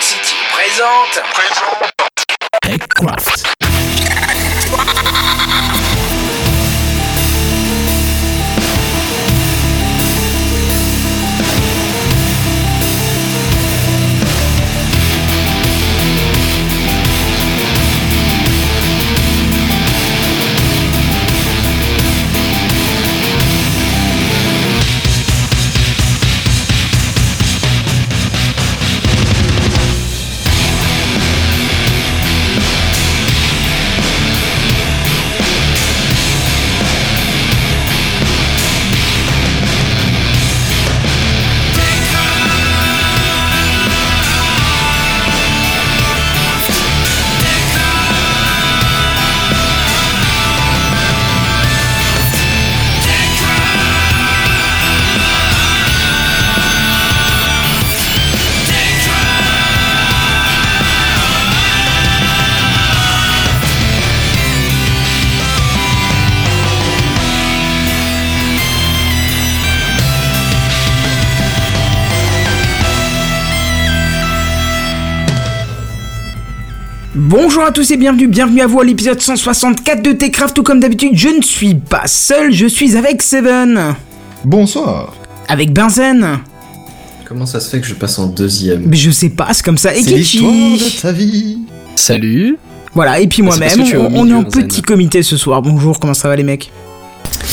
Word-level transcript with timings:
City 0.00 0.34
présente. 0.52 1.22
Présente. 1.32 1.92
TechCraft. 2.62 3.55
Bonjour 77.66 77.80
à 77.80 77.84
tous 77.84 77.90
et 77.90 77.96
bienvenue, 77.96 78.28
bienvenue 78.28 78.60
à 78.60 78.68
vous 78.68 78.78
à 78.78 78.84
l'épisode 78.84 79.20
164 79.20 80.00
de 80.00 80.12
Techcraft. 80.12 80.54
Tout 80.54 80.62
comme 80.62 80.78
d'habitude, 80.78 81.10
je 81.14 81.26
ne 81.30 81.42
suis 81.42 81.74
pas 81.74 82.06
seul, 82.06 82.52
je 82.52 82.64
suis 82.68 82.96
avec 82.96 83.20
Seven, 83.22 83.96
Bonsoir. 84.44 85.12
avec 85.48 85.72
Benzen, 85.72 86.38
Comment 87.24 87.44
ça 87.44 87.58
se 87.58 87.68
fait 87.68 87.80
que 87.80 87.86
je 87.88 87.94
passe 87.94 88.20
en 88.20 88.28
deuxième? 88.28 88.84
Mais 88.86 88.94
je 88.96 89.10
sais 89.10 89.30
pas, 89.30 89.48
c'est 89.52 89.64
comme 89.64 89.78
ça, 89.78 89.92
et 89.96 90.00
C'est 90.04 90.14
l'histoire 90.14 90.52
de 90.52 91.00
ta 91.02 91.10
vie. 91.10 91.58
Salut 91.96 92.56
Voilà, 92.94 93.18
et 93.18 93.26
puis 93.26 93.42
Ah, 93.44 93.50
c'est 93.50 93.58
moi-même, 93.58 93.76
parce 93.78 93.90
que 93.90 93.96
tu 93.96 93.96
es 93.96 93.98
au 93.98 94.02
on, 94.02 94.20
on 94.20 94.28
est 94.30 94.34
en 94.34 94.42
Benzen. 94.42 94.68
petit 94.68 94.82
comité 94.82 95.24
ce 95.24 95.36
soir. 95.36 95.60
Bonjour, 95.60 95.98
comment 95.98 96.14
ça 96.14 96.28
va 96.28 96.36
les 96.36 96.44
mecs? 96.44 96.70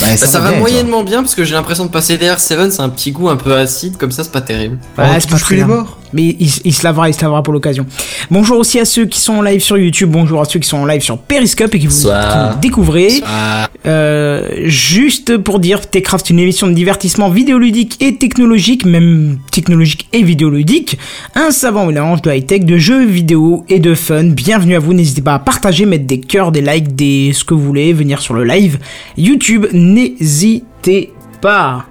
Bah, 0.04 0.18
Bah, 0.20 0.28
ça 0.28 0.40
va 0.40 0.50
bien, 0.52 0.60
moyennement 0.60 1.04
bien 1.04 1.22
parce 1.22 1.36
que 1.36 1.44
j'ai 1.44 1.54
l'impression 1.54 1.86
de 1.86 1.90
passer 1.92 2.18
derrière 2.18 2.40
Seven, 2.40 2.72
c'est 2.72 2.82
un 2.82 2.90
petit 2.90 3.12
goût 3.12 3.30
un 3.30 3.36
peu 3.38 3.54
acide, 3.56 3.98
comme 3.98 4.12
ça 4.12 4.24
c'est 4.24 4.32
pas 4.32 4.42
terrible. 4.42 4.78
Ouais, 4.98 5.06
Oh, 5.08 5.14
c'est 5.20 5.28
tu 5.28 5.34
pas 5.34 5.40
très 5.40 5.56
les 5.56 5.64
bords. 5.64 5.98
Mais 6.16 6.36
il, 6.40 6.48
il 6.66 6.74
se 6.74 6.84
lavera, 6.84 7.10
il 7.10 7.14
se 7.16 7.22
lavera 7.24 7.42
pour 7.42 7.54
l'occasion. 7.54 7.88
Bonjour 8.30 8.60
aussi 8.60 8.80
à 8.80 8.86
ceux 8.86 9.06
qui 9.08 9.20
sont 9.20 9.34
en 9.34 9.42
live 9.42 9.62
sur 9.62 9.80
YouTube, 9.80 10.12
bonjour 10.12 10.42
à 10.42 10.46
ceux 10.46 10.60
qui 10.60 10.68
sont 10.70 10.78
en 10.78 10.86
live 10.86 11.02
sur 11.02 11.18
Periscope 11.18 11.74
et 11.74 11.80
qui 11.80 11.88
vous, 11.88 11.96
qui 12.54 12.60
découvrez. 12.62 13.10
Euh, 13.86 14.50
juste 14.66 15.38
pour 15.38 15.60
dire, 15.60 15.90
Techcraft, 15.90 16.30
une 16.30 16.38
émission 16.40 16.68
de 16.68 16.74
divertissement 16.74 17.30
vidéoludique 17.30 17.98
et 18.00 18.16
technologique, 18.18 18.86
même 18.86 19.40
technologique 19.52 20.08
et 20.14 20.22
vidéoludique, 20.22 21.00
un 21.36 21.50
savant 21.50 21.88
mélange 21.88 22.22
de 22.22 22.32
high-tech, 22.32 22.64
de 22.64 22.78
jeux 22.78 23.06
vidéo 23.06 23.66
et 23.68 23.80
de 23.80 23.96
fun. 23.96 24.26
Bienvenue 24.26 24.76
à 24.76 24.80
vous, 24.80 24.94
n'hésitez 24.94 25.22
pas 25.24 25.34
à 25.34 25.40
partager, 25.40 25.86
mettre 25.88 26.06
des 26.06 26.20
cœurs, 26.20 26.52
des 26.52 26.62
likes, 26.62 26.96
des 26.96 27.32
ce 27.34 27.44
que 27.44 27.56
vous 27.56 27.62
voulez, 27.64 27.92
venir 27.92 28.22
sur 28.22 28.36
le 28.36 28.44
live 28.44 28.78
YouTube, 29.18 29.66
n'hésitez 29.94 31.14
pas. 31.42 31.86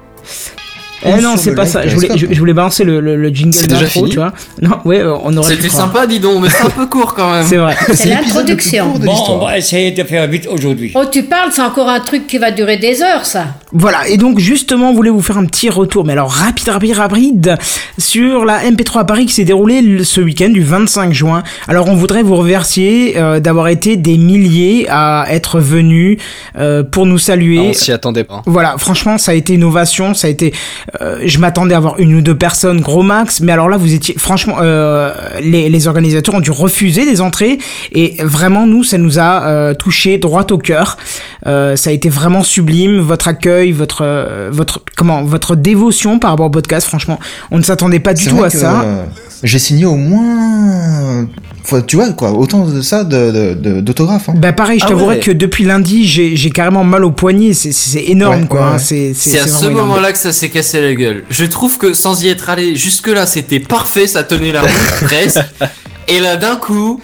Eh 1.04 1.20
non, 1.20 1.36
c'est 1.36 1.54
pas 1.54 1.66
ça. 1.66 1.86
Je 1.86 1.94
voulais, 1.94 2.08
je, 2.16 2.38
voulais 2.38 2.52
balancer 2.52 2.84
le, 2.84 3.00
le, 3.00 3.16
le 3.16 3.28
jingle 3.28 3.54
C'est 3.54 3.66
déjà 3.66 3.80
d'intro, 3.82 4.00
fini 4.00 4.10
tu 4.10 4.16
vois. 4.18 4.32
Non, 4.60 4.78
ouais, 4.84 5.00
euh, 5.00 5.16
on 5.22 5.36
aurait 5.36 5.56
pu 5.56 5.62
C'était 5.62 5.74
sympa, 5.74 6.06
dis 6.06 6.20
donc, 6.20 6.42
mais 6.42 6.48
c'est 6.48 6.64
un 6.64 6.70
peu 6.70 6.86
court 6.86 7.14
quand 7.14 7.32
même. 7.32 7.44
C'est 7.46 7.56
vrai. 7.56 7.76
C'est 7.92 8.08
l'introduction. 8.08 8.94
Bon, 8.98 9.14
on 9.28 9.44
va 9.44 9.58
essayer 9.58 9.90
de 9.90 10.02
faire 10.04 10.26
vite 10.28 10.46
aujourd'hui. 10.50 10.92
Oh, 10.94 11.04
tu 11.10 11.24
parles, 11.24 11.50
c'est 11.52 11.62
encore 11.62 11.88
un 11.88 12.00
truc 12.00 12.26
qui 12.26 12.38
va 12.38 12.50
durer 12.50 12.76
des 12.76 13.02
heures, 13.02 13.26
ça. 13.26 13.46
Voilà, 13.72 14.06
et 14.08 14.16
donc 14.16 14.38
justement, 14.38 14.90
on 14.90 14.94
voulait 14.94 15.10
vous 15.10 15.22
faire 15.22 15.38
un 15.38 15.46
petit 15.46 15.70
retour, 15.70 16.04
mais 16.04 16.12
alors 16.12 16.30
rapide, 16.30 16.68
rapide, 16.68 16.94
rapide, 16.94 17.56
sur 17.98 18.44
la 18.44 18.64
MP3 18.70 19.00
à 19.00 19.04
Paris 19.04 19.26
qui 19.26 19.32
s'est 19.32 19.44
déroulée 19.44 20.04
ce 20.04 20.20
week-end 20.20 20.50
du 20.50 20.62
25 20.62 21.12
juin. 21.12 21.42
Alors 21.68 21.88
on 21.88 21.94
voudrait 21.94 22.22
vous 22.22 22.36
remercier 22.36 23.14
euh, 23.16 23.40
d'avoir 23.40 23.68
été 23.68 23.96
des 23.96 24.18
milliers 24.18 24.86
à 24.90 25.26
être 25.30 25.58
venus 25.58 26.18
euh, 26.58 26.82
pour 26.82 27.06
nous 27.06 27.18
saluer. 27.18 27.60
on 27.60 27.72
s'y 27.72 27.92
attendait 27.92 28.24
pas. 28.24 28.42
Voilà, 28.46 28.76
franchement, 28.78 29.16
ça 29.18 29.32
a 29.32 29.34
été 29.34 29.54
une 29.54 29.64
ovation, 29.64 30.14
ça 30.14 30.26
a 30.26 30.30
été. 30.30 30.52
Euh, 31.00 31.20
je 31.24 31.38
m'attendais 31.38 31.74
à 31.74 31.78
avoir 31.78 31.98
une 31.98 32.14
ou 32.14 32.20
deux 32.20 32.36
personnes, 32.36 32.80
gros 32.80 33.02
max, 33.02 33.40
mais 33.40 33.52
alors 33.52 33.68
là, 33.68 33.76
vous 33.76 33.94
étiez. 33.94 34.14
Franchement, 34.18 34.56
euh, 34.60 35.12
les, 35.40 35.68
les 35.68 35.86
organisateurs 35.86 36.34
ont 36.34 36.40
dû 36.40 36.50
refuser 36.50 37.04
des 37.04 37.20
entrées, 37.20 37.58
et 37.92 38.16
vraiment, 38.20 38.66
nous, 38.66 38.84
ça 38.84 38.98
nous 38.98 39.18
a 39.18 39.44
euh, 39.44 39.74
touché 39.74 40.18
droit 40.18 40.46
au 40.50 40.58
cœur. 40.58 40.98
Euh, 41.46 41.76
ça 41.76 41.90
a 41.90 41.92
été 41.92 42.08
vraiment 42.08 42.42
sublime, 42.42 42.98
votre 42.98 43.28
accueil, 43.28 43.72
votre, 43.72 44.02
euh, 44.02 44.50
votre, 44.52 44.82
comment, 44.96 45.22
votre 45.24 45.56
dévotion 45.56 46.18
par 46.18 46.30
rapport 46.30 46.46
au 46.46 46.50
podcast. 46.50 46.86
Franchement, 46.86 47.18
on 47.50 47.58
ne 47.58 47.62
s'attendait 47.62 48.00
pas 48.00 48.14
du 48.14 48.26
tout 48.26 48.42
à 48.42 48.50
ça. 48.50 48.84
J'ai 49.42 49.58
signé 49.58 49.86
au 49.86 49.96
moins. 49.96 51.26
Faut- 51.64 51.80
tu 51.80 51.96
vois, 51.96 52.08
quoi, 52.10 52.32
autant 52.32 52.66
de 52.66 52.82
ça 52.82 53.04
de- 53.04 53.30
de- 53.30 53.54
de- 53.54 53.80
d'autographes. 53.80 54.28
hein. 54.28 54.34
Bah 54.36 54.52
pareil, 54.52 54.78
je 54.80 54.84
Ah 54.84 54.88
t'avouerais 54.88 55.14
ouais. 55.16 55.20
que 55.20 55.30
depuis 55.30 55.64
lundi, 55.64 56.06
j'ai 56.06 56.34
j'ai 56.36 56.50
carrément 56.50 56.82
mal 56.84 57.04
au 57.04 57.10
poignet. 57.12 57.52
C'est- 57.54 57.72
C'est 57.72 58.02
énorme, 58.04 58.42
Ouais, 58.42 58.46
quoi. 58.48 58.60
ouais, 58.60 58.66
hein. 58.74 58.78
C'est 58.78 59.14
C'est 59.14 59.38
à 59.38 59.44
c'est 59.46 59.50
ce 59.64 59.66
moment-là 59.66 60.12
que 60.12 60.18
ça 60.18 60.32
s'est 60.32 60.48
cassé 60.48 60.80
la 60.80 60.94
gueule. 60.94 61.24
Je 61.30 61.44
trouve 61.44 61.78
que 61.78 61.92
sans 61.94 62.22
y 62.24 62.28
être 62.28 62.50
allé 62.50 62.74
jusque-là, 62.76 63.26
c'était 63.26 63.60
parfait, 63.60 64.06
ça 64.06 64.24
tenait 64.24 64.52
la 64.52 64.62
route 64.62 64.70
presque. 65.04 65.38
Et 66.08 66.18
là, 66.18 66.36
d'un 66.36 66.56
coup, 66.56 67.00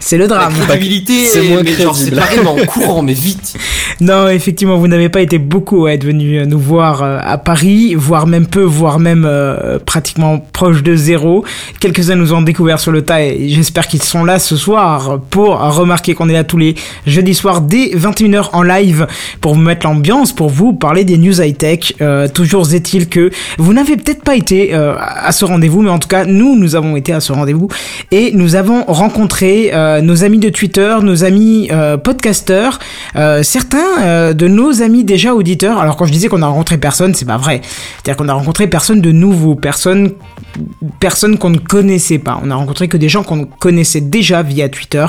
C'est 0.00 0.16
le 0.16 0.24
la 0.26 0.28
drame. 0.28 0.52
crédibilité, 0.66 1.26
c'est 1.26 1.44
est- 1.44 1.48
moins 1.50 1.62
mais 1.62 1.72
genre, 1.72 1.94
c'est 1.94 2.10
pareil, 2.10 2.40
mais 2.42 2.48
en 2.48 2.66
courant, 2.66 3.02
mais 3.02 3.12
vite. 3.12 3.54
Non, 4.02 4.28
effectivement, 4.28 4.78
vous 4.78 4.88
n'avez 4.88 5.10
pas 5.10 5.20
été 5.20 5.36
beaucoup 5.36 5.84
à 5.84 5.92
être 5.92 6.04
venus 6.04 6.46
nous 6.46 6.58
voir 6.58 7.02
euh, 7.02 7.18
à 7.22 7.36
Paris, 7.36 7.94
voire 7.94 8.26
même 8.26 8.46
peu, 8.46 8.62
voire 8.62 8.98
même 8.98 9.26
euh, 9.28 9.78
pratiquement 9.78 10.38
proche 10.38 10.82
de 10.82 10.96
zéro. 10.96 11.44
Quelques-uns 11.80 12.14
nous 12.16 12.32
ont 12.32 12.40
découvert 12.40 12.80
sur 12.80 12.92
le 12.92 13.02
tas 13.02 13.22
et 13.22 13.50
j'espère 13.50 13.86
qu'ils 13.88 14.02
sont 14.02 14.24
là 14.24 14.38
ce 14.38 14.56
soir 14.56 15.20
pour 15.28 15.58
remarquer 15.58 16.14
qu'on 16.14 16.30
est 16.30 16.32
là 16.32 16.44
tous 16.44 16.56
les 16.56 16.76
jeudis 17.06 17.34
soirs 17.34 17.60
dès 17.60 17.88
21h 17.94 18.48
en 18.54 18.62
live 18.62 19.06
pour 19.42 19.52
vous 19.54 19.60
mettre 19.60 19.84
l'ambiance, 19.86 20.32
pour 20.32 20.48
vous 20.48 20.72
parler 20.72 21.04
des 21.04 21.18
news 21.18 21.38
high-tech. 21.38 21.92
Euh, 22.00 22.26
toujours 22.26 22.72
est-il 22.72 23.06
que 23.06 23.30
vous 23.58 23.74
n'avez 23.74 23.98
peut-être 23.98 24.22
pas 24.22 24.34
été 24.36 24.72
euh, 24.74 24.94
à 24.98 25.30
ce 25.32 25.44
rendez-vous, 25.44 25.82
mais 25.82 25.90
en 25.90 25.98
tout 25.98 26.08
cas, 26.08 26.24
nous, 26.24 26.56
nous 26.56 26.74
avons 26.74 26.96
été 26.96 27.12
à 27.12 27.20
ce 27.20 27.32
rendez-vous 27.34 27.68
et 28.12 28.30
nous 28.32 28.54
avons 28.54 28.82
rencontré 28.84 29.72
euh, 29.74 29.89
nos 30.00 30.24
amis 30.24 30.38
de 30.38 30.48
Twitter, 30.48 30.96
nos 31.02 31.24
amis 31.24 31.68
euh, 31.72 31.96
podcasteurs, 31.96 32.78
euh, 33.16 33.42
certains 33.42 34.02
euh, 34.02 34.32
de 34.32 34.48
nos 34.48 34.82
amis 34.82 35.04
déjà 35.04 35.34
auditeurs. 35.34 35.78
Alors 35.78 35.96
quand 35.96 36.06
je 36.06 36.12
disais 36.12 36.28
qu'on 36.28 36.42
a 36.42 36.46
rencontré 36.46 36.78
personne, 36.78 37.14
c'est 37.14 37.24
pas 37.24 37.36
vrai. 37.36 37.60
C'est-à-dire 37.62 38.16
qu'on 38.16 38.28
a 38.28 38.34
rencontré 38.34 38.66
personne 38.66 39.00
de 39.00 39.12
nouveau, 39.12 39.54
personne 39.54 40.12
personne 40.98 41.38
qu'on 41.38 41.50
ne 41.50 41.58
connaissait 41.58 42.18
pas. 42.18 42.40
On 42.42 42.50
a 42.50 42.54
rencontré 42.54 42.88
que 42.88 42.96
des 42.96 43.08
gens 43.08 43.22
qu'on 43.22 43.44
connaissait 43.44 44.00
déjà 44.00 44.42
via 44.42 44.68
Twitter 44.68 45.06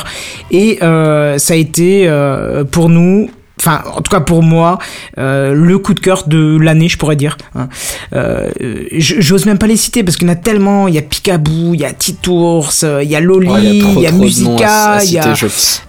et 0.52 0.80
euh, 0.81 1.38
ça 1.38 1.53
a 1.53 1.58
été 1.58 2.08
euh, 2.08 2.63
pour 2.63 2.90
nous 2.90 3.30
Enfin, 3.64 3.84
en 3.96 4.02
tout 4.02 4.12
cas 4.12 4.22
pour 4.22 4.42
moi, 4.42 4.80
euh, 5.20 5.54
le 5.54 5.78
coup 5.78 5.94
de 5.94 6.00
cœur 6.00 6.24
de 6.28 6.58
l'année, 6.60 6.90
je 6.90 6.98
pourrais 6.98 7.16
dire. 7.16 7.38
hein. 7.56 7.70
Euh, 8.14 8.50
J'ose 8.98 9.46
même 9.46 9.60
pas 9.60 9.68
les 9.68 9.78
citer 9.78 10.04
parce 10.04 10.18
qu'il 10.18 10.28
y 10.28 10.32
en 10.32 10.34
a 10.34 10.38
tellement. 10.38 10.88
Il 10.88 10.96
y 10.96 10.98
a 10.98 11.02
Picaboo, 11.04 11.74
il 11.74 11.81
y 11.81 11.86
a 11.86 11.94
Titours, 11.94 12.72
euh, 12.84 13.04
il 13.04 13.10
y 13.10 13.16
a 13.16 13.19
Loli, 13.19 13.48
Oh, 13.52 13.58
il 13.60 13.63
y 13.63 13.68
a 13.68 13.84
trop, 13.84 14.00
il 14.00 14.04
y 14.04 14.08
a 14.08 14.12
Musica, 14.12 14.98
il 15.04 15.13
y 15.13 15.18
a 15.19 15.24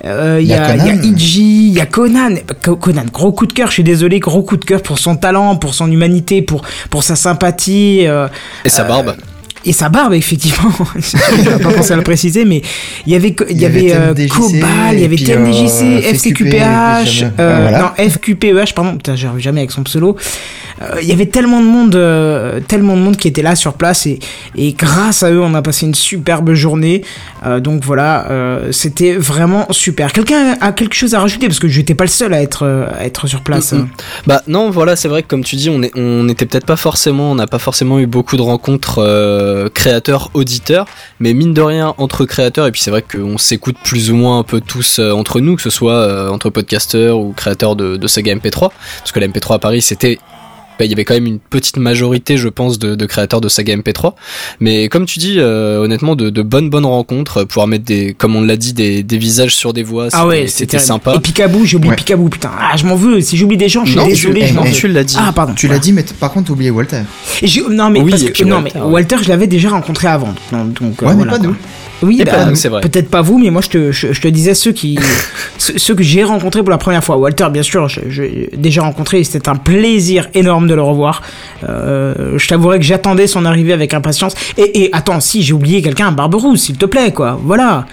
euh, 0.05 0.39
Il 0.41 0.47
y, 0.49 0.53
a 0.53 0.75
il 0.75 0.85
y 0.85 0.89
a 0.91 0.93
Conan. 0.97 1.03
Iji, 1.17 1.69
il 1.69 1.73
y 1.75 1.81
a 1.81 1.87
Conan. 1.87 2.35
Co- 2.63 2.77
Conan, 2.77 3.05
gros 3.13 3.33
coup 3.33 3.47
de 3.47 3.53
cœur, 3.53 3.69
je 3.69 3.73
suis 3.75 3.85
désolé, 3.85 4.21
gros 4.21 4.43
coup 4.43 4.57
de 4.59 4.65
cœur 4.65 4.83
pour 4.83 4.99
son 4.99 5.17
talent, 5.17 5.57
pour 5.57 5.75
son 5.75 5.91
humanité, 5.91 6.43
pour, 6.43 6.63
pour 6.91 7.03
sa 7.03 7.17
sympathie. 7.17 8.07
euh, 8.07 8.29
Et 8.65 8.69
sa 8.69 8.85
barbe. 8.85 9.15
Et 9.65 9.73
sa 9.73 9.89
barbe, 9.89 10.15
effectivement. 10.15 10.71
Je 10.97 11.63
pas 11.63 11.73
pensé 11.73 11.93
à 11.93 11.97
le 11.97 12.03
préciser, 12.03 12.45
mais 12.45 12.63
il 13.07 13.13
y 13.13 13.17
avait, 13.17 13.35
il 13.51 13.61
y 13.61 13.65
avait 13.65 13.95
euh, 13.95 14.15
Cobal, 14.29 14.95
il 14.95 15.01
y 15.01 15.05
avait 15.05 15.17
puis, 15.17 15.25
TMDJC, 15.25 15.83
euh, 15.83 16.13
FCQPH, 16.13 17.23
FCQP, 17.23 17.41
euh, 17.41 17.71
non, 17.71 18.11
FQPEH, 18.11 18.75
pardon, 18.75 18.97
putain, 18.97 19.17
j'arrive 19.17 19.41
jamais 19.41 19.61
avec 19.61 19.71
son 19.71 19.83
pseudo. 19.83 20.17
Euh, 20.91 21.03
Il 21.03 21.09
y 21.09 21.13
avait 21.13 21.27
tellement 21.27 21.61
de 21.61 21.67
monde, 21.67 21.95
euh, 21.95 22.61
tellement 22.61 22.97
de 22.97 23.01
monde 23.01 23.17
qui 23.17 23.29
était 23.29 23.43
là 23.43 23.55
sur 23.57 23.75
place 23.75 24.07
et, 24.07 24.19
et 24.57 24.73
grâce 24.73 25.23
à 25.23 25.31
eux, 25.31 25.41
on 25.41 25.55
a 25.55 25.63
passé 25.63 25.87
une 25.87 25.95
superbe 25.95 26.53
journée. 26.55 27.05
Euh, 27.45 27.61
donc 27.61 27.85
voilà, 27.85 28.27
c'était 28.71 29.15
vraiment 29.15 29.67
super. 29.71 30.13
Quelqu'un 30.13 30.57
a 30.61 30.73
quelque 30.73 30.95
chose 30.95 31.15
à 31.15 31.21
rajouter? 31.21 31.47
Parce 31.47 31.59
que 31.59 31.69
j'étais 31.69 31.95
pas 31.95 32.05
le 32.05 32.11
seul 32.11 32.35
à 32.35 32.43
être 32.43 32.67
à 32.99 33.05
être 33.05 33.27
sur 33.27 33.43
place. 33.43 33.73
Mm, 33.73 33.79
mm. 33.79 33.89
Bah 34.27 34.43
non, 34.47 34.71
voilà, 34.71 34.97
c'est 34.97 35.09
vrai 35.09 35.23
que 35.23 35.29
comme 35.29 35.45
tu 35.45 35.57
dis, 35.57 35.71
on 35.71 35.83
est, 35.83 35.97
on 35.97 36.25
n'était 36.25 36.47
peut-être 36.47 36.67
pas 36.67 36.77
forcément, 36.77 37.31
on 37.31 37.35
n'a 37.35 37.47
pas 37.47 37.59
forcément 37.59 37.99
eu 37.99 38.07
beaucoup 38.07 38.37
de 38.37 38.43
rencontres 38.43 39.71
créateurs 39.75 40.31
auditeurs, 40.35 40.87
mais 41.21 41.35
mine 41.35 41.55
de 41.55 41.63
rien 41.63 41.95
entre 41.99 42.25
créateurs 42.25 42.67
et 42.67 42.73
puis 42.73 42.81
c'est 42.81 42.91
vrai 42.91 43.03
qu'on 43.03 43.39
s'écoute 43.39 43.77
plus 43.85 44.11
ou 44.11 44.17
moins 44.17 44.39
un 44.39 44.45
peu 44.45 44.61
tous 44.61 44.99
entre 44.99 45.41
nous, 45.41 45.57
que 45.57 45.63
ce 45.63 45.71
soit 45.71 46.31
entre 46.31 46.51
podcasteurs 46.51 47.19
ou 47.19 47.33
créateurs 47.33 47.77
de, 47.77 47.97
de 47.97 48.07
saga 48.07 48.35
MP3, 48.35 48.71
parce 48.99 49.13
que 49.13 49.21
la 49.21 49.29
MP3 49.29 49.55
à 49.55 49.59
Paris 49.59 49.83
c'était 49.83 50.19
il 50.81 50.91
y 50.91 50.93
avait 50.93 51.05
quand 51.05 51.15
même 51.15 51.27
une 51.27 51.39
petite 51.39 51.77
majorité, 51.77 52.37
je 52.37 52.49
pense, 52.49 52.79
de, 52.79 52.95
de 52.95 53.07
créateurs 53.07 53.41
de 53.41 53.49
saga 53.49 53.77
MP3. 53.77 54.15
Mais 54.61 54.89
comme 54.89 55.07
tu 55.07 55.19
dis, 55.19 55.37
euh, 55.39 55.79
honnêtement, 55.79 56.17
de, 56.17 56.31
de 56.31 56.43
bonnes 56.43 56.71
bonnes 56.71 56.87
rencontres, 56.87 57.39
euh, 57.39 57.45
pouvoir 57.45 57.67
mettre 57.67 57.85
des, 57.85 58.15
comme 58.15 58.35
on 58.37 58.41
l'a 58.43 58.57
dit, 58.57 58.73
des, 58.73 59.03
des 59.03 59.19
visages 59.19 59.55
sur 59.55 59.73
des 59.73 59.83
voix, 59.83 60.09
Ah 60.13 60.27
ouais, 60.27 60.47
c'était 60.49 60.79
sympa. 60.79 61.15
Et 61.17 61.21
Picaboo, 61.21 61.65
j'ai 61.65 61.77
oublié 61.77 61.91
Ouais. 61.91 61.97
Picaboo, 61.97 62.29
putain. 62.29 62.51
Ah, 62.59 62.77
je 62.77 62.85
m'en 62.87 62.97
veux. 62.97 63.21
Si 63.21 63.37
j'oublie 63.37 63.57
des 63.57 63.69
gens, 63.69 63.85
je 63.85 63.91
suis 63.93 63.99
Non, 64.01 64.07
désolé. 64.07 64.41
tu- 64.73 64.87
eh, 64.87 64.89
l'as 64.89 65.05
dit. 65.05 65.17
Ah, 65.19 65.33
pardon. 65.35 65.53
Tu 65.55 65.69
l'as 65.69 65.79
dit, 65.79 65.93
mais 65.93 66.05
par 66.19 66.33
contre, 66.33 66.47
t'as 66.49 66.53
oublié 66.55 66.71
Walter. 66.71 67.03
Et 67.43 67.47
j'ai- 67.47 67.63
non 67.69 67.91
mais, 67.91 68.01
Oui, 68.01 68.11
parce 68.11 68.23
et 68.23 68.27
que, 68.27 68.33
puis 68.33 68.45
non, 68.45 68.57
Walter, 68.57 68.71
mais 68.75 68.81
ouais. 68.85 68.91
Walter, 68.93 69.17
je 69.23 69.29
l'avais 69.29 69.47
déjà 69.47 69.69
rencontré 69.71 70.09
avant. 70.09 70.35
Donc, 70.53 70.73
donc, 70.81 71.03
euh, 71.03 71.07
Ouais, 71.07 71.13
mais 71.15 71.25
voilà, 71.25 71.33
pas 71.33 71.39
nous. 71.39 71.55
Oui, 72.03 72.21
bah, 72.25 72.33
pas 72.33 72.45
nous, 72.47 72.57
c'est 72.57 72.69
vrai. 72.69 72.81
peut-être 72.81 73.09
pas 73.11 73.23
vous, 73.23 73.39
mais 73.39 73.51
moi 73.51 73.63
je 73.63 73.69
te, 73.69 73.93
je, 73.93 74.13
je 74.13 74.21
te 74.21 74.27
disais 74.27 74.55
ceux 74.55 74.73
qui, 74.73 74.99
ceux, 75.59 75.79
ceux 75.79 75.95
que 75.95 76.03
j'ai 76.03 76.25
rencontrés 76.25 76.61
pour 76.61 76.71
la 76.71 76.79
première 76.79 77.05
fois. 77.05 77.17
Walter, 77.17 77.47
bien 77.53 77.63
sûr, 77.63 77.89
je, 77.89 78.01
je- 78.09 78.57
déjà 78.57 78.83
rencontré, 78.83 79.23
c'était 79.23 79.49
un 79.49 79.55
plaisir 79.55 80.29
énorme 80.35 80.62
de 80.67 80.75
le 80.75 80.83
revoir. 80.83 81.23
Euh, 81.69 82.39
je 82.39 82.49
t'avouerai 82.49 82.79
que 82.79 82.85
j'attendais 82.85 83.27
son 83.27 83.45
arrivée 83.45 83.73
avec 83.73 83.95
impatience. 83.95 84.35
Et, 84.57 84.85
et 84.85 84.91
attends, 84.93 85.21
si 85.21 85.43
j'ai 85.43 85.53
oublié 85.53 85.83
quelqu'un, 85.83 86.13
Barberousse, 86.13 86.63
s'il 86.63 86.77
te 86.77 86.87
plaît, 86.87 87.13
quoi. 87.13 87.39
Voilà. 87.43 87.87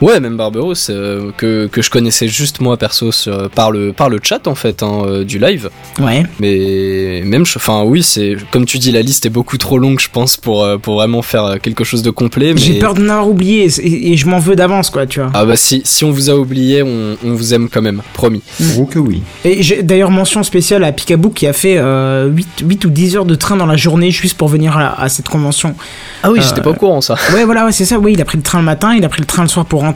Ouais, 0.00 0.18
même 0.20 0.36
Barberousse, 0.36 0.88
euh, 0.90 1.30
que, 1.36 1.66
que 1.66 1.82
je 1.82 1.90
connaissais 1.90 2.26
juste 2.28 2.60
moi 2.60 2.76
perso 2.76 3.12
sur- 3.12 3.50
par, 3.50 3.70
le, 3.70 3.92
par 3.92 4.08
le 4.08 4.18
chat 4.22 4.46
en 4.46 4.54
fait 4.54 4.82
hein, 4.82 5.02
euh, 5.04 5.24
du 5.24 5.38
live. 5.38 5.68
Ouais. 6.00 6.22
Mais 6.40 7.22
même, 7.24 7.42
enfin 7.56 7.82
oui, 7.84 8.02
c'est 8.02 8.36
comme 8.50 8.64
tu 8.64 8.78
dis, 8.78 8.92
la 8.92 9.02
liste 9.02 9.26
est 9.26 9.30
beaucoup 9.30 9.58
trop 9.58 9.78
longue, 9.78 10.00
je 10.00 10.08
pense, 10.10 10.36
pour, 10.36 10.64
euh, 10.64 10.78
pour 10.78 10.94
vraiment 10.94 11.22
faire 11.22 11.58
quelque 11.62 11.84
chose 11.84 12.02
de 12.02 12.10
complet. 12.10 12.54
Mais... 12.54 12.60
J'ai 12.60 12.78
peur 12.78 12.94
d'en 12.94 13.02
avoir 13.08 13.28
oublié 13.28 13.64
et, 13.66 14.12
et 14.12 14.16
je 14.16 14.26
m'en 14.26 14.38
veux 14.38 14.56
d'avance, 14.56 14.88
quoi, 14.90 15.06
tu 15.06 15.20
vois. 15.20 15.30
Ah 15.34 15.44
bah 15.44 15.56
si, 15.56 15.82
si 15.84 16.04
on 16.04 16.10
vous 16.10 16.30
a 16.30 16.34
oublié, 16.34 16.82
on, 16.82 17.16
on 17.24 17.34
vous 17.34 17.52
aime 17.54 17.68
quand 17.68 17.82
même, 17.82 18.00
promis. 18.14 18.42
Oh 18.78 18.84
que 18.86 18.98
oui. 18.98 19.22
Et 19.44 19.62
j'ai 19.62 19.82
d'ailleurs 19.82 20.10
mention 20.10 20.42
spéciale 20.42 20.82
à 20.84 20.92
Picaboo 20.92 21.28
qui 21.30 21.46
a 21.46 21.52
fait 21.52 21.76
euh, 21.78 22.26
8, 22.28 22.48
8 22.64 22.84
ou 22.86 22.90
10 22.90 23.16
heures 23.16 23.24
de 23.26 23.34
train 23.34 23.56
dans 23.56 23.66
la 23.66 23.76
journée 23.76 24.10
juste 24.10 24.36
pour 24.38 24.48
venir 24.48 24.76
à, 24.78 25.00
à 25.02 25.08
cette 25.10 25.28
convention. 25.28 25.74
Ah 26.22 26.30
oui, 26.30 26.38
Euh, 26.38 26.42
j'étais 26.42 26.62
pas 26.62 26.70
au 26.70 26.74
courant 26.74 27.00
ça. 27.02 27.16
Ouais, 27.34 27.44
voilà, 27.44 27.66
ouais, 27.66 27.72
c'est 27.72 27.84
ça. 27.84 27.98
Oui, 27.98 28.12
il 28.14 28.20
a 28.22 28.24
pris 28.24 28.38
le 28.38 28.42
train 28.42 28.58
le 28.60 28.64
matin, 28.64 28.94
il 28.94 29.04
a 29.04 29.08
pris 29.10 29.20
le 29.20 29.26
train 29.26 29.42
le 29.42 29.48
soir 29.48 29.66
pour 29.66 29.80
rentrer. 29.80 29.89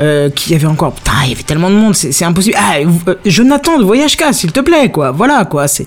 Euh, 0.00 0.30
qui 0.30 0.52
y 0.52 0.54
avait 0.54 0.66
encore. 0.66 0.92
Putain, 0.92 1.12
il 1.24 1.30
y 1.30 1.32
avait 1.32 1.42
tellement 1.42 1.70
de 1.70 1.76
monde, 1.76 1.94
c'est 1.94 2.12
c'est 2.12 2.24
impossible. 2.24 2.56
Ah, 2.58 2.76
euh, 3.08 3.14
Jonathan 3.24 3.78
de 3.78 3.84
Voyage 3.84 4.16
K, 4.16 4.32
s'il 4.32 4.52
te 4.52 4.60
plaît, 4.60 4.90
quoi. 4.90 5.10
Voilà, 5.10 5.44
quoi. 5.44 5.68
C'est. 5.68 5.86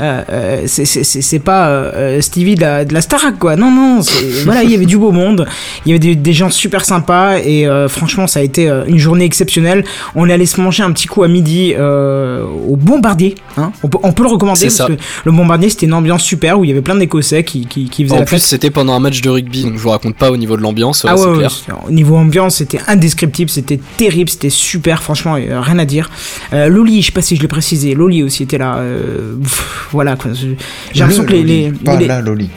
Euh, 0.00 0.22
euh, 0.30 0.62
c'est- 0.66 0.84
c'est 0.84 1.04
c'est- 1.04 1.20
c'est 1.20 1.38
pas 1.38 1.68
euh, 1.68 1.92
euh, 1.94 2.20
Stevie 2.20 2.54
de 2.54 2.60
la, 2.60 2.84
de 2.84 2.94
la 2.94 3.00
Starac, 3.00 3.38
quoi. 3.38 3.56
Non, 3.56 3.70
non. 3.70 4.02
c'est- 4.02 4.24
Voilà, 4.44 4.62
il 4.62 4.70
y 4.70 4.74
avait 4.74 4.86
du 4.86 4.96
beau 4.98 5.10
monde. 5.12 5.46
Il 5.84 5.90
y 5.90 5.92
avait 5.92 5.98
des, 5.98 6.14
des 6.16 6.32
gens 6.32 6.50
super 6.50 6.84
sympas. 6.84 7.38
Et 7.38 7.66
euh, 7.66 7.88
franchement, 7.88 8.26
ça 8.26 8.40
a 8.40 8.42
été 8.42 8.68
euh, 8.68 8.84
une 8.86 8.98
journée 8.98 9.24
exceptionnelle. 9.24 9.84
On 10.14 10.28
est 10.28 10.32
allé 10.32 10.46
se 10.46 10.60
manger 10.60 10.82
un 10.82 10.92
petit 10.92 11.06
coup 11.06 11.22
à 11.22 11.28
midi 11.28 11.74
euh, 11.76 12.44
au 12.68 12.76
Bombardier. 12.76 13.34
Hein. 13.56 13.72
On, 13.82 13.88
peut, 13.88 13.98
on 14.02 14.12
peut 14.12 14.22
le 14.22 14.28
recommander 14.30 14.66
parce 14.66 14.74
ça. 14.74 14.86
que 14.86 14.92
le 15.24 15.32
Bombardier, 15.32 15.70
c'était 15.70 15.86
une 15.86 15.94
ambiance 15.94 16.22
super 16.22 16.58
où 16.58 16.64
il 16.64 16.68
y 16.68 16.72
avait 16.72 16.82
plein 16.82 16.94
d'Écossais 16.96 17.44
qui, 17.44 17.66
qui, 17.66 17.88
qui 17.88 18.04
faisaient 18.04 18.14
En 18.16 18.20
la 18.20 18.24
plus, 18.26 18.38
c'était 18.42 18.70
pendant 18.70 18.94
un 18.94 19.00
match 19.00 19.20
de 19.20 19.28
rugby, 19.30 19.62
donc 19.64 19.74
je 19.74 19.78
vous 19.78 19.90
raconte 19.90 20.16
pas 20.16 20.30
au 20.30 20.36
niveau 20.36 20.56
de 20.56 20.62
l'ambiance, 20.62 21.04
Ah 21.08 21.16
c'est 21.16 21.24
ouais, 21.24 21.30
ouais, 21.32 21.38
clair. 21.38 21.50
c'est- 21.50 21.72
au 21.88 21.90
niveau 21.90 22.16
ambiance, 22.16 22.56
c'était 22.56 22.80
indescriptible, 22.86 23.50
c'était 23.50 23.80
terrible, 23.96 24.30
c'était 24.30 24.50
super, 24.50 25.02
franchement, 25.02 25.36
euh, 25.36 25.60
rien 25.60 25.78
à 25.78 25.84
dire. 25.84 26.10
Euh, 26.52 26.68
Loli, 26.68 27.00
je 27.02 27.06
sais 27.06 27.12
pas 27.12 27.22
si 27.22 27.36
je 27.36 27.42
l'ai 27.42 27.48
précisé, 27.48 27.94
Loli 27.94 28.22
aussi 28.22 28.42
était 28.42 28.58
là. 28.58 28.76
euh, 28.78 29.36
pff, 29.42 29.79
voilà, 29.90 30.16
J'ai 30.92 31.00
l'impression 31.00 31.24
que 31.24 31.32
les, 31.32 31.38
Loli, 31.40 31.62
les- 31.64 31.70
Pas 31.72 31.96
les- 31.96 32.06
la 32.06 32.20
Loli. 32.20 32.48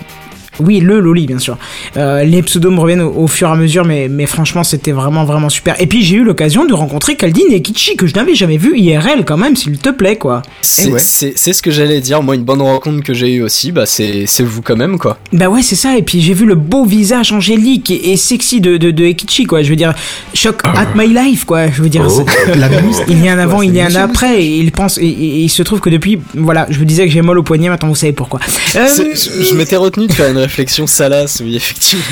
Oui, 0.59 0.79
le 0.79 0.99
Loli, 0.99 1.25
bien 1.25 1.39
sûr. 1.39 1.57
Euh, 1.97 2.23
les 2.23 2.41
pseudos 2.43 2.71
me 2.71 2.79
reviennent 2.79 3.01
au, 3.01 3.13
au 3.15 3.27
fur 3.27 3.47
et 3.49 3.51
à 3.51 3.55
mesure, 3.55 3.85
mais, 3.85 4.07
mais 4.09 4.25
franchement, 4.25 4.63
c'était 4.63 4.91
vraiment, 4.91 5.25
vraiment 5.25 5.49
super. 5.49 5.79
Et 5.81 5.87
puis, 5.87 6.03
j'ai 6.03 6.17
eu 6.17 6.23
l'occasion 6.23 6.65
de 6.65 6.73
rencontrer 6.73 7.15
Kaldin 7.15 7.43
et 7.51 7.61
Kichi, 7.61 7.95
que 7.95 8.07
je 8.07 8.13
n'avais 8.15 8.35
jamais 8.35 8.57
vu 8.57 8.77
IRL, 8.77 9.25
quand 9.25 9.37
même, 9.37 9.55
s'il 9.55 9.77
te 9.77 9.89
plaît, 9.89 10.17
quoi. 10.17 10.41
C'est 10.61 10.91
ouais. 10.91 10.99
ce 10.99 11.61
que 11.61 11.71
j'allais 11.71 12.01
dire. 12.01 12.21
Moi, 12.23 12.35
une 12.35 12.43
bonne 12.43 12.61
rencontre 12.61 13.03
que 13.03 13.13
j'ai 13.13 13.33
eue 13.33 13.41
aussi, 13.41 13.71
bah 13.71 13.85
c'est 13.85 14.25
vous 14.41 14.61
quand 14.61 14.75
même, 14.75 14.97
quoi. 14.97 15.17
Bah 15.31 15.47
ouais, 15.49 15.61
c'est 15.61 15.75
ça. 15.75 15.97
Et 15.97 16.01
puis 16.03 16.21
j'ai 16.21 16.33
vu 16.33 16.45
le 16.45 16.55
beau 16.55 16.85
visage 16.85 17.31
angélique 17.31 17.91
et, 17.91 18.11
et 18.11 18.17
sexy 18.17 18.61
de, 18.61 18.77
de, 18.77 18.91
de 18.91 19.03
Ekichi, 19.05 19.45
quoi. 19.45 19.61
Je 19.61 19.69
veux 19.69 19.75
dire, 19.75 19.93
choc 20.33 20.61
at 20.65 20.87
my 20.95 21.07
life, 21.07 21.45
quoi. 21.45 21.69
Je 21.69 21.81
veux 21.81 21.89
dire, 21.89 22.03
La 22.55 22.69
moustache, 22.81 23.05
il 23.09 23.23
y 23.23 23.27
a 23.29 23.33
un 23.33 23.39
avant, 23.39 23.61
il 23.61 23.73
y 23.73 23.79
a 23.81 23.85
un 23.87 23.95
après. 23.95 24.43
Et 24.43 24.57
il 24.57 24.71
pense, 24.71 24.97
et, 24.97 25.05
et- 25.05 25.23
et 25.33 25.39
il 25.43 25.49
se 25.49 25.63
trouve 25.63 25.79
que 25.79 25.89
depuis, 25.89 26.19
voilà, 26.35 26.67
je 26.69 26.77
vous 26.77 26.85
disais 26.85 27.05
que 27.05 27.11
j'ai 27.11 27.21
mal 27.21 27.37
au 27.37 27.43
poignet. 27.43 27.69
Maintenant, 27.69 27.89
vous 27.89 27.95
savez 27.95 28.13
pourquoi. 28.13 28.39
Euh, 28.75 28.87
je 28.87 29.55
m'étais 29.55 29.75
retenu 29.75 30.07
de 30.07 30.13
faire 30.13 30.31
une 30.31 30.37
réflexion 30.43 30.87
salace, 30.87 31.41
oui, 31.43 31.55
effectivement. 31.55 32.03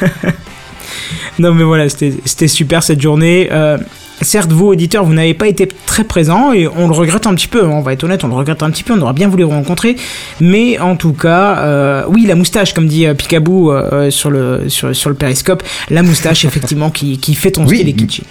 non, 1.38 1.54
mais 1.54 1.64
voilà, 1.64 1.86
c'était 1.88 2.48
super 2.48 2.82
cette 2.82 3.00
journée. 3.00 3.48
Euh, 3.50 3.78
certes, 4.20 4.52
vous, 4.52 4.66
auditeurs, 4.66 5.04
vous 5.04 5.14
n'avez 5.14 5.34
pas 5.34 5.48
été 5.48 5.68
très 5.86 6.04
présents 6.04 6.52
et 6.52 6.68
on 6.68 6.86
le 6.88 6.92
regrette 6.94 7.26
un 7.26 7.34
petit 7.34 7.48
peu. 7.48 7.64
hein, 7.64 7.70
On 7.72 7.80
va 7.80 7.92
être 7.92 8.04
honnête, 8.04 8.22
on 8.24 8.28
le 8.28 8.34
regrette 8.34 8.62
un 8.62 8.70
petit 8.70 8.82
peu. 8.84 8.92
On 8.94 9.00
aurait 9.02 9.12
bien 9.14 9.28
voulu 9.28 9.44
vous 9.44 9.50
rencontrer, 9.50 9.96
mais 10.40 10.78
en 10.78 10.96
tout 10.96 11.12
cas, 11.12 11.58
euh, 11.58 12.02
oui, 12.08 12.26
la 12.26 12.34
moustache, 12.34 12.72
comme 12.74 12.86
dit 12.86 13.06
euh, 13.06 13.14
Picaboo 13.14 13.72
euh, 13.72 14.10
sur 14.10 14.30
le 14.30 14.68
sur, 14.68 14.94
sur 14.94 15.10
le 15.10 15.16
périscope, 15.16 15.62
la 15.90 16.02
moustache 16.02 16.44
effectivement 16.46 16.90
qui, 16.90 17.18
qui 17.18 17.34
fait 17.34 17.50
ton 17.52 17.66
Oui. 17.66 17.78
style 17.78 17.88
Ekichi. 17.88 18.22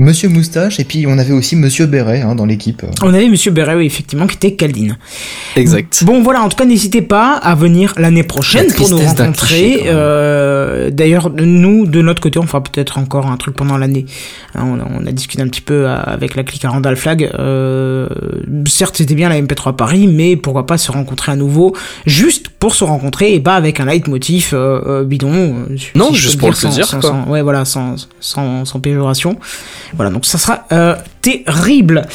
Monsieur 0.00 0.28
Moustache, 0.30 0.80
et 0.80 0.84
puis 0.84 1.06
on 1.06 1.18
avait 1.18 1.32
aussi 1.32 1.56
Monsieur 1.56 1.86
Béret 1.86 2.22
hein, 2.22 2.34
dans 2.34 2.46
l'équipe. 2.46 2.82
On 3.02 3.12
avait 3.12 3.28
Monsieur 3.28 3.50
Béret, 3.50 3.74
oui, 3.76 3.84
effectivement, 3.86 4.26
qui 4.26 4.36
était 4.36 4.52
Caldine. 4.54 4.96
Exact. 5.56 6.02
Bon, 6.04 6.22
voilà, 6.22 6.40
en 6.42 6.48
tout 6.48 6.56
cas, 6.56 6.64
n'hésitez 6.64 7.02
pas 7.02 7.34
à 7.34 7.54
venir 7.54 7.92
l'année 7.98 8.22
prochaine 8.22 8.68
La 8.68 8.74
pour 8.74 8.88
nous 8.90 8.98
rencontrer. 8.98 9.82
Euh, 9.86 10.90
D'ailleurs, 10.90 11.30
nous, 11.36 11.86
de 11.86 12.00
notre 12.02 12.22
côté, 12.22 12.38
on 12.38 12.46
fera 12.46 12.62
peut-être 12.62 12.98
encore 12.98 13.26
un 13.26 13.36
truc 13.36 13.54
pendant 13.54 13.76
l'année. 13.76 14.06
Hein, 14.54 14.64
On, 14.66 14.80
a- 14.80 14.88
on 15.02 15.06
a 15.06 15.12
discuté 15.12 15.42
un 15.42 15.48
petit 15.48 15.60
peu 15.60 15.86
euh, 15.86 15.96
avec 16.02 16.34
la 16.34 16.42
clique 16.44 16.64
à 16.64 16.70
Randall 16.70 16.96
Flag. 16.96 17.30
Euh, 17.38 18.08
certes, 18.66 18.96
c'était 18.96 19.14
bien 19.14 19.28
la 19.28 19.40
MP3 19.40 19.76
Paris, 19.76 20.06
mais 20.08 20.36
pourquoi 20.36 20.66
pas 20.66 20.78
se 20.78 20.90
rencontrer 20.90 21.32
à 21.32 21.36
nouveau, 21.36 21.76
juste 22.06 22.48
pour 22.48 22.74
se 22.74 22.84
rencontrer 22.84 23.34
et 23.34 23.40
pas 23.40 23.54
avec 23.56 23.80
un 23.80 23.84
leitmotiv 23.86 24.50
euh, 24.54 25.04
bidon. 25.04 25.54
si 25.76 25.88
Non, 25.94 26.12
juste 26.12 26.38
pour 26.38 26.48
dire, 26.50 26.56
le 26.62 26.68
plaisir, 26.68 26.86
sans, 26.86 27.00
quoi. 27.00 27.10
sans- 27.10 27.30
ouais, 27.30 27.42
voilà, 27.42 27.64
sans, 27.64 27.96
sans, 28.20 28.64
sans 28.64 28.80
péjoration. 28.80 29.38
Voilà, 29.94 30.10
donc 30.10 30.24
ça 30.26 30.38
sera 30.38 30.66
euh, 30.72 30.94
terrible. 31.22 32.06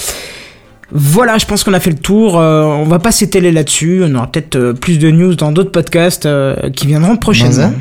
Voilà, 0.92 1.38
je 1.38 1.46
pense 1.46 1.64
qu'on 1.64 1.74
a 1.74 1.80
fait 1.80 1.90
le 1.90 1.98
tour. 1.98 2.40
Euh, 2.40 2.64
on 2.64 2.84
va 2.86 3.00
pas 3.00 3.12
s'étaler 3.12 3.52
là-dessus. 3.52 4.02
On 4.06 4.16
aura 4.16 4.28
peut-être 4.28 4.56
euh, 4.56 4.74
plus 4.74 4.98
de 5.00 5.10
news 5.12 5.36
dans 5.36 5.52
d'autres 5.52 5.72
podcasts 5.72 6.26
euh, 6.26 6.56
qui 6.70 6.88
viendront 6.88 7.18
prochainement. 7.18 7.74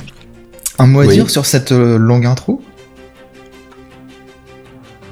Un 0.79 0.87
mot 0.87 1.00
à 1.00 1.06
Oui. 1.06 1.14
dire 1.14 1.30
sur 1.30 1.47
cette 1.47 1.71
euh, 1.73 1.97
longue 1.99 2.26
intro? 2.26 2.61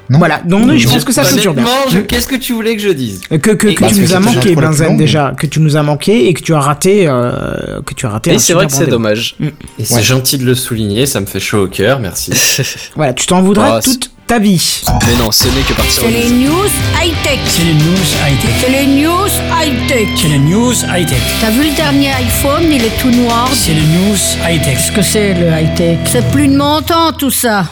Non? 0.09 0.17
Voilà, 0.19 0.41
donc 0.43 0.69
je 0.75 0.85
pense 0.87 1.05
que 1.05 1.13
ça. 1.13 1.23
Honnêtement, 1.23 1.63
je- 1.89 1.99
qu'est-ce 1.99 2.27
que 2.27 2.35
tu 2.35 2.51
voulais 2.51 2.75
que 2.75 2.81
je 2.81 2.89
dise? 2.89 3.21
Que, 3.29 3.37
que, 3.37 3.67
tu 3.67 4.01
nous 4.01 4.13
as 4.13 4.19
manqué, 4.19 4.53
Benzen, 4.53 4.97
déjà. 4.97 5.33
Que 5.39 5.47
tu 5.47 5.61
nous 5.61 5.77
as 5.77 5.83
manqué 5.83 6.27
et 6.27 6.33
que 6.33 6.41
tu 6.41 6.53
as 6.53 6.59
raté. 6.59 7.05
Euh, 7.07 7.81
que 7.85 7.93
tu 7.93 8.05
as 8.05 8.09
raté. 8.09 8.33
Et 8.33 8.39
c'est 8.39 8.53
vrai 8.53 8.67
que 8.67 8.73
c'est 8.73 8.87
dommage. 8.87 9.37
Et 9.79 9.85
c'est 9.85 10.03
gentil 10.03 10.37
de 10.37 10.43
le 10.45 10.55
souligner, 10.55 11.05
ça 11.05 11.21
me 11.21 11.25
fait 11.25 11.39
chaud 11.39 11.63
au 11.63 11.67
cœur, 11.67 11.99
merci. 11.99 12.31
Voilà, 12.95 13.13
tu 13.13 13.25
t'en 13.27 13.41
voudras 13.41 13.81
c'est- 13.81 13.91
toute 13.91 14.11
ta 14.27 14.39
vie. 14.39 14.81
Mais 15.07 15.15
non, 15.17 15.31
ce 15.31 15.45
n'est 15.45 15.61
que 15.61 15.73
partir 15.73 16.03
C'est 16.03 16.11
les 16.11 16.29
news 16.29 16.69
high-tech. 17.01 17.39
C'est 17.45 17.63
les 17.63 17.73
news 17.73 18.09
high-tech. 18.25 18.51
C'est 18.59 18.69
les 18.69 18.87
news 18.87 19.27
high-tech. 19.51 20.07
C'est 20.15 20.27
les 20.27 20.39
news 20.39 20.73
high-tech. 20.73 21.21
T'as 21.41 21.49
vu 21.51 21.69
le 21.69 21.75
dernier 21.75 22.11
iPhone, 22.11 22.63
il 22.71 22.83
est 22.83 22.97
tout 22.99 23.11
noir. 23.11 23.49
C'est 23.53 23.73
les 23.73 23.81
news 23.81 24.17
high-tech. 24.47 24.77
Qu'est-ce 24.77 24.91
que 24.91 25.01
c'est 25.01 25.33
le 25.33 25.47
high-tech 25.47 25.99
C'est 26.05 26.25
plus 26.31 26.47
de 26.47 26.57
mon 26.57 26.81
temps 26.81 27.11
tout 27.11 27.31
ça. 27.31 27.65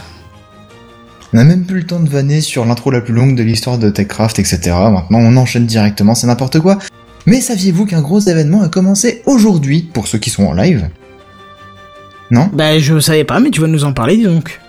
On 1.34 1.38
a 1.38 1.44
même 1.46 1.64
plus 1.64 1.80
le 1.80 1.86
temps 1.88 2.02
de 2.02 2.10
vanner 2.10 2.42
sur 2.42 2.66
l'intro 2.66 2.92
la 2.92 3.00
plus 3.00 3.14
longue 3.14 3.36
de 3.36 3.44
l'histoire 3.44 3.78
de 3.78 3.90
TechCraft, 3.90 4.40
etc. 4.40 4.60
Maintenant, 4.92 5.20
on 5.20 5.38
enchaîne 5.38 5.66
directement, 5.66 6.14
c'est 6.14 6.28
n'importe 6.28 6.60
quoi. 6.60 6.78
Mais 7.26 7.40
saviez-vous 7.40 7.86
qu'un 7.86 8.02
gros 8.02 8.20
événement 8.20 8.62
a 8.62 8.68
commencé 8.68 9.22
aujourd'hui, 9.26 9.90
pour 9.94 10.08
ceux 10.08 10.18
qui 10.18 10.30
sont 10.30 10.44
en 10.44 10.54
live? 10.54 10.90
Non? 12.32 12.50
Bah, 12.52 12.80
je 12.80 13.00
savais 13.00 13.24
pas, 13.24 13.40
mais 13.40 13.50
tu 13.50 13.62
vas 13.62 13.68
nous 13.68 13.86
en 13.86 13.94
parler, 13.94 14.18
dis 14.18 14.24
donc. 14.24 14.60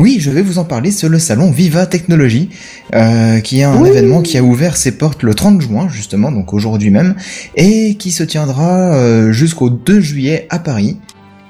Oui, 0.00 0.16
je 0.18 0.30
vais 0.30 0.40
vous 0.40 0.58
en 0.58 0.64
parler, 0.64 0.90
c'est 0.92 1.10
le 1.10 1.18
salon 1.18 1.50
Viva 1.50 1.84
Technologie, 1.84 2.48
euh, 2.94 3.40
qui 3.40 3.60
est 3.60 3.64
un 3.64 3.84
événement 3.84 4.22
qui 4.22 4.38
a 4.38 4.42
ouvert 4.42 4.78
ses 4.78 4.92
portes 4.92 5.22
le 5.22 5.34
30 5.34 5.60
juin, 5.60 5.88
justement, 5.92 6.32
donc 6.32 6.54
aujourd'hui 6.54 6.88
même, 6.88 7.16
et 7.54 7.96
qui 7.96 8.10
se 8.10 8.22
tiendra 8.22 8.94
euh, 8.94 9.30
jusqu'au 9.30 9.68
2 9.68 10.00
juillet 10.00 10.46
à 10.48 10.58
Paris. 10.58 10.96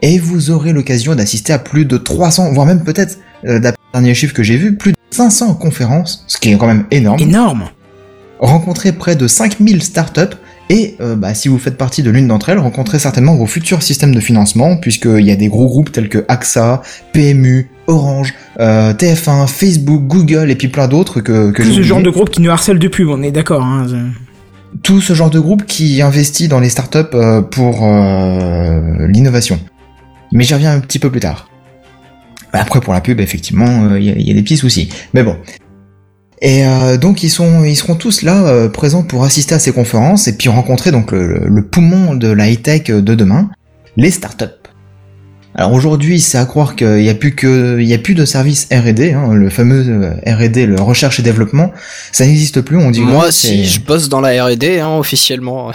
Et 0.02 0.19
vous 0.19 0.50
aurez 0.50 0.73
l'occasion 0.73 1.14
d'assister 1.14 1.52
à 1.52 1.61
plus 1.61 1.85
de 1.85 1.97
300, 1.97 2.52
voire 2.52 2.66
même 2.66 2.83
peut-être, 2.83 3.19
euh, 3.45 3.61
d'après 3.61 3.80
le 3.95 4.00
dernier 4.00 4.14
chiffre 4.14 4.35
que 4.35 4.42
j'ai 4.42 4.57
vu, 4.57 4.75
plus 4.75 4.95
de 4.95 4.99
500 5.11 5.54
conférences, 5.54 6.25
ce 6.26 6.38
qui 6.38 6.50
est 6.50 6.57
quand 6.57 6.66
même 6.66 6.87
énorme. 6.90 7.21
Énorme. 7.21 7.69
rencontrer 8.40 8.90
près 8.90 9.14
de 9.14 9.28
5000 9.28 9.80
startups 9.80 10.37
Et 10.71 10.97
euh, 11.00 11.14
bah, 11.14 11.35
si 11.35 11.47
vous 11.47 11.59
faites 11.59 11.76
partie 11.76 12.02
de 12.02 12.11
l'une 12.11 12.26
d'entre 12.26 12.49
elles, 12.49 12.59
rencontrez 12.59 12.99
certainement 12.99 13.37
vos 13.37 13.47
futurs 13.47 13.85
systèmes 13.85 14.14
de 14.14 14.21
financement, 14.21 14.76
puisqu'il 14.76 15.25
y 15.25 15.30
a 15.30 15.37
des 15.37 15.49
gros 15.49 15.66
groupes 15.66 15.92
tels 15.92 16.09
que 16.09 16.25
AXA, 16.26 16.83
PMU, 17.12 17.71
Orange, 17.91 18.35
euh, 18.61 18.93
TF1, 18.95 19.47
Facebook, 19.49 20.03
Google 20.07 20.51
et 20.51 20.55
puis 20.57 20.69
plein 20.69 20.89
d'autres 20.89 21.21
que, 21.21 21.51
que 21.51 21.63
Tout 21.63 21.73
ce 21.73 21.83
genre 21.83 22.03
de 22.03 22.11
groupe 22.11 22.31
qui 22.31 22.41
nous 22.41 22.51
harcèle 22.51 22.79
de 22.79 22.89
pub, 22.89 23.09
on 23.09 23.23
est 23.23 23.31
d'accord. 23.33 23.63
Hein. 23.65 23.87
Tout 24.83 25.01
ce 25.01 25.13
genre 25.15 25.31
de 25.31 25.41
groupe 25.41 25.67
qui 25.67 26.01
investit 26.01 26.49
dans 26.49 26.61
les 26.61 26.69
startups 26.71 26.99
euh, 27.15 27.43
pour 27.43 27.81
euh, 27.85 29.07
l'innovation. 29.09 29.59
Mais 30.33 30.45
j'y 30.45 30.55
reviens 30.55 30.73
un 30.73 30.81
petit 30.81 30.99
peu 31.01 31.11
plus 31.11 31.21
tard. 31.21 31.49
Après 32.53 32.81
pour 32.81 32.93
la 32.93 33.01
pub, 33.01 33.21
effectivement, 33.21 33.95
il 33.97 34.05
y, 34.05 34.11
a- 34.11 34.15
il 34.17 34.27
y 34.27 34.31
a 34.31 34.35
des 34.35 34.43
petits 34.43 34.57
soucis. 34.57 34.89
Mais 35.15 35.23
bon. 35.23 35.37
Et 36.43 36.65
euh, 36.67 36.97
donc 36.97 37.23
ils 37.23 37.29
sont, 37.31 37.65
ils 37.65 37.77
seront 37.77 37.95
tous 37.97 38.23
là 38.23 38.45
euh, 38.47 38.69
présents 38.69 39.03
pour 39.03 39.25
assister 39.25 39.55
à 39.55 39.59
ces 39.59 39.73
conférences 39.73 40.27
et 40.27 40.37
puis 40.37 40.49
rencontrer 40.49 40.91
donc 40.91 41.13
le, 41.13 41.27
le- 41.27 41.49
le 41.49 41.67
poumon 41.67 42.15
de 42.15 42.29
la 42.29 42.49
high 42.49 42.63
tech 42.63 42.85
de 42.85 43.15
demain, 43.15 43.51
les 43.97 44.11
startups. 44.11 44.47
Alors 45.54 45.73
aujourd'hui, 45.73 46.21
c'est 46.21 46.38
à 46.38 46.45
croire 46.45 46.76
qu'il 46.76 46.97
n'y 46.97 47.09
a 47.09 47.14
plus 47.14 47.35
que, 47.35 47.78
il 47.80 47.87
y 47.88 47.95
a 47.95 47.99
plus 47.99 48.14
de 48.14 48.25
service 48.25 48.69
R&D, 48.73 49.12
hein, 49.12 49.35
le 49.35 49.50
fameux 49.50 49.85
euh, 49.88 50.12
R&D, 50.25 50.66
le 50.66 50.80
recherche 50.80 51.19
et 51.19 51.23
développement, 51.23 51.73
ça 52.12 52.25
n'existe 52.25 52.61
plus. 52.61 52.76
On 52.76 52.90
dit 52.90 53.00
Moi, 53.00 53.26
ouais, 53.26 53.33
si, 53.33 53.64
je 53.64 53.80
bosse 53.80 54.09
dans 54.09 54.21
la 54.21 54.45
R&D, 54.45 54.78
hein, 54.78 54.97
officiellement. 54.97 55.73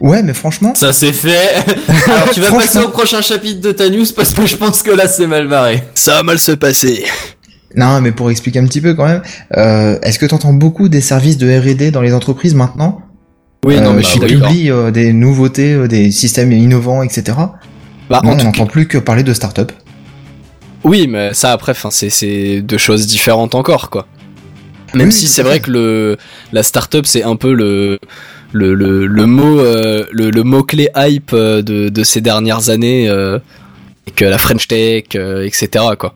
Ouais, 0.00 0.22
mais 0.22 0.34
franchement, 0.34 0.74
Ça 0.74 0.92
c'est 0.92 1.12
fait. 1.12 1.54
Alors 2.06 2.30
tu 2.30 2.40
vas 2.40 2.50
passer 2.52 2.78
au 2.78 2.88
prochain 2.90 3.22
chapitre 3.22 3.60
de 3.60 3.72
ta 3.72 3.88
news 3.88 4.04
parce 4.14 4.34
que 4.34 4.46
je 4.46 4.56
pense 4.56 4.82
que 4.82 4.90
là 4.90 5.08
c'est 5.08 5.26
mal 5.26 5.48
barré. 5.48 5.82
Ça 5.94 6.16
va 6.16 6.22
mal 6.22 6.38
se 6.38 6.52
passer. 6.52 7.04
Non, 7.76 8.00
mais 8.00 8.12
pour 8.12 8.30
expliquer 8.30 8.60
un 8.60 8.66
petit 8.66 8.80
peu 8.80 8.94
quand 8.94 9.06
même, 9.06 9.22
euh, 9.56 9.98
est-ce 10.02 10.18
que 10.18 10.26
tu 10.26 10.34
entends 10.34 10.52
beaucoup 10.52 10.88
des 10.88 11.00
services 11.00 11.38
de 11.38 11.48
R&D 11.48 11.90
dans 11.90 12.02
les 12.02 12.12
entreprises 12.14 12.54
maintenant? 12.54 13.00
Oui, 13.64 13.80
non, 13.80 13.90
Euh, 13.90 13.92
mais 13.94 14.02
je 14.02 14.08
suis 14.08 14.20
publient 14.20 14.70
euh, 14.70 14.90
des 14.90 15.12
nouveautés, 15.12 15.72
euh, 15.72 15.88
des 15.88 16.10
systèmes 16.10 16.52
innovants, 16.52 17.02
etc. 17.02 17.38
Bah, 18.10 18.20
non, 18.22 18.30
en 18.30 18.32
on 18.34 18.36
tout 18.36 18.44
n'entend 18.44 18.66
plus 18.66 18.86
que 18.86 18.98
parler 18.98 19.22
de 19.22 19.32
start-up. 19.32 19.72
Oui, 20.84 21.06
mais 21.08 21.32
ça 21.32 21.52
après, 21.52 21.74
c'est 21.90 22.60
deux 22.60 22.78
choses 22.78 23.06
différentes 23.06 23.54
encore, 23.54 23.90
quoi. 23.90 24.06
Même 24.94 25.08
Oui, 25.08 25.12
si 25.12 25.26
c'est 25.26 25.42
vrai 25.42 25.60
que 25.60 25.70
le 25.70 26.16
la 26.52 26.62
startup 26.62 27.04
c'est 27.06 27.24
un 27.24 27.34
peu 27.36 27.52
le 27.52 27.98
le, 28.52 28.74
le, 28.74 29.06
le 29.06 29.26
mot 29.26 29.58
euh, 29.58 30.04
le, 30.12 30.30
le 30.30 30.42
mot 30.44 30.62
clé 30.62 30.88
hype 30.96 31.32
euh, 31.32 31.62
de, 31.62 31.88
de 31.88 32.02
ces 32.04 32.20
dernières 32.20 32.70
années 32.70 33.08
euh, 33.08 33.40
que 34.14 34.24
la 34.24 34.38
French 34.38 34.68
Tech 34.68 35.04
euh, 35.16 35.44
etc 35.44 35.84
quoi. 35.98 36.14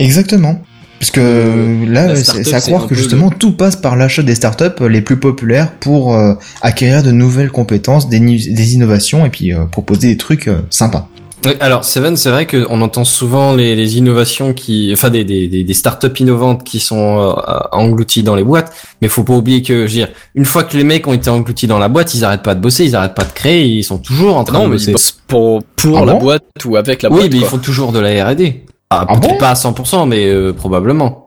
Exactement. 0.00 0.60
Parce 0.98 1.10
que 1.10 1.84
là, 1.86 2.16
c'est 2.16 2.54
à 2.54 2.60
croire 2.60 2.86
que 2.86 2.94
justement 2.94 3.30
tout 3.30 3.52
passe 3.52 3.76
par 3.76 3.96
l'achat 3.96 4.22
des 4.22 4.34
startups 4.34 4.88
les 4.88 5.02
plus 5.02 5.18
populaires 5.18 5.72
pour 5.72 6.18
acquérir 6.62 7.02
de 7.02 7.10
nouvelles 7.10 7.50
compétences, 7.50 8.08
des, 8.08 8.18
des 8.18 8.74
innovations 8.74 9.26
et 9.26 9.28
puis 9.28 9.52
proposer 9.70 10.08
des 10.08 10.16
trucs 10.16 10.48
sympas. 10.70 11.08
Oui, 11.46 11.52
alors 11.60 11.84
Seven, 11.84 12.16
c'est 12.16 12.30
vrai 12.30 12.46
qu'on 12.46 12.80
entend 12.82 13.04
souvent 13.04 13.54
les, 13.54 13.74
les 13.76 13.98
innovations 13.98 14.52
qui, 14.52 14.90
enfin 14.92 15.10
des, 15.10 15.24
des, 15.24 15.48
des, 15.48 15.62
des 15.64 15.74
startups 15.74 16.10
innovantes 16.18 16.64
qui 16.64 16.80
sont 16.80 17.18
euh, 17.20 17.58
englouties 17.72 18.22
dans 18.22 18.34
les 18.34 18.42
boîtes, 18.44 18.72
mais 19.00 19.08
faut 19.08 19.22
pas 19.24 19.34
oublier 19.34 19.62
que, 19.62 19.74
je 19.74 19.82
veux 19.82 19.88
dire, 19.88 20.08
une 20.34 20.44
fois 20.44 20.64
que 20.64 20.76
les 20.76 20.84
mecs 20.84 21.06
ont 21.06 21.12
été 21.12 21.30
engloutis 21.30 21.66
dans 21.66 21.78
la 21.78 21.88
boîte, 21.88 22.14
ils 22.14 22.24
arrêtent 22.24 22.42
pas 22.42 22.54
de 22.54 22.60
bosser, 22.60 22.84
ils 22.84 22.96
arrêtent 22.96 23.14
pas 23.14 23.24
de 23.24 23.32
créer, 23.32 23.64
ils 23.64 23.84
sont 23.84 23.98
toujours 23.98 24.36
en 24.36 24.44
train 24.44 24.58
Non 24.58 24.64
de 24.68 24.70
mais 24.76 24.92
bosser. 24.92 24.94
pour 25.28 25.62
pour 25.76 25.98
Ah 25.98 26.04
la 26.04 26.12
bon 26.14 26.18
boîte 26.20 26.44
ou 26.64 26.76
avec 26.76 27.02
la 27.02 27.10
oui, 27.10 27.18
boîte. 27.18 27.30
mais 27.32 27.38
ils 27.38 27.44
font 27.44 27.58
toujours 27.58 27.92
de 27.92 28.00
la 28.00 28.24
R&D. 28.28 28.64
Ah, 28.90 29.04
Ah 29.08 29.16
peut-être 29.16 29.32
bon 29.34 29.38
pas 29.38 29.50
à 29.50 29.54
100%, 29.54 30.08
mais 30.08 30.26
euh, 30.28 30.52
probablement. 30.52 31.26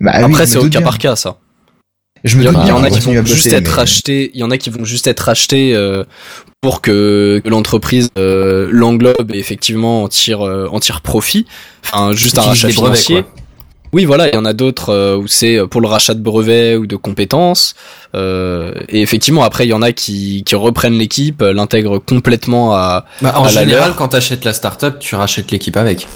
Bah, 0.00 0.12
oui, 0.18 0.24
Après 0.24 0.46
c'est 0.46 0.58
au 0.58 0.62
cas 0.62 0.68
bien. 0.68 0.82
par 0.82 0.98
cas 0.98 1.16
ça. 1.16 1.38
Je 2.24 2.36
me 2.38 2.42
Il 2.42 2.46
y, 2.46 2.48
en- 2.48 2.52
il 2.52 2.58
y 2.60 2.64
bien 2.64 2.74
en 2.74 2.82
a 2.82 2.90
qui 2.90 3.00
vont 3.00 3.24
juste 3.24 3.46
être 3.52 3.68
rachetés, 3.68 4.30
il 4.34 4.40
y 4.40 4.42
en 4.42 4.50
a 4.50 4.58
qui 4.58 4.70
vont 4.70 4.84
juste 4.84 5.06
être 5.06 5.20
rachetés 5.20 5.74
euh, 5.74 6.04
pour 6.60 6.80
que, 6.80 7.40
que 7.44 7.48
l'entreprise 7.48 8.08
euh, 8.18 8.68
l'englobe 8.70 9.30
et 9.32 9.38
effectivement 9.38 10.02
en 10.02 10.08
tire 10.08 10.44
euh, 10.46 10.66
en 10.72 10.80
tire 10.80 11.02
profit. 11.02 11.46
Enfin 11.84 12.12
juste 12.14 12.38
un 12.38 12.42
rachat 12.42 12.68
brevets, 12.68 12.74
financier. 12.96 13.22
quoi. 13.22 13.32
Oui, 13.92 14.04
voilà, 14.04 14.28
il 14.28 14.34
y 14.34 14.38
en 14.38 14.44
a 14.44 14.52
d'autres 14.52 14.90
euh, 14.90 15.16
où 15.16 15.26
c'est 15.28 15.58
pour 15.70 15.80
le 15.80 15.86
rachat 15.86 16.14
de 16.14 16.20
brevets 16.20 16.76
ou 16.76 16.86
de 16.86 16.96
compétences. 16.96 17.74
Euh, 18.14 18.74
et 18.88 19.00
effectivement, 19.00 19.44
après, 19.44 19.64
il 19.64 19.70
y 19.70 19.72
en 19.72 19.80
a 19.80 19.92
qui, 19.92 20.42
qui 20.44 20.54
reprennent 20.56 20.98
l'équipe, 20.98 21.40
l'intègrent 21.42 21.98
complètement 22.00 22.74
à. 22.74 23.04
Bah, 23.22 23.34
en 23.38 23.44
À 23.44 23.52
la 23.52 23.60
général, 23.62 23.88
leur. 23.90 23.96
quand 23.96 24.08
t'achètes 24.08 24.44
la 24.44 24.52
startup, 24.52 24.98
tu 24.98 25.14
rachètes 25.14 25.50
l'équipe 25.52 25.76
avec. 25.76 26.08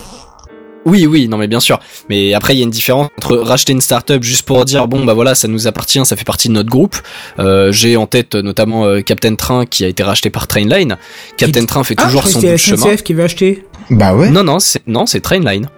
Oui, 0.87 1.06
oui, 1.06 1.28
non, 1.28 1.37
mais 1.37 1.46
bien 1.46 1.60
sûr. 1.60 1.78
Mais 2.08 2.32
après, 2.32 2.54
il 2.54 2.58
y 2.58 2.60
a 2.62 2.64
une 2.64 2.70
différence 2.70 3.08
entre 3.18 3.37
racheter 3.37 3.72
une 3.72 3.82
startup 3.82 4.22
juste 4.22 4.44
pour 4.46 4.64
dire 4.64 4.88
bon, 4.88 5.04
bah 5.04 5.12
voilà, 5.12 5.34
ça 5.34 5.46
nous 5.46 5.66
appartient, 5.66 6.04
ça 6.06 6.16
fait 6.16 6.25
partie 6.25 6.49
de 6.49 6.54
notre 6.54 6.70
groupe. 6.70 6.96
Euh, 7.38 7.70
J'ai 7.70 7.96
en 7.99 8.06
tête 8.06 8.34
euh, 8.34 8.42
notamment 8.42 8.87
euh, 8.87 9.00
Captain 9.02 9.34
Train 9.34 9.66
qui 9.66 9.84
a 9.84 9.88
été 9.88 10.02
racheté 10.02 10.30
par 10.30 10.46
Trainline. 10.46 10.96
Captain 11.37 11.66
Train 11.66 11.84
fait 11.84 11.94
Ah, 11.99 12.04
toujours 12.06 12.22
je 12.22 12.28
son 12.28 12.40
bout 12.40 12.56
chemin. 12.56 12.76
SNCF 12.87 13.02
qui 13.02 13.12
avait 13.12 13.25
acheté. 13.25 13.64
Bah 13.90 14.14
ouais. 14.14 14.30
Non, 14.30 14.42
non, 14.42 14.58
c'est 14.58 14.80
non, 14.87 15.04
c'est 15.04 15.20
Trainline. 15.20 15.68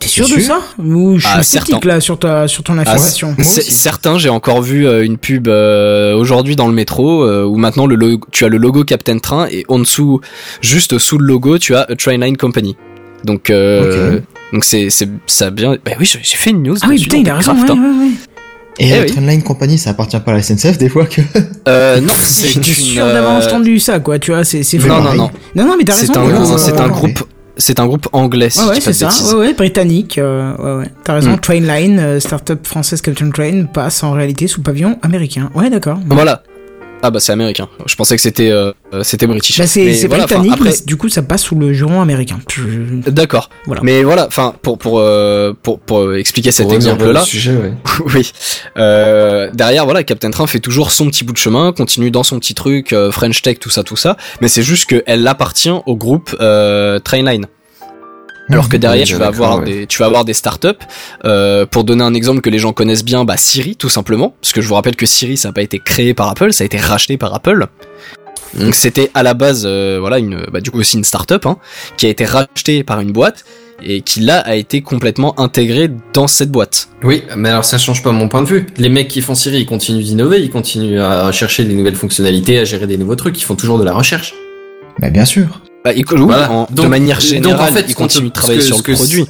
T'es 0.00 0.08
sûr 0.08 0.26
T'es 0.26 0.36
de 0.36 0.40
ça 0.40 0.60
Ou 0.78 1.16
je 1.18 1.26
suis 1.26 1.28
Ah, 1.38 1.42
sceptique 1.42 1.74
certain. 1.74 1.88
là 1.88 2.00
sur 2.00 2.18
ta 2.18 2.48
sur 2.48 2.62
ton 2.64 2.78
affirmation. 2.78 3.34
C'est- 3.38 3.60
aussi. 3.60 3.70
Certains, 3.70 4.18
j'ai 4.18 4.28
encore 4.28 4.60
vu 4.62 4.86
euh, 4.88 5.04
une 5.04 5.18
pub 5.18 5.48
euh, 5.48 6.14
aujourd'hui 6.16 6.56
dans 6.56 6.66
le 6.66 6.74
métro 6.74 7.22
euh, 7.24 7.44
où 7.44 7.56
maintenant 7.56 7.86
le 7.86 7.94
logo, 7.94 8.26
tu 8.32 8.44
as 8.44 8.48
le 8.48 8.56
logo 8.56 8.84
Captain 8.84 9.18
Train 9.18 9.46
et 9.50 9.64
en 9.68 9.78
dessous, 9.78 10.20
juste 10.62 10.98
sous 10.98 11.18
le 11.18 11.26
logo, 11.26 11.58
tu 11.58 11.74
as 11.76 11.82
a 11.82 11.94
Trainline 11.94 12.36
Company. 12.36 12.76
Donc, 13.24 13.50
euh, 13.50 14.20
donc 14.52 14.64
c'est 14.64 14.90
c'est 14.90 15.08
ça 15.26 15.46
a 15.46 15.50
bien. 15.50 15.76
Bah 15.84 15.92
oui, 15.98 16.04
j'ai 16.04 16.36
fait 16.36 16.50
une 16.50 16.62
news. 16.62 16.76
Ah 16.82 16.86
oui, 16.88 17.00
putain, 17.00 17.16
il 17.18 17.30
a 17.30 17.34
raison. 17.36 17.54
Craft, 17.54 17.70
Ouais, 17.70 17.76
hein. 17.76 17.94
ouais, 17.98 18.04
ouais. 18.06 18.12
Et 18.80 18.88
Eh 18.88 18.90
la 18.90 19.00
oui. 19.02 19.06
Trainline 19.06 19.42
Company, 19.42 19.78
ça 19.78 19.90
appartient 19.90 20.18
pas 20.18 20.32
à 20.32 20.34
la 20.34 20.42
SNCF 20.42 20.78
des 20.78 20.88
fois 20.88 21.06
que. 21.06 21.20
Euh, 21.68 22.00
non, 22.02 22.12
c'est 22.20 22.54
une, 22.56 22.62
sûr 22.64 23.06
d'avoir 23.06 23.40
euh, 23.40 23.46
entendu 23.46 23.78
ça, 23.78 24.00
quoi. 24.00 24.18
Tu 24.18 24.32
vois, 24.32 24.42
c'est 24.44 24.62
Non, 24.78 25.00
non, 25.00 25.14
non. 25.14 25.30
Non, 25.54 25.64
non, 25.66 25.74
mais 25.78 25.84
t'as 25.84 25.94
raison. 25.94 26.12
C'est 26.12 26.18
un, 26.18 26.58
c'est 26.58 26.80
un 26.80 26.84
ouais. 26.86 26.90
groupe. 26.90 27.24
C'est 27.56 27.78
un 27.78 27.86
groupe 27.86 28.08
anglais, 28.12 28.50
si 28.50 28.58
Ouais, 28.58 28.70
ouais, 28.70 28.80
c'est 28.80 28.92
ça. 28.92 29.10
Ouais, 29.28 29.34
ouais, 29.46 29.54
britannique. 29.54 30.18
euh, 30.18 30.52
ouais, 30.56 30.82
ouais. 30.82 30.90
T'as 31.04 31.14
raison. 31.14 31.34
Mm. 31.34 31.38
Trainline, 31.40 31.98
euh, 32.00 32.18
start-up 32.20 32.66
française 32.66 33.00
Captain 33.00 33.30
Train, 33.30 33.66
passe 33.72 34.02
en 34.02 34.10
réalité 34.10 34.48
sous 34.48 34.60
pavillon 34.60 34.98
américain. 35.02 35.50
Ouais, 35.54 35.70
d'accord. 35.70 36.00
Voilà. 36.08 36.42
Ah 37.02 37.10
bah 37.10 37.20
c'est 37.20 37.32
américain. 37.32 37.68
Je 37.84 37.94
pensais 37.96 38.16
que 38.16 38.22
c'était 38.22 38.50
euh, 38.50 38.72
euh, 38.94 39.02
c'était 39.02 39.26
british. 39.26 39.58
Bah, 39.58 39.66
c'est 39.66 40.06
voilà, 40.06 40.24
britannique, 40.24 40.52
après- 40.54 40.70
mais 40.70 40.76
du 40.86 40.96
coup, 40.96 41.10
ça 41.10 41.20
passe 41.22 41.42
sous 41.42 41.54
le 41.54 41.74
juron 41.74 42.00
américain. 42.00 42.38
D'accord. 43.06 43.50
Voilà. 43.66 43.82
Mais 43.84 44.02
voilà, 44.02 44.26
enfin 44.26 44.54
pour 44.62 44.78
pour 44.78 44.98
euh, 45.00 45.52
pour 45.62 45.80
pour 45.80 46.14
expliquer 46.14 46.50
cet 46.50 46.72
exemple-là, 46.72 47.22
ouais. 47.22 47.72
oui. 48.14 48.32
Euh, 48.78 49.50
derrière, 49.52 49.84
voilà, 49.84 50.02
Captain 50.02 50.30
Train 50.30 50.46
fait 50.46 50.60
toujours 50.60 50.90
son 50.92 51.06
petit 51.08 51.24
bout 51.24 51.34
de 51.34 51.38
chemin, 51.38 51.72
continue 51.72 52.10
dans 52.10 52.22
son 52.22 52.38
petit 52.38 52.54
truc, 52.54 52.92
euh, 52.94 53.10
French 53.10 53.42
Tech, 53.42 53.58
tout 53.60 53.70
ça, 53.70 53.82
tout 53.82 53.96
ça. 53.96 54.16
Mais 54.40 54.48
c'est 54.48 54.62
juste 54.62 54.86
qu'elle 54.86 55.26
appartient 55.26 55.70
au 55.84 55.96
groupe 55.96 56.34
euh, 56.40 56.98
Trainline. 57.00 57.46
Alors 58.50 58.68
que 58.68 58.76
Mhm. 58.76 58.80
derrière, 58.80 59.04
Oui, 59.06 59.08
tu 59.12 59.16
vas 59.16 59.26
avoir 59.28 59.58
ouais. 59.60 59.64
des, 59.64 59.86
tu 59.86 59.98
vas 59.98 60.06
avoir 60.06 60.24
des 60.24 60.34
startups. 60.34 60.68
Euh, 61.24 61.64
pour 61.66 61.84
donner 61.84 62.04
un 62.04 62.14
exemple 62.14 62.40
que 62.42 62.50
les 62.50 62.58
gens 62.58 62.72
connaissent 62.72 63.04
bien, 63.04 63.24
bah 63.24 63.36
Siri, 63.38 63.74
tout 63.76 63.88
simplement, 63.88 64.34
parce 64.40 64.52
que 64.52 64.60
je 64.60 64.68
vous 64.68 64.74
rappelle 64.74 64.96
que 64.96 65.06
Siri, 65.06 65.36
ça 65.36 65.48
n'a 65.48 65.52
pas 65.52 65.62
été 65.62 65.78
créé 65.78 66.12
par 66.14 66.28
Apple, 66.28 66.52
ça 66.52 66.62
a 66.62 66.66
été 66.66 66.76
racheté 66.78 67.16
par 67.16 67.34
Apple. 67.34 67.66
Donc 68.58 68.74
c'était 68.74 69.10
à 69.14 69.22
la 69.24 69.34
base, 69.34 69.64
euh, 69.66 69.96
voilà, 69.98 70.18
une, 70.18 70.46
bah 70.52 70.60
du 70.60 70.70
coup 70.70 70.78
aussi 70.78 70.96
une 70.96 71.02
startup, 71.04 71.44
hein, 71.46 71.56
qui 71.96 72.06
a 72.06 72.08
été 72.08 72.24
rachetée 72.24 72.84
par 72.84 73.00
une 73.00 73.10
boîte 73.10 73.44
et 73.82 74.02
qui 74.02 74.20
là 74.20 74.38
a 74.38 74.54
été 74.54 74.80
complètement 74.82 75.38
intégrée 75.40 75.90
dans 76.12 76.28
cette 76.28 76.52
boîte. 76.52 76.88
Oui, 77.02 77.24
mais 77.36 77.48
alors 77.48 77.64
ça 77.64 77.78
change 77.78 78.02
pas 78.04 78.12
mon 78.12 78.28
point 78.28 78.42
de 78.42 78.46
vue. 78.46 78.66
Les 78.76 78.90
mecs 78.90 79.08
qui 79.08 79.22
font 79.22 79.34
Siri, 79.34 79.58
ils 79.62 79.66
continuent 79.66 80.04
d'innover, 80.04 80.40
ils 80.40 80.50
continuent 80.50 81.00
à 81.00 81.32
chercher 81.32 81.64
des 81.64 81.74
nouvelles 81.74 81.96
fonctionnalités, 81.96 82.60
à 82.60 82.64
gérer 82.64 82.86
des 82.86 82.96
nouveaux 82.96 83.16
trucs, 83.16 83.40
ils 83.40 83.44
font 83.44 83.56
toujours 83.56 83.78
de 83.78 83.84
la 83.84 83.92
recherche. 83.92 84.34
Bah 85.00 85.10
bien 85.10 85.24
sûr. 85.24 85.60
Bah, 85.84 85.92
ils- 85.94 86.04
oui, 86.12 86.20
Voilà. 86.22 86.50
en- 86.50 86.66
de 86.70 86.74
Donc- 86.76 86.88
manière 86.88 87.18
donc, 87.18 87.26
générale, 87.26 87.60
en 87.72 87.74
fait, 87.74 87.84
ils 87.88 87.94
continuent 87.94 88.28
de 88.28 88.32
travailler 88.32 88.60
que- 88.60 88.64
sur 88.64 88.78
ce 88.78 88.82
le 88.90 88.94
produit. 88.96 89.26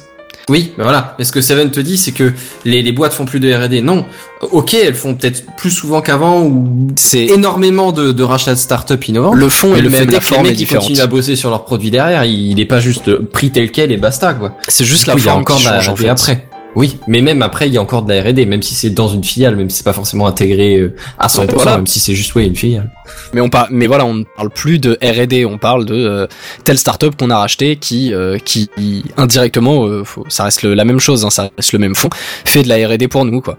Oui, 0.47 0.71
ben 0.77 0.83
voilà. 0.83 1.15
Mais 1.17 1.25
ce 1.25 1.31
que 1.31 1.41
Seven 1.41 1.71
te 1.71 1.79
dit, 1.79 1.97
c'est 1.97 2.11
que 2.11 2.31
les, 2.65 2.81
les 2.83 2.91
boîtes 2.91 3.13
font 3.13 3.25
plus 3.25 3.39
de 3.39 3.51
R&D. 3.51 3.81
Non. 3.81 4.05
Ok, 4.51 4.75
elles 4.75 4.93
font 4.93 5.15
peut-être 5.15 5.43
plus 5.57 5.71
souvent 5.71 6.01
qu'avant 6.01 6.43
ou 6.43 6.87
C'est 6.95 7.25
énormément 7.25 7.91
de, 7.91 8.11
de 8.11 8.23
rachats 8.23 8.53
de 8.53 8.59
start-up 8.59 9.05
innovantes. 9.07 9.35
le 9.35 9.49
fond 9.49 9.75
et 9.75 9.81
le 9.81 9.89
fait 9.89 9.99
même, 10.01 10.09
est 10.09 10.11
la 10.13 10.19
les 10.19 10.21
forme 10.23 10.45
est 10.45 10.51
différente. 10.53 10.83
continuent 10.83 11.01
à 11.03 11.07
bosser 11.07 11.35
sur 11.35 11.49
leurs 11.49 11.65
produits 11.65 11.89
derrière. 11.91 12.23
Il 12.25 12.51
il 12.51 12.59
est 12.59 12.65
pas 12.65 12.79
juste 12.79 13.15
pris 13.17 13.49
tel 13.51 13.71
quel 13.71 13.91
et 13.91 13.97
basta, 13.97 14.33
quoi. 14.35 14.55
C'est 14.67 14.85
juste 14.85 15.03
Du 15.05 15.07
la 15.09 15.13
coup, 15.13 15.19
il 15.19 15.25
y 15.25 15.27
a 15.27 15.31
forme 15.31 15.41
encore 15.41 15.57
qui 15.57 15.63
change 15.63 15.89
en 15.89 15.95
fait. 15.95 16.09
après. 16.09 16.47
Oui, 16.75 16.97
mais 17.07 17.21
même 17.21 17.41
après, 17.41 17.67
il 17.67 17.73
y 17.73 17.77
a 17.77 17.81
encore 17.81 18.03
de 18.03 18.13
la 18.13 18.21
R&D, 18.21 18.45
même 18.45 18.61
si 18.61 18.75
c'est 18.75 18.89
dans 18.89 19.07
une 19.07 19.23
filiale, 19.23 19.55
même 19.55 19.69
si 19.69 19.77
c'est 19.77 19.83
pas 19.85 19.93
forcément 19.93 20.27
intégré 20.27 20.77
euh, 20.77 20.93
à 21.17 21.27
100%, 21.27 21.53
Voilà. 21.53 21.77
même 21.77 21.87
si 21.87 21.99
c'est 22.01 22.13
juste 22.15 22.35
ouais 22.35 22.45
une 22.45 22.55
filiale. 22.55 22.91
Mais 23.33 23.39
on 23.39 23.49
parle, 23.49 23.69
mais 23.71 23.87
voilà, 23.87 24.05
on 24.05 24.13
ne 24.13 24.23
parle 24.35 24.49
plus 24.49 24.77
de 24.79 24.97
R&D, 25.01 25.45
on 25.45 25.57
parle 25.57 25.85
de 25.85 25.95
euh, 25.95 26.27
telle 26.65 26.77
startup 26.77 27.15
qu'on 27.17 27.29
a 27.29 27.37
racheté 27.37 27.77
qui, 27.77 28.13
euh, 28.13 28.37
qui 28.37 28.69
indirectement, 29.15 29.85
euh, 29.85 30.03
faut- 30.03 30.25
ça 30.27 30.43
reste 30.43 30.63
le- 30.63 30.73
la 30.73 30.83
même 30.83 30.99
chose, 30.99 31.23
hein, 31.23 31.29
ça 31.29 31.49
reste 31.57 31.71
le 31.71 31.79
même 31.79 31.95
fond, 31.95 32.09
fait 32.43 32.63
de 32.63 32.67
la 32.69 32.75
R&D 32.87 33.07
pour 33.07 33.23
nous 33.23 33.39
quoi. 33.39 33.57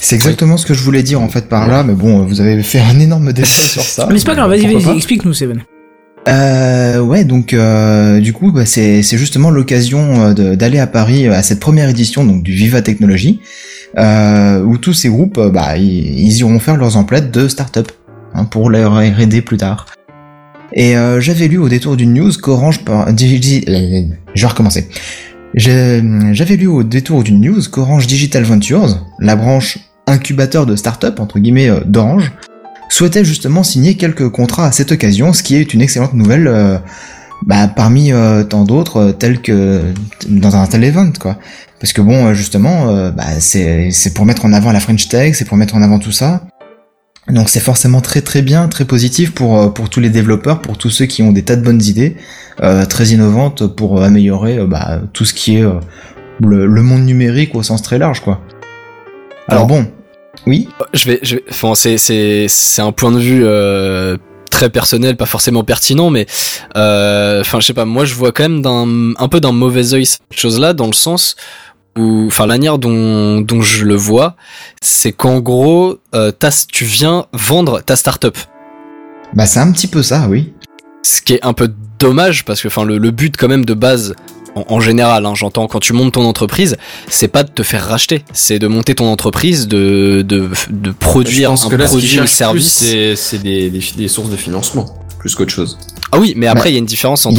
C'est 0.00 0.16
exactement 0.16 0.56
ce 0.56 0.66
que 0.66 0.74
je 0.74 0.82
voulais 0.82 1.04
dire 1.04 1.20
en 1.20 1.28
fait 1.28 1.48
par 1.48 1.68
là, 1.68 1.84
mais 1.84 1.94
bon, 1.94 2.24
vous 2.24 2.40
avez 2.40 2.60
fait 2.64 2.80
un 2.80 2.98
énorme 2.98 3.32
débat 3.32 3.46
sur 3.46 3.80
ça. 3.82 4.06
Mais 4.10 4.18
c'est 4.18 4.26
pas 4.26 4.34
grave, 4.34 4.50
vas-y, 4.50 4.66
vas-y, 4.74 4.96
explique-nous, 4.96 5.34
Seven. 5.34 5.62
Euh, 6.28 7.00
ouais, 7.00 7.24
donc 7.24 7.52
euh, 7.52 8.20
du 8.20 8.32
coup, 8.32 8.50
bah, 8.50 8.64
c'est 8.64 9.02
justement 9.02 9.50
l'occasion 9.50 10.32
euh, 10.38 10.56
d'aller 10.56 10.78
à 10.78 10.86
Paris 10.86 11.26
euh, 11.26 11.32
à 11.32 11.42
cette 11.42 11.60
première 11.60 11.88
édition 11.88 12.24
donc 12.24 12.42
du 12.42 12.52
Viva 12.52 12.80
Technologie, 12.82 13.40
euh, 13.98 14.62
où 14.62 14.78
tous 14.78 14.94
ces 14.94 15.08
groupes, 15.08 15.38
euh, 15.38 15.50
bah, 15.50 15.76
ils, 15.76 16.38
iront 16.38 16.58
faire 16.58 16.76
leurs 16.76 16.96
emplettes 16.96 17.30
de 17.30 17.48
start-up. 17.48 17.92
hein, 18.34 18.44
pour 18.44 18.70
leur 18.70 18.94
R&D 18.94 19.42
plus 19.42 19.58
tard. 19.58 19.86
Et 20.76 20.94
j'avais 21.20 21.46
lu 21.46 21.58
au 21.58 21.68
détour 21.68 21.94
d'une 21.96 22.12
news 22.14 22.32
qu'Orange 22.42 22.80
Je 22.84 23.62
vais 23.66 24.46
recommencer. 24.48 24.88
J'avais 25.54 26.56
lu 26.56 26.66
au 26.66 26.82
détour 26.82 27.22
d'une 27.22 27.40
news 27.40 27.60
qu'Orange 27.70 28.08
Digital 28.08 28.42
Ventures, 28.42 29.06
la 29.20 29.36
branche 29.36 29.78
incubateur 30.08 30.66
de 30.66 30.74
start-up 30.74 31.20
entre 31.20 31.38
guillemets 31.38 31.70
d'Orange, 31.86 32.32
souhaitait 32.94 33.24
justement 33.24 33.62
signer 33.62 33.96
quelques 33.96 34.28
contrats 34.28 34.66
à 34.66 34.72
cette 34.72 34.92
occasion, 34.92 35.32
ce 35.32 35.42
qui 35.42 35.56
est 35.56 35.74
une 35.74 35.80
excellente 35.80 36.14
nouvelle 36.14 36.46
euh, 36.46 36.78
bah, 37.44 37.68
parmi 37.68 38.12
euh, 38.12 38.44
tant 38.44 38.64
d'autres, 38.64 38.96
euh, 38.98 39.12
tels 39.12 39.40
que 39.40 39.82
dans 40.28 40.56
un 40.56 40.66
tel 40.66 40.84
event 40.84 41.12
quoi. 41.18 41.38
Parce 41.80 41.92
que 41.92 42.00
bon, 42.00 42.32
justement, 42.32 42.88
euh, 42.88 43.10
bah, 43.10 43.40
c'est 43.40 43.90
c'est 43.90 44.14
pour 44.14 44.24
mettre 44.24 44.44
en 44.46 44.52
avant 44.52 44.72
la 44.72 44.80
French 44.80 45.08
Tech, 45.08 45.34
c'est 45.36 45.44
pour 45.44 45.56
mettre 45.56 45.74
en 45.74 45.82
avant 45.82 45.98
tout 45.98 46.12
ça. 46.12 46.46
Donc 47.28 47.48
c'est 47.48 47.60
forcément 47.60 48.00
très 48.00 48.20
très 48.20 48.42
bien, 48.42 48.68
très 48.68 48.84
positif 48.84 49.32
pour 49.32 49.72
pour 49.74 49.90
tous 49.90 50.00
les 50.00 50.10
développeurs, 50.10 50.60
pour 50.62 50.78
tous 50.78 50.90
ceux 50.90 51.06
qui 51.06 51.22
ont 51.22 51.32
des 51.32 51.42
tas 51.42 51.56
de 51.56 51.62
bonnes 51.62 51.82
idées, 51.82 52.16
euh, 52.62 52.84
très 52.84 53.08
innovantes 53.08 53.66
pour 53.66 54.02
améliorer 54.02 54.58
euh, 54.58 54.66
bah, 54.66 55.00
tout 55.12 55.24
ce 55.24 55.34
qui 55.34 55.56
est 55.56 55.64
euh, 55.64 55.80
le, 56.40 56.66
le 56.66 56.82
monde 56.82 57.04
numérique 57.04 57.54
au 57.54 57.62
sens 57.62 57.82
très 57.82 57.98
large 57.98 58.20
quoi. 58.20 58.40
Alors 59.48 59.66
bon, 59.66 59.86
oui. 60.46 60.68
Je 60.92 61.06
vais, 61.06 61.18
je 61.22 61.36
vais, 61.36 61.44
enfin, 61.50 61.74
c'est, 61.74 61.98
c'est, 61.98 62.46
c'est 62.48 62.82
un 62.82 62.92
point 62.92 63.10
de 63.12 63.18
vue 63.18 63.42
euh, 63.44 64.16
très 64.50 64.70
personnel, 64.70 65.16
pas 65.16 65.26
forcément 65.26 65.64
pertinent, 65.64 66.10
mais 66.10 66.26
euh, 66.76 67.40
enfin, 67.40 67.60
je 67.60 67.66
sais 67.66 67.74
pas. 67.74 67.84
Moi, 67.84 68.04
je 68.04 68.14
vois 68.14 68.32
quand 68.32 68.44
même 68.44 68.62
d'un, 68.62 69.12
un 69.16 69.28
peu 69.28 69.40
d'un 69.40 69.52
mauvais 69.52 69.94
œil 69.94 70.06
cette 70.06 70.20
chose-là, 70.32 70.72
dans 70.72 70.86
le 70.86 70.92
sens 70.92 71.36
où, 71.96 72.26
enfin, 72.26 72.44
la 72.46 72.54
manière 72.54 72.78
dont, 72.78 73.40
dont 73.40 73.62
je 73.62 73.84
le 73.84 73.94
vois, 73.94 74.36
c'est 74.82 75.12
qu'en 75.12 75.40
gros, 75.40 75.98
euh, 76.14 76.30
t'as- 76.32 76.66
tu 76.72 76.84
viens 76.84 77.26
vendre 77.32 77.80
ta 77.80 77.96
startup. 77.96 78.36
Bah 79.32 79.46
c'est 79.46 79.60
un 79.60 79.72
petit 79.72 79.86
peu 79.88 80.02
ça, 80.02 80.26
oui. 80.28 80.52
Ce 81.02 81.20
qui 81.20 81.34
est 81.34 81.44
un 81.44 81.52
peu 81.52 81.72
dommage 81.98 82.44
parce 82.44 82.60
que, 82.62 82.68
enfin, 82.68 82.84
le, 82.84 82.98
le 82.98 83.10
but 83.10 83.36
quand 83.36 83.48
même 83.48 83.64
de 83.64 83.74
base. 83.74 84.14
En, 84.54 84.64
en 84.68 84.80
général, 84.80 85.26
hein, 85.26 85.34
j'entends 85.34 85.66
quand 85.66 85.80
tu 85.80 85.92
montes 85.92 86.14
ton 86.14 86.24
entreprise, 86.24 86.76
c'est 87.08 87.28
pas 87.28 87.42
de 87.42 87.50
te 87.50 87.62
faire 87.62 87.84
racheter, 87.86 88.24
c'est 88.32 88.58
de 88.58 88.66
monter 88.68 88.94
ton 88.94 89.06
entreprise, 89.06 89.66
de 89.68 90.22
de, 90.26 90.48
de 90.70 90.90
produire 90.92 91.50
un 91.50 91.56
là, 91.76 91.86
produit 91.86 92.20
ou 92.20 92.26
service. 92.26 92.72
c'est 92.72 93.16
c'est 93.16 93.38
des, 93.42 93.68
des, 93.70 93.80
des 93.96 94.08
sources 94.08 94.30
de 94.30 94.36
financement, 94.36 94.86
plus 95.18 95.34
qu'autre 95.34 95.52
chose. 95.52 95.78
Ah 96.12 96.18
oui, 96.18 96.34
mais 96.36 96.46
après 96.46 96.64
Bah, 96.64 96.68
il 96.70 96.72
y 96.74 96.76
a 96.76 96.78
une 96.78 96.86
différence 96.86 97.26
entre 97.26 97.36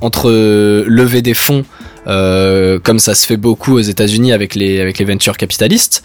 entre 0.00 0.30
euh, 0.30 0.84
lever 0.86 1.22
des 1.22 1.34
fonds 1.34 1.64
euh, 2.06 2.78
comme 2.78 2.98
ça 2.98 3.14
se 3.14 3.26
fait 3.26 3.38
beaucoup 3.38 3.72
aux 3.72 3.80
États-Unis 3.80 4.32
avec 4.32 4.54
les 4.54 4.80
avec 4.80 4.98
les 4.98 5.04
ventures 5.06 5.36
capitalistes, 5.36 6.04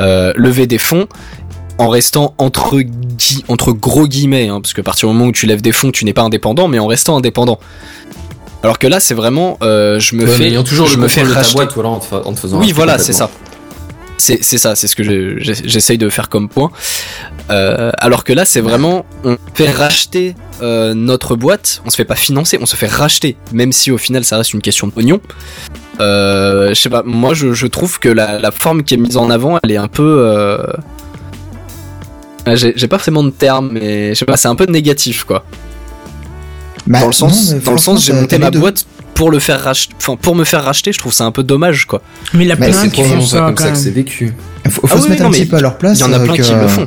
euh, 0.00 0.32
lever 0.36 0.66
des 0.66 0.78
fonds 0.78 1.06
en 1.78 1.88
restant 1.88 2.34
entre 2.38 2.80
gui- 2.80 3.44
entre 3.48 3.72
gros 3.72 4.06
guillemets, 4.06 4.48
hein, 4.48 4.60
parce 4.60 4.74
que 4.74 4.80
à 4.80 4.84
partir 4.84 5.08
du 5.08 5.14
moment 5.14 5.28
où 5.28 5.32
tu 5.32 5.46
lèves 5.46 5.62
des 5.62 5.72
fonds, 5.72 5.90
tu 5.90 6.04
n'es 6.04 6.12
pas 6.12 6.22
indépendant, 6.22 6.68
mais 6.68 6.78
en 6.78 6.86
restant 6.86 7.16
indépendant. 7.16 7.58
Alors 8.62 8.78
que 8.78 8.86
là, 8.86 8.98
c'est 9.00 9.14
vraiment, 9.14 9.56
euh, 9.62 10.00
je 10.00 10.16
me 10.16 10.24
Ouais, 10.24 10.30
fais, 10.50 10.62
toujours 10.64 10.86
je 10.88 10.98
me 10.98 11.06
fais 11.08 11.22
ta 11.22 11.28
racheter. 11.28 11.54
boîte, 11.54 11.72
voilà, 11.74 11.90
en 11.90 12.00
te, 12.00 12.04
fa- 12.06 12.22
en 12.24 12.32
te 12.32 12.40
faisant 12.40 12.58
Oui, 12.58 12.72
voilà, 12.72 12.98
c'est 12.98 13.12
ça. 13.12 13.30
C'est 14.20 14.42
c'est 14.42 14.58
ça, 14.58 14.74
c'est 14.74 14.88
ce 14.88 14.96
que 14.96 15.04
je- 15.04 15.38
j'essaye 15.38 15.96
de 15.96 16.08
faire 16.08 16.28
comme 16.28 16.48
point. 16.48 16.72
Euh, 17.50 17.92
alors 17.98 18.24
que 18.24 18.32
là, 18.32 18.44
c'est 18.44 18.60
vraiment, 18.60 19.06
on 19.22 19.36
fait 19.54 19.70
racheter 19.70 20.34
euh, 20.60 20.92
notre 20.92 21.36
boîte, 21.36 21.82
on 21.86 21.90
se 21.90 21.94
fait 21.96 22.04
pas 22.04 22.16
financer, 22.16 22.58
on 22.60 22.66
se 22.66 22.74
fait 22.74 22.88
racheter, 22.88 23.36
même 23.52 23.70
si 23.70 23.92
au 23.92 23.98
final 23.98 24.24
ça 24.24 24.36
reste 24.38 24.52
une 24.54 24.60
question 24.60 24.88
de 24.88 24.92
pognon. 24.92 25.20
Je 26.00 26.72
sais 26.74 26.90
pas, 26.90 27.04
moi 27.04 27.32
je, 27.34 27.52
je 27.52 27.66
trouve 27.68 28.00
que 28.00 28.08
la, 28.08 28.40
la 28.40 28.50
forme 28.50 28.82
qui 28.82 28.94
est 28.94 28.98
mise 28.98 29.16
en 29.16 29.30
avant, 29.30 29.60
elle 29.62 29.70
est 29.70 29.76
un 29.76 29.86
peu. 29.88 30.58
J'ai 32.54 32.72
j'ai 32.76 32.88
pas 32.88 32.98
forcément 32.98 33.22
de 33.22 33.30
terme, 33.30 33.70
mais 33.72 34.14
je 34.14 34.18
sais 34.18 34.24
pas, 34.24 34.36
c'est 34.36 34.48
un 34.48 34.54
peu 34.56 34.64
négatif 34.66 35.22
quoi. 35.24 35.44
Bah, 36.86 37.00
Dans 37.00 37.06
le 37.08 37.12
sens, 37.12 37.52
non, 37.54 37.60
dans 37.64 37.72
le 37.72 37.78
sens, 37.78 38.04
j'ai 38.04 38.12
monté 38.12 38.38
ma 38.38 38.50
boîte 38.50 38.86
pour 39.14 39.30
le 39.30 39.38
faire 39.38 39.60
racheter, 39.60 39.92
enfin 39.98 40.16
pour 40.20 40.34
me 40.36 40.44
faire 40.44 40.62
racheter, 40.64 40.92
je 40.92 40.98
trouve 40.98 41.12
ça 41.12 41.24
un 41.24 41.32
peu 41.32 41.42
dommage 41.42 41.86
quoi. 41.86 42.02
Mais 42.34 42.44
il 42.44 42.48
y 42.48 42.52
a 42.52 42.56
plein 42.56 42.72
c'est 42.72 42.88
qui 42.90 43.02
font 43.02 43.20
ça 43.20 43.40
comme 43.40 43.56
ça 43.56 43.70
que 43.72 43.76
c'est 43.78 43.90
vécu. 43.90 44.32
Il 44.64 44.70
faut, 44.70 44.86
faut 44.86 44.96
Ah 44.96 45.00
se 45.00 45.04
oui, 45.04 45.10
mettre 45.10 45.22
non, 45.22 45.28
un 45.28 45.32
petit 45.32 45.46
peu 45.46 45.56
à 45.56 45.60
leur 45.60 45.76
place. 45.76 45.98
Il 45.98 46.02
y 46.02 46.04
en 46.04 46.12
a 46.12 46.18
euh, 46.18 46.24
plein 46.24 46.36
que- 46.36 46.42
qui 46.42 46.52
le 46.52 46.68
font. 46.68 46.86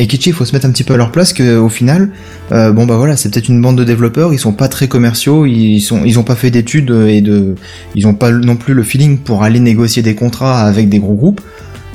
Et 0.00 0.06
Kichi, 0.06 0.30
il 0.30 0.32
faut 0.32 0.44
se 0.44 0.52
mettre 0.52 0.64
un 0.64 0.70
petit 0.70 0.84
peu 0.84 0.94
à 0.94 0.96
leur 0.96 1.10
place 1.10 1.32
que 1.32 1.58
au 1.58 1.68
final, 1.68 2.10
euh, 2.52 2.70
bon 2.72 2.86
bah 2.86 2.96
voilà, 2.96 3.16
c'est 3.16 3.30
peut-être 3.30 3.48
une 3.48 3.60
bande 3.60 3.76
de 3.76 3.82
développeurs, 3.84 4.32
ils 4.32 4.38
sont 4.38 4.52
pas 4.52 4.68
très 4.68 4.86
commerciaux, 4.86 5.44
ils 5.44 5.80
sont, 5.80 6.02
ils 6.04 6.18
ont 6.20 6.22
pas 6.22 6.36
fait 6.36 6.50
d'études 6.52 6.90
et 7.08 7.20
de, 7.20 7.56
ils 7.96 8.06
ont 8.06 8.14
pas 8.14 8.30
non 8.30 8.54
plus 8.54 8.74
le 8.74 8.84
feeling 8.84 9.18
pour 9.18 9.42
aller 9.42 9.58
négocier 9.58 10.02
des 10.02 10.14
contrats 10.14 10.60
avec 10.62 10.88
des 10.88 11.00
gros 11.00 11.14
groupes. 11.14 11.40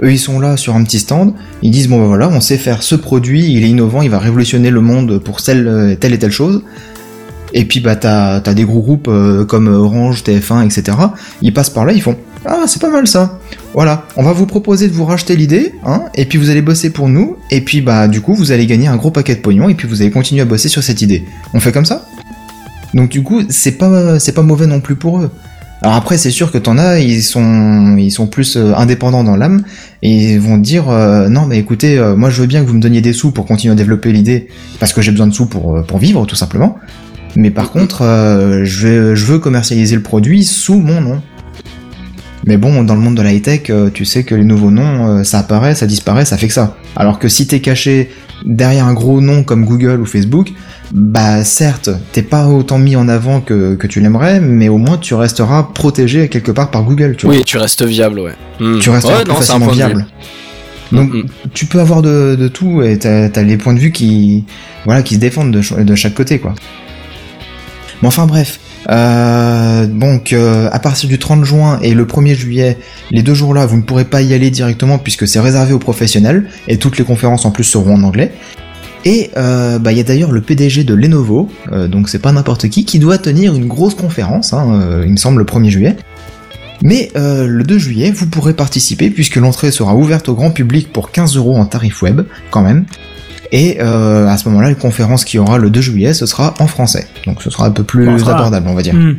Eux, 0.03 0.11
ils 0.11 0.19
sont 0.19 0.41
là 0.41 0.57
sur 0.57 0.75
un 0.75 0.83
petit 0.83 0.99
stand, 0.99 1.33
ils 1.61 1.71
disent 1.71 1.87
bon 1.87 2.01
bah 2.01 2.07
voilà, 2.07 2.27
on 2.27 2.41
sait 2.41 2.57
faire 2.57 2.83
ce 2.83 2.95
produit, 2.95 3.53
il 3.53 3.63
est 3.63 3.69
innovant, 3.69 4.01
il 4.01 4.09
va 4.09 4.19
révolutionner 4.19 4.69
le 4.69 4.81
monde 4.81 5.19
pour 5.19 5.41
telle, 5.41 5.95
telle 6.01 6.13
et 6.13 6.19
telle 6.19 6.31
chose. 6.31 6.61
Et 7.53 7.65
puis 7.65 7.79
bah 7.79 7.95
t'as 7.95 8.37
as 8.37 8.53
des 8.53 8.63
gros 8.63 8.81
groupes 8.81 9.07
euh, 9.07 9.45
comme 9.45 9.67
Orange, 9.67 10.23
TF1, 10.23 10.65
etc. 10.65 10.97
Ils 11.41 11.53
passent 11.53 11.69
par 11.69 11.85
là, 11.85 11.93
ils 11.93 12.01
font 12.01 12.17
ah 12.45 12.63
c'est 12.67 12.81
pas 12.81 12.89
mal 12.89 13.07
ça. 13.07 13.39
Voilà, 13.73 14.05
on 14.17 14.23
va 14.23 14.33
vous 14.33 14.45
proposer 14.45 14.87
de 14.87 14.93
vous 14.93 15.05
racheter 15.05 15.35
l'idée, 15.35 15.73
hein, 15.85 16.03
et 16.15 16.25
puis 16.25 16.37
vous 16.37 16.49
allez 16.49 16.61
bosser 16.61 16.89
pour 16.89 17.07
nous, 17.07 17.37
et 17.49 17.61
puis 17.61 17.81
bah 17.81 18.07
du 18.07 18.21
coup 18.21 18.35
vous 18.35 18.51
allez 18.51 18.67
gagner 18.67 18.87
un 18.87 18.97
gros 18.97 19.11
paquet 19.11 19.35
de 19.35 19.41
pognon, 19.41 19.69
et 19.69 19.75
puis 19.75 19.87
vous 19.87 20.01
allez 20.01 20.11
continuer 20.11 20.41
à 20.41 20.45
bosser 20.45 20.67
sur 20.67 20.83
cette 20.83 21.01
idée. 21.01 21.23
On 21.53 21.59
fait 21.59 21.71
comme 21.71 21.85
ça? 21.85 22.05
Donc 22.93 23.09
du 23.09 23.23
coup 23.23 23.41
c'est 23.49 23.77
pas 23.77 24.41
mauvais 24.41 24.67
non 24.67 24.81
plus 24.81 24.95
pour 24.95 25.21
eux. 25.21 25.31
Alors 25.81 25.95
après 25.95 26.17
c'est 26.17 26.31
sûr 26.31 26.51
que 26.51 26.57
t'en 26.57 26.77
as, 26.77 26.99
ils 26.99 27.23
sont 27.23 28.27
plus 28.29 28.57
euh, 28.57 28.73
indépendants 28.75 29.23
dans 29.23 29.35
l'âme, 29.37 29.63
et 30.01 30.33
ils 30.33 30.39
vont 30.39 30.57
dire 30.57 30.89
euh, 30.89 31.29
non 31.29 31.45
mais 31.45 31.57
écoutez 31.59 31.97
moi 32.17 32.29
je 32.29 32.41
veux 32.41 32.47
bien 32.47 32.61
que 32.61 32.67
vous 32.67 32.75
me 32.75 32.81
donniez 32.81 33.01
des 33.01 33.13
sous 33.13 33.31
pour 33.31 33.45
continuer 33.45 33.71
à 33.71 33.75
développer 33.75 34.11
l'idée, 34.11 34.47
parce 34.79 34.91
que 34.91 35.01
j'ai 35.01 35.11
besoin 35.11 35.27
de 35.27 35.33
sous 35.33 35.45
pour 35.45 35.83
pour 35.85 35.97
vivre 35.97 36.25
tout 36.25 36.35
simplement. 36.35 36.77
Mais 37.35 37.51
par 37.51 37.71
contre 37.71 38.03
euh, 38.03 38.63
je 38.63 38.87
veux, 38.87 39.15
je 39.15 39.25
veux 39.25 39.39
commercialiser 39.39 39.95
le 39.95 40.03
produit 40.03 40.43
sous 40.43 40.79
mon 40.79 41.01
nom. 41.01 41.21
Mais 42.45 42.57
bon, 42.57 42.83
dans 42.83 42.95
le 42.95 42.99
monde 43.01 43.15
de 43.15 43.21
la 43.21 43.31
high-tech, 43.31 43.69
euh, 43.69 43.89
tu 43.89 44.03
sais 44.03 44.23
que 44.25 44.35
les 44.35 44.43
nouveaux 44.43 44.69
noms, 44.71 45.07
euh, 45.19 45.23
ça 45.23 45.39
apparaît, 45.39 45.75
ça 45.75 45.87
disparaît, 45.87 46.25
ça 46.25 46.35
fait 46.35 46.47
que 46.47 46.53
ça. 46.53 46.75
Alors 46.97 47.17
que 47.17 47.29
si 47.29 47.47
t'es 47.47 47.61
caché 47.61 48.09
derrière 48.45 48.85
un 48.85 48.93
gros 48.93 49.21
nom 49.21 49.43
comme 49.43 49.63
Google 49.63 50.01
ou 50.01 50.05
Facebook, 50.05 50.51
bah 50.91 51.45
certes, 51.45 51.89
t'es 52.11 52.21
pas 52.21 52.47
autant 52.47 52.77
mis 52.77 52.97
en 52.97 53.07
avant 53.07 53.39
que, 53.39 53.75
que 53.75 53.87
tu 53.87 54.01
l'aimerais, 54.01 54.41
mais 54.41 54.67
au 54.67 54.77
moins 54.77 54.97
tu 54.97 55.13
resteras 55.13 55.69
protégé 55.73 56.27
quelque 56.27 56.51
part 56.51 56.69
par 56.69 56.83
Google, 56.83 57.15
tu 57.17 57.27
vois. 57.27 57.35
Oui, 57.35 57.43
tu 57.45 57.57
restes 57.57 57.83
viable, 57.83 58.19
ouais. 58.19 58.33
Hmm. 58.59 58.79
Tu 58.79 58.89
resteras 58.89 59.23
Ouais, 59.23 59.35
facilement 59.35 59.67
viable. 59.67 60.05
Donc 60.91 61.13
Mm, 61.13 61.17
mm. 61.19 61.25
tu 61.53 61.65
peux 61.65 61.79
avoir 61.79 62.01
de, 62.01 62.35
de 62.35 62.47
tout 62.47 62.83
et 62.83 62.99
t'as 62.99 63.29
as 63.33 63.43
les 63.43 63.57
points 63.57 63.73
de 63.73 63.79
vue 63.79 63.91
qui 63.91 64.43
voilà 64.85 65.01
qui 65.01 65.15
se 65.15 65.19
défendent 65.19 65.51
de 65.51 65.95
chaque 65.95 66.13
côté 66.13 66.37
quoi. 66.39 66.53
Mais 68.03 68.07
enfin 68.07 68.25
bref. 68.25 68.59
Euh, 68.89 69.87
donc 69.87 70.33
euh, 70.33 70.67
à 70.73 70.79
partir 70.79 71.07
du 71.07 71.17
30 71.17 71.45
juin 71.45 71.79
et 71.81 71.93
le 71.93 72.03
1er 72.03 72.35
juillet, 72.35 72.77
les 73.11 73.23
deux 73.23 73.33
jours 73.33 73.53
là, 73.53 73.65
vous 73.65 73.77
ne 73.77 73.81
pourrez 73.81 74.03
pas 74.03 74.21
y 74.21 74.33
aller 74.33 74.51
directement 74.51 74.97
puisque 74.97 75.25
c'est 75.25 75.39
réservé 75.39 75.71
aux 75.71 75.79
professionnels 75.79 76.49
et 76.67 76.75
toutes 76.75 76.97
les 76.97 77.05
conférences 77.05 77.45
en 77.45 77.51
plus 77.51 77.63
seront 77.63 77.95
en 77.95 78.03
anglais. 78.03 78.33
Et 79.05 79.31
euh, 79.37 79.79
bah, 79.79 79.93
il 79.93 79.97
y 79.97 80.01
a 80.01 80.03
d'ailleurs 80.03 80.33
le 80.33 80.41
PDG 80.41 80.83
de 80.83 80.93
Lenovo, 80.93 81.49
donc 81.87 82.09
c'est 82.09 82.19
pas 82.19 82.33
n'importe 82.33 82.67
qui, 82.67 82.83
qui 82.83 82.99
doit 82.99 83.17
tenir 83.17 83.55
une 83.55 83.69
grosse 83.69 83.95
conférence, 83.95 84.51
hein, 84.51 85.01
il 85.05 85.11
me 85.11 85.17
semble 85.17 85.39
le 85.39 85.45
1er 85.45 85.69
juillet. 85.69 85.95
Mais 86.81 87.09
le 87.15 87.63
2 87.63 87.77
juillet, 87.77 88.11
vous 88.11 88.27
pourrez 88.27 88.53
participer 88.53 89.11
puisque 89.11 89.37
l'entrée 89.37 89.71
sera 89.71 89.95
ouverte 89.95 90.27
au 90.27 90.35
grand 90.35 90.51
public 90.51 90.91
pour 90.91 91.11
15 91.11 91.37
euros 91.37 91.55
en 91.55 91.65
tarif 91.65 92.01
web, 92.01 92.23
quand 92.51 92.63
même. 92.63 92.85
Et 93.53 93.77
euh, 93.79 94.27
à 94.27 94.35
ce 94.37 94.49
moment-là, 94.49 94.69
la 94.69 94.75
conférence 94.75 95.23
qui 95.23 95.37
aura 95.37 95.59
le 95.59 95.69
2 95.69 95.79
juillet, 95.79 96.15
ce 96.15 96.25
sera 96.25 96.55
en 96.57 96.65
français. 96.65 97.07
Donc 97.27 97.43
ce 97.43 97.51
sera 97.51 97.67
un 97.67 97.71
peu 97.71 97.83
plus 97.83 98.09
abordable, 98.27 98.67
on 98.67 98.73
va 98.73 98.81
dire. 98.81 98.95
Hmm. 98.95 99.17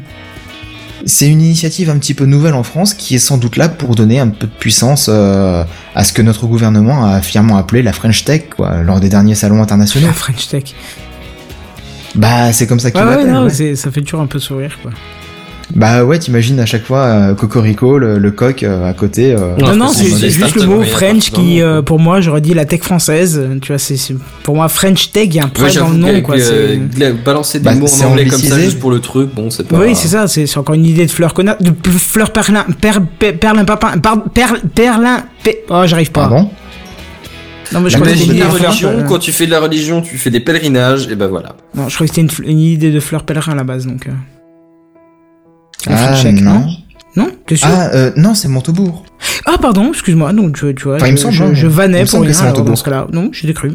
C'est 1.07 1.29
une 1.29 1.40
initiative 1.40 1.88
un 1.88 1.99
petit 1.99 2.14
peu 2.14 2.25
nouvelle 2.25 2.55
en 2.55 2.64
France 2.64 2.94
qui 2.94 3.14
est 3.14 3.18
sans 3.18 3.37
doute 3.37 3.57
là 3.57 3.68
pour 3.68 3.94
donner 3.94 4.18
un 4.18 4.29
peu 4.29 4.47
de 4.47 4.53
puissance 4.53 5.09
euh, 5.09 5.62
à 5.94 6.03
ce 6.03 6.12
que 6.12 6.20
notre 6.20 6.47
gouvernement 6.49 7.07
a 7.07 7.20
fièrement 7.20 7.59
appelé 7.59 7.83
la 7.83 7.92
French 7.92 8.25
Tech, 8.25 8.49
quoi, 8.57 8.83
lors 8.83 8.99
des 8.99 9.09
derniers 9.09 9.37
salons 9.37 9.62
internationaux. 9.62 10.09
La 10.09 10.12
French 10.12 10.49
Tech. 10.49 10.64
Bah 12.16 12.53
c'est 12.53 12.66
comme 12.66 12.81
ça 12.81 12.90
qu'ils 12.90 13.03
Ouais, 13.03 13.25
ouais, 13.25 13.38
ouais. 13.38 13.77
ça 13.77 13.90
fait 13.92 14.01
toujours 14.01 14.20
un 14.20 14.27
peu 14.27 14.40
sourire, 14.40 14.79
quoi. 14.83 14.90
Bah 15.74 16.05
ouais, 16.05 16.18
t'imagines 16.18 16.61
à 16.61 16.66
chaque 16.66 16.85
fois 16.85 16.98
euh, 17.05 17.35
Cocorico, 17.35 17.98
le, 17.98 18.18
le 18.18 18.31
coq 18.31 18.62
euh, 18.62 18.88
à 18.88 18.92
côté. 18.92 19.33
euh, 19.33 19.55
Ouais, 19.57 19.62
non, 19.62 19.77
non, 19.77 19.88
c'est 19.88 20.07
juste 20.31 20.57
le 20.57 20.66
mot 20.66 20.83
French 20.83 21.31
qui, 21.31 21.61
euh, 21.62 21.83
pour 21.83 21.98
moi, 21.98 22.20
j'aurais 22.20 22.40
dit 22.40 22.55
la 22.55 22.64
tech 22.64 22.81
française. 22.83 23.40
Tu 23.62 23.68
vois, 23.68 23.79
c'est 23.79 23.96
pour 24.42 24.55
moi 24.57 24.68
French 24.68 25.11
Tech, 25.11 25.24
il 25.27 25.35
y 25.37 25.38
a 25.40 25.42
un 25.42 25.46
Ouais, 25.46 25.53
prêt 25.53 25.66
dans 25.68 25.70
j'avoue 25.72 25.92
le 25.94 25.98
nom, 25.98 26.20
quoi. 26.22 26.37
euh, 26.37 26.77
balancer 27.24 27.59
des 27.61 27.64
Bah, 27.64 27.74
mots 27.74 27.87
en 27.88 28.07
anglais 28.09 28.27
comme 28.27 28.40
ça 28.40 28.59
juste 28.61 28.79
pour 28.79 28.90
le 28.90 29.00
truc, 29.00 29.35
bon, 29.35 29.50
c'est 29.50 29.66
pas. 29.66 29.79
Oui, 29.79 29.94
c'est 29.94 30.09
ça, 30.09 30.29
c'est 30.29 30.57
encore 30.59 30.74
une 30.74 30.87
idée 30.87 31.07
de 31.07 31.11
fleur 31.11 31.33
conna... 31.35 31.57
de 31.61 31.72
fleur 31.90 32.31
perlin, 32.33 32.64
per, 32.81 32.92
per- 33.18 33.33
perlin 33.33 33.64
papin, 33.64 33.98
per- 33.98 34.61
perlin, 34.74 35.24
pe- 35.42 35.59
oh, 35.70 35.83
j'arrive 35.87 36.11
pas. 36.12 36.29
Pardon? 36.29 36.50
Non, 37.72 37.81
mais 37.81 37.88
je 37.90 37.94
La 37.96 38.00
crois 38.03 38.12
que 38.12 38.18
c'était 38.18 38.37
une 38.37 38.42
religion, 38.44 39.05
quand 39.09 39.18
tu 39.18 39.33
fais 39.33 39.46
de 39.46 39.50
la 39.50 39.61
religion, 39.61 40.03
tu 40.03 40.18
fais 40.18 40.31
des 40.31 40.40
pèlerinages, 40.40 41.09
et 41.11 41.16
ben 41.16 41.27
voilà. 41.27 41.57
Non, 41.74 41.88
je 41.88 41.94
crois 41.94 42.07
que 42.07 42.14
c'était 42.14 42.20
une, 42.42 42.50
une 42.50 42.61
idée 42.61 42.92
de 42.92 43.00
fleur 43.00 43.22
pèlerin 43.24 43.53
à 43.53 43.55
la 43.57 43.64
base, 43.64 43.87
donc. 43.87 44.07
La 45.87 46.08
Ah 46.10 46.22
Tech, 46.22 46.40
non. 46.40 46.66
Non, 47.16 47.28
t'es 47.46 47.56
sûr 47.56 47.68
Ah 47.70 47.90
euh, 47.94 48.10
non, 48.16 48.34
c'est. 48.34 48.48
Ah, 49.46 49.56
pardon, 49.60 49.90
excuse-moi, 49.90 50.32
donc 50.32 50.56
tu, 50.58 50.74
tu 50.74 50.84
vois, 50.84 50.96
Enfin, 50.96 51.06
il 51.06 51.16
je, 51.16 51.26
me 51.26 51.32
semble, 51.32 51.54
je, 51.54 51.60
je 51.62 51.66
vannais 51.66 52.04
pour 52.04 52.22
rien 52.22 52.38
alors, 52.40 52.64
dans 52.64 52.76
ce 52.76 52.84
cas-là. 52.84 53.06
Non, 53.12 53.30
j'ai 53.32 53.52
cru. 53.54 53.72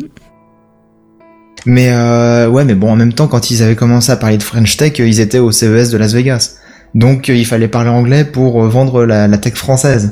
Mais 1.65 1.89
euh, 1.91 2.49
ouais, 2.49 2.65
mais 2.65 2.75
bon, 2.75 2.91
en 2.91 2.95
même 2.95 3.13
temps, 3.13 3.27
quand 3.27 3.51
ils 3.51 3.63
avaient 3.63 3.75
commencé 3.75 4.11
à 4.11 4.17
parler 4.17 4.37
de 4.37 4.43
French 4.43 4.77
Tech, 4.77 4.99
euh, 4.99 5.07
ils 5.07 5.19
étaient 5.19 5.39
au 5.39 5.51
CES 5.51 5.89
de 5.91 5.97
Las 5.97 6.13
Vegas. 6.13 6.55
Donc 6.95 7.27
il 7.27 7.45
fallait 7.45 7.67
parler 7.67 7.89
anglais 7.91 8.25
pour 8.25 8.63
vendre 8.63 9.05
la, 9.05 9.27
la 9.27 9.37
tech 9.37 9.53
française. 9.53 10.11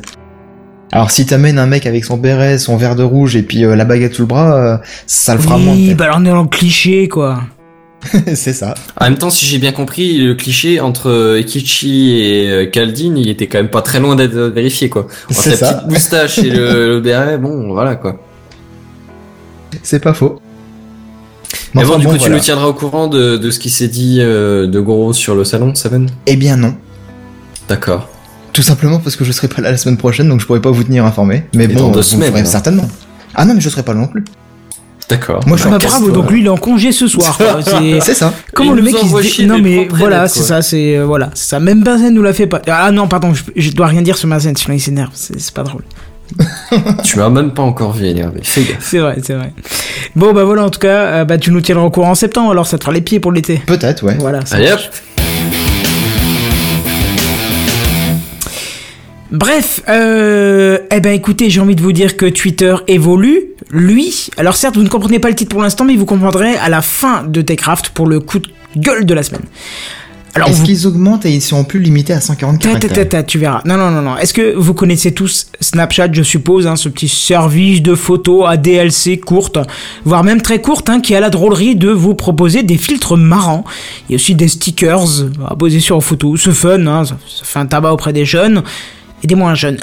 Alors 0.92 1.10
si 1.10 1.26
t'amènes 1.26 1.58
un 1.58 1.66
mec 1.66 1.88
avec 1.88 2.06
son 2.06 2.18
béret, 2.18 2.60
son 2.60 2.78
verre 2.78 2.96
de 2.96 3.02
rouge 3.02 3.36
et 3.36 3.42
puis 3.42 3.66
euh, 3.66 3.76
la 3.76 3.84
baguette 3.84 4.14
sous 4.14 4.22
le 4.22 4.28
bras, 4.28 4.80
ça 5.08 5.34
le 5.34 5.42
fera 5.42 5.58
moins. 5.58 5.74
Oui, 5.74 5.96
bah 5.96 6.06
alors 6.06 6.18
on 6.20 6.26
est 6.26 6.30
dans 6.30 6.44
le 6.44 6.48
cliché, 6.48 7.08
quoi. 7.08 7.42
c'est 8.36 8.54
ça. 8.54 8.74
En 9.00 9.06
même 9.06 9.18
temps, 9.18 9.30
si 9.30 9.46
j'ai 9.46 9.58
bien 9.58 9.72
compris, 9.72 10.18
le 10.20 10.36
cliché 10.36 10.80
entre 10.80 11.10
euh, 11.10 11.40
Ekichi 11.40 12.12
et 12.22 12.50
euh, 12.50 12.66
Kaldin, 12.68 13.16
il 13.18 13.28
était 13.30 13.48
quand 13.48 13.58
même 13.58 13.70
pas 13.70 13.82
très 13.82 14.00
loin 14.00 14.16
d'être 14.16 14.36
vérifié, 14.36 14.88
quoi. 14.90 15.08
Entre 15.32 15.42
C'est 15.42 15.50
la 15.52 15.58
ça. 15.58 15.74
petite 15.74 15.90
moustache 15.92 16.38
et 16.40 16.50
le, 16.50 16.90
le 16.94 17.02
béret, 17.02 17.38
bon, 17.38 17.74
voilà, 17.74 17.96
quoi. 17.96 18.22
C'est 19.84 20.00
pas 20.02 20.14
faux. 20.14 20.40
Mais 21.74 21.84
bon, 21.84 21.98
du 21.98 22.08
coup, 22.08 22.18
tu 22.18 22.30
nous 22.30 22.40
tiendras 22.40 22.68
au 22.68 22.74
courant 22.74 23.08
de, 23.08 23.38
de 23.38 23.52
ce 23.52 23.60
qui 23.60 23.70
s'est 23.70 23.88
dit 23.88 24.18
euh, 24.22 24.68
de 24.68 24.80
gros 24.80 25.14
sur 25.14 25.36
le 25.36 25.44
salon, 25.44 25.76
Seven? 25.76 26.10
Eh 26.26 26.36
bien 26.36 26.56
non. 26.58 26.76
D'accord. 27.68 28.10
Tout 28.54 28.62
simplement 28.62 29.00
parce 29.00 29.16
que 29.16 29.24
je 29.26 29.32
serai 29.32 29.48
pas 29.48 29.62
là 29.62 29.72
la 29.72 29.78
semaine 29.78 29.98
prochaine, 29.98 30.30
donc 30.30 30.40
je 30.40 30.46
pourrai 30.46 30.62
pas 30.62 30.72
vous 30.72 30.84
tenir 30.84 31.06
informé. 31.06 31.44
Mais 31.54 31.66
Et 31.66 31.68
bon, 31.68 31.80
dans 31.82 31.88
deux 31.90 31.98
vous 31.98 32.04
semaines, 32.04 32.32
ferez 32.32 32.46
certainement. 32.46 32.88
Ah 33.36 33.46
non, 33.46 33.54
mais 33.54 33.62
je 33.62 33.70
serai 33.70 33.84
pas 33.84 33.94
là 33.94 34.00
non 34.00 34.08
plus. 34.08 34.24
D'accord. 35.10 35.42
Moi, 35.48 35.56
je 35.58 35.64
Ah 35.64 35.68
suis 35.68 35.76
en 35.76 35.90
bravo, 35.90 36.12
donc 36.12 36.30
lui 36.32 36.42
il 36.42 36.46
est 36.46 36.50
en 36.50 36.58
congé 36.58 36.92
ce 36.92 37.08
soir. 37.08 37.38
C'est- 37.64 38.00
C'est 38.02 38.14
ça. 38.14 38.34
Comment 38.54 38.72
Il 38.74 38.78
le 38.78 38.82
mec 38.84 38.96
il 39.02 39.10
se 39.10 39.42
dé- 39.42 39.48
non 39.48 39.60
mais 39.62 39.88
voilà 39.90 40.28
c'est 40.28 40.42
ça 40.44 40.62
c'est 40.62 40.98
euh, 40.98 41.06
voilà 41.06 41.30
c'est 41.34 41.48
ça 41.50 41.60
même 41.62 41.82
Benzen 41.84 42.14
nous 42.14 42.22
l'a 42.22 42.34
fait 42.34 42.48
pas 42.48 42.62
ah 42.68 42.92
non 42.92 43.08
pardon 43.08 43.34
je, 43.34 43.44
je 43.56 43.72
dois 43.72 43.88
rien 43.88 44.02
dire 44.02 44.18
sur 44.18 44.28
Benzen 44.28 44.56
sinon 44.58 44.76
il 44.76 44.80
s'énerve 44.82 45.12
c'est 45.14 45.52
pas 45.52 45.64
drôle 45.64 45.84
Tu 47.06 47.18
m'as 47.20 47.30
même 47.30 47.52
pas 47.54 47.64
encore 47.64 47.94
vu 47.94 48.06
énervé. 48.06 48.42
Fais 48.44 48.64
gaffe. 48.64 48.78
c'est 48.82 49.00
vrai 49.00 49.16
c'est 49.24 49.34
vrai 49.34 49.54
bon 50.18 50.34
bah 50.34 50.44
voilà 50.44 50.66
en 50.66 50.70
tout 50.70 50.80
cas 50.80 50.88
euh, 51.06 51.26
bah 51.26 51.38
tu 51.38 51.52
nous 51.52 51.62
tiendras 51.62 51.86
au 51.86 51.90
courant 51.90 52.12
en 52.12 52.16
septembre 52.16 52.52
alors 52.52 52.68
ça 52.68 52.78
te 52.78 52.84
fera 52.84 52.94
les 52.94 53.02
pieds 53.02 53.22
pour 53.22 53.32
l'été 53.32 53.62
Peut-être, 53.66 54.04
ouais. 54.04 54.18
voilà 54.20 54.46
ça 54.46 54.58
Allez 54.58 54.72
hop. 54.74 54.80
Bref, 59.32 59.82
euh, 59.90 60.80
eh 60.90 61.00
ben 61.02 61.12
écoutez, 61.14 61.50
j'ai 61.50 61.60
envie 61.60 61.76
de 61.76 61.82
vous 61.82 61.92
dire 61.92 62.16
que 62.16 62.26
Twitter 62.26 62.76
évolue. 62.88 63.48
Lui, 63.72 64.30
alors 64.38 64.56
certes, 64.56 64.78
vous 64.78 64.84
ne 64.84 64.90
comprenez 64.90 65.20
pas 65.20 65.28
le 65.28 65.36
titre 65.36 65.50
pour 65.50 65.62
l'instant, 65.62 65.84
mais 65.84 65.96
vous 65.96 66.06
comprendrez 66.06 66.56
à 66.56 66.70
la 66.70 66.82
fin 66.82 67.24
de 67.24 67.42
Techcraft 67.42 67.90
pour 67.90 68.08
le 68.08 68.22
coup 68.22 68.40
de 68.40 68.48
gueule 68.78 69.06
de 69.06 69.14
la 69.14 69.24
semaine. 69.24 69.42
Alors, 70.34 70.50
Est-ce 70.50 70.60
vous 70.60 70.66
qu'ils 70.66 70.86
augmentent 70.88 71.26
et 71.26 71.32
ils 71.32 71.42
sont 71.42 71.64
plus 71.64 71.80
limités 71.80 72.14
à 72.14 72.22
140 72.22 72.62
Ta, 72.62 72.68
ta, 72.68 72.74
ta, 72.74 72.88
caractères 72.88 73.10
ta, 73.10 73.24
tu 73.24 73.40
verras. 73.40 73.62
Non, 73.66 73.76
non, 73.76 73.90
non, 73.90 74.04
non. 74.04 74.18
Est-ce 74.18 74.34
que 74.34 74.56
vous 74.56 74.76
connaissez 74.76 75.12
tous 75.12 75.48
Snapchat, 75.60 76.10
je 76.14 76.22
suppose, 76.22 76.68
hein, 76.68 76.76
ce 76.76 76.90
petit 76.90 77.08
service 77.08 77.82
de 77.82 77.96
photos 77.96 78.46
à 78.48 78.56
DLC 78.56 79.18
courte, 79.18 79.58
voire 80.06 80.24
même 80.24 80.42
très 80.42 80.62
courte, 80.62 80.90
hein, 80.90 81.02
qui 81.02 81.16
a 81.16 81.20
la 81.20 81.32
drôlerie 81.32 81.76
de 81.76 81.90
vous 81.90 82.14
proposer 82.14 82.62
des 82.62 82.78
filtres 82.78 83.18
marrants. 83.18 83.66
Il 84.08 84.12
y 84.12 84.16
a 84.16 84.18
aussi 84.18 84.36
des 84.36 84.48
stickers 84.48 85.26
à 85.50 85.56
poser 85.56 85.80
sur 85.80 85.96
vos 85.96 86.02
photos. 86.02 86.40
C'est 86.44 86.54
fun, 86.54 86.86
hein, 86.86 87.04
ça, 87.04 87.18
ça 87.28 87.44
fait 87.44 87.60
un 87.60 87.66
tabac 87.66 87.92
auprès 87.92 88.14
des 88.14 88.26
jeunes 88.26 88.62
et 89.24 89.28
des 89.28 89.36
moins 89.36 89.56
jeunes. 89.56 89.78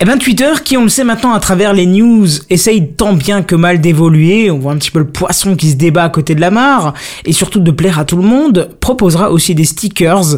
Eh 0.00 0.04
ben 0.04 0.16
Twitter, 0.16 0.52
qui 0.64 0.76
on 0.76 0.84
le 0.84 0.88
sait 0.88 1.02
maintenant 1.02 1.32
à 1.32 1.40
travers 1.40 1.72
les 1.72 1.86
news, 1.86 2.28
essaye 2.50 2.92
tant 2.92 3.14
bien 3.14 3.42
que 3.42 3.56
mal 3.56 3.80
d'évoluer, 3.80 4.48
on 4.48 4.58
voit 4.58 4.72
un 4.72 4.76
petit 4.76 4.92
peu 4.92 5.00
le 5.00 5.08
poisson 5.08 5.56
qui 5.56 5.70
se 5.70 5.76
débat 5.76 6.04
à 6.04 6.08
côté 6.08 6.36
de 6.36 6.40
la 6.40 6.52
mare, 6.52 6.94
et 7.24 7.32
surtout 7.32 7.58
de 7.58 7.72
plaire 7.72 7.98
à 7.98 8.04
tout 8.04 8.16
le 8.16 8.22
monde, 8.22 8.70
proposera 8.78 9.32
aussi 9.32 9.56
des 9.56 9.64
stickers 9.64 10.36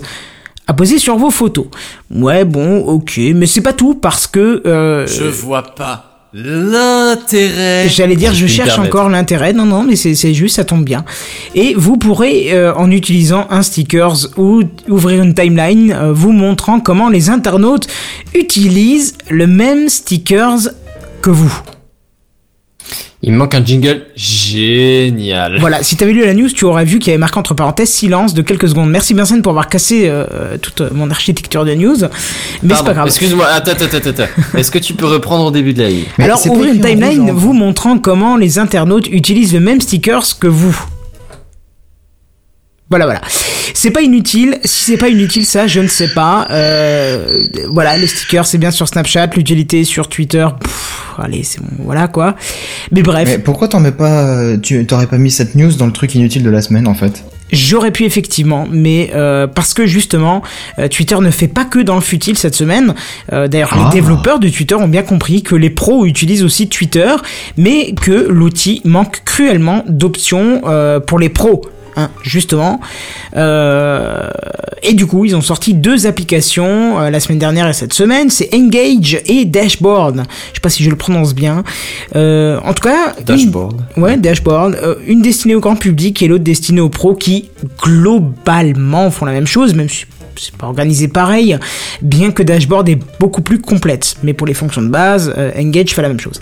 à 0.66 0.72
poser 0.72 0.98
sur 0.98 1.16
vos 1.16 1.30
photos. 1.30 1.66
Ouais 2.10 2.46
bon, 2.46 2.78
ok, 2.78 3.20
mais 3.34 3.44
c'est 3.44 3.60
pas 3.60 3.74
tout, 3.74 3.94
parce 3.94 4.26
que... 4.26 4.62
Euh, 4.66 5.06
Je 5.06 5.24
vois 5.24 5.74
pas 5.74 6.10
l'intérêt. 6.33 7.88
J'allais 7.88 8.16
dire, 8.16 8.35
je 8.35 8.47
cherche 8.47 8.79
encore 8.79 9.09
l'intérêt. 9.09 9.53
Non, 9.53 9.64
non, 9.64 9.83
mais 9.83 9.97
c'est 9.97 10.14
c'est 10.14 10.35
juste, 10.35 10.57
ça 10.57 10.64
tombe 10.64 10.85
bien. 10.85 11.05
Et 11.55 11.75
vous 11.77 11.97
pourrez, 11.97 12.53
euh, 12.53 12.75
en 12.75 12.90
utilisant 12.90 13.47
un 13.51 13.62
stickers 13.62 14.29
ou 14.37 14.62
ouvrir 14.88 15.23
une 15.23 15.35
timeline, 15.35 15.93
euh, 15.93 16.12
vous 16.12 16.33
montrant 16.33 16.81
comment 16.81 17.09
les 17.09 17.31
internautes 17.31 17.88
utilisent 18.35 19.14
le 19.29 19.47
même 19.47 19.88
stickers 19.88 20.71
que 21.23 21.31
vous. 21.31 21.61
Il 23.22 23.33
me 23.33 23.37
manque 23.37 23.54
un 23.54 23.62
jingle 23.62 24.06
génial. 24.16 25.59
Voilà, 25.61 25.83
si 25.83 25.96
t'avais 25.96 26.12
lu 26.12 26.24
la 26.24 26.33
news, 26.33 26.48
tu 26.48 26.64
aurais 26.64 26.87
vu 26.87 26.98
qu'il 26.98 27.09
y 27.09 27.11
avait 27.11 27.18
marqué 27.18 27.38
entre 27.38 27.52
parenthèses 27.52 27.90
silence 27.90 28.33
de 28.33 28.40
quelques 28.40 28.68
secondes. 28.68 28.90
Merci 28.90 29.12
Vincent 29.12 29.42
pour 29.42 29.50
avoir 29.50 29.68
cassé 29.68 30.04
euh, 30.06 30.56
toute 30.56 30.80
mon 30.92 31.11
architecture 31.11 31.66
de 31.66 31.74
news. 31.74 31.98
Mais 32.62 32.74
c'est 32.74 32.85
pas 32.85 32.94
grave. 32.94 33.09
Excuse-moi, 33.09 33.46
attends, 33.46 33.72
attends, 33.72 33.94
attends, 33.94 34.09
attends. 34.09 34.59
Est-ce 34.59 34.70
que 34.70 34.78
tu 34.78 34.94
peux 34.94 35.04
reprendre 35.04 35.44
au 35.44 35.50
début 35.50 35.74
de 35.74 35.83
la 35.83 35.88
ligne? 35.90 36.04
Alors, 36.18 36.40
ouvrez 36.46 36.70
une 36.70 36.80
timeline 36.80 37.30
vous 37.30 37.52
montrant 37.52 37.98
comment 37.98 38.38
les 38.38 38.59
internautes 38.59 39.09
utilisent 39.09 39.52
le 39.52 39.61
même 39.61 39.83
stickers 39.83 40.38
que 40.38 40.46
vous. 40.46 40.83
Voilà, 42.90 43.05
voilà. 43.05 43.20
C'est 43.72 43.92
pas 43.92 44.03
inutile. 44.03 44.59
Si 44.64 44.90
c'est 44.90 44.96
pas 44.96 45.09
inutile, 45.09 45.46
ça, 45.46 45.68
je 45.68 45.79
ne 45.79 45.87
sais 45.87 46.09
pas. 46.09 46.48
Euh, 46.50 47.44
voilà, 47.68 47.96
les 47.96 48.09
stickers, 48.09 48.44
c'est 48.44 48.59
bien 48.59 48.72
sur 48.72 48.88
Snapchat. 48.88 49.29
L'utilité 49.37 49.85
sur 49.85 50.09
Twitter, 50.09 50.44
pff, 50.61 51.14
allez, 51.18 51.44
c'est 51.44 51.61
bon, 51.61 51.68
voilà 51.85 52.09
quoi. 52.09 52.35
Mais 52.90 53.03
bref, 53.03 53.29
Mais 53.29 53.38
pourquoi 53.38 53.68
t'en 53.68 53.79
mets 53.79 53.92
pas, 53.92 54.24
euh, 54.26 54.57
tu 54.61 54.85
t'aurais 54.87 55.07
pas 55.07 55.18
mis 55.18 55.31
cette 55.31 55.55
news 55.55 55.72
dans 55.74 55.87
le 55.87 55.92
truc 55.92 56.16
inutile 56.16 56.42
de 56.42 56.50
la 56.50 56.61
semaine 56.62 56.88
en 56.88 56.94
fait? 56.94 57.24
J'aurais 57.53 57.92
pu 57.92 58.05
effectivement, 58.05 58.66
mais 58.70 59.11
euh, 59.14 59.46
parce 59.46 59.72
que 59.72 59.87
justement, 59.87 60.42
euh, 60.81 60.88
Twitter 60.88 61.16
ne 61.20 61.31
fait 61.31 61.48
pas 61.48 61.64
que 61.64 61.79
dans 61.79 61.94
le 61.96 62.00
futile 62.00 62.37
cette 62.37 62.55
semaine. 62.57 62.94
Euh, 63.33 63.46
D'ailleurs, 63.46 63.70
Ah. 63.72 63.85
les 63.88 64.00
développeurs 64.00 64.40
de 64.40 64.48
Twitter 64.48 64.74
ont 64.74 64.88
bien 64.88 65.03
compris 65.03 65.42
que 65.44 65.55
les 65.55 65.70
pros 65.70 66.07
utilisent 66.07 66.42
aussi 66.44 66.68
Twitter, 66.68 67.12
mais 67.57 67.92
que 67.94 68.26
l'outil 68.29 68.83
manque 68.85 69.22
cruellement 69.24 69.85
d'options 69.88 70.62
pour 71.07 71.18
les 71.20 71.29
pros. 71.29 71.62
Hein, 72.00 72.10
justement. 72.22 72.80
Euh, 73.36 74.30
et 74.82 74.94
du 74.94 75.06
coup, 75.06 75.24
ils 75.24 75.36
ont 75.36 75.40
sorti 75.42 75.74
deux 75.74 76.06
applications 76.06 76.98
euh, 77.00 77.10
la 77.10 77.20
semaine 77.20 77.38
dernière 77.38 77.68
et 77.68 77.72
cette 77.74 77.92
semaine. 77.92 78.30
C'est 78.30 78.48
Engage 78.54 79.20
et 79.26 79.44
Dashboard. 79.44 80.22
Je 80.50 80.54
sais 80.54 80.60
pas 80.62 80.68
si 80.70 80.82
je 80.82 80.90
le 80.90 80.96
prononce 80.96 81.34
bien. 81.34 81.62
Euh, 82.16 82.58
en 82.64 82.72
tout 82.72 82.82
cas, 82.88 83.14
une- 83.18 83.24
Dashboard. 83.24 83.80
Ouais, 83.96 84.16
dashboard. 84.16 84.78
Une 85.06 85.20
destinée 85.22 85.54
au 85.54 85.60
grand 85.60 85.76
public 85.76 86.22
et 86.22 86.28
l'autre 86.28 86.44
destinée 86.44 86.80
aux 86.80 86.88
pros 86.88 87.14
qui, 87.14 87.50
globalement, 87.82 89.10
font 89.10 89.26
la 89.26 89.32
même 89.32 89.46
chose, 89.46 89.74
même 89.74 89.88
si 89.88 90.06
c'est 90.36 90.56
pas 90.56 90.66
organisé 90.66 91.08
pareil, 91.08 91.58
bien 92.00 92.30
que 92.30 92.42
dashboard 92.42 92.88
est 92.88 92.98
beaucoup 93.18 93.42
plus 93.42 93.60
complète. 93.60 94.14
Mais 94.22 94.32
pour 94.32 94.46
les 94.46 94.54
fonctions 94.54 94.80
de 94.82 94.88
base, 94.88 95.34
Engage 95.58 95.90
fait 95.90 96.00
la 96.02 96.08
même 96.08 96.20
chose. 96.20 96.40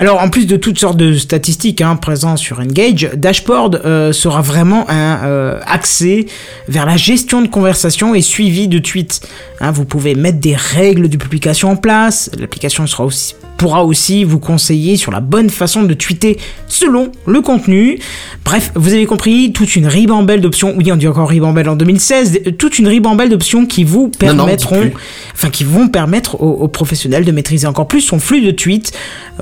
Alors, 0.00 0.22
en 0.22 0.30
plus 0.30 0.46
de 0.46 0.56
toutes 0.56 0.78
sortes 0.78 0.96
de 0.96 1.12
statistiques 1.12 1.82
hein, 1.82 1.94
présentes 1.94 2.38
sur 2.38 2.58
Engage, 2.58 3.10
Dashboard 3.16 3.82
euh, 3.84 4.14
sera 4.14 4.40
vraiment 4.40 4.88
un 4.88 5.26
euh, 5.26 5.60
accès 5.66 6.24
vers 6.68 6.86
la 6.86 6.96
gestion 6.96 7.42
de 7.42 7.48
conversation 7.48 8.14
et 8.14 8.22
suivi 8.22 8.66
de 8.66 8.78
tweets. 8.78 9.20
Hein, 9.60 9.72
vous 9.72 9.84
pouvez 9.84 10.14
mettre 10.14 10.38
des 10.38 10.56
règles 10.56 11.10
de 11.10 11.18
publication 11.18 11.68
en 11.68 11.76
place. 11.76 12.30
L'application 12.38 12.86
sera 12.86 13.04
aussi 13.04 13.34
pourra 13.60 13.84
aussi 13.84 14.24
vous 14.24 14.38
conseiller 14.38 14.96
sur 14.96 15.12
la 15.12 15.20
bonne 15.20 15.50
façon 15.50 15.82
de 15.82 15.92
tweeter 15.92 16.38
selon 16.66 17.12
le 17.26 17.42
contenu. 17.42 17.98
Bref, 18.42 18.72
vous 18.74 18.94
avez 18.94 19.04
compris, 19.04 19.52
toute 19.52 19.76
une 19.76 19.86
ribambelle 19.86 20.40
d'options. 20.40 20.72
Oui, 20.78 20.90
on 20.90 20.96
dit 20.96 21.06
encore 21.06 21.28
ribambelle 21.28 21.68
en 21.68 21.76
2016. 21.76 22.40
Toute 22.56 22.78
une 22.78 22.88
ribambelle 22.88 23.28
d'options 23.28 23.66
qui 23.66 23.84
vous 23.84 24.10
Non, 24.22 24.28
non, 24.28 24.36
permettront, 24.46 24.90
enfin 25.34 25.50
qui 25.50 25.64
vont 25.64 25.88
permettre 25.88 26.40
aux, 26.40 26.52
aux 26.52 26.68
professionnels 26.68 27.26
de 27.26 27.32
maîtriser 27.32 27.66
encore 27.66 27.86
plus 27.86 28.00
son 28.00 28.18
flux 28.18 28.40
de 28.40 28.50
tweets, 28.50 28.92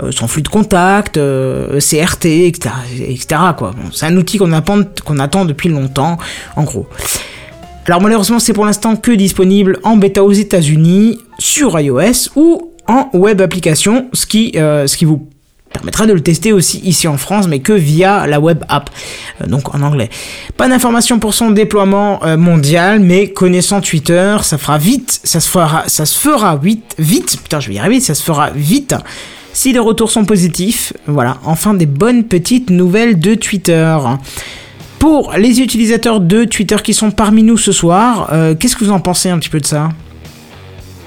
euh, 0.02 0.10
son 0.10 0.26
flux 0.26 0.42
de 0.42 0.48
contacts, 0.48 1.16
euh, 1.16 1.78
CRT, 1.78 2.26
etc., 2.48 2.74
etc. 3.00 3.40
Quoi. 3.56 3.70
Bon, 3.70 3.90
c'est 3.92 4.06
un 4.06 4.16
outil 4.16 4.38
qu'on 4.38 4.50
attend, 4.50 4.80
qu'on 5.04 5.20
attend 5.20 5.44
depuis 5.44 5.68
longtemps, 5.68 6.18
en 6.56 6.64
gros. 6.64 6.88
Alors 7.86 8.00
malheureusement, 8.00 8.40
c'est 8.40 8.52
pour 8.52 8.66
l'instant 8.66 8.96
que 8.96 9.12
disponible 9.12 9.78
en 9.84 9.96
bêta 9.96 10.24
aux 10.24 10.32
États-Unis, 10.32 11.20
sur 11.38 11.78
iOS 11.78 12.30
ou 12.34 12.72
en 12.88 13.10
web 13.12 13.40
application, 13.40 14.08
ce 14.12 14.26
qui, 14.26 14.52
euh, 14.56 14.86
ce 14.86 14.96
qui 14.96 15.04
vous 15.04 15.28
permettra 15.72 16.06
de 16.06 16.14
le 16.14 16.20
tester 16.20 16.52
aussi 16.52 16.78
ici 16.78 17.06
en 17.06 17.18
France, 17.18 17.46
mais 17.46 17.60
que 17.60 17.74
via 17.74 18.26
la 18.26 18.40
web 18.40 18.64
app, 18.68 18.90
euh, 19.40 19.46
donc 19.46 19.74
en 19.74 19.82
anglais. 19.82 20.08
Pas 20.56 20.68
d'informations 20.68 21.18
pour 21.18 21.34
son 21.34 21.50
déploiement 21.50 22.24
euh, 22.24 22.38
mondial, 22.38 23.00
mais 23.00 23.30
connaissant 23.30 23.82
Twitter, 23.82 24.38
ça 24.42 24.56
fera 24.56 24.78
vite, 24.78 25.20
ça 25.22 25.40
se 25.40 25.48
fera, 25.48 25.84
ça 25.86 26.06
se 26.06 26.18
fera 26.18 26.56
vite, 26.56 26.94
vite, 26.98 27.38
putain, 27.42 27.60
je 27.60 27.68
vais 27.68 27.74
y 27.74 27.78
arriver, 27.78 28.00
ça 28.00 28.14
se 28.14 28.24
fera 28.24 28.50
vite. 28.50 28.94
Si 29.52 29.72
les 29.72 29.78
retours 29.78 30.10
sont 30.10 30.24
positifs, 30.24 30.94
voilà, 31.06 31.38
enfin 31.44 31.74
des 31.74 31.86
bonnes 31.86 32.24
petites 32.24 32.70
nouvelles 32.70 33.18
de 33.18 33.34
Twitter. 33.34 33.98
Pour 34.98 35.32
les 35.32 35.60
utilisateurs 35.60 36.20
de 36.20 36.44
Twitter 36.44 36.76
qui 36.82 36.94
sont 36.94 37.10
parmi 37.10 37.42
nous 37.42 37.56
ce 37.56 37.72
soir, 37.72 38.30
qu'est-ce 38.58 38.76
que 38.76 38.84
vous 38.84 38.90
en 38.90 39.00
pensez 39.00 39.30
un 39.30 39.38
petit 39.38 39.48
peu 39.48 39.60
de 39.60 39.66
ça? 39.66 39.88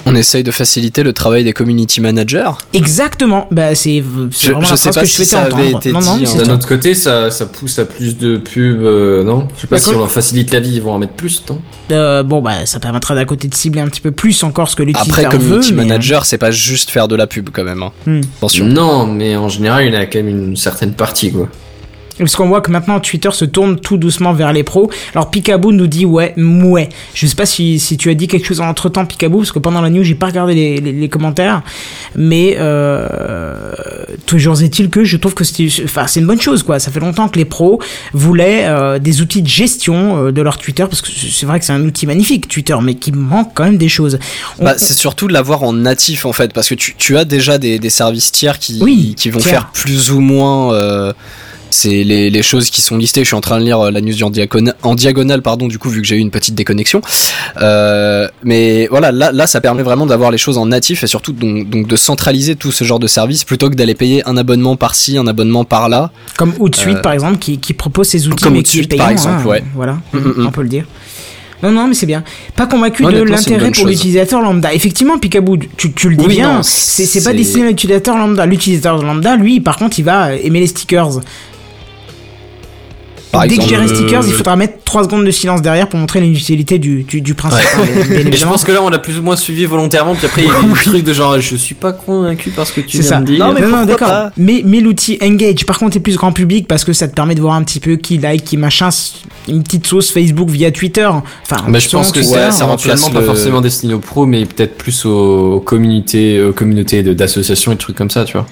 On 0.05 0.15
essaye 0.15 0.43
de 0.43 0.51
faciliter 0.51 1.03
le 1.03 1.13
travail 1.13 1.43
des 1.43 1.53
community 1.53 2.01
managers. 2.01 2.51
Exactement, 2.73 3.47
bah 3.51 3.75
c'est 3.75 4.01
Je- 4.01 4.31
je 4.31 4.35
sais 4.35 4.51
phrase 4.53 4.95
pas 4.95 5.01
que 5.01 5.05
je 5.05 5.11
si 5.11 5.15
souhaitais 5.17 5.29
ça 5.29 5.41
avait 5.43 5.53
entendre. 5.67 5.77
été 5.77 5.91
non, 5.91 6.01
non, 6.01 6.15
dit, 6.17 6.23
mais 6.23 6.29
hein. 6.29 6.35
D'un 6.37 6.45
ça. 6.45 6.53
autre 6.53 6.67
côté, 6.67 6.95
ça, 6.95 7.29
ça 7.31 7.45
pousse 7.45 7.77
à 7.79 7.85
plus 7.85 8.17
de 8.17 8.37
pubs, 8.37 8.81
euh, 8.81 9.23
non? 9.23 9.47
Je 9.55 9.61
sais 9.61 9.67
pas 9.67 9.75
Bah, 9.75 9.81
si 9.81 9.89
on 9.89 9.99
leur 9.99 10.11
facilite 10.11 10.51
la 10.51 10.59
vie, 10.59 10.71
ils 10.75 10.81
vont 10.81 10.93
en 10.93 10.99
mettre 10.99 11.13
plus, 11.13 11.43
non? 11.49 11.61
Euh, 11.91 12.23
bon 12.23 12.41
bah 12.41 12.65
ça 12.65 12.79
permettra 12.79 13.13
d'un 13.15 13.25
côté 13.25 13.47
de 13.47 13.53
cibler 13.55 13.81
un 13.81 13.87
petit 13.87 14.01
peu 14.01 14.11
plus 14.11 14.43
encore 14.43 14.69
ce 14.69 14.75
que 14.75 14.81
Après, 14.83 14.93
l'utilisateur 14.93 15.31
community 15.31 15.69
veut. 15.71 15.75
mais, 15.77 15.83
manager, 15.85 16.25
c'est 16.25 16.37
pas 16.37 16.51
juste 16.51 16.89
faire 16.89 17.07
de 17.07 17.15
la 17.15 17.27
pub 17.27 17.49
quand 17.51 17.63
même. 17.63 17.83
hein. 17.83 17.91
Hmm. 18.07 18.21
Attention. 18.37 18.65
Non, 18.65 19.05
mais 19.05 19.35
en 19.35 19.49
général, 19.49 19.85
il 19.85 19.93
y 19.93 19.97
en 19.97 19.99
a 19.99 20.05
quand 20.07 20.19
même 20.19 20.29
une 20.29 20.55
certaine 20.57 20.93
partie, 20.93 21.31
quoi. 21.31 21.47
Parce 22.17 22.36
qu'on 22.36 22.47
voit 22.47 22.62
que 22.62 22.69
maintenant 22.71 23.00
Twitter 23.00 23.30
se 23.32 23.45
tourne 23.45 23.80
tout 23.80 23.97
doucement 23.97 24.34
vers 24.34 24.54
les 24.54 24.63
pros. 24.63 24.91
Alors 25.15 25.32
Picaboo 25.32 25.71
nous 25.71 25.88
dit 25.88 26.06
ouais, 26.06 26.34
mouais. 26.38 26.89
Je 27.13 27.26
sais 27.26 27.36
pas 27.36 27.45
si, 27.45 27.80
si 27.80 27.97
tu 27.97 28.10
as 28.10 28.13
dit 28.13 28.28
quelque 28.28 28.45
chose 28.45 28.62
entre 28.62 28.89
temps 28.89 29.06
Picaboo, 29.06 29.39
parce 29.39 29.52
que 29.52 29.60
pendant 29.60 29.82
la 29.82 29.89
news 29.89 30.04
j'ai 30.04 30.15
pas 30.15 30.28
regardé 30.28 30.54
les, 30.54 30.78
les, 30.82 30.91
les 30.91 31.10
commentaires. 31.10 31.62
Mais 32.15 32.58
euh, 32.60 33.74
toujours 34.26 34.62
est-il 34.62 34.89
que 34.89 35.04
je 35.04 35.17
trouve 35.17 35.34
que 35.34 35.43
c'est 35.43 35.67
enfin, 35.84 36.06
une 36.15 36.26
bonne 36.26 36.41
chose 36.41 36.63
quoi. 36.63 36.80
Ça 36.80 36.91
fait 36.91 37.00
longtemps 37.00 37.30
que 37.30 37.38
les 37.38 37.45
pros 37.45 37.82
voulaient 38.13 38.65
euh, 38.65 39.00
des 39.00 39.21
outils 39.21 39.41
de 39.41 39.47
gestion 39.47 40.26
euh, 40.28 40.32
de 40.32 40.41
leur 40.41 40.58
Twitter, 40.58 40.84
parce 40.89 41.02
que 41.02 41.10
c'est 41.12 41.45
vrai 41.45 41.60
que 41.60 41.65
c'est 41.65 41.74
un 41.74 41.84
outil 41.86 42.06
magnifique 42.08 42.47
Twitter, 42.47 42.76
mais 42.82 42.95
qui 42.95 43.12
manque 43.12 43.52
quand 43.54 43.63
même 43.63 43.78
des 43.78 43.89
choses. 43.89 44.19
On- 44.60 44.65
Bah, 44.65 44.76
c'est 44.78 44.93
surtout 44.93 45.28
de 45.28 45.34
l'avoir 45.34 45.63
en 45.63 45.74
natif 45.74 46.26
en 46.26 46.34
fait, 46.34 46.54
parce 46.54 46.69
que 46.69 46.76
tu, 46.76 46.95
tu 46.97 47.17
as 47.17 47.26
déjà 47.26 47.58
des, 47.58 47.80
des 47.80 47.89
services 47.89 48.32
tiers 48.32 48.60
qui, 48.60 48.80
Oui, 48.82 49.15
qui 49.17 49.30
vont 49.30 49.39
tiers. 49.39 49.52
faire 49.52 49.71
plus 49.74 50.12
ou 50.12 50.19
moins 50.19 50.74
c'est 51.71 52.03
les, 52.03 52.29
les 52.29 52.43
choses 52.43 52.69
qui 52.69 52.81
sont 52.81 52.97
listées. 52.97 53.21
Je 53.21 53.27
suis 53.27 53.36
en 53.36 53.41
train 53.41 53.60
de 53.60 53.65
lire 53.65 53.79
euh, 53.79 53.91
la 53.91 54.01
news 54.01 54.23
en 54.23 54.29
diagonale, 54.29 54.75
en 54.84 54.95
diagonale 54.95 55.41
pardon, 55.41 55.67
du 55.67 55.79
coup, 55.79 55.89
vu 55.89 56.01
que 56.01 56.07
j'ai 56.07 56.15
eu 56.17 56.19
une 56.19 56.31
petite 56.31 56.55
déconnexion. 56.55 57.01
Euh, 57.62 58.27
mais 58.43 58.88
voilà, 58.89 59.12
là, 59.12 59.31
là, 59.31 59.47
ça 59.47 59.62
permet 59.62 59.84
vraiment 59.84 60.05
d'avoir 60.05 60.31
les 60.31 60.38
choses 60.38 60.57
en 60.57 60.65
natif 60.67 61.03
et 61.03 61.07
surtout 61.07 61.34
donc, 61.34 61.69
donc 61.69 61.88
de 61.88 61.95
centraliser 61.95 62.55
tout 62.55 62.71
ce 62.71 62.84
genre 62.84 62.99
de 62.99 63.07
service 63.07 63.43
plutôt 63.43 63.69
que 63.69 63.75
d'aller 63.75 63.95
payer 63.95 64.27
un 64.27 64.38
abonnement 64.38 64.75
par-ci, 64.75 65.17
un 65.17 65.27
abonnement 65.27 65.65
par-là. 65.65 66.12
Comme 66.38 66.53
Outsuite 66.60 66.97
Euh, 66.97 67.01
par 67.01 67.13
exemple, 67.13 67.38
qui, 67.39 67.57
qui 67.60 67.73
propose 67.73 68.07
ses 68.07 68.27
outils 68.27 68.43
comme 68.43 68.53
mais 68.53 68.63
qui 68.63 68.77
est 68.77 68.81
Outsuite, 68.81 68.89
payant. 68.91 69.03
par 69.03 69.12
exemple, 69.12 69.41
hein, 69.43 69.45
ouais. 69.49 69.63
Voilà, 69.75 69.97
Mm, 70.13 70.17
mm, 70.19 70.34
mm. 70.38 70.47
on 70.47 70.51
peut 70.51 70.62
le 70.63 70.69
dire. 70.69 70.86
Non, 71.63 71.71
non, 71.71 71.88
mais 71.88 71.93
c'est 71.93 72.07
bien. 72.07 72.23
Pas 72.55 72.65
convaincu 72.65 73.03
de 73.03 73.21
l'intérêt 73.21 73.69
pour 73.69 73.86
l'utilisateur 73.86 74.41
lambda. 74.41 74.73
Effectivement, 74.73 75.19
Picaboo, 75.19 75.57
tu, 75.77 75.93
tu 75.93 76.10
le 76.10 76.15
dis 76.15 76.25
Oui, 76.25 76.36
bien, 76.38 76.63
c'est 76.63 77.23
pas 77.23 77.34
destiné 77.34 77.65
à 77.65 77.69
l'utilisateur 77.69 78.17
lambda. 78.17 78.47
L'utilisateur 78.47 79.01
lambda, 79.03 79.36
lui, 79.36 79.60
par 79.60 79.77
contre, 79.77 79.99
il 79.99 80.05
va 80.05 80.34
aimer 80.36 80.60
les 80.60 80.65
stickers. 80.67 81.19
Par 83.32 83.48
Dès 83.48 83.56
que 83.58 83.63
j'ai 83.63 83.78
les 83.78 83.88
stickers, 83.88 84.24
euh, 84.24 84.28
il 84.28 84.34
faudra 84.34 84.56
mettre 84.58 84.84
3 84.84 85.04
secondes 85.06 85.26
de 85.26 85.32
silence 85.32 85.62
derrière 85.62 85.88
pour 85.88 85.98
montrer 86.00 86.20
l'inutilité 86.20 86.80
du, 86.80 87.04
du, 87.04 87.22
du 87.22 87.34
principe. 87.34 87.65
hein, 87.78 87.84
bien 88.10 88.17
Et 88.28 88.36
je 88.36 88.46
pense 88.46 88.65
que 88.65 88.74
là, 88.74 88.82
on 88.84 88.89
l'a 88.89 89.00
plus 89.00 89.17
ou 89.17 89.22
moins 89.22 89.38
suivi 89.38 89.63
volontairement, 89.65 90.15
puis 90.15 90.26
après, 90.26 90.41
il 90.44 90.48
y 90.48 90.52
a 90.52 90.62
des 90.74 90.74
trucs 90.84 91.04
de 91.06 91.13
genre, 91.13 91.39
je 91.39 91.56
suis 91.56 91.76
pas 91.76 91.94
convaincu 91.94 92.50
par 92.50 92.67
ce 92.67 92.74
que 92.74 92.82
tu 92.82 92.98
C'est 92.98 93.04
viens 93.04 93.10
ça. 93.10 93.20
de 93.22 93.26
dire. 93.26 93.46
Non, 93.48 93.54
mais 93.54 93.62
non, 93.62 93.86
d'accord. 93.86 94.32
Mais, 94.38 94.62
mais 94.65 94.82
l'outil 94.82 95.17
Engage, 95.24 95.65
par 95.65 95.80
contre, 95.80 95.96
est 95.96 96.02
plus 96.02 96.17
grand 96.17 96.34
public 96.34 96.67
parce 96.67 96.84
que 96.84 96.91
ça 96.94 97.08
te 97.08 97.13
permet 97.15 97.36
de 97.36 97.41
voir 97.41 97.54
un 97.56 97.63
petit 97.63 97.80
peu 97.80 97.96
qui 97.96 98.17
like, 98.17 98.44
qui 98.44 98.58
machin, 98.58 98.89
une 99.48 99.63
petite 99.63 99.88
sauce 99.88 100.12
Facebook 100.12 100.50
via 100.50 100.72
Twitter. 100.72 101.06
Enfin, 101.08 101.63
Bah, 101.70 101.80
je 101.80 101.88
pense 101.89 102.12
que 102.12 102.20
Twitter, 102.20 102.34
ouais, 102.36 102.46
c'est 102.52 102.58
ça 102.60 102.65
remplace 102.65 102.86
éventuellement 102.86 103.10
pas 103.12 103.20
le- 103.22 103.26
forcément 103.26 103.62
destiné 103.62 103.94
aux 103.94 104.00
pros, 104.00 104.26
mais 104.26 104.46
peut-être 104.46 104.76
plus 104.78 105.06
aux, 105.06 105.62
communautés, 105.65 106.41
aux 106.44 106.52
communautés 106.54 107.02
de- 107.02 107.13
d'associations 107.13 107.72
et 107.72 107.78
trucs 107.78 107.96
comme 107.96 108.10
ça, 108.10 108.26
tu 108.26 108.34
vois. 108.34 108.46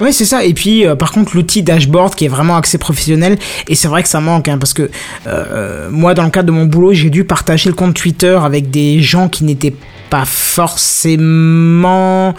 Ouais, 0.00 0.12
c'est 0.12 0.26
ça. 0.26 0.44
Et 0.44 0.52
puis, 0.52 0.86
euh, 0.86 0.94
par 0.94 1.10
contre, 1.10 1.34
l'outil 1.34 1.62
dashboard 1.62 2.14
qui 2.14 2.26
est 2.26 2.28
vraiment 2.28 2.56
axé 2.56 2.76
professionnel, 2.76 3.38
et 3.66 3.74
c'est 3.74 3.88
vrai 3.88 4.02
que 4.02 4.08
ça 4.08 4.20
manque, 4.20 4.48
hein, 4.48 4.58
parce 4.58 4.74
que 4.74 4.90
euh, 5.26 5.88
moi, 5.90 6.12
dans 6.12 6.24
le 6.24 6.30
cadre 6.30 6.48
de 6.48 6.52
mon 6.52 6.66
boulot, 6.66 6.92
j'ai 6.92 7.08
dû 7.08 7.24
partager 7.24 7.70
le 7.70 7.74
compte 7.74 7.94
Twitter 7.94 8.38
avec 8.42 8.70
des 8.70 9.00
gens 9.00 9.28
qui 9.28 9.44
n'étaient 9.44 9.74
pas 10.10 10.26
forcément 10.26 12.28
euh, 12.28 12.32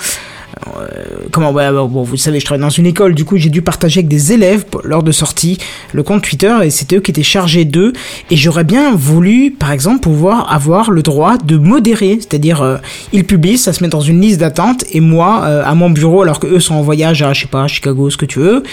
comment 1.32 1.52
ouais, 1.52 1.70
bon, 1.72 2.04
vous 2.04 2.18
savez 2.18 2.40
je 2.40 2.46
travaille 2.46 2.62
dans 2.62 2.70
une 2.70 2.86
école 2.86 3.14
du 3.16 3.26
coup 3.26 3.38
j'ai 3.38 3.50
dû 3.50 3.62
partager 3.62 4.00
avec 4.00 4.08
des 4.08 4.34
élèves 4.34 4.66
lors 4.84 5.04
de 5.04 5.12
sortie 5.12 5.58
le 5.94 6.04
compte 6.04 6.24
Twitter 6.24 6.54
et 6.64 6.70
c'était 6.70 6.98
eux 6.98 7.00
qui 7.02 7.12
étaient 7.12 7.24
chargés 7.24 7.66
d'eux 7.66 7.94
et 8.32 8.36
j'aurais 8.38 8.64
bien 8.64 8.96
voulu 8.96 9.52
par 9.52 9.72
exemple 9.72 10.00
pouvoir 10.02 10.52
avoir 10.52 10.92
le 10.92 11.02
droit 11.02 11.38
de 11.38 11.58
modérer 11.58 12.18
c'est-à-dire 12.20 12.62
euh, 12.62 12.78
ils 13.14 13.24
publient 13.26 13.58
ça 13.58 13.74
se 13.74 13.84
met 13.84 13.90
dans 13.90 14.02
une 14.02 14.22
liste 14.22 14.40
d'attente 14.40 14.84
et 14.92 15.00
moi 15.00 15.44
euh, 15.46 15.64
à 15.66 15.76
mon 15.76 15.90
bureau 15.90 16.22
alors 16.22 16.40
que 16.40 16.48
eux 16.48 16.60
sont 16.60 16.76
en 16.76 16.82
voyage 16.82 17.22
à 17.22 17.34
je 17.34 17.42
sais 17.42 17.48
pas 17.48 17.64
à 17.64 17.68
Chicago 17.68 18.10
ce 18.10 18.18
que 18.18 18.26
tu 18.26 18.40
veux 18.40 18.64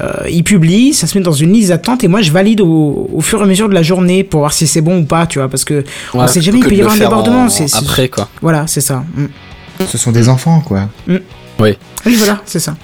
euh, 0.00 0.12
ils 0.28 0.42
publient 0.44 0.92
ça 0.92 1.06
se 1.06 1.16
met 1.16 1.22
dans 1.24 1.32
une 1.32 1.52
liste 1.52 1.68
d'attente 1.68 2.04
et 2.04 2.08
moi 2.08 2.20
je 2.22 2.30
valide 2.32 2.60
au, 2.60 3.08
au 3.12 3.20
fur 3.20 3.40
et 3.40 3.44
à 3.44 3.46
mesure 3.46 3.68
de 3.68 3.74
la 3.74 3.82
journée 3.82 4.24
pour 4.24 4.40
voir 4.40 4.52
si 4.52 4.66
c'est 4.66 4.80
bon 4.80 4.98
ou 5.00 5.04
pas 5.04 5.26
tu 5.26 5.38
vois 5.38 5.48
parce 5.48 5.64
que 5.64 5.84
on 6.12 6.20
Ouais, 6.20 6.28
sait 6.28 6.40
jamais 6.40 6.58
il 6.58 6.64
peut 6.66 6.74
y 6.74 6.80
avoir 6.80 6.94
un 6.96 6.98
débordement 6.98 7.44
en- 7.44 7.48
c'est 7.48 7.68
c'est- 7.68 7.78
après 7.78 8.08
quoi. 8.08 8.28
voilà 8.42 8.66
c'est 8.66 8.80
ça 8.80 9.04
Mm. 9.16 9.26
Ce 9.88 9.98
sont 9.98 10.12
des 10.12 10.28
enfants, 10.28 10.60
quoi. 10.60 10.88
oui 11.08 11.74
voilà 12.06 12.40
c'est 12.44 12.58
ça 12.60 12.76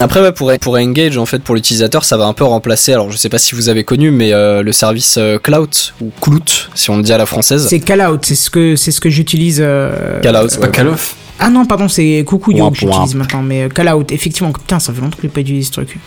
Après, 0.00 0.20
ouais, 0.22 0.32
pour, 0.32 0.50
pour 0.60 0.74
Engage, 0.76 1.18
en 1.18 1.26
fait, 1.26 1.42
pour 1.42 1.54
l'utilisateur, 1.54 2.04
ça 2.04 2.16
va 2.16 2.24
un 2.24 2.32
peu 2.32 2.44
remplacer. 2.44 2.92
Alors, 2.94 3.10
je 3.10 3.16
sais 3.18 3.28
pas 3.28 3.38
si 3.38 3.54
vous 3.54 3.68
avez 3.68 3.84
connu, 3.84 4.10
mais 4.10 4.32
euh, 4.32 4.62
le 4.62 4.72
service 4.72 5.16
euh, 5.18 5.38
Cloud 5.38 5.68
ou 6.00 6.10
Clout, 6.22 6.68
si 6.74 6.88
on 6.90 6.96
le 6.96 7.02
dit 7.02 7.12
à 7.12 7.18
la 7.18 7.26
française. 7.26 7.66
C'est 7.68 7.80
Call 7.80 8.00
Out, 8.00 8.24
c'est 8.24 8.34
ce 8.34 8.48
que 8.50 8.76
c'est 8.76 8.90
ce 8.92 9.00
que 9.00 9.10
j'utilise. 9.10 9.58
euh, 9.62 10.18
Call 10.20 10.36
Out, 10.36 10.50
C'est 10.50 10.58
pas 10.60 10.66
ouais. 10.66 10.72
Call 10.72 10.88
of 10.88 11.14
Ah 11.38 11.50
non, 11.50 11.66
pardon, 11.66 11.86
c'est 11.88 12.24
Coucou 12.26 12.52
que 12.52 12.74
j'utilise 12.78 13.14
maintenant, 13.14 13.42
mais 13.42 13.64
euh, 13.64 13.68
Call 13.68 13.88
Out, 13.92 14.10
effectivement, 14.12 14.52
putain, 14.52 14.78
ça 14.78 14.92
fait 14.92 15.00
longtemps 15.02 15.16
que 15.16 15.22
j'ai 15.22 15.28
pas 15.28 15.40
utilisé 15.40 15.66
ce 15.66 15.72
truc. 15.72 15.98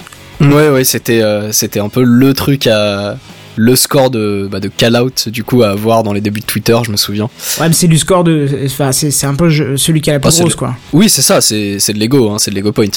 Ouais, 0.41 0.69
ouais, 0.69 0.83
c'était 0.83 1.21
euh, 1.21 1.51
c'était 1.51 1.79
un 1.79 1.89
peu 1.89 2.03
le 2.03 2.33
truc 2.33 2.65
à 2.67 3.17
le 3.55 3.75
score 3.75 4.09
de 4.09 4.47
bah, 4.51 4.59
de 4.59 4.67
call 4.67 4.95
out 4.97 5.29
du 5.29 5.43
coup 5.43 5.63
à 5.63 5.69
avoir 5.69 6.03
dans 6.03 6.13
les 6.13 6.21
débuts 6.21 6.39
de 6.41 6.45
Twitter, 6.45 6.77
je 6.85 6.91
me 6.91 6.97
souviens. 6.97 7.29
Ouais, 7.59 7.67
mais 7.67 7.73
c'est 7.73 7.87
du 7.87 7.97
score 7.97 8.23
de. 8.23 8.47
Enfin, 8.65 8.91
c'est 8.91 9.11
c'est 9.11 9.27
un 9.27 9.35
peu 9.35 9.49
celui 9.77 10.01
qui 10.01 10.09
a 10.09 10.13
la 10.13 10.19
plus 10.19 10.29
Ah, 10.35 10.39
grosse, 10.39 10.53
le- 10.53 10.57
quoi. 10.57 10.75
Oui, 10.91 11.09
c'est 11.09 11.21
ça, 11.21 11.41
c'est 11.41 11.77
c'est 11.79 11.93
de 11.93 11.99
l'ego, 11.99 12.29
hein, 12.31 12.37
c'est 12.39 12.51
de 12.51 12.55
l'ego 12.55 12.71
point. 12.71 12.87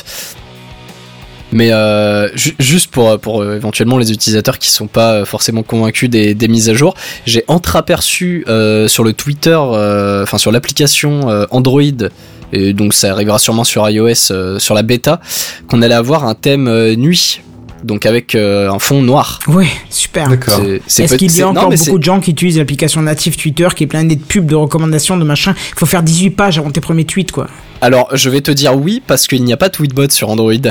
Mais 1.52 1.70
euh, 1.72 2.28
ju- 2.36 2.56
juste 2.58 2.90
pour, 2.90 3.18
pour 3.20 3.40
euh, 3.40 3.54
éventuellement 3.56 3.98
les 3.98 4.10
utilisateurs 4.10 4.58
qui 4.58 4.68
sont 4.70 4.88
pas 4.88 5.12
euh, 5.12 5.24
forcément 5.24 5.62
convaincus 5.62 6.10
des, 6.10 6.34
des 6.34 6.48
mises 6.48 6.68
à 6.68 6.74
jour, 6.74 6.94
j'ai 7.24 7.44
entreaperçu 7.46 8.44
euh, 8.48 8.88
sur 8.88 9.04
le 9.04 9.12
Twitter, 9.12 9.56
euh, 9.56 10.24
enfin 10.24 10.38
sur 10.38 10.50
l'application 10.50 11.30
euh, 11.30 11.46
Android, 11.52 11.82
et 12.52 12.72
donc 12.72 12.94
ça 12.94 13.12
arrivera 13.12 13.38
sûrement 13.38 13.62
sur 13.62 13.88
iOS, 13.88 14.32
euh, 14.32 14.58
sur 14.58 14.74
la 14.74 14.82
bêta, 14.82 15.20
qu'on 15.68 15.82
allait 15.82 15.94
avoir 15.94 16.24
un 16.24 16.34
thème 16.34 16.66
euh, 16.66 16.96
nuit, 16.96 17.40
donc 17.86 18.04
avec 18.04 18.34
euh, 18.34 18.70
un 18.70 18.78
fond 18.78 19.00
noir. 19.00 19.38
Ouais, 19.46 19.68
super. 19.88 20.28
D'accord. 20.28 20.60
Est-ce 20.60 21.16
qu'il 21.16 21.34
y 21.34 21.42
a 21.42 21.48
encore 21.48 21.70
beaucoup 21.70 21.98
de 21.98 22.04
gens 22.04 22.20
qui 22.20 22.32
utilisent 22.32 22.58
l'application 22.58 23.00
native 23.00 23.36
Twitter 23.36 23.68
qui 23.74 23.84
est 23.84 23.86
pleine 23.86 24.08
de 24.08 24.16
pubs, 24.16 24.46
de 24.46 24.54
recommandations, 24.54 25.16
de 25.16 25.24
machin 25.24 25.54
Il 25.56 25.78
faut 25.78 25.86
faire 25.86 26.02
18 26.02 26.30
pages 26.30 26.58
avant 26.58 26.70
tes 26.70 26.80
premiers 26.80 27.04
tweets, 27.04 27.32
quoi. 27.32 27.48
Alors, 27.82 28.08
je 28.16 28.30
vais 28.30 28.40
te 28.40 28.50
dire 28.50 28.74
oui 28.76 29.02
parce 29.06 29.26
qu'il 29.26 29.44
n'y 29.44 29.52
a 29.52 29.56
pas 29.56 29.68
Tweetbot 29.68 30.08
sur 30.10 30.28
Android. 30.30 30.52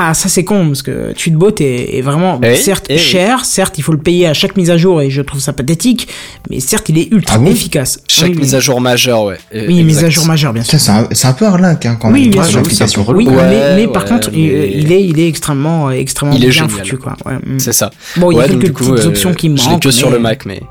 Ah, 0.00 0.14
ça 0.14 0.28
c'est 0.30 0.44
con, 0.44 0.66
parce 0.68 0.80
que 0.82 1.12
Tweetbot 1.12 1.56
est, 1.60 1.96
est 1.98 2.02
vraiment, 2.02 2.40
Eh 2.42 2.50
oui, 2.52 2.56
certes, 2.56 2.86
eh 2.88 2.94
oui. 2.94 2.98
cher, 2.98 3.44
certes, 3.44 3.76
il 3.78 3.82
faut 3.82 3.92
le 3.92 3.98
payer 3.98 4.26
à 4.28 4.32
chaque 4.32 4.56
mise 4.56 4.70
à 4.70 4.78
jour, 4.78 5.02
et 5.02 5.10
je 5.10 5.20
trouve 5.20 5.40
ça 5.40 5.52
pathétique, 5.52 6.08
mais 6.48 6.60
certes, 6.60 6.88
il 6.88 6.98
est 6.98 7.12
ultra 7.12 7.34
Ah 7.36 7.38
bon 7.40 7.50
efficace. 7.50 8.00
Chaque 8.08 8.30
Oui, 8.30 8.38
mise 8.38 8.54
à 8.54 8.60
jour 8.60 8.80
majeure, 8.80 9.24
ouais. 9.24 9.36
Oui, 9.52 9.82
mise 9.82 10.04
à 10.04 10.08
jour 10.08 10.24
majeure, 10.24 10.52
bien 10.54 10.62
sûr. 10.62 10.78
Ça, 10.78 11.06
c'est 11.12 11.26
un, 11.26 11.30
un 11.30 11.32
peu 11.34 11.44
arnaque, 11.46 11.84
hein, 11.84 11.98
quand 12.00 12.10
Oui, 12.12 12.22
même, 12.22 12.30
bien 12.30 12.42
l'application. 12.42 13.04
peu 13.04 13.12
Oui, 13.12 13.26
Ouais, 13.26 13.34
mais, 13.50 13.76
mais 13.76 13.88
par 13.88 14.04
contre, 14.06 14.30
il- 14.32 14.50
mais- 14.52 14.70
il, 14.72 14.92
est, 14.92 15.04
il 15.04 15.18
est 15.20 15.28
extrêmement, 15.28 15.90
extrêmement 15.90 16.34
Il 16.36 16.44
est 16.44 16.48
bien 16.48 16.68
génial. 16.68 16.70
foutu, 16.70 16.96
quoi. 16.96 17.14
Ouais, 17.26 17.34
mm. 17.44 17.58
C'est 17.58 17.72
ça. 17.74 17.90
Bon, 18.16 18.30
il 18.30 18.38
y 18.38 18.40
a 18.40 18.48
donc 18.48 18.62
quelques 18.62 18.76
coup, 18.78 18.92
petites 18.92 19.04
euh, 19.04 19.08
options 19.08 19.34
qui 19.34 19.48
je 19.48 19.62
l'ai 19.64 19.70
manquent. 19.70 19.82
que 19.82 19.90
sur 19.90 20.10
le 20.10 20.18
Mac, 20.20 20.46
mais 20.46 20.62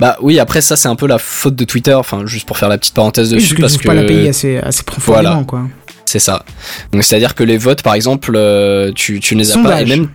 bah 0.00 0.16
oui. 0.20 0.38
Après 0.38 0.60
ça, 0.60 0.76
c'est 0.76 0.88
un 0.88 0.96
peu 0.96 1.06
la 1.06 1.18
faute 1.18 1.56
de 1.56 1.64
Twitter. 1.64 1.94
Enfin, 1.94 2.26
juste 2.26 2.46
pour 2.46 2.58
faire 2.58 2.68
la 2.68 2.78
petite 2.78 2.94
parenthèse 2.94 3.32
Oui, 3.32 3.40
dessus, 3.40 3.54
parce 3.54 3.72
parce 3.74 3.82
que, 3.82 3.88
pas 3.88 3.94
la 3.94 4.04
payer 4.04 4.28
assez, 4.28 4.58
assez 4.58 4.82
profondément, 4.82 5.22
Voilà. 5.30 5.44
quoi. 5.44 5.62
c'est 6.04 6.18
ça. 6.18 6.44
Donc 6.92 7.02
c'est-à-dire 7.04 7.34
que 7.34 7.42
les 7.44 7.58
votes, 7.58 7.82
par 7.82 7.94
exemple, 7.94 8.32
euh, 8.36 8.92
tu, 8.94 9.20
tu 9.20 9.34
ne 9.34 9.40
les 9.40 9.52
as 9.56 9.62
pas. 9.62 9.82
Et 9.82 9.84
même 9.86 10.08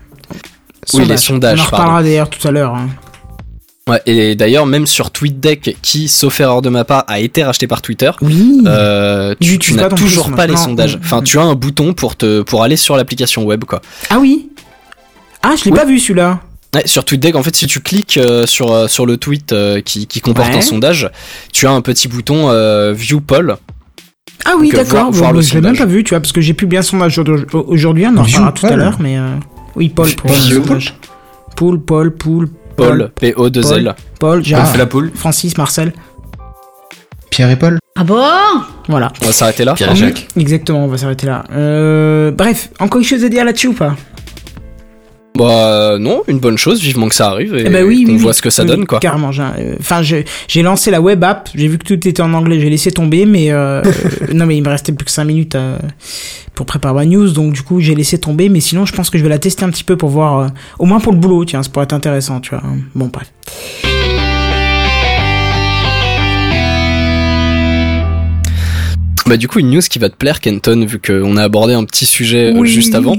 Oui, 0.94 1.06
les 1.06 1.18
sondages, 1.18 1.60
On 1.60 1.62
en 1.62 1.66
reparlera 1.66 2.04
d'ailleurs 2.04 2.30
tout 2.30 2.48
à 2.48 2.52
l'heure. 2.52 2.74
hein. 2.76 2.88
ouais, 3.88 4.02
et 4.06 4.36
d'ailleurs 4.36 4.66
même 4.66 4.86
sur 4.88 5.12
TweetDeck, 5.12 5.78
qui, 5.82 6.08
sauf 6.08 6.40
erreur 6.40 6.62
de 6.62 6.70
ma 6.70 6.84
part, 6.86 7.04
a 7.08 7.20
été 7.20 7.44
racheté 7.44 7.68
par 7.68 7.82
Twitter. 7.82 8.12
Oui. 8.22 8.62
Euh, 8.68 9.36
tu, 9.42 9.74
n'as 9.74 9.90
plus 9.90 9.96
toujours 10.06 10.32
pas 10.36 10.48
les 10.48 10.56
sondages. 10.58 10.96
Mm, 10.98 11.02
Enfin, 11.04 11.22
mm. 11.22 11.24
tu 11.26 11.40
as 11.40 11.44
un 11.44 11.56
bouton 11.56 11.94
pour 11.94 12.16
te 12.16 12.42
pour 12.44 12.64
aller 12.64 12.78
sur 12.78 12.96
l'application 12.96 13.44
web, 13.44 13.64
quoi. 13.66 13.82
Ah 14.10 14.20
oui 14.20 14.50
Ah, 15.44 15.56
je 15.58 15.66
l'ai 15.66 15.72
pas 15.72 15.86
vu 15.86 16.00
celui-là. 16.00 16.40
Ouais, 16.76 16.84
sur 16.86 17.04
TweetDeck, 17.04 17.36
en 17.36 17.42
fait, 17.44 17.56
si 17.56 17.66
tu 17.66 17.80
cliques 17.80 18.18
euh, 18.18 18.46
sur, 18.46 18.72
euh, 18.72 18.88
sur 18.88 19.06
le 19.08 19.18
tweet 19.18 19.54
euh, 19.54 19.82
qui, 19.82 20.06
qui 20.06 20.22
comporte 20.22 20.50
Ouais. 20.52 20.58
un 20.58 20.62
sondage, 20.62 21.10
tu 21.52 21.66
as 21.66 21.72
un 21.72 21.82
petit 21.82 22.08
bouton 22.08 22.50
euh, 22.50 22.94
View 22.94 23.22
Poll. 23.22 23.58
Ah 24.46 24.54
oui, 24.60 24.70
d'accord. 24.70 25.12
Bon, 25.12 25.32
le 25.32 25.42
je 25.42 25.56
l'ai 25.56 25.62
même 25.62 25.76
pas 25.78 25.86
vu, 25.86 26.04
tu 26.04 26.12
vois, 26.12 26.20
parce 26.20 26.32
que 26.32 26.42
j'ai 26.42 26.54
publié 26.54 26.80
un 26.80 26.84
sondage 26.84 27.18
au- 27.20 27.58
aujourd'hui, 27.68 28.06
on 28.06 28.16
en 28.18 28.24
reparlera 28.24 28.52
tout 28.52 28.66
à 28.68 28.76
l'heure, 28.76 28.98
mais. 29.00 29.18
euh, 29.18 29.32
Oui, 29.76 29.90
Paul 29.90 30.10
pour 30.16 30.32
View 30.32 30.60
le 30.60 30.64
sondage. 30.66 30.96
Paul, 31.56 31.82
Paul, 31.82 32.16
Paul, 32.16 32.48
Paul, 32.78 33.12
P-O-2-L. 33.20 33.96
Paul, 34.20 34.44
Gérard, 34.46 34.78
la 34.78 34.86
poule. 34.86 35.12
Francis, 35.16 35.58
Marcel. 35.58 35.92
Pierre 37.32 37.50
et 37.52 37.58
Paul 37.58 37.80
Ah 37.98 38.04
bon? 38.04 38.22
Voilà. 38.88 39.12
On 39.22 39.26
va 39.28 39.32
s'arrêter 39.34 39.66
là. 39.66 39.74
Pierre 39.74 39.92
et 39.92 39.96
Jacques. 39.96 40.28
Exactement, 40.38 40.86
on 40.86 40.88
va 40.88 40.98
s'arrêter 40.98 41.26
là. 41.28 41.44
Euh, 41.52 42.32
bref, 42.32 42.70
encore 42.80 43.02
quelque 43.02 43.10
chose 43.10 43.24
à 43.24 43.30
dire 43.30 43.44
là-dessus 43.46 43.68
ou 43.68 43.74
pas? 43.74 43.96
Bah 45.40 45.98
non, 46.00 46.22
une 46.28 46.40
bonne 46.40 46.58
chose, 46.58 46.82
vivement 46.82 47.08
que 47.08 47.16
ça 47.16 47.30
arrive 47.30 47.56
et 47.56 47.64
Eh 47.66 47.70
ben 47.70 47.86
oui, 47.86 48.04
qu'on 48.04 48.12
oui, 48.12 48.18
voit 48.18 48.32
oui. 48.32 48.36
ce 48.36 48.42
que 48.42 48.50
ça 48.50 48.66
donne 48.66 48.86
quoi. 48.86 49.00
Carrément. 49.00 49.32
j'ai- 49.32 49.42
euh, 49.42 49.76
Enfin, 49.80 50.02
j'ai 50.02 50.62
lancé 50.62 50.92
la 50.92 51.00
web 51.02 51.24
app. 51.24 51.50
J'ai 51.56 51.68
vu 51.70 51.78
que 51.78 51.86
tout 51.86 51.94
était 52.08 52.22
en 52.22 52.34
anglais. 52.34 52.60
J'ai 52.60 52.70
laissé 52.70 52.92
tomber, 52.92 53.26
mais 53.26 53.52
euh, 53.52 53.82
non, 54.34 54.46
mais 54.46 54.58
il 54.58 54.64
me 54.64 54.70
restait 54.70 54.92
plus 54.92 55.06
que 55.06 55.12
5 55.12 55.24
minutes 55.24 55.56
euh, 55.56 55.78
pour 56.56 56.66
préparer 56.66 56.94
ma 56.94 57.06
news. 57.06 57.30
Donc 57.32 57.54
du 57.54 57.62
coup, 57.62 57.80
j'ai 57.80 57.96
laissé 57.96 58.18
tomber. 58.20 58.50
Mais 58.50 58.60
sinon, 58.60 58.86
je 58.86 58.94
pense 58.94 59.10
que 59.10 59.18
je 59.18 59.24
vais 59.24 59.30
la 59.30 59.40
tester 59.40 59.64
un 59.64 59.70
petit 59.70 59.84
peu 59.86 59.96
pour 59.96 60.10
voir, 60.10 60.40
euh, 60.40 60.48
au 60.78 60.86
moins 60.86 61.00
pour 61.00 61.14
le 61.14 61.18
boulot. 61.20 61.46
Tiens, 61.46 61.64
ça 61.64 61.70
pourrait 61.70 61.86
être 61.86 61.94
intéressant, 61.94 62.42
tu 62.42 62.50
vois. 62.50 62.62
Bon, 62.94 63.08
bref. 63.08 63.32
Bah 69.26 69.38
du 69.38 69.48
coup 69.48 69.60
une 69.60 69.70
news 69.70 69.82
qui 69.82 70.00
va 70.00 70.10
te 70.10 70.16
plaire 70.16 70.40
Kenton 70.40 70.86
vu 70.88 71.00
qu'on 71.00 71.38
a 71.38 71.44
abordé 71.44 71.74
un 71.74 71.84
petit 71.84 72.06
sujet 72.08 72.54
juste 72.66 72.96
avant. 72.96 73.16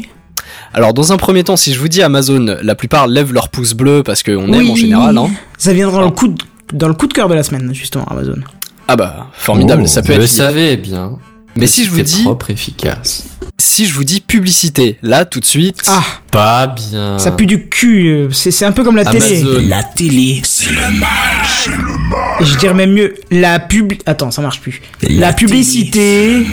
Alors 0.75 0.95
dans 0.95 1.13
un 1.13 1.17
premier 1.17 1.45
temps, 1.45 1.57
si 1.57 1.73
je 1.75 1.79
vous 1.81 1.89
dis 1.89 2.03
Amazon, 2.03 2.57
la 2.63 2.75
plupart 2.75 3.07
lèvent 3.09 3.33
leur 3.33 3.49
pouce 3.49 3.75
bleu 3.75 4.03
parce 4.03 4.23
qu'on 4.23 4.53
aime 4.53 4.61
Oui. 4.61 4.71
en 4.71 4.77
général. 4.77 5.19
Hein. 5.19 5.29
Ça 5.59 5.73
viendra 5.73 5.99
dans 6.01 6.07
le 6.07 6.11
coup 6.13 6.29
de, 6.29 6.43
dans 6.73 6.89
le 6.89 6.95
coup 6.95 7.07
de 7.07 7.13
cœur 7.13 7.29
de 7.29 7.35
la 7.35 7.43
semaine, 7.43 7.73
justement, 7.75 8.05
Amazon. 8.11 8.37
Ah 8.89 8.97
bah 8.97 9.29
formidable, 9.35 9.83
Oh, 9.85 9.89
ça 9.89 10.03
peut 10.03 10.13
Je 10.15 10.19
le 10.19 10.25
être. 10.25 10.31
savais 10.31 10.77
bien. 10.77 11.13
Mais 11.57 11.67
si 11.67 11.85
je 11.85 11.91
vous 11.91 11.97
C'est 11.99 12.03
dis, 12.05 12.23
propre, 12.23 12.51
efficace. 12.51 13.25
si 13.59 13.85
je 13.87 13.93
vous 13.95 14.05
dis 14.05 14.21
publicité, 14.21 14.99
là 15.03 15.25
tout 15.25 15.41
de 15.41 15.45
suite. 15.45 15.83
Ah, 15.89 16.03
Pas 16.31 16.69
bien. 16.69 17.19
ça 17.19 17.33
pue 17.33 17.47
du 17.47 17.69
cul. 17.69 18.07
euh, 18.09 18.29
C'est 18.31 18.53
c'est 18.53 18.65
un 18.65 18.71
peu 18.73 18.85
comme 18.85 18.95
la 18.97 19.05
télé. 19.05 19.41
Amazon. 19.43 19.63
La 19.69 19.83
télé. 19.83 20.43
Et 22.41 22.45
Je 22.45 22.57
dirais 22.57 22.75
même 22.75 22.93
mieux, 22.93 23.15
la 23.31 23.59
pub... 23.59 23.93
Attends, 24.07 24.31
ça 24.31 24.43
marche 24.43 24.61
plus. 24.61 24.81
La 25.09 25.33
publicité... 25.33 26.47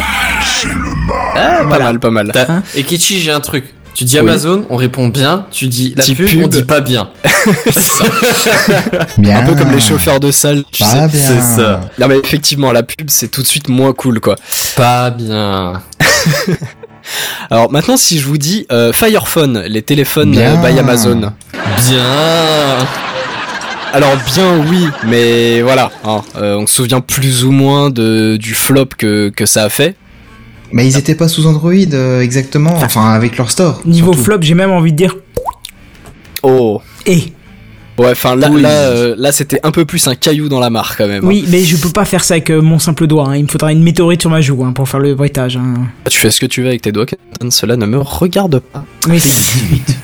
Ah, 1.36 1.64
pas 1.70 1.80
mal, 1.80 2.00
pas 2.00 2.10
mal. 2.10 2.32
Hein 2.36 2.64
Et 2.76 2.84
Kichi, 2.84 3.20
j'ai 3.20 3.32
un 3.32 3.40
truc. 3.40 3.66
Tu 3.98 4.04
dis 4.04 4.14
Oui. 4.20 4.30
Amazon, 4.30 4.64
on 4.70 4.76
répond 4.76 5.08
bien. 5.08 5.48
Tu 5.50 5.66
dis 5.68 5.96
la 5.98 6.04
pub, 6.04 6.28
pub. 6.28 6.44
on 6.44 6.48
dit 6.48 6.62
pas 6.62 6.82
bien. 6.82 7.10
Bien. 9.18 9.40
Un 9.42 9.44
peu 9.48 9.56
comme 9.56 9.72
les 9.72 9.80
chauffeurs 9.80 10.20
de 10.20 10.30
salle, 10.30 10.64
tu 10.72 10.84
sais. 10.84 10.98
Pas 11.00 11.08
bien. 11.08 11.20
c'est 11.20 11.42
ça. 11.42 11.82
Non 11.98 12.08
mais 12.08 12.20
effectivement, 12.20 12.72
la 12.72 12.84
pub 12.84 13.10
c'est 13.10 13.30
tout 13.30 13.42
de 13.42 13.48
suite 13.48 13.70
moins 13.70 13.94
cool 13.94 14.20
quoi. 14.20 14.36
Pas 14.76 15.10
bien. 15.10 15.82
Alors 17.50 17.72
maintenant, 17.72 17.98
si 17.98 18.20
je 18.20 18.28
vous 18.28 18.38
dis 18.38 18.68
euh, 18.72 18.94
Fire 18.94 19.28
Phone, 19.28 19.64
les 19.68 19.82
téléphones 19.82 20.30
Bien. 20.30 20.64
euh, 20.64 20.72
by 20.72 20.78
Amazon. 20.78 21.34
Bien. 21.90 22.78
Alors 23.94 24.16
bien 24.32 24.58
oui, 24.70 24.90
mais 25.08 25.64
voilà, 25.64 25.90
hein, 26.06 26.22
euh, 26.36 26.56
on 26.58 26.68
se 26.68 26.76
souvient 26.76 27.02
plus 27.02 27.44
ou 27.46 27.52
moins 27.52 27.90
de 27.90 28.38
du 28.38 28.54
flop 28.54 28.90
que 28.96 29.30
que 29.30 29.48
ça 29.48 29.64
a 29.64 29.70
fait. 29.70 29.96
Mais 30.72 30.86
ils 30.88 30.98
étaient 30.98 31.16
pas 31.16 31.28
sous 31.28 31.46
Android 31.48 31.72
euh, 31.94 32.22
exactement, 32.22 32.74
enfin 32.84 33.12
avec 33.14 33.38
leur 33.38 33.50
store. 33.52 33.82
Niveau 33.86 34.12
surtout. 34.14 34.26
flop, 34.26 34.38
j'ai 34.42 34.54
même 34.54 34.72
envie 34.72 34.92
de 34.92 34.98
dire... 34.98 35.16
Oh. 36.44 36.82
Eh, 37.06 37.34
Ouais, 38.00 38.12
enfin 38.12 38.36
là, 38.36 38.48
Oui. 38.52 38.62
là, 38.62 38.70
euh, 38.70 39.16
là, 39.18 39.32
c'était 39.32 39.60
un 39.64 39.72
peu 39.72 39.84
plus 39.84 40.08
un 40.08 40.14
caillou 40.14 40.50
dans 40.50 40.60
la 40.60 40.70
mare 40.70 40.96
quand 40.96 41.08
même. 41.08 41.24
hein. 41.26 41.28
oui, 41.28 41.46
mais 41.50 41.64
je 41.64 41.78
peux 41.78 41.90
pas 41.90 42.06
faire 42.06 42.24
ça 42.24 42.36
avec 42.36 42.52
euh, 42.52 42.62
mon 42.62 42.78
simple 42.78 43.08
doigt. 43.08 43.28
hein. 43.28 43.36
Il 43.38 43.46
me 43.46 43.48
faudra 43.48 43.72
une 43.72 43.82
météorite 43.82 44.22
sur 44.22 44.30
ma 44.30 44.40
joue 44.40 44.64
hein, 44.64 44.72
pour 44.72 44.88
faire 44.88 45.00
le 45.00 45.16
bruitage. 45.16 45.58
hein. 45.58 45.74
Tu 46.08 46.20
fais 46.20 46.30
ce 46.30 46.40
que 46.40 46.46
tu 46.46 46.62
veux 46.62 46.68
avec 46.68 46.84
tes 46.84 46.92
doigts, 46.92 47.08
Kenton, 47.08 47.50
cela 47.50 47.76
ne 47.76 47.88
me 47.88 47.98
regarde 47.98 48.60
pas. 48.60 48.86
Oui, 49.10 49.20
c'est- 49.20 49.82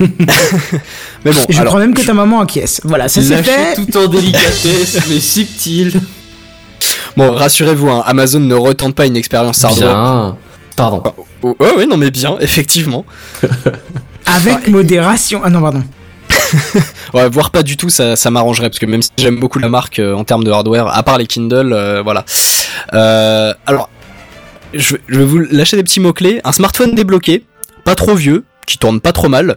Mais 1.24 1.30
bon, 1.30 1.40
je 1.48 1.56
alors, 1.60 1.74
crois 1.74 1.80
même 1.86 1.94
que 1.94 2.02
ta 2.02 2.14
maman 2.14 2.40
acquiesce. 2.40 2.80
Voilà, 2.82 3.08
ça 3.08 3.22
c'est 3.22 3.40
fait. 3.44 3.76
tout 3.76 3.96
en 3.96 4.08
délicatesse, 4.08 4.98
mais 5.08 5.20
subtil. 5.20 6.00
bon, 7.16 7.30
rassurez-vous, 7.30 7.90
hein, 7.90 8.02
Amazon 8.06 8.40
ne 8.40 8.54
retente 8.56 8.96
pas 8.96 9.06
une 9.06 9.16
expérience 9.16 9.62
hardware. 9.64 10.34
Pardon. 10.76 11.02
Oh, 11.42 11.56
ouais, 11.60 11.74
ouais, 11.76 11.86
non 11.86 11.96
mais 11.96 12.10
bien, 12.10 12.36
effectivement. 12.40 13.04
Avec 14.26 14.68
modération. 14.68 15.40
Ah 15.44 15.50
non, 15.50 15.60
pardon. 15.60 15.82
Ouais, 17.14 17.28
voire 17.28 17.50
pas 17.50 17.62
du 17.62 17.76
tout, 17.76 17.90
ça, 17.90 18.16
ça 18.16 18.30
m'arrangerait 18.30 18.68
parce 18.68 18.78
que 18.78 18.86
même 18.86 19.02
si 19.02 19.10
j'aime 19.18 19.38
beaucoup 19.38 19.58
la 19.60 19.68
marque 19.68 19.98
euh, 20.00 20.14
en 20.14 20.24
termes 20.24 20.42
de 20.44 20.50
hardware, 20.50 20.86
à 20.88 21.02
part 21.02 21.18
les 21.18 21.26
Kindle, 21.26 21.72
euh, 21.72 22.02
voilà. 22.02 22.24
Euh, 22.92 23.52
alors, 23.66 23.88
je, 24.72 24.96
je 25.06 25.18
vais 25.18 25.24
vous 25.24 25.38
lâcher 25.38 25.76
des 25.76 25.84
petits 25.84 26.00
mots 26.00 26.12
clés. 26.12 26.40
Un 26.44 26.52
smartphone 26.52 26.94
débloqué, 26.94 27.44
pas 27.84 27.94
trop 27.94 28.14
vieux, 28.14 28.44
qui 28.66 28.78
tourne 28.78 29.00
pas 29.00 29.12
trop 29.12 29.28
mal, 29.28 29.56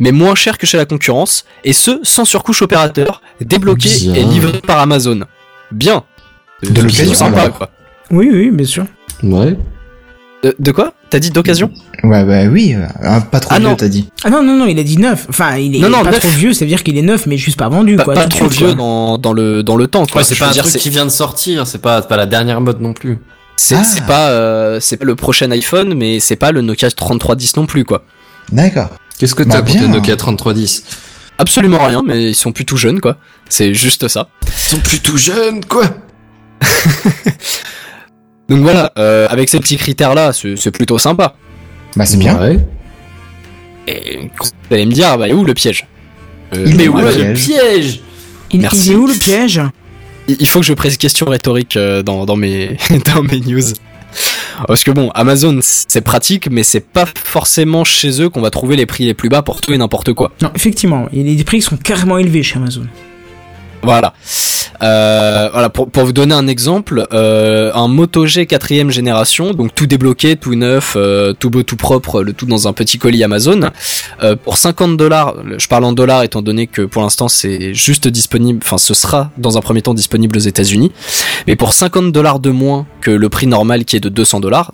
mais 0.00 0.10
moins 0.12 0.34
cher 0.34 0.58
que 0.58 0.66
chez 0.66 0.76
la 0.76 0.84
concurrence, 0.84 1.44
et 1.64 1.72
ce 1.72 2.00
sans 2.02 2.24
surcouche 2.24 2.62
opérateur, 2.62 3.22
débloqué 3.40 3.88
Bien. 3.88 4.14
et 4.14 4.22
livré 4.24 4.60
par 4.60 4.78
Amazon. 4.80 5.20
Bien. 5.70 6.02
De 6.62 6.80
l'occasion, 6.80 7.14
sympa 7.14 7.50
quoi. 7.50 7.70
Oui, 8.10 8.28
oui, 8.32 8.50
bien 8.50 8.66
sûr. 8.66 8.84
Ouais. 9.22 9.56
De, 10.46 10.54
de 10.58 10.70
quoi? 10.72 10.92
T'as 11.10 11.18
dit 11.18 11.30
d'occasion? 11.30 11.70
Ouais, 12.04 12.24
bah 12.24 12.44
oui, 12.50 12.74
euh, 12.76 12.86
un- 13.02 13.20
pas 13.20 13.40
trop 13.40 13.52
Ah 13.54 13.58
vieux, 13.58 13.68
non. 13.68 13.74
t'as 13.76 13.88
dit. 13.88 14.08
Ah 14.22 14.30
non, 14.30 14.42
non, 14.44 14.56
non, 14.56 14.66
il 14.66 14.78
a 14.78 14.82
dit 14.84 14.96
neuf. 14.98 15.26
Enfin, 15.28 15.56
il 15.56 15.74
est 15.74 15.78
Non, 15.80 15.88
non, 15.88 16.04
pas 16.04 16.10
neuf. 16.12 16.20
trop 16.20 16.28
vieux, 16.28 16.52
ça 16.52 16.64
veut 16.64 16.68
dire 16.68 16.82
qu'il 16.84 16.96
est 16.96 17.02
neuf, 17.02 17.26
mais 17.26 17.36
juste 17.36 17.58
pas 17.58 17.68
vendu, 17.68 17.96
Pas, 17.96 18.04
quoi. 18.04 18.14
pas 18.14 18.24
tout 18.26 18.38
trop 18.38 18.48
vieux 18.48 18.74
dans, 18.74 19.18
dans 19.18 19.32
le 19.32 19.62
dans 19.62 19.76
le 19.76 19.86
temps 19.88 20.06
quoi. 20.06 20.20
Ouais, 20.20 20.24
c'est 20.24 20.36
pas 20.36 20.48
un 20.48 20.52
dire, 20.52 20.62
truc 20.64 20.76
qui 20.80 20.90
vient 20.90 21.04
de 21.04 21.10
sortir. 21.10 21.66
C'est 21.66 21.80
pas, 21.82 22.02
pas 22.02 22.16
la 22.16 22.26
dernière 22.26 22.60
mode 22.60 22.80
non 22.80 22.92
plus. 22.92 23.18
c'est 23.56 23.74
Ah. 23.76 23.82
c'est 23.84 24.06
pas 24.06 24.28
euh, 24.30 24.78
c'est 24.80 24.96
pas 24.98 25.04
le 25.04 25.16
prochain 25.16 25.50
iPhone 25.50 25.94
mais 25.94 26.20
c'est 26.20 26.36
pas 26.36 26.52
le 26.52 26.60
Nokia 26.60 26.90
3310 26.90 27.56
non 27.56 27.66
plus 27.66 27.84
quoi. 27.84 28.04
D'accord. 28.52 28.90
Qu'est-ce 29.18 29.34
que 29.34 29.42
Bah, 29.42 29.54
t'as 29.54 29.62
pour 29.62 29.74
bien. 29.74 29.82
tes 29.82 29.88
Nokia 29.88 30.16
3310 30.16 30.84
Absolument 31.38 31.84
rien, 31.84 32.02
mais 32.06 32.30
ils 32.30 32.34
sont 32.34 32.52
plutôt 32.52 32.76
jeunes, 32.76 33.00
quoi. 33.00 33.16
C'est 33.48 33.74
juste 33.74 34.08
ça. 34.08 34.28
Ils 34.46 34.70
sont 34.70 34.78
plutôt 34.78 35.16
jeunes, 35.16 35.64
quoi. 35.64 35.84
Donc 38.48 38.60
voilà, 38.60 38.92
euh, 38.98 39.26
avec 39.28 39.48
ces 39.48 39.58
petits 39.58 39.76
critères-là, 39.76 40.32
c'est 40.32 40.56
c'est 40.56 40.70
plutôt 40.70 40.98
sympa. 40.98 41.34
Bah 41.96 42.06
c'est 42.06 42.16
bien. 42.16 42.38
Ouais. 42.38 42.58
Et 43.88 44.18
vous 44.38 44.50
allez 44.70 44.86
me 44.86 44.92
dire, 44.92 45.16
bah, 45.18 45.26
il 45.28 45.30
est 45.30 45.34
où 45.34 45.44
le 45.44 45.54
piège? 45.54 45.86
Euh, 46.54 46.64
Il 46.66 46.74
est 46.80 46.84
Mais 46.84 46.88
où, 46.88 46.96
le 46.98 47.10
piège? 47.12 47.44
piège? 47.46 48.00
Il, 48.52 48.60
Merci. 48.60 48.86
il 48.86 48.92
est 48.92 48.96
où 48.96 49.06
le 49.06 49.14
piège? 49.14 49.60
Il 50.28 50.48
faut 50.48 50.60
que 50.60 50.66
je 50.66 50.72
prenne 50.74 50.96
question 50.96 51.26
rhétorique 51.26 51.76
euh, 51.76 52.02
dans, 52.02 52.24
dans, 52.26 52.36
mes, 52.36 52.76
dans 53.14 53.22
mes 53.22 53.40
news. 53.40 53.62
Parce 54.66 54.82
que 54.84 54.90
bon, 54.90 55.10
Amazon, 55.14 55.58
c'est 55.62 56.00
pratique, 56.00 56.48
mais 56.50 56.62
c'est 56.62 56.80
pas 56.80 57.04
forcément 57.06 57.84
chez 57.84 58.22
eux 58.22 58.28
qu'on 58.28 58.40
va 58.40 58.50
trouver 58.50 58.74
les 58.76 58.86
prix 58.86 59.04
les 59.04 59.14
plus 59.14 59.28
bas 59.28 59.42
pour 59.42 59.60
tout 59.60 59.72
et 59.72 59.78
n'importe 59.78 60.14
quoi. 60.14 60.32
Non, 60.42 60.50
effectivement, 60.54 61.06
les 61.12 61.44
prix 61.44 61.62
sont 61.62 61.76
carrément 61.76 62.18
élevés 62.18 62.42
chez 62.42 62.56
Amazon. 62.56 62.86
Voilà. 63.82 64.14
Euh, 64.82 65.48
voilà, 65.52 65.70
pour, 65.70 65.88
pour 65.90 66.04
vous 66.04 66.12
donner 66.12 66.34
un 66.34 66.46
exemple, 66.48 67.06
euh, 67.12 67.72
un 67.74 67.88
Moto 67.88 68.26
G 68.26 68.46
quatrième 68.46 68.90
génération, 68.90 69.52
donc 69.52 69.74
tout 69.74 69.86
débloqué, 69.86 70.36
tout 70.36 70.54
neuf, 70.54 70.94
euh, 70.96 71.32
tout 71.32 71.50
beau, 71.50 71.62
tout 71.62 71.76
propre, 71.76 72.22
le 72.22 72.32
tout 72.32 72.46
dans 72.46 72.68
un 72.68 72.72
petit 72.72 72.98
colis 72.98 73.24
Amazon, 73.24 73.70
pour 74.44 74.56
50 74.56 74.96
dollars, 74.96 75.34
je 75.58 75.66
parle 75.68 75.84
en 75.84 75.92
dollars 75.92 76.22
étant 76.24 76.42
donné 76.42 76.66
que 76.66 76.82
pour 76.82 77.02
l'instant 77.02 77.28
c'est 77.28 77.74
juste 77.74 78.08
disponible, 78.08 78.60
enfin 78.62 78.78
ce 78.78 78.94
sera 78.94 79.30
dans 79.38 79.56
un 79.56 79.60
premier 79.60 79.82
temps 79.82 79.94
disponible 79.94 80.36
aux 80.36 80.40
États-Unis, 80.40 80.92
mais 81.46 81.56
pour 81.56 81.72
50 81.72 82.12
dollars 82.12 82.38
de 82.40 82.50
moins 82.50 82.86
que 83.00 83.10
le 83.10 83.28
prix 83.28 83.46
normal 83.46 83.84
qui 83.84 83.96
est 83.96 84.00
de 84.00 84.08
200 84.08 84.40
dollars, 84.40 84.72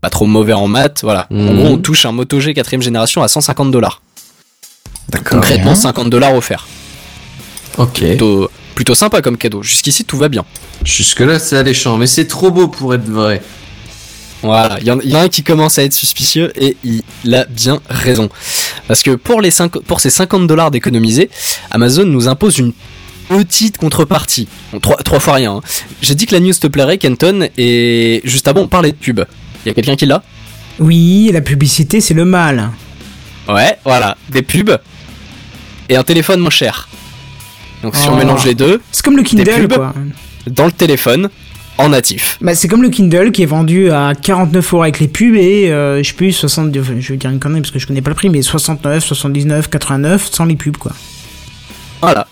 pas 0.00 0.10
trop 0.10 0.26
mauvais 0.26 0.52
en 0.52 0.68
maths, 0.68 1.00
voilà. 1.02 1.26
En 1.30 1.34
Mhm. 1.36 1.56
gros, 1.56 1.66
on 1.68 1.78
touche 1.78 2.04
un 2.04 2.12
Moto 2.12 2.38
G 2.40 2.52
quatrième 2.52 2.82
génération 2.82 3.22
à 3.22 3.28
150 3.28 3.70
dollars. 3.70 4.02
Concrètement, 5.28 5.72
Bien. 5.72 5.74
50 5.74 6.10
dollars 6.10 6.34
offerts. 6.34 6.66
Ok. 7.78 7.98
Plutôt, 8.00 8.50
plutôt 8.74 8.94
sympa 8.94 9.22
comme 9.22 9.36
cadeau. 9.36 9.62
Jusqu'ici, 9.62 10.04
tout 10.04 10.16
va 10.18 10.28
bien. 10.28 10.44
Jusque-là, 10.84 11.38
c'est 11.38 11.56
alléchant, 11.56 11.96
mais 11.96 12.06
c'est 12.06 12.26
trop 12.26 12.50
beau 12.50 12.68
pour 12.68 12.94
être 12.94 13.08
vrai. 13.08 13.42
Voilà, 14.42 14.78
il 14.80 14.86
y, 14.86 14.90
en- 14.90 15.00
il 15.00 15.10
y 15.10 15.16
en 15.16 15.20
a 15.20 15.22
un 15.22 15.28
qui 15.28 15.42
commence 15.42 15.78
à 15.78 15.84
être 15.84 15.94
suspicieux 15.94 16.52
et 16.60 16.76
il 16.84 17.02
a 17.34 17.46
bien 17.46 17.80
raison. 17.88 18.28
Parce 18.88 19.02
que 19.02 19.12
pour, 19.12 19.40
les 19.40 19.50
cinq- 19.50 19.78
pour 19.78 20.00
ces 20.00 20.10
50 20.10 20.46
dollars 20.46 20.70
d'économiser, 20.70 21.30
Amazon 21.70 22.04
nous 22.04 22.28
impose 22.28 22.58
une 22.58 22.72
petite 23.28 23.78
contrepartie. 23.78 24.46
Bon, 24.72 24.80
trois, 24.80 24.96
trois 24.98 25.18
fois 25.20 25.34
rien. 25.34 25.52
hein. 25.56 25.60
J'ai 26.02 26.14
dit 26.14 26.26
que 26.26 26.34
la 26.34 26.40
news 26.40 26.52
te 26.52 26.66
plairait, 26.66 26.98
Kenton, 26.98 27.48
et 27.56 28.20
juste 28.24 28.46
avant, 28.48 28.62
on 28.62 28.68
parlait 28.68 28.90
de 28.92 28.96
pub. 28.96 29.20
Il 29.64 29.68
y 29.68 29.70
a 29.70 29.74
quelqu'un 29.74 29.96
qui 29.96 30.04
l'a? 30.04 30.22
Oui, 30.78 31.30
la 31.32 31.40
publicité, 31.40 32.02
c'est 32.02 32.12
le 32.12 32.26
mal. 32.26 32.70
Ouais, 33.48 33.78
voilà, 33.84 34.16
des 34.28 34.42
pubs 34.42 34.76
et 35.88 35.96
un 35.96 36.02
téléphone 36.02 36.40
moins 36.40 36.50
cher. 36.50 36.88
Donc 37.84 37.94
si 37.96 38.08
on 38.08 38.14
Oh. 38.14 38.16
mélange 38.16 38.44
les 38.44 38.54
deux, 38.54 38.80
C'est 38.90 39.04
comme 39.04 39.16
le 39.16 39.22
Kindle, 39.22 39.68
quoi. 39.68 39.94
dans 40.50 40.66
le 40.66 40.72
téléphone, 40.72 41.28
en 41.78 41.88
natif. 41.90 42.38
Bah, 42.40 42.54
c'est 42.54 42.66
comme 42.68 42.82
le 42.82 42.88
Kindle 42.88 43.30
qui 43.32 43.42
est 43.42 43.46
vendu 43.46 43.90
à 43.90 44.12
49 44.20 44.72
euros 44.74 44.82
avec 44.82 44.98
les 45.00 45.08
pubs 45.08 45.34
et 45.36 45.70
euh, 45.70 46.02
je 46.02 46.08
sais 46.08 46.14
plus 46.14 46.32
60 46.32 46.76
enfin, 46.78 46.94
je 46.98 47.12
vais 47.12 47.16
dire 47.18 47.30
une 47.30 47.38
connerie 47.40 47.60
parce 47.60 47.70
que 47.72 47.78
je 47.78 47.86
connais 47.86 48.00
pas 48.02 48.10
le 48.10 48.14
prix 48.16 48.28
mais 48.30 48.42
69, 48.42 49.04
79, 49.04 49.68
89 49.68 50.28
sans 50.32 50.44
les 50.46 50.56
pubs 50.56 50.76
quoi. 50.76 50.92
Voilà. 52.00 52.26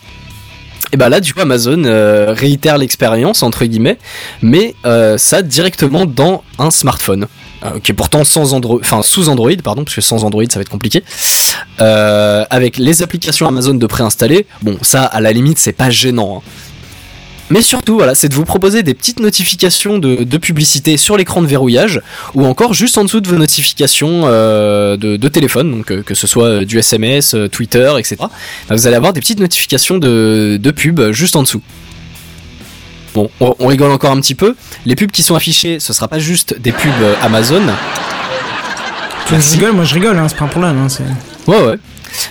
Et 0.92 0.96
bah 0.98 1.08
là, 1.08 1.20
du 1.20 1.32
coup, 1.32 1.40
Amazon 1.40 1.84
euh, 1.84 2.34
réitère 2.36 2.76
l'expérience 2.76 3.42
entre 3.42 3.64
guillemets, 3.64 3.98
mais 4.42 4.74
euh, 4.84 5.16
ça 5.16 5.40
directement 5.42 6.04
dans 6.04 6.44
un 6.58 6.70
smartphone, 6.70 7.26
qui 7.82 7.92
est 7.92 7.94
pourtant 7.94 8.24
sans 8.24 8.54
Android, 8.54 8.78
enfin 8.80 9.02
sous 9.02 9.28
Android, 9.28 9.50
pardon, 9.62 9.84
parce 9.84 9.94
que 9.94 10.00
sans 10.00 10.24
Android 10.24 10.44
ça 10.48 10.58
va 10.58 10.62
être 10.62 10.68
compliqué. 10.68 11.02
Euh, 11.80 12.44
avec 12.50 12.76
les 12.76 13.02
applications 13.02 13.46
Amazon 13.46 13.74
de 13.74 13.86
préinstaller, 13.86 14.46
bon, 14.62 14.76
ça 14.82 15.04
à 15.04 15.20
la 15.20 15.32
limite 15.32 15.58
c'est 15.58 15.72
pas 15.72 15.90
gênant. 15.90 16.42
hein. 16.44 16.50
Mais 17.52 17.60
surtout, 17.60 17.96
voilà, 17.96 18.14
c'est 18.14 18.30
de 18.30 18.34
vous 18.34 18.46
proposer 18.46 18.82
des 18.82 18.94
petites 18.94 19.20
notifications 19.20 19.98
de, 19.98 20.36
publicité 20.38 20.96
sur 20.96 21.18
l'écran 21.18 21.42
de 21.42 21.46
verrouillage, 21.46 22.00
ou 22.34 22.46
encore 22.46 22.72
juste 22.72 22.96
en 22.96 23.04
dessous 23.04 23.20
de 23.20 23.28
vos 23.28 23.36
notifications 23.36 24.22
euh, 24.24 24.96
de, 24.96 25.28
téléphone, 25.28 25.70
donc 25.70 25.92
euh, 25.92 26.02
que 26.02 26.14
ce 26.14 26.26
soit 26.26 26.64
du 26.64 26.78
SMS, 26.78 27.36
Twitter, 27.50 27.92
etc. 27.98 28.16
Bah, 28.20 28.28
vous 28.70 28.86
allez 28.86 28.96
avoir 28.96 29.12
des 29.12 29.20
petites 29.20 29.38
notifications 29.38 29.98
de, 29.98 30.58
de 30.58 30.74
euh, 30.98 31.12
juste 31.12 31.36
en 31.36 31.42
dessous. 31.42 31.60
Bon, 33.14 33.30
on, 33.40 33.54
on 33.58 33.66
rigole 33.66 33.90
encore 33.90 34.10
un 34.12 34.20
petit 34.20 34.34
peu. 34.34 34.54
Les 34.86 34.96
pubs 34.96 35.10
qui 35.10 35.22
sont 35.22 35.34
affichées, 35.34 35.80
ce 35.80 35.92
sera 35.92 36.08
pas 36.08 36.18
juste 36.18 36.58
des 36.58 36.72
pubs 36.72 36.90
euh, 37.02 37.14
Amazon. 37.22 37.62
Tu 39.26 39.34
je 39.40 39.50
rigole, 39.52 39.72
moi 39.72 39.84
je 39.84 39.94
rigole, 39.94 40.18
hein, 40.18 40.26
c'est 40.28 40.36
pas 40.36 40.44
un 40.44 40.48
problème. 40.48 40.78
Hein, 40.78 40.88
Ouais, 41.46 41.62
ouais. 41.62 41.76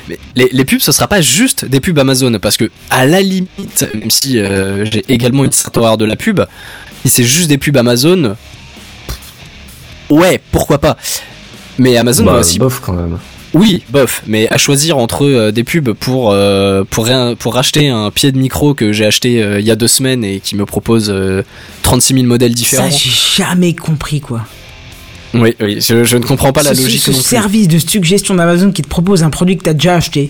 Mais 0.08 0.20
les, 0.36 0.50
les 0.52 0.66
pubs, 0.66 0.80
ce 0.80 0.92
sera 0.92 1.08
pas 1.08 1.22
juste 1.22 1.66
des 1.66 1.80
pubs 1.80 1.98
Amazon, 1.98 2.38
parce 2.40 2.58
que 2.58 2.70
à 2.90 3.06
la 3.06 3.22
limite, 3.22 3.88
même 3.94 4.12
si 4.12 4.40
euh, 4.40 4.86
j'ai 4.86 5.04
également 5.10 5.44
une 5.44 5.52
certaine 5.52 5.82
horreur 5.84 5.98
de 5.98 6.06
la 6.06 6.16
pub, 6.16 6.42
si 7.04 7.10
c'est 7.10 7.24
juste 7.24 7.48
des 7.48 7.58
pubs 7.58 7.78
Amazon, 7.78 8.36
ouais, 10.10 10.42
pourquoi 10.52 10.78
pas. 10.80 10.98
Mais 11.78 11.98
Amazon 11.98 12.26
Bah, 12.26 12.34
aussi 12.40 12.60
bof 12.60 12.80
quand 12.80 12.94
même. 12.94 13.18
Oui, 13.54 13.84
bof, 13.90 14.24
mais 14.28 14.48
à 14.50 14.58
choisir 14.58 14.98
entre 14.98 15.26
euh, 15.26 15.52
des 15.52 15.64
pubs 15.66 15.92
pour 15.92 16.32
euh, 16.32 16.84
pour 16.90 17.10
pour 17.38 17.54
racheter 17.54 17.90
un 17.90 18.10
pied 18.10 18.32
de 18.32 18.38
micro 18.38 18.74
que 18.74 18.94
j'ai 18.94 19.06
acheté 19.06 19.44
euh, 19.44 19.60
il 19.60 19.66
y 19.66 19.72
a 19.72 19.76
deux 19.76 19.90
semaines 19.90 20.24
et 20.24 20.40
qui 20.40 20.56
me 20.56 20.66
propose 20.66 21.10
euh, 21.10 21.44
36 21.84 22.14
000 22.14 22.26
modèles 22.28 22.52
Ça, 22.52 22.56
différents. 22.56 22.90
j'ai 22.90 23.10
jamais 23.44 23.74
compris, 23.74 24.22
quoi. 24.22 24.46
oui, 25.34 25.54
oui, 25.60 25.82
je, 25.82 26.06
je 26.06 26.18
ne 26.18 26.24
comprends 26.24 26.54
pas 26.54 26.64
la 26.64 26.74
ce, 26.74 26.82
logique 26.82 27.02
ce 27.02 27.12
non 27.12 27.18
plus. 27.18 27.24
service 27.28 27.68
de 27.68 27.80
suggestion 27.80 28.36
d'Amazon 28.36 28.72
qui 28.72 28.82
te 28.84 28.88
propose 28.88 29.22
un 29.24 29.30
produit 29.30 29.58
que 29.58 29.64
t'as 29.64 29.74
déjà 29.74 29.96
acheté. 29.96 30.30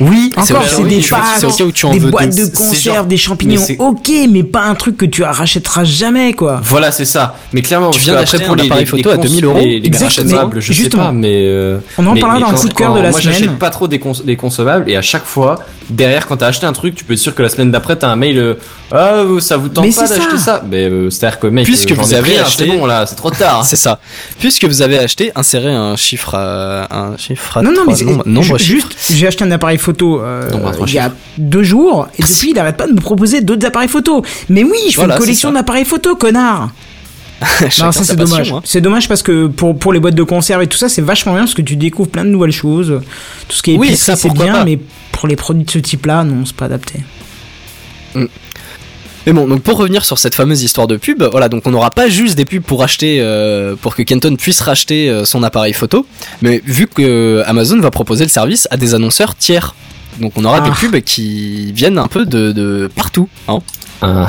Oui, 0.00 0.30
Encore, 0.36 0.46
c'est 0.66 0.82
des 0.84 1.62
où 1.64 1.72
tu 1.72 1.84
en 1.86 1.92
des 1.92 1.98
veux 1.98 2.10
boîtes 2.10 2.34
de 2.34 2.46
conserve, 2.46 3.06
des 3.06 3.16
champignons. 3.18 3.60
Ok, 3.78 4.10
mais 4.30 4.42
pas 4.42 4.62
un 4.62 4.74
truc 4.74 4.96
que 4.96 5.04
tu 5.04 5.22
rachèteras 5.22 5.84
jamais, 5.84 6.32
quoi. 6.32 6.60
Voilà, 6.64 6.90
c'est 6.92 7.04
ça. 7.04 7.36
Mais 7.52 7.60
clairement, 7.60 7.90
Tu 7.90 8.00
viens 8.00 8.14
d'acheter 8.14 8.44
un 8.44 8.54
les, 8.54 8.64
appareil 8.64 8.86
photo 8.86 9.10
à 9.10 9.16
2000 9.18 9.40
cons- 9.42 9.46
euros. 9.50 9.58
les, 9.60 9.80
les 9.80 9.86
Exact, 9.86 10.06
concevables, 10.22 10.54
mais 10.56 10.60
je 10.60 10.72
sais 10.72 10.88
pas, 10.88 11.12
mais 11.12 11.44
euh, 11.48 11.78
On 11.98 12.06
en 12.06 12.16
parlera 12.16 12.40
dans 12.40 12.52
le 12.52 12.58
coup 12.58 12.68
de 12.68 12.74
cœur 12.74 12.94
de 12.94 13.00
la 13.00 13.10
moi, 13.10 13.20
semaine. 13.20 13.34
j'achète 13.34 13.58
pas 13.58 13.70
trop 13.70 13.88
des, 13.88 13.98
cons- 13.98 14.12
des 14.24 14.36
concevables 14.36 14.90
et 14.90 14.96
à 14.96 15.02
chaque 15.02 15.24
fois, 15.24 15.56
derrière, 15.90 16.26
quand 16.26 16.38
t'as 16.38 16.46
acheté 16.46 16.64
un 16.66 16.72
truc, 16.72 16.94
tu 16.94 17.04
peux 17.04 17.12
être 17.14 17.18
sûr 17.18 17.34
que 17.34 17.42
la 17.42 17.48
semaine 17.50 17.70
d'après, 17.70 17.96
t'as 17.96 18.08
un 18.08 18.16
mail. 18.16 18.38
euh, 18.38 18.54
ah, 18.92 19.14
euh, 19.16 19.38
ça 19.40 19.56
vous 19.56 19.68
tente 19.68 19.94
pas 19.94 20.08
d'acheter 20.08 20.38
ça. 20.38 20.62
Mais 20.68 20.88
c'est-à-dire 21.10 21.38
que 21.38 21.46
mec, 21.48 21.64
Puisque 21.64 21.92
vous 21.92 22.14
avez 22.14 22.38
acheté- 22.38 22.66
bon 22.66 22.86
là, 22.86 23.04
c'est 23.06 23.14
trop 23.16 23.30
tard. 23.30 23.64
C'est 23.70 23.76
ça. 23.76 24.00
Puisque 24.38 24.64
vous 24.64 24.82
avez 24.82 24.98
acheté, 24.98 25.30
insérez 25.36 25.72
un 25.72 25.94
chiffre 25.96 26.34
à 26.34 26.88
un 26.96 27.16
chiffre 27.16 27.60
Non, 27.62 27.70
non, 27.72 27.82
mais 27.86 27.94
nombre 28.26 28.44
chiffre. 28.44 28.58
juste, 28.58 28.96
j'ai 29.10 29.26
acheté 29.26 29.44
un 29.44 29.50
appareil 29.50 29.78
photo 29.80 30.20
euh, 30.20 30.48
il 30.86 30.92
y 30.94 30.98
a 30.98 31.12
deux 31.38 31.62
jours, 31.62 32.08
et 32.18 32.22
depuis, 32.22 32.50
il 32.50 32.58
arrête 32.58 32.76
pas 32.76 32.86
de 32.86 32.92
me 32.92 33.00
proposer 33.00 33.40
d'autres 33.40 33.66
appareils 33.66 33.88
photo. 33.88 34.22
Mais 34.48 34.62
oui, 34.64 34.70
je 34.86 34.90
fais 34.90 34.96
Voilà, 34.96 35.14
une 35.14 35.20
collection 35.20 35.52
d'appareils 35.52 35.84
photo, 35.84 36.14
connard. 36.16 36.70
Non, 37.80 37.90
ça 37.90 38.04
c'est 38.04 38.16
dommage. 38.16 38.52
hein. 38.52 38.60
C'est 38.64 38.82
dommage 38.82 39.08
parce 39.08 39.22
que 39.22 39.46
pour, 39.46 39.78
pour 39.78 39.92
les 39.94 40.00
boîtes 40.00 40.14
de 40.14 40.22
conserve 40.22 40.62
et 40.62 40.66
tout 40.66 40.76
ça, 40.76 40.90
c'est 40.90 41.00
vachement 41.00 41.32
bien 41.32 41.42
parce 41.42 41.54
que 41.54 41.62
tu 41.62 41.74
découvres 41.76 42.10
plein 42.10 42.24
de 42.24 42.28
nouvelles 42.30 42.52
choses. 42.52 43.00
Tout 43.48 43.56
ce 43.56 43.62
qui 43.62 43.74
est 43.74 43.78
Oui, 43.78 43.96
c'est 43.96 44.28
bien, 44.32 44.52
pas. 44.52 44.64
mais 44.64 44.78
pour 45.12 45.26
les 45.26 45.36
produits 45.36 45.64
de 45.64 45.70
ce 45.70 45.78
type-là, 45.78 46.22
non, 46.24 46.44
c'est 46.44 46.54
pas 46.54 46.66
adapté. 46.66 47.00
Mais 49.26 49.32
bon, 49.32 49.46
donc 49.46 49.62
pour 49.62 49.76
revenir 49.76 50.04
sur 50.04 50.18
cette 50.18 50.34
fameuse 50.34 50.62
histoire 50.62 50.86
de 50.86 50.96
pub, 50.96 51.22
voilà, 51.22 51.48
donc 51.48 51.66
on 51.66 51.70
n'aura 51.70 51.90
pas 51.90 52.08
juste 52.08 52.36
des 52.36 52.44
pubs 52.46 52.62
pour 52.62 52.82
acheter, 52.82 53.18
euh, 53.20 53.76
pour 53.76 53.94
que 53.94 54.02
Kenton 54.02 54.36
puisse 54.36 54.60
racheter 54.60 55.10
euh, 55.10 55.24
son 55.24 55.42
appareil 55.42 55.72
photo, 55.74 56.06
mais 56.42 56.62
vu 56.64 56.86
que 56.86 57.42
Amazon 57.46 57.78
va 57.80 57.90
proposer 57.90 58.24
le 58.24 58.30
service 58.30 58.66
à 58.70 58.76
des 58.76 58.94
annonceurs 58.94 59.34
tiers. 59.36 59.74
Donc 60.20 60.32
on 60.36 60.44
aura 60.44 60.62
Ah. 60.64 60.68
des 60.68 60.70
pubs 60.70 61.00
qui 61.02 61.72
viennent 61.72 61.98
un 61.98 62.06
peu 62.08 62.24
de, 62.26 62.52
de 62.52 62.90
partout. 62.94 63.28
Hein. 63.48 63.58
Ah. 64.02 64.28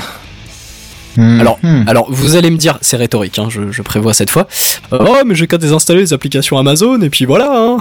Hmm. 1.17 1.41
Alors, 1.41 1.57
Hmm. 1.61 1.83
Alors 1.87 2.07
vous 2.09 2.35
allez 2.37 2.49
me 2.49 2.55
dire, 2.57 2.77
c'est 2.81 2.95
rhétorique, 2.95 3.37
hein, 3.37 3.47
je, 3.49 3.69
je 3.71 3.81
prévois 3.81 4.13
cette 4.13 4.29
fois. 4.29 4.47
Euh, 4.93 4.99
oh 5.01 5.17
mais 5.25 5.35
j'ai 5.35 5.45
qu'à 5.45 5.57
désinstaller 5.57 5.99
les 6.01 6.13
applications 6.13 6.57
Amazon 6.57 7.01
et 7.01 7.09
puis 7.09 7.25
voilà. 7.25 7.49
Hein. 7.53 7.77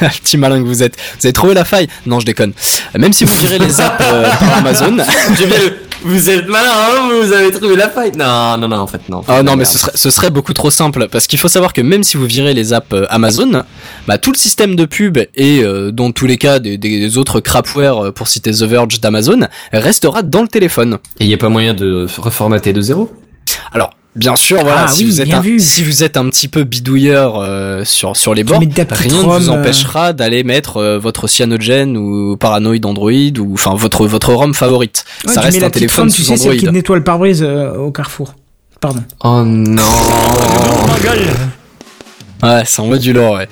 Petit 0.22 0.38
malin 0.38 0.60
que 0.62 0.66
vous 0.66 0.82
êtes. 0.82 0.96
Vous 1.20 1.26
avez 1.26 1.32
trouvé 1.34 1.52
la 1.52 1.64
faille 1.66 1.88
Non, 2.06 2.20
je 2.20 2.24
déconne. 2.26 2.52
Même 2.98 3.12
si 3.12 3.24
vous 3.24 3.34
virez 3.40 3.58
les 3.58 3.80
apps 3.82 4.02
euh, 4.02 4.28
par 4.30 4.58
Amazon. 4.58 4.96
J'aime 5.36 5.48
bien 5.50 5.58
le- 5.58 5.76
Vous 6.02 6.30
êtes 6.30 6.48
malin, 6.48 6.70
hein, 6.72 7.10
vous 7.22 7.32
avez 7.32 7.50
trouvé 7.50 7.76
la 7.76 7.88
faille. 7.90 8.12
Non, 8.16 8.56
non, 8.56 8.68
non, 8.68 8.78
en 8.78 8.86
fait, 8.86 9.06
non. 9.08 9.22
Ah 9.28 9.42
non 9.42 9.54
mais 9.56 9.64
ce 9.66 9.78
serait, 9.78 9.92
ce 9.94 10.10
serait 10.10 10.30
beaucoup 10.30 10.54
trop 10.54 10.70
simple 10.70 11.08
parce 11.08 11.26
qu'il 11.26 11.38
faut 11.38 11.48
savoir 11.48 11.72
que 11.72 11.82
même 11.82 12.04
si 12.04 12.16
vous 12.16 12.24
virez 12.24 12.54
les 12.54 12.72
apps 12.72 12.92
euh, 12.92 13.06
Amazon, 13.10 13.64
bah, 14.06 14.16
tout 14.16 14.32
le 14.32 14.38
système 14.38 14.76
de 14.76 14.86
pub 14.86 15.18
et 15.18 15.62
euh, 15.62 15.90
dans 15.90 16.10
tous 16.12 16.26
les 16.26 16.38
cas 16.38 16.58
des, 16.58 16.78
des 16.78 17.18
autres 17.18 17.40
crapware 17.40 18.06
euh, 18.06 18.12
pour 18.12 18.28
citer 18.28 18.50
The 18.50 18.62
Verge 18.62 19.00
d'Amazon 19.00 19.48
restera 19.72 20.22
dans 20.22 20.42
le 20.42 20.48
téléphone. 20.48 20.98
Et 21.18 21.26
y 21.26 21.34
a 21.34 21.38
pas 21.38 21.50
moyen 21.50 21.74
de 21.74 22.06
reformater 22.18 22.72
de 22.72 22.80
zéro? 22.80 23.12
Alors 23.72 23.90
bien 24.16 24.36
sûr 24.36 24.60
voilà 24.62 24.84
Ah 24.86 24.88
si, 24.88 25.04
oui, 25.04 25.10
vous 25.10 25.20
êtes 25.20 25.32
un, 25.34 25.42
si 25.58 25.82
vous 25.84 26.02
êtes 26.02 26.16
un 26.16 26.28
petit 26.30 26.48
peu 26.48 26.64
bidouilleur 26.64 27.36
euh, 27.40 27.84
sur 27.84 28.16
sur 28.16 28.34
les 28.34 28.44
bords, 28.44 28.58
rien 28.60 28.68
ne 29.22 29.22
vous 29.38 29.48
euh, 29.50 29.52
empêchera 29.52 30.12
d'aller 30.12 30.42
mettre 30.44 30.78
euh, 30.78 30.98
votre 30.98 31.28
cyanogen 31.28 31.96
ou 31.96 32.36
paranoïde 32.36 32.84
Android 32.86 33.10
ou 33.38 33.54
enfin 33.54 33.74
votre 33.74 34.06
votre 34.06 34.32
ROM 34.34 34.52
favorite. 34.54 35.04
Ouais, 35.26 35.32
Ça 35.34 35.40
tu 35.40 35.46
reste 35.46 35.62
un 35.62 35.70
téléphone 35.70 36.08
tu 36.10 36.22
sous 36.22 36.28
sais, 36.28 36.36
celle 36.36 36.52
Android. 36.52 36.68
qui 36.68 36.72
nettoie 36.74 36.96
le 36.96 37.04
pare-brise 37.04 37.42
euh, 37.42 37.74
au 37.76 37.90
carrefour. 37.92 38.34
Pardon. 38.80 39.02
Oh 39.22 39.42
non. 39.44 39.82
Ouais, 42.42 42.62
ça 42.64 42.82
envoie 42.82 42.98
du 42.98 43.12
lourd, 43.12 43.32
ouais. 43.34 43.48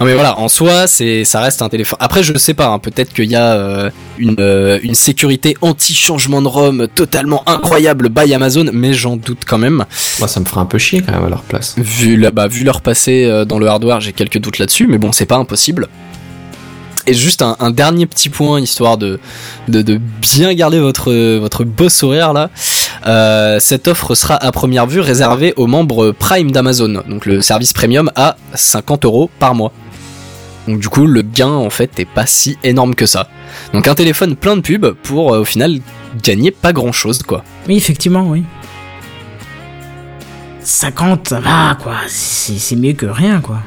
Non 0.00 0.06
mais 0.06 0.14
voilà, 0.14 0.38
en 0.38 0.48
soi, 0.48 0.86
c'est 0.86 1.24
ça 1.24 1.40
reste 1.40 1.60
un 1.60 1.68
téléphone. 1.68 1.98
Après, 2.00 2.22
je 2.22 2.36
sais 2.38 2.54
pas, 2.54 2.68
hein, 2.68 2.78
peut-être 2.78 3.12
qu'il 3.12 3.28
y 3.28 3.34
a 3.34 3.54
euh, 3.54 3.90
une 4.18 4.36
euh, 4.38 4.78
une 4.84 4.94
sécurité 4.94 5.56
anti-changement 5.60 6.40
de 6.40 6.46
ROM 6.46 6.86
totalement 6.94 7.42
incroyable 7.48 8.08
by 8.08 8.32
Amazon, 8.32 8.66
mais 8.72 8.94
j'en 8.94 9.16
doute 9.16 9.40
quand 9.44 9.58
même. 9.58 9.84
Moi, 10.20 10.28
ça 10.28 10.38
me 10.38 10.44
ferait 10.44 10.60
un 10.60 10.66
peu 10.66 10.78
chier 10.78 11.02
quand 11.02 11.12
même 11.12 11.24
à 11.24 11.28
leur 11.28 11.42
place. 11.42 11.74
Vu 11.78 12.16
la, 12.16 12.30
bah, 12.30 12.46
vu 12.46 12.62
leur 12.62 12.80
passé 12.80 13.24
euh, 13.24 13.44
dans 13.44 13.58
le 13.58 13.66
hardware, 13.66 14.00
j'ai 14.00 14.12
quelques 14.12 14.38
doutes 14.38 14.58
là-dessus, 14.58 14.86
mais 14.86 14.98
bon, 14.98 15.10
c'est 15.10 15.26
pas 15.26 15.36
impossible. 15.36 15.88
Et 17.08 17.14
juste 17.14 17.42
un, 17.42 17.56
un 17.58 17.70
dernier 17.70 18.06
petit 18.06 18.28
point, 18.28 18.60
histoire 18.60 18.98
de, 18.98 19.18
de, 19.66 19.82
de 19.82 19.98
bien 20.20 20.54
garder 20.54 20.78
votre, 20.78 21.12
votre 21.38 21.64
beau 21.64 21.88
sourire 21.88 22.32
là. 22.34 22.50
Euh, 23.06 23.58
cette 23.60 23.88
offre 23.88 24.14
sera 24.14 24.36
à 24.36 24.52
première 24.52 24.86
vue 24.86 25.00
réservée 25.00 25.54
aux 25.56 25.66
membres 25.66 26.12
Prime 26.12 26.50
d'Amazon, 26.50 27.02
donc 27.08 27.26
le 27.26 27.40
service 27.40 27.72
premium 27.72 28.10
à 28.14 28.36
50 28.54 29.04
euros 29.06 29.30
par 29.38 29.54
mois. 29.54 29.72
Donc 30.68 30.80
du 30.80 30.88
coup, 30.90 31.06
le 31.06 31.22
gain 31.22 31.48
en 31.48 31.70
fait 31.70 31.98
est 31.98 32.04
pas 32.04 32.26
si 32.26 32.58
énorme 32.62 32.94
que 32.94 33.06
ça. 33.06 33.28
Donc 33.72 33.88
un 33.88 33.94
téléphone 33.94 34.36
plein 34.36 34.56
de 34.56 34.60
pubs 34.60 34.92
pour 35.02 35.32
euh, 35.32 35.40
au 35.40 35.44
final 35.44 35.80
gagner 36.22 36.50
pas 36.50 36.74
grand 36.74 36.92
chose 36.92 37.22
quoi. 37.22 37.42
Oui, 37.66 37.76
effectivement, 37.76 38.28
oui. 38.28 38.44
50, 40.60 41.28
ça 41.28 41.40
va, 41.40 41.78
quoi. 41.82 41.94
C'est 42.06 42.58
c'est 42.58 42.76
mieux 42.76 42.92
que 42.92 43.06
rien, 43.06 43.40
quoi. 43.40 43.60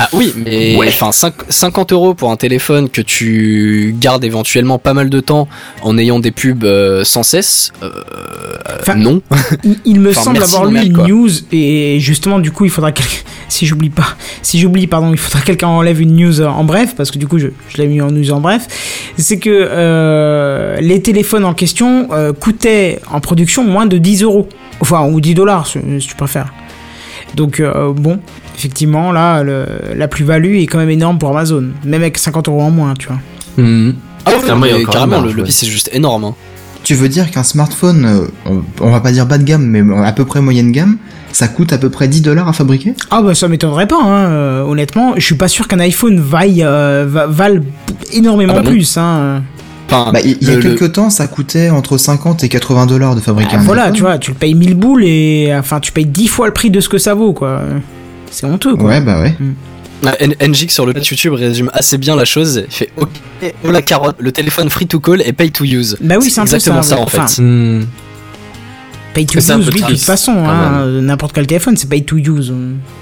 Ah 0.00 0.08
oui, 0.12 0.32
mais 0.36 0.76
enfin 0.88 1.10
cinq- 1.12 1.34
50 1.48 1.92
euros 1.92 2.14
pour 2.14 2.30
un 2.30 2.36
téléphone 2.36 2.88
que 2.88 3.00
tu 3.00 3.94
gardes 3.98 4.24
éventuellement 4.24 4.78
pas 4.78 4.94
mal 4.94 5.10
de 5.10 5.20
temps 5.20 5.48
en 5.82 5.98
ayant 5.98 6.20
des 6.20 6.30
pubs 6.30 6.64
euh, 6.64 7.02
sans 7.04 7.22
cesse, 7.22 7.72
euh, 7.82 7.90
Enfin, 8.80 8.94
non. 8.94 9.22
Il, 9.64 9.78
il 9.84 10.00
me 10.00 10.10
Enfin, 10.10 10.22
semble 10.22 10.42
avoir 10.42 10.66
lu 10.66 10.78
une 10.86 10.92
news 11.06 11.30
et 11.52 11.98
justement 12.00 12.38
du 12.38 12.52
coup 12.52 12.64
il 12.64 12.70
faudra 12.70 12.92
quelqu'un 12.92 13.16
si 13.48 13.66
j'oublie 13.66 13.90
pas 13.90 14.16
si 14.42 14.58
j'oublie 14.58 14.86
pardon 14.86 15.10
il 15.10 15.18
faudra 15.18 15.40
que 15.40 15.46
quelqu'un 15.46 15.68
enlève 15.68 16.00
une 16.00 16.14
news 16.14 16.42
en 16.42 16.64
bref 16.64 16.94
parce 16.96 17.10
que 17.10 17.18
du 17.18 17.26
coup 17.26 17.38
je, 17.38 17.48
je 17.68 17.76
l'ai 17.78 17.86
mis 17.88 18.00
en 18.00 18.10
news 18.10 18.30
en 18.30 18.40
bref. 18.40 18.66
C'est 19.16 19.38
que 19.38 19.50
euh, 19.52 20.76
les 20.80 21.02
téléphones 21.02 21.44
en 21.44 21.54
question 21.54 22.08
coûtaient 22.40 23.00
en 23.10 23.20
production 23.20 23.64
moins 23.64 23.86
de 23.86 23.98
10 23.98 24.22
euros. 24.22 24.48
Enfin 24.80 25.06
ou 25.08 25.20
10 25.20 25.34
dollars 25.34 25.66
si, 25.66 25.78
si 26.00 26.06
tu 26.06 26.14
préfères. 26.14 26.52
Donc 27.34 27.60
euh, 27.60 27.92
bon 27.92 28.20
effectivement 28.58 29.12
là 29.12 29.42
le- 29.42 29.66
la 29.96 30.08
plus-value 30.08 30.56
est 30.56 30.66
quand 30.66 30.78
même 30.78 30.90
énorme 30.90 31.18
pour 31.18 31.30
Amazon 31.30 31.64
même 31.84 32.02
avec 32.02 32.18
50 32.18 32.48
euros 32.48 32.62
en 32.62 32.70
moins 32.70 32.94
tu 32.98 33.06
vois 33.08 33.18
Mhm. 33.56 33.94
Ah 34.26 34.30
oui, 34.36 34.42
Clairement, 34.44 34.66
il 34.66 34.68
y 34.68 34.72
a 34.72 34.76
mais 34.76 34.82
encore 34.82 34.94
carrément, 34.94 35.20
le, 35.20 35.32
le 35.32 35.38
ouais. 35.42 35.46
pis 35.46 35.52
c'est 35.52 35.66
juste 35.66 35.90
énorme. 35.92 36.24
hein. 36.24 36.34
Tu 36.84 36.94
veux 36.94 37.08
dire 37.08 37.30
qu'un 37.30 37.42
smartphone, 37.42 38.04
euh, 38.46 38.52
on 38.80 38.90
va 38.90 39.00
pas 39.00 39.10
dire 39.10 39.26
bas 39.26 39.36
de 39.38 39.42
gamme, 39.42 39.64
mais 39.66 39.82
à 40.06 40.12
peu 40.12 40.24
près 40.24 40.40
moyenne 40.40 40.70
gamme, 40.70 40.96
ça 41.32 41.48
coûte 41.48 41.72
à 41.72 41.78
peu 41.78 41.90
près 41.90 42.06
10 42.08 42.20
dollars 42.22 42.46
à 42.48 42.52
fabriquer? 42.52 42.94
Ah 43.10 43.20
bah 43.20 43.34
ça 43.34 43.48
m'étonnerait 43.48 43.88
pas, 43.88 44.00
hein, 44.00 44.26
euh, 44.30 44.62
honnêtement. 44.62 45.14
Je 45.16 45.24
suis 45.24 45.34
pas 45.34 45.48
sûr 45.48 45.66
qu'un 45.66 45.80
iPhone 45.80 46.20
vaille, 46.20 46.62
euh, 46.64 47.04
va- 47.08 47.26
vale 47.26 47.62
énormément 48.12 48.54
Ah 48.56 48.60
bah 48.62 48.70
plus. 48.70 48.96
Hein. 48.96 49.42
Enfin, 49.90 50.12
Bah, 50.12 50.20
il 50.22 50.36
y 50.42 50.50
a 50.50 50.54
le- 50.54 50.60
le- 50.60 50.62
quelques 50.76 50.92
temps, 50.92 51.10
ça 51.10 51.26
coûtait 51.26 51.70
entre 51.70 51.96
50 51.98 52.44
et 52.44 52.48
80 52.48 52.86
dollars 52.86 53.16
de 53.16 53.20
fabriquer 53.20 53.52
Ah, 53.54 53.58
un 53.60 53.62
voilà, 53.62 53.82
iPhone. 53.84 53.94
tu 53.96 54.02
vois, 54.02 54.18
tu 54.18 54.30
le 54.30 54.36
payes 54.36 54.54
1000 54.54 54.74
boules 54.74 55.04
et 55.04 55.52
enfin 55.58 55.80
tu 55.80 55.90
payes 55.92 56.06
10 56.06 56.28
fois 56.28 56.46
le 56.46 56.52
prix 56.52 56.70
de 56.70 56.80
ce 56.80 56.88
que 56.88 56.98
ça 56.98 57.14
vaut, 57.14 57.32
quoi. 57.32 57.60
C'est 58.30 58.46
honteux, 58.46 58.76
quoi. 58.76 58.90
Ouais, 58.90 59.00
bah 59.00 59.20
ouais. 59.20 59.34
Ah, 60.06 60.14
N- 60.20 60.34
NGX 60.40 60.68
sur 60.72 60.86
le 60.86 60.92
chat 60.92 61.00
YouTube 61.10 61.32
résume 61.32 61.70
assez 61.74 61.98
bien 61.98 62.14
la 62.14 62.24
chose. 62.24 62.64
Il 62.68 62.72
fait 62.72 62.90
OK, 62.96 63.08
oh 63.64 63.70
la 63.72 63.82
carotte, 63.82 64.16
le 64.20 64.30
téléphone 64.30 64.70
free 64.70 64.86
to 64.86 65.00
call 65.00 65.22
et 65.22 65.32
pay 65.32 65.50
to 65.50 65.64
use. 65.64 65.96
Bah 66.00 66.16
oui, 66.20 66.30
c'est 66.30 66.40
un 66.40 66.44
peu 66.44 66.48
exactement 66.54 66.82
ça, 66.82 66.90
ça, 66.90 66.96
ouais. 66.96 67.02
en 67.02 67.06
fait. 67.06 67.18
Enfin, 67.18 67.42
Hmm. 67.42 67.84
Pay 69.14 69.26
to 69.26 69.40
C'est 69.40 69.52
un 69.52 69.60
use, 69.60 69.70
oui, 69.74 69.80
de 69.80 69.86
toute 69.86 69.98
façon, 70.02 70.32
hein, 70.36 70.82
euh, 70.82 71.00
n'importe 71.00 71.32
quel 71.32 71.46
téléphone, 71.46 71.76
c'est 71.76 71.88
pay 71.88 72.02
to 72.04 72.16
use. 72.16 72.52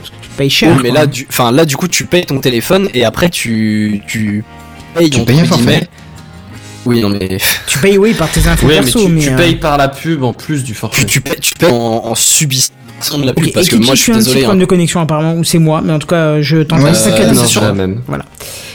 parce 0.01 0.11
que 0.11 0.14
tu 0.22 0.29
payes 0.39 0.49
cher. 0.51 0.72
Oui, 0.74 0.81
mais 0.85 0.89
quoi. 0.91 1.01
là, 1.01 1.07
du, 1.07 1.27
enfin 1.29 1.51
là, 1.53 1.64
du 1.66 1.77
coup, 1.77 1.89
tu 1.89 2.07
payes 2.07 2.24
ton 2.24 2.39
téléphone 2.41 2.89
et 2.95 3.05
après 3.05 3.29
tu, 3.29 4.01
tu 4.07 4.43
payes. 4.95 5.11
Tu 5.11 5.20
payes 5.22 5.41
un 5.41 5.45
forfait. 5.45 5.89
Oui, 6.87 7.01
non 7.01 7.09
mais 7.11 7.39
Tu 7.66 7.78
payes, 7.78 7.99
oui, 7.99 8.14
par 8.14 8.30
tes 8.30 8.47
infos 8.47 8.66
Ouais, 8.66 8.80
mais 8.80 8.91
tu, 8.91 9.09
mais. 9.09 9.20
tu 9.20 9.30
euh, 9.30 9.37
payes 9.37 9.57
par 9.57 9.76
la 9.78 9.89
pub 9.89 10.22
en 10.22 10.32
plus 10.32 10.64
du 10.64 10.74
forfait. 10.74 11.01
tu, 11.03 11.07
tu 11.07 11.20
payes, 11.20 11.41
tu 11.41 11.55
payes 11.55 11.70
en, 11.70 11.74
en 12.07 12.14
subissant 12.14 12.72
de 13.18 13.26
la 13.26 13.34
pub 13.34 13.53
parce 13.53 13.66
et 13.66 13.70
que 13.70 13.76
moi, 13.76 13.95
je 13.95 14.01
suis 14.01 14.12
un 14.12 14.16
petit 14.16 14.24
désolé. 14.26 14.41
problème 14.43 14.59
hein. 14.59 14.61
de 14.62 14.66
connexion 14.66 15.01
apparemment, 15.01 15.34
ou 15.34 15.45
c'est 15.45 15.59
moi, 15.59 15.82
mais 15.84 15.93
en 15.93 15.99
tout 15.99 16.07
cas, 16.07 16.41
je 16.41 16.57
euh, 16.59 16.64
c'est 16.95 17.34
c'est 17.34 17.47
sûr. 17.47 17.62
la 17.62 17.72
même. 17.72 18.01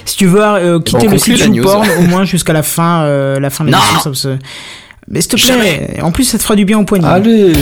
Si 0.06 0.18
tu 0.18 0.26
veux 0.28 0.44
euh, 0.44 0.80
quitter 0.80 1.08
le 1.08 1.18
site. 1.18 1.40
YouPorn, 1.40 1.88
au 2.00 2.02
moins 2.04 2.26
jusqu'à 2.26 2.54
la 2.54 2.64
fin, 2.64 3.04
euh, 3.04 3.40
la 3.40 3.50
fin 3.50 3.64
de 3.64 3.70
l'émission, 3.72 4.00
ça 4.02 4.14
se- 4.14 4.38
Mais 5.08 5.22
s'il 5.22 5.32
te 5.32 5.36
plaît, 5.38 6.00
en 6.02 6.12
plus 6.12 6.24
ça 6.26 6.38
te 6.38 6.44
fera 6.44 6.56
du 6.56 6.66
bien 6.66 6.80
au 6.80 6.84
poignet. 6.84 7.08
Allez 7.08 7.54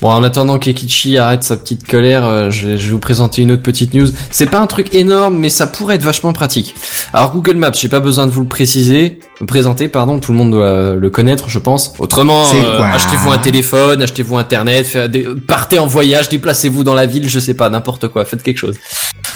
Bon, 0.00 0.10
en 0.10 0.22
attendant 0.22 0.58
qu'Ekichi 0.60 1.18
arrête 1.18 1.42
sa 1.42 1.56
petite 1.56 1.84
colère, 1.86 2.24
euh, 2.24 2.50
je, 2.50 2.68
vais, 2.68 2.78
je 2.78 2.84
vais 2.86 2.92
vous 2.92 2.98
présenter 3.00 3.42
une 3.42 3.50
autre 3.50 3.62
petite 3.62 3.94
news. 3.94 4.06
C'est 4.30 4.46
pas 4.46 4.60
un 4.60 4.66
truc 4.68 4.94
énorme, 4.94 5.36
mais 5.36 5.48
ça 5.50 5.66
pourrait 5.66 5.96
être 5.96 6.04
vachement 6.04 6.32
pratique. 6.32 6.74
Alors 7.12 7.32
Google 7.32 7.56
Maps, 7.56 7.72
j'ai 7.72 7.88
pas 7.88 7.98
besoin 7.98 8.26
de 8.26 8.30
vous 8.30 8.42
le 8.42 8.46
préciser, 8.48 9.18
présenter, 9.48 9.88
pardon, 9.88 10.20
tout 10.20 10.30
le 10.30 10.38
monde 10.38 10.52
doit 10.52 10.94
le 10.94 11.10
connaître, 11.10 11.48
je 11.48 11.58
pense. 11.58 11.94
Autrement, 11.98 12.44
euh, 12.54 12.80
achetez-vous 12.82 13.30
un 13.32 13.38
téléphone, 13.38 14.00
achetez-vous 14.02 14.36
internet, 14.36 14.96
des- 15.10 15.26
partez 15.48 15.78
en 15.80 15.86
voyage, 15.88 16.28
déplacez-vous 16.28 16.84
dans 16.84 16.94
la 16.94 17.06
ville, 17.06 17.28
je 17.28 17.40
sais 17.40 17.54
pas, 17.54 17.68
n'importe 17.68 18.06
quoi, 18.08 18.24
faites 18.24 18.42
quelque 18.44 18.58
chose. 18.58 18.76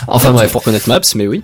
Enfin 0.06 0.30
bref, 0.30 0.52
pour 0.52 0.62
connaître 0.62 0.88
Maps, 0.88 1.00
mais 1.16 1.26
oui. 1.26 1.42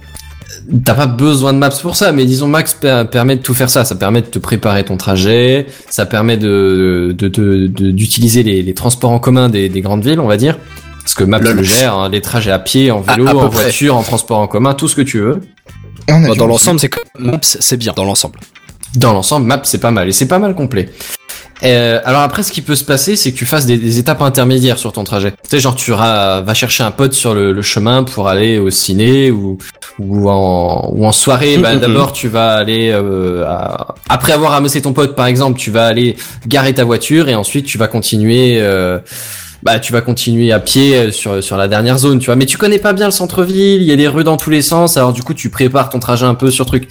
T'as 0.84 0.94
pas 0.94 1.06
besoin 1.06 1.54
de 1.54 1.58
Maps 1.58 1.70
pour 1.80 1.96
ça, 1.96 2.12
mais 2.12 2.26
disons 2.26 2.46
Maps 2.46 2.62
per- 2.80 3.04
permet 3.10 3.36
de 3.36 3.42
tout 3.42 3.54
faire 3.54 3.70
ça. 3.70 3.84
Ça 3.86 3.94
permet 3.94 4.20
de 4.20 4.26
te 4.26 4.38
préparer 4.38 4.84
ton 4.84 4.96
trajet, 4.98 5.66
ça 5.88 6.04
permet 6.04 6.36
de 6.36 7.14
de- 7.16 7.28
de- 7.28 7.66
de- 7.68 7.90
d'utiliser 7.90 8.42
les, 8.42 8.62
les 8.62 8.74
transports 8.74 9.10
en 9.10 9.18
commun 9.18 9.48
des, 9.48 9.68
des 9.70 9.80
grandes 9.80 10.04
villes, 10.04 10.20
on 10.20 10.26
va 10.26 10.36
dire. 10.36 10.58
Parce 11.02 11.14
que 11.14 11.24
Maps 11.24 11.38
le 11.40 11.62
gère, 11.62 11.94
hein, 11.94 12.10
les 12.10 12.20
trajets 12.20 12.50
à 12.50 12.58
pied, 12.58 12.90
en 12.90 13.00
vélo, 13.00 13.26
À- 13.26 13.30
à 13.30 13.32
peu 13.32 13.38
en 13.38 13.48
près. 13.48 13.62
voiture, 13.62 13.96
en 13.96 14.02
transport 14.02 14.40
en 14.40 14.46
commun, 14.46 14.74
tout 14.74 14.88
ce 14.88 14.94
que 14.96 15.00
tu 15.00 15.20
veux. 15.20 15.40
Bah, 16.06 16.34
dans 16.36 16.46
l'ensemble, 16.46 16.78
c'est 16.80 16.88
que 16.90 17.00
Maps, 17.18 17.38
c'est 17.42 17.76
bien 17.78 17.94
dans 17.96 18.04
l'ensemble. 18.04 18.38
Dans 18.94 19.12
l'ensemble, 19.12 19.46
Maps 19.46 19.60
c'est 19.64 19.78
pas 19.80 19.90
mal 19.90 20.08
et 20.08 20.12
c'est 20.12 20.28
pas 20.28 20.38
mal 20.38 20.54
complet. 20.54 20.88
Euh, 21.64 22.00
alors 22.04 22.20
après, 22.20 22.44
ce 22.44 22.52
qui 22.52 22.62
peut 22.62 22.76
se 22.76 22.84
passer, 22.84 23.16
c'est 23.16 23.32
que 23.32 23.36
tu 23.36 23.44
fasses 23.44 23.66
des, 23.66 23.76
des 23.78 23.98
étapes 23.98 24.22
intermédiaires 24.22 24.78
sur 24.78 24.92
ton 24.92 25.02
trajet. 25.02 25.32
Tu 25.32 25.36
sais, 25.50 25.58
genre 25.58 25.74
tu 25.74 25.92
ra- 25.92 26.40
vas 26.40 26.54
chercher 26.54 26.84
un 26.84 26.92
pote 26.92 27.14
sur 27.14 27.34
le, 27.34 27.52
le 27.52 27.62
chemin 27.62 28.04
pour 28.04 28.28
aller 28.28 28.58
au 28.58 28.70
ciné 28.70 29.32
ou 29.32 29.58
ou 29.98 30.30
en 30.30 30.88
ou 30.94 31.04
en 31.04 31.10
soirée. 31.12 31.58
Bah, 31.58 31.74
Mhm. 31.74 31.80
D'abord, 31.80 32.12
tu 32.12 32.28
vas 32.28 32.52
aller 32.54 32.90
euh, 32.92 33.44
à- 33.44 33.94
après 34.08 34.32
avoir 34.32 34.52
ramassé 34.52 34.80
ton 34.82 34.92
pote, 34.92 35.16
par 35.16 35.26
exemple, 35.26 35.58
tu 35.58 35.72
vas 35.72 35.86
aller 35.86 36.16
garer 36.46 36.72
ta 36.74 36.84
voiture 36.84 37.28
et 37.28 37.34
ensuite 37.34 37.66
tu 37.66 37.76
vas 37.76 37.88
continuer. 37.88 38.58
euh, 38.60 38.98
bah, 39.64 39.80
tu 39.80 39.92
vas 39.92 40.00
continuer 40.02 40.52
à 40.52 40.60
pied 40.60 40.94
euh, 40.96 41.10
sur 41.10 41.42
sur 41.42 41.56
la 41.56 41.66
dernière 41.66 41.98
zone, 41.98 42.20
tu 42.20 42.26
vois. 42.26 42.36
Mais 42.36 42.46
tu 42.46 42.56
connais 42.56 42.78
pas 42.78 42.92
bien 42.92 43.06
le 43.06 43.10
centre-ville, 43.10 43.82
il 43.82 43.88
y 43.88 43.92
a 43.92 43.96
des 43.96 44.06
rues 44.06 44.22
dans 44.22 44.36
tous 44.36 44.50
les 44.50 44.62
sens. 44.62 44.96
Alors 44.96 45.12
du 45.12 45.24
coup, 45.24 45.34
tu 45.34 45.50
prépares 45.50 45.88
ton 45.90 45.98
trajet 45.98 46.24
un 46.26 46.36
peu 46.36 46.52
sur 46.52 46.64
truc. 46.66 46.88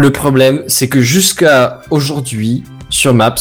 Le 0.00 0.10
problème, 0.10 0.62
c'est 0.66 0.88
que 0.88 1.02
jusqu'à 1.02 1.82
aujourd'hui, 1.90 2.64
sur 2.88 3.12
Maps, 3.12 3.34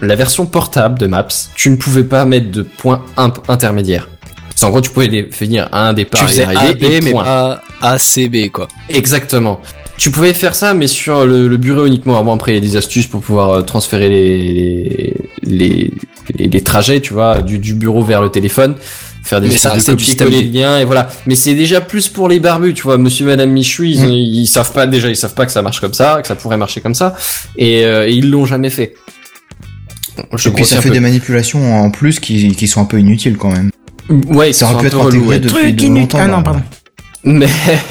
la 0.00 0.14
version 0.16 0.46
portable 0.46 0.98
de 0.98 1.06
Maps, 1.06 1.28
tu 1.54 1.68
ne 1.68 1.76
pouvais 1.76 2.04
pas 2.04 2.24
mettre 2.24 2.50
de 2.50 2.62
points 2.62 3.02
imp- 3.18 3.40
intermédiaires. 3.48 4.08
C'est 4.54 4.64
en 4.64 4.70
gros, 4.70 4.80
tu 4.80 4.88
pouvais 4.90 5.08
les- 5.08 5.28
finir 5.30 5.68
à 5.72 5.86
un 5.88 5.92
départ 5.92 6.24
Tu 6.26 6.32
et 6.40 6.44
arriver 6.44 7.00
mais 7.02 7.12
pas 7.12 7.60
ACB, 7.82 8.48
quoi. 8.50 8.66
Exactement. 8.88 9.60
Tu 9.98 10.10
pouvais 10.10 10.32
faire 10.32 10.54
ça, 10.54 10.72
mais 10.72 10.86
sur 10.86 11.26
le, 11.26 11.48
le 11.48 11.56
bureau 11.58 11.84
uniquement. 11.84 12.24
Bon, 12.24 12.32
après, 12.34 12.52
il 12.52 12.54
y 12.54 12.58
a 12.58 12.60
des 12.62 12.76
astuces 12.78 13.06
pour 13.08 13.20
pouvoir 13.20 13.50
euh, 13.50 13.60
transférer 13.62 14.08
les, 14.08 15.14
les, 15.42 15.92
les, 16.38 16.48
les 16.48 16.60
trajets, 16.62 17.00
tu 17.02 17.12
vois, 17.12 17.42
du, 17.42 17.58
du 17.58 17.74
bureau 17.74 18.02
vers 18.02 18.22
le 18.22 18.30
téléphone. 18.30 18.74
Faire 19.26 19.40
des 19.40 19.48
Mais 19.48 19.56
ça 19.56 19.76
de 19.76 19.82
copier-coller 19.82 20.50
et 20.80 20.84
voilà. 20.84 21.08
Mais 21.26 21.34
c'est 21.34 21.54
déjà 21.56 21.80
plus 21.80 22.08
pour 22.08 22.28
les 22.28 22.38
barbus, 22.38 22.74
tu 22.74 22.84
vois. 22.84 22.96
Monsieur, 22.96 23.26
madame 23.26 23.50
Michou, 23.50 23.82
ils, 23.82 24.00
Mm. 24.06 24.10
ils 24.12 24.46
savent 24.46 24.70
pas, 24.72 24.86
déjà, 24.86 25.08
ils 25.08 25.16
savent 25.16 25.34
pas 25.34 25.46
que 25.46 25.50
ça 25.50 25.62
marche 25.62 25.80
comme 25.80 25.94
ça, 25.94 26.20
que 26.22 26.28
ça 26.28 26.36
pourrait 26.36 26.56
marcher 26.56 26.80
comme 26.80 26.94
ça. 26.94 27.16
Et, 27.56 27.84
euh, 27.84 28.06
et 28.08 28.12
ils 28.12 28.30
l'ont 28.30 28.46
jamais 28.46 28.70
fait. 28.70 28.94
Je 30.32 30.48
Et 30.48 30.52
puis 30.52 30.64
ça 30.64 30.80
fait 30.80 30.90
peu. 30.90 30.94
des 30.94 31.00
manipulations 31.00 31.82
en 31.84 31.90
plus 31.90 32.20
qui, 32.20 32.54
qui 32.54 32.68
sont 32.68 32.80
un 32.80 32.84
peu 32.84 33.00
inutiles 33.00 33.36
quand 33.36 33.50
même. 33.50 33.70
Ouais, 34.28 34.52
Ça 34.52 34.66
aurait 34.66 34.76
pu 34.76 34.84
un 34.84 34.88
être 35.00 35.06
intégré 35.08 35.40
depuis 35.40 35.72
de 35.72 35.86
longtemps. 35.88 36.18
Ah 36.20 36.28
non, 36.28 36.42
pardon. 36.44 36.62
Mais, 37.26 37.48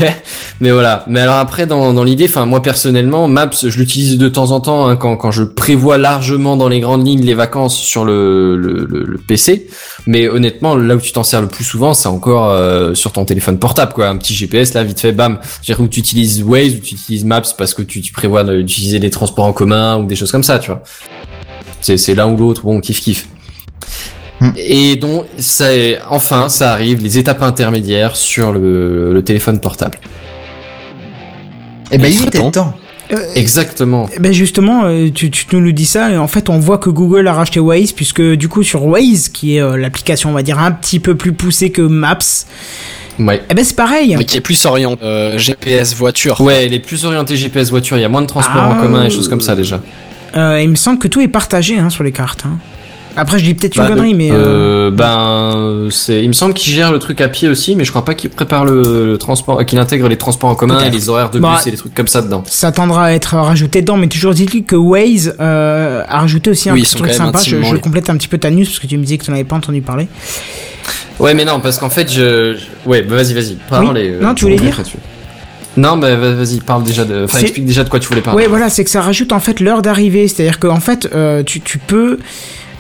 mais 0.62 0.72
voilà. 0.72 1.04
Mais 1.08 1.20
alors 1.20 1.36
après, 1.36 1.68
dans, 1.68 1.94
dans 1.94 2.04
l'idée, 2.06 2.26
enfin 2.26 2.46
moi 2.46 2.62
personnellement, 2.62 3.28
Maps, 3.28 3.50
je 3.62 3.78
l'utilise 3.78 4.18
de 4.18 4.30
temps 4.30 4.52
en 4.52 4.62
temps 4.62 4.88
hein, 4.88 4.96
quand, 4.96 5.18
quand 5.18 5.32
je 5.32 5.44
prévois 5.44 5.98
largement 5.98 6.56
dans 6.56 6.70
les 6.70 6.80
grandes 6.80 7.06
lignes 7.06 7.22
les 7.26 7.34
vacances 7.34 7.78
sur 7.78 8.06
le, 8.06 8.56
le, 8.56 8.86
le- 8.90 9.18
PC. 9.28 9.68
Mais 10.08 10.30
honnêtement, 10.30 10.76
là 10.76 10.96
où 10.96 11.00
tu 11.02 11.12
t'en 11.12 11.24
sers 11.24 11.42
le 11.42 11.48
plus 11.48 11.64
souvent, 11.66 11.94
c'est 11.94 12.08
encore 12.08 12.50
euh, 12.52 12.94
sur 12.94 13.12
ton 13.12 13.26
téléphone 13.26 13.60
portable, 13.60 13.92
quoi. 13.94 14.08
Un 14.08 14.18
petit 14.18 14.34
GPS, 14.34 14.74
là, 14.74 14.84
vite 14.84 15.00
fait, 15.02 15.12
bam. 15.12 15.40
C'est-à-dire 15.42 15.84
où 15.84 15.88
tu 15.90 16.00
utilises 16.00 16.42
Waze, 16.44 16.76
ou 16.76 16.80
tu 16.80 16.96
utilises 16.96 17.26
Maps 17.26 17.42
parce 17.58 17.74
que 17.74 17.82
tu, 17.82 18.02
tu 18.02 18.14
prévois 18.14 18.44
d'utiliser 18.44 19.00
les 19.00 19.10
transports 19.10 19.46
en 19.46 19.54
commun 19.54 19.98
ou 19.98 20.06
des 20.06 20.16
choses 20.16 20.32
comme 20.32 20.44
ça, 20.44 20.60
tu 20.60 20.68
vois. 20.72 20.82
C'est, 21.82 21.98
c'est 21.98 22.16
l'un 22.16 22.28
ou 22.32 22.38
l'autre, 22.38 22.62
bon, 22.64 22.80
kiff 22.80 23.02
kiff. 23.02 23.28
Hmm. 24.42 24.50
Et 24.58 24.96
donc, 24.98 25.26
ça, 25.38 25.74
est- 25.74 26.00
enfin, 26.10 26.50
ça 26.50 26.72
arrive, 26.74 27.02
les 27.02 27.18
étapes 27.18 27.42
intermédiaires 27.42 28.16
sur 28.16 28.52
le, 28.52 29.14
le 29.14 29.24
téléphone 29.24 29.60
portable. 29.60 29.98
Eh 31.92 31.98
ben 31.98 32.12
Il 32.12 32.24
était 32.28 32.40
temps. 32.40 32.52
temps. 32.52 32.74
Exactement. 33.36 34.10
Ben 34.20 34.34
justement, 34.34 34.86
euh, 34.86 35.10
tu, 35.14 35.30
tu 35.30 35.46
nous 35.52 35.62
le 35.62 35.72
dis 35.74 35.86
ça, 35.86 36.10
et 36.10 36.18
en 36.18 36.28
fait 36.28 36.50
on 36.50 36.58
voit 36.58 36.80
que 36.80 36.90
Google 36.90 37.28
a 37.28 37.34
racheté 37.34 37.60
Waze, 37.60 37.92
puisque 37.92 38.22
du 38.22 38.50
coup 38.50 38.64
sur 38.64 38.84
Waze, 38.86 39.30
qui 39.30 39.58
est 39.58 39.62
euh, 39.62 39.78
l'application 39.78 40.32
on 40.32 40.34
va 40.34 40.42
dire 40.42 40.58
un 40.58 40.72
petit 40.72 41.00
peu 41.00 41.14
plus 41.16 41.32
poussée 41.32 41.70
que 41.70 41.84
Maps, 41.84 42.18
Ouais. 43.20 43.44
eh 43.50 43.54
ben 43.54 43.64
c'est 43.64 43.76
pareil. 43.76 44.16
Mais 44.18 44.26
qui 44.26 44.38
est 44.38 44.42
plus 44.42 44.66
orienté 44.66 45.06
euh, 45.06 45.38
GPS 45.38 45.96
voiture. 45.96 46.42
Ouais, 46.42 46.66
elle 46.66 46.74
est 46.74 46.80
plus 46.80 47.06
orientée 47.06 47.36
GPS 47.38 47.70
voiture, 47.70 47.96
il 47.98 48.02
y 48.02 48.06
a 48.06 48.10
moins 48.10 48.24
de 48.24 48.28
transports 48.28 48.64
Ah. 48.66 48.72
en 48.76 48.82
commun 48.82 49.06
et 49.06 49.10
choses 49.12 49.30
comme 49.30 49.40
ça 49.42 49.56
déjà. 49.56 49.80
Euh, 50.36 50.60
il 50.62 50.70
me 50.70 50.76
semble 50.76 50.98
que 50.98 51.08
tout 51.08 51.22
est 51.22 51.28
partagé 51.30 51.78
hein, 51.78 51.92
sur 51.92 52.04
les 52.04 52.12
cartes. 52.12 52.44
hein. 52.48 52.58
Après 53.18 53.40
je 53.40 53.46
dis 53.46 53.54
peut-être 53.54 53.76
une 53.78 53.84
Bah, 53.84 53.90
connerie, 53.90 54.14
mais... 54.14 54.30
euh, 54.32 54.90
Euh, 54.90 54.92
ben, 54.92 55.88
c'est, 55.90 56.22
il 56.22 56.28
me 56.28 56.34
semble 56.34 56.54
qu'il 56.54 56.74
gère 56.74 56.92
le 56.92 57.00
truc 57.00 57.22
à 57.22 57.28
pied 57.30 57.48
aussi, 57.48 57.76
mais 57.76 57.86
je 57.86 57.90
crois 57.92 58.04
pas 58.06 58.14
qu'il 58.14 58.30
prépare 58.30 58.66
le, 58.66 59.06
le 59.06 59.18
transport, 59.18 59.60
euh, 59.60 59.64
qu'il 59.64 59.80
intègre 59.80 60.08
les 60.10 60.18
transports 60.18 60.50
en 60.50 60.56
commun 60.56 60.80
et 60.84 60.90
les 60.90 61.10
horaires 61.10 61.30
de 61.30 61.40
Bah, 61.40 61.54
bus 61.56 61.68
et 61.68 61.72
les 61.72 61.78
trucs 61.78 61.94
comme 61.94 62.08
ça 62.08 62.22
dedans. 62.22 62.44
ça 62.46 62.72
tendra 62.72 63.06
à 63.06 63.12
être 63.14 63.36
rajouté 63.38 63.82
dedans, 63.82 63.98
mais 63.98 64.08
toujours 64.08 64.34
dit 64.34 64.46
que 64.64 64.76
Waze 64.76 65.36
euh, 65.40 66.04
a 66.08 66.20
rajouté 66.20 66.50
aussi 66.50 66.70
un 66.70 66.74
Oui, 66.74 66.82
petit 66.84 66.96
truc 66.96 67.12
sympa. 67.14 67.40
Je, 67.46 67.56
complète 67.78 68.10
un 68.10 68.18
petit 68.18 68.28
peu 68.28 68.38
ta 68.38 68.50
news 68.52 68.64
parce 68.66 68.80
que 68.80 68.88
tu 68.88 68.98
me 68.98 69.04
disais 69.04 69.18
que 69.18 69.24
tu 69.26 69.32
n'en 69.32 69.36
avais 69.36 69.44
pas 69.44 69.56
entendu 69.56 69.82
parler. 69.82 70.08
Ouais, 71.20 71.34
mais 71.34 71.46
non, 71.46 71.60
parce 71.62 71.78
qu'en 71.78 71.90
fait, 71.90 72.12
je, 72.12 72.56
je- 72.58 72.90
ouais, 72.90 73.02
bah, 73.02 73.16
vas-y, 73.16 73.34
vas-y, 73.34 73.56
parle. 73.70 73.88
Oui. 73.96 74.02
euh, 74.04 74.22
Non, 74.22 74.34
tu 74.34 74.46
voulais 74.46 74.58
dire. 74.58 74.78
Non, 75.78 75.98
bah, 75.98 76.16
va- 76.16 76.32
vas-y, 76.34 76.60
parle 76.60 76.84
déjà 76.84 77.04
de, 77.06 77.26
enfin, 77.26 77.40
explique 77.40 77.66
déjà 77.66 77.84
de 77.84 77.90
quoi 77.90 78.00
tu 78.00 78.08
voulais 78.08 78.22
parler. 78.22 78.42
Ouais, 78.44 78.48
voilà, 78.48 78.70
c'est 78.70 78.84
que 78.84 78.90
ça 78.90 79.02
rajoute 79.02 79.32
en 79.34 79.40
fait 79.40 79.60
l'heure 79.60 79.82
d'arrivée. 79.82 80.28
C'est-à-dire 80.28 80.60
qu'en 80.60 80.80
fait, 80.80 81.10
euh, 81.14 81.44
tu, 81.44 81.60
tu 81.62 81.78
peux. 81.80 82.20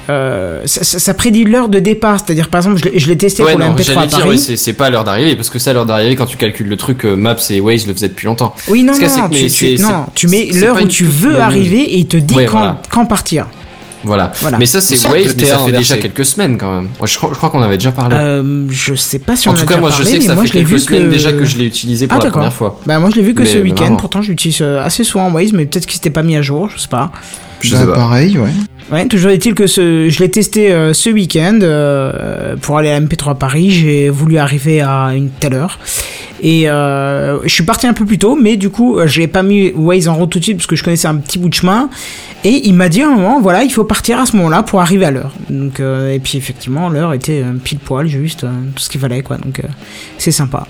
Euh, 0.09 0.61
ça, 0.65 0.83
ça- 0.83 0.99
ça 0.99 1.13
prédit 1.13 1.43
l'heure 1.45 1.69
de 1.69 1.79
départ. 1.79 2.19
C'est-à-dire, 2.19 2.49
par 2.49 2.59
exemple, 2.59 2.77
je 2.77 2.85
l'ai- 2.89 2.99
je 2.99 3.07
l'ai 3.07 3.17
testé 3.17 3.43
Ouais, 3.43 3.51
pour 3.51 3.59
la 3.59 3.67
non, 3.67 3.73
MP3 3.73 3.83
j'allais 3.85 3.99
à 3.99 4.05
dire, 4.07 4.17
Paris. 4.19 4.29
ouais, 4.31 4.37
c'est, 4.37 4.57
c'est 4.57 4.73
pas 4.73 4.89
l'heure 4.89 5.03
d'arrivée, 5.03 5.35
parce 5.35 5.49
que 5.49 5.59
ça, 5.59 5.73
l'heure 5.73 5.85
d'arrivée, 5.85 6.15
quand 6.15 6.25
tu 6.27 6.37
calcules 6.37 6.67
le 6.67 6.77
truc, 6.77 7.05
euh, 7.05 7.15
Maps 7.15 7.35
et 7.49 7.59
Waze 7.61 7.87
le 7.87 7.93
faisaient 7.93 8.09
depuis 8.09 8.25
longtemps. 8.27 8.53
oui, 8.67 8.83
non, 8.83 8.93
non, 8.93 8.99
c'est 8.99 9.07
non, 9.17 9.29
tu, 9.29 9.33
mais 9.33 9.49
tu- 9.49 9.49
c'est- 9.49 9.81
non, 9.83 9.89
c'est- 10.05 10.11
tu 10.15 10.27
mets 10.27 10.47
c'est 10.51 10.59
l'heure 10.59 10.75
où 10.77 10.79
une 10.79 10.87
tu 10.87 11.05
veux 11.05 11.39
arriver 11.39 11.81
et 11.81 11.97
il 11.99 12.07
te 12.07 12.17
dit 12.17 12.35
Ouais, 12.35 12.45
quand, 12.45 12.57
voilà. 12.59 12.81
quand 12.89 13.05
partir. 13.05 13.47
Voilà. 14.03 14.31
Voilà. 14.39 14.59
Mais 14.59 14.67
ça, 14.67 14.81
c'est 14.81 14.97
Ça, 14.97 15.09
Waze, 15.09 15.35
mais 15.35 15.45
ça 15.45 15.57
fait 15.57 15.71
déjà 15.71 15.97
quelques 15.97 16.25
semaines 16.25 16.59
quand 16.59 16.71
même. 16.75 16.89
Moi, 16.99 17.07
je, 17.07 17.17
crois- 17.17 17.31
je 17.33 17.37
crois 17.37 17.49
qu'on 17.49 17.63
avait 17.63 17.77
déjà 17.77 17.91
parlé. 17.91 18.15
Euh, 18.15 18.67
je 18.69 18.93
sais 18.93 19.17
pas 19.17 19.35
si 19.35 19.47
on 19.47 19.51
en 19.51 19.55
a 19.55 19.57
tout 19.57 19.63
cas, 19.65 19.69
déjà 19.69 19.79
moi, 19.79 19.89
je 19.89 19.95
parlé, 19.95 20.11
sais 20.11 20.17
que 20.19 20.23
ça 20.25 20.35
fait 20.37 20.45
je 20.47 20.53
quelques 20.53 20.79
semaines 20.79 21.05
que... 21.05 21.09
déjà 21.09 21.31
que 21.31 21.43
je 21.43 21.57
l'ai 21.57 21.65
utilisé 21.65 22.05
pour 22.05 22.19
Ah, 22.21 22.23
la 22.25 22.29
première 22.29 22.53
fois. 22.53 22.79
Bah, 22.85 22.99
moi, 22.99 23.09
je 23.09 23.15
l'ai 23.15 23.23
vu 23.23 23.33
que 23.33 23.41
Mais- 23.41 23.47
ce 23.51 23.57
week-end. 23.57 23.95
Pourtant, 23.95 24.21
je 24.21 24.29
l'utilise 24.29 24.59
euh, 24.61 24.83
assez 24.83 25.03
souvent 25.03 25.31
Waze, 25.31 25.53
mais 25.53 25.65
peut-être 25.65 25.87
qu'il 25.87 25.95
s'était 25.95 26.11
pas 26.11 26.21
mis 26.21 26.35
à 26.37 26.43
jour, 26.43 26.69
je 26.69 26.79
sais 26.79 26.87
pas. 26.87 27.11
Je 27.61 27.71
Bah, 27.71 27.79
sais 27.79 27.85
pas. 27.87 27.93
pareil, 27.93 28.37
ouais. 28.37 28.49
Ouais, 28.91 29.07
toujours 29.07 29.31
est-il 29.31 29.55
que 29.55 29.65
je 29.65 30.19
l'ai 30.19 30.29
testé 30.29 30.71
euh, 30.71 30.93
ce 30.93 31.09
week-end 31.09 31.57
euh, 31.63 32.55
pour 32.55 32.77
aller 32.77 32.91
à 32.91 33.01
MP3 33.01 33.35
Paris. 33.35 33.71
J'ai 33.71 34.09
voulu 34.09 34.37
arriver 34.37 34.81
à 34.81 35.13
une 35.15 35.31
telle 35.31 35.55
heure. 35.55 35.79
Et 36.43 36.69
euh, 36.69 37.41
je 37.43 37.49
suis 37.49 37.63
parti 37.63 37.87
un 37.87 37.93
peu 37.93 38.05
plus 38.05 38.19
tôt, 38.19 38.35
mais 38.35 38.57
du 38.57 38.69
coup, 38.69 38.99
je 39.03 39.21
n'ai 39.21 39.27
pas 39.27 39.41
mis 39.41 39.71
Waze 39.71 40.07
en 40.07 40.13
route 40.13 40.29
tout 40.29 40.37
de 40.37 40.43
suite 40.43 40.57
parce 40.57 40.67
que 40.67 40.75
je 40.75 40.83
connaissais 40.83 41.07
un 41.07 41.15
petit 41.15 41.39
bout 41.39 41.49
de 41.49 41.55
chemin. 41.55 41.89
Et 42.43 42.67
il 42.67 42.75
m'a 42.75 42.87
dit 42.87 43.01
à 43.01 43.07
un 43.07 43.15
moment, 43.15 43.41
voilà, 43.41 43.63
il 43.63 43.71
faut 43.71 43.85
partir 43.85 44.19
à 44.19 44.27
ce 44.27 44.35
moment-là 44.35 44.61
pour 44.61 44.79
arriver 44.79 45.05
à 45.05 45.11
l'heure. 45.11 45.33
Donc, 45.49 45.79
et 45.79 46.19
puis 46.23 46.37
effectivement, 46.37 46.89
l'heure 46.89 47.13
était 47.13 47.43
pile 47.63 47.79
poil, 47.79 48.05
juste 48.05 48.41
tout 48.41 48.83
ce 48.83 48.87
qu'il 48.87 49.01
fallait, 49.01 49.23
quoi. 49.23 49.37
Donc, 49.37 49.61
c'est 50.19 50.31
sympa. 50.31 50.67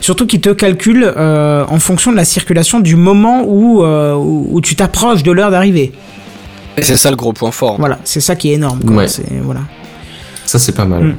Surtout 0.00 0.26
qu'il 0.26 0.40
te 0.40 0.50
calcule 0.50 1.14
en 1.16 1.78
fonction 1.78 2.10
de 2.10 2.16
la 2.16 2.24
circulation 2.24 2.80
du 2.80 2.96
moment 2.96 3.44
où, 3.46 3.84
où 3.84 4.60
tu 4.62 4.74
t'approches 4.74 5.22
de 5.22 5.30
l'heure 5.30 5.52
d'arrivée. 5.52 5.92
Et 6.76 6.82
C'est 6.82 6.96
ça 6.96 7.10
le 7.10 7.16
gros 7.16 7.32
point 7.32 7.50
fort. 7.50 7.76
Voilà, 7.78 7.98
c'est 8.04 8.20
ça 8.20 8.34
qui 8.36 8.50
est 8.50 8.54
énorme. 8.54 8.80
Quoi. 8.80 8.96
Ouais. 8.96 9.08
C'est- 9.08 9.24
Voilà. 9.42 9.60
Ça, 10.46 10.58
c'est 10.58 10.72
pas 10.72 10.84
mal. 10.84 11.02
Mm. 11.04 11.16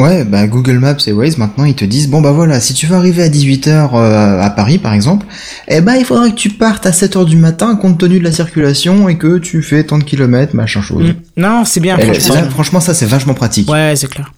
Ouais, 0.00 0.24
bah 0.24 0.46
Google 0.46 0.78
Maps 0.78 0.96
et 1.06 1.12
Waze 1.12 1.36
maintenant 1.36 1.64
ils 1.66 1.74
te 1.74 1.84
disent 1.84 2.08
bon 2.08 2.22
bah 2.22 2.32
voilà, 2.32 2.60
si 2.60 2.72
tu 2.72 2.86
veux 2.86 2.96
arriver 2.96 3.22
à 3.22 3.28
18h 3.28 3.94
à 3.94 4.48
Paris 4.48 4.78
par 4.78 4.94
exemple, 4.94 5.26
eh 5.68 5.82
ben 5.82 5.96
il 5.96 6.06
faudra 6.06 6.30
que 6.30 6.34
tu 6.34 6.48
partes 6.48 6.86
à 6.86 6.92
7h 6.92 7.26
du 7.26 7.36
matin 7.36 7.76
compte 7.76 7.98
tenu 7.98 8.18
de 8.18 8.24
la 8.24 8.32
circulation 8.32 9.10
et 9.10 9.18
que 9.18 9.36
tu 9.36 9.60
fais 9.62 9.84
tant 9.84 9.98
de 9.98 10.04
kilomètres, 10.04 10.56
machin 10.56 10.80
chose. 10.80 11.10
Mm. 11.10 11.14
Non, 11.42 11.64
c'est 11.66 11.80
bien. 11.80 11.98
Franchement. 11.98 12.34
là, 12.36 12.42
franchement 12.48 12.80
ça 12.80 12.94
c'est 12.94 13.04
vachement 13.04 13.34
pratique. 13.34 13.70
Ouais, 13.70 13.92
c'est 13.94 14.08
clair. 14.08 14.32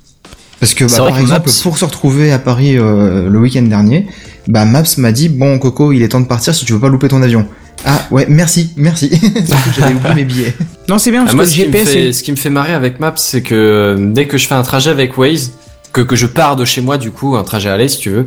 Parce 0.59 0.75
que 0.75 0.87
bah, 0.87 0.97
par 0.97 1.07
que 1.15 1.21
exemple 1.21 1.47
Maps- 1.47 1.63
pour 1.63 1.79
se 1.79 1.85
retrouver 1.85 2.33
à 2.33 2.41
Paris 2.41 2.77
euh, 2.77 3.29
le 3.31 3.39
week-end 3.39 3.63
dernier, 3.63 4.09
bah 4.49 4.65
Maps 4.65 4.83
m'a 4.99 5.13
dit 5.13 5.29
bon 5.29 5.61
Coco 5.61 5.93
il 5.93 6.03
est 6.03 6.09
temps 6.09 6.21
de 6.21 6.27
partir 6.27 6.53
si 6.53 6.65
tu 6.65 6.73
veux 6.73 6.81
pas 6.81 6.89
louper 6.89 7.07
ton 7.07 7.23
avion. 7.23 7.47
Ah 7.87 8.07
ouais 8.11 8.27
merci 8.29 8.71
merci. 8.77 9.11
J'avais 9.79 9.95
oublié 9.95 10.15
mes 10.15 10.25
billets. 10.25 10.55
Non, 10.89 10.99
c'est 10.99 11.11
bien 11.11 11.21
Ah, 11.23 11.25
parce 11.25 11.35
moi, 11.37 11.45
que 11.45 11.51
ce 11.51 11.57
le 11.59 11.63
qui, 11.65 11.69
me 11.71 11.73
GPS. 11.77 11.89
fait, 11.93 12.09
est- 12.09 12.13
ce 12.13 12.23
qui 12.23 12.31
me 12.31 12.37
fait 12.37 12.51
marrer 12.51 12.75
avec 12.75 13.01
Maps, 13.01 13.15
c'est 13.17 13.41
que 13.43 13.55
euh, 13.55 13.97
dès 14.13 14.27
que 14.27 14.37
je 14.37 14.47
fais 14.47 14.55
un 14.55 14.63
trajet 14.63 14.91
avec 14.91 15.17
Waze, 15.17 15.53
que, 15.95 16.03
que 16.03 16.15
je 16.15 16.27
pars 16.27 16.57
de 16.57 16.65
chez 16.67 16.83
moi, 16.83 16.99
du 16.99 17.11
coup, 17.11 17.37
un 17.37 17.43
trajet 17.45 17.71
aller, 17.71 17.89
si 17.89 17.99
tu 17.99 18.11
veux, 18.11 18.27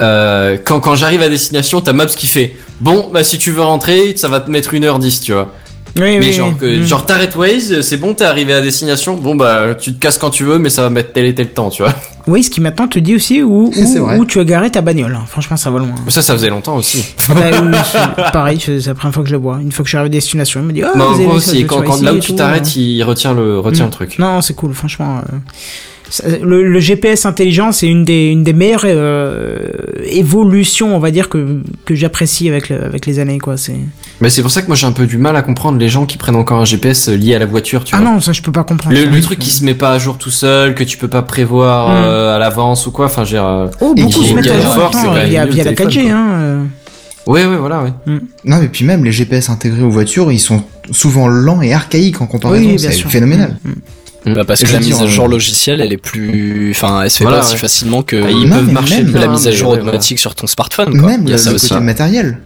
euh, 0.00 0.56
quand, 0.64 0.80
quand 0.80 0.96
j'arrive 0.96 1.22
à 1.22 1.28
destination, 1.28 1.80
t'as 1.80 1.92
Maps 1.92 2.06
qui 2.06 2.26
fait 2.26 2.56
Bon, 2.80 3.08
bah 3.12 3.22
si 3.24 3.38
tu 3.38 3.52
veux 3.52 3.62
rentrer, 3.62 4.14
ça 4.16 4.26
va 4.28 4.40
te 4.40 4.50
mettre 4.50 4.74
1h10, 4.74 5.22
tu 5.22 5.32
vois. 5.32 5.52
Oui, 5.96 6.18
Mais 6.18 6.26
oui, 6.26 6.32
genre, 6.32 6.58
que, 6.58 6.66
mm. 6.66 6.82
genre 6.84 7.06
t'arrêtes 7.06 7.36
Waze, 7.36 7.80
c'est 7.82 7.96
bon, 7.98 8.12
t'es 8.14 8.24
arrivé 8.24 8.52
à 8.52 8.60
destination, 8.60 9.14
bon 9.14 9.34
bah 9.36 9.74
tu 9.80 9.94
te 9.94 10.00
casses 10.00 10.18
quand 10.18 10.30
tu 10.30 10.42
veux, 10.44 10.58
mais 10.58 10.68
ça 10.70 10.82
va 10.82 10.90
mettre 10.90 11.12
tel 11.12 11.24
et 11.26 11.34
tel 11.34 11.48
temps, 11.50 11.70
tu 11.70 11.82
vois. 11.84 11.94
Oui, 12.26 12.42
ce 12.42 12.50
qui 12.50 12.60
maintenant 12.60 12.88
te 12.88 12.98
dit 12.98 13.14
aussi 13.14 13.42
où, 13.42 13.70
où, 14.18 14.24
tu 14.24 14.40
as 14.40 14.44
garé 14.44 14.70
ta 14.70 14.80
bagnole. 14.80 15.14
hein. 15.14 15.24
Franchement, 15.28 15.56
ça 15.56 15.70
va 15.70 15.78
loin. 15.78 15.94
Ça, 16.08 16.22
ça 16.22 16.32
faisait 16.34 16.50
longtemps 16.50 16.76
aussi. 16.76 17.04
Bah, 17.28 18.30
pareil, 18.32 18.58
c'est 18.60 18.84
la 18.86 18.94
première 18.94 19.14
fois 19.14 19.22
que 19.22 19.28
je 19.28 19.34
le 19.34 19.40
vois. 19.40 19.58
Une 19.60 19.70
fois 19.72 19.82
que 19.84 19.86
je 19.88 19.90
suis 19.90 19.98
arrivé 19.98 20.08
à 20.16 20.18
destination, 20.18 20.60
il 20.60 20.66
me 20.66 20.72
dit 20.72 20.82
Ah, 20.82 20.92
non, 20.96 21.08
vous 21.10 21.14
avez 21.14 21.24
moi 21.26 21.34
vu 21.36 21.40
ça, 21.40 21.50
aussi, 21.52 21.66
quand, 21.66 21.82
quand 21.82 22.02
là 22.02 22.12
où 22.14 22.18
tu 22.18 22.34
t'arrêtes, 22.34 22.66
hein. 22.66 22.72
il 22.80 23.02
retient 23.04 23.32
le, 23.32 23.60
retient 23.60 23.84
Mm. 23.84 23.88
le 23.88 23.92
truc. 23.92 24.18
Non, 24.18 24.40
c'est 24.40 24.54
cool, 24.54 24.74
franchement. 24.74 25.18
euh, 25.32 25.36
le, 26.42 26.62
le 26.68 26.80
GPS 26.80 27.26
intelligent, 27.26 27.72
c'est 27.72 27.88
une 27.88 28.04
des, 28.04 28.28
une 28.30 28.44
des 28.44 28.52
meilleures 28.52 28.82
euh, 28.84 29.58
évolutions, 30.08 30.94
on 30.94 30.98
va 30.98 31.10
dire, 31.10 31.28
que, 31.28 31.60
que 31.84 31.94
j'apprécie 31.94 32.48
avec, 32.48 32.68
le- 32.68 32.82
avec 32.84 33.06
les 33.06 33.18
années. 33.18 33.38
quoi. 33.38 33.56
C'est 33.56 33.74
Mais 34.20 34.30
c'est 34.30 34.42
pour 34.42 34.50
ça 34.50 34.62
que 34.62 34.66
moi 34.68 34.76
j'ai 34.76 34.86
un 34.86 34.92
peu 34.92 35.06
du 35.06 35.18
mal 35.18 35.36
à 35.36 35.42
comprendre 35.42 35.78
les 35.78 35.88
gens 35.88 36.06
qui 36.06 36.16
prennent 36.16 36.36
encore 36.36 36.60
un 36.60 36.64
GPS 36.64 37.08
lié 37.08 37.34
à 37.34 37.38
la 37.38 37.46
voiture, 37.46 37.84
tu 37.84 37.94
Ah 37.96 38.00
vois. 38.00 38.10
non, 38.12 38.20
ça, 38.20 38.32
je 38.32 38.42
peux 38.42 38.52
pas 38.52 38.64
comprendre. 38.64 38.96
Le, 38.96 39.20
truc 39.20 39.38
qui 39.38 39.50
se 39.50 39.64
met 39.64 39.74
pas 39.74 39.92
à 39.92 39.98
jour 39.98 40.16
tout 40.18 40.30
seul, 40.30 40.74
que 40.74 40.84
tu 40.84 40.96
peux 40.96 41.08
pas 41.08 41.22
prévoir 41.22 41.88
Mm. 41.88 42.04
euh, 42.04 42.36
à 42.36 42.38
l'avance 42.38 42.86
ou 42.86 42.92
quoi, 42.92 43.06
enfin 43.06 43.24
j'ai... 43.24 43.38
euh, 43.38 43.66
Oh, 43.80 43.94
beaucoup 43.94 44.22
se 44.22 44.32
mettent 44.34 44.46
à 44.46 44.60
jour 44.60 44.90
via, 45.26 45.46
via 45.46 45.64
la 45.64 45.72
téléphone, 45.72 45.88
4G. 45.88 46.02
quoi. 46.04 46.12
Hein, 46.12 46.28
euh. 46.40 46.62
Ouais, 47.26 47.44
ouais, 47.44 47.56
voilà, 47.56 47.82
ouais. 47.82 47.90
Non, 48.44 48.58
mais 48.60 48.68
puis 48.68 48.84
même 48.84 49.04
les 49.04 49.10
GPS 49.10 49.50
intégrés 49.50 49.82
aux 49.82 49.90
voitures, 49.90 50.30
ils 50.30 50.38
sont 50.38 50.62
souvent 50.92 51.26
lents 51.26 51.60
et 51.60 51.72
archaïques 51.74 52.20
en 52.20 52.26
comparaison. 52.26 52.64
Oui, 52.70 52.78
c'est 52.78 52.92
phénoménal. 52.92 53.58
Bah 54.26 54.44
parce 54.44 54.60
Et 54.60 54.64
que 54.64 54.72
la 54.72 54.80
mise 54.80 55.00
à 55.00 55.06
jour 55.06 55.26
euh, 55.26 55.28
logicielle, 55.28 55.80
elle 55.80 55.92
est 55.92 55.96
plus, 55.96 56.72
enfin, 56.72 57.02
elle 57.02 57.10
se 57.10 57.18
fait 57.18 57.24
Voilà, 57.24 57.38
pas 57.38 57.44
aussi 57.44 57.54
ouais. 57.54 57.60
facilement 57.60 58.02
que, 58.02 58.16
Ah, 58.24 58.30
ils 58.30 58.48
Non, 58.48 58.56
peuvent 58.56 58.72
marcher 58.72 59.02
même 59.04 59.14
la 59.14 59.28
mise 59.28 59.46
à 59.46 59.52
jour 59.52 59.70
automatique 59.70 60.18
sur 60.18 60.34
ton 60.34 60.46
smartphone. 60.48 60.98
Quoi. 60.98 61.10
Même 61.10 61.20
Il 61.22 61.28
y 61.28 61.30
le, 61.30 61.34
a 61.36 61.38
ça 61.38 61.50
le 61.50 61.56
aussi. 61.56 61.68
côté 61.68 61.80
matériel. 61.80 62.38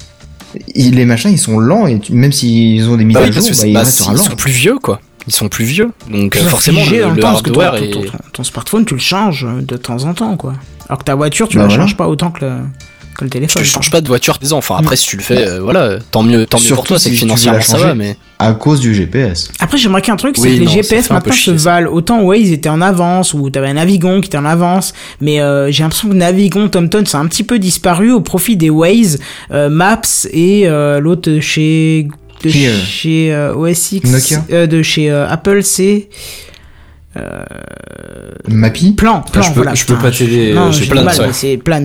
Il- 0.75 0.95
les 0.95 1.05
machins, 1.07 1.31
ils 1.31 1.39
sont 1.39 1.59
lents 1.59 1.87
et 1.87 1.99
tu- 2.01 2.13
même 2.13 2.33
s'ils 2.33 2.89
ont 2.89 2.97
des 2.97 3.05
mises 3.05 3.15
Bah 3.17 3.23
à 3.23 3.31
jour, 3.31 3.45
bah, 3.47 3.67
ils 3.67 3.73
bah, 3.73 3.83
ils 3.85 4.19
sont 4.19 4.37
plus 4.37 4.51
vieux, 4.53 4.79
quoi. 4.83 5.01
Ils 5.27 5.33
sont 5.35 5.49
plus 5.49 5.65
vieux, 5.65 5.91
donc 6.11 6.35
euh, 6.37 6.41
forcément 6.45 6.81
le, 6.91 7.01
dans 7.03 7.11
le 7.11 7.21
temps, 7.21 7.29
parce 7.31 7.43
que 7.43 7.51
hardware 7.51 7.75
ton, 7.75 7.91
ton, 7.91 8.03
ton- 8.03 8.19
ton 8.33 8.43
smartphone, 8.45 8.85
tu 8.85 8.95
le 8.95 9.01
changes 9.01 9.47
de 9.61 9.77
temps 9.77 10.05
en 10.05 10.15
temps, 10.15 10.37
quoi. 10.37 10.55
Alors 10.89 10.99
que 10.99 11.05
ta 11.05 11.15
voiture, 11.15 11.47
tu 11.47 11.57
Bah 11.59 11.63
la 11.65 11.69
voilà. 11.69 11.83
changes 11.85 11.97
pas 11.97 12.09
autant 12.09 12.31
que 12.31 12.45
le, 12.45 12.53
que 13.21 13.25
le 13.25 13.31
téléphone. 13.31 13.63
Tu 13.63 13.69
changes 13.69 13.91
pas 13.91 14.01
de 14.01 14.09
voiture 14.09 14.39
tous 14.39 14.45
les 14.47 14.53
ans. 14.53 14.59
Enfin, 14.59 14.77
après, 14.79 14.97
si 14.97 15.07
tu 15.07 15.17
le 15.17 15.23
fais, 15.23 15.47
euh, 15.47 15.61
voilà, 15.61 15.99
tant 16.11 16.23
mieux, 16.23 16.47
tant 16.47 16.59
mieux 16.59 16.65
Surtout 16.65 16.77
pour 16.77 16.87
toi, 16.89 16.99
c'est 16.99 17.11
que 17.11 17.17
si 17.17 17.23
financièrement 17.23 17.61
ça 17.61 17.79
va, 17.79 17.95
mais. 17.95 18.17
À 18.39 18.53
cause 18.55 18.81
du 18.81 18.95
GPS. 18.95 19.51
Après, 19.61 19.77
j'ai 19.77 19.89
remarqué 19.89 20.11
un 20.11 20.17
truc, 20.17 20.35
c'est 20.37 20.43
Oui, 20.43 20.55
que 20.55 20.61
les 20.61 20.67
non, 20.67 20.73
GPS 20.73 21.11
maintenant 21.11 21.33
se 21.33 21.51
valent. 21.51 21.91
Autant 21.93 22.23
Waze 22.23 22.51
était 22.51 22.71
en 22.71 22.81
avance, 22.81 23.35
ou 23.35 23.51
t'avais 23.51 23.69
un 23.69 23.75
Navigon 23.75 24.21
qui 24.23 24.29
était 24.29 24.39
en 24.39 24.47
avance, 24.47 24.95
mais 25.21 25.41
euh, 25.43 25.71
j'ai 25.71 25.83
l'impression 25.83 26.09
que 26.09 26.15
Navigon, 26.15 26.69
TomTom, 26.69 27.05
ça 27.05 27.19
a 27.19 27.21
un 27.21 27.27
petit 27.27 27.45
peu 27.45 27.59
disparu 27.59 28.13
au 28.13 28.23
profit 28.23 28.57
des 28.57 28.71
Waze, 28.71 29.19
euh, 29.51 29.69
Maps 29.69 30.01
et 30.33 30.67
euh, 30.67 31.01
l'autre 31.01 31.31
de 31.31 31.39
chez 31.41 32.09
de 32.43 32.49
Qui, 32.51 32.67
euh, 32.67 32.73
chez 32.83 33.35
euh, 33.35 33.55
OS 33.55 33.93
X, 33.93 34.11
Nokia 34.11 34.45
euh, 34.53 34.67
de 34.67 34.83
chez 34.83 35.11
euh, 35.11 35.29
Apple, 35.29 35.63
c'est 35.63 36.09
Mappy? 38.49 38.93
Plan, 38.93 39.23
plan, 39.23 39.43
je 39.43 39.49
peux- 39.49 39.55
voilà. 39.57 39.75
je 39.75 39.85
peux 39.85 39.97
pas 39.97 40.11
t'aider, 40.11 40.53
Non, 40.55 40.69
euh, 40.69 40.73
j'ai 40.73 40.91
ouais. 40.93 41.03
mais 41.05 41.33
c'est 41.33 41.57
Plans. 41.57 41.85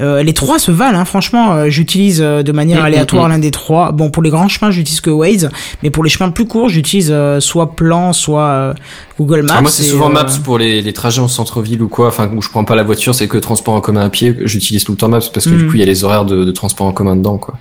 Euh, 0.00 0.22
les 0.22 0.32
trois 0.32 0.58
se 0.58 0.70
valent, 0.70 0.98
hein, 0.98 1.04
franchement. 1.04 1.52
euh, 1.52 1.68
j'utilise 1.68 2.20
euh, 2.20 2.42
de 2.42 2.52
manière 2.52 2.80
Mm, 2.82 2.84
aléatoire 2.86 3.24
mm, 3.24 3.28
mm. 3.28 3.32
l'un 3.32 3.38
des 3.38 3.50
trois. 3.50 3.92
Bon, 3.92 4.10
pour 4.10 4.22
les 4.22 4.30
grands 4.30 4.48
chemins, 4.48 4.70
j'utilise 4.70 5.00
que 5.00 5.10
Waze, 5.10 5.48
mais 5.82 5.90
pour 5.90 6.02
les 6.04 6.10
chemins 6.10 6.30
plus 6.30 6.46
courts, 6.46 6.68
j'utilise 6.68 7.10
euh, 7.12 7.40
soit 7.40 7.74
Plan, 7.76 8.12
soit 8.12 8.42
euh, 8.48 8.74
Google 9.18 9.42
Maps. 9.42 9.54
Ah, 9.58 9.60
moi 9.62 9.70
c'est 9.70 9.82
souvent 9.84 10.08
euh, 10.10 10.14
Maps 10.14 10.38
pour 10.42 10.58
les, 10.58 10.82
les 10.82 10.92
trajets 10.92 11.20
en 11.20 11.28
centre-ville 11.28 11.82
ou 11.82 11.88
quoi, 11.88 12.08
enfin 12.08 12.30
où 12.34 12.40
je 12.42 12.48
prends 12.48 12.64
pas 12.64 12.74
la 12.74 12.82
voiture, 12.82 13.14
c'est 13.14 13.28
que 13.28 13.38
transport 13.38 13.74
en 13.74 13.80
commun 13.80 14.04
à 14.04 14.08
pied, 14.10 14.34
j'utilise 14.44 14.82
tout 14.84 14.92
le 14.92 14.98
temps 14.98 15.08
Maps 15.08 15.20
parce 15.32 15.44
que 15.46 15.50
Mm. 15.50 15.58
du 15.58 15.66
coup 15.66 15.74
il 15.74 15.80
y 15.80 15.82
a 15.82 15.86
les 15.86 16.04
horaires 16.04 16.24
de, 16.24 16.44
de 16.44 16.50
transport 16.52 16.86
en 16.86 16.92
commun 16.92 17.16
dedans 17.16 17.36
quoi. 17.38 17.54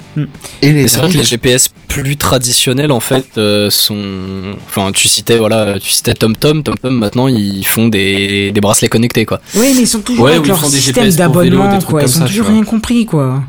et 0.62 0.72
les 0.72 0.88
c'est 0.88 1.00
vrai 1.00 1.10
que 1.12 1.18
les 1.18 1.24
GPS 1.24 1.70
plus 1.88 2.18
traditionnels 2.18 2.92
en 2.92 3.00
fait 3.00 3.26
euh, 3.38 3.70
sont, 3.70 3.98
enfin 4.68 4.92
tu 4.94 5.08
citais 5.08 5.38
voilà, 5.38 5.80
tu 5.80 5.90
citais 5.90 6.14
TomTom, 6.14 6.64
TomTom 6.64 6.99
maintenant 7.00 7.28
ils 7.28 7.66
font 7.66 7.88
des, 7.88 8.52
des 8.52 8.62
bracelets 8.62 8.90
connectés 8.90 9.26
quoi. 9.26 9.40
Oui, 9.56 9.72
mais 9.76 9.82
ils 9.82 9.88
sont 9.88 10.02
toujours 10.02 10.26
Ouais, 10.26 10.34
avec 10.34 10.48
leur 10.48 10.64
système 10.66 11.10
d'abonnement, 11.12 11.80
quoi. 11.80 12.02
Ils 12.04 12.06
ont 12.06 12.08
ça, 12.08 12.26
toujours 12.26 12.48
rien 12.48 12.64
compris, 12.64 13.06
quoi. 13.06 13.42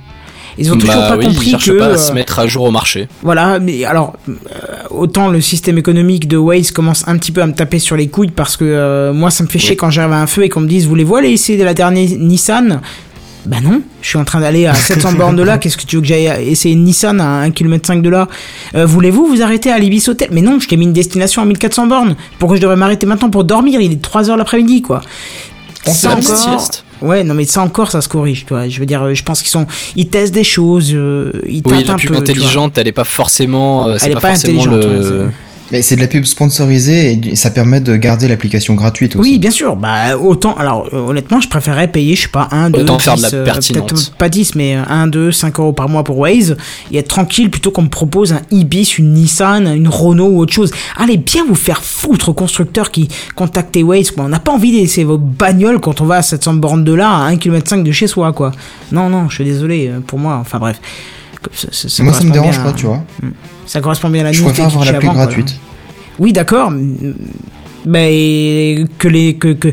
Ils 0.59 0.71
ont 0.73 0.77
toujours 0.77 0.95
bah 0.97 1.09
pas 1.11 1.17
oui, 1.17 1.27
compris 1.27 1.47
ils 1.47 1.51
cherchent 1.53 1.67
que 1.67 1.79
pas 1.79 1.89
euh, 1.89 1.95
à 1.95 1.99
se 1.99 2.13
mettre 2.13 2.39
à 2.39 2.47
jour 2.47 2.65
au 2.65 2.71
marché. 2.71 3.09
Voilà, 3.23 3.59
mais 3.59 3.85
alors 3.85 4.15
euh, 4.29 4.33
autant 4.91 5.29
le 5.29 5.41
système 5.41 5.79
économique 5.79 6.29
de 6.29 6.37
Waze 6.37 6.71
commence 6.71 7.07
un 7.07 7.17
petit 7.17 7.33
peu 7.33 7.41
à 7.41 7.47
me 7.47 7.55
taper 7.55 7.79
sur 7.79 7.97
les 7.97 8.09
couilles 8.09 8.31
parce 8.31 8.57
que 8.57 8.65
euh, 8.65 9.13
moi 9.15 9.31
ça 9.31 9.43
me 9.45 9.49
fait 9.49 9.59
chier 9.59 9.77
quand 9.77 9.91
j'arrive 9.91 10.13
à 10.13 10.21
un 10.21 10.27
feu 10.27 10.45
et 10.45 10.49
qu'on 10.49 10.61
me 10.61 10.67
dise 10.69 10.87
voulez-vous 10.87 11.17
aller 11.17 11.31
essayer 11.31 11.57
de 11.59 11.65
la 11.65 11.73
dernière 11.73 12.09
Nissan? 12.19 12.81
Bah 13.47 13.57
non, 13.63 13.81
je 14.03 14.09
suis 14.09 14.19
en 14.19 14.25
train 14.25 14.41
d'aller 14.41 14.67
à 14.67 14.75
700 14.75 15.13
bornes 15.13 15.37
de 15.37 15.43
là, 15.43 15.57
qu'est-ce 15.59 15.77
que 15.77 15.85
tu 15.87 15.97
veux 15.97 16.03
que 16.03 16.09
j'aille 16.09 16.27
essayer 16.51 16.75
une 16.75 16.85
Nissan 16.85 17.21
à 17.21 17.41
1 17.41 17.51
km 17.53 17.95
de 18.03 18.09
là 18.11 18.29
Euh, 18.75 18.85
Voulez-vous 18.87 19.27
vous 19.27 19.43
arrêter 19.43 19.71
à 19.71 19.79
l'Ibis 19.79 20.07
Hotel? 20.09 20.29
Mais 20.33 20.43
non, 20.43 20.59
je 20.61 20.69
t'ai 20.69 20.77
mis 20.77 20.85
une 20.85 20.93
destination 20.93 21.41
à 21.43 21.45
1400 21.47 21.87
bornes. 21.87 22.17
Pourquoi 22.39 22.57
je 22.57 22.63
devrais 22.63 22.77
m'arrêter 22.77 23.07
maintenant 23.07 23.31
pour 23.31 23.45
dormir? 23.45 23.81
Il 23.81 23.93
est 23.93 24.05
3h 24.05 24.37
l'après-midi 24.37 24.83
quoi. 24.83 25.01
Petite 25.83 26.05
encore, 26.07 26.23
sieste. 26.37 26.85
ouais, 27.01 27.25
non 27.25 27.33
mais 27.33 27.47
ça 27.47 27.63
encore, 27.63 27.91
ça 27.91 28.03
se 28.03 28.09
corrige, 28.11 28.45
tu 28.45 28.53
vois. 28.53 28.69
Je 28.69 28.79
veux 28.79 28.85
dire, 28.85 29.03
euh, 29.03 29.15
je 29.15 29.23
pense 29.23 29.41
qu'ils 29.41 29.49
sont, 29.51 29.67
ils 29.97 30.09
testent 30.09 30.35
des 30.35 30.45
choses, 30.45 30.93
euh, 30.93 31.33
ils 31.49 31.63
Oui, 31.65 31.83
la 31.85 31.95
un 31.95 31.97
pub 31.97 32.11
peu, 32.11 32.17
intelligente, 32.19 32.77
elle 32.77 32.89
est 32.89 32.93
pas 32.93 33.05
forcément, 33.05 33.87
euh, 33.89 33.97
c'est 33.99 34.05
Elle 34.07 34.13
est 34.13 34.15
pas, 34.17 34.21
pas 34.21 34.29
forcément 34.35 34.63
intelligente, 34.65 34.85
le. 34.85 35.21
ouais, 35.25 35.31
Mais 35.73 35.83
c'est 35.83 35.95
de 35.97 36.01
la 36.01 36.09
pub 36.09 36.25
sponsorisée 36.25 37.21
et 37.33 37.37
ça 37.37 37.51
permet 37.51 37.81
de 37.81 37.95
garder 37.97 38.27
l'application 38.27 38.75
gratuite 38.75 39.15
aussi. 39.17 39.31
Oui, 39.31 39.39
bien 39.39 39.51
sûr. 39.53 39.77
Bah, 39.77 40.17
autant. 40.19 40.55
Alors, 40.55 40.89
euh, 40.93 40.99
honnêtement, 40.99 41.41
je 41.41 41.49
préférerais 41.49 41.89
payer, 41.89 42.17
je 42.17 42.23
sais 42.23 42.29
pas, 42.29 42.49
1, 42.51 42.71
2, 42.71 42.81
Autant 42.83 42.99
faire 42.99 43.15
de 43.15 43.21
10, 43.21 43.33
la 43.33 43.39
euh, 43.39 43.85
pas 44.19 44.29
10, 44.29 44.55
mais 44.57 44.75
1, 44.75 45.07
2, 45.07 45.31
5 45.33 45.59
euros 45.61 45.73
par 45.73 45.89
mois 45.89 46.03
pour 46.03 46.19
Waze 46.19 46.57
et 46.91 46.99
être 46.99 47.09
tranquille 47.09 47.51
plutôt 47.51 47.71
qu'on 47.71 47.83
me 47.83 47.89
propose 47.89 48.33
un 48.33 48.41
Ibis, 48.51 48.99
une 48.99 49.15
Nissan, 49.15 49.67
une 49.77 49.87
Renault 49.89 50.29
ou 50.31 50.39
autre 50.41 50.53
chose. 50.53 50.73
Allez 50.97 51.17
bien 51.19 51.45
vous 51.47 51.55
faire 51.55 51.85
foutre, 51.85 52.33
constructeurs 52.35 52.91
qui 52.91 53.09
contactez 53.37 53.83
Waze, 53.83 54.11
quoi. 54.11 54.25
On 54.25 54.29
n'a 54.29 54.41
pas 54.41 54.53
envie 54.53 54.73
de 54.73 54.79
laisser 54.79 55.05
vos 55.05 55.19
bagnoles 55.19 55.81
quand 55.81 56.01
on 56.01 56.05
va 56.05 56.17
à 56.17 56.23
700 56.23 56.55
bornes 56.55 56.85
de 56.85 56.93
là, 56.95 57.11
à 57.11 57.21
1 57.27 57.37
km 57.37 57.77
de 57.85 57.93
chez 57.93 58.07
soi, 58.09 58.33
quoi. 58.33 58.51
Non, 58.91 59.09
non, 59.09 59.29
je 59.29 59.37
suis 59.37 59.45
désolé 59.45 59.89
euh, 59.89 60.01
pour 60.05 60.19
moi. 60.19 60.39
Enfin, 60.41 60.59
bref. 60.59 60.81
Ça- 61.55 61.69
ça- 61.73 61.89
ça 61.89 62.03
Moi, 62.03 62.13
ça 62.13 62.25
me 62.25 62.33
dérange 62.33 62.57
bien 62.57 62.65
pas, 62.65 62.71
à- 62.71 62.73
tu 62.75 62.87
vois. 62.87 63.03
Ça 63.71 63.81
correspond 63.81 64.11
bien 64.11 64.23
à 64.23 64.25
la 64.25 64.33
Je 64.33 64.43
préfère 64.43 64.65
avoir 64.67 64.83
avant, 64.89 65.01
quoi. 65.01 65.13
gratuite. 65.27 65.55
Oui, 66.19 66.33
d'accord. 66.33 66.73
Mais 67.87 68.85
que 68.99 69.07
les 69.07 69.35
que, 69.37 69.53
que, 69.53 69.69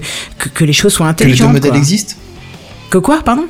que, 0.54 0.64
les 0.66 0.72
choses 0.74 0.94
soient 0.94 1.12
Que 1.14 1.24
les 1.24 1.32
deux 1.32 1.44
intelligentes. 1.44 1.54
modèles 1.54 1.76
existent 1.76 2.14
Que 2.92 3.00
quoi, 3.00 3.22
pardon? 3.26 3.46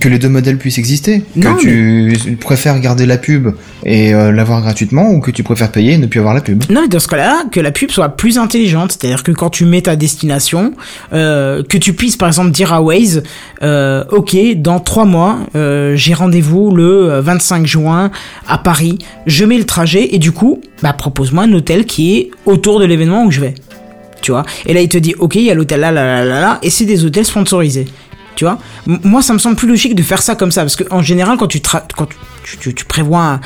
Que 0.00 0.08
les 0.08 0.18
deux 0.18 0.28
modèles 0.28 0.58
puissent 0.58 0.78
exister 0.78 1.22
Non, 1.36 1.54
Que 1.54 1.60
tu 1.62 2.36
préfères 2.40 2.78
garder 2.80 3.06
la 3.06 3.18
pub 3.18 3.48
et 3.84 4.14
euh, 4.14 4.32
l'avoir 4.32 4.60
gratuitement 4.60 5.10
ou 5.10 5.20
que 5.20 5.30
tu 5.30 5.42
préfères 5.42 5.70
payer 5.70 5.92
et 5.92 5.98
ne 5.98 6.06
plus 6.06 6.18
avoir 6.18 6.34
la 6.34 6.40
pub 6.40 6.64
Non, 6.70 6.82
mais 6.82 6.88
dans 6.88 6.98
ce 6.98 7.06
cas-là, 7.08 7.44
que 7.52 7.60
la 7.60 7.70
pub 7.70 7.90
soit 7.90 8.08
plus 8.10 8.36
intelligente, 8.38 8.92
c'est-à-dire 8.92 9.22
que 9.22 9.30
quand 9.32 9.50
tu 9.50 9.64
mets 9.64 9.82
ta 9.82 9.94
destination, 9.94 10.72
euh, 11.12 11.62
que 11.62 11.78
tu 11.78 11.92
puisses 11.92 12.16
par 12.16 12.28
exemple 12.28 12.50
dire 12.50 12.72
à 12.72 12.82
Waze, 12.82 13.22
euh, 13.62 14.04
ok, 14.10 14.36
dans 14.56 14.80
trois 14.80 15.04
mois, 15.04 15.38
j'ai 15.54 16.14
rendez-vous 16.14 16.74
le 16.74 17.12
euh, 17.12 17.20
25 17.20 17.66
juin 17.66 18.10
à 18.48 18.58
Paris, 18.58 18.98
je 19.26 19.44
mets 19.44 19.58
le 19.58 19.64
trajet 19.64 20.14
et 20.14 20.18
du 20.18 20.32
coup, 20.32 20.60
bah 20.82 20.92
propose-moi 20.92 21.44
un 21.44 21.52
hôtel 21.52 21.84
qui 21.84 22.16
est 22.16 22.30
autour 22.44 22.80
de 22.80 22.84
l'événement 22.84 23.24
où 23.24 23.30
je 23.30 23.40
vais, 23.40 23.54
tu 24.20 24.32
vois? 24.32 24.44
Et 24.66 24.74
là 24.74 24.80
il 24.80 24.88
te 24.88 24.98
dit, 24.98 25.14
ok, 25.18 25.36
il 25.36 25.42
y 25.42 25.50
a 25.50 25.54
l'hôtel 25.54 25.80
là, 25.80 25.92
là, 25.92 26.04
là, 26.04 26.24
là, 26.24 26.40
là, 26.40 26.58
et 26.62 26.70
c'est 26.70 26.84
des 26.84 27.04
hôtels 27.04 27.24
sponsorisés. 27.24 27.86
Moi 28.86 29.22
ça 29.22 29.32
me 29.32 29.38
semble 29.38 29.56
plus 29.56 29.68
logique 29.68 29.94
de 29.94 30.02
faire 30.02 30.22
ça 30.22 30.34
comme 30.34 30.50
ça 30.50 30.62
parce 30.62 30.76
que 30.76 30.84
en 30.90 31.02
général 31.02 31.36
quand 31.38 31.48
tu 31.48 31.60
quand 31.60 32.08
prévois 32.88 33.40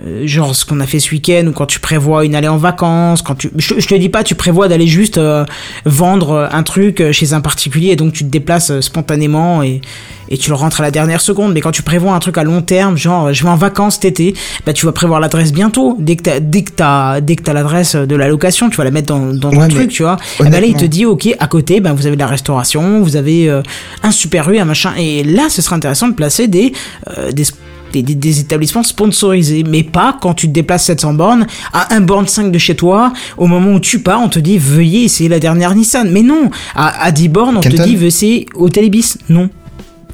euh, 0.00 0.26
genre 0.26 0.54
ce 0.54 0.64
qu'on 0.64 0.80
a 0.80 0.86
fait 0.86 1.00
ce 1.00 1.10
week-end 1.10 1.46
ou 1.48 1.52
quand 1.52 1.66
tu 1.66 1.80
prévois 1.80 2.24
une 2.24 2.34
allée 2.34 2.48
en 2.48 2.56
vacances, 2.56 3.22
quand 3.22 3.34
tu 3.34 3.50
je, 3.56 3.74
je 3.78 3.86
te 3.86 3.94
dis 3.94 4.08
pas 4.08 4.22
tu 4.22 4.34
prévois 4.34 4.68
d'aller 4.68 4.86
juste 4.86 5.18
euh, 5.18 5.44
vendre 5.84 6.30
euh, 6.30 6.48
un 6.50 6.62
truc 6.62 7.12
chez 7.12 7.32
un 7.32 7.40
particulier 7.40 7.88
et 7.88 7.96
donc 7.96 8.12
tu 8.12 8.24
te 8.24 8.30
déplaces 8.30 8.80
spontanément 8.80 9.62
et 9.62 9.80
et 10.28 10.38
tu 10.38 10.50
le 10.50 10.56
rentres 10.56 10.80
à 10.80 10.82
la 10.84 10.90
dernière 10.90 11.20
seconde 11.20 11.52
mais 11.52 11.60
quand 11.60 11.70
tu 11.70 11.82
prévois 11.82 12.14
un 12.14 12.18
truc 12.18 12.38
à 12.38 12.44
long 12.44 12.62
terme 12.62 12.96
genre 12.96 13.32
je 13.32 13.42
vais 13.44 13.48
en 13.50 13.56
vacances 13.56 13.94
cet 13.94 14.04
été 14.06 14.34
bah 14.66 14.72
tu 14.72 14.86
vas 14.86 14.92
prévoir 14.92 15.20
l'adresse 15.20 15.52
bientôt 15.52 15.96
dès 16.00 16.16
que 16.16 16.22
t'as 16.22 16.40
dès 16.40 16.62
que 16.62 16.72
t'as 16.72 17.20
dès 17.20 17.36
que 17.36 17.42
t'as 17.42 17.52
l'adresse 17.52 17.94
de 17.96 18.16
la 18.16 18.28
location 18.28 18.70
tu 18.70 18.76
vas 18.76 18.84
la 18.84 18.90
mettre 18.90 19.08
dans 19.14 19.32
dans 19.34 19.50
Ouais, 19.50 19.68
truc 19.68 19.90
tu 19.90 20.02
vois 20.02 20.16
et 20.40 20.50
ben 20.50 20.60
là 20.60 20.66
il 20.66 20.74
te 20.76 20.84
dit 20.86 21.04
ok 21.06 21.28
à 21.38 21.46
côté 21.46 21.80
ben 21.80 21.92
vous 21.92 22.06
avez 22.06 22.16
de 22.16 22.20
la 22.20 22.26
restauration 22.26 23.00
vous 23.02 23.16
avez 23.16 23.48
euh, 23.50 23.62
un 24.02 24.10
super 24.10 24.46
rue 24.46 24.58
un 24.58 24.64
machin 24.64 24.92
et 24.98 25.22
là 25.24 25.48
ce 25.48 25.60
serait 25.62 25.76
intéressant 25.76 26.08
de 26.08 26.14
placer 26.14 26.48
des 26.48 26.72
euh, 27.18 27.30
des 27.32 27.44
des, 27.92 28.02
des- 28.02 28.16
des 28.16 28.40
établissements 28.40 28.82
sponsorisés, 28.82 29.62
mais 29.62 29.84
pas 29.84 30.16
quand 30.20 30.34
tu 30.34 30.48
te 30.48 30.52
déplaces 30.52 30.86
700 30.86 31.14
bornes 31.14 31.46
à 31.72 31.94
un 31.94 32.00
borne 32.00 32.26
5 32.26 32.50
de 32.50 32.58
chez 32.58 32.74
toi. 32.74 33.12
Au 33.36 33.46
moment 33.46 33.70
où 33.74 33.78
tu 33.78 34.00
pars, 34.00 34.20
on 34.20 34.28
te 34.28 34.40
dit 34.40 34.58
veuillez 34.58 35.04
essayer 35.04 35.28
la 35.28 35.38
dernière 35.38 35.76
Nissan. 35.76 36.10
Mais 36.10 36.22
non, 36.22 36.50
à, 36.74 37.04
à 37.04 37.12
10 37.12 37.28
bornes, 37.28 37.56
on 37.56 37.60
te 37.60 37.68
dit 37.84 37.94
veuillez 37.94 38.08
essayer 38.08 38.46
Hôtel 38.56 38.86
Ibis. 38.86 39.18
Non. 39.28 39.48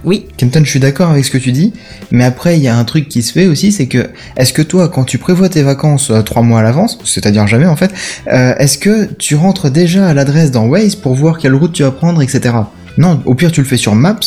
Oui. 0.05 0.27
Kenton, 0.37 0.63
je 0.65 0.71
suis 0.71 0.81
d'accord 0.81 1.11
avec 1.11 1.25
ce 1.25 1.31
que 1.31 1.39
tu 1.39 1.53
dis, 1.53 1.73
mais 2.11 2.25
après 2.25 2.57
il 2.57 2.63
y 2.63 2.69
a 2.69 2.77
un 2.77 2.85
truc 2.85 3.09
qui 3.09 3.23
se 3.23 3.33
fait 3.33 3.47
aussi, 3.47 3.71
c'est 3.73 3.87
que 3.87 4.09
est-ce 4.37 4.53
que 4.53 4.63
toi, 4.63 4.89
quand 4.89 5.05
tu 5.05 5.19
prévois 5.19 5.49
tes 5.49 5.63
vacances 5.63 6.11
euh, 6.11 6.23
trois 6.23 6.43
mois 6.43 6.61
à 6.61 6.63
l'avance, 6.63 6.99
c'est-à-dire 7.05 7.47
jamais 7.47 7.67
en 7.67 7.77
fait, 7.77 7.93
euh, 8.33 8.55
est-ce 8.59 8.79
que 8.79 9.05
tu 9.19 9.35
rentres 9.37 9.71
déjà 9.71 10.07
à 10.09 10.15
l'adresse 10.15 10.51
dans 10.51 10.67
Waze 10.67 10.95
pour 10.95 11.15
voir 11.15 11.39
quelle 11.39 11.55
route 11.55 11.73
tu 11.73 11.83
vas 11.83 11.91
prendre, 11.91 12.23
etc. 12.23 12.55
Non, 12.99 13.21
au 13.27 13.35
pire 13.35 13.53
tu 13.53 13.61
le 13.61 13.67
fais 13.67 13.77
sur 13.77 13.95
Maps, 13.95 14.19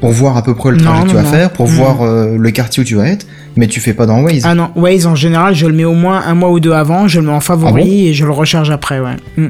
pour 0.00 0.10
voir 0.12 0.36
à 0.38 0.42
peu 0.42 0.54
près 0.54 0.70
le 0.70 0.78
trajet 0.78 0.94
Non, 1.00 1.02
que 1.04 1.08
tu 1.10 1.14
non, 1.14 1.20
vas 1.22 1.28
non. 1.28 1.34
faire, 1.34 1.50
pour 1.50 1.66
voir 1.66 2.00
euh, 2.02 2.36
le 2.38 2.50
quartier 2.50 2.82
où 2.82 2.86
tu 2.86 2.94
vas 2.94 3.06
être, 3.06 3.26
mais 3.56 3.66
tu 3.66 3.80
fais 3.80 3.92
pas 3.92 4.06
dans 4.06 4.22
Waze. 4.22 4.42
Ah 4.44 4.54
non, 4.54 4.70
Waze 4.74 5.06
en 5.06 5.14
général, 5.14 5.54
je 5.54 5.66
le 5.66 5.74
mets 5.74 5.84
au 5.84 5.92
moins 5.94 6.22
un 6.26 6.34
mois 6.34 6.50
ou 6.50 6.60
deux 6.60 6.72
avant, 6.72 7.06
je 7.08 7.20
le 7.20 7.26
mets 7.26 7.32
en 7.32 7.40
favori 7.40 7.82
Ah 7.82 7.84
bon? 7.84 7.90
et 8.08 8.14
je 8.14 8.24
le 8.24 8.30
recharge 8.32 8.70
après, 8.70 9.00
ouais. 9.00 9.16
Mm. 9.36 9.48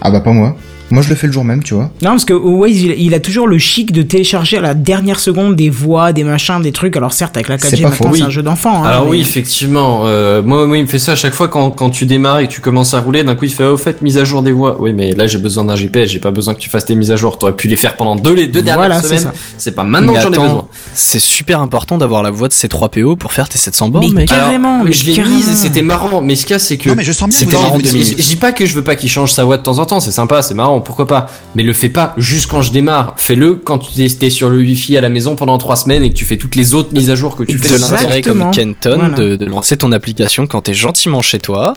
Ah 0.00 0.10
bah 0.10 0.20
pas 0.20 0.32
moi. 0.32 0.56
Moi 0.90 1.02
je 1.02 1.08
le 1.08 1.14
fais 1.14 1.26
le 1.26 1.32
jour 1.32 1.44
même, 1.44 1.62
tu 1.62 1.74
vois. 1.74 1.90
Non, 2.02 2.10
parce 2.10 2.24
que 2.26 2.34
Waze, 2.34 2.82
il, 2.82 2.90
il 3.00 3.14
a 3.14 3.20
toujours 3.20 3.48
le 3.48 3.58
chic 3.58 3.90
de 3.90 4.02
télécharger 4.02 4.58
à 4.58 4.60
la 4.60 4.74
dernière 4.74 5.18
seconde 5.18 5.56
des 5.56 5.70
voix, 5.70 6.12
des 6.12 6.24
machins, 6.24 6.60
des 6.62 6.72
trucs. 6.72 6.96
Alors 6.96 7.12
certes, 7.12 7.36
avec 7.36 7.48
la 7.48 7.58
C'est 7.58 7.76
4G 7.76 7.82
pas 7.82 7.88
maintenant, 7.90 8.08
faux. 8.10 8.14
c'est 8.16 8.22
un 8.22 8.30
jeu 8.30 8.42
d'enfant. 8.42 8.84
hein, 8.84 8.88
Alors 8.88 9.04
mais- 9.06 9.10
oui, 9.12 9.20
effectivement. 9.20 10.02
Euh, 10.06 10.42
moi, 10.42 10.66
moi, 10.66 10.76
il 10.76 10.82
me 10.84 10.88
fait 10.88 10.98
ça 10.98 11.12
à 11.12 11.16
chaque 11.16 11.32
fois 11.34 11.48
quand, 11.48 11.70
quand 11.70 11.90
tu 11.90 12.04
démarres 12.06 12.40
et 12.40 12.48
que 12.48 12.52
tu 12.52 12.60
commences 12.60 12.92
à 12.94 13.00
rouler. 13.00 13.24
D'un 13.24 13.34
coup, 13.34 13.46
il 13.46 13.50
fait 13.52 13.64
au 13.64 13.76
fait 13.78 14.02
mise 14.02 14.18
à 14.18 14.24
jour 14.24 14.42
des 14.42 14.52
voies. 14.52 14.76
Oui, 14.78 14.92
mais 14.92 15.12
là, 15.12 15.26
j'ai 15.26 15.38
besoin 15.38 15.64
d'un 15.64 15.74
GPS. 15.74 16.10
J'ai 16.10 16.18
pas 16.20 16.30
besoin 16.30 16.54
que 16.54 16.60
tu 16.60 16.68
fasses 16.68 16.84
tes 16.84 16.94
mises 16.94 17.10
à 17.10 17.16
jour. 17.16 17.38
T'aurais 17.38 17.56
pu 17.56 17.66
les 17.66 17.76
faire 17.76 17.96
pendant 17.96 18.14
deux 18.14 18.34
les 18.34 18.46
deux 18.46 18.60
dernières 18.62 18.86
Voilà, 18.86 19.00
c'est 19.00 19.08
semaines. 19.18 19.22
ça. 19.24 19.32
C'est 19.56 19.74
pas 19.74 19.84
maintenant 19.84 20.12
Mais 20.12 20.18
que 20.18 20.22
j'en 20.24 20.32
ai 20.32 20.38
besoin. 20.38 20.66
C'est 20.92 21.18
super 21.18 21.60
important 21.60 21.96
d'avoir 21.98 22.22
la 22.22 22.30
voix 22.30 22.48
de 22.48 22.52
C3PO 22.52 23.16
pour 23.16 23.32
faire 23.32 23.48
tes 23.48 23.58
700 23.58 23.88
bornes, 23.88 24.12
Mais 24.14 24.26
car- 24.26 24.38
Carrément, 24.38 24.74
Alors, 24.74 24.84
mais 24.84 24.92
je 24.92 25.06
l'ai 25.06 25.14
carrément. 25.14 25.34
mise 25.36 25.48
et 25.48 25.54
c'était 25.54 25.82
marrant. 25.82 26.20
Mais 26.20 26.36
ce 26.36 26.44
qu'il 26.44 26.52
y 26.52 26.56
a, 26.56 26.58
c'est 26.58 26.76
que 26.76 26.90
Non, 26.90 26.94
mais 26.96 27.04
je 27.04 27.12
sens 27.12 27.28
bien 27.30 27.38
je 27.38 28.22
dis 28.22 28.36
pas 28.36 28.52
que 28.52 28.66
je 28.66 28.74
veux 28.74 28.84
pas 28.84 28.96
qu'il 28.96 29.08
change 29.10 29.32
sa 29.32 29.44
voix 29.44 29.56
de 29.56 29.62
temps 29.62 29.78
en 29.78 29.86
temps, 29.86 30.00
c'est 30.00 30.10
sympa, 30.12 30.42
c'est 30.42 30.54
marrant, 30.54 30.73
pourquoi 30.80 31.06
pas. 31.06 31.26
Mais 31.54 31.62
le 31.62 31.72
fais 31.72 31.88
pas 31.88 32.14
juste 32.16 32.50
quand 32.50 32.62
je 32.62 32.72
démarre. 32.72 33.14
Fais-le 33.16 33.54
quand 33.54 33.78
tu 33.78 34.00
es 34.02 34.30
sur 34.30 34.50
le 34.50 34.58
wifi 34.58 34.96
à 34.96 35.00
la 35.00 35.08
maison 35.08 35.36
pendant 35.36 35.58
trois 35.58 35.76
semaines 35.76 36.02
et 36.02 36.10
que 36.10 36.14
tu 36.16 36.24
fais 36.24 36.36
toutes 36.36 36.56
les 36.56 36.74
autres 36.74 36.92
mises 36.92 37.10
à 37.10 37.14
jour 37.14 37.36
que 37.36 37.44
tu 37.44 37.58
fais. 37.58 37.72
de 37.74 37.78
sur 37.78 37.90
l'intérêt 37.90 38.18
Exactement. 38.18 38.44
comme 38.46 38.54
Kenton 38.54 38.96
Voilà. 38.98 39.14
de, 39.14 39.36
de 39.36 39.44
lancer 39.46 39.76
ton 39.76 39.92
application 39.92 40.46
quand 40.46 40.62
t'es 40.62 40.74
gentiment 40.74 41.22
chez 41.22 41.38
toi. 41.38 41.74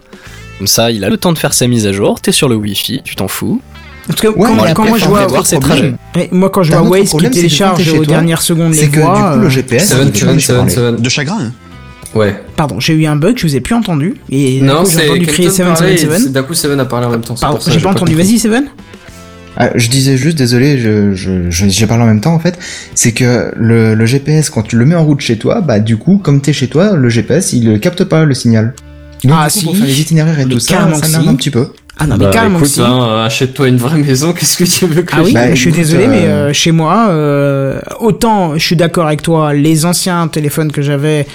Comme 0.58 0.68
ça, 0.68 0.90
il 0.92 1.04
a 1.04 1.10
le 1.10 1.18
temps 1.18 1.34
de 1.34 1.38
faire 1.38 1.54
sa 1.54 1.68
mise 1.68 1.86
à 1.86 1.92
jour, 1.92 2.20
t'es 2.20 2.32
sur 2.32 2.50
le 2.50 2.56
wifi, 2.56 3.02
tu 3.04 3.16
t'en 3.16 3.28
fous. 3.28 3.62
Parce 4.08 4.22
que 4.22 4.28
Ouais, 4.30 4.50
quand, 4.74 4.86
moi 4.86 4.98
je 4.98 5.06
vois, 5.06 5.28
voir 5.28 5.46
ses. 5.46 5.58
Ouais, 5.58 6.30
moi 6.32 6.50
quand 6.50 6.64
je 6.64 6.72
vois 6.74 6.82
Waze 6.82 7.12
qui 7.12 7.30
télécharge 7.30 7.88
aux 7.90 7.98
toi, 7.98 8.06
dernières 8.06 8.42
secondes 8.42 8.72
les 8.72 8.78
C'est 8.78 8.88
que 8.88 8.96
du 9.00 9.02
coup 9.02 9.40
le 9.42 9.46
euh, 9.48 9.50
GPS, 9.50 9.90
Seven, 9.90 10.12
tu 10.12 10.20
seven, 10.22 10.36
vas 10.36 10.40
seven, 10.42 10.58
parler. 10.62 10.74
seven. 10.74 10.96
De 10.96 11.10
chagrin. 11.10 11.52
Ouais. 12.16 12.36
Pardon, 12.56 12.80
j'ai 12.80 12.94
eu 12.94 13.06
un 13.06 13.16
bug, 13.16 13.38
je 13.38 13.46
vous 13.48 13.56
ai 13.56 13.60
plus 13.62 13.76
entendu. 13.76 14.16
Et 14.30 14.62
Non, 14.62 14.84
j'ai 14.86 14.92
c'est 14.98 15.10
entendu 15.10 15.26
crier 15.28 15.50
Kenton 15.50 15.64
parlait 15.74 15.94
et 15.94 15.98
777. 15.98 16.22
c'est- 16.28 16.34
D'un 16.34 16.44
coup, 16.44 16.54
Seven 16.54 16.80
a 16.80 16.86
parlé 16.86 17.06
en 17.06 17.12
même 17.12 17.22
temps. 17.22 17.36
Pardon, 17.40 17.60
j'ai 17.68 17.80
pas 17.80 17.90
entendu. 17.92 18.16
Vas-y, 18.16 18.40
Seven. 18.40 18.66
Ah, 19.60 19.72
je 19.76 19.90
disais 19.90 20.18
juste, 20.18 20.38
désolé, 20.38 20.78
je, 20.78 21.16
je, 21.16 21.50
je- 21.50 21.68
j'ai 21.68 21.88
parlé 21.88 22.04
en 22.04 22.08
même 22.08 22.22
temps 22.22 22.36
en 22.36 22.40
fait, 22.40 22.60
c'est 22.94 23.12
que 23.12 23.52
le, 23.56 23.96
le 23.96 24.06
GPS, 24.06 24.52
quand 24.52 24.62
tu 24.62 24.78
le 24.78 24.86
mets 24.86 24.94
en 24.94 25.04
route 25.04 25.20
chez 25.20 25.38
toi, 25.40 25.62
bah 25.62 25.80
du 25.80 25.98
coup, 25.98 26.20
comme 26.20 26.42
t'es 26.42 26.54
chez 26.54 26.68
toi, 26.68 26.96
le 26.96 27.10
GPS, 27.10 27.54
il 27.54 27.80
capte 27.80 28.04
pas 28.04 28.24
le 28.24 28.36
signal. 28.36 28.76
Donc 29.24 29.34
Ah, 29.36 29.46
coup, 29.46 29.58
si. 29.60 29.66
pour 29.66 29.76
faire 29.76 29.88
les 29.88 30.00
itinéraires 30.00 30.40
et 30.40 30.46
Mais 30.46 30.54
tout 30.54 30.60
ça, 30.60 30.88
ça 31.02 31.08
si. 31.22 31.28
un 31.28 31.34
petit 31.34 31.50
peu. 31.50 31.70
Ah 31.98 32.06
non, 32.06 32.18
mais 32.20 32.26
Bah, 32.26 32.32
carrément 32.32 32.60
écoute, 32.60 32.68
aussi. 32.70 32.82
hein, 32.82 33.00
euh, 33.02 33.26
achète-toi 33.26 33.68
une 33.70 33.78
vraie 33.78 33.98
maison, 33.98 34.32
qu'est-ce 34.40 34.58
que 34.60 34.64
tu 34.64 34.86
veux 34.86 35.02
que 35.02 35.12
Ah 35.18 35.22
oui, 35.24 35.30
je- 35.30 35.34
Bah, 35.34 35.50
je 35.56 35.60
suis 35.60 35.72
désolé, 35.72 36.04
euh, 36.04 36.08
mais 36.08 36.26
euh, 36.28 36.54
chez 36.54 36.72
moi, 36.72 37.08
euh, 37.10 37.80
autant 38.00 38.54
je 38.60 38.64
suis 38.64 38.76
d'accord 38.76 39.08
avec 39.08 39.24
toi, 39.24 39.56
les 39.56 39.86
anciens 39.88 40.28
téléphones 40.28 40.72
que 40.72 40.84
j'avais 40.84 41.26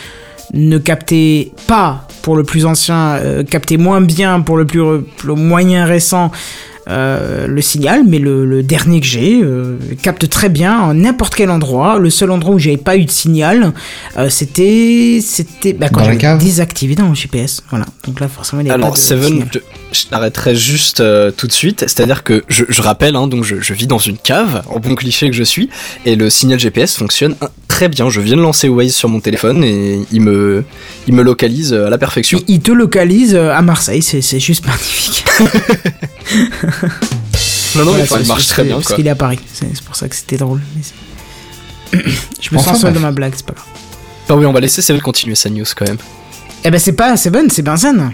ne 0.53 0.79
captaient 0.79 1.53
pas 1.67 2.07
pour 2.23 2.37
le 2.37 2.45
plus 2.45 2.67
ancien, 2.67 3.17
euh, 3.17 3.43
captaient 3.43 3.77
moins 3.79 4.01
bien 4.01 4.41
pour 4.41 4.57
le 4.57 4.65
plus 4.67 4.81
re- 4.81 5.03
le 5.25 5.35
moyen 5.35 5.85
récent. 5.87 6.31
euh, 6.89 7.47
le 7.47 7.61
signal, 7.63 8.03
mais 8.05 8.19
le, 8.19 8.45
le 8.45 8.65
dernier 8.65 8.99
que 8.99 9.07
j'ai 9.07 9.41
euh, 9.41 9.79
capte 10.03 10.29
très 10.29 10.49
bien 10.49 10.81
en 10.81 10.95
n'importe 10.95 11.37
quel 11.37 11.49
endroit. 11.51 11.97
Le 12.01 12.11
seul 12.11 12.33
endroit 12.33 12.57
où 12.57 12.59
j'avais 12.59 12.77
pas 12.77 12.97
eu 12.97 13.05
de 13.05 13.11
signal, 13.11 13.73
euh, 14.17 14.29
c'était 14.29 15.21
c'était 15.23 15.75
bah, 15.75 15.89
quand 15.91 16.01
j'avais 16.03 16.17
désactivé 16.39 16.97
dans 16.97 17.09
le 17.09 17.15
GPS. 17.15 17.63
Voilà. 17.71 17.87
Donc 18.05 18.19
là, 18.19 18.27
forcément, 18.27 18.63
il 18.63 18.67
y 18.67 18.71
avait 18.71 18.81
pas 18.81 18.87
Alors 18.87 18.95
de 18.97 18.99
Seven, 19.01 19.29
signal. 19.29 19.49
Je, 19.93 20.07
t'arrêterai 20.07 20.55
juste 20.57 21.01
euh, 21.01 21.31
tout 21.31 21.47
de 21.47 21.53
suite. 21.53 21.81
C'est-à-dire 21.81 22.23
que 22.25 22.43
je, 22.49 22.65
je 22.69 22.83
rappelle, 22.83 23.17
hein, 23.17 23.27
donc 23.27 23.45
je, 23.45 23.61
je 23.61 23.75
vis 23.75 23.87
dans 23.87 23.99
une 23.99 24.19
cave, 24.19 24.63
en 24.69 24.79
bon 24.81 24.95
cliché 24.95 25.29
que 25.31 25.37
je 25.37 25.43
suis, 25.43 25.69
et 26.05 26.17
le 26.17 26.31
signal 26.31 26.59
GPS 26.59 26.97
fonctionne 26.97 27.37
hein, 27.41 27.49
très 27.69 27.89
bien. 27.89 28.09
Je 28.11 28.21
viens 28.21 28.37
de 28.37 28.43
lancer 28.43 28.69
Waze 28.69 28.95
sur 28.95 29.09
mon 29.09 29.21
téléphone 29.21 29.63
et 29.65 30.01
il 30.13 30.21
me, 30.21 30.65
il 31.07 31.15
me 31.15 31.23
localise 31.23 31.73
euh, 31.73 31.87
à 31.87 31.91
la 31.91 31.99
perfection. 31.99 32.39
Il, 32.49 32.57
il 32.57 32.61
te 32.61 32.73
localise 32.73 33.35
euh, 33.35 33.53
à 33.55 33.63
Marseille, 33.63 34.03
c'est 34.03 34.21
c'est 34.23 34.41
juste 34.41 34.65
magnifique. 34.67 35.25
Non, 37.75 37.85
non, 37.87 37.93
Voilà, 37.93 38.03
mais 38.03 38.07
ça 38.07 38.19
c'est- 38.19 38.29
marche 38.29 38.43
c'est- 38.45 38.53
très 38.53 38.65
bien. 38.65 38.75
Parce 38.81 38.95
qu'il 38.95 39.07
est 39.07 39.11
à 39.11 39.15
Paris, 39.15 39.39
c'est 39.53 39.67
c'est 39.75 39.83
pour 39.83 39.97
ça 39.97 40.07
que 40.09 40.15
c'était 40.15 40.37
drôle. 40.37 40.61
mais 40.77 40.83
c'est- 40.83 41.99
Je 42.41 42.51
me 42.55 42.59
Enfin, 42.59 42.73
sens 42.73 42.83
seul 42.83 42.91
de 42.93 42.99
bref. 42.99 43.03
ma 43.03 43.13
blague, 43.13 43.33
c'est 43.35 43.47
pas 43.47 43.55
grave. 43.55 43.67
Ah 44.29 44.37
oui, 44.37 44.45
on 44.45 44.53
va 44.53 44.61
laisser 44.61 44.83
Seven 44.83 45.01
continuer 45.01 45.35
sa 45.35 45.49
news 45.49 45.65
quand 45.75 45.87
même. 45.87 45.97
Eh 46.65 46.71
ben 46.71 46.79
c'est 46.79 46.93
pas 46.93 47.17
Seven, 47.17 47.49
c'est 47.51 47.63
Benzen. 47.63 48.13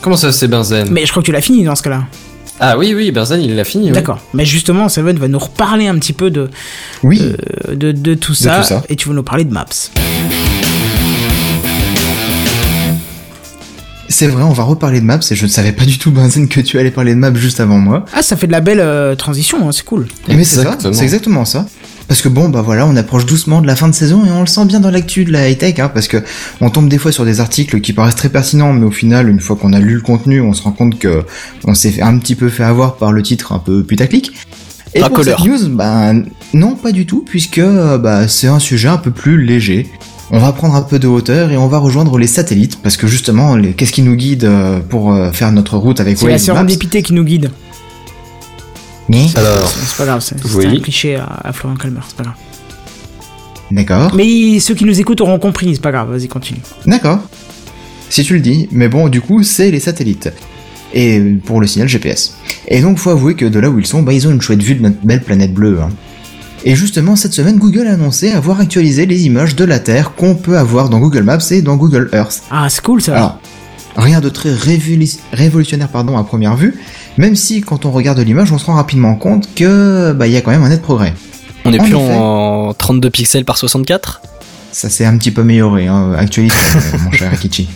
Comment 0.00 0.16
ça, 0.16 0.32
c'est 0.32 0.48
Benzen 0.48 0.88
Mais 0.90 1.04
je 1.06 1.10
crois 1.10 1.22
que 1.22 1.26
tu 1.26 1.32
l'as 1.32 1.40
fini 1.40 1.64
dans 1.64 1.74
ce 1.74 1.82
cas-là. 1.82 2.04
Ah 2.60 2.76
oui, 2.76 2.92
oui, 2.94 3.10
Benzen, 3.12 3.40
il 3.40 3.54
l'a 3.56 3.64
fini. 3.64 3.86
oui. 3.86 3.92
D'accord. 3.92 4.20
Mais 4.34 4.44
justement, 4.44 4.88
Seven 4.88 5.16
va 5.18 5.28
nous 5.28 5.38
reparler 5.38 5.86
un 5.86 5.96
petit 5.98 6.12
peu 6.12 6.30
de, 6.30 6.50
Oui, 7.02 7.20
euh, 7.68 7.74
de, 7.74 7.92
de 7.92 8.14
tout 8.14 8.34
ça, 8.34 8.58
tout 8.60 8.64
ça. 8.66 8.82
Et 8.88 8.96
tu 8.96 9.08
vas 9.08 9.14
nous 9.14 9.22
parler 9.22 9.44
de 9.44 9.52
Maps. 9.52 9.66
c'est 14.10 14.26
vrai, 14.26 14.42
on 14.42 14.52
va 14.52 14.64
reparler 14.64 15.00
de 15.00 15.04
Maps 15.04 15.20
et 15.30 15.34
je 15.36 15.44
ne 15.44 15.50
savais 15.50 15.70
pas 15.72 15.84
du 15.84 15.98
tout, 15.98 16.10
Benzen, 16.10 16.48
que 16.48 16.60
tu 16.60 16.78
allais 16.78 16.90
parler 16.90 17.14
de 17.14 17.18
Maps 17.18 17.34
juste 17.34 17.60
avant 17.60 17.78
moi. 17.78 18.04
Ah, 18.12 18.22
ça 18.22 18.36
fait 18.36 18.46
de 18.46 18.52
la 18.52 18.60
belle 18.60 18.80
euh, 18.80 19.14
transition, 19.14 19.68
hein, 19.68 19.72
c'est 19.72 19.84
cool. 19.84 20.08
Mais 20.28 20.42
c'est 20.44 20.62
ça, 20.64 20.76
c'est 20.80 21.02
exactement 21.04 21.44
ça. 21.44 21.66
Parce 22.08 22.22
que 22.22 22.28
bon, 22.30 22.48
bah 22.48 22.62
voilà, 22.62 22.86
on 22.86 22.96
approche 22.96 23.26
doucement 23.26 23.60
de 23.60 23.66
la 23.66 23.76
fin 23.76 23.86
de 23.88 23.94
saison 23.94 24.24
et 24.24 24.30
on 24.30 24.40
le 24.40 24.46
sent 24.46 24.64
bien 24.64 24.80
dans 24.80 24.90
l'actu 24.90 25.24
de 25.26 25.30
la 25.32 25.48
high-tech, 25.50 25.78
hein, 25.78 25.90
parce 25.92 26.08
que 26.08 26.16
on 26.62 26.70
tombe 26.70 26.88
des 26.88 26.96
fois 26.96 27.12
sur 27.12 27.26
des 27.26 27.40
articles 27.40 27.80
qui 27.82 27.92
paraissent 27.92 28.16
très 28.16 28.30
pertinents, 28.30 28.72
mais 28.72 28.86
au 28.86 28.90
final, 28.90 29.28
une 29.28 29.40
fois 29.40 29.56
qu'on 29.56 29.74
a 29.74 29.78
lu 29.78 29.94
le 29.96 30.00
contenu, 30.00 30.40
on 30.40 30.54
se 30.54 30.62
rend 30.62 30.72
compte 30.72 30.98
que 30.98 31.22
on 31.66 31.74
s'est 31.74 31.90
fait 31.90 32.02
un 32.02 32.16
petit 32.18 32.34
peu 32.34 32.48
fait 32.48 32.64
avoir 32.64 32.96
par 32.96 33.12
le 33.12 33.22
titre 33.22 33.52
un 33.52 33.58
peu 33.58 33.82
putaclic. 33.84 34.32
Et 34.94 35.00
pour 35.08 35.18
cette 35.24 35.34
news, 35.46 35.68
bah 35.68 36.12
non, 36.54 36.74
pas 36.76 36.92
du 36.92 37.04
tout, 37.04 37.24
puisque 37.28 37.60
bah 37.60 38.26
c'est 38.26 38.46
un 38.48 38.58
sujet 38.58 38.88
un 38.88 38.96
peu 38.96 39.10
plus 39.10 39.44
léger. 39.44 39.86
On 40.30 40.38
va 40.38 40.52
prendre 40.52 40.74
un 40.76 40.82
peu 40.82 40.98
de 40.98 41.06
hauteur 41.08 41.50
et 41.52 41.56
on 41.58 41.68
va 41.68 41.76
rejoindre 41.78 42.18
les 42.18 42.26
satellites, 42.26 42.78
parce 42.82 42.96
que 42.96 43.06
justement, 43.06 43.54
les- 43.56 43.72
qu'est-ce 43.72 43.92
qui 43.92 44.02
nous 44.02 44.14
guide 44.14 44.44
euh, 44.44 44.78
pour 44.80 45.12
euh, 45.12 45.30
faire 45.30 45.52
notre 45.52 45.76
route 45.78 46.00
avec 46.00 46.16
C'est 46.18 46.26
la 46.26 46.32
Waze 46.32 46.42
sérendipité 46.42 47.02
qui 47.02 47.12
nous 47.14 47.24
guide. 47.24 47.50
Ni 49.08 49.32
Alors, 49.36 49.66
C'est 49.68 49.96
pas 49.96 50.04
grave, 50.06 50.20
c'est 50.20 50.36
c'est 50.42 50.54
Oui. 50.56 50.66
un 50.66 50.80
cliché 50.80 51.16
à, 51.16 51.24
à 51.44 51.52
Florian 51.52 51.76
Calmer, 51.76 52.00
c'est 52.06 52.16
pas 52.16 52.24
grave. 52.24 52.34
D'accord. 53.70 54.12
Mais 54.14 54.58
ceux 54.60 54.74
qui 54.74 54.84
nous 54.84 54.98
écoutent 54.98 55.20
auront 55.20 55.38
compris, 55.38 55.74
c'est 55.74 55.80
pas 55.82 55.92
grave, 55.92 56.10
vas-y, 56.10 56.28
continue. 56.28 56.60
D'accord. 56.86 57.18
Si 58.10 58.22
tu 58.24 58.34
le 58.34 58.40
dis, 58.40 58.68
mais 58.72 58.88
bon, 58.88 59.08
du 59.08 59.20
coup, 59.20 59.42
c'est 59.42 59.70
les 59.70 59.80
satellites. 59.80 60.30
Et 60.94 61.20
pour 61.44 61.60
le 61.60 61.66
signal 61.66 61.86
GPS. 61.88 62.34
Et 62.68 62.80
donc, 62.80 62.96
faut 62.98 63.10
avouer 63.10 63.34
que 63.34 63.44
de 63.44 63.58
là 63.58 63.68
où 63.68 63.78
ils 63.78 63.86
sont, 63.86 64.02
bah, 64.02 64.14
ils 64.14 64.26
ont 64.26 64.30
une 64.30 64.40
chouette 64.40 64.62
vue 64.62 64.74
de 64.74 64.82
notre 64.82 64.96
belle 65.04 65.22
planète 65.22 65.52
bleue. 65.52 65.78
hein. 65.82 65.90
Et 66.64 66.74
justement, 66.74 67.14
cette 67.14 67.34
semaine, 67.34 67.58
Google 67.58 67.86
a 67.86 67.92
annoncé 67.92 68.30
avoir 68.32 68.58
actualisé 68.60 69.04
les 69.06 69.26
images 69.26 69.54
de 69.54 69.64
la 69.64 69.78
Terre 69.78 70.14
qu'on 70.14 70.34
peut 70.34 70.56
avoir 70.58 70.88
dans 70.88 70.98
Google 70.98 71.22
Maps 71.22 71.38
et 71.50 71.60
dans 71.62 71.76
Google 71.76 72.08
Earth. 72.14 72.42
Ah, 72.50 72.68
c'est 72.70 72.82
cool 72.82 73.02
ça. 73.02 73.16
Alors, 73.16 73.40
rien 73.96 74.20
de 74.20 74.28
très 74.28 74.50
révolu- 74.52 75.18
révolutionnaire 75.32 75.88
pardon, 75.88 76.16
à 76.18 76.24
première 76.24 76.56
vue, 76.56 76.74
même 77.16 77.34
si 77.36 77.60
quand 77.60 77.84
on 77.86 77.90
regarde 77.90 78.18
l'image, 78.20 78.52
on 78.52 78.58
se 78.58 78.66
rend 78.66 78.74
rapidement 78.74 79.14
compte 79.16 79.48
que 79.54 80.12
bah, 80.12 80.26
y 80.26 80.36
a 80.36 80.40
quand 80.40 80.50
même 80.50 80.62
un 80.64 80.68
net 80.68 80.82
progrès. 80.82 81.14
On 81.64 81.72
est 81.72 81.80
En 81.80 81.84
plus 81.84 81.94
effet. 81.94 82.14
en 82.16 82.74
32 82.74 83.10
pixels 83.10 83.44
par 83.44 83.58
64 83.58 84.22
Ça 84.72 84.88
s'est 84.88 85.04
un 85.04 85.16
petit 85.18 85.30
peu 85.30 85.40
amélioré, 85.42 85.86
hein, 85.88 86.12
actualisé, 86.16 86.54
euh, 86.94 86.98
mon 87.04 87.10
cher 87.12 87.32
Akichi. 87.32 87.68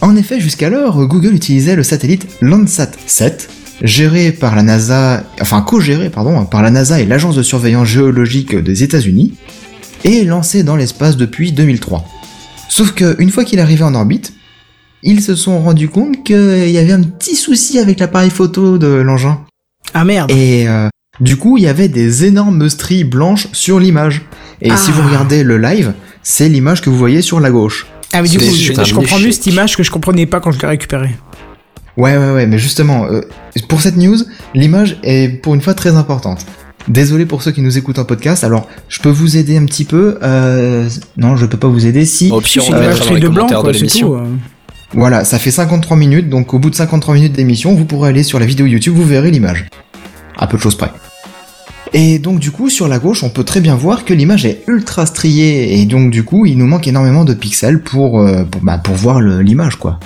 En 0.00 0.16
effet, 0.16 0.40
jusqu'alors, 0.40 1.04
Google 1.06 1.34
utilisait 1.34 1.76
le 1.76 1.82
satellite 1.82 2.26
Landsat 2.40 2.90
7, 3.06 3.48
géré 3.82 4.30
par 4.32 4.54
la 4.54 4.62
NASA, 4.62 5.24
enfin 5.40 5.62
co-géré, 5.62 6.10
pardon, 6.10 6.44
par 6.44 6.62
la 6.62 6.70
NASA 6.70 7.00
et 7.00 7.06
l'agence 7.06 7.34
de 7.36 7.42
surveillance 7.42 7.88
géologique 7.88 8.54
des 8.54 8.82
États-Unis, 8.84 9.34
et 10.04 10.24
lancé 10.24 10.62
dans 10.62 10.76
l'espace 10.76 11.16
depuis 11.16 11.52
2003. 11.52 12.04
Sauf 12.68 12.92
que, 12.92 13.16
une 13.18 13.30
fois 13.30 13.44
qu'il 13.44 13.58
est 13.58 13.62
arrivé 13.62 13.82
en 13.82 13.94
orbite, 13.94 14.32
ils 15.04 15.20
se 15.22 15.34
sont 15.36 15.60
rendus 15.60 15.88
compte 15.88 16.24
qu'il 16.24 16.70
y 16.70 16.78
avait 16.78 16.92
un 16.92 17.02
petit 17.02 17.36
souci 17.36 17.78
avec 17.78 18.00
l'appareil 18.00 18.30
photo 18.30 18.78
de 18.78 18.88
l'engin. 18.88 19.40
Ah 19.92 20.04
merde. 20.04 20.30
Et 20.30 20.66
euh, 20.68 20.88
du 21.20 21.36
coup, 21.36 21.56
il 21.58 21.64
y 21.64 21.66
avait 21.68 21.88
des 21.88 22.24
énormes 22.24 22.68
stries 22.68 23.04
blanches 23.04 23.48
sur 23.52 23.78
l'image. 23.78 24.22
Et 24.60 24.70
si 24.70 24.90
Ah. 24.90 24.92
vous 24.92 25.06
regardez 25.08 25.44
le 25.44 25.58
live, 25.58 25.92
c'est 26.22 26.48
l'image 26.48 26.80
que 26.80 26.90
vous 26.90 26.96
voyez 26.98 27.22
sur 27.22 27.38
la 27.38 27.50
gauche. 27.50 27.86
Ah, 28.12 28.22
mais 28.22 28.28
du 28.28 28.38
coup, 28.38 28.44
je, 28.44 28.72
je 28.72 28.94
comprends 28.94 29.18
mieux 29.18 29.30
cette 29.32 29.46
image 29.46 29.76
que 29.76 29.82
je 29.82 29.90
comprenais 29.90 30.26
pas 30.26 30.40
quand 30.40 30.52
je 30.52 30.60
l'ai 30.60 30.68
récupérée. 30.68 31.14
Ouais, 31.96 32.16
ouais, 32.16 32.30
ouais, 32.32 32.46
mais 32.46 32.58
justement, 32.58 33.04
euh, 33.06 33.20
pour 33.68 33.80
cette 33.80 33.96
news, 33.96 34.16
l'image 34.54 34.98
est 35.04 35.40
pour 35.42 35.54
une 35.54 35.60
fois 35.60 35.74
très 35.74 35.90
importante. 35.96 36.44
Désolé 36.88 37.24
pour 37.24 37.42
ceux 37.42 37.50
qui 37.52 37.60
nous 37.62 37.78
écoutent 37.78 37.98
en 37.98 38.04
podcast. 38.04 38.42
Alors, 38.44 38.68
je 38.88 39.00
peux 39.00 39.08
vous 39.10 39.36
aider 39.36 39.56
un 39.56 39.64
petit 39.64 39.84
peu. 39.84 40.18
Euh, 40.22 40.88
non, 41.16 41.36
je 41.36 41.46
peux 41.46 41.56
pas 41.56 41.68
vous 41.68 41.86
aider. 41.86 42.04
Si, 42.04 42.30
Au 42.30 42.40
pire, 42.40 42.62
on 42.66 42.68
image 42.70 42.86
mettra 42.88 43.06
dans 43.06 43.14
les 43.14 43.20
de 43.20 43.28
blanc, 43.28 43.46
quoi, 43.46 43.62
de 43.62 43.72
c'est 43.72 43.78
l'émission. 43.78 44.26
Voilà, 44.94 45.24
ça 45.24 45.38
fait 45.40 45.50
53 45.50 45.96
minutes, 45.96 46.28
donc 46.28 46.54
au 46.54 46.58
bout 46.58 46.70
de 46.70 46.76
53 46.76 47.14
minutes 47.14 47.32
d'émission, 47.32 47.74
vous 47.74 47.84
pourrez 47.84 48.10
aller 48.10 48.22
sur 48.22 48.38
la 48.38 48.46
vidéo 48.46 48.66
YouTube, 48.66 48.94
vous 48.94 49.04
verrez 49.04 49.30
l'image. 49.32 49.66
À 50.38 50.46
peu 50.46 50.56
de 50.56 50.62
choses 50.62 50.76
près. 50.76 50.90
Et 51.92 52.18
donc 52.18 52.38
du 52.38 52.50
coup, 52.52 52.70
sur 52.70 52.86
la 52.86 52.98
gauche, 52.98 53.22
on 53.24 53.28
peut 53.28 53.44
très 53.44 53.60
bien 53.60 53.74
voir 53.74 54.04
que 54.04 54.14
l'image 54.14 54.46
est 54.46 54.62
ultra 54.68 55.04
striée, 55.06 55.80
et 55.80 55.86
donc 55.86 56.10
du 56.10 56.22
coup, 56.22 56.46
il 56.46 56.58
nous 56.58 56.66
manque 56.66 56.86
énormément 56.86 57.24
de 57.24 57.34
pixels 57.34 57.80
pour, 57.82 58.20
euh, 58.20 58.44
pour, 58.44 58.62
bah, 58.62 58.78
pour 58.78 58.94
voir 58.94 59.20
l'image, 59.20 59.76
quoi. 59.76 59.98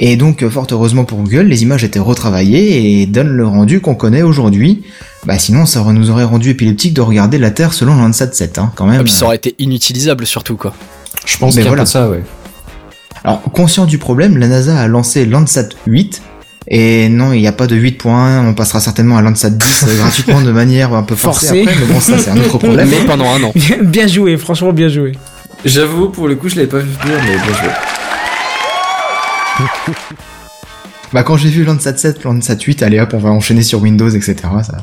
Et 0.00 0.16
donc, 0.16 0.46
fort 0.48 0.66
heureusement 0.72 1.04
pour 1.04 1.18
Google, 1.18 1.42
les 1.42 1.62
images 1.62 1.84
étaient 1.84 2.00
retravaillées 2.00 3.00
et 3.02 3.06
donnent 3.06 3.28
le 3.36 3.46
rendu 3.46 3.80
qu'on 3.80 3.94
connaît 3.94 4.22
aujourd'hui, 4.22 4.82
Bah 5.24 5.38
sinon, 5.38 5.66
ça 5.66 5.82
nous 5.92 6.10
aurait 6.10 6.24
rendu 6.24 6.50
épileptique 6.50 6.94
de 6.94 7.00
regarder 7.00 7.38
la 7.38 7.50
Terre 7.50 7.72
selon 7.72 7.94
Landsat 7.94 8.32
7, 8.32 8.58
hein, 8.58 8.72
quand 8.74 8.86
même. 8.86 9.00
Et 9.00 9.04
puis 9.04 9.12
ça 9.12 9.26
aurait 9.26 9.36
été 9.36 9.54
inutilisable 9.58 10.26
surtout 10.26 10.56
quoi. 10.56 10.74
Je 11.24 11.38
pense 11.38 11.54
Mais 11.54 11.62
qu'il 11.62 11.66
y 11.66 11.68
a 11.68 11.72
un 11.72 11.76
voilà. 11.76 11.82
peu 11.82 11.86
de 11.86 11.90
ça, 11.90 12.10
ouais. 12.10 12.22
Alors, 13.24 13.42
conscient 13.42 13.86
du 13.86 13.96
problème, 13.96 14.36
la 14.36 14.48
NASA 14.48 14.78
a 14.78 14.86
lancé 14.86 15.24
Landsat 15.24 15.70
8. 15.86 16.22
Et 16.68 17.08
non, 17.08 17.32
il 17.32 17.40
n'y 17.40 17.46
a 17.46 17.52
pas 17.52 17.66
de 17.66 17.76
8.1, 17.76 18.46
on 18.46 18.54
passera 18.54 18.80
certainement 18.80 19.16
à 19.16 19.22
Landsat 19.22 19.50
10 19.50 19.84
euh, 19.86 19.96
gratuitement 19.98 20.40
de 20.42 20.52
manière 20.52 20.94
un 20.94 21.02
peu 21.02 21.14
forcée 21.14 21.62
après, 21.62 21.74
mais 21.78 21.86
bon, 21.92 22.00
ça 22.00 22.18
c'est 22.18 22.30
un 22.30 22.38
autre 22.38 22.58
problème. 22.58 22.88
Mais 22.88 23.04
pendant 23.06 23.30
un 23.32 23.42
an. 23.42 23.52
Bien, 23.56 23.78
bien 23.82 24.06
joué, 24.06 24.36
franchement 24.36 24.72
bien 24.72 24.88
joué. 24.88 25.12
J'avoue, 25.64 26.08
pour 26.08 26.28
le 26.28 26.36
coup, 26.36 26.48
je 26.48 26.56
l'avais 26.56 26.68
pas 26.68 26.78
vu 26.78 26.90
venir, 27.02 27.18
mais 27.24 27.36
bien 27.36 27.54
joué. 27.58 27.68
Bah 31.12 31.22
quand 31.22 31.36
j'ai 31.36 31.48
vu 31.48 31.62
Landsat 31.62 31.96
7, 31.96 32.24
Landsat 32.24 32.56
8, 32.56 32.82
allez 32.82 32.98
hop, 32.98 33.10
on 33.14 33.18
va 33.18 33.30
enchaîner 33.30 33.62
sur 33.62 33.80
Windows, 33.80 34.08
etc. 34.10 34.34
Ça. 34.64 34.78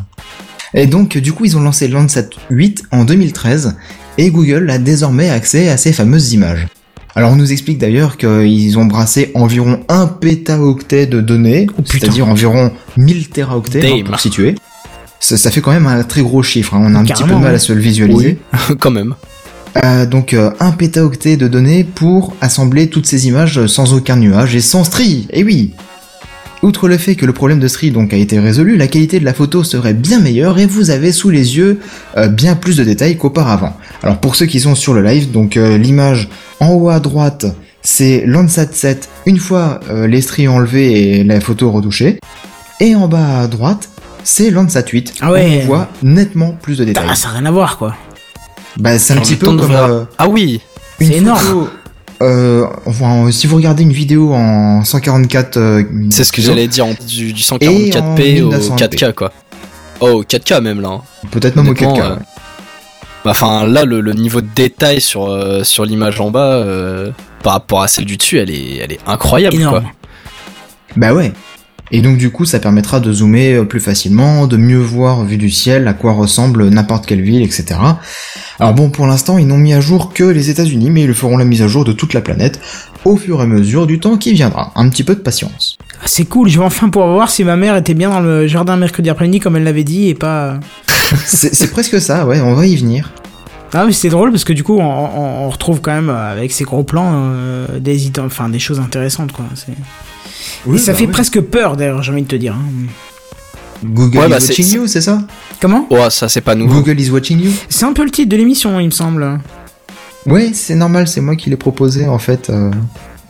Et 0.74 0.88
donc 0.88 1.18
du 1.18 1.34
coup 1.34 1.44
ils 1.44 1.58
ont 1.58 1.62
lancé 1.62 1.90
Landsat 1.90 2.30
8 2.50 2.84
en 2.92 3.04
2013 3.04 3.76
et 4.18 4.30
Google 4.32 4.70
a 4.70 4.78
désormais 4.78 5.30
accès 5.30 5.68
à 5.68 5.76
ces 5.76 5.92
fameuses 5.92 6.32
images. 6.32 6.68
Alors 7.16 7.32
on 7.32 7.36
nous 7.36 7.52
explique 7.52 7.78
d'ailleurs 7.78 8.18
qu'ils 8.18 8.78
ont 8.80 8.86
brassé 8.86 9.32
environ 9.34 9.82
1 9.90 10.08
pétaoctet 10.08 11.08
de 11.08 11.20
données, 11.20 11.68
Oh, 11.78 11.82
c'est-à-dire 11.86 12.28
environ 12.28 12.72
1000 12.98 13.30
téraoctets 13.30 13.86
hein, 13.86 14.04
pour 14.06 14.20
situer. 14.20 14.56
Ça, 15.20 15.38
ça 15.38 15.52
fait 15.52 15.62
quand 15.62 15.72
même 15.72 15.88
un 15.88 16.04
très 16.04 16.22
gros 16.22 16.42
chiffre, 16.42 16.74
hein, 16.74 16.82
on 16.84 16.96
a 16.96 17.00
un 17.00 17.04
petit 17.04 17.24
peu 17.24 17.30
de 17.30 17.36
mal 17.36 17.54
à 17.54 17.60
se 17.60 17.74
le 17.74 17.82
visualiser. 17.82 18.40
Quand 18.80 18.92
même. 18.92 19.14
Euh, 19.84 20.06
donc 20.06 20.34
euh, 20.34 20.52
un 20.60 20.72
pétaoctet 20.72 21.38
de 21.38 21.48
données 21.48 21.84
pour 21.84 22.34
assembler 22.42 22.90
toutes 22.90 23.06
ces 23.06 23.28
images 23.28 23.68
sans 23.68 23.94
aucun 23.94 24.16
nuage 24.18 24.56
et 24.56 24.62
sans 24.62 24.84
strie. 24.84 25.28
Et 25.32 25.44
oui. 25.44 25.74
Outre 26.64 26.88
le 26.88 26.98
fait 26.98 27.16
que 27.16 27.26
le 27.26 27.34
problème 27.34 27.60
de 27.60 27.68
strie 27.68 27.90
donc 27.90 28.14
a 28.14 28.18
été 28.18 28.40
résolu, 28.40 28.78
la 28.78 28.88
qualité 28.88 29.20
de 29.20 29.26
la 29.26 29.34
photo 29.34 29.64
serait 29.64 29.96
bien 29.96 30.20
meilleure 30.20 30.60
et 30.60 30.68
vous 30.68 30.92
avez 30.92 31.12
sous 31.12 31.32
les 31.32 31.58
yeux 31.58 31.80
euh, 32.18 32.28
bien 32.28 32.56
plus 32.56 32.78
de 32.78 32.84
détails 32.84 33.18
qu'auparavant. 33.18 33.76
Alors 34.04 34.20
pour 34.20 34.36
ceux 34.36 34.46
qui 34.46 34.60
sont 34.60 34.76
sur 34.76 34.94
le 34.94 35.02
live, 35.02 35.32
donc 35.32 35.58
euh, 35.58 35.78
l'image 35.80 36.30
en 36.60 36.70
haut 36.74 36.90
à 36.90 37.00
droite, 37.00 37.48
c'est 37.82 38.24
Landsat 38.28 38.68
7 38.74 39.10
une 39.26 39.40
fois 39.40 39.80
euh, 39.90 40.06
les 40.06 40.22
stries 40.22 40.48
enlevées 40.48 41.20
et 41.20 41.24
la 41.24 41.42
photo 41.42 41.72
retouchée. 41.72 42.20
Et 42.80 42.96
en 42.96 43.08
bas 43.08 43.42
à 43.42 43.48
droite, 43.48 43.90
c'est 44.24 44.52
Landsat 44.52 44.84
8. 44.88 45.16
Ah 45.22 45.32
ouais. 45.32 45.62
On 45.64 45.66
voit 45.66 45.90
nettement 46.04 46.52
plus 46.62 46.78
de 46.78 46.84
détails. 46.84 47.08
Ah, 47.10 47.16
ça 47.16 47.30
n'a 47.30 47.36
rien 47.40 47.46
à 47.48 47.52
voir 47.52 47.78
quoi. 47.80 47.96
Bah 48.78 49.00
c'est 49.00 49.14
un 49.14 49.18
petit 49.22 49.36
peu 49.36 49.48
comme 49.48 49.72
euh, 49.72 50.04
Ah 50.20 50.30
oui. 50.30 50.62
une 51.00 51.08
C'est 51.08 51.18
énorme. 51.18 51.70
Euh, 52.22 52.66
enfin, 52.86 53.30
si 53.32 53.48
vous 53.48 53.56
regardez 53.58 53.84
une 53.84 53.92
vidéo 53.92 54.34
en 54.34 54.84
144, 54.84 55.58
euh, 55.58 55.84
C'est 56.10 56.24
ce 56.24 56.32
que 56.32 56.42
j'allais 56.42 56.68
dire 56.68 56.86
en, 56.86 56.94
du, 57.08 57.34
du 57.34 57.42
Et 57.42 57.52
en 57.52 57.58
144p 57.58 58.42
au 58.44 58.52
1900p. 58.52 58.78
4K 58.78 59.14
quoi. 59.14 59.32
Oh 60.00 60.24
4K 60.28 60.62
même 60.62 60.82
là. 60.82 60.90
hein. 60.90 61.02
Peut-être 61.32 61.56
même 61.56 61.68
au 61.68 61.72
Honnêtement, 61.72 61.94
4K. 61.98 62.02
euh, 62.02 62.10
ouais. 62.16 62.22
Bah, 63.26 63.32
Enfin 63.32 63.68
là 63.68 63.86
le, 63.86 64.02
le 64.02 64.14
niveau 64.14 64.42
de 64.42 64.48
détail 64.56 65.00
sur 65.02 65.30
euh, 65.30 65.64
sur 65.64 65.86
l'image 65.86 66.20
en 66.20 66.32
bas 66.32 66.54
euh, 66.56 67.12
par 67.44 67.54
rapport 67.54 67.82
à 67.84 67.88
celle 67.88 68.06
du 68.06 68.18
dessus 68.18 68.40
elle 68.40 68.50
est 68.50 68.78
elle 68.78 68.92
est 68.94 69.00
incroyable 69.06 69.56
Énorme. 69.58 69.82
quoi. 69.82 69.92
Bah 70.98 71.14
ouais. 71.14 71.32
Et 71.92 72.02
donc 72.02 72.18
du 72.18 72.30
coup, 72.32 72.46
ça 72.46 72.60
permettra 72.60 73.00
de 73.00 73.12
zoomer 73.12 73.54
euh, 73.56 73.66
plus 73.66 73.80
facilement, 73.82 74.48
de 74.48 74.58
mieux 74.58 74.80
voir 74.80 75.26
vu 75.26 75.38
du 75.38 75.50
ciel 75.50 75.88
à 75.88 75.94
quoi 75.94 76.14
ressemble 76.14 76.70
n'importe 76.70 77.06
quelle 77.06 77.22
ville, 77.22 77.42
etc. 77.44 77.80
Alors 78.60 78.74
bon, 78.74 78.90
pour 78.90 79.08
l'instant, 79.08 79.38
ils 79.38 79.48
n'ont 79.48 79.58
mis 79.58 79.74
à 79.74 79.82
jour 79.82 80.14
que 80.14 80.24
les 80.24 80.50
États-Unis, 80.50 80.90
mais 80.90 81.02
ils 81.04 81.14
feront 81.14 81.38
la 81.38 81.46
mise 81.46 81.62
à 81.62 81.68
jour 81.68 81.84
de 81.84 81.92
toute 81.94 82.14
la 82.14 82.22
planète 82.22 82.60
au 83.04 83.18
fur 83.18 83.40
et 83.40 83.44
à 83.44 83.46
mesure 83.48 83.88
du 83.88 84.00
temps 84.00 84.18
qui 84.18 84.34
viendra. 84.34 84.72
Un 84.76 84.88
petit 84.90 85.04
peu 85.04 85.16
de 85.16 85.20
patience. 85.22 85.78
Ah, 86.00 86.04
C'est 86.06 86.26
cool, 86.26 86.48
je 86.50 86.60
vais 86.60 86.66
enfin 86.66 86.90
pouvoir 86.90 87.12
voir 87.14 87.30
si 87.30 87.44
ma 87.44 87.56
mère 87.58 87.76
était 87.76 87.94
bien 87.96 88.10
dans 88.10 88.20
le 88.22 88.48
jardin 88.48 88.78
mercredi 88.78 89.10
après-midi 89.10 89.40
comme 89.40 89.56
elle 89.58 89.64
l'avait 89.64 89.84
dit 89.84 90.08
et 90.10 90.14
pas. 90.16 90.60
C'est 91.26 91.54
c'est 91.54 91.72
presque 91.72 92.00
ça, 92.00 92.26
ouais. 92.26 92.40
On 92.40 92.54
va 92.54 92.66
y 92.68 92.76
venir. 92.78 93.12
Ah 93.74 93.86
mais 93.86 93.94
c'est 93.94 94.10
drôle 94.10 94.32
parce 94.32 94.44
que 94.44 94.52
du 94.54 94.64
coup 94.64 94.78
on, 94.78 94.84
on- 94.84 95.46
on 95.46 95.50
retrouve 95.50 95.80
quand 95.82 95.92
même 95.94 96.10
euh, 96.10 96.32
avec 96.32 96.52
ces 96.52 96.66
gros 96.66 96.84
plans 96.84 97.12
euh, 97.14 97.80
des 97.80 98.12
enfin 98.20 98.50
des 98.50 98.60
choses 98.60 98.80
intéressantes 98.82 99.32
quoi. 99.32 99.46
C'est- 99.56 99.72
et 100.74 100.78
ça 100.78 100.92
bah 100.92 100.98
fait 100.98 101.06
oui. 101.06 101.12
presque 101.12 101.40
peur 101.42 101.76
d'ailleurs 101.78 102.02
j'ai 102.04 102.12
envie 102.12 102.24
de 102.24 102.28
te 102.28 102.36
dire. 102.36 102.54
hein. 102.56 102.88
Google 103.84 104.18
Ouais, 104.20 104.28
is 104.28 104.30
bah, 104.30 104.40
c'est- 104.40 104.50
watching 104.50 104.74
you, 104.76 104.88
c'est 104.88 105.02
ça 105.02 105.22
Comment 105.60 105.88
Oh 105.90 106.10
ça 106.10 106.30
c'est 106.30 106.42
pas 106.42 106.54
nouveau. 106.56 106.82
Google 106.82 107.00
is 107.00 107.10
watching 107.10 107.40
you. 107.44 107.52
C'est 107.70 107.86
un 107.86 107.94
peu 107.94 108.04
le 108.04 108.12
titre 108.12 108.30
de 108.30 108.38
l'émission 108.38 108.80
il 108.80 108.86
me 108.88 108.92
semble. 108.92 109.40
Ouais, 110.28 110.52
c'est 110.54 110.76
normal, 110.76 111.08
c'est 111.08 111.22
moi 111.22 111.36
qui 111.36 111.50
l'ai 111.50 111.56
proposé 111.58 112.08
en 112.08 112.20
fait. 112.20 112.50
euh. 112.52 112.70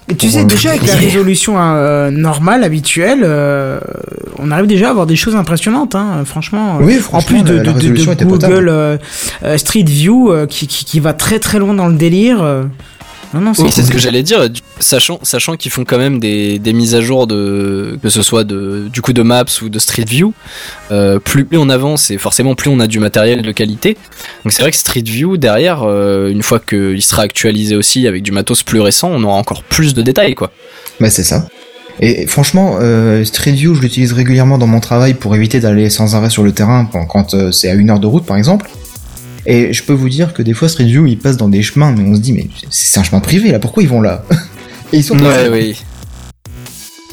Et 0.10 0.16
tu 0.16 0.30
sais 0.30 0.40
euh, 0.42 0.44
déjà 0.44 0.72
avec 0.72 0.86
la 0.86 0.96
résolution 1.08 1.54
euh, 1.58 2.10
normale 2.12 2.66
habituelle, 2.66 3.22
euh, 3.24 3.80
on 4.40 4.52
arrive 4.52 4.68
déjà 4.68 4.88
à 4.88 4.90
avoir 4.92 5.06
des 5.06 5.16
choses 5.16 5.38
impressionnantes 5.38 5.96
hein, 5.96 6.24
franchement. 6.26 6.80
Oui, 6.82 6.98
en 6.98 7.02
franchement, 7.02 7.38
plus 7.44 7.44
de, 7.50 7.54
la- 7.58 7.64
la 7.64 7.72
de- 7.72 7.80
de- 7.80 7.80
résolution 7.80 8.14
de. 8.16 8.26
Google 8.26 9.00
Street 9.56 9.86
View 9.88 10.32
euh, 10.34 10.48
qui, 10.48 10.68
qui, 10.68 10.84
qui 10.84 11.00
va 11.00 11.14
très 11.14 11.40
très 11.40 11.60
loin 11.60 11.74
dans 11.74 11.88
le 11.88 11.96
délire. 11.96 12.44
Non 13.34 13.40
non 13.42 13.54
c'est 13.54 13.62
Oui, 13.64 13.70
c'est 13.72 13.84
ce 13.84 13.92
que 13.92 13.98
j'allais 14.00 14.24
dire, 14.24 14.50
du- 14.50 14.62
sachant, 14.80 15.20
sachant 15.24 15.56
qu'ils 15.56 15.72
font 15.72 15.86
quand 15.86 15.98
même 15.98 16.20
des, 16.20 16.60
des 16.60 16.74
mises 16.74 16.96
à 16.96 17.02
jour 17.02 17.28
de, 17.28 17.98
que 18.04 18.10
ce 18.10 18.22
soit 18.22 18.44
de, 18.44 18.90
du 18.92 19.02
coup 19.02 19.14
de 19.14 19.22
Maps 19.22 19.46
ou 19.62 19.70
de 19.70 19.80
Street 19.80 20.06
View, 20.08 20.34
euh, 20.92 21.20
plus 21.20 21.48
on 21.54 21.70
avance 21.70 22.12
et 22.12 22.18
forcément 22.18 22.56
plus 22.56 22.70
on 22.70 22.80
a 22.80 22.88
du 22.88 23.00
matériel 23.00 23.42
de 23.42 23.52
qualité. 23.52 23.96
Donc 24.44 24.52
c'est 24.52 24.62
vrai 24.62 24.72
que 24.72 24.78
Street 24.78 25.04
View 25.06 25.38
derrière, 25.38 25.84
euh, 25.84 26.30
une 26.30 26.44
fois 26.44 26.60
qu'il 26.60 27.02
sera 27.02 27.22
actualisé 27.22 27.76
aussi 27.76 28.06
avec 28.08 28.22
du 28.24 28.32
matos 28.32 28.64
plus 28.64 28.82
récent, 28.82 29.10
on 29.12 29.24
aura 29.24 29.36
encore 29.38 29.64
plus 29.64 29.94
de 29.94 30.02
détails 30.02 30.36
quoi. 30.36 30.52
Bah 31.00 31.10
c'est 31.10 31.24
ça. 31.24 31.48
Et 32.00 32.26
franchement, 32.26 32.78
euh, 32.82 33.24
Street 33.26 33.52
View, 33.52 33.76
je 33.76 33.82
l'utilise 33.82 34.12
régulièrement 34.14 34.58
dans 34.58 34.66
mon 34.68 34.80
travail 34.80 35.14
pour 35.14 35.36
éviter 35.36 35.60
d'aller 35.60 35.90
sans 35.90 36.16
arrêt 36.16 36.30
sur 36.30 36.42
le 36.44 36.52
terrain 36.52 36.88
quand, 36.92 37.06
quand, 37.06 37.34
euh, 37.34 37.52
c'est 37.52 37.70
à 37.70 37.74
une 37.76 37.90
heure 37.92 38.00
de 38.00 38.08
route 38.08 38.26
par 38.26 38.38
exemple. 38.38 38.70
Et 39.46 39.74
je 39.74 39.84
peux 39.84 39.94
vous 39.94 40.10
dire 40.10 40.34
que 40.34 40.42
des 40.42 40.54
fois 40.54 40.70
Street 40.70 40.86
View 40.86 41.06
il 41.08 41.18
passe 41.18 41.38
dans 41.38 41.50
des 41.50 41.62
chemins, 41.64 41.92
mais 41.92 42.04
on 42.08 42.16
se 42.16 42.20
dit 42.22 42.34
mais 42.34 42.48
c'est 42.70 43.00
un 43.00 43.04
chemin 43.04 43.20
privé 43.22 43.52
là, 43.52 43.60
pourquoi 43.60 43.82
ils 43.84 43.90
vont 43.90 44.02
là 44.02 44.24
Et 44.94 44.98
ils 44.98 45.04
sont 45.04 45.18
Ouais, 45.20 45.50
oui. 45.52 45.82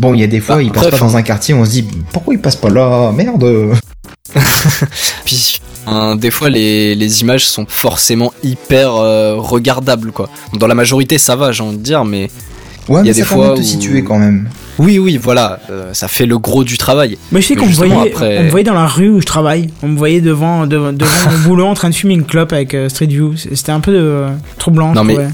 Bon, 0.01 0.15
il 0.15 0.21
y 0.21 0.25
a 0.25 0.27
des 0.29 0.41
fois 0.41 0.57
Bah, 0.57 0.63
ils 0.63 0.71
passent 0.71 0.91
pas 0.91 0.99
dans 0.99 1.17
un 1.17 1.23
quartier, 1.23 1.55
on 1.55 1.65
se 1.65 1.71
dit 1.71 1.85
pourquoi 2.13 2.35
ils 2.35 2.41
passent 2.41 2.57
pas 2.57 2.71
là, 2.71 3.11
merde. 3.13 3.73
Puis 5.25 5.61
hein, 5.87 6.17
des 6.17 6.31
fois 6.31 6.51
les, 6.51 6.95
les 6.95 7.21
images 7.23 7.47
sont 7.47 7.67
forcément 7.69 8.33
hyper 8.43 8.95
euh, 8.95 9.37
regardables 9.37 10.13
quoi. 10.13 10.29
Dans 10.55 10.67
la 10.67 10.75
majorité 10.75 11.19
ça 11.19 11.35
va 11.37 11.53
j'ai 11.53 11.63
envie 11.63 11.79
de 11.79 11.83
dire 11.83 12.05
mais 12.05 12.31
Ouais, 12.89 13.01
Il 13.03 13.07
y 13.07 13.11
a 13.11 13.13
des 13.13 13.23
fois 13.23 13.51
de 13.51 13.55
te 13.57 13.61
où- 13.61 13.65
situer 13.65 14.03
quand 14.03 14.19
même. 14.19 14.49
Oui 14.79 14.99
oui 14.99 15.19
voilà 15.21 15.59
euh, 15.71 15.93
ça 15.93 16.09
fait 16.09 16.27
le 16.27 16.39
gros 16.39 16.65
du 16.65 16.79
travail. 16.79 17.19
Mais 17.33 17.41
je 17.41 17.47
sais 17.49 17.55
qu'on 17.57 17.67
me 17.67 17.73
voyait, 17.73 17.95
après- 18.13 18.39
on 18.39 18.45
me 18.45 18.51
voyait 18.51 18.65
dans 18.65 18.75
la 18.75 18.87
rue 18.87 19.11
où 19.11 19.21
je 19.21 19.27
travaille. 19.27 19.69
On 19.83 19.89
me 19.89 19.99
voyait 19.99 20.21
devant, 20.21 20.67
devant, 20.67 20.93
devant 20.93 21.11
mon 21.33 21.39
boulot 21.49 21.67
en 21.67 21.75
train 21.75 21.91
de 21.91 21.95
fumer 21.95 22.15
une 22.15 22.25
clope 22.25 22.53
avec 22.53 22.75
euh, 22.75 22.89
Street 22.89 23.07
View. 23.07 23.35
C'était 23.37 23.73
un 23.73 23.81
peu 23.81 23.93
euh, 23.95 24.29
troublant. 24.59 24.93
Non, 24.95 25.03
je 25.03 25.09
mais-. 25.09 25.29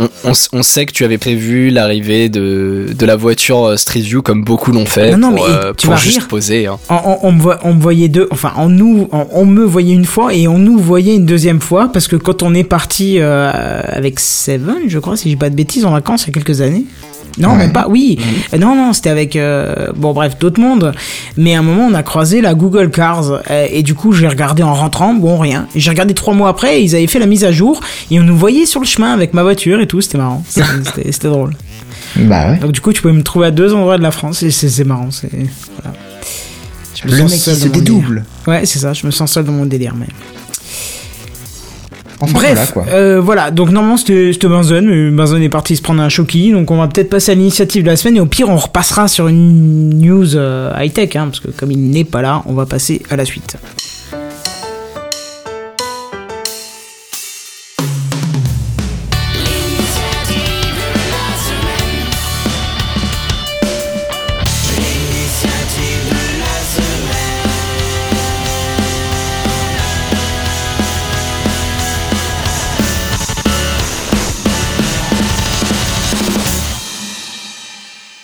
On, 0.00 0.08
on 0.22 0.30
s- 0.30 0.48
on 0.52 0.62
sait 0.62 0.86
que 0.86 0.92
tu 0.92 1.04
avais 1.04 1.18
prévu 1.18 1.70
l'arrivée 1.70 2.28
de, 2.28 2.86
de 2.96 3.04
la 3.04 3.16
voiture 3.16 3.76
Street 3.76 3.98
View 3.98 4.22
comme 4.22 4.44
beaucoup 4.44 4.70
l'ont 4.70 4.86
fait 4.86 5.10
Non, 5.16 5.30
non, 5.30 5.34
pour, 5.36 5.48
mais 5.48 5.52
euh, 5.52 5.72
tu 5.76 5.88
pour 5.88 5.96
vas 5.96 6.00
juste 6.00 6.18
rire. 6.18 6.28
poser. 6.28 6.66
hein. 6.68 6.78
On, 6.88 7.18
on- 7.24 7.58
on 7.64 7.74
me 7.74 7.80
voyait 7.80 8.06
deux, 8.06 8.28
enfin, 8.30 8.52
on 8.58 8.68
nous, 8.68 9.08
on, 9.10 9.44
me 9.44 9.64
voyait 9.64 9.94
une 9.94 10.04
fois 10.04 10.32
et 10.34 10.46
on 10.46 10.58
nous 10.58 10.78
voyait 10.78 11.16
une 11.16 11.26
deuxième 11.26 11.60
fois 11.60 11.90
parce 11.92 12.06
que 12.06 12.14
quand 12.14 12.44
on 12.44 12.54
est 12.54 12.62
parti 12.62 13.16
euh, 13.18 13.50
avec 13.88 14.20
Seven, 14.20 14.82
je 14.86 15.00
crois, 15.00 15.16
si 15.16 15.30
j'ai 15.30 15.36
pas 15.36 15.50
de 15.50 15.56
bêtises, 15.56 15.84
en 15.84 15.90
vacances 15.90 16.22
il 16.22 16.26
y 16.28 16.30
a 16.30 16.34
quelques 16.34 16.60
années. 16.60 16.84
Non, 17.38 17.50
Ouais. 17.50 17.56
même 17.58 17.72
pas. 17.72 17.86
Oui. 17.88 18.18
Euh, 18.54 18.58
Non, 18.58 18.74
non, 18.74 18.92
c'était 18.92 19.10
avec 19.10 19.36
euh, 19.36 19.88
bon 19.94 20.12
bref 20.12 20.38
d'autres 20.38 20.60
mondes. 20.60 20.92
Mais 21.36 21.54
à 21.54 21.58
un 21.60 21.62
moment, 21.62 21.86
on 21.90 21.94
a 21.94 22.02
croisé 22.02 22.40
la 22.40 22.54
Google 22.54 22.90
Cars 22.90 23.40
euh, 23.50 23.66
et 23.70 23.82
du 23.82 23.94
coup, 23.94 24.12
j'ai 24.12 24.26
regardé 24.28 24.62
en 24.62 24.74
rentrant. 24.74 25.14
Bon, 25.14 25.38
rien. 25.38 25.66
J'ai 25.76 25.90
regardé 25.90 26.14
trois 26.14 26.34
mois 26.34 26.48
après. 26.48 26.82
ils 26.82 26.94
avaient 26.96 27.06
fait 27.06 27.18
la 27.18 27.26
mise 27.26 27.44
à 27.44 27.52
jour 27.52 27.80
et 28.10 28.18
on 28.18 28.22
nous 28.24 28.36
voyait 28.36 28.66
sur 28.66 28.80
le 28.80 28.86
chemin 28.86 29.12
avec 29.12 29.34
ma 29.34 29.42
voiture 29.42 29.80
et 29.80 29.86
tout. 29.86 30.00
C'était 30.00 30.18
marrant. 30.18 30.42
C'était- 30.48 31.28
drôle. 31.28 31.54
Bah 32.16 32.50
ouais. 32.52 32.58
Donc 32.58 32.72
du 32.72 32.80
coup, 32.80 32.92
tu 32.92 33.02
pouvais 33.02 33.14
me 33.14 33.22
trouver 33.22 33.46
à 33.46 33.50
deux 33.50 33.74
endroits 33.74 33.98
de 33.98 34.02
la 34.02 34.10
France 34.10 34.42
et 34.42 34.50
c'est 34.50 34.84
marrant. 34.84 35.10
C'est 35.10 35.28
voilà. 35.30 35.96
Je 37.00 37.06
me 37.06 37.12
Le 37.12 37.18
sens 37.18 37.30
mec 37.30 37.40
seul 37.40 37.54
qui 37.54 37.60
se 37.60 37.68
délire. 37.68 38.22
Ouais, 38.46 38.66
c'est 38.66 38.78
ça. 38.80 38.92
Je 38.92 39.06
me 39.06 39.10
sens 39.12 39.30
seul 39.32 39.44
dans 39.44 39.52
mon 39.52 39.66
délire, 39.66 39.94
mais. 39.96 40.06
Enfin 42.20 42.32
Bref, 42.32 42.52
voilà 42.54 42.66
quoi. 42.66 42.84
euh, 42.94 43.20
voilà. 43.20 43.50
Donc 43.50 43.70
normalement 43.70 43.96
c'était 43.96 44.32
Benzen, 44.48 44.86
mais 44.88 45.10
Benzen 45.10 45.42
est 45.42 45.48
parti 45.48 45.76
se 45.76 45.82
prendre 45.82 46.02
un 46.02 46.08
choki, 46.08 46.52
donc 46.52 46.70
on 46.70 46.76
va 46.78 46.88
peut-être 46.88 47.10
passer 47.10 47.32
à 47.32 47.34
l'initiative 47.34 47.82
de 47.84 47.88
la 47.88 47.96
semaine 47.96 48.16
et 48.16 48.20
au 48.20 48.26
pire 48.26 48.48
on 48.48 48.56
repassera 48.56 49.06
sur 49.08 49.28
une 49.28 49.90
news 50.00 50.26
high 50.76 50.92
tech, 50.92 51.14
hein, 51.16 51.26
parce 51.26 51.40
que 51.40 51.48
comme 51.50 51.70
il 51.70 51.90
n'est 51.90 52.04
pas 52.04 52.22
là, 52.22 52.42
on 52.46 52.54
va 52.54 52.66
passer 52.66 53.02
à 53.10 53.16
la 53.16 53.24
suite. 53.24 53.56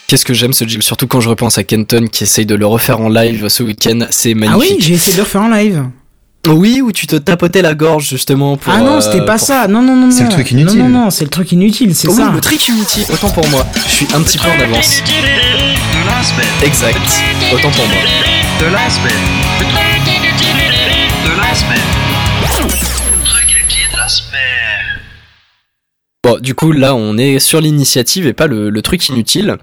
Qu'est-ce 0.06 0.24
que 0.24 0.34
j'aime 0.34 0.52
ce 0.52 0.64
jingle, 0.66 0.82
surtout 0.82 1.06
quand 1.06 1.20
je 1.20 1.28
repense 1.30 1.56
à 1.58 1.64
Kenton 1.64 2.06
qui 2.10 2.24
essaye 2.24 2.44
de 2.46 2.54
le 2.54 2.66
refaire 2.66 3.00
en 3.00 3.08
live 3.08 3.48
ce 3.48 3.62
week-end, 3.62 4.00
c'est 4.10 4.30
Ah 4.32 4.34
oui, 4.34 4.48
magnifique. 4.48 4.82
j'ai 4.82 4.94
essayé 4.94 5.12
de 5.12 5.16
le 5.18 5.22
refaire 5.22 5.42
en 5.42 5.48
live. 5.48 5.82
oui, 6.46 6.82
où 6.82 6.92
tu 6.92 7.06
te 7.06 7.16
tapotais 7.16 7.62
la 7.62 7.74
gorge 7.74 8.08
justement 8.10 8.56
pour. 8.58 8.70
ah 8.72 8.78
non, 8.80 8.96
euh, 8.96 9.00
c'était 9.00 9.24
pas 9.24 9.38
pour- 9.38 9.46
ça. 9.46 9.66
Non, 9.66 9.80
non, 9.80 9.96
non, 9.96 10.06
non. 10.08 10.10
C'est 10.12 10.24
le 10.24 10.28
truc 10.28 10.50
inutile. 10.50 10.78
Non, 10.78 10.88
non, 10.90 11.04
non, 11.04 11.10
c'est 11.10 11.24
le 11.24 11.30
truc 11.30 11.50
inutile, 11.52 11.94
c'est 11.94 12.08
Oui, 12.08 12.16
ça. 12.16 12.30
le 12.34 12.40
trick 12.40 12.68
inutile, 12.68 13.04
autant 13.12 13.30
pour 13.30 13.48
moi. 13.48 13.66
Je 13.86 13.90
suis 13.92 14.06
un 14.14 14.20
petit 14.22 14.36
peu 14.36 14.48
en 14.48 14.60
avance. 14.60 15.02
Exact, 16.62 16.96
autant 17.52 17.70
pour 17.70 17.86
moi. 17.86 17.96
Truc. 22.50 22.68
Truc. 22.68 22.68
Bon, 26.22 26.38
du 26.40 26.54
coup, 26.54 26.72
là, 26.72 26.94
on 26.94 27.18
est 27.18 27.38
sur 27.38 27.60
l'initiative 27.60 28.26
et 28.26 28.32
pas 28.32 28.46
le, 28.46 28.70
le 28.70 28.82
truc 28.82 29.06
inutile. 29.08 29.56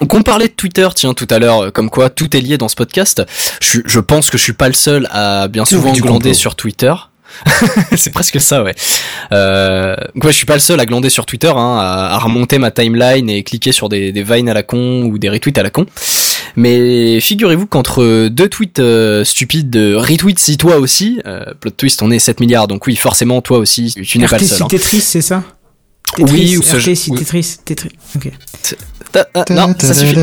Donc 0.00 0.14
on 0.14 0.22
parlait 0.22 0.48
de 0.48 0.52
Twitter, 0.52 0.88
tiens, 0.94 1.14
tout 1.14 1.28
à 1.30 1.38
l'heure, 1.38 1.64
euh, 1.64 1.70
comme 1.70 1.90
quoi 1.90 2.10
tout 2.10 2.34
est 2.36 2.40
lié 2.40 2.58
dans 2.58 2.68
ce 2.68 2.74
podcast. 2.74 3.22
Je, 3.60 4.00
pense 4.00 4.30
que 4.30 4.38
je 4.38 4.42
suis 4.42 4.52
pas 4.52 4.68
le 4.68 4.74
seul 4.74 5.06
à 5.10 5.48
bien 5.48 5.64
souvent 5.64 5.92
glander 5.92 6.34
sur 6.34 6.54
Twitter. 6.56 6.92
c'est 7.96 8.10
presque 8.10 8.40
ça, 8.40 8.62
ouais. 8.62 8.74
Euh, 9.32 9.96
donc 10.14 10.24
ouais, 10.24 10.32
je 10.32 10.36
suis 10.36 10.46
pas 10.46 10.54
le 10.54 10.60
seul 10.60 10.78
à 10.80 10.86
glander 10.86 11.08
sur 11.08 11.24
Twitter, 11.24 11.48
hein, 11.54 11.78
à, 11.78 12.14
à 12.14 12.18
remonter 12.18 12.58
ma 12.58 12.70
timeline 12.70 13.30
et 13.30 13.42
cliquer 13.42 13.72
sur 13.72 13.88
des, 13.88 14.12
des 14.12 14.22
vines 14.22 14.48
à 14.48 14.54
la 14.54 14.62
con 14.62 15.04
ou 15.04 15.18
des 15.18 15.30
retweets 15.30 15.58
à 15.58 15.62
la 15.62 15.70
con. 15.70 15.86
Mais 16.56 17.20
figurez-vous 17.20 17.66
qu'entre 17.66 18.28
deux 18.28 18.48
tweets 18.48 18.80
euh, 18.80 19.24
stupides 19.24 19.70
de 19.70 19.94
retweet 19.94 20.38
si 20.38 20.56
toi 20.58 20.76
aussi, 20.76 21.20
euh, 21.26 21.44
plot 21.58 21.70
twist, 21.70 22.02
on 22.02 22.10
est 22.10 22.18
7 22.18 22.40
milliards, 22.40 22.68
donc 22.68 22.86
oui, 22.86 22.96
forcément, 22.96 23.40
toi 23.40 23.58
aussi, 23.58 23.94
tu 24.06 24.18
n'es 24.18 24.26
pas 24.26 24.38
le 24.38 24.44
seul. 24.44 24.56
si 24.58 24.62
hein. 24.62 24.68
Tetris, 24.68 25.00
c'est 25.00 25.22
ça? 25.22 25.42
Oui, 26.18 26.24
Tetris, 26.24 26.56
ou 26.58 26.62
ce 26.62 26.76
RT 26.76 26.80
jeu- 26.80 26.94
si 26.94 27.10
oui. 27.10 27.18
Tetris, 27.20 27.56
Tetris. 27.64 27.90
Ok. 28.16 28.30
Ah, 29.34 29.44
non, 29.50 29.74
ça 29.78 29.94
suffit. 29.94 30.16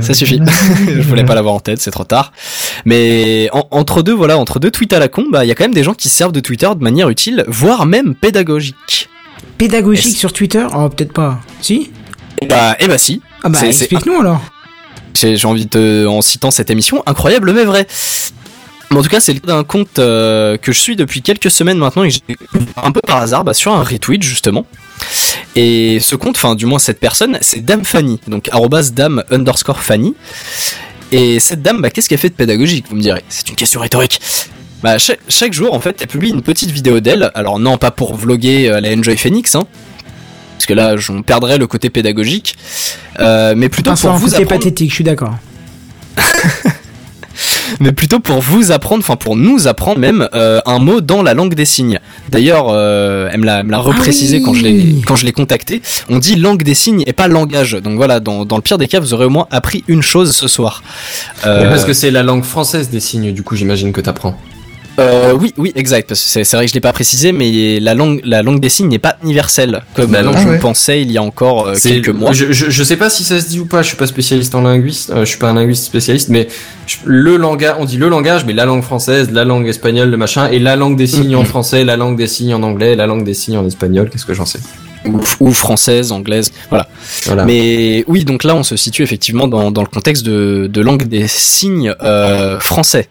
Ça 0.00 0.14
suffit. 0.14 0.40
je 0.88 1.00
voulais 1.02 1.24
pas 1.24 1.34
l'avoir 1.34 1.54
en 1.54 1.60
tête, 1.60 1.80
c'est 1.80 1.90
trop 1.90 2.04
tard. 2.04 2.32
Mais 2.84 3.48
en- 3.52 3.66
entre 3.70 4.02
deux, 4.02 4.14
voilà, 4.14 4.38
entre 4.38 4.58
deux 4.58 4.70
tweets 4.70 4.92
à 4.92 4.98
la 4.98 5.08
con, 5.08 5.26
bah 5.30 5.44
il 5.44 5.48
y 5.48 5.50
a 5.50 5.54
quand 5.54 5.64
même 5.64 5.74
des 5.74 5.84
gens 5.84 5.94
qui 5.94 6.08
se 6.08 6.16
servent 6.16 6.32
de 6.32 6.40
Twitter 6.40 6.68
de 6.76 6.82
manière 6.82 7.08
utile, 7.08 7.44
voire 7.48 7.86
même 7.86 8.14
pédagogique. 8.14 9.08
Pédagogique 9.56 10.16
sur 10.16 10.32
Twitter? 10.32 10.66
Oh, 10.74 10.88
peut-être 10.88 11.12
pas. 11.12 11.38
Si? 11.60 11.90
Bah, 12.48 12.76
eh 12.78 12.86
bah 12.88 12.98
si. 12.98 13.20
Ah 13.42 13.48
bah, 13.48 13.58
explique-nous 13.66 14.20
alors. 14.20 14.40
J'ai 15.14 15.44
envie 15.46 15.66
de, 15.66 16.06
en 16.06 16.20
citant 16.20 16.50
cette 16.52 16.70
émission, 16.70 17.02
incroyable 17.06 17.52
mais 17.52 17.64
vrai. 17.64 17.86
Mais 18.90 18.96
en 18.98 19.02
tout 19.02 19.08
cas, 19.08 19.20
c'est 19.20 19.34
le 19.34 19.40
cas 19.40 19.48
d'un 19.48 19.64
compte 19.64 19.98
euh, 19.98 20.56
que 20.56 20.72
je 20.72 20.78
suis 20.80 20.96
depuis 20.96 21.20
quelques 21.22 21.50
semaines 21.50 21.76
maintenant 21.78 22.04
et 22.04 22.08
que 22.10 22.14
j'ai 22.14 22.36
un 22.82 22.90
peu 22.92 23.00
par 23.00 23.18
hasard 23.18 23.44
bah, 23.44 23.52
sur 23.52 23.72
un 23.74 23.82
retweet 23.82 24.22
justement. 24.22 24.64
Et 25.56 25.98
ce 26.00 26.14
compte, 26.16 26.36
enfin 26.36 26.54
du 26.54 26.66
moins 26.66 26.78
cette 26.78 27.00
personne, 27.00 27.38
c'est 27.40 27.64
Dame 27.64 27.84
Fanny, 27.84 28.20
donc 28.28 28.48
arrobas 28.52 28.90
dame 28.92 29.24
underscore 29.30 29.80
Fanny. 29.80 30.14
Et 31.10 31.40
cette 31.40 31.62
dame, 31.62 31.80
bah, 31.80 31.90
qu'est-ce 31.90 32.08
qu'elle 32.08 32.18
fait 32.18 32.28
de 32.28 32.34
pédagogique, 32.34 32.86
vous 32.90 32.96
me 32.96 33.00
direz? 33.00 33.22
C'est 33.28 33.48
une 33.48 33.56
question 33.56 33.80
rhétorique. 33.80 34.20
Bah, 34.82 34.98
chaque, 34.98 35.20
chaque 35.28 35.52
jour, 35.52 35.74
en 35.74 35.80
fait, 35.80 35.96
elle 36.00 36.06
publie 36.06 36.30
une 36.30 36.42
petite 36.42 36.70
vidéo 36.70 37.00
d'elle. 37.00 37.30
Alors 37.34 37.58
non, 37.58 37.78
pas 37.78 37.90
pour 37.90 38.14
vloguer 38.14 38.68
euh, 38.68 38.80
la 38.80 38.90
Enjoy 38.90 39.16
Phoenix, 39.16 39.54
hein, 39.54 39.66
parce 40.56 40.66
que 40.66 40.74
là, 40.74 40.96
on 41.08 41.22
perdrait 41.22 41.58
le 41.58 41.66
côté 41.66 41.90
pédagogique, 41.90 42.56
euh, 43.20 43.54
mais 43.56 43.68
plutôt 43.68 43.94
pour 43.94 44.12
vous 44.12 44.34
apprendre 44.34 44.48
pathétique, 44.48 44.90
je 44.90 44.94
suis 44.96 45.04
d'accord. 45.04 45.34
mais 47.80 47.92
plutôt 47.92 48.20
pour 48.20 48.40
vous 48.40 48.72
apprendre, 48.72 49.02
enfin 49.02 49.16
pour 49.16 49.36
nous 49.36 49.68
apprendre 49.68 49.98
même 49.98 50.28
euh, 50.34 50.60
un 50.66 50.78
mot 50.78 51.00
dans 51.00 51.22
la 51.22 51.34
langue 51.34 51.54
des 51.54 51.64
signes. 51.64 52.00
D'ailleurs, 52.30 52.66
euh, 52.70 53.28
elle 53.32 53.40
me 53.40 53.46
l'a, 53.46 53.62
l'a 53.62 53.78
reprécisé 53.78 54.38
oui. 54.38 54.42
quand 54.42 54.54
je 54.54 54.62
l'ai 54.62 55.02
quand 55.06 55.16
je 55.16 55.24
l'ai 55.24 55.32
contacté. 55.32 55.82
On 56.08 56.18
dit 56.18 56.36
langue 56.36 56.62
des 56.62 56.74
signes 56.74 57.02
et 57.06 57.12
pas 57.12 57.28
langage. 57.28 57.72
Donc 57.72 57.96
voilà, 57.96 58.20
dans, 58.20 58.44
dans 58.44 58.56
le 58.56 58.62
pire 58.62 58.78
des 58.78 58.88
cas, 58.88 59.00
vous 59.00 59.14
aurez 59.14 59.26
au 59.26 59.30
moins 59.30 59.46
appris 59.50 59.84
une 59.88 60.02
chose 60.02 60.34
ce 60.34 60.48
soir. 60.48 60.82
Euh, 61.46 61.68
Parce 61.68 61.84
que 61.84 61.92
c'est 61.92 62.10
la 62.10 62.22
langue 62.22 62.44
française 62.44 62.90
des 62.90 63.00
signes, 63.00 63.32
du 63.32 63.42
coup, 63.42 63.56
j'imagine 63.56 63.92
que 63.92 64.00
t'apprends. 64.00 64.38
Euh, 64.98 65.32
oui, 65.38 65.54
oui, 65.56 65.72
exact. 65.76 66.08
Parce 66.08 66.20
que 66.22 66.42
c'est, 66.44 66.56
vrai 66.56 66.64
que 66.66 66.70
je 66.70 66.74
l'ai 66.74 66.80
pas 66.80 66.92
précisé, 66.92 67.32
mais 67.32 67.78
la 67.80 67.94
langue 67.94 68.20
la 68.24 68.42
langue 68.42 68.60
des 68.60 68.68
signes 68.68 68.88
n'est 68.88 68.98
pas 68.98 69.16
universelle 69.22 69.82
comme 69.94 70.10
Bah 70.10 70.22
non. 70.22 70.32
Ah 70.34 70.40
je 70.42 70.46
ouais. 70.48 70.54
le 70.54 70.58
pensais 70.60 71.02
il 71.02 71.10
y 71.12 71.18
a 71.18 71.22
encore 71.22 71.68
euh, 71.68 71.74
quelques 71.80 72.08
mois. 72.08 72.32
Je, 72.32 72.52
je, 72.52 72.70
je 72.70 72.82
sais 72.84 72.96
pas 72.96 73.08
si 73.10 73.24
ça 73.24 73.40
se 73.40 73.48
dit 73.48 73.60
ou 73.60 73.66
pas, 73.66 73.82
je 73.82 73.88
suis 73.88 73.96
pas 73.96 74.06
spécialiste 74.06 74.54
en 74.54 74.62
linguiste, 74.62 75.10
euh, 75.10 75.20
je 75.20 75.30
suis 75.30 75.38
pas 75.38 75.50
un 75.50 75.54
linguiste 75.54 75.84
spécialiste, 75.84 76.28
mais 76.30 76.48
je- 76.86 76.96
le 77.04 77.36
langage, 77.36 77.74
on 77.78 77.84
dit 77.84 77.96
le 77.96 78.08
langage, 78.08 78.44
mais 78.44 78.52
la 78.52 78.64
langue 78.66 78.82
française, 78.82 79.30
la 79.32 79.44
langue 79.44 79.68
espagnole, 79.68 80.10
le 80.10 80.16
machin, 80.16 80.48
et 80.50 80.58
la 80.58 80.76
langue 80.76 80.96
des 80.96 81.06
signes 81.06 81.36
en 81.36 81.44
français, 81.44 81.84
la 81.84 81.96
langue 81.96 82.16
des 82.16 82.26
signes 82.26 82.54
en 82.54 82.62
anglais, 82.62 82.96
la 82.96 83.06
langue 83.06 83.24
des 83.24 83.34
signes 83.34 83.56
en 83.58 83.66
espagnol, 83.66 84.10
qu'est-ce 84.10 84.26
que 84.26 84.34
j'en 84.34 84.46
sais? 84.46 84.58
Ou, 85.04 85.20
ou 85.38 85.52
française, 85.52 86.10
anglaise, 86.10 86.50
voilà. 86.70 86.88
Voilà. 87.26 87.44
Mais 87.44 88.04
oui, 88.08 88.24
donc 88.24 88.42
là, 88.42 88.56
on 88.56 88.64
se 88.64 88.76
situe 88.76 89.02
effectivement 89.04 89.46
dans, 89.46 89.70
dans 89.70 89.82
le 89.82 89.86
contexte 89.86 90.24
de, 90.26 90.68
de 90.70 90.80
langue 90.80 91.04
des 91.04 91.28
signes 91.28 91.94
euh, 92.02 92.58
français. 92.58 93.08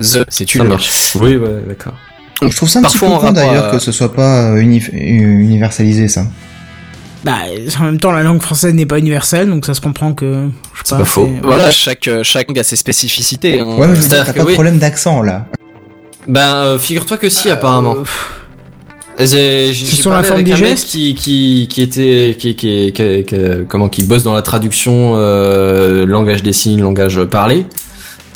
The, 0.00 0.24
c'est 0.28 0.44
tu 0.44 0.58
ça 0.58 0.64
le 0.64 0.70
marche. 0.70 1.16
Oui, 1.20 1.36
ouais, 1.36 1.62
d'accord. 1.66 1.94
Je 2.42 2.54
trouve 2.56 2.68
ça 2.68 2.78
un 2.78 2.82
Parfois 2.82 3.18
petit 3.18 3.26
peu 3.26 3.32
d'ailleurs 3.32 3.64
à- 3.66 3.70
que 3.72 3.78
ce 3.80 3.90
soit 3.92 4.12
pas 4.14 4.50
euh, 4.52 4.56
euh, 4.56 4.60
universalisé 4.62 6.06
ça. 6.08 6.24
Bah, 7.24 7.38
en 7.80 7.84
même 7.84 7.98
temps, 7.98 8.12
la 8.12 8.22
langue 8.22 8.40
française 8.40 8.72
n'est 8.74 8.86
pas 8.86 8.98
universelle, 8.98 9.48
donc 9.50 9.66
ça 9.66 9.74
se 9.74 9.80
comprend 9.80 10.12
que. 10.14 10.48
C'est 10.84 10.96
pas 10.96 11.04
faux. 11.04 11.28
Voilà, 11.42 11.70
chaque, 11.72 12.06
euh, 12.06 12.22
chaque 12.22 12.46
langue 12.48 12.60
a 12.60 12.62
ses 12.62 12.76
spécificités. 12.76 13.58
hein. 13.60 13.64
Ouais, 13.76 13.88
mais 13.88 13.96
je 13.96 14.00
veux 14.02 14.08
dire, 14.08 14.24
t'as 14.24 14.32
pas 14.32 14.42
de 14.42 14.46
oui. 14.46 14.54
problème 14.54 14.78
d'accent 14.78 15.20
là. 15.22 15.46
Ben, 16.28 16.54
euh, 16.54 16.78
figure-toi 16.78 17.16
que 17.16 17.28
si, 17.28 17.50
apparemment. 17.50 17.96
J'ai, 19.18 19.72
j'ai 19.72 19.84
sur 19.86 20.10
la 20.10 20.16
parlé 20.18 20.28
forme 20.28 20.40
avec 20.42 20.46
des 20.46 20.52
un 20.52 20.68
mec 20.68 20.76
qui, 20.76 21.14
qui, 21.16 21.66
qui 21.68 21.82
était, 21.82 22.36
qui, 22.38 22.54
qui, 22.54 22.92
qui, 22.92 23.24
qui- 23.24 23.36
comment, 23.66 23.88
qui 23.88 24.04
bosse 24.04 24.22
dans 24.22 24.34
la 24.34 24.42
traduction, 24.42 25.14
euh, 25.16 26.06
langage 26.06 26.44
des 26.44 26.52
signes, 26.52 26.80
langage 26.82 27.20
parlé. 27.24 27.66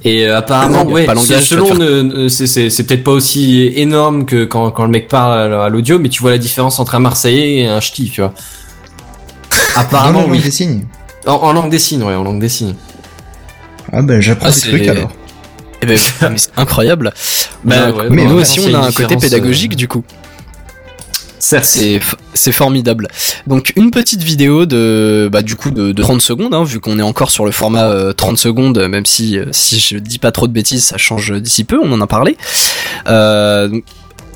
Et 0.04 0.26
euh, 0.26 0.36
apparemment, 0.38 0.78
Langue, 0.78 0.92
ouais, 0.92 1.06
selon, 1.40 1.74
ne- 1.74 2.28
c'est, 2.28 2.68
peut-être 2.84 3.04
pas 3.04 3.12
aussi 3.12 3.72
énorme 3.76 4.24
que 4.26 4.44
quand, 4.44 4.70
quand 4.72 4.82
le 4.84 4.90
mec 4.90 5.06
parle 5.08 5.54
à 5.54 5.68
l'audio, 5.68 5.98
mais 6.00 6.08
tu 6.08 6.20
vois 6.22 6.32
la 6.32 6.38
différence 6.38 6.80
entre 6.80 6.96
un 6.96 6.98
Marseillais 6.98 7.58
et 7.60 7.66
un 7.68 7.80
ch'ti, 7.80 8.10
tu 8.10 8.20
vois. 8.20 8.34
Apparemment, 9.76 10.18
la 10.20 10.24
langue 10.26 10.32
oui. 10.32 10.40
des 10.40 10.50
signes. 10.50 10.84
En, 11.26 11.34
en 11.34 11.52
langue 11.52 11.70
des 11.70 11.78
signes, 11.78 12.02
ouais, 12.02 12.14
en 12.14 12.24
langue 12.24 12.40
des 12.40 12.48
signes. 12.48 12.74
Ah 13.92 14.02
ben 14.02 14.20
j'apprends 14.20 14.48
Ah, 14.48 14.50
des 14.52 14.56
c'est- 14.58 14.68
trucs 14.70 14.88
alors. 14.88 15.10
Eh 15.82 15.86
ben, 15.86 15.98
mais 16.30 16.38
c'est 16.38 16.50
incroyable. 16.56 17.12
A- 17.70 17.90
ouais, 17.92 18.08
mais 18.10 18.24
nous 18.24 18.40
aussi, 18.40 18.60
on 18.60 18.74
a 18.74 18.78
un 18.78 18.86
côté 18.86 18.92
différence, 19.04 19.22
pédagogique 19.22 19.72
euh, 19.74 19.76
du 19.76 19.88
coup. 19.88 20.02
C'est 22.34 22.52
formidable. 22.52 23.08
Donc 23.48 23.72
une 23.76 23.90
petite 23.90 24.22
vidéo 24.22 24.64
de 24.64 25.28
bah 25.30 25.42
du 25.42 25.56
coup 25.56 25.70
de, 25.70 25.90
de 25.92 26.02
30 26.02 26.22
secondes 26.22 26.54
hein, 26.54 26.62
vu 26.64 26.78
qu'on 26.78 26.98
est 26.98 27.02
encore 27.02 27.30
sur 27.30 27.44
le 27.44 27.50
format 27.50 27.84
euh, 27.88 28.12
30 28.12 28.38
secondes 28.38 28.78
même 28.88 29.04
si 29.04 29.36
euh, 29.38 29.46
si 29.50 29.80
je 29.80 29.98
dis 29.98 30.18
pas 30.18 30.30
trop 30.30 30.46
de 30.46 30.52
bêtises 30.52 30.84
ça 30.84 30.98
change 30.98 31.32
d'ici 31.40 31.64
peu 31.64 31.78
on 31.82 31.90
en 31.92 32.00
a 32.00 32.06
parlé. 32.06 32.36
Euh, 33.08 33.68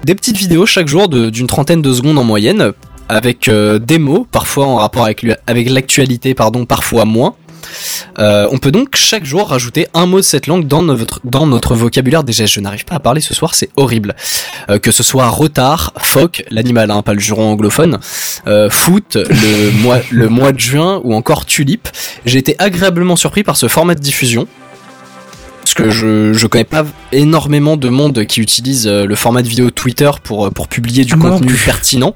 des 0.05 0.15
petites 0.17 0.37
vidéos 0.37 0.67
chaque 0.67 0.89
jour 0.89 1.09
de- 1.09 1.31
d'une 1.31 1.47
trentaine 1.47 1.81
de 1.81 1.93
secondes 1.95 2.19
en 2.19 2.25
moyenne 2.25 2.73
avec 3.09 3.47
euh, 3.49 3.79
des 3.79 3.99
mots 3.99 4.27
parfois 4.31 4.67
en 4.67 4.75
rapport 4.77 5.05
avec 5.05 5.25
avec 5.47 5.71
l'actualité 5.71 6.35
pardon 6.35 6.67
parfois 6.67 7.05
moins. 7.05 7.35
Euh, 8.19 8.49
on 8.51 8.59
peut 8.59 8.71
donc 8.71 8.97
chaque 8.97 9.25
jour 9.25 9.49
rajouter 9.49 9.87
un 9.95 10.07
mot 10.07 10.19
de 10.19 10.23
cette 10.23 10.47
langue 10.47 10.67
dans 10.67 10.83
notre, 10.83 11.21
dans 11.25 11.47
notre 11.47 11.75
vocabulaire. 11.75 12.25
Déjà, 12.25 12.47
je 12.47 12.61
n'arrive 12.61 12.85
pas 12.85 12.97
à 12.97 13.01
parler 13.01 13.21
ce 13.21 13.35
soir, 13.35 13.55
c'est 13.55 13.71
horrible. 13.77 14.15
Euh, 14.71 14.79
que 14.79 14.91
ce 14.91 15.03
soit 15.03 15.29
retard, 15.29 15.93
phoque, 15.99 16.45
l'animal, 16.51 16.91
hein, 16.91 17.03
pas 17.03 17.15
le 17.15 17.21
juron 17.21 17.51
anglophone, 17.51 17.99
euh, 18.47 18.71
foot, 18.71 19.17
le 19.17 19.71
mois, 19.83 19.99
le 20.11 20.29
mois 20.29 20.53
de 20.53 20.61
juin 20.61 21.01
ou 21.05 21.15
encore 21.15 21.47
tulipe. 21.47 21.89
J'ai 22.25 22.39
été 22.39 22.57
agréablement 22.59 23.17
surpris 23.17 23.43
par 23.43 23.57
ce 23.57 23.69
format 23.69 23.95
de 23.95 24.01
diffusion. 24.01 24.47
Parce 25.63 25.75
que 25.75 25.91
je, 25.91 26.33
je 26.33 26.47
connais 26.47 26.63
pas 26.63 26.85
énormément 27.11 27.77
de 27.77 27.89
monde 27.89 28.25
qui 28.27 28.41
utilise 28.41 28.87
le 28.87 29.15
format 29.17 29.43
de 29.43 29.49
vidéo 29.49 29.71
Twitter 29.71 30.09
pour, 30.23 30.53
pour 30.53 30.69
publier 30.69 31.05
du 31.05 31.15
Ah, 31.15 31.17
moi 31.17 31.31
contenu 31.31 31.55
pertinent. 31.55 32.15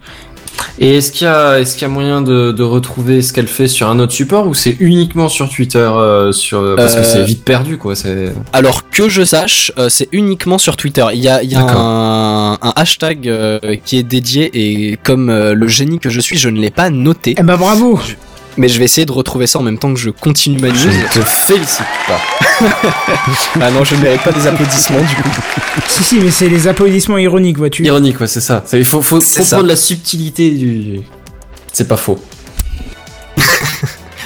Et 0.78 0.96
est-ce 0.96 1.12
qu'il 1.12 1.26
y 1.26 1.28
a, 1.28 1.58
est-ce 1.60 1.74
qu'il 1.74 1.82
y 1.82 1.84
a 1.84 1.88
moyen 1.92 2.22
de, 2.22 2.52
de 2.52 2.62
retrouver 2.62 3.20
ce 3.22 3.32
qu'elle 3.32 3.48
fait 3.48 3.68
sur 3.68 3.88
un 3.88 3.98
autre 3.98 4.12
support 4.12 4.46
ou 4.46 4.54
c'est 4.54 4.76
uniquement 4.80 5.28
sur 5.28 5.48
Twitter, 5.50 5.78
euh, 5.78 6.32
sur, 6.32 6.74
parce 6.76 6.94
que 6.94 7.00
Euh, 7.00 7.04
c'est 7.04 7.22
vite 7.24 7.44
perdu, 7.44 7.76
quoi. 7.76 7.94
C'est. 7.94 8.32
Alors 8.52 8.88
que 8.90 9.08
je 9.08 9.22
sache, 9.22 9.72
euh, 9.78 9.88
c'est 9.88 10.08
uniquement 10.12 10.58
sur 10.58 10.76
Twitter. 10.76 11.04
Il 11.12 11.20
y 11.20 11.28
a, 11.28 11.42
il 11.42 11.50
y 11.50 11.54
a 11.54 11.60
D'accord. 11.64 11.80
un, 11.80 12.58
un 12.62 12.72
hashtag 12.76 13.28
euh, 13.28 13.58
qui 13.84 13.98
est 13.98 14.02
dédié 14.02 14.50
et 14.54 14.96
comme 15.02 15.28
euh, 15.28 15.54
le 15.54 15.68
génie 15.68 15.98
que 15.98 16.08
je 16.10 16.20
suis, 16.20 16.38
je 16.38 16.48
ne 16.48 16.58
l'ai 16.60 16.70
pas 16.70 16.88
noté. 16.90 17.34
Eh 17.38 17.42
bah 17.42 17.56
bravo 17.56 17.98
Mais 18.60 18.68
je 18.68 18.78
vais 18.78 18.84
essayer 18.84 19.06
de 19.06 19.12
retrouver 19.12 19.46
ça 19.46 19.58
en 19.58 19.62
même 19.62 19.78
temps 19.78 19.94
que 19.94 19.98
je 19.98 20.10
continue 20.10 20.58
ma 20.60 20.68
Je 20.74 20.86
news. 20.88 20.94
ne 20.94 21.08
te 21.14 21.26
félicite 21.26 21.80
pas. 22.06 22.20
Ah 23.58 23.70
non, 23.70 23.84
je 23.84 23.94
ne 23.94 24.02
mérite 24.02 24.20
pas 24.22 24.32
des 24.32 24.46
applaudissements 24.46 25.00
du 25.00 25.14
coup. 25.22 25.30
Si, 25.88 26.04
si, 26.04 26.18
mais 26.20 26.30
c'est 26.30 26.48
les 26.50 26.68
applaudissements 26.68 27.16
ironiques, 27.16 27.56
vois-tu. 27.56 27.84
Ironique, 27.84 28.20
ouais, 28.20 28.26
c'est 28.26 28.42
ça. 28.42 28.62
C'est- 28.66 28.78
Il 28.78 28.84
faut, 28.84 29.00
faut 29.00 29.18
C'est 29.20 29.40
comprendre 29.40 29.62
ça. 29.62 29.68
la 29.68 29.76
subtilité 29.76 30.50
du. 30.50 31.00
C'est 31.72 31.88
pas 31.88 31.96
faux. 31.96 32.22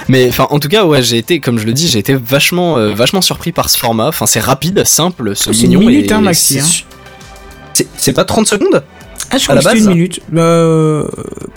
Mais 0.08 0.28
enfin, 0.28 0.48
en 0.50 0.58
tout 0.58 0.68
cas, 0.68 0.84
ouais, 0.84 1.00
j'ai 1.02 1.16
été, 1.18 1.38
comme 1.40 1.58
je 1.58 1.64
le 1.64 1.72
dis, 1.72 1.86
j'ai 1.88 1.98
été 2.00 2.14
vachement, 2.14 2.76
euh, 2.76 2.92
vachement 2.92 3.22
surpris 3.22 3.52
par 3.52 3.70
ce 3.70 3.78
format. 3.78 4.08
Enfin, 4.08 4.26
c'est 4.26 4.40
rapide, 4.40 4.84
simple, 4.84 5.34
c'est 5.36 5.54
C'est 5.54 5.62
mignon. 5.62 5.80
une 5.82 5.88
minute, 5.88 6.10
et 6.10 6.14
hein, 6.14 6.20
Maxi, 6.20 6.54
c'est 6.54 6.60
hein. 6.60 6.86
C'est 7.72 7.86
c'est 7.96 8.12
pas 8.12 8.24
30 8.24 8.46
secondes? 8.46 8.82
Ah, 9.34 9.38
je 9.38 9.44
À 9.44 9.46
crois 9.46 9.54
la 9.56 9.60
que 9.62 9.68
c'était 9.68 9.80
base 9.80 9.86
une 9.86 9.94
minute. 9.94 10.20
Euh, 10.36 11.06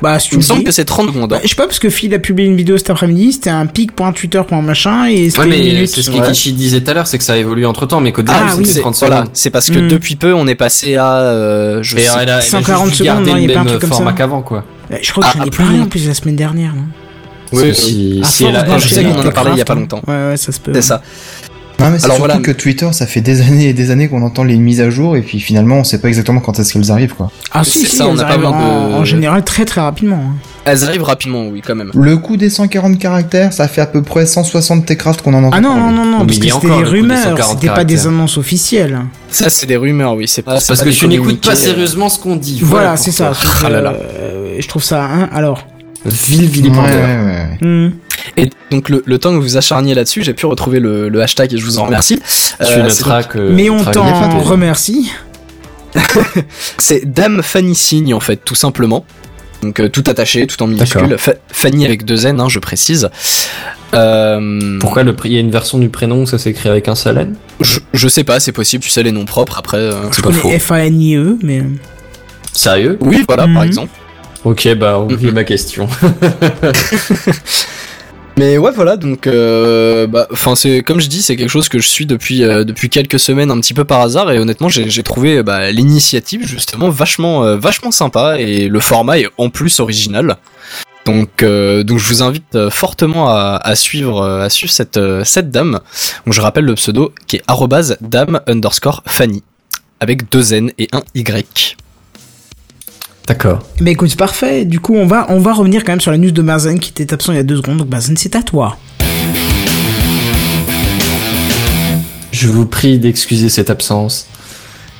bah, 0.01 0.17
si 0.19 0.29
tu 0.29 0.33
Il 0.35 0.37
me 0.37 0.41
le 0.41 0.47
semble 0.47 0.59
dis. 0.61 0.65
que 0.65 0.71
c'est 0.71 0.85
30 0.85 1.07
secondes. 1.07 1.29
Bah, 1.29 1.39
je 1.43 1.47
sais 1.47 1.55
pas, 1.55 1.65
parce 1.67 1.77
que 1.79 1.89
Phil 1.89 2.13
a 2.15 2.19
publié 2.19 2.47
une 2.47 2.55
vidéo 2.55 2.77
cet 2.77 2.89
après-midi, 2.89 3.33
c'était 3.33 3.49
un 3.51 3.65
pic.twitter.machin, 3.67 5.05
et 5.07 5.29
c'était 5.29 5.39
Ouais, 5.39 5.45
une 5.45 5.51
mais 5.51 5.59
minute. 5.73 5.89
c'est 5.89 6.01
ce 6.01 6.11
ouais. 6.11 6.19
qu'Ikichi 6.21 6.53
disait 6.53 6.81
tout 6.81 6.89
à 6.91 6.93
l'heure, 6.95 7.07
c'est 7.07 7.17
que 7.17 7.23
ça 7.23 7.33
a 7.33 7.37
évolué 7.37 7.65
entre 7.65 7.85
temps, 7.85 7.99
mais 8.01 8.11
qu'au 8.11 8.21
début, 8.23 8.31
Ah, 8.35 8.45
oui, 8.57 8.65
c'était 8.65 8.73
c'est 8.75 8.79
30 8.81 8.95
voilà, 8.99 9.15
secondes. 9.17 9.29
c'est 9.33 9.49
parce 9.49 9.69
que 9.69 9.79
Hmm. 9.79 9.87
depuis 9.87 10.15
peu, 10.15 10.33
on 10.33 10.47
est 10.47 10.55
passé 10.55 10.95
à 10.95 11.17
euh, 11.19 11.83
je 11.83 11.97
Et 11.97 12.01
sais- 12.01 12.05
elle 12.13 12.17
a, 12.19 12.23
elle 12.23 12.29
a 12.29 12.39
juste 12.39 12.51
140 12.51 12.91
dû 12.91 13.03
garder 13.03 13.25
secondes, 13.25 13.35
non, 13.37 13.43
il 13.43 13.47
y 13.49 13.51
a 13.51 13.53
pas 13.55 13.61
un 13.61 13.65
truc 13.65 13.79
comme 13.81 13.89
format 13.91 14.11
ça. 14.11 14.17
qu'avant, 14.17 14.41
quoi. 14.41 14.63
Euh, 14.91 14.95
Je 15.01 15.11
crois 15.11 15.23
que 15.23 15.29
Ah, 15.31 15.37
j'en 15.39 15.45
ai 15.45 15.49
plus. 15.49 15.63
parlé 15.63 15.79
en 15.79 15.85
plus 15.87 16.07
la 16.07 16.13
semaine 16.13 16.35
dernière, 16.35 16.73
non 16.73 16.83
Oui, 17.53 17.73
si, 17.75 18.21
si 18.23 18.45
je 18.45 18.87
sais 18.87 19.03
qu'on 19.03 19.11
en 19.15 19.25
a 19.25 19.31
parlé 19.31 19.51
il 19.53 19.57
y 19.57 19.61
a 19.61 19.65
pas 19.65 19.73
Craft, 19.75 19.79
longtemps. 19.91 20.01
hein. 20.07 20.11
Ouais, 20.25 20.29
ouais, 20.31 20.37
ça 20.37 20.51
se 20.51 20.59
peut. 20.59 20.71
c'est 20.73 20.81
ça. 20.81 21.01
Non, 21.79 21.91
mais 21.91 21.99
c'est 21.99 22.05
Alors 22.05 22.17
surtout 22.17 22.31
voilà. 22.31 22.37
que 22.43 22.51
Twitter, 22.51 22.87
ça 22.91 23.05
fait 23.05 23.21
des 23.21 23.41
années 23.41 23.67
et 23.69 23.73
des 23.73 23.91
années 23.91 24.07
qu'on 24.07 24.23
entend 24.23 24.43
les 24.43 24.57
mises 24.57 24.81
à 24.81 24.89
jour, 24.89 25.15
et 25.15 25.21
puis 25.21 25.39
finalement, 25.39 25.75
on 25.77 25.83
sait 25.83 25.99
pas 25.99 26.07
exactement 26.07 26.39
quand 26.39 26.57
est-ce 26.59 26.73
qu'elles 26.73 26.91
arrivent, 26.91 27.13
quoi. 27.13 27.31
Ah 27.51 27.63
si, 27.63 27.85
si, 27.85 27.95
ça, 27.97 28.07
on 28.07 28.13
elles 28.13 28.19
a 28.21 28.23
pas 28.23 28.29
arrivent 28.29 28.41
besoin 28.45 28.57
en, 28.57 28.89
de- 28.89 28.93
en 28.95 29.05
général 29.05 29.43
très 29.43 29.63
très 29.65 29.81
rapidement. 29.81 30.15
hein. 30.15 30.35
Elles 30.65 30.83
arrivent 30.83 31.03
rapidement, 31.03 31.47
oui, 31.47 31.61
quand 31.65 31.75
même. 31.75 31.91
Le 31.93 32.17
coût 32.17 32.35
des 32.35 32.49
140 32.49 32.97
caractères, 32.99 33.53
ça 33.53 33.67
fait 33.67 33.79
à 33.81 33.85
peu 33.85 34.01
près 34.01 34.25
160 34.25 34.85
Techcraft 34.85 35.21
qu'on 35.21 35.33
en 35.35 35.43
entend 35.43 35.55
Ah 35.55 35.61
non, 35.61 35.75
non, 35.75 35.91
non, 35.91 36.03
non, 36.03 36.19
Mais 36.21 36.25
parce 36.25 36.39
que 36.39 36.49
c'était 36.49 36.67
des 36.67 36.83
rumeurs, 36.83 37.23
140 37.23 37.59
c'était 37.61 37.73
pas 37.73 37.83
des 37.85 38.07
annonces 38.07 38.37
officielles. 38.37 38.99
Ça, 39.29 39.49
c'est 39.49 39.65
des 39.67 39.77
rumeurs, 39.77 40.15
oui. 40.15 40.27
C'est 40.27 40.41
pas. 40.41 40.53
Parce 40.53 40.67
que 40.81 40.85
pas 40.85 40.91
tu 40.91 41.07
n'écoutes 41.07 41.45
pas 41.45 41.55
sérieusement 41.55 42.09
ce 42.09 42.19
qu'on 42.19 42.35
dit. 42.35 42.59
Voilà, 42.61 42.97
c'est 42.97 43.11
ça. 43.11 43.31
Ah 43.63 43.69
là 43.69 43.81
là. 43.81 43.93
euh, 43.93 44.55
je 44.59 44.67
trouve 44.67 44.83
ça, 44.83 45.03
hein, 45.05 45.29
alors. 45.31 45.65
Vil 46.05 46.41
Ouais, 46.41 46.47
vilipendeur. 46.47 46.85
ouais, 46.85 47.57
ouais. 47.61 47.91
Hmm. 48.37 48.41
Et 48.41 48.49
donc 48.71 48.89
le, 48.89 49.03
le 49.05 49.17
temps 49.19 49.31
que 49.31 49.39
vous 49.41 49.57
acharniez 49.57 49.93
là-dessus, 49.95 50.23
j'ai 50.23 50.33
pu 50.33 50.45
retrouver 50.45 50.79
le, 50.79 51.09
le 51.09 51.21
hashtag 51.21 51.53
et 51.53 51.57
je 51.57 51.65
vous 51.65 51.79
en 51.79 51.85
remercie. 51.85 52.19
Tu 52.19 52.65
Euh, 52.65 52.83
noteras 52.83 53.23
que. 53.23 53.39
Mais 53.39 53.69
on 53.69 53.83
tu 53.83 53.91
t'en 53.91 54.39
remercie. 54.39 55.11
C'est 56.77 57.11
Dame 57.11 57.41
Fanny 57.41 57.75
Signe 57.75 58.13
en 58.13 58.19
fait, 58.19 58.37
tout 58.43 58.55
simplement. 58.55 59.05
Donc 59.63 59.79
euh, 59.79 59.89
tout 59.89 60.03
attaché, 60.07 60.45
tout 60.45 60.61
en 60.61 60.67
minuscule. 60.67 61.17
Fa- 61.17 61.33
Fanny 61.51 61.85
avec 61.85 62.05
deux 62.05 62.27
N, 62.27 62.39
hein, 62.39 62.47
je 62.49 62.59
précise. 62.59 63.09
Euh, 63.95 64.77
Pourquoi 64.79 65.01
le 65.03 65.15
prix- 65.15 65.29
il 65.29 65.33
y 65.33 65.37
a 65.37 65.39
une 65.39 65.49
version 65.49 65.79
du 65.79 65.89
prénom 65.89 66.21
où 66.23 66.25
ça 66.27 66.37
s'écrit 66.37 66.69
avec 66.69 66.87
un 66.87 66.93
seul 66.95 67.17
N? 67.17 67.35
Je, 67.61 67.79
je 67.93 68.07
sais 68.07 68.23
pas, 68.23 68.39
c'est 68.39 68.51
possible, 68.51 68.83
tu 68.83 68.89
sais 68.91 69.01
les 69.01 69.11
noms 69.11 69.25
propres 69.25 69.57
après. 69.57 69.77
euh, 69.77 70.11
Je 70.11 70.21
connais 70.21 70.59
F-A-N-I-E, 70.59 71.19
E, 71.21 71.37
mais. 71.41 71.63
Sérieux? 72.53 72.97
Oui, 73.01 73.23
voilà, 73.27 73.47
Mhm. 73.47 73.53
par 73.55 73.63
exemple. 73.63 73.91
Ok, 74.43 74.67
bah 74.75 74.99
oublie 74.99 75.31
ma 75.31 75.43
question. 75.43 75.87
Mais 78.37 78.59
ouais, 78.59 78.71
voilà, 78.71 78.97
donc, 78.97 79.25
euh, 79.25 80.05
bah, 80.05 80.27
enfin, 80.31 80.53
c'est 80.55 80.83
comme 80.83 80.99
je 80.99 81.07
dis, 81.07 81.23
c'est 81.23 81.35
quelque 81.35 81.49
chose 81.49 81.69
que 81.69 81.79
je 81.79 81.87
suis 81.87 82.05
depuis 82.05 82.43
euh, 82.43 82.63
depuis 82.63 82.87
quelques 82.87 83.19
semaines, 83.19 83.49
un 83.49 83.59
petit 83.59 83.73
peu 83.73 83.83
par 83.83 83.99
hasard, 84.01 84.31
et 84.31 84.37
honnêtement, 84.37 84.69
j'ai 84.69 85.03
trouvé 85.03 85.41
bah, 85.41 85.71
l'initiative 85.71 86.45
justement 86.45 86.89
vachement 86.89 87.43
euh, 87.43 87.57
vachement 87.57 87.89
sympa, 87.89 88.37
et 88.37 88.67
le 88.67 88.79
format 88.79 89.17
est 89.17 89.27
en 89.39 89.49
plus 89.49 89.79
original. 89.79 90.37
Donc, 91.07 91.41
euh, 91.41 91.83
donc, 91.83 91.97
je 91.97 92.07
vous 92.09 92.21
invite 92.21 92.69
fortement 92.69 93.29
à, 93.29 93.75
suivre 93.75 94.23
à 94.23 94.49
suivre 94.51 94.71
cette 94.71 94.99
cette 95.23 95.49
dame. 95.49 95.79
Donc, 96.25 96.33
je 96.33 96.41
rappelle 96.41 96.65
le 96.65 96.75
pseudo 96.75 97.13
qui 97.25 97.37
est 97.37 97.43
dame 98.01 98.41
underscore 98.45 99.01
Fanny 99.07 99.41
avec 99.99 100.29
deux 100.29 100.53
N 100.53 100.71
et 100.77 100.89
un 100.91 101.01
Y. 101.15 101.75
D'accord. 103.27 103.59
Bah 103.81 103.91
écoute, 103.91 104.15
parfait. 104.15 104.63
Du 104.65 104.79
coup, 104.79 104.95
on 104.95 105.05
va, 105.05 105.25
on 105.29 105.39
va 105.39 105.53
revenir 105.53 105.83
quand 105.83 105.91
même 105.91 105.99
sur 106.01 106.11
la 106.11 106.17
news 106.17 106.31
de 106.31 106.41
Marzen 106.41 106.79
qui 106.79 106.91
était 106.91 107.13
absent 107.13 107.33
il 107.33 107.35
y 107.35 107.39
a 107.39 107.43
deux 107.43 107.57
secondes. 107.57 107.77
Donc 107.77 107.89
Marzen, 107.89 108.15
c'est 108.15 108.35
à 108.35 108.41
toi. 108.41 108.77
Je 112.31 112.47
vous 112.47 112.65
prie 112.65 112.99
d'excuser 112.99 113.49
cette 113.49 113.69
absence, 113.69 114.27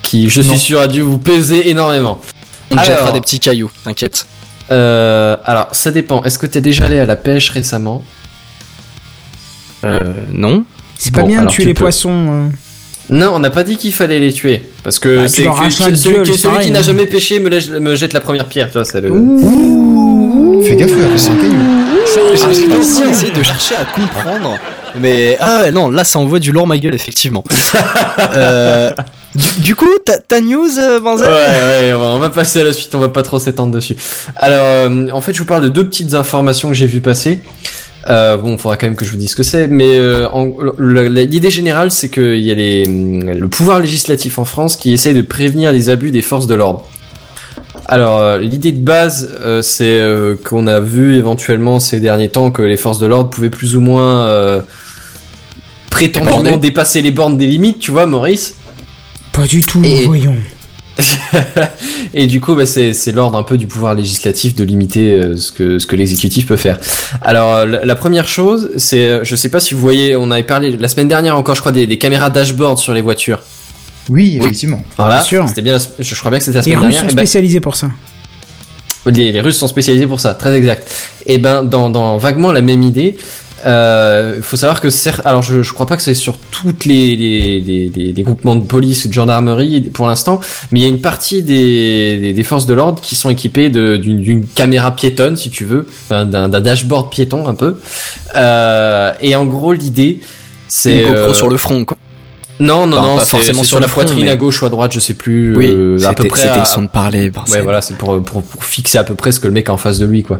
qui, 0.01 0.29
je 0.29 0.41
Non. 0.41 0.49
suis 0.49 0.59
sûr, 0.59 0.79
a 0.79 0.87
dû 0.87 1.01
vous 1.01 1.19
peser 1.19 1.69
énormément. 1.69 2.19
On 2.71 2.77
jettera 2.83 3.11
des 3.11 3.21
petits 3.21 3.39
cailloux, 3.39 3.71
t'inquiète. 3.83 4.25
Euh, 4.71 5.37
alors, 5.45 5.67
ça 5.71 5.91
dépend. 5.91 6.23
Est-ce 6.23 6.37
que 6.39 6.47
t'es 6.47 6.61
déjà 6.61 6.85
allé 6.85 6.99
à 6.99 7.05
la 7.05 7.15
pêche 7.15 7.49
récemment? 7.51 8.03
Euh, 9.85 9.99
non. 10.33 10.65
C'est 10.97 11.13
pas 11.13 11.21
Bon, 11.21 11.27
bien 11.27 11.43
de 11.43 11.47
tuer 11.49 11.63
tu 11.63 11.67
les 11.69 11.73
peux. 11.73 11.81
poissons. 11.81 12.09
euh. 12.11 12.49
Non, 13.09 13.31
on 13.33 13.39
n'a 13.39 13.49
pas 13.49 13.63
dit 13.63 13.77
qu'il 13.77 13.93
fallait 13.93 14.19
les 14.19 14.33
tuer. 14.33 14.63
Parce 14.83 14.99
que 14.99 15.21
Bah, 15.23 15.27
c'est 15.27 15.43
celui, 15.43 16.13
gueule, 16.13 16.23
qui 16.61 16.71
n'a 16.71 16.79
hein. 16.79 16.81
jamais 16.81 17.05
pêché 17.05 17.39
me, 17.39 17.49
lèche- 17.49 17.69
me 17.69 17.95
jette 17.95 18.13
la 18.13 18.19
première 18.21 18.45
pierre. 18.45 18.67
Tu 18.67 18.73
vois, 18.73 18.85
c'est 18.85 18.99
le... 19.01 19.09
Fais 20.63 20.75
gaffe, 20.75 20.91
c'est 21.15 21.29
un 21.31 21.35
caillou. 21.35 21.77
J'ai 22.13 22.75
aussi 22.77 23.03
essayé 23.03 23.31
de 23.31 23.43
chercher 23.43 23.75
à 23.75 23.85
comprendre, 23.85 24.57
mais 24.99 25.37
ah 25.39 25.61
ouais, 25.61 25.71
non, 25.71 25.89
là 25.89 26.03
ça 26.03 26.19
envoie 26.19 26.39
du 26.39 26.51
lourd 26.51 26.65
ma 26.65 26.77
gueule 26.77 26.95
effectivement. 26.95 27.43
euh, 28.35 28.91
du, 29.35 29.61
du 29.61 29.75
coup, 29.75 29.89
ta, 30.05 30.41
news, 30.41 30.69
euh, 30.79 30.99
Benzel 30.99 31.27
Ouais, 31.27 31.33
ouais, 31.33 31.93
on 31.93 31.99
va, 31.99 32.05
on 32.07 32.19
va 32.19 32.29
passer 32.29 32.61
à 32.61 32.63
la 32.63 32.73
suite, 32.73 32.95
on 32.95 32.99
va 32.99 33.09
pas 33.09 33.23
trop 33.23 33.39
s'étendre 33.39 33.73
dessus. 33.73 33.95
Alors, 34.37 34.57
euh, 34.63 35.09
en 35.11 35.21
fait, 35.21 35.33
je 35.33 35.39
vous 35.39 35.45
parle 35.45 35.63
de 35.63 35.69
deux 35.69 35.85
petites 35.85 36.13
informations 36.13 36.69
que 36.69 36.75
j'ai 36.75 36.87
vues 36.87 37.01
passer. 37.01 37.39
Euh, 38.09 38.37
bon, 38.37 38.53
il 38.53 38.57
faudra 38.57 38.77
quand 38.77 38.87
même 38.87 38.95
que 38.95 39.03
je 39.05 39.11
vous 39.11 39.17
dise 39.17 39.31
ce 39.31 39.35
que 39.35 39.43
c'est, 39.43 39.67
mais 39.67 39.97
euh, 39.99 40.27
l'idée 40.79 41.49
générale, 41.49 41.91
c'est 41.91 42.09
qu'il 42.09 42.39
y 42.39 42.51
a 42.51 42.53
les, 42.53 42.85
le 42.85 43.47
pouvoir 43.49 43.79
législatif 43.79 44.39
en 44.39 44.45
France 44.45 44.77
qui 44.77 44.93
essaye 44.93 45.13
de 45.13 45.21
prévenir 45.21 45.73
les 45.73 45.89
abus 45.89 46.11
des 46.11 46.21
forces 46.21 46.47
de 46.47 46.55
l'ordre. 46.55 46.85
Alors, 47.85 48.19
euh, 48.19 48.37
l'idée 48.37 48.71
de 48.71 48.79
base, 48.83 49.29
euh, 49.41 49.61
c'est 49.61 49.99
euh, 49.99 50.35
qu'on 50.41 50.67
a 50.67 50.79
vu 50.79 51.15
éventuellement 51.17 51.79
ces 51.79 51.99
derniers 51.99 52.29
temps 52.29 52.51
que 52.51 52.61
les 52.61 52.77
forces 52.77 52.99
de 52.99 53.07
l'ordre 53.07 53.29
pouvaient 53.29 53.49
plus 53.49 53.75
ou 53.75 53.81
moins 53.81 54.25
euh, 54.27 54.61
prétendument 55.89 56.57
dépasser 56.57 57.01
les 57.01 57.11
bornes 57.11 57.37
des 57.37 57.47
limites, 57.47 57.79
tu 57.79 57.91
vois, 57.91 58.05
Maurice? 58.05 58.55
Pas 59.33 59.47
du 59.47 59.61
tout, 59.63 59.81
Et- 59.83 60.05
voyons. 60.05 60.35
Et 62.13 62.27
du 62.27 62.41
coup, 62.41 62.55
bah, 62.55 62.65
c'est 62.65 63.11
l'ordre 63.11 63.37
un 63.37 63.43
peu 63.43 63.57
du 63.57 63.67
pouvoir 63.67 63.93
législatif 63.95 64.55
de 64.55 64.63
limiter 64.63 65.11
euh, 65.13 65.35
ce 65.37 65.51
que 65.51 65.79
ce 65.79 65.85
que 65.85 65.95
l'exécutif 65.95 66.47
peut 66.47 66.57
faire. 66.57 66.79
Alors, 67.21 67.53
euh, 67.55 67.65
la, 67.65 67.85
la 67.85 67.95
première 67.95 68.27
chose, 68.27 68.71
c'est, 68.77 69.07
euh, 69.07 69.19
je 69.23 69.35
sais 69.35 69.49
pas 69.49 69.59
si 69.59 69.73
vous 69.73 69.79
voyez, 69.79 70.15
on 70.15 70.31
avait 70.31 70.43
parlé 70.43 70.75
la 70.77 70.87
semaine 70.87 71.07
dernière 71.07 71.37
encore, 71.37 71.55
je 71.55 71.61
crois, 71.61 71.71
des, 71.71 71.87
des 71.87 71.97
caméras 71.97 72.29
dashboard 72.29 72.77
sur 72.77 72.93
les 72.93 73.01
voitures. 73.01 73.39
Oui, 74.09 74.37
effectivement. 74.39 74.81
Voilà, 74.97 75.15
Bien 75.15 75.23
sûr. 75.23 75.47
c'était 75.49 75.61
bien. 75.61 75.77
Je, 75.99 76.15
crois 76.15 76.31
bien 76.31 76.39
que 76.39 76.45
c'était 76.45 76.57
la 76.59 76.63
Les 76.63 76.71
semaine 76.71 76.77
Russes 76.79 76.89
dernière. 76.93 77.01
sont 77.01 77.07
Eh 77.11 77.15
ben, 77.15 77.21
spécialisés 77.25 77.59
pour 77.59 77.75
ça. 77.75 77.89
les, 79.05 79.31
les 79.31 79.41
Russes 79.41 79.57
sont 79.57 79.67
spécialisés 79.67 80.07
pour 80.07 80.19
ça, 80.19 80.33
très 80.33 80.55
exact. 80.55 80.89
Et 81.25 81.37
ben, 81.39 81.63
dans, 81.63 81.89
dans 81.89 82.17
vaguement 82.17 82.51
la 82.53 82.61
même 82.61 82.83
idée, 82.83 83.17
euh, 83.67 84.41
faut 84.41 84.55
savoir 84.55 84.79
que 84.81 84.89
certes, 84.89 85.21
alors 85.25 85.41
je, 85.41 85.61
je 85.61 85.73
crois 85.73 85.85
pas 85.85 85.97
que 85.97 86.01
c'est 86.03 86.13
sur 86.13 86.37
toutes 86.51 86.85
les, 86.85 87.15
les, 87.15 87.59
les, 87.59 87.91
les- 87.93 88.13
les 88.13 88.23
groupements 88.23 88.55
de 88.55 88.63
police 88.65 89.05
ou 89.05 89.09
de 89.09 89.13
gendarmerie 89.13 89.81
pour 89.93 90.07
l'instant, 90.07 90.39
mais 90.71 90.79
il 90.79 90.83
y 90.83 90.85
a 90.85 90.89
une 90.89 91.01
partie 91.01 91.43
des, 91.43 92.17
des, 92.17 92.33
des 92.33 92.43
forces 92.43 92.65
de 92.65 92.73
l'ordre 92.73 93.01
qui 93.01 93.15
sont 93.15 93.29
équipées 93.29 93.69
d'une 93.69 94.45
caméra 94.47 94.95
piétonne, 94.95 95.35
si 95.37 95.49
tu 95.49 95.65
veux, 95.65 95.85
d'un 96.09 96.47
dashboard 96.49 97.09
piéton 97.11 97.47
un 97.47 97.55
peu. 97.55 97.77
Euh, 98.35 99.11
et 99.21 99.35
en 99.35 99.45
gros, 99.45 99.73
l'idée, 99.73 100.21
c'est 100.67 101.01
Une 101.01 101.07
GoPro 101.09 101.17
euh, 101.29 101.33
sur 101.33 101.49
le 101.49 101.57
front, 101.57 101.85
quoi. 101.85 101.97
non, 102.59 102.87
non, 102.87 102.97
Enfin, 102.97 103.07
non, 103.07 103.15
pas 103.17 103.23
c'est 103.25 103.29
forcément 103.31 103.59
sur 103.63 103.69
sur 103.69 103.79
la 103.79 103.87
front, 103.87 104.01
poitrine 104.01 104.25
mais- 104.25 104.31
à 104.31 104.35
gauche 104.35 104.61
ou 104.61 104.65
à 104.65 104.69
droite, 104.69 104.93
je 104.93 104.99
sais 104.99 105.13
plus. 105.13 105.55
Oui, 105.55 105.67
euh, 105.69 106.03
à 106.05 106.13
peu 106.13 106.25
près. 106.25 106.41
c'était 106.41 106.53
à- 106.53 106.59
le 106.59 106.65
son 106.65 106.81
de 106.83 106.87
parler. 106.87 107.31
Ouais, 107.51 107.61
voilà, 107.61 107.81
c'est 107.81 107.95
pour, 107.97 108.21
pour, 108.23 108.43
pour 108.43 108.63
fixer 108.63 108.97
à 108.97 109.03
peu 109.03 109.15
près 109.15 109.31
ce 109.31 109.39
que 109.39 109.47
le 109.47 109.53
mec 109.53 109.69
a 109.69 109.73
en 109.73 109.77
face 109.77 109.99
de 109.99 110.05
lui, 110.05 110.23
quoi. 110.23 110.39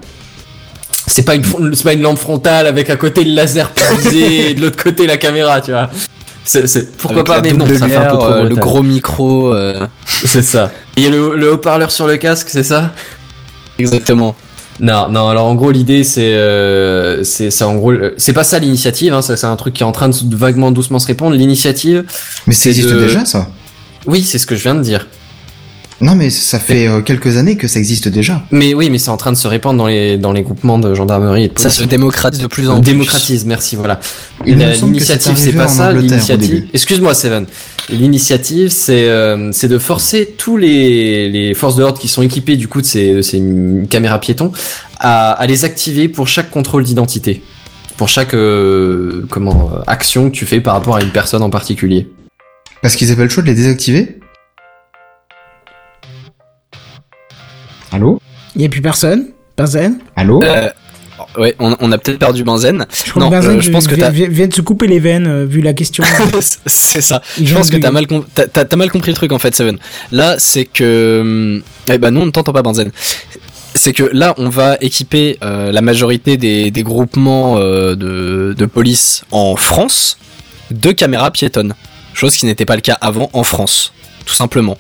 C'est 1.08 1.24
pas 1.24 1.36
une, 1.36 1.44
c'est 1.74 1.84
pas 1.84 1.94
une 1.94 2.02
lampe 2.02 2.18
frontale 2.20 2.68
avec 2.68 2.90
à 2.90 2.98
côté 2.98 3.24
le 3.24 3.34
laser 3.34 3.72
prisé 3.72 4.50
et 4.52 4.54
de 4.54 4.62
l'autre 4.62 4.82
côté 4.82 5.08
la 5.08 5.18
caméra, 5.18 5.62
tu 5.62 5.72
vois. 5.72 5.90
C'est, 6.44 6.68
c'est, 6.68 6.96
pourquoi 6.98 7.20
Avec 7.22 7.26
pas, 7.28 7.42
mais 7.42 7.54
non, 7.54 7.66
ça 7.66 7.88
fait 7.88 7.96
un 7.96 8.06
peu 8.06 8.12
lumière, 8.16 8.18
trop 8.20 8.26
euh, 8.32 8.44
le 8.50 8.56
gros 8.56 8.84
micro. 8.84 9.54
euh, 9.54 9.86
C'est 10.06 10.42
ça. 10.42 10.72
Il 10.96 11.04
y 11.04 11.08
a 11.08 11.10
le, 11.10 11.36
le 11.36 11.54
haut-parleur 11.54 11.92
sur 11.92 12.08
le 12.08 12.18
casque, 12.18 12.48
c'est 12.50 12.64
ça? 12.64 12.94
Exactement. 13.80 14.36
Non, 14.80 15.10
non, 15.10 15.28
alors 15.30 15.46
en 15.48 15.56
gros, 15.56 15.72
l'idée, 15.72 16.04
c'est, 16.04 16.34
euh, 16.36 17.24
c'est, 17.24 17.50
c'est 17.52 17.64
en 17.64 17.76
gros, 17.76 17.92
euh, 17.92 18.14
c'est 18.18 18.34
pas 18.34 18.44
ça 18.44 18.60
l'initiative, 18.60 19.14
hein, 19.14 19.22
ça, 19.22 19.36
c'est 19.36 19.48
un 19.48 19.56
truc 19.56 19.74
qui 19.74 19.84
est 19.84 19.86
en 19.86 19.92
train 19.92 20.10
de 20.10 20.36
vaguement 20.36 20.72
doucement 20.72 21.00
se 21.00 21.08
répondre. 21.08 21.36
L'initiative, 21.36 22.04
Mais 22.46 22.54
ça 22.54 22.62
C'est 22.64 22.70
existe 22.70 22.90
de- 22.90 23.00
déjà, 23.00 23.26
ça? 23.26 23.48
Oui, 24.06 24.22
c'est 24.24 24.38
ce 24.38 24.46
que 24.46 24.56
je 24.56 24.62
viens 24.64 24.76
de 24.76 24.82
dire. 24.84 25.08
Non, 26.00 26.14
mais 26.14 26.30
ça 26.30 26.60
fait 26.60 26.88
euh, 26.88 27.02
quelques 27.02 27.38
années 27.38 27.58
que 27.58 27.68
ça 27.68 27.80
existe 27.80 28.08
déjà. 28.08 28.44
Mais 28.52 28.76
oui, 28.76 28.90
mais 28.92 29.00
c'est 29.00 29.10
en 29.10 29.18
train 29.18 29.32
de 29.32 29.38
se 29.38 29.48
répandre 29.48 29.80
dans 29.80 29.88
les, 29.88 30.18
dans 30.18 30.32
les 30.32 30.44
groupements 30.44 30.78
de 30.78 30.94
gendarmerie 30.94 31.46
et 31.46 31.48
de 31.48 31.58
Ça 31.58 31.72
se 31.72 31.84
démocratise 31.84 32.40
de 32.40 32.46
plus 32.48 32.70
en 32.70 32.80
plus. 32.82 32.92
démocratise, 32.92 33.46
merci, 33.46 33.76
voilà. 33.76 34.00
L'initiative, 34.46 35.36
c'est 35.38 35.54
pas 35.54 35.68
ça. 35.68 35.92
L'initiative, 35.92 36.66
excuse-moi, 36.74 37.14
Seven. 37.16 37.48
L'initiative, 37.90 38.70
c'est 38.70 39.08
euh, 39.10 39.52
c'est 39.54 39.70
de 39.70 39.78
forcer 39.80 40.36
tous 40.38 40.58
les, 40.58 41.30
les 41.30 41.54
forces 41.54 41.78
de 41.78 41.82
l'ordre 41.82 42.00
qui 42.00 42.10
sont 42.10 42.22
équipées 42.22 42.58
du 42.58 42.68
coup 42.68 42.82
de 42.82 42.86
ces, 42.86 43.14
de 43.14 43.22
ces 43.22 43.42
caméras 43.90 44.20
piétons 44.20 44.52
à, 45.00 45.32
à 45.32 45.48
les 45.48 45.64
activer 45.64 46.10
pour 46.10 46.28
chaque 46.28 46.52
contrôle 46.52 46.84
d'identité, 46.84 47.42
pour 47.96 48.10
chaque 48.10 48.34
euh, 48.34 49.26
comment 49.30 49.72
euh, 49.74 49.80
action 49.88 50.30
que 50.30 50.36
tu 50.36 50.46
fais 50.46 50.60
par 50.60 50.74
rapport 50.74 50.98
à 50.98 51.02
une 51.02 51.12
personne 51.12 51.42
en 51.42 51.50
particulier. 51.50 52.10
Parce 52.82 52.98
qu'ils 52.98 53.10
le 53.16 53.30
choix 53.30 53.42
de 53.42 53.48
les 53.48 53.56
désactiver? 53.56 54.20
Allô 57.92 58.20
Il 58.56 58.62
y 58.62 58.66
a 58.66 58.70
plus 58.70 58.82
personne. 58.82 59.28
Benzen. 59.58 60.00
Allô 60.16 60.42
Euh, 60.44 60.70
Ouais, 61.38 61.56
on, 61.60 61.76
on 61.80 61.92
a 61.92 61.98
peut-être 61.98 62.20
perdu 62.20 62.44
Benzen. 62.44 62.86
Je 63.06 63.10
crois 63.12 63.24
Non, 63.24 63.30
que 63.30 63.36
Benzen 63.36 63.58
euh, 63.58 63.62
je 63.62 63.72
pense 63.72 63.88
que 63.88 63.96
vient, 63.96 64.06
t'as- 64.06 64.12
vient- 64.12 64.28
vient 64.28 64.48
de 64.48 64.54
se 64.54 64.62
couper 64.62 64.86
les 64.88 65.00
veines 65.00 65.26
euh, 65.28 65.46
vu 65.46 65.62
la 65.62 65.74
question. 65.74 66.04
c'est 66.68 67.02
ça. 67.02 67.22
Il 67.40 67.48
Je 67.48 67.56
pense 67.56 67.70
de 67.70 67.76
que 67.78 67.82
t'as 67.82 67.92
mal, 67.92 68.06
com- 68.08 68.24
t'as- 68.36 68.46
t'as- 68.46 68.66
t'as 68.66 68.76
mal 68.78 68.92
compris 68.92 69.12
le 69.12 69.16
truc 69.18 69.32
en 69.32 69.40
fait, 69.40 69.56
Seven. 69.56 69.78
Là, 70.12 70.36
c'est 70.38 70.66
que, 70.66 71.62
eh 71.92 71.98
ben 71.98 72.12
nous 72.12 72.22
on 72.22 72.26
ne 72.28 72.32
t'entend 72.32 72.54
pas, 72.54 72.62
Benzen. 72.62 72.92
C'est 73.74 73.94
que 73.94 74.04
là, 74.14 74.36
on 74.38 74.50
va 74.50 74.78
équiper 74.80 75.38
euh, 75.44 75.72
la 75.72 75.82
majorité 75.82 76.38
des, 76.38 76.72
des 76.72 76.84
groupements 76.84 77.58
euh, 77.58 77.96
de, 77.96 78.56
de 78.58 78.66
police 78.66 79.24
en 79.32 79.56
France 79.56 80.18
de 80.72 80.92
caméras 80.92 81.32
piétonnes, 81.32 81.74
chose 82.14 82.36
qui 82.36 82.46
n'était 82.46 82.66
pas 82.66 82.76
le 82.76 82.82
cas 82.82 82.98
avant 83.02 83.30
en 83.34 83.44
France, 83.44 83.92
tout 84.26 84.34
simplement. 84.36 84.78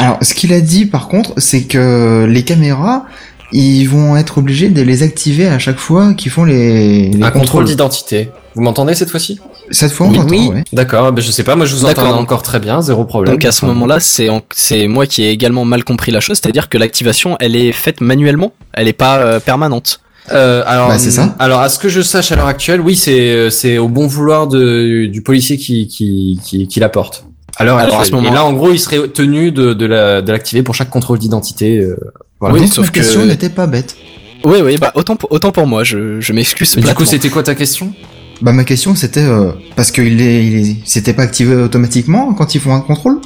Alors, 0.00 0.18
ce 0.22 0.34
qu'il 0.34 0.52
a 0.52 0.60
dit 0.60 0.86
par 0.86 1.08
contre, 1.08 1.32
c'est 1.36 1.62
que 1.64 2.26
les 2.28 2.42
caméras, 2.42 3.04
ils 3.52 3.84
vont 3.86 4.16
être 4.16 4.38
obligés 4.38 4.68
de 4.68 4.82
les 4.82 5.02
activer 5.02 5.48
à 5.48 5.58
chaque 5.58 5.78
fois 5.78 6.14
qu'ils 6.14 6.30
font 6.30 6.44
les, 6.44 7.08
les 7.10 7.22
Un 7.22 7.30
contrôle 7.30 7.64
d'identité. 7.64 8.30
Vous 8.54 8.62
m'entendez 8.62 8.94
cette 8.94 9.10
fois-ci? 9.10 9.38
Cette 9.72 9.92
fois, 9.92 10.06
on 10.08 10.10
Oui. 10.10 10.18
Oui. 10.28 10.48
ouais. 10.52 10.64
D'accord, 10.72 11.12
ben 11.12 11.22
je 11.22 11.30
sais 11.30 11.44
pas, 11.44 11.54
moi 11.54 11.64
je 11.66 11.74
vous 11.76 11.84
entends 11.84 12.18
encore 12.18 12.42
très 12.42 12.58
bien, 12.58 12.80
zéro 12.82 13.04
problème. 13.04 13.34
Donc 13.34 13.44
à 13.44 13.52
ce 13.52 13.64
moment-là, 13.66 14.00
c'est 14.00 14.28
en- 14.28 14.42
c'est 14.54 14.88
moi 14.88 15.06
qui 15.06 15.22
ai 15.22 15.30
également 15.30 15.64
mal 15.64 15.84
compris 15.84 16.10
la 16.10 16.18
chose, 16.20 16.38
c'est-à-dire 16.42 16.68
que 16.68 16.76
l'activation, 16.78 17.36
elle 17.40 17.54
est 17.54 17.70
faite 17.72 18.00
manuellement, 18.00 18.52
elle 18.72 18.88
est 18.88 18.92
pas 18.92 19.18
euh, 19.18 19.38
permanente. 19.40 20.00
Euh, 20.32 20.62
alors, 20.66 20.88
Bah, 20.88 20.98
c'est 20.98 21.10
ça. 21.10 21.34
alors, 21.38 21.60
à 21.60 21.68
ce 21.68 21.78
que 21.78 21.88
je 21.88 22.02
sache 22.02 22.30
à 22.32 22.36
l'heure 22.36 22.46
actuelle, 22.46 22.80
oui, 22.80 22.94
c'est 22.96 23.30
euh, 23.32 23.50
c'est 23.50 23.78
au 23.78 23.88
bon 23.88 24.06
vouloir 24.06 24.46
de, 24.48 25.06
du 25.06 25.22
policier 25.22 25.56
qui 25.56 25.86
qui 25.88 26.38
qui, 26.44 26.66
qui 26.68 26.80
l'apporte. 26.80 27.24
L'heure 27.58 27.76
Alors, 27.78 28.00
à 28.00 28.04
ce 28.04 28.12
moment- 28.12 28.30
Et 28.30 28.34
là, 28.34 28.44
en 28.44 28.52
gros, 28.52 28.70
il 28.72 28.78
serait 28.78 29.08
tenu 29.08 29.50
de 29.52 29.72
de 29.74 29.86
la 29.86 30.22
de 30.22 30.32
l'activer 30.32 30.62
pour 30.62 30.74
chaque 30.74 30.90
contrôle 30.90 31.18
d'identité. 31.18 31.78
euh, 31.78 31.96
voilà. 32.40 32.54
Oui, 32.54 32.60
Donc, 32.62 32.72
sauf 32.72 32.86
ma 32.86 32.92
question 32.92 33.20
que- 33.22 33.26
n'était 33.26 33.50
pas 33.50 33.66
bête. 33.66 33.96
Oui, 34.44 34.58
oui, 34.64 34.78
bah 34.78 34.92
autant 34.94 35.16
pour, 35.16 35.30
autant 35.32 35.52
pour 35.52 35.66
moi, 35.66 35.84
je, 35.84 36.20
je 36.20 36.32
m'excuse. 36.32 36.74
Mais 36.76 36.82
du 36.82 36.94
coup, 36.94 37.04
c'était 37.04 37.28
quoi 37.28 37.42
ta 37.42 37.54
question? 37.54 37.92
Bah, 38.40 38.52
ma 38.52 38.64
question, 38.64 38.94
c'était, 38.94 39.20
euh, 39.24 39.50
parce 39.76 39.90
qu'il 39.90 40.18
est, 40.22 40.46
il 40.46 40.70
est, 40.70 40.76
c'était 40.86 41.12
pas 41.12 41.24
activé 41.24 41.54
automatiquement 41.56 42.32
quand 42.32 42.54
ils 42.54 42.60
font 42.62 42.72
un 42.74 42.80
contrôle? 42.80 43.20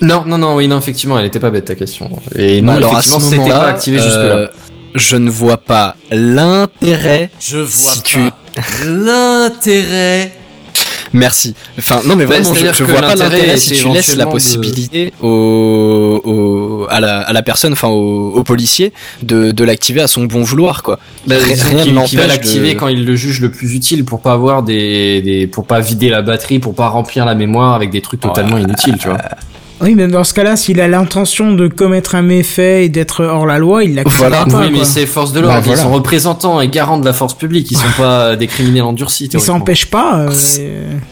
Non, 0.00 0.22
non, 0.24 0.38
non, 0.38 0.54
oui, 0.54 0.68
non, 0.68 0.78
effectivement, 0.78 1.18
elle 1.18 1.26
était 1.26 1.40
pas 1.40 1.50
bête 1.50 1.64
ta 1.64 1.74
question. 1.74 2.08
Et 2.36 2.60
non, 2.62 2.68
Bah, 2.68 2.76
alors 2.76 2.90
à 2.90 2.92
effectivement, 3.00 3.18
ce 3.18 3.24
c'était 3.24 3.36
moment-là, 3.38 3.58
pas 3.58 3.66
activé 3.70 3.98
jusque 3.98 4.14
là. 4.14 4.20
euh, 4.20 4.46
je 4.94 5.16
ne 5.16 5.28
vois 5.28 5.56
pas 5.56 5.96
l'intérêt. 6.12 7.30
Je 7.40 7.58
vois 7.58 7.66
Si 7.94 7.98
pas 7.98 8.02
tu- 8.04 8.88
l'intérêt. 8.88 10.32
Merci. 11.12 11.54
Enfin, 11.78 12.00
non, 12.04 12.16
mais 12.16 12.24
Ouais, 12.26 12.40
vraiment, 12.40 12.54
je, 12.54 12.66
je 12.72 12.84
vois 12.84 13.00
pas 13.00 13.14
l'intérêt 13.14 13.56
si 13.56 13.74
tu 13.74 13.88
laisses 13.88 14.14
la 14.16 14.24
de- 14.26 14.30
possibilité 14.30 15.12
au, 15.22 16.20
au- 16.24 16.86
à, 16.90 17.00
la, 17.00 17.20
à 17.20 17.32
la 17.32 17.42
personne, 17.42 17.72
enfin 17.72 17.88
au, 17.88 18.30
au 18.32 18.42
policier, 18.44 18.92
de, 19.22 19.50
de 19.50 19.64
l'activer 19.64 20.00
à 20.00 20.06
son 20.06 20.24
bon 20.24 20.42
vouloir, 20.42 20.82
quoi. 20.82 20.98
Bah, 21.26 21.36
Rien- 21.38 22.04
qu'il 22.04 22.18
va 22.18 22.26
l'activer 22.26 22.74
de- 22.74 22.78
quand 22.78 22.88
il 22.88 23.04
le 23.04 23.16
juge 23.16 23.40
le 23.40 23.50
plus 23.50 23.74
utile 23.74 24.04
pour 24.04 24.20
pas 24.20 24.32
avoir 24.32 24.62
des, 24.62 25.22
des 25.22 25.46
pour 25.46 25.66
pas 25.66 25.80
vider 25.80 26.08
la 26.08 26.22
batterie, 26.22 26.58
pour 26.58 26.74
pas 26.74 26.88
remplir 26.88 27.24
la 27.24 27.34
mémoire 27.34 27.74
avec 27.74 27.90
des 27.90 28.00
trucs 28.00 28.20
totalement 28.20 28.58
inutiles, 28.58 28.96
tu 29.00 29.08
vois. 29.08 29.18
oui, 29.80 29.94
mais 29.94 30.08
dans 30.08 30.24
ce 30.24 30.34
cas-là, 30.34 30.56
s'il 30.56 30.80
a 30.80 30.88
l'intention 30.88 31.52
de 31.52 31.68
commettre 31.68 32.14
un 32.14 32.22
méfait 32.22 32.84
et 32.84 32.88
d'être 32.88 33.24
hors 33.24 33.46
la 33.46 33.58
loi, 33.58 33.84
il 33.84 33.94
l'activera 33.94 34.28
Voilà. 34.28 34.44
pas. 34.46 34.60
oui, 34.62 34.70
mais 34.72 34.84
c'est 34.84 35.06
force 35.06 35.32
de 35.32 35.40
l'ordre, 35.40 35.54
Bah, 35.56 35.60
voilà. 35.64 35.80
ils 35.80 35.84
sont 35.84 35.92
représentants 35.92 36.60
et 36.60 36.68
garants 36.68 36.98
de 36.98 37.04
la 37.04 37.12
force 37.12 37.34
publique, 37.34 37.70
ils 37.70 37.76
sont 37.76 37.84
pas 37.96 38.34
des 38.36 38.46
criminels 38.48 38.82
endurcis. 38.82 39.24
Il 39.24 39.28
théoriquement. 39.28 39.58
s'empêche 39.58 39.86
pas. 39.86 40.18
euh, 40.20 40.30
C'est- 40.32 40.62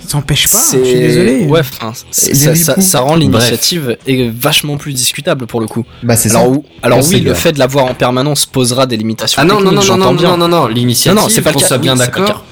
il 0.04 0.10
s'empêche 0.10 0.48
pas. 0.48 0.62
Je 0.72 0.84
suis 0.84 0.98
désolé. 0.98 1.46
Ouais, 1.46 1.60
enfin, 1.60 1.92
ça, 2.10 2.54
ça- 2.56 2.80
ça 2.80 3.00
rend 3.00 3.16
l'initiative 3.16 3.96
est 4.06 4.30
vachement 4.30 4.76
plus 4.76 4.92
discutable 4.92 5.46
pour 5.46 5.60
le 5.60 5.66
coup. 5.66 5.84
Bah, 6.02 6.16
c'est. 6.16 6.30
Alors, 6.30 6.52
alors 6.82 6.98
oui, 7.08 7.20
le 7.20 7.34
fait 7.34 7.52
de 7.52 7.58
l'avoir 7.58 7.84
en 7.86 7.94
permanence 7.94 8.46
posera 8.46 8.86
des 8.86 8.96
limitations 8.96 9.40
Ah 9.40 9.44
non, 9.44 9.60
non, 9.60 9.72
non, 9.72 9.82
non, 9.84 9.96
non, 9.96 10.14
bien. 10.14 10.30
non, 10.36 10.48
non, 10.48 10.48
non, 10.48 10.66
l'initiative, 10.66 11.14
Non, 11.16 11.22
non, 11.22 11.28
c'est 11.28 11.42
pas 11.42 11.52
le 11.52 11.60
cas. 11.60 11.78
bien 11.78 11.94
d'accord. 11.94 12.44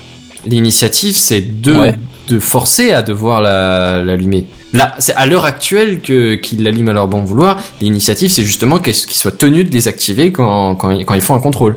L'initiative, 0.46 1.16
c'est 1.16 1.40
de, 1.40 1.74
de 2.28 2.38
forcer 2.38 2.92
à 2.92 3.02
devoir 3.02 3.40
la- 3.40 4.02
l'allumer. 4.04 4.46
Là, 4.74 4.94
c'est 4.98 5.14
à 5.14 5.24
l'heure 5.26 5.44
actuelle 5.46 6.01
que 6.01 6.34
qu'ils 6.34 6.62
l'allument 6.62 6.90
à 6.90 6.94
leur 6.94 7.09
bon 7.09 7.22
vouloir. 7.22 7.62
L'initiative, 7.80 8.28
c'est 8.30 8.42
justement 8.42 8.78
qu'ils 8.80 8.92
qu'ils 8.92 9.16
soient 9.16 9.30
tenus 9.32 9.64
de 9.64 9.70
désactiver 9.70 10.32
quand, 10.32 10.74
quand, 10.76 10.90
ils- 10.90 11.06
quand 11.06 11.14
ils 11.14 11.20
font 11.22 11.34
un 11.36 11.40
contrôle. 11.40 11.76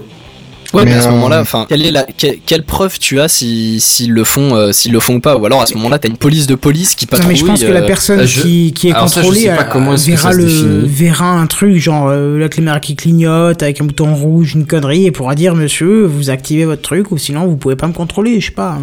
Ouais, 0.73 0.83
mais, 0.83 0.91
Mais, 0.91 0.97
à 0.97 1.01
ce 1.03 1.07
euh, 1.07 1.11
moment-là, 1.11 1.39
enfin, 1.39 1.65
quelle 1.69 1.85
est 1.85 1.91
la, 1.91 2.03
que- 2.03 2.35
quelle, 2.45 2.63
preuve 2.63 2.99
tu 2.99 3.21
as 3.21 3.29
si 3.29 3.79
s'ils 3.79 4.11
le 4.11 4.25
font, 4.25 4.53
euh, 4.53 4.73
s'ils 4.73 4.91
le 4.91 4.99
font 4.99 5.15
ou 5.15 5.19
pas, 5.21 5.37
ou 5.37 5.45
alors 5.45 5.61
à 5.61 5.65
ce 5.65 5.75
moment-là, 5.75 5.97
t'as 5.97 6.09
une 6.09 6.17
police 6.17 6.45
de 6.45 6.55
police 6.55 6.93
qui 6.93 7.05
Non, 7.05 7.11
patrouille. 7.11 7.29
mais 7.29 7.35
je 7.39 7.45
pense 7.45 7.61
que 7.61 7.71
la 7.71 7.79
euh, 7.83 7.87
personne 7.87 8.19
euh, 8.19 8.25
je- 8.27 8.41
qui, 8.41 8.73
qui 8.73 8.89
est 8.89 8.91
alors 8.91 9.05
contrôlée 9.05 9.39
sais 9.43 9.55
pas 9.55 9.61
euh, 9.61 9.69
comment 9.71 9.93
est-ce 9.93 10.07
que 10.07 10.11
verra, 10.11 10.33
le, 10.33 10.83
verra 10.85 11.29
un 11.39 11.47
truc, 11.47 11.77
genre 11.77 12.07
euh, 12.09 12.37
la 12.37 12.49
caméra 12.49 12.81
qui 12.81 12.97
clignote 12.97 13.63
avec 13.63 13.79
un 13.79 13.85
bouton 13.85 14.13
rouge, 14.13 14.55
une 14.55 14.65
connerie, 14.65 15.05
et 15.05 15.11
pourra 15.11 15.35
dire 15.35 15.55
Monsieur, 15.55 16.03
vous 16.05 16.29
activez 16.31 16.65
votre 16.65 16.81
truc, 16.81 17.11
ou 17.13 17.17
sinon 17.17 17.45
vous 17.47 17.55
pouvez 17.55 17.77
pas 17.77 17.87
me 17.87 17.93
contrôler, 17.93 18.41
je 18.41 18.47
sais 18.47 18.51
pas. 18.51 18.77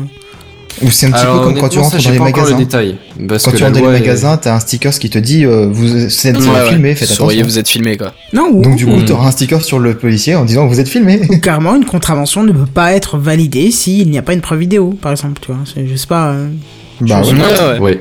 Ou 0.83 0.91
c'est 0.91 1.07
un 1.07 1.13
petit 1.13 1.21
Alors, 1.23 1.39
peu 1.39 1.45
comme 1.45 1.59
quand 1.61 1.69
tu 1.69 1.79
rentres 1.79 2.01
ça, 2.01 2.09
dans 2.09 2.11
les 2.15 2.19
magasins. 2.19 2.51
le 2.59 2.65
détail. 2.65 2.97
Parce 3.29 3.45
Quand 3.45 3.53
que 3.53 3.57
tu 3.57 3.63
rentres 3.65 3.81
dans 3.81 3.91
les 3.91 3.97
est- 3.97 4.01
magasins, 4.01 4.37
t'as 4.37 4.55
un 4.57 4.61
sticker 4.61 4.93
qui 4.99 5.09
te 5.09 5.19
dit, 5.19 5.45
euh, 5.47 5.69
vous 5.71 5.87
êtes 6.27 6.37
ouais, 6.39 6.47
ouais. 6.49 6.69
filmé, 6.69 6.95
faites 6.95 7.09
Souriez, 7.09 7.39
attention. 7.39 7.47
vous 7.53 7.59
êtes 7.59 7.69
filmé, 7.69 7.97
quoi. 7.97 8.13
Non, 8.33 8.49
ou, 8.53 8.63
Donc 8.63 8.77
du 8.77 8.85
coup, 8.87 8.93
ou- 8.93 9.03
t'auras 9.03 9.29
un 9.29 9.31
sticker 9.31 9.63
sur 9.65 9.79
le 9.79 9.95
policier 9.95 10.35
en 10.35 10.45
disant 10.45 10.67
vous 10.67 10.81
êtes 10.81 10.89
filmé. 10.89 11.21
ou 11.31 11.39
carrément 11.41 11.77
une 11.77 11.85
contravention 11.85 12.43
ne 12.43 12.53
peut 12.53 12.67
pas 12.67 12.93
être 12.93 13.19
validée 13.19 13.71
s'il 13.71 14.11
n'y 14.11 14.19
a 14.19 14.23
pas 14.23 14.33
une 14.33 14.41
preuve 14.41 14.59
vidéo, 14.61 14.99
par 15.01 15.13
exemple, 15.13 15.41
tu 15.41 15.53
vois. 15.53 15.61
Je 15.77 15.95
sais 15.97 16.07
pas. 16.07 16.31
euh, 16.31 16.49
bah 17.01 17.23
ouais. 17.23 17.33
Ouais, 17.33 17.79
ouais. 17.81 18.01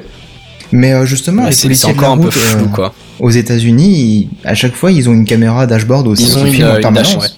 Mais 0.71 0.93
euh, 0.93 1.05
justement, 1.05 1.43
Ouais, 1.43 1.51
les 1.51 1.55
policiers 1.55 1.93
de 1.93 2.01
la 2.01 2.07
encore 2.07 2.13
un 2.13 2.17
peu 2.17 2.23
route, 2.23 2.33
flou, 2.33 2.67
quoi. 2.69 2.93
aux 3.19 3.29
États-Unis, 3.29 3.89
ils- 3.99 4.29
à 4.43 4.55
chaque 4.55 4.75
fois, 4.75 4.91
ils 4.91 5.07
ont 5.07 5.13
une 5.13 5.25
caméra 5.25 5.67
dashboard 5.67 6.07
aussi 6.07 6.23
Ils 6.23 6.37
ont 6.37 6.41
qui 6.41 6.47
une, 6.47 6.53
filme 6.53 6.67
euh, 6.67 6.77
en 6.77 6.81
permanence. 6.81 7.37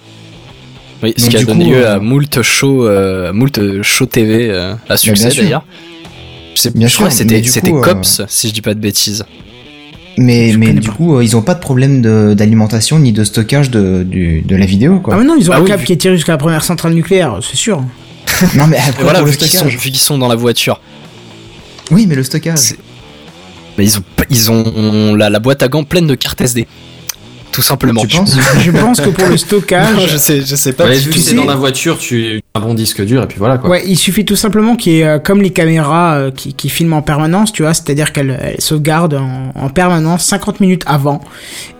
Oui, 1.03 1.13
ce 1.17 1.21
Donc, 1.23 1.29
qui 1.31 1.35
a 1.35 1.39
du 1.39 1.45
donné 1.45 1.65
coup, 1.65 1.71
lieu 1.71 1.85
euh, 1.85 1.95
à 1.95 1.99
moult 1.99 2.41
show, 2.41 2.87
euh, 2.87 3.33
moult 3.33 3.81
show 3.83 4.05
TV 4.05 4.49
euh, 4.49 4.73
à 4.89 4.97
succès 4.97 5.29
d'ailleurs. 5.29 5.65
Je, 6.55 6.61
sais- 6.61 6.71
Bien 6.73 6.87
je 6.87 6.95
crois 6.95 7.09
sûr, 7.11 7.25
que 7.25 7.29
c'était 7.31 7.69
euh, 7.69 7.81
Cops, 7.81 8.21
si 8.27 8.47
je 8.47 8.53
dis 8.53 8.61
pas 8.61 8.73
de 8.73 8.79
bêtises. 8.79 9.25
Mais, 10.17 10.51
Je 10.51 10.57
mais 10.57 10.71
du 10.71 10.87
pas. 10.87 10.93
coup, 10.95 11.19
ils 11.19 11.35
ont 11.35 11.41
pas 11.41 11.53
de 11.55 11.59
problème 11.59 12.01
de- 12.01 12.33
d'alimentation 12.33 12.97
ni 12.99 13.11
de 13.11 13.25
stockage 13.25 13.69
de, 13.69 14.03
du- 14.03 14.41
de 14.41 14.55
la 14.55 14.65
vidéo, 14.65 14.95
Ah, 14.97 15.03
quoi. 15.03 15.15
mais 15.17 15.25
non, 15.25 15.35
ils 15.37 15.49
ont 15.49 15.53
Ah 15.53 15.57
un 15.57 15.61
oui, 15.61 15.67
câble 15.67 15.81
vu- 15.81 15.87
qui 15.87 15.93
est 15.93 15.97
tiré 15.97 16.15
jusqu'à 16.15 16.31
la 16.31 16.37
première 16.37 16.63
centrale 16.63 16.93
nucléaire, 16.93 17.39
c'est 17.41 17.57
sûr. 17.57 17.83
non, 18.55 18.67
mais 18.67 18.77
après, 18.77 19.03
voilà, 19.03 19.21
vu 19.21 19.35
qu'ils 19.35 19.47
sont, 19.49 19.57
stockage. 19.57 19.73
vu 19.77 19.89
qu'ils 19.91 19.99
sont 19.99 20.17
dans 20.17 20.29
la 20.29 20.35
voiture. 20.35 20.79
Oui, 21.91 22.05
mais 22.07 22.15
le 22.15 22.23
stockage. 22.23 22.57
C'est- 22.57 22.77
Mais 23.77 23.83
ils 23.83 23.97
ont, 23.97 24.03
pas- 24.15 24.23
ils 24.29 24.49
ont 24.49 25.15
la, 25.15 25.29
la 25.29 25.39
boîte 25.39 25.61
à 25.61 25.67
gants 25.67 25.83
pleine 25.83 26.07
de 26.07 26.15
cartes 26.15 26.39
SD. 26.39 26.65
Tout 27.55 27.61
simplement. 27.61 28.01
Tu 28.01 28.17
penses 28.17 28.35
Je 28.59 28.69
pense 28.71 28.99
que 28.99 29.09
pour 29.09 29.23
le 29.25 29.31
Non, 29.31 29.37
stockage. 29.37 30.07
je 30.11 30.17
sais, 30.17 30.41
je 30.45 30.55
sais 30.57 30.73
pas. 30.73 30.83
Ouais, 30.85 30.95
c'est 30.99 31.17
sais- 31.19 31.33
dans 31.35 31.45
la 31.45 31.55
voiture, 31.55 31.97
tu 31.97 32.41
as 32.53 32.59
un 32.59 32.61
bon 32.61 32.73
disque 32.73 33.01
dur 33.05 33.23
et 33.23 33.27
puis 33.27 33.37
voilà 33.39 33.57
quoi. 33.57 33.69
Ouais, 33.69 33.83
il 33.87 33.95
suffit 33.95 34.25
tout 34.25 34.35
simplement 34.35 34.75
qu'il 34.75 34.91
y 34.91 34.99
ait, 34.99 35.05
euh, 35.07 35.19
comme 35.19 35.41
les 35.41 35.51
caméras 35.51 36.15
euh, 36.15 36.31
qui, 36.31 36.53
qui 36.53 36.67
filment 36.67 36.93
en 36.93 37.01
permanence, 37.01 37.53
tu 37.53 37.61
vois, 37.63 37.73
c'est-à-dire 37.73 38.11
qu'elles 38.11 38.37
elles 38.41 38.59
sauvegardent 38.61 39.13
en, 39.13 39.51
en 39.55 39.69
permanence 39.69 40.25
50 40.25 40.59
minutes 40.59 40.83
avant. 40.85 41.21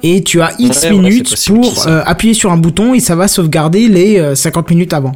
Et 0.02 0.24
tu 0.24 0.42
as 0.42 0.54
X 0.60 0.84
Ouais, 0.84 0.92
minutes 0.92 1.30
possible 1.32 1.60
pour 1.60 1.88
euh, 1.88 2.02
appuyer 2.06 2.34
sur 2.34 2.52
un 2.54 2.58
bouton 2.58 2.94
et 2.94 3.02
ça 3.02 3.16
va 3.18 3.28
sauvegarder 3.28 3.90
les 3.90 4.18
euh, 4.18 4.34
50 4.34 4.70
minutes 4.70 4.94
avant. 4.94 5.12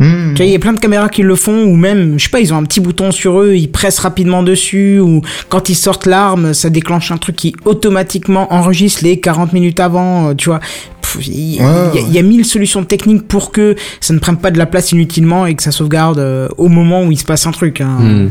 Hmm. 0.00 0.30
Tu 0.34 0.36
vois, 0.36 0.44
il 0.46 0.52
y 0.52 0.54
a 0.54 0.58
plein 0.58 0.72
de 0.72 0.78
caméras 0.80 1.08
qui 1.08 1.22
le 1.22 1.34
font, 1.34 1.64
ou 1.64 1.76
même, 1.76 2.18
je 2.18 2.24
sais 2.24 2.30
pas, 2.30 2.40
ils 2.40 2.52
ont 2.54 2.56
un 2.56 2.62
petit 2.64 2.80
bouton 2.80 3.10
sur 3.10 3.40
eux, 3.40 3.54
ils 3.56 3.68
pressent 3.70 3.98
rapidement 3.98 4.42
dessus, 4.42 5.00
ou 5.00 5.22
quand 5.48 5.68
ils 5.68 5.74
sortent 5.74 6.06
l'arme, 6.06 6.54
ça 6.54 6.70
déclenche 6.70 7.10
un 7.10 7.16
truc 7.18 7.36
qui 7.36 7.54
automatiquement 7.64 8.52
enregistre 8.52 9.02
les 9.04 9.18
40 9.20 9.52
minutes 9.52 9.80
avant, 9.80 10.28
euh, 10.30 10.34
tu 10.34 10.50
vois. 10.50 10.60
Pff, 11.02 11.18
Il 11.26 11.34
il 11.34 11.54
y, 11.56 11.60
a- 11.60 11.64
Ouais, 11.92 12.02
il 12.06 12.12
y 12.12 12.18
a 12.18 12.22
mille 12.22 12.44
solutions 12.44 12.84
techniques 12.84 13.26
pour 13.26 13.50
que 13.50 13.74
ça 14.00 14.12
ne 14.14 14.18
prenne 14.18 14.36
pas 14.36 14.50
de 14.50 14.58
la 14.58 14.66
place 14.66 14.92
inutilement 14.92 15.46
et 15.46 15.54
que 15.54 15.62
ça 15.62 15.70
sauvegarde 15.72 16.18
euh, 16.18 16.48
au 16.58 16.68
moment 16.68 17.02
où 17.04 17.10
il 17.12 17.18
se 17.18 17.24
passe 17.24 17.46
un 17.46 17.50
truc. 17.52 17.80
hein. 17.80 17.96
Hmm. 18.00 18.28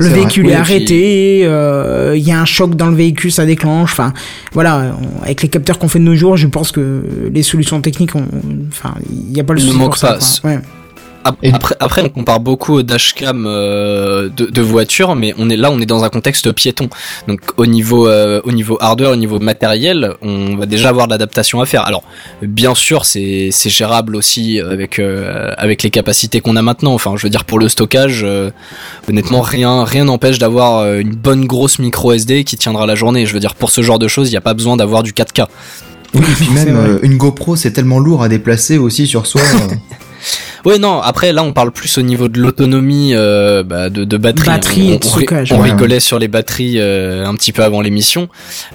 Le 0.00 0.06
véhicule 0.06 0.46
Oui, 0.46 0.52
est 0.52 0.54
arrêté, 0.54 1.40
euh, 1.44 2.14
il 2.16 2.22
y 2.22 2.30
a 2.30 2.40
un 2.40 2.44
choc 2.44 2.76
dans 2.76 2.86
le 2.86 2.94
véhicule, 2.94 3.32
ça 3.32 3.44
déclenche. 3.44 3.90
Enfin, 3.90 4.12
voilà, 4.52 4.94
on- 5.00 5.24
avec 5.24 5.42
les 5.42 5.48
capteurs 5.48 5.76
qu'on 5.80 5.88
fait 5.88 5.98
de 5.98 6.04
nos 6.04 6.14
jours, 6.14 6.36
je 6.36 6.46
pense 6.46 6.70
que 6.70 7.02
les 7.34 7.42
solutions 7.42 7.80
techniques, 7.80 8.12
enfin, 8.14 8.94
il 9.10 9.32
n'y 9.32 9.40
a 9.40 9.44
pas 9.44 9.54
le 9.54 9.58
Il 9.60 9.64
ne 9.66 9.70
souci 9.70 9.78
manque 9.82 9.96
ça, 9.96 10.12
pas. 10.12 10.18
quoi. 10.42 10.50
Ouais. 10.52 10.58
Après, 11.24 11.76
après, 11.80 12.02
on 12.02 12.08
compare 12.08 12.40
beaucoup 12.40 12.74
au 12.74 12.82
dashcam 12.82 13.44
euh, 13.46 14.28
de, 14.28 14.46
de 14.46 14.62
voiture, 14.62 15.14
mais 15.14 15.34
on 15.38 15.50
est 15.50 15.56
là, 15.56 15.70
on 15.70 15.80
est 15.80 15.86
dans 15.86 16.04
un 16.04 16.08
contexte 16.08 16.50
piéton. 16.52 16.88
Donc 17.26 17.40
au 17.56 17.66
niveau, 17.66 18.08
euh, 18.08 18.40
au 18.44 18.52
niveau 18.52 18.78
hardware, 18.80 19.10
au 19.10 19.16
niveau 19.16 19.38
matériel, 19.38 20.14
on 20.22 20.56
va 20.56 20.66
déjà 20.66 20.88
avoir 20.88 21.06
de 21.06 21.12
l'adaptation 21.12 21.60
à 21.60 21.66
faire. 21.66 21.86
Alors, 21.86 22.02
bien 22.42 22.74
sûr, 22.74 23.04
c'est 23.04 23.48
c'est 23.52 23.70
gérable 23.70 24.16
aussi 24.16 24.60
avec 24.60 24.98
euh, 24.98 25.52
avec 25.58 25.82
les 25.82 25.90
capacités 25.90 26.40
qu'on 26.40 26.56
a 26.56 26.62
maintenant. 26.62 26.94
Enfin, 26.94 27.14
je 27.16 27.22
veux 27.22 27.30
dire 27.30 27.44
pour 27.44 27.58
le 27.58 27.68
stockage, 27.68 28.22
euh, 28.24 28.50
honnêtement, 29.08 29.40
rien 29.40 29.84
rien 29.84 30.04
n'empêche 30.04 30.38
d'avoir 30.38 30.94
une 30.94 31.14
bonne 31.14 31.46
grosse 31.46 31.78
micro 31.78 32.12
SD 32.12 32.44
qui 32.44 32.56
tiendra 32.56 32.86
la 32.86 32.94
journée. 32.94 33.26
Je 33.26 33.34
veux 33.34 33.40
dire 33.40 33.54
pour 33.54 33.70
ce 33.70 33.82
genre 33.82 33.98
de 33.98 34.08
choses, 34.08 34.28
il 34.28 34.32
n'y 34.32 34.38
a 34.38 34.42
pas 34.42 34.54
besoin 34.54 34.76
d'avoir 34.76 35.02
du 35.02 35.12
4K. 35.12 35.46
Oui, 36.14 36.22
et 36.22 36.34
puis 36.34 36.50
même 36.50 36.76
euh, 36.76 36.98
une 37.02 37.16
GoPro, 37.16 37.56
c'est 37.56 37.72
tellement 37.72 37.98
lourd 37.98 38.22
à 38.22 38.28
déplacer 38.28 38.78
aussi 38.78 39.06
sur 39.06 39.26
soi. 39.26 39.42
Ouais, 40.64 40.78
non, 40.78 41.00
après, 41.00 41.32
là, 41.32 41.42
on 41.42 41.52
parle 41.52 41.70
plus 41.72 41.98
au 41.98 42.02
niveau 42.02 42.28
de 42.28 42.38
l'autonomie 42.40 43.12
euh, 43.14 43.62
bah, 43.62 43.90
de, 43.90 44.04
de 44.04 44.16
batterie. 44.16 44.46
Batterie 44.46 44.88
on, 44.90 44.94
et 44.94 44.98
de 44.98 45.04
stockage, 45.04 45.52
On 45.52 45.56
ouais. 45.60 45.70
rigolait 45.70 46.00
sur 46.00 46.18
les 46.18 46.28
batteries 46.28 46.74
euh, 46.78 47.26
un 47.26 47.34
petit 47.34 47.52
peu 47.52 47.62
avant 47.62 47.80
l'émission, 47.80 48.28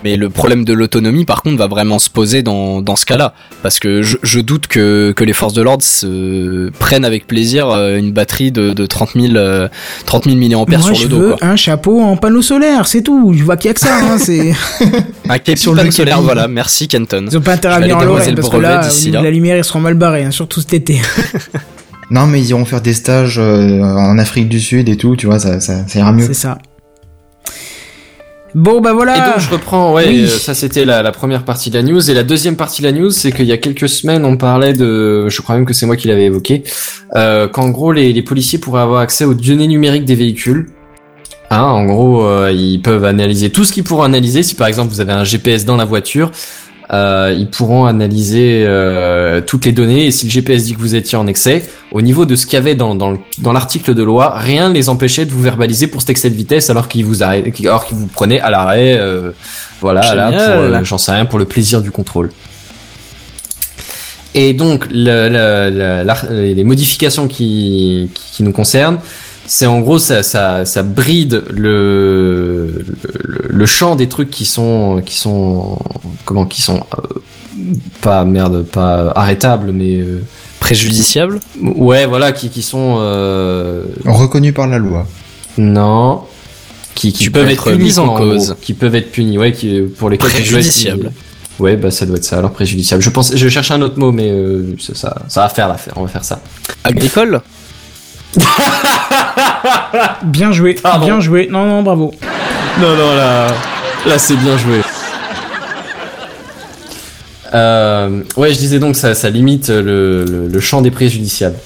mais 0.04 0.16
le 0.16 0.30
problème 0.30 0.66
de 0.66 0.74
l'autonomie, 0.74 1.26
par 1.26 1.42
contre, 1.44 1.58
va 1.58 1.68
vraiment 1.68 2.00
se 2.00 2.10
poser 2.10 2.42
dans, 2.44 2.82
dans 2.82 2.96
ce 2.96 3.06
cas-là. 3.06 3.34
Parce 3.62 3.80
que 3.80 4.02
je, 4.02 4.18
je 4.24 4.40
doute 4.40 4.68
que, 4.68 5.14
que 5.16 5.24
les 5.24 5.34
forces 5.34 5.54
de 5.54 5.62
l'ordre 5.62 5.84
se 5.84 6.70
prennent 6.80 7.06
avec 7.06 7.28
plaisir 7.28 7.70
euh, 7.70 7.98
une 7.98 8.12
batterie 8.12 8.52
de, 8.52 8.72
de 8.74 8.86
30 8.86 9.10
000, 9.16 9.36
euh, 9.36 9.68
30 10.06 10.26
000 10.26 10.36
mAh 10.38 10.48
Moi, 10.68 10.82
sur 10.82 10.96
je 10.96 11.04
le 11.04 11.10
dos. 11.10 11.20
veux 11.20 11.36
Quoi. 11.36 11.48
un 11.48 11.56
chapeau 11.56 12.02
en 12.02 12.18
panneau 12.18 12.42
solaire, 12.42 12.88
c'est 12.88 13.02
tout. 13.02 13.34
Je 13.38 13.44
vois 13.44 13.58
qu'il 13.58 13.70
y 13.70 13.72
a 13.72 13.74
que 13.74 13.80
ça. 13.80 13.98
Hein, 14.02 14.18
c'est... 14.18 14.54
Un 15.30 15.38
cape 15.40 15.58
Sur 15.58 15.72
le 15.74 15.78
panneau 15.80 15.92
solaire, 15.92 16.22
voilà, 16.22 16.48
merci 16.48 16.88
Kenton. 16.88 17.26
Ils 17.30 17.38
ont 17.38 17.42
pas 17.42 17.54
intérêt 17.54 17.76
à 17.76 17.80
venir 17.80 17.98
en 17.98 18.04
Lorraine 18.04 18.36
parce 18.36 18.50
que 18.50 18.58
là, 18.58 18.82
là. 19.12 19.22
la 19.22 19.32
lumière, 19.32 19.58
ils 19.58 19.64
seront 19.64 19.80
mal 19.80 19.94
barrés, 19.94 20.24
hein, 20.24 20.32
surtout 20.32 20.60
cet 20.62 20.74
été. 20.74 21.00
Non, 22.12 22.28
mais 22.28 22.40
ils 22.42 22.50
iront 22.50 22.66
faire 22.66 22.82
des 22.82 22.94
stages 22.94 23.40
euh, 23.40 23.82
en 23.82 24.18
Afrique 24.20 24.50
du 24.50 24.60
Sud 24.60 24.90
et 24.90 24.98
tout, 24.98 25.16
tu 25.16 25.26
vois, 25.26 25.40
ça, 25.40 25.60
ça, 25.60 25.88
ça 25.88 26.00
ira 26.00 26.12
mieux. 26.12 26.28
c'est 26.28 26.34
ça. 26.34 26.58
Bon, 28.56 28.82
bah 28.82 28.92
Et 28.92 28.94
voilà. 28.94 29.32
donc 29.32 29.40
je 29.40 29.50
reprends, 29.50 29.94
ouais, 29.96 30.06
Oui. 30.08 30.24
euh, 30.26 30.28
ça 30.28 30.54
c'était 30.54 30.86
la, 30.86 31.02
la 31.02 31.12
première 31.12 31.44
partie 31.44 31.72
de 31.72 31.76
la 31.78 31.82
news. 31.84 32.12
Et 32.12 32.14
la 32.14 32.22
deuxième 32.24 32.56
partie 32.56 32.84
de 32.84 32.88
la 32.88 32.94
news, 32.94 33.10
c'est 33.10 33.32
qu'il 33.32 33.46
y 33.48 33.52
a 33.52 33.58
quelques 33.58 33.90
semaines, 33.90 34.26
on 34.26 34.38
parlait 34.38 34.74
de, 34.74 35.28
je 35.28 35.42
crois 35.42 35.56
même 35.56 35.66
que 35.66 35.74
c'est 35.74 35.88
moi 35.88 35.96
qui 35.96 36.08
l'avais 36.08 36.26
évoqué, 36.26 36.64
euh, 37.16 37.48
qu'en 37.48 37.70
gros 37.72 37.92
les, 37.92 38.14
les 38.14 38.22
policiers 38.22 38.60
pourraient 38.60 38.84
avoir 38.84 39.02
accès 39.02 39.26
aux 39.26 39.34
données 39.34 39.66
numériques 39.68 40.06
des 40.06 40.14
véhicules. 40.16 40.68
Hein, 41.50 41.64
en 41.64 41.86
gros, 41.86 42.26
euh, 42.28 42.52
ils 42.52 42.80
peuvent 42.82 43.06
analyser 43.06 43.50
tout 43.50 43.64
ce 43.64 43.74
qu'ils 43.74 43.84
pourront 43.84 44.04
analyser. 44.04 44.44
Si 44.44 44.54
par 44.54 44.68
exemple 44.68 44.90
vous 44.94 45.02
avez 45.02 45.14
un 45.14 45.24
GPS 45.24 45.66
dans 45.66 45.76
la 45.76 45.86
voiture, 45.86 46.30
euh, 46.94 47.36
ils 47.38 47.50
pourront 47.50 47.86
analyser 47.86 48.64
euh, 48.68 49.42
toutes 49.42 49.66
les 49.66 49.72
données. 49.74 50.06
Et 50.06 50.12
si 50.12 50.26
le 50.28 50.32
GPS 50.32 50.64
dit 50.64 50.76
que 50.76 50.80
vous 50.80 50.94
étiez 50.96 51.18
en 51.18 51.26
excès, 51.28 51.64
au 51.92 52.02
niveau 52.02 52.26
de 52.26 52.36
ce 52.36 52.46
qu'il 52.46 52.54
y 52.54 52.62
avait 52.62 52.76
dans, 52.76 52.94
dans, 52.96 53.12
le- 53.12 53.18
dans 53.40 53.52
l'article 53.52 53.94
de 53.96 54.04
loi, 54.04 54.34
rien 54.38 54.70
ne 54.70 54.74
les 54.76 54.90
empêchait 54.90 55.26
de 55.26 55.32
vous 55.32 55.42
verbaliser 55.42 55.88
pour 55.88 56.02
cet 56.02 56.12
excès 56.12 56.30
de 56.30 56.36
vitesse 56.36 56.70
alors 56.70 56.88
qu'ils 56.88 57.04
vous 57.06 57.24
alors 57.24 57.86
qu'ils 57.86 57.98
vous 57.98 58.08
prenaient 58.08 58.40
à 58.40 58.50
l'arrêt. 58.52 58.98
euh, 59.00 59.32
voilà, 59.82 60.02
là, 60.16 60.32
euh, 60.52 60.84
j'en 60.84 60.98
sais 60.98 61.12
rien, 61.12 61.26
pour 61.26 61.40
le 61.40 61.46
plaisir 61.46 61.82
du 61.82 61.92
contrôle. 61.92 62.30
Et 64.36 64.54
donc, 64.54 64.88
le- 64.92 65.30
le- 65.30 65.70
le- 65.70 66.04
l'ar- 66.04 66.26
les 66.32 66.64
modifications 66.64 67.28
qui, 67.28 68.10
qui 68.16 68.42
nous 68.44 68.52
concernent, 68.52 68.98
c'est 69.46 69.66
en 69.66 69.80
gros, 69.82 70.00
ça, 70.00 70.24
ça, 70.24 70.66
ça 70.66 70.84
bride 70.84 71.44
le, 71.52 72.86
le, 73.14 73.42
le 73.50 73.66
champ 73.66 73.96
des 73.96 74.08
trucs 74.08 74.30
qui 74.30 74.46
sont, 74.46 75.02
qui 75.06 75.18
sont, 75.18 75.78
comment, 76.26 76.46
qui 76.46 76.62
sont 76.62 76.82
euh, 76.98 77.20
pas 78.02 78.24
merde, 78.26 78.64
pas 78.64 79.12
arrêtables, 79.16 79.72
mais 79.72 79.98
euh, 80.00 80.22
Préjudiciable 80.60 81.40
ouais, 81.62 82.06
voilà, 82.06 82.32
qui, 82.32 82.50
qui 82.50 82.62
sont 82.62 82.96
euh, 83.00 83.84
Reconnu 84.06 84.54
par 84.54 84.68
la 84.68 84.78
loi. 84.78 85.06
non, 85.58 86.22
qui, 86.96 87.12
peuvent 87.30 87.50
être 87.50 87.70
punis 87.72 87.84
mis 87.84 88.00
en 88.00 88.16
cause. 88.16 88.46
gros. 88.52 88.56
qui 88.62 88.74
peuvent 88.74 88.96
être 88.96 89.12
punis, 89.12 89.38
ouais, 89.38 89.52
qui, 89.52 89.82
pour 89.98 90.10
lesquels 90.10 90.30
tu 90.30 90.36
dois 90.36 90.44
être- 90.44 90.52
Préjudiciable. 90.54 91.12
Ouais, 91.60 91.76
bah 91.76 91.92
ça 91.92 92.06
doit 92.08 92.16
être 92.18 92.24
ça. 92.24 92.38
Alors 92.40 92.52
préjudiciable. 92.52 93.04
Je 93.04 93.10
pense, 93.12 93.36
je 93.36 93.48
cherche 93.50 93.70
un 93.72 93.82
autre 93.82 94.00
mot, 94.00 94.12
mais 94.12 94.30
euh, 94.32 94.76
ça, 94.80 94.96
ça, 94.96 95.16
ça 95.28 95.42
va 95.42 95.50
faire 95.50 95.68
l'affaire. 95.68 95.94
On 95.98 96.02
va 96.04 96.08
faire 96.08 96.24
ça. 96.24 96.42
Agricole? 96.84 97.42
Bien 100.24 100.52
joué, 100.52 100.74
Pardon. 100.76 101.06
bien 101.06 101.20
joué. 101.20 101.48
Non, 101.52 101.66
non, 101.66 101.84
bravo. 101.84 102.14
Non, 102.82 102.96
non, 102.96 103.16
là, 103.16 103.48
là, 104.06 104.18
c'est 104.18 104.36
bien 104.36 104.58
joué. 104.58 104.82
Euh, 107.54 108.24
ouais, 108.36 108.54
je 108.54 108.58
disais 108.60 108.80
donc 108.80 108.96
ça, 108.96 109.14
ça 109.14 109.30
limite 109.30 109.70
le, 109.70 110.26
le, 110.26 110.48
le 110.48 110.60
champ 110.60 110.82
des 110.82 110.92
préjudiciables. 110.92 111.58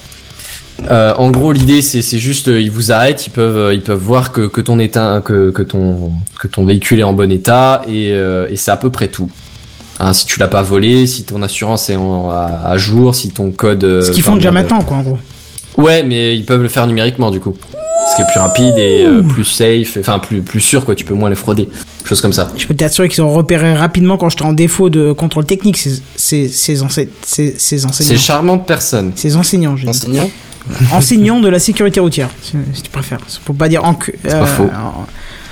Euh, 0.90 1.14
en 1.16 1.30
gros, 1.30 1.50
l'idée 1.52 1.82
c'est 1.82 2.02
c'est 2.02 2.18
juste 2.18 2.48
euh, 2.48 2.60
ils 2.60 2.70
vous 2.70 2.92
arrêtent, 2.92 3.26
ils 3.26 3.30
peuvent 3.30 3.56
euh, 3.56 3.74
ils 3.74 3.80
peuvent 3.80 3.98
voir 3.98 4.30
que, 4.30 4.42
que 4.46 4.60
ton 4.60 4.78
état 4.78 5.20
que, 5.24 5.50
que 5.50 5.62
ton 5.62 6.12
que 6.38 6.46
ton 6.46 6.64
véhicule 6.64 7.00
est 7.00 7.04
en 7.04 7.14
bon 7.14 7.32
état 7.32 7.82
et, 7.88 8.12
euh, 8.12 8.46
et 8.50 8.56
c'est 8.56 8.70
à 8.70 8.76
peu 8.76 8.90
près 8.90 9.08
tout. 9.08 9.30
Hein, 9.98 10.12
si 10.12 10.26
tu 10.26 10.38
l'as 10.38 10.46
pas 10.46 10.62
volé, 10.62 11.08
si 11.08 11.24
ton 11.24 11.42
assurance 11.42 11.90
est 11.90 11.96
en, 11.96 12.30
à, 12.30 12.60
à 12.66 12.76
jour, 12.76 13.14
si 13.16 13.30
ton 13.30 13.50
code. 13.50 14.02
Ce 14.02 14.10
qu'ils 14.12 14.22
font 14.22 14.36
déjà 14.36 14.52
maintenant, 14.52 14.82
quoi, 14.82 14.98
en 14.98 15.02
gros. 15.02 15.18
Ouais, 15.78 16.02
mais 16.02 16.36
ils 16.36 16.44
peuvent 16.44 16.62
le 16.62 16.68
faire 16.68 16.86
numériquement 16.86 17.30
du 17.30 17.40
coup. 17.40 17.54
Ce 18.10 18.16
qui 18.16 18.22
est 18.22 18.26
plus 18.32 18.40
rapide 18.40 18.74
et 18.78 19.04
euh, 19.04 19.22
plus 19.22 19.44
safe, 19.44 19.96
enfin 20.00 20.18
plus 20.18 20.40
plus 20.42 20.60
sûr 20.60 20.84
quoi. 20.84 20.94
Tu 20.94 21.04
peux 21.04 21.14
moins 21.14 21.28
les 21.30 21.36
frauder, 21.36 21.68
chose 22.04 22.20
comme 22.20 22.32
ça. 22.32 22.50
Je 22.56 22.66
peux 22.66 22.74
t'assurer 22.74 23.08
qu'ils 23.08 23.22
ont 23.22 23.30
repéré 23.32 23.74
rapidement 23.74 24.16
quand 24.16 24.28
j'étais 24.30 24.44
en 24.44 24.52
défaut 24.54 24.88
de 24.90 25.12
contrôle 25.12 25.44
technique 25.44 25.76
ces, 25.76 26.00
ces, 26.16 26.48
ces, 26.48 26.82
ense- 26.82 27.00
ces, 27.22 27.54
ces 27.58 27.78
C'est 27.78 27.84
enseignants. 27.84 28.18
charmante 28.18 28.66
personne. 28.66 29.12
Ces 29.14 29.36
enseignants, 29.36 29.76
je 29.76 29.84
dis. 29.84 29.88
Enseignant 29.90 30.30
enseignants 30.92 31.40
de 31.40 31.48
la 31.48 31.58
sécurité 31.58 32.00
routière, 32.00 32.28
si, 32.42 32.52
si 32.74 32.82
tu 32.82 32.90
préfères. 32.90 33.18
Faut 33.44 33.52
pas 33.52 33.68
dire 33.68 33.84
en 33.84 33.94
que. 33.94 34.12
pas 34.12 34.46
faux. 34.46 34.70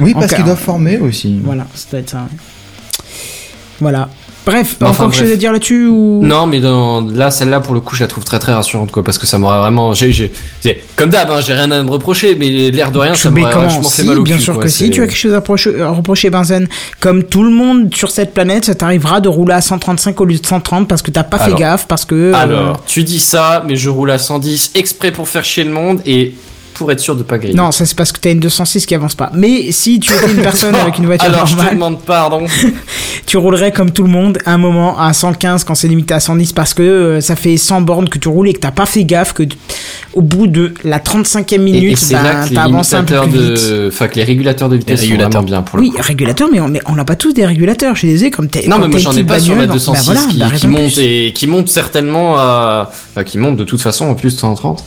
Oui, 0.00 0.14
parce 0.14 0.32
qu'ils 0.34 0.44
doivent 0.44 0.58
former 0.60 0.98
aussi. 0.98 1.38
Voilà, 1.44 1.66
ça 1.74 1.86
doit 1.90 2.00
être 2.00 2.10
ça. 2.10 2.18
ouais. 2.18 3.06
Voilà. 3.80 4.08
Bref, 4.46 4.76
Enfin, 4.80 4.90
encore 4.92 5.06
quelque 5.10 5.16
bref. 5.16 5.20
chose 5.24 5.32
à 5.32 5.36
dire 5.36 5.52
là-dessus 5.52 5.86
ou 5.88 6.20
Non, 6.22 6.46
mais 6.46 6.60
dans, 6.60 7.00
là, 7.00 7.30
celle-là, 7.32 7.58
pour 7.60 7.74
le 7.74 7.80
coup, 7.80 7.96
je 7.96 8.02
la 8.02 8.06
trouve 8.06 8.24
très 8.24 8.38
très 8.38 8.54
rassurante, 8.54 8.92
quoi, 8.92 9.02
parce 9.02 9.18
que 9.18 9.26
ça 9.26 9.38
m'aurait 9.38 9.58
vraiment, 9.58 9.92
comme 10.94 11.10
d'hab, 11.10 11.30
hein, 11.30 11.40
j'ai 11.44 11.52
rien 11.52 11.70
à 11.72 11.82
me 11.82 11.90
reprocher, 11.90 12.36
mais 12.36 12.70
l'air 12.70 12.90
de 12.92 12.98
rien, 12.98 13.14
ça 13.14 13.30
m'aurait 13.30 13.52
vachement 13.52 13.82
fait 13.82 14.02
Si, 14.02 14.08
mal 14.08 14.18
au 14.18 14.22
bien 14.22 14.36
cul, 14.36 14.42
sûr 14.42 14.54
quoi, 14.54 14.62
que 14.62 14.68
si, 14.68 14.90
tu 14.90 15.02
as 15.02 15.06
quelque 15.06 15.16
chose 15.18 15.32
à 15.34 15.36
reprocher, 15.36 15.80
à 15.80 15.90
reprocher 15.90 16.30
Benzen. 16.30 16.68
Comme 17.00 17.24
tout 17.24 17.42
le 17.42 17.50
monde 17.50 17.92
sur 17.94 18.10
cette 18.10 18.32
planète, 18.32 18.64
ça 18.66 18.74
t'arrivera 18.74 19.20
de 19.20 19.28
rouler 19.28 19.54
à 19.54 19.60
135 19.60 20.20
au 20.20 20.24
lieu 20.24 20.38
de 20.38 20.46
130 20.46 20.88
parce 20.88 21.02
que 21.02 21.10
t'as 21.10 21.24
pas 21.24 21.36
Alors. 21.38 21.56
fait 21.56 21.62
gaffe, 21.62 21.86
parce 21.86 22.04
que... 22.04 22.14
euh, 22.14 22.34
Alors, 22.34 22.82
tu 22.86 23.02
dis 23.02 23.18
ça, 23.20 23.64
mais 23.66 23.76
je 23.76 23.90
roule 23.90 24.10
à 24.10 24.18
110 24.18 24.72
exprès 24.74 25.10
pour 25.10 25.28
faire 25.28 25.44
chier 25.44 25.64
le 25.64 25.72
monde 25.72 26.00
et 26.06 26.34
pour 26.76 26.90
être 26.92 27.00
sûr 27.00 27.16
de 27.16 27.22
pas 27.22 27.38
griller. 27.38 27.54
Non, 27.54 27.72
ça 27.72 27.84
c'est 27.86 27.96
parce 27.96 28.12
que 28.12 28.20
t'as 28.20 28.30
une 28.32 28.40
206 28.40 28.86
qui 28.86 28.94
avance 28.94 29.14
pas. 29.14 29.30
Mais 29.34 29.72
si 29.72 29.98
tu 30.00 30.12
étais 30.12 30.30
une 30.30 30.42
personne 30.42 30.74
avec 30.74 30.98
une 30.98 31.06
voiture 31.06 31.28
Alors, 31.32 31.46
je 31.46 31.52
te 31.52 31.56
normale, 31.56 31.74
demande 31.74 32.00
pardon. 32.02 32.46
tu 33.26 33.36
roulerais 33.36 33.72
comme 33.72 33.90
tout 33.90 34.02
le 34.02 34.08
monde 34.10 34.38
à 34.44 34.52
un 34.54 34.58
moment 34.58 34.98
à 34.98 35.12
115 35.12 35.64
quand 35.64 35.74
c'est 35.74 35.88
limité 35.88 36.14
à 36.14 36.20
110 36.20 36.52
parce 36.52 36.74
que 36.74 36.82
euh, 36.82 37.20
ça 37.20 37.36
fait 37.36 37.56
100 37.56 37.80
bornes 37.82 38.08
que 38.08 38.18
tu 38.18 38.28
roules 38.28 38.48
et 38.48 38.52
que 38.52 38.60
t'as 38.60 38.70
pas 38.70 38.86
fait 38.86 39.04
gaffe 39.04 39.32
que 39.32 39.42
au 40.14 40.22
bout 40.22 40.46
de 40.46 40.72
la 40.84 40.98
35e 40.98 41.44
Et, 41.50 41.54
et 41.54 41.58
minute, 41.58 41.98
c'est 41.98 42.14
bah, 42.14 42.44
t'as 42.52 42.62
avancé 42.64 42.94
un 42.94 43.04
peu 43.04 43.20
plus 43.22 43.30
vite. 43.30 43.40
de, 43.70 43.88
enfin, 43.92 44.08
que 44.08 44.16
les 44.16 44.24
régulateurs 44.24 44.68
de 44.68 44.76
vitesse 44.76 45.00
Les 45.00 45.06
sont 45.06 45.12
régulateurs. 45.12 45.42
vraiment 45.42 45.46
bien 45.46 45.62
pour 45.62 45.78
le 45.78 45.82
Oui, 45.84 45.90
coup. 45.90 46.02
régulateur, 46.02 46.48
mais 46.52 46.60
on 46.60 46.68
mais 46.68 46.80
on 46.86 46.94
n'a 46.94 47.04
pas 47.04 47.16
tous 47.16 47.32
des 47.32 47.44
régulateurs. 47.46 47.94
Je 47.94 48.00
suis 48.00 48.08
désolé, 48.08 48.30
comme 48.30 48.48
t'es. 48.48 48.66
Non, 48.66 48.78
mais 48.78 48.88
moi 48.88 48.98
j'en 48.98 49.12
ai 49.16 49.24
pas 49.24 49.38
sur 49.40 49.54
ma 49.54 49.62
bagnole, 49.66 49.74
206 49.76 50.06
bah 50.06 50.12
voilà, 50.14 50.20
qui, 50.30 50.38
bah, 50.38 50.46
qui 50.56 50.66
de 50.66 50.70
monte 50.72 50.92
plus. 50.94 50.98
et 51.02 51.32
qui 51.34 51.46
monte 51.46 51.68
certainement 51.68 52.36
à, 52.38 52.90
enfin, 53.12 53.24
qui 53.24 53.38
monte 53.38 53.56
de 53.56 53.64
toute 53.64 53.80
façon 53.80 54.06
en 54.06 54.14
plus 54.14 54.34
de 54.34 54.40
130. 54.40 54.84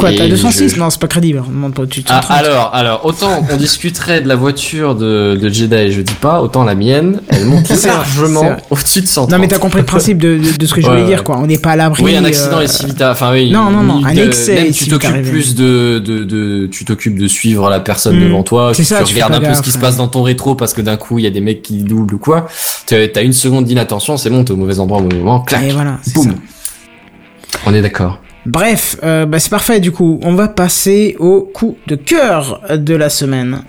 Quoi, 0.00 0.10
t'as 0.12 0.26
206 0.28 0.70
je- 0.74 0.78
Non, 0.78 0.88
c'est 0.90 0.98
pas 1.00 1.06
crédible. 1.06 1.42
On 1.46 1.50
demande 1.50 1.74
pas 1.74 1.82
au-dessus 1.82 2.00
de 2.00 2.06
Ah, 2.08 2.22
130. 2.22 2.38
alors, 2.38 2.70
alors, 2.74 3.04
autant 3.04 3.44
on 3.50 3.56
discuterait 3.56 4.20
de 4.22 4.28
la 4.28 4.34
voiture 4.34 4.94
de, 4.94 5.38
de 5.40 5.48
Jedi, 5.48 5.92
je 5.92 6.00
dis 6.00 6.14
pas, 6.14 6.40
autant 6.40 6.64
la 6.64 6.74
mienne, 6.74 7.20
elle 7.28 7.44
monte 7.44 7.68
largement 7.84 8.56
au-dessus 8.70 9.02
de 9.02 9.06
130. 9.06 9.30
Non, 9.32 9.38
mais 9.38 9.48
t'as 9.48 9.58
compris 9.58 9.80
le 9.80 9.84
principe 9.86 10.18
de, 10.18 10.38
de, 10.38 10.56
de 10.56 10.66
ce 10.66 10.72
que 10.74 10.80
je 10.80 10.86
voulais 10.86 11.02
ouais. 11.02 11.06
dire, 11.06 11.24
quoi. 11.24 11.38
On 11.38 11.46
n'est 11.46 11.58
pas 11.58 11.72
à 11.72 11.76
l'abri. 11.76 12.02
Oui, 12.02 12.16
un 12.16 12.24
accident 12.24 12.58
euh, 12.58 12.62
est 12.62 12.68
si 12.68 12.86
vite, 12.86 13.00
à- 13.02 13.12
enfin 13.12 13.32
oui. 13.32 13.50
Non, 13.50 13.70
non, 13.70 13.82
non, 13.82 14.04
un 14.04 14.16
euh, 14.16 14.26
excès 14.26 14.54
Même 14.54 14.72
tu 14.72 14.88
t'occupes 14.88 15.22
plus 15.22 15.54
de, 15.54 15.98
de, 16.04 16.24
de, 16.24 16.66
tu 16.72 16.84
t'occupes 16.84 17.18
de 17.18 17.28
suivre 17.28 17.68
la 17.68 17.80
personne 17.80 18.16
Mm. 18.18 18.24
devant 18.24 18.42
toi, 18.42 18.70
C'est 18.72 18.82
tu, 18.82 18.84
ça, 18.88 18.98
tu 19.00 19.04
tu 19.06 19.14
regardes 19.14 19.34
un 19.34 19.38
peu 19.40 19.44
gaffe, 19.46 19.58
ce 19.58 19.62
qui 19.62 19.70
se 19.72 19.78
passe 19.78 19.96
dans 19.96 20.08
ton 20.08 20.22
rétro 20.22 20.54
parce 20.54 20.72
que 20.72 20.80
d'un 20.80 20.96
coup 20.96 21.18
il 21.18 21.24
y 21.24 21.26
a 21.28 21.30
des 21.30 21.40
mecs 21.40 21.60
qui 21.62 21.78
doublent 21.82 22.14
ou 22.14 22.18
quoi. 22.18 22.46
T'as 22.86 23.22
une 23.22 23.32
seconde 23.32 23.66
d'inattention, 23.66 24.16
c'est 24.16 24.30
bon, 24.30 24.42
t'es 24.44 24.52
au 24.52 24.56
mauvais 24.56 24.78
endroit 24.78 24.98
au 24.98 25.02
mauvais 25.02 25.18
moment, 25.18 25.40
clac, 25.40 25.62
Et 25.64 25.70
voilà, 25.70 25.98
c'est 26.02 26.14
boum. 26.14 26.24
ça. 26.32 27.58
On 27.66 27.74
est 27.74 27.82
d'accord. 27.82 28.20
Bref, 28.46 28.96
euh, 29.02 29.26
bah, 29.26 29.40
c'est 29.40 29.50
parfait 29.50 29.80
du 29.80 29.90
coup. 29.90 30.20
On 30.22 30.34
va 30.34 30.46
passer 30.46 31.16
au 31.18 31.40
coup 31.42 31.76
de 31.88 31.96
cœur 31.96 32.60
de 32.70 32.94
la 32.94 33.10
semaine. 33.10 33.62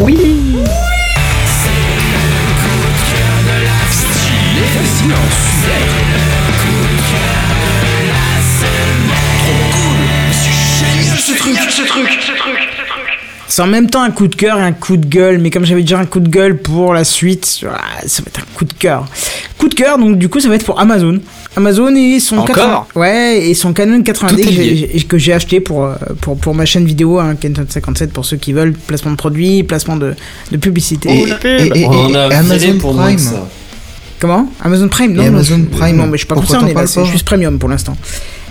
Oui 0.00 0.16
C'est 13.48 13.62
en 13.62 13.66
même 13.66 13.90
temps 13.90 14.02
un 14.02 14.12
coup 14.12 14.28
de 14.28 14.36
cœur 14.36 14.58
et 14.58 14.62
un 14.62 14.72
coup 14.72 14.96
de 14.96 15.06
gueule, 15.06 15.38
mais 15.38 15.50
comme 15.50 15.64
j'avais 15.64 15.80
déjà 15.80 15.98
un 15.98 16.06
coup 16.06 16.20
de 16.20 16.28
gueule 16.28 16.56
pour 16.58 16.94
la 16.94 17.02
suite, 17.02 17.64
ah, 17.68 17.80
ça 18.06 18.22
va 18.22 18.28
être 18.28 18.38
un 18.38 18.54
coup 18.54 18.64
de 18.64 18.72
cœur. 18.72 19.06
Coup 19.58 19.68
de 19.68 19.74
cœur, 19.74 19.98
donc 19.98 20.16
du 20.16 20.28
coup, 20.28 20.38
ça 20.38 20.48
va 20.48 20.54
être 20.54 20.64
pour 20.64 20.78
Amazon. 20.78 21.18
Amazon 21.56 21.94
et 21.96 22.20
son 22.20 22.38
Encore 22.38 22.54
80 22.54 22.86
ouais, 22.94 23.48
et 23.48 23.54
son 23.54 23.72
Canon 23.72 24.00
80D 24.02 24.28
Tout 24.28 24.38
est 24.40 24.44
que 24.44 24.50
lié. 24.50 24.90
j'ai- 25.18 25.32
acheté 25.32 25.60
pour, 25.60 25.84
euh, 25.84 25.94
pour, 26.20 26.36
pour 26.36 26.54
ma 26.54 26.64
chaîne 26.64 26.84
vidéo, 26.84 27.18
hein, 27.18 27.34
Kenton 27.40 27.66
57 27.68 28.12
pour 28.12 28.24
ceux 28.24 28.36
qui 28.36 28.52
veulent, 28.52 28.72
placement 28.72 29.10
de 29.10 29.16
produits, 29.16 29.62
placement 29.64 29.96
de, 29.96 30.14
de 30.52 30.56
publicité. 30.56 31.08
Et, 31.10 31.46
et- 31.48 31.80
et- 31.80 31.86
On 31.86 31.90
en 31.90 32.14
et 32.14 32.16
a 32.16 32.38
Amazon 32.38 32.78
pour 32.78 32.96
Prime. 32.96 33.18
ça. 33.18 33.48
Comment? 34.20 34.48
Amazon 34.62 34.88
Prime? 34.88 35.12
Non, 35.14 35.24
Amazon 35.26 35.58
je- 35.72 35.76
Prime, 35.78 35.96
Non, 35.96 36.06
mais 36.06 36.12
je 36.12 36.18
suis 36.18 36.26
pas 36.26 36.34
pourquoi 36.36 36.60
là, 36.60 36.74
parles 36.74 36.88
c'est 36.88 37.04
juste 37.06 37.24
premium 37.26 37.58
pour 37.58 37.68
l'instant. 37.68 37.96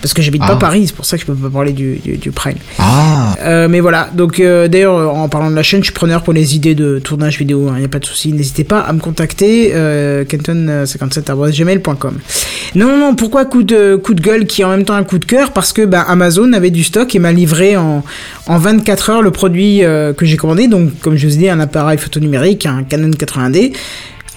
Parce 0.01 0.13
que 0.13 0.21
j'habite 0.21 0.41
Ah. 0.45 0.49
pas 0.49 0.55
Paris, 0.55 0.85
c'est 0.87 0.95
pour 0.95 1.05
ça 1.05 1.17
que 1.17 1.21
je 1.21 1.25
peux 1.27 1.35
pas 1.35 1.49
parler 1.49 1.73
du, 1.73 1.97
du, 1.97 2.17
du 2.17 2.31
Prime. 2.31 2.57
Ah, 2.77 3.35
Euh, 3.41 3.67
mais 3.69 3.79
voilà, 3.79 4.09
donc 4.13 4.39
euh, 4.39 4.67
d'ailleurs 4.67 4.97
euh, 4.97 5.07
en 5.07 5.29
parlant 5.29 5.49
de 5.49 5.55
la 5.55 5.63
chaîne, 5.63 5.79
je 5.81 5.85
suis 5.85 5.93
preneur 5.93 6.23
pour 6.23 6.33
les 6.33 6.55
idées 6.55 6.75
de 6.75 6.99
tournage 6.99 7.37
vidéo, 7.37 7.69
il 7.73 7.79
n'y 7.79 7.85
a 7.85 7.89
pas 7.89 7.99
de 7.99 8.05
souci, 8.05 8.31
n'hésitez 8.33 8.63
pas 8.63 8.79
à 8.79 8.91
me 8.93 8.99
contacter, 8.99 9.71
euh, 9.73 10.23
kenton57.gmail.com. 10.25 12.17
Non, 12.75 12.87
non, 12.87 12.97
non, 12.97 13.15
pourquoi 13.15 13.45
coup 13.45 13.63
de, 13.63 13.95
coup 13.95 14.13
de 14.13 14.21
gueule 14.21 14.45
qui 14.45 14.61
est 14.61 14.65
en 14.65 14.69
même 14.69 14.85
temps 14.85 14.93
un 14.95 15.03
coup 15.03 15.17
de 15.19 15.25
cœur? 15.25 15.51
Parce 15.51 15.73
que 15.73 15.85
bah, 15.85 16.01
Amazon 16.07 16.53
avait 16.53 16.69
du 16.71 16.83
stock 16.83 17.13
et 17.15 17.19
m'a 17.19 17.31
livré 17.31 17.77
en, 17.77 18.03
en 18.47 18.57
24 18.57 19.09
heures 19.09 19.21
le 19.21 19.31
produit 19.31 19.79
que 19.81 20.25
j'ai 20.25 20.37
commandé, 20.37 20.67
donc 20.67 20.91
comme 21.01 21.15
je 21.15 21.27
vous 21.27 21.33
ai 21.35 21.37
dit, 21.37 21.49
un 21.49 21.59
appareil 21.59 21.97
photo 21.97 22.19
numérique, 22.19 22.65
un 22.65 22.83
Canon 22.83 23.09
80D. 23.09 23.73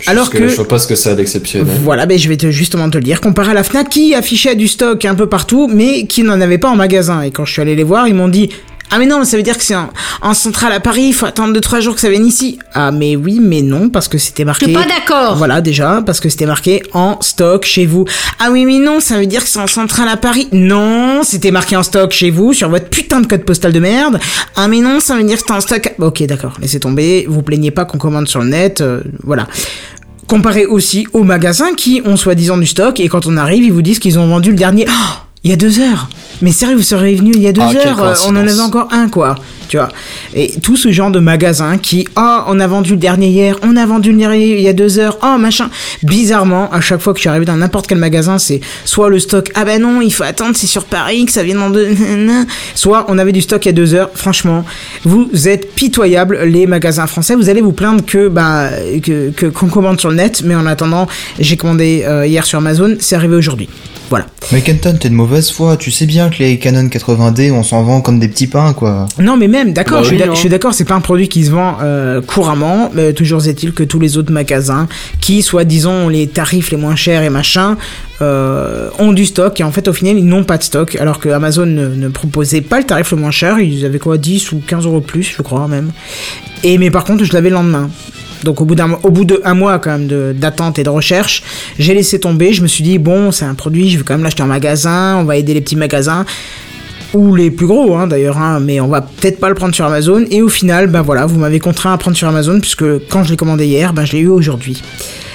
Alors 0.06 0.30
que... 0.30 0.48
Je 0.48 0.56
vois 0.56 0.68
pas 0.68 0.78
ce 0.78 0.86
que 0.86 0.94
ça 0.94 1.10
a 1.10 1.14
d'exceptionnel. 1.14 1.74
Voilà, 1.82 2.06
ben 2.06 2.18
je 2.18 2.28
vais 2.28 2.36
te, 2.36 2.50
justement 2.50 2.88
te 2.90 2.98
le 2.98 3.04
dire. 3.04 3.20
Comparé 3.20 3.50
à 3.50 3.54
la 3.54 3.62
Fnac 3.62 3.88
qui 3.88 4.14
affichait 4.14 4.54
du 4.54 4.68
stock 4.68 5.04
un 5.04 5.14
peu 5.14 5.28
partout, 5.28 5.68
mais 5.72 6.06
qui 6.06 6.22
n'en 6.22 6.40
avait 6.40 6.58
pas 6.58 6.68
en 6.68 6.76
magasin. 6.76 7.22
Et 7.22 7.30
quand 7.30 7.44
je 7.44 7.52
suis 7.52 7.62
allé 7.62 7.74
les 7.74 7.84
voir, 7.84 8.08
ils 8.08 8.14
m'ont 8.14 8.28
dit 8.28 8.50
Ah, 8.94 8.98
mais 8.98 9.06
non, 9.06 9.24
ça 9.24 9.38
veut 9.38 9.42
dire 9.42 9.56
que 9.56 9.64
c'est 9.64 9.74
en, 9.74 9.88
en 10.20 10.34
centrale 10.34 10.72
à 10.72 10.80
Paris, 10.80 11.04
il 11.04 11.14
faut 11.14 11.24
attendre 11.24 11.58
2-3 11.58 11.80
jours 11.80 11.94
que 11.94 12.00
ça 12.02 12.10
vienne 12.10 12.26
ici. 12.26 12.58
Ah, 12.74 12.92
mais 12.92 13.16
oui, 13.16 13.38
mais 13.40 13.62
non, 13.62 13.88
parce 13.88 14.06
que 14.06 14.18
c'était 14.18 14.42
Je 14.42 14.46
marqué. 14.46 14.66
suis 14.66 14.74
pas 14.74 14.84
d'accord. 14.84 15.36
Voilà, 15.36 15.60
déjà, 15.62 16.02
parce 16.04 16.20
que 16.20 16.28
c'était 16.28 16.44
marqué 16.46 16.82
en 16.92 17.18
stock 17.22 17.64
chez 17.64 17.86
vous. 17.86 18.04
Ah 18.38 18.50
oui, 18.50 18.66
mais 18.66 18.78
non, 18.78 19.00
ça 19.00 19.18
veut 19.18 19.26
dire 19.26 19.42
que 19.42 19.48
c'est 19.48 19.58
en 19.60 19.66
centrale 19.66 20.08
à 20.08 20.16
Paris. 20.18 20.48
Non, 20.52 21.22
c'était 21.22 21.50
marqué 21.50 21.74
en 21.76 21.82
stock 21.82 22.12
chez 22.12 22.30
vous, 22.30 22.52
sur 22.52 22.68
votre 22.68 22.88
putain 22.88 23.20
de 23.20 23.26
code 23.26 23.44
postal 23.44 23.72
de 23.72 23.80
merde. 23.80 24.20
Ah, 24.56 24.68
mais 24.68 24.80
non, 24.80 25.00
ça 25.00 25.16
veut 25.16 25.24
dire 25.24 25.38
que 25.38 25.44
c'est 25.46 25.52
en 25.54 25.60
stock. 25.62 25.94
Ok, 25.98 26.22
d'accord, 26.24 26.54
laissez 26.60 26.78
tomber. 26.78 27.24
Vous 27.28 27.42
plaignez 27.42 27.70
pas 27.70 27.86
qu'on 27.86 27.98
commande 27.98 28.28
sur 28.28 28.40
le 28.40 28.48
net. 28.48 28.80
euh, 28.82 29.00
voilà. 29.22 29.46
Comparé 30.26 30.66
aussi 30.66 31.06
aux 31.12 31.24
magasins 31.24 31.74
qui 31.74 32.00
ont 32.04 32.16
soi-disant 32.16 32.56
du 32.56 32.66
stock 32.66 33.00
et 33.00 33.08
quand 33.08 33.26
on 33.26 33.36
arrive, 33.36 33.64
ils 33.64 33.72
vous 33.72 33.82
disent 33.82 33.98
qu'ils 33.98 34.18
ont 34.18 34.26
vendu 34.28 34.50
le 34.50 34.56
dernier. 34.56 34.86
Oh, 34.88 34.92
il 35.44 35.50
y 35.50 35.54
a 35.54 35.56
deux 35.56 35.80
heures. 35.80 36.08
Mais 36.40 36.52
sérieux, 36.52 36.76
vous 36.76 36.82
serez 36.82 37.14
venu 37.14 37.32
il 37.34 37.40
y 37.42 37.46
a 37.48 37.52
deux 37.52 37.60
Ah, 37.62 37.86
heures. 37.88 38.02
euh, 38.02 38.14
On 38.26 38.30
en 38.30 38.36
avait 38.36 38.60
encore 38.60 38.88
un, 38.92 39.08
quoi. 39.08 39.36
Tu 39.68 39.76
vois. 39.78 39.88
Et 40.34 40.52
tout 40.60 40.76
ce 40.76 40.90
genre 40.92 41.10
de 41.10 41.18
magasins 41.18 41.78
qui, 41.78 42.06
oh, 42.16 42.38
on 42.46 42.60
a 42.60 42.66
vendu 42.66 42.90
le 42.90 42.96
dernier 42.98 43.28
hier, 43.28 43.56
on 43.62 43.76
a 43.76 43.86
vendu 43.86 44.12
le 44.12 44.18
dernier 44.18 44.56
il 44.56 44.60
y 44.60 44.68
a 44.68 44.72
deux 44.74 44.98
heures, 44.98 45.16
oh, 45.22 45.38
machin. 45.38 45.70
Bizarrement, 46.02 46.70
à 46.72 46.80
chaque 46.82 47.00
fois 47.00 47.12
que 47.14 47.18
je 47.18 47.22
suis 47.22 47.28
arrivé 47.30 47.44
dans 47.46 47.56
n'importe 47.56 47.86
quel 47.86 47.96
magasin, 47.98 48.38
c'est 48.38 48.60
soit 48.84 49.08
le 49.08 49.18
stock, 49.18 49.50
ah 49.54 49.64
ben 49.64 49.80
non, 49.80 50.02
il 50.02 50.12
faut 50.12 50.24
attendre, 50.24 50.54
c'est 50.56 50.66
sur 50.66 50.84
Paris, 50.84 51.24
que 51.24 51.32
ça 51.32 51.42
vient 51.42 51.54
dans 51.58 51.70
deux, 51.70 51.88
soit 52.74 53.06
on 53.08 53.16
avait 53.18 53.32
du 53.32 53.40
stock 53.40 53.64
il 53.64 53.68
y 53.68 53.70
a 53.70 53.72
deux 53.72 53.94
heures. 53.94 54.10
Franchement, 54.14 54.64
vous 55.04 55.30
êtes 55.48 55.74
pitoyables, 55.74 56.40
les 56.44 56.66
magasins 56.66 57.06
français. 57.06 57.34
Vous 57.34 57.48
allez 57.48 57.62
vous 57.62 57.72
plaindre 57.72 58.04
que, 58.04 58.28
bah, 58.28 58.68
que, 59.02 59.30
que- 59.30 59.46
qu'on 59.46 59.68
commande 59.68 59.98
sur 59.98 60.10
le 60.10 60.16
net, 60.16 60.42
mais 60.44 60.54
en 60.54 60.66
attendant, 60.66 61.06
j'ai 61.38 61.56
commandé 61.56 62.04
euh, 62.06 62.26
hier 62.26 62.44
sur 62.44 62.58
Amazon, 62.58 62.96
c'est 63.00 63.16
arrivé 63.16 63.36
aujourd'hui. 63.36 63.68
Voilà. 64.12 64.26
mais 64.52 64.60
Kenton, 64.60 64.94
t'es 65.00 65.08
de 65.08 65.14
mauvaise 65.14 65.50
foi. 65.50 65.78
Tu 65.78 65.90
sais 65.90 66.04
bien 66.04 66.28
que 66.28 66.36
les 66.40 66.58
Canon 66.58 66.84
80D, 66.88 67.50
on 67.50 67.62
s'en 67.62 67.82
vend 67.82 68.02
comme 68.02 68.20
des 68.20 68.28
petits 68.28 68.46
pains, 68.46 68.74
quoi. 68.74 69.06
Non, 69.18 69.38
mais 69.38 69.48
même, 69.48 69.72
d'accord, 69.72 69.98
Bah 69.98 70.02
je 70.02 70.08
suis 70.08 70.16
oui, 70.16 70.20
d'ac- 70.20 70.28
hein. 70.28 70.34
je 70.34 70.38
suis 70.40 70.48
d'accord, 70.50 70.74
c'est 70.74 70.84
pas 70.84 70.94
un 70.94 71.00
produit 71.00 71.28
qui 71.28 71.44
se 71.46 71.50
vend 71.50 71.78
euh, 71.82 72.20
couramment, 72.20 72.90
mais 72.92 73.14
toujours 73.14 73.46
est-il 73.48 73.72
que 73.72 73.82
tous 73.82 73.98
les 73.98 74.18
autres 74.18 74.30
magasins 74.30 74.86
qui, 75.22 75.40
soi-disant, 75.40 75.92
ont 75.94 76.08
les 76.10 76.26
tarifs 76.26 76.70
les 76.70 76.76
moins 76.76 76.94
chers 76.94 77.22
et 77.22 77.30
machin, 77.30 77.78
euh, 78.20 78.90
ont 78.98 79.12
du 79.14 79.24
stock, 79.24 79.58
et 79.60 79.64
en 79.64 79.72
fait, 79.72 79.88
au 79.88 79.94
final, 79.94 80.18
ils 80.18 80.26
n'ont 80.26 80.44
pas 80.44 80.58
de 80.58 80.62
stock, 80.62 80.94
alors 80.96 81.18
que 81.18 81.30
Amazon 81.30 81.64
ne, 81.64 81.88
ne 81.88 82.08
proposait 82.08 82.60
pas 82.60 82.78
le 82.78 82.84
tarif 82.84 83.10
le 83.12 83.16
moins 83.16 83.30
cher, 83.30 83.58
ils 83.60 83.86
avaient 83.86 83.98
quoi, 83.98 84.18
10 84.18 84.52
ou 84.52 84.60
15 84.66 84.84
euros 84.84 85.00
de 85.00 85.06
plus, 85.06 85.22
je 85.36 85.40
crois 85.42 85.66
même. 85.68 85.90
Et, 86.64 86.76
mais 86.76 86.90
par 86.90 87.04
contre, 87.04 87.24
je 87.24 87.32
l'avais 87.32 87.48
le 87.48 87.54
lendemain. 87.54 87.88
Donc 88.44 88.60
au 88.60 88.64
bout 88.64 88.74
d'un 88.74 88.98
au 89.02 89.10
bout 89.10 89.24
de 89.24 89.40
un 89.44 89.54
mois 89.54 89.78
quand 89.78 89.98
même 89.98 90.32
d'attente 90.34 90.78
et 90.78 90.82
de 90.82 90.88
recherche, 90.88 91.42
j'ai 91.78 91.94
laissé 91.94 92.18
tomber. 92.18 92.52
Je 92.52 92.62
me 92.62 92.66
suis 92.66 92.84
dit 92.84 92.98
bon, 92.98 93.30
c'est 93.30 93.44
un 93.44 93.54
produit, 93.54 93.90
je 93.90 93.98
vais 93.98 94.04
quand 94.04 94.14
même 94.14 94.24
l'acheter 94.24 94.42
en 94.42 94.46
magasin. 94.46 95.16
On 95.18 95.24
va 95.24 95.36
aider 95.36 95.54
les 95.54 95.60
petits 95.60 95.76
magasins 95.76 96.24
ou 97.14 97.34
les 97.34 97.50
plus 97.50 97.66
gros 97.66 97.94
hein, 97.96 98.06
d'ailleurs, 98.06 98.38
hein, 98.38 98.60
mais 98.60 98.80
on 98.80 98.88
va 98.88 99.02
peut-être 99.02 99.38
pas 99.38 99.48
le 99.48 99.54
prendre 99.54 99.74
sur 99.74 99.84
Amazon. 99.84 100.24
Et 100.30 100.42
au 100.42 100.48
final, 100.48 100.86
ben 100.86 101.02
voilà, 101.02 101.26
vous 101.26 101.38
m'avez 101.38 101.58
contraint 101.58 101.92
à 101.92 101.98
prendre 101.98 102.16
sur 102.16 102.28
Amazon 102.28 102.60
puisque 102.60 103.06
quand 103.08 103.24
je 103.24 103.30
l'ai 103.30 103.36
commandé 103.36 103.66
hier, 103.66 103.92
ben 103.92 104.04
je 104.04 104.12
l'ai 104.12 104.20
eu 104.20 104.28
aujourd'hui. 104.28 104.82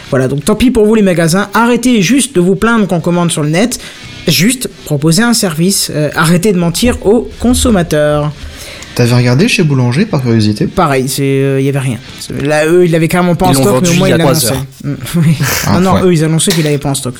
Voilà, 0.10 0.28
donc 0.28 0.46
tant 0.46 0.56
pis 0.56 0.72
pour 0.72 0.86
vous 0.86 0.96
les 0.96 1.02
magasins. 1.02 1.50
Arrêtez 1.54 2.02
juste 2.02 2.36
de 2.36 2.40
vous 2.40 2.56
plaindre 2.56 2.88
qu'on 2.88 3.02
commande 3.02 3.32
sur 3.32 3.44
le 3.44 3.50
net. 3.50 3.80
Juste 4.28 4.70
proposez 4.86 5.22
un 5.22 5.34
service. 5.34 5.92
Euh, 5.94 6.10
arrêtez 6.16 6.54
de 6.54 6.58
mentir 6.58 7.06
aux 7.06 7.30
consommateurs. 7.40 8.32
T'avais 8.98 9.14
regardé 9.14 9.48
chez 9.48 9.62
Boulanger 9.62 10.08
par 10.08 10.24
curiosité 10.24 10.66
Pareil, 10.66 11.06
il 11.06 11.62
y 11.62 11.70
avait 11.70 11.78
rien. 11.78 12.00
Là, 12.42 12.66
eux, 12.66 12.84
ils 12.84 12.92
l'avaient 12.92 13.08
carrément 13.08 13.36
pas 13.36 13.46
en 13.46 13.52
Ils 13.52 13.58
stock, 13.58 13.84
mais 13.84 13.90
au 13.90 13.94
moins 13.94 14.10
ils 14.10 14.16
l'annonçaient. 14.16 14.56
Ah, 15.68 15.80
non, 15.80 15.82
non, 15.82 15.94
ouais. 15.94 16.02
eux, 16.08 16.14
ils 16.14 16.24
annonçaient 16.24 16.50
qu'ils 16.52 16.64
l'avaient 16.64 16.80
pas 16.80 16.90
en 16.90 16.96
stock. 16.96 17.14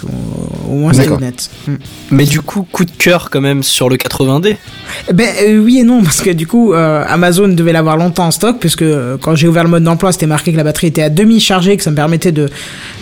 Au, 0.68 0.76
moins, 0.76 0.94
c'est 0.94 1.10
honnête. 1.10 1.50
Mm. 1.68 1.76
Mais 2.12 2.26
du 2.26 2.42
coup, 2.42 2.66
coup 2.72 2.86
de 2.86 2.92
cœur 2.92 3.30
quand 3.30 3.42
même 3.42 3.64
sur 3.64 3.90
le 3.90 3.98
80D. 3.98 4.58
Ben 5.14 5.28
euh, 5.44 5.60
oui 5.60 5.80
et 5.80 5.84
non 5.84 6.02
parce 6.02 6.22
que 6.22 6.30
du 6.30 6.48
coup 6.48 6.74
euh, 6.74 7.04
Amazon 7.08 7.48
devait 7.50 7.74
l'avoir 7.74 7.98
longtemps 7.98 8.28
en 8.28 8.32
stock 8.32 8.58
puisque 8.60 8.82
euh, 8.82 9.18
quand 9.20 9.36
j'ai 9.36 9.48
ouvert 9.48 9.64
le 9.64 9.70
mode 9.70 9.84
d'emploi 9.84 10.12
c'était 10.12 10.28
marqué 10.28 10.52
que 10.52 10.58
la 10.58 10.64
batterie 10.64 10.88
était 10.88 11.04
à 11.04 11.10
demi 11.10 11.40
chargée 11.40 11.76
que 11.78 11.84
ça 11.84 11.92
me 11.92 11.96
permettait 11.96 12.32
de 12.32 12.50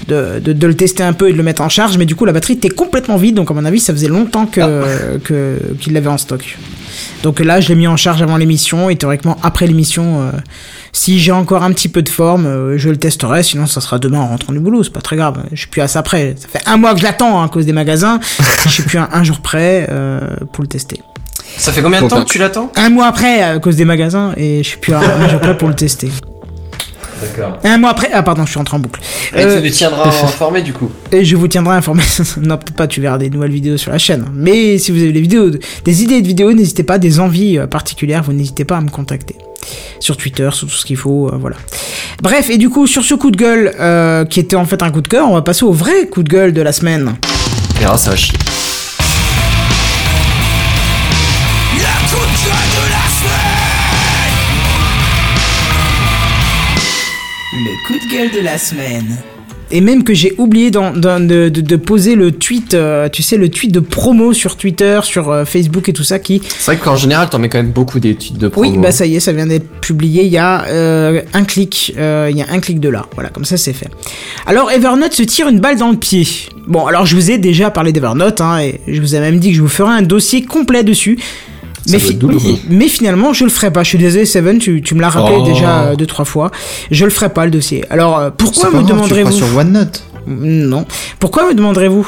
de, 0.08 0.40
de, 0.40 0.54
de 0.54 0.68
le 0.68 0.76
tester 0.76 1.04
un 1.04 1.14
peu 1.14 1.30
et 1.30 1.32
de 1.32 1.38
le 1.38 1.44
mettre 1.44 1.62
en 1.62 1.70
charge 1.70 1.98
mais 1.98 2.06
du 2.06 2.16
coup 2.16 2.26
la 2.26 2.34
batterie 2.34 2.54
était 2.54 2.70
complètement 2.70 3.18
vide 3.18 3.36
donc 3.36 3.52
à 3.52 3.54
mon 3.54 3.66
avis 3.66 3.80
ça 3.80 3.94
faisait 3.94 4.08
longtemps 4.08 4.46
que 4.46 5.18
que 5.24 5.58
qu'il 5.80 5.94
l'avait 5.94 6.10
en 6.10 6.18
stock. 6.18 6.58
Donc 7.24 7.40
là 7.40 7.62
je 7.62 7.70
l'ai 7.70 7.76
mis 7.76 7.88
en 7.88 7.98
charge 7.98 8.22
avant 8.22 8.38
l'émission 8.38 8.90
et 8.90 8.96
théoriquement 8.96 9.38
après 9.44 9.68
l'émission 9.68 10.22
euh, 10.22 10.32
si 10.98 11.20
j'ai 11.20 11.34
encore 11.34 11.62
un 11.64 11.72
petit 11.74 11.90
peu 11.90 12.02
de 12.02 12.08
forme 12.10 12.46
euh, 12.46 12.78
je 12.78 12.90
le 12.90 12.96
testerai 12.96 13.44
sinon 13.44 13.66
ça 13.68 13.82
sera 13.82 14.00
demain 14.00 14.20
en 14.20 14.28
rentrant 14.28 14.54
du 14.54 14.60
boulot 14.60 14.82
c'est 14.82 14.94
pas 14.94 15.02
très 15.02 15.18
grave 15.18 15.44
je 15.52 15.58
suis 15.60 15.68
plus 15.68 15.82
à 15.82 15.90
ça 15.90 16.02
près 16.04 16.36
ça 16.40 16.48
fait 16.48 16.66
un 16.66 16.78
mois 16.78 16.94
que 16.94 17.00
je 17.00 17.04
l'attends 17.04 17.42
hein, 17.42 17.46
à 17.46 17.50
cause 17.50 17.66
des 17.66 17.74
magasins 17.74 18.20
je 18.64 18.70
suis 18.70 18.84
plus 18.84 18.98
à 18.98 19.10
un 19.12 19.24
jour 19.24 19.42
près 19.42 19.88
euh, 19.92 20.22
pour 20.54 20.62
le 20.64 20.68
tester. 20.70 21.02
Ça 21.58 21.72
fait 21.72 21.82
combien 21.82 22.02
de 22.02 22.08
temps 22.08 22.18
un- 22.20 22.24
que 22.24 22.30
tu 22.30 22.38
l'attends? 22.40 22.72
Un 22.76 22.90
mois 22.90 23.06
après, 23.08 23.42
à 23.42 23.60
cause 23.60 23.76
des 23.78 23.86
magasins, 23.86 24.34
et 24.36 24.62
je 24.64 24.68
suis 24.68 24.78
plus 24.80 24.94
à 24.94 25.00
un 25.00 25.30
jour 25.30 25.40
près 25.40 25.56
pour 25.58 25.68
le 25.70 25.76
tester. 25.76 26.10
D'accord. 27.22 27.60
Un 27.64 27.78
mois 27.78 27.92
après, 27.92 28.10
ah 28.14 28.24
pardon, 28.24 28.44
je 28.46 28.50
suis 28.52 28.58
rentré 28.58 28.76
en 28.76 28.80
boucle. 28.80 29.00
Et 29.36 29.44
Euh, 29.44 29.58
tu 29.58 29.64
nous 29.64 29.70
tiendras 29.74 30.08
informé 30.24 30.62
du 30.62 30.74
coup. 30.74 30.90
et 31.12 31.24
je 31.24 31.36
vous 31.36 31.48
tiendrai 31.48 31.76
informé. 31.78 32.04
non, 32.42 32.58
peut-être 32.58 32.76
pas, 32.76 32.88
tu 32.88 33.02
verras 33.02 33.18
des 33.18 33.30
nouvelles 33.30 33.52
vidéos 33.52 33.78
sur 33.78 33.92
la 33.92 33.98
chaîne. 33.98 34.26
Mais 34.34 34.78
si 34.78 34.92
vous 34.92 35.00
avez 35.02 35.12
des 35.14 35.22
vidéos, 35.22 35.50
des 35.84 36.04
idées 36.04 36.22
de 36.22 36.28
vidéos, 36.28 36.52
n'hésitez 36.54 36.84
pas, 36.84 36.98
des 36.98 37.20
envies 37.20 37.58
euh, 37.58 37.68
particulières, 37.68 38.24
vous 38.24 38.34
n'hésitez 38.34 38.66
pas 38.66 38.78
à 38.78 38.82
me 38.82 38.90
contacter. 38.90 39.36
Sur 40.00 40.18
Twitter, 40.18 40.50
sur 40.52 40.68
tout 40.68 40.74
ce 40.76 40.86
qu'il 40.86 40.98
faut, 40.98 41.28
euh, 41.30 41.38
voilà. 41.40 41.56
Bref, 42.22 42.50
et 42.50 42.58
du 42.58 42.70
coup, 42.70 42.86
sur 42.86 43.04
ce 43.04 43.16
coup 43.16 43.32
de 43.32 43.38
gueule, 43.38 43.74
euh, 43.80 44.26
qui 44.26 44.40
était 44.40 44.56
en 44.56 44.66
fait 44.66 44.84
un 44.84 44.92
coup 44.92 45.02
de 45.02 45.08
cœur, 45.08 45.28
on 45.30 45.34
va 45.34 45.42
passer 45.42 45.64
au 45.66 45.72
vrai 45.72 46.08
coup 46.12 46.22
de 46.22 46.30
gueule 46.30 46.54
de 46.54 46.62
la 46.62 46.72
semaine. 46.72 47.16
Et 47.82 47.84
là, 47.86 47.98
ça 47.98 48.12
va 48.12 48.16
chier. 48.16 48.38
Coup 57.88 57.94
de 57.94 58.12
gueule 58.14 58.32
de 58.32 58.42
la 58.44 58.58
semaine. 58.58 59.18
Et 59.72 59.82
même 59.82 60.04
que 60.04 60.14
j'ai 60.14 60.34
oublié 60.38 60.70
d'en- 60.70 60.92
d'en- 60.96 61.20
de, 61.20 61.50
de- 61.50 61.62
de 61.62 61.76
poser 61.76 62.14
le 62.14 62.32
tweet, 62.32 62.76
euh, 62.76 63.10
tu 63.10 63.24
sais, 63.24 63.36
le 63.36 63.50
tweet 63.50 63.72
de 63.72 63.80
promo 63.80 64.32
sur 64.32 64.58
Twitter, 64.58 65.00
sur 65.02 65.32
euh, 65.32 65.44
Facebook 65.44 65.90
et 65.90 65.94
tout 65.94 66.04
ça 66.04 66.20
qui... 66.20 66.40
C'est 66.60 66.66
vrai 66.74 66.78
qu'en 66.78 66.96
général, 66.96 67.30
t'en 67.30 67.40
mets 67.40 67.50
quand 67.50 67.58
même 67.58 67.72
beaucoup 67.72 68.00
d'études 68.00 68.38
de 68.38 68.48
promo. 68.48 68.70
Oui, 68.70 68.78
bah 68.78 68.92
ça 68.92 69.08
y 69.08 69.16
est, 69.16 69.20
ça 69.20 69.34
vient 69.34 69.48
d'être 69.48 69.68
publié. 69.82 70.24
Il 70.24 70.32
y 70.32 70.38
a 70.38 70.66
euh, 70.68 71.22
un 71.34 71.44
clic, 71.44 71.96
euh, 71.98 72.28
il 72.30 72.38
y 72.38 72.44
a 72.44 72.46
un 72.52 72.60
clic 72.60 72.80
de 72.80 72.90
là. 72.90 73.08
Voilà, 73.16 73.30
comme 73.30 73.44
ça 73.46 73.58
c'est 73.58 73.74
fait. 73.74 73.90
Alors 74.46 74.70
Evernote 74.72 75.14
se 75.14 75.24
tire 75.24 75.48
une 75.50 75.60
balle 75.60 75.78
dans 75.80 75.90
le 75.90 75.98
pied. 75.98 76.28
Bon, 76.68 76.86
alors 76.86 77.08
je 77.08 77.16
vous 77.16 77.32
ai 77.32 77.40
déjà 77.40 77.72
parlé 77.72 77.92
d'Evernote, 77.92 78.42
hein, 78.42 78.60
et 78.60 78.80
je 78.88 79.02
vous 79.02 79.16
ai 79.16 79.20
même 79.20 79.40
dit 79.40 79.50
que 79.50 79.56
je 79.58 79.62
vous 79.64 79.68
ferai 79.68 79.94
un 79.94 80.04
dossier 80.04 80.46
complet 80.46 80.84
dessus. 80.84 81.18
Mais, 81.92 82.00
fi- 82.00 82.16
finalement, 82.90 83.34
je 83.34 83.44
le 83.44 83.50
ferai 83.50 83.72
pas. 83.72 83.84
Je 83.84 83.90
suis 83.90 83.98
désolé, 83.98 84.26
Seven, 84.26 84.58
tu, 84.60 84.82
tu 84.82 84.96
me 84.96 85.02
l'as 85.02 85.10
rappelé 85.10 85.38
Oh. 85.40 85.46
déjà 85.46 85.82
euh, 85.84 85.96
deux, 85.96 86.06
trois 86.06 86.26
fois. 86.26 86.52
Je 86.92 87.06
le 87.06 87.12
ferai 87.12 87.30
pas, 87.30 87.46
le 87.46 87.52
dossier. 87.52 87.84
Alors, 87.90 88.18
euh, 88.18 88.30
pourquoi 88.36 88.72
me 88.72 88.84
demanderez-vous 88.84 89.32
sur 89.32 89.56
OneNote. 89.58 90.04
Non. 90.28 90.86
Pourquoi 91.20 91.48
me 91.48 91.54
demanderez-vous? 91.54 92.08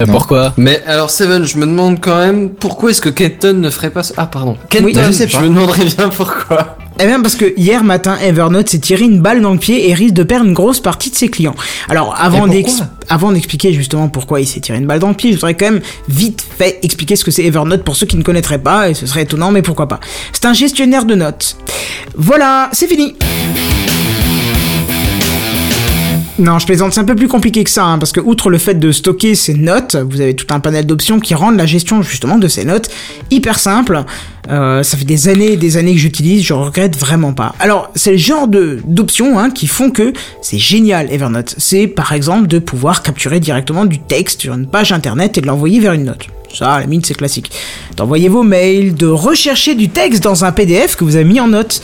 Euh, 0.00 0.06
pourquoi 0.06 0.52
Mais 0.56 0.82
alors, 0.86 1.10
Seven, 1.10 1.44
je 1.44 1.56
me 1.56 1.66
demande 1.66 2.00
quand 2.00 2.18
même 2.18 2.50
pourquoi 2.50 2.90
est-ce 2.90 3.00
que 3.00 3.08
Kenton 3.10 3.54
ne 3.54 3.70
ferait 3.70 3.90
pas 3.90 4.02
ça? 4.02 4.14
Ah, 4.16 4.26
pardon. 4.26 4.56
Kenton, 4.68 4.86
Oui, 4.86 4.94
je 5.06 5.12
sais 5.12 5.26
pas. 5.28 5.40
me 5.40 5.48
demanderais 5.48 5.84
bien 5.84 6.08
pourquoi. 6.08 6.76
Eh 7.00 7.06
bien 7.06 7.20
parce 7.20 7.34
que 7.34 7.52
hier 7.56 7.82
matin, 7.82 8.16
Evernote 8.22 8.68
s'est 8.68 8.78
tiré 8.78 9.04
une 9.04 9.20
balle 9.20 9.40
dans 9.40 9.52
le 9.52 9.58
pied 9.58 9.88
et 9.90 9.94
risque 9.94 10.14
de 10.14 10.22
perdre 10.22 10.46
une 10.46 10.52
grosse 10.52 10.78
partie 10.78 11.10
de 11.10 11.16
ses 11.16 11.28
clients. 11.28 11.56
Alors 11.88 12.14
avant 12.16 13.32
d'expliquer 13.32 13.72
justement 13.72 14.08
pourquoi 14.08 14.40
il 14.40 14.46
s'est 14.46 14.60
tiré 14.60 14.78
une 14.78 14.86
balle 14.86 15.00
dans 15.00 15.08
le 15.08 15.14
pied, 15.14 15.30
je 15.32 15.36
voudrais 15.36 15.54
quand 15.54 15.72
même 15.72 15.80
vite 16.08 16.44
fait 16.56 16.78
expliquer 16.82 17.16
ce 17.16 17.24
que 17.24 17.32
c'est 17.32 17.44
Evernote 17.44 17.82
pour 17.82 17.96
ceux 17.96 18.06
qui 18.06 18.16
ne 18.16 18.22
connaîtraient 18.22 18.58
pas, 18.62 18.90
et 18.90 18.94
ce 18.94 19.06
serait 19.06 19.22
étonnant, 19.22 19.50
mais 19.50 19.62
pourquoi 19.62 19.88
pas. 19.88 19.98
C'est 20.32 20.44
un 20.44 20.52
gestionnaire 20.52 21.04
de 21.04 21.16
notes. 21.16 21.56
Voilà, 22.16 22.68
c'est 22.72 22.86
fini. 22.86 23.16
Non, 26.38 26.58
je 26.58 26.66
plaisante, 26.66 26.92
c'est 26.92 27.00
un 27.00 27.04
peu 27.04 27.14
plus 27.14 27.28
compliqué 27.28 27.62
que 27.62 27.70
ça, 27.70 27.84
hein, 27.84 27.98
parce 27.98 28.10
que 28.10 28.18
outre 28.18 28.50
le 28.50 28.58
fait 28.58 28.74
de 28.74 28.90
stocker 28.90 29.36
ces 29.36 29.54
notes, 29.54 29.94
vous 29.94 30.20
avez 30.20 30.34
tout 30.34 30.52
un 30.52 30.58
panel 30.58 30.84
d'options 30.84 31.20
qui 31.20 31.32
rendent 31.32 31.56
la 31.56 31.66
gestion 31.66 32.02
justement 32.02 32.38
de 32.38 32.48
ces 32.48 32.64
notes 32.64 32.90
hyper 33.30 33.56
simple. 33.60 34.02
Euh, 34.50 34.82
ça 34.82 34.96
fait 34.96 35.04
des 35.04 35.28
années 35.28 35.52
et 35.52 35.56
des 35.56 35.76
années 35.76 35.92
que 35.92 36.00
j'utilise, 36.00 36.42
je 36.42 36.52
regrette 36.52 36.98
vraiment 36.98 37.32
pas. 37.32 37.54
Alors, 37.60 37.88
c'est 37.94 38.10
le 38.10 38.16
genre 38.16 38.48
d'options 38.48 39.38
hein, 39.38 39.50
qui 39.50 39.68
font 39.68 39.90
que 39.90 40.12
c'est 40.42 40.58
génial 40.58 41.10
Evernote. 41.12 41.54
C'est 41.58 41.86
par 41.86 42.12
exemple 42.12 42.48
de 42.48 42.58
pouvoir 42.58 43.02
capturer 43.02 43.38
directement 43.38 43.84
du 43.84 44.00
texte 44.00 44.40
sur 44.40 44.54
une 44.54 44.66
page 44.66 44.90
internet 44.90 45.38
et 45.38 45.40
de 45.40 45.46
l'envoyer 45.46 45.78
vers 45.78 45.92
une 45.92 46.04
note. 46.04 46.26
Ça, 46.52 46.74
à 46.74 46.80
la 46.80 46.86
mine, 46.86 47.02
c'est 47.04 47.14
classique. 47.14 47.52
D'envoyer 47.96 48.28
vos 48.28 48.42
mails, 48.42 48.94
de 48.94 49.06
rechercher 49.06 49.76
du 49.76 49.88
texte 49.88 50.22
dans 50.22 50.44
un 50.44 50.50
PDF 50.50 50.96
que 50.96 51.04
vous 51.04 51.14
avez 51.14 51.24
mis 51.24 51.40
en 51.40 51.48
note. 51.48 51.80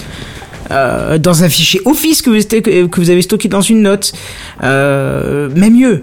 Euh, 0.70 1.18
dans 1.18 1.42
un 1.42 1.48
fichier 1.48 1.80
Office 1.84 2.22
que 2.22 2.30
vous, 2.30 3.10
avez 3.10 3.22
stocké 3.22 3.48
dans 3.48 3.60
une 3.60 3.82
note. 3.82 4.12
Euh, 4.62 5.48
même 5.55 5.76
mieux, 5.76 6.02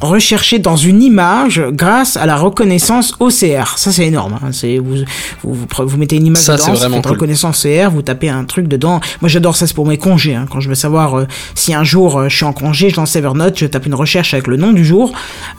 rechercher 0.00 0.58
dans 0.58 0.76
une 0.76 1.02
image 1.02 1.62
grâce 1.72 2.16
à 2.16 2.26
la 2.26 2.36
reconnaissance 2.36 3.14
OCR. 3.20 3.76
Ça 3.76 3.92
c'est 3.92 4.06
énorme. 4.06 4.38
hein. 4.42 4.48
C'est 4.52 4.78
vous, 4.78 4.96
vous, 5.42 5.54
vous 5.54 5.66
pre- 5.66 5.84
vous 5.84 5.96
mettez 5.96 6.16
une 6.16 6.26
image 6.26 6.42
Ça, 6.42 6.56
dedans, 6.56 6.72
vraiment 6.74 7.00
cool. 7.02 7.12
reconnaissance 7.12 7.64
OCR, 7.66 7.90
vous 7.90 8.02
tapez 8.02 8.28
un 8.28 8.44
truc 8.44 8.68
dedans. 8.68 9.00
Moi 9.20 9.28
j'adore 9.28 9.56
ça, 9.56 9.66
c'est 9.66 9.74
pour 9.74 9.86
mes 9.86 9.98
congés. 9.98 10.34
hein. 10.34 10.46
Quand 10.50 10.60
je 10.60 10.68
veux 10.68 10.74
savoir 10.74 11.14
euh, 11.18 11.26
si 11.54 11.74
un 11.74 11.84
jour 11.84 12.18
euh, 12.18 12.28
je 12.28 12.36
suis 12.36 12.44
en 12.44 12.52
congé, 12.52 12.90
je 12.90 12.96
lance 12.96 13.16
Evernote, 13.16 13.58
je 13.58 13.66
tape 13.66 13.86
une 13.86 13.94
recherche 13.94 14.34
avec 14.34 14.46
le 14.46 14.56
nom 14.56 14.72
du 14.72 14.84
jour, 14.84 15.12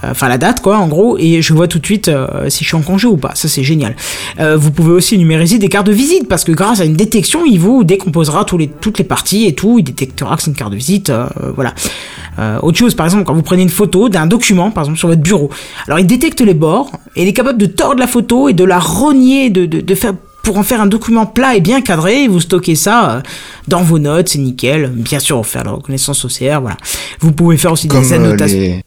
euh, 0.03 0.11
enfin 0.11 0.27
la 0.29 0.37
date 0.37 0.61
quoi 0.61 0.77
en 0.77 0.87
gros, 0.87 1.17
et 1.17 1.41
je 1.41 1.53
vois 1.53 1.67
tout 1.67 1.79
de 1.79 1.85
suite 1.85 2.09
si 2.47 2.63
je 2.63 2.67
suis 2.69 2.77
en 2.77 2.81
congé 2.81 3.07
ou 3.07 3.17
pas. 3.17 3.31
Ça 3.35 3.47
c'est 3.47 3.63
génial. 3.63 3.95
Vous 4.57 4.71
pouvez 4.71 4.91
aussi 4.91 5.17
numériser 5.17 5.57
des 5.57 5.67
cartes 5.69 5.87
de 5.87 5.91
visite 5.91 6.27
parce 6.29 6.43
que 6.43 6.51
grâce 6.51 6.79
à 6.79 6.85
une 6.85 6.95
détection, 6.95 7.45
il 7.45 7.59
vous 7.59 7.83
décomposera 7.83 8.45
tous 8.45 8.57
les, 8.57 8.67
toutes 8.67 8.97
les 8.97 9.03
parties 9.03 9.45
et 9.45 9.53
tout. 9.53 9.79
Il 9.79 9.83
détectera 9.83 10.35
que 10.37 10.43
c'est 10.43 10.49
une 10.51 10.55
carte 10.55 10.71
de 10.71 10.77
visite. 10.77 11.11
voilà. 11.55 11.73
Autre 12.61 12.77
chose, 12.77 12.95
par 12.95 13.05
exemple, 13.05 13.25
quand 13.25 13.33
vous 13.33 13.41
prenez 13.41 13.63
une 13.63 13.69
photo 13.69 14.07
d'un 14.07 14.25
document, 14.29 14.71
par 14.71 14.83
exemple 14.85 14.97
sur 14.99 15.09
votre 15.09 15.21
bureau, 15.21 15.49
alors 15.87 15.99
il 15.99 16.07
détecte 16.07 16.39
les 16.41 16.53
bords 16.53 16.91
et 17.17 17.23
il 17.23 17.27
est 17.27 17.33
capable 17.33 17.57
de 17.59 17.65
tordre 17.65 17.99
la 17.99 18.07
photo 18.07 18.47
et 18.47 18.53
de 18.53 18.63
la 18.63 18.79
rogner, 18.79 19.49
de, 19.49 19.65
de, 19.65 19.81
de 19.81 19.95
faire 19.95 20.13
pour 20.43 20.57
en 20.57 20.63
faire 20.63 20.79
un 20.81 20.87
document 20.87 21.25
plat 21.25 21.55
et 21.57 21.61
bien 21.61 21.81
cadré, 21.81 22.27
vous 22.29 22.39
stockez 22.39 22.75
ça 22.75 23.11
euh, 23.17 23.21
dans 23.67 23.81
vos 23.83 23.99
notes, 23.99 24.29
c'est 24.29 24.39
nickel. 24.39 24.87
Bien 24.95 25.19
sûr, 25.19 25.37
on 25.37 25.43
fait 25.43 25.61
la 25.63 25.71
reconnaissance 25.71 26.23
OCR, 26.23 26.61
voilà. 26.61 26.77
Vous 27.19 27.33
pouvez 27.33 27.57
faire 27.57 27.73
aussi 27.73 27.87
Comme 27.89 28.01
des 28.01 28.13
euh, 28.13 28.15
annotations. 28.15 28.57
les 28.57 28.81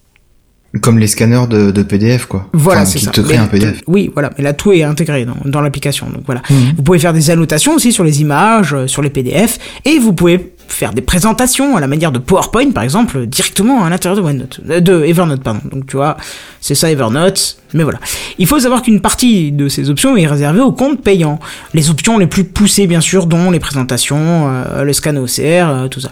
comme 0.80 0.98
les 0.98 1.06
scanners 1.06 1.44
de, 1.50 1.70
de 1.70 1.82
PDF 1.82 2.24
quoi. 2.24 2.48
Voilà, 2.54 2.80
Enfin, 2.80 2.90
c'est 2.90 2.98
ça. 3.00 3.10
te 3.10 3.20
un 3.20 3.46
PDF. 3.46 3.82
oui, 3.86 4.10
voilà, 4.14 4.30
mais 4.38 4.42
là 4.44 4.54
tout 4.54 4.72
est 4.72 4.82
intégré 4.82 5.26
dans, 5.26 5.36
dans 5.44 5.60
l'application. 5.60 6.06
Donc 6.08 6.22
voilà. 6.24 6.40
Mhm. 6.48 6.72
Vous 6.78 6.82
pouvez 6.82 6.98
faire 6.98 7.12
des 7.12 7.28
annotations 7.30 7.74
aussi 7.74 7.92
sur 7.92 8.04
les 8.04 8.22
images, 8.22 8.72
euh, 8.72 8.86
sur 8.86 9.02
les 9.02 9.10
PDF, 9.10 9.58
et 9.84 9.98
vous 9.98 10.14
pouvez 10.14 10.51
faire 10.72 10.92
des 10.92 11.02
présentations 11.02 11.76
à 11.76 11.80
la 11.80 11.86
manière 11.86 12.12
de 12.12 12.18
PowerPoint 12.18 12.70
par 12.72 12.82
exemple 12.82 13.26
directement 13.26 13.84
à 13.84 13.90
l'intérieur 13.90 14.20
de 14.20 14.26
OneNote, 14.26 14.60
euh, 14.68 14.80
de 14.80 15.04
Evernote 15.04 15.42
pardon. 15.42 15.60
Donc 15.70 15.86
tu 15.86 15.96
vois, 15.96 16.16
c'est 16.60 16.74
ça 16.74 16.90
Evernote. 16.90 17.58
Mais 17.74 17.84
voilà. 17.84 18.00
Il 18.38 18.46
faut 18.46 18.60
savoir 18.60 18.82
qu'une 18.82 19.00
partie 19.00 19.50
de 19.50 19.68
ces 19.68 19.88
options 19.88 20.14
est 20.16 20.26
réservée 20.26 20.60
aux 20.60 20.72
comptes 20.72 21.02
payants. 21.02 21.40
Les 21.72 21.88
options 21.88 22.18
les 22.18 22.26
plus 22.26 22.44
poussées 22.44 22.86
bien 22.86 23.00
sûr, 23.00 23.26
dont 23.26 23.50
les 23.50 23.60
présentations, 23.60 24.50
euh, 24.50 24.82
le 24.82 24.92
scan 24.92 25.16
OCR, 25.16 25.40
euh, 25.40 25.88
tout 25.88 26.00
ça. 26.00 26.10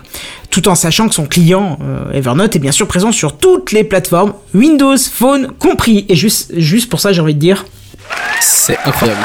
Tout 0.50 0.68
en 0.68 0.74
sachant 0.74 1.08
que 1.08 1.14
son 1.14 1.26
client 1.26 1.78
Evernote 2.12 2.56
est 2.56 2.58
bien 2.58 2.72
sûr 2.72 2.88
présent 2.88 3.12
sur 3.12 3.38
toutes 3.38 3.70
les 3.70 3.84
plateformes, 3.84 4.32
Windows, 4.52 4.96
Phone 4.98 5.52
compris. 5.58 6.06
Et 6.08 6.16
juste, 6.16 6.52
juste 6.56 6.90
pour 6.90 6.98
ça, 6.98 7.12
j'ai 7.12 7.20
envie 7.20 7.34
de 7.34 7.38
dire, 7.38 7.64
C'est 8.40 8.76
incroyable. 8.84 9.20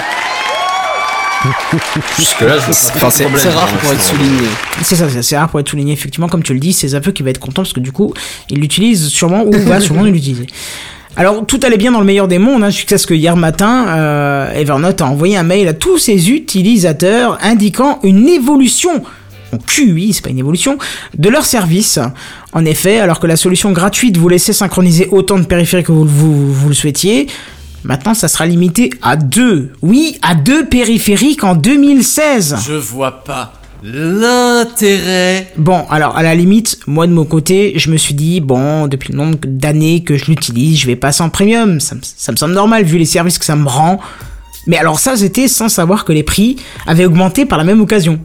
Jusque 2.18 2.42
là, 2.42 2.56
je 2.58 2.72
Enfin, 2.72 3.10
c'est 3.10 3.26
rare 3.50 3.68
pour 3.68 3.92
être 3.92 4.02
souligné. 4.02 4.48
c'est 4.82 4.96
ça, 4.96 5.06
c'est- 5.22 5.38
rare 5.38 5.50
pour 5.50 5.60
être 5.60 5.70
souligné 5.70 5.94
effectivement, 5.94 6.28
comme 6.28 6.44
tu 6.44 6.54
le 6.54 6.60
dis, 6.60 6.74
c'est 6.74 6.90
Zapeux 6.90 7.12
qui 7.12 7.24
va 7.24 7.30
être 7.30 7.40
content 7.40 7.62
parce 7.64 7.74
que 7.74 7.80
du 7.80 7.92
coup, 7.92 8.14
il 8.50 8.60
l'utilise 8.60 9.08
sûrement 9.08 9.44
ou 9.46 9.52
va 9.52 9.80
sûrement 9.80 10.04
l'utiliser. 10.06 10.48
Alors 11.18 11.46
tout 11.46 11.60
allait 11.64 11.78
bien 11.78 11.92
dans 11.92 12.00
le 12.00 12.06
meilleur 12.06 12.28
des 12.28 12.40
mondes, 12.40 12.64
hein, 12.64 12.70
jusqu'à 12.70 12.98
ce 12.98 13.08
que 13.08 13.14
hier 13.14 13.38
matin, 13.38 13.86
euh, 13.90 14.52
Evernote 14.54 15.02
a 15.02 15.06
envoyé 15.06 15.38
un 15.38 15.44
mail 15.44 15.68
à 15.68 15.74
tous 15.74 15.98
ses 15.98 16.30
utilisateurs 16.32 17.38
indiquant 17.42 18.00
une 18.04 18.28
évolution 18.28 19.04
en 19.54 19.58
QI, 19.60 20.12
c'est 20.14 20.24
pas 20.24 20.32
une 20.32 20.40
évolution, 20.40 20.78
de 21.18 21.30
leur 21.30 21.46
service. 21.46 22.00
En 22.52 22.66
effet, 22.66 23.00
alors 23.00 23.20
que 23.22 23.28
la 23.28 23.38
solution 23.38 23.72
gratuite 23.72 24.18
vous 24.18 24.28
laissait 24.28 24.52
synchroniser 24.54 25.08
autant 25.12 25.38
de 25.40 25.46
périphériques 25.46 25.86
que 25.88 25.92
vous, 25.94 26.04
vous, 26.06 26.52
vous 26.54 26.68
le 26.68 26.74
souhaitiez, 26.76 27.28
maintenant 27.86 28.14
ça 28.14 28.28
sera 28.28 28.46
limité 28.46 28.90
à 29.02 29.16
deux. 29.16 29.72
Oui, 29.82 30.18
à 30.22 30.36
deux 30.36 30.66
périphériques 30.66 31.44
en 31.44 31.56
2016. 31.56 32.58
Je 32.68 32.74
vois 32.74 33.24
pas 33.24 33.54
l'intérêt. 33.84 35.52
Bon, 35.58 35.86
alors 35.90 36.18
à 36.18 36.24
la 36.24 36.36
limite, 36.36 36.80
moi 36.88 37.08
de 37.08 37.12
mon 37.14 37.26
côté, 37.26 37.74
je 37.76 37.90
me 37.92 37.98
suis 37.98 38.14
dit, 38.14 38.42
bon, 38.42 38.88
depuis 38.88 39.12
le 39.14 39.18
nombre 39.20 39.38
d'années 39.46 40.04
que 40.04 40.18
je 40.18 40.26
l'utilise, 40.26 40.80
je 40.80 40.88
vais 40.88 40.96
passer 40.96 41.22
en 41.24 41.30
premium. 41.30 41.80
Ça, 41.80 41.96
me- 41.96 42.02
ça 42.04 42.32
me 42.32 42.38
semble 42.38 42.54
normal 42.54 42.84
vu 42.84 42.98
les 42.98 43.06
services 43.06 43.38
que 43.38 43.46
ça 43.46 43.56
me 43.56 43.68
rend. 43.68 44.00
Mais 44.68 44.78
alors 44.78 45.00
ça, 45.00 45.16
c'était 45.16 45.48
sans 45.48 45.70
savoir 45.70 46.06
que 46.06 46.12
les 46.14 46.24
prix 46.24 46.56
avaient 46.88 47.06
augmenté 47.06 47.46
par 47.46 47.58
la 47.60 47.64
même 47.64 47.82
occasion. 47.82 48.20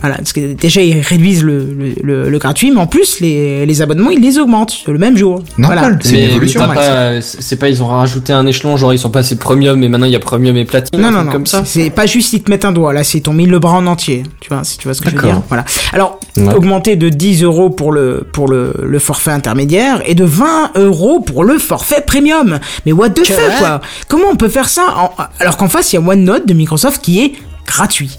Voilà, 0.00 0.16
parce 0.16 0.32
que 0.32 0.52
déjà 0.54 0.82
ils 0.82 1.00
réduisent 1.00 1.42
le, 1.44 1.64
le, 1.64 1.94
le- 2.02 2.28
le 2.30 2.38
gratuit, 2.38 2.70
mais 2.70 2.80
en 2.80 2.86
plus 2.86 3.20
les, 3.20 3.64
les 3.64 3.82
abonnements 3.82 4.10
ils 4.10 4.20
les 4.20 4.38
augmentent 4.38 4.84
le 4.86 4.98
même 4.98 5.16
jour. 5.16 5.42
Normal, 5.56 5.78
Voilà. 5.78 5.98
c'est 6.02 6.10
une 6.24 6.30
évolution. 6.30 6.60
pas, 6.66 7.20
c'est 7.20 7.42
c'est 7.42 7.56
pas, 7.56 7.68
ils 7.68 7.82
ont 7.82 7.86
rajouté 7.86 8.32
un 8.32 8.46
échelon, 8.46 8.76
genre 8.76 8.92
ils 8.92 8.98
sont 8.98 9.10
passés 9.10 9.36
premium 9.36 9.82
et 9.82 9.88
maintenant 9.88 10.06
il 10.06 10.12
y 10.12 10.16
a 10.16 10.20
premium 10.20 10.56
et 10.56 10.64
platine. 10.64 11.00
Non, 11.00 11.10
non, 11.10 11.24
non. 11.24 11.32
Comme 11.32 11.46
ça. 11.46 11.62
C'est 11.64 11.90
pas 11.90 12.06
juste 12.06 12.32
ils 12.32 12.42
te 12.42 12.50
mettent 12.50 12.64
un 12.64 12.72
doigt. 12.72 12.92
Là, 12.92 13.02
c'est 13.04 13.18
ils 13.18 13.22
t'ont 13.22 13.32
mis 13.32 13.46
le 13.46 13.58
bras 13.58 13.74
en 13.74 13.86
entier. 13.86 14.24
Tu 14.40 14.48
vois, 14.50 14.64
si 14.64 14.76
tu 14.78 14.84
vois 14.88 14.94
ce 14.94 15.00
que 15.00 15.08
je 15.08 15.14
veux 15.14 15.20
D'accord. 15.22 15.36
dire. 15.38 15.42
Voilà. 15.48 15.64
Alors, 15.92 16.20
Ouais. 16.36 16.52
augmenter 16.52 16.96
de 16.96 17.08
10 17.10 17.44
euros 17.44 17.70
pour 17.70 17.92
le, 17.92 18.26
pour 18.32 18.48
le, 18.48 18.74
le 18.82 18.98
forfait 18.98 19.30
intermédiaire 19.30 20.02
et 20.04 20.16
de 20.16 20.24
20 20.24 20.72
euros 20.74 21.20
pour 21.20 21.44
le 21.44 21.58
forfait 21.58 22.02
premium. 22.04 22.58
Mais 22.84 22.90
what 22.92 23.10
the 23.10 23.24
fuck, 23.24 23.58
quoi? 23.60 23.80
Comment 24.08 24.24
on 24.32 24.36
peut 24.36 24.48
faire 24.48 24.68
ça 24.68 24.82
en- 24.96 25.12
alors 25.38 25.56
qu'en 25.56 25.68
face, 25.68 25.92
il 25.92 25.96
y 25.96 25.98
a 26.00 26.02
OneNote 26.02 26.44
de 26.48 26.52
Microsoft 26.54 27.00
qui 27.02 27.20
est 27.20 27.32
gratuit. 27.68 28.18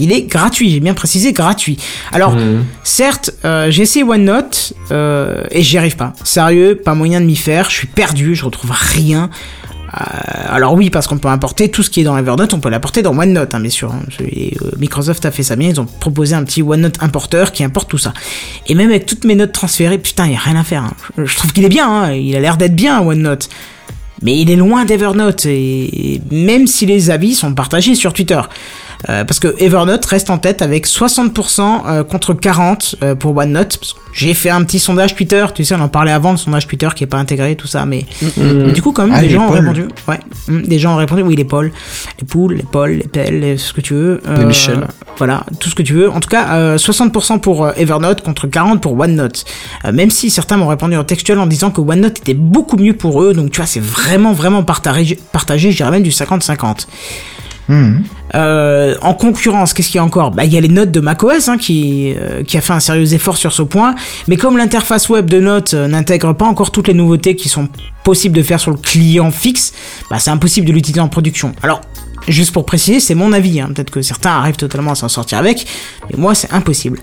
Il 0.00 0.12
est 0.12 0.22
gratuit, 0.22 0.70
j'ai 0.70 0.80
bien 0.80 0.94
précisé 0.94 1.32
gratuit. 1.32 1.76
Alors, 2.12 2.34
Mhm. 2.34 2.64
certes, 2.82 3.30
euh, 3.44 3.70
j'ai 3.70 3.82
essayé 3.82 4.04
OneNote 4.04 4.72
euh, 4.90 5.44
et 5.50 5.62
j'y 5.62 5.78
arrive 5.78 5.96
pas. 5.96 6.12
Sérieux, 6.24 6.74
pas 6.84 6.94
moyen 6.94 7.20
de 7.20 7.26
m'y 7.26 7.36
faire. 7.36 7.70
Je 7.70 7.74
suis 7.76 7.86
perdu, 7.86 8.34
je 8.34 8.44
retrouve 8.44 8.72
rien. 8.72 9.30
Euh, 9.96 10.00
alors 10.48 10.74
oui, 10.74 10.90
parce 10.90 11.06
qu'on 11.06 11.18
peut 11.18 11.28
importer 11.28 11.68
tout 11.70 11.84
ce 11.84 11.90
qui 11.90 12.00
est 12.00 12.04
dans 12.04 12.16
Evernote, 12.18 12.52
on 12.52 12.58
peut 12.58 12.68
l'apporter 12.70 13.00
dans 13.02 13.16
OneNote, 13.16 13.54
hein, 13.54 13.60
bien 13.60 13.70
sûr. 13.70 13.92
hein. 13.92 14.00
Microsoft 14.78 15.24
a 15.24 15.30
fait 15.30 15.44
ça 15.44 15.54
bien, 15.54 15.68
ils 15.68 15.80
ont 15.80 15.84
proposé 15.86 16.34
un 16.34 16.42
petit 16.42 16.62
OneNote 16.62 16.96
importeur 17.00 17.52
qui 17.52 17.62
importe 17.62 17.88
tout 17.88 17.98
ça. 17.98 18.12
Et 18.66 18.74
même 18.74 18.90
avec 18.90 19.06
toutes 19.06 19.22
mes 19.24 19.36
notes 19.36 19.52
transférées, 19.52 19.98
putain, 19.98 20.26
il 20.26 20.32
y 20.32 20.36
a 20.36 20.40
rien 20.40 20.56
à 20.56 20.64
faire. 20.64 20.82
hein. 20.82 20.94
Je, 21.16 21.24
je 21.26 21.36
trouve 21.36 21.52
qu'il 21.52 21.64
est 21.64 21.68
bien, 21.68 21.88
hein, 21.88 22.12
il 22.12 22.34
a 22.34 22.40
l'air 22.40 22.56
d'être 22.56 22.74
bien 22.74 23.00
OneNote. 23.00 23.48
Mais 24.22 24.36
il 24.40 24.50
est 24.50 24.56
loin 24.56 24.84
d'Evernote, 24.84 25.44
et 25.46 26.20
même 26.30 26.66
si 26.66 26.86
les 26.86 27.10
avis 27.10 27.34
sont 27.34 27.52
partagés 27.54 27.94
sur 27.94 28.12
Twitter. 28.12 28.40
Euh, 29.08 29.24
parce 29.24 29.38
que 29.38 29.54
Evernote 29.58 30.04
reste 30.06 30.30
en 30.30 30.38
tête 30.38 30.62
avec 30.62 30.86
60% 30.86 31.82
euh, 31.86 32.04
contre 32.04 32.32
40 32.32 32.96
euh, 33.02 33.14
pour 33.14 33.36
OneNote. 33.36 33.78
J'ai 34.12 34.32
fait 34.32 34.48
un 34.50 34.62
petit 34.64 34.78
sondage 34.78 35.14
Twitter, 35.14 35.44
tu 35.54 35.64
sais, 35.64 35.74
on 35.74 35.80
en 35.80 35.88
parlait 35.88 36.12
avant, 36.12 36.30
le 36.30 36.36
sondage 36.36 36.66
Twitter 36.68 36.88
qui 36.94 37.04
est 37.04 37.08
pas 37.08 37.18
intégré, 37.18 37.56
tout 37.56 37.66
ça, 37.66 37.84
mais, 37.84 38.06
mais 38.36 38.70
du 38.72 38.80
coup, 38.80 38.92
quand 38.92 39.02
même, 39.06 39.12
Ah, 39.14 39.20
des 39.20 39.28
les 39.28 39.34
gens 39.34 39.46
ont 39.48 39.50
répondu. 39.50 39.86
Ouais, 40.08 40.20
Mm, 40.48 40.62
des 40.62 40.78
gens 40.78 40.94
ont 40.94 40.98
répondu, 40.98 41.22
oui, 41.22 41.34
les 41.36 41.44
Paul, 41.44 41.72
les 42.20 42.26
poules, 42.26 42.54
les 42.54 42.62
Paul, 42.62 42.92
les 42.92 43.08
pelles, 43.08 43.40
les- 43.40 43.58
ce 43.58 43.72
que 43.72 43.80
tu 43.80 43.94
veux. 43.94 44.20
Les 44.38 44.44
Michel. 44.44 44.86
Voilà, 45.18 45.44
tout 45.60 45.68
ce 45.68 45.74
que 45.74 45.82
tu 45.82 45.94
veux. 45.94 46.10
En 46.10 46.20
tout 46.20 46.28
cas, 46.28 46.54
euh, 46.54 46.78
60% 46.78 47.38
pour 47.40 47.64
euh, 47.64 47.72
Evernote 47.76 48.22
contre 48.22 48.46
40 48.46 48.80
pour 48.80 48.98
OneNote. 48.98 49.44
Euh, 49.84 49.92
même 49.92 50.10
si 50.10 50.30
certains 50.30 50.56
m'ont 50.56 50.66
répondu 50.68 50.96
en 50.96 51.04
textuel 51.04 51.38
en 51.38 51.46
disant 51.46 51.70
que 51.70 51.80
OneNote 51.80 52.18
était 52.18 52.34
beaucoup 52.34 52.76
mieux 52.76 52.94
pour 52.94 53.22
eux, 53.22 53.32
donc 53.34 53.50
tu 53.50 53.56
vois, 53.58 53.66
c'est 53.66 53.82
vraiment, 53.82 54.32
vraiment 54.32 54.62
partagé, 54.62 55.18
partagé 55.32 55.72
je 55.72 55.76
dirais 55.76 55.90
même 55.90 56.02
du 56.02 56.10
50-50. 56.10 56.86
Mhm. 57.68 58.02
Euh, 58.34 58.94
en 59.00 59.14
concurrence, 59.14 59.72
qu'est-ce 59.72 59.88
qu'il 59.88 59.96
y 59.96 60.00
a 60.00 60.04
encore 60.04 60.30
Bah, 60.32 60.44
il 60.44 60.52
y 60.52 60.56
a 60.56 60.60
les 60.60 60.68
notes 60.68 60.90
de 60.90 61.00
macOS 61.00 61.48
hein, 61.48 61.56
qui 61.56 62.14
euh, 62.16 62.42
qui 62.42 62.56
a 62.56 62.60
fait 62.60 62.72
un 62.72 62.80
sérieux 62.80 63.14
effort 63.14 63.36
sur 63.36 63.52
ce 63.52 63.62
point. 63.62 63.94
Mais 64.28 64.36
comme 64.36 64.56
l'interface 64.56 65.08
web 65.08 65.26
de 65.26 65.40
Notes 65.40 65.74
euh, 65.74 65.86
n'intègre 65.86 66.32
pas 66.32 66.46
encore 66.46 66.70
toutes 66.70 66.88
les 66.88 66.94
nouveautés 66.94 67.36
qui 67.36 67.48
sont 67.48 67.68
possibles 68.02 68.36
de 68.36 68.42
faire 68.42 68.60
sur 68.60 68.70
le 68.70 68.76
client 68.76 69.30
fixe, 69.30 69.72
bah, 70.10 70.18
c'est 70.18 70.30
impossible 70.30 70.66
de 70.66 70.72
l'utiliser 70.72 71.00
en 71.00 71.08
production. 71.08 71.52
Alors, 71.62 71.80
juste 72.26 72.52
pour 72.52 72.66
préciser, 72.66 73.00
c'est 73.00 73.14
mon 73.14 73.32
avis. 73.32 73.60
Hein. 73.60 73.70
Peut-être 73.74 73.90
que 73.90 74.02
certains 74.02 74.30
arrivent 74.30 74.56
totalement 74.56 74.92
à 74.92 74.96
s'en 74.96 75.08
sortir 75.08 75.38
avec, 75.38 75.66
mais 76.10 76.18
moi, 76.18 76.34
c'est 76.34 76.52
impossible. 76.52 77.00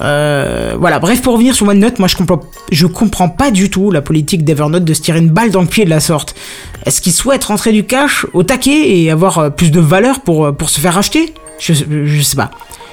Euh, 0.00 0.74
voilà, 0.78 0.98
bref, 0.98 1.22
pour 1.22 1.34
revenir 1.34 1.54
sur 1.54 1.66
OneNote, 1.68 1.98
moi 1.98 2.08
je 2.08 2.16
comprends, 2.16 2.40
je 2.70 2.86
comprends 2.86 3.28
pas 3.28 3.50
du 3.50 3.70
tout 3.70 3.90
la 3.90 4.02
politique 4.02 4.44
d'Evernote 4.44 4.84
de 4.84 4.94
se 4.94 5.00
tirer 5.00 5.18
une 5.18 5.30
balle 5.30 5.50
dans 5.50 5.62
le 5.62 5.66
pied 5.66 5.84
de 5.84 5.90
la 5.90 6.00
sorte. 6.00 6.34
Est-ce 6.84 7.00
qu'ils 7.00 7.12
souhaitent 7.12 7.44
rentrer 7.44 7.72
du 7.72 7.84
cash 7.84 8.26
au 8.32 8.42
taquet 8.42 8.98
et 8.98 9.10
avoir 9.10 9.38
euh, 9.38 9.50
plus 9.50 9.70
de 9.70 9.80
valeur 9.80 10.20
pour, 10.20 10.46
euh, 10.46 10.52
pour 10.52 10.68
se 10.70 10.80
faire 10.80 10.94
racheter 10.94 11.34
je, 11.58 11.72
je 11.72 12.20
sais 12.20 12.36
pas. 12.36 12.50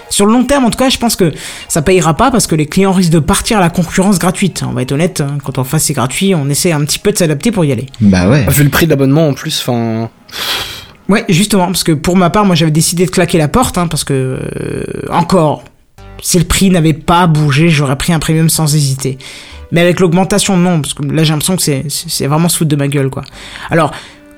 Sur 0.09 0.27
le 0.27 0.33
long 0.33 0.43
terme, 0.43 0.63
en 0.65 0.69
tout 0.69 0.77
cas, 0.77 0.89
je 0.89 0.99
pense 0.99 1.15
que 1.15 1.33
ça 1.67 1.81
payera 1.81 2.13
pas 2.13 2.29
parce 2.29 2.45
que 2.45 2.53
les 2.53 2.67
clients 2.67 2.91
risquent 2.91 3.11
de 3.11 3.19
partir 3.19 3.57
à 3.57 3.61
la 3.61 3.71
concurrence 3.71 4.19
gratuite. 4.19 4.63
On 4.65 4.71
va 4.71 4.83
être 4.83 4.91
honnête, 4.91 5.21
hein, 5.21 5.39
quand 5.43 5.57
on 5.57 5.63
fait 5.63 5.79
c'est 5.79 5.93
gratuit, 5.93 6.35
on 6.35 6.47
essaie 6.49 6.71
un 6.71 6.81
petit 6.81 6.99
peu 6.99 7.11
de 7.11 7.17
s'adapter 7.17 7.51
pour 7.51 7.65
y 7.65 7.71
aller. 7.71 7.87
Bah 7.99 8.29
ouais. 8.29 8.45
Vu 8.47 8.63
le 8.63 8.69
prix 8.69 8.85
de 8.85 8.91
l'abonnement 8.91 9.27
en 9.27 9.33
plus, 9.33 9.59
enfin. 9.59 10.09
Ouais, 11.09 11.25
justement, 11.29 11.65
parce 11.65 11.83
que 11.83 11.91
pour 11.91 12.15
ma 12.15 12.29
part, 12.29 12.45
moi 12.45 12.55
j'avais 12.55 12.71
décidé 12.71 13.07
de 13.07 13.11
claquer 13.11 13.39
la 13.39 13.47
porte, 13.47 13.77
hein, 13.79 13.87
parce 13.87 14.03
que 14.03 14.13
euh, 14.13 14.83
encore, 15.09 15.63
si 16.21 16.39
le 16.39 16.45
prix 16.45 16.69
n'avait 16.69 16.93
pas 16.93 17.27
bougé, 17.27 17.69
j'aurais 17.69 17.97
pris 17.97 18.13
un 18.13 18.19
premium 18.19 18.49
sans 18.49 18.75
hésiter. 18.75 19.17
Mais 19.71 19.81
avec 19.81 19.99
l'augmentation, 19.99 20.55
non, 20.55 20.81
parce 20.81 20.93
que 20.93 21.03
là 21.03 21.23
j'ai 21.23 21.31
l'impression 21.33 21.55
que 21.55 21.89
c'est 21.89 22.27
vraiment 22.27 22.49
se 22.49 22.57
foutre 22.57 22.69
de 22.69 22.75
ma 22.75 22.87
gueule, 22.87 23.09
quoi. 23.09 23.23
Alors, 23.69 23.91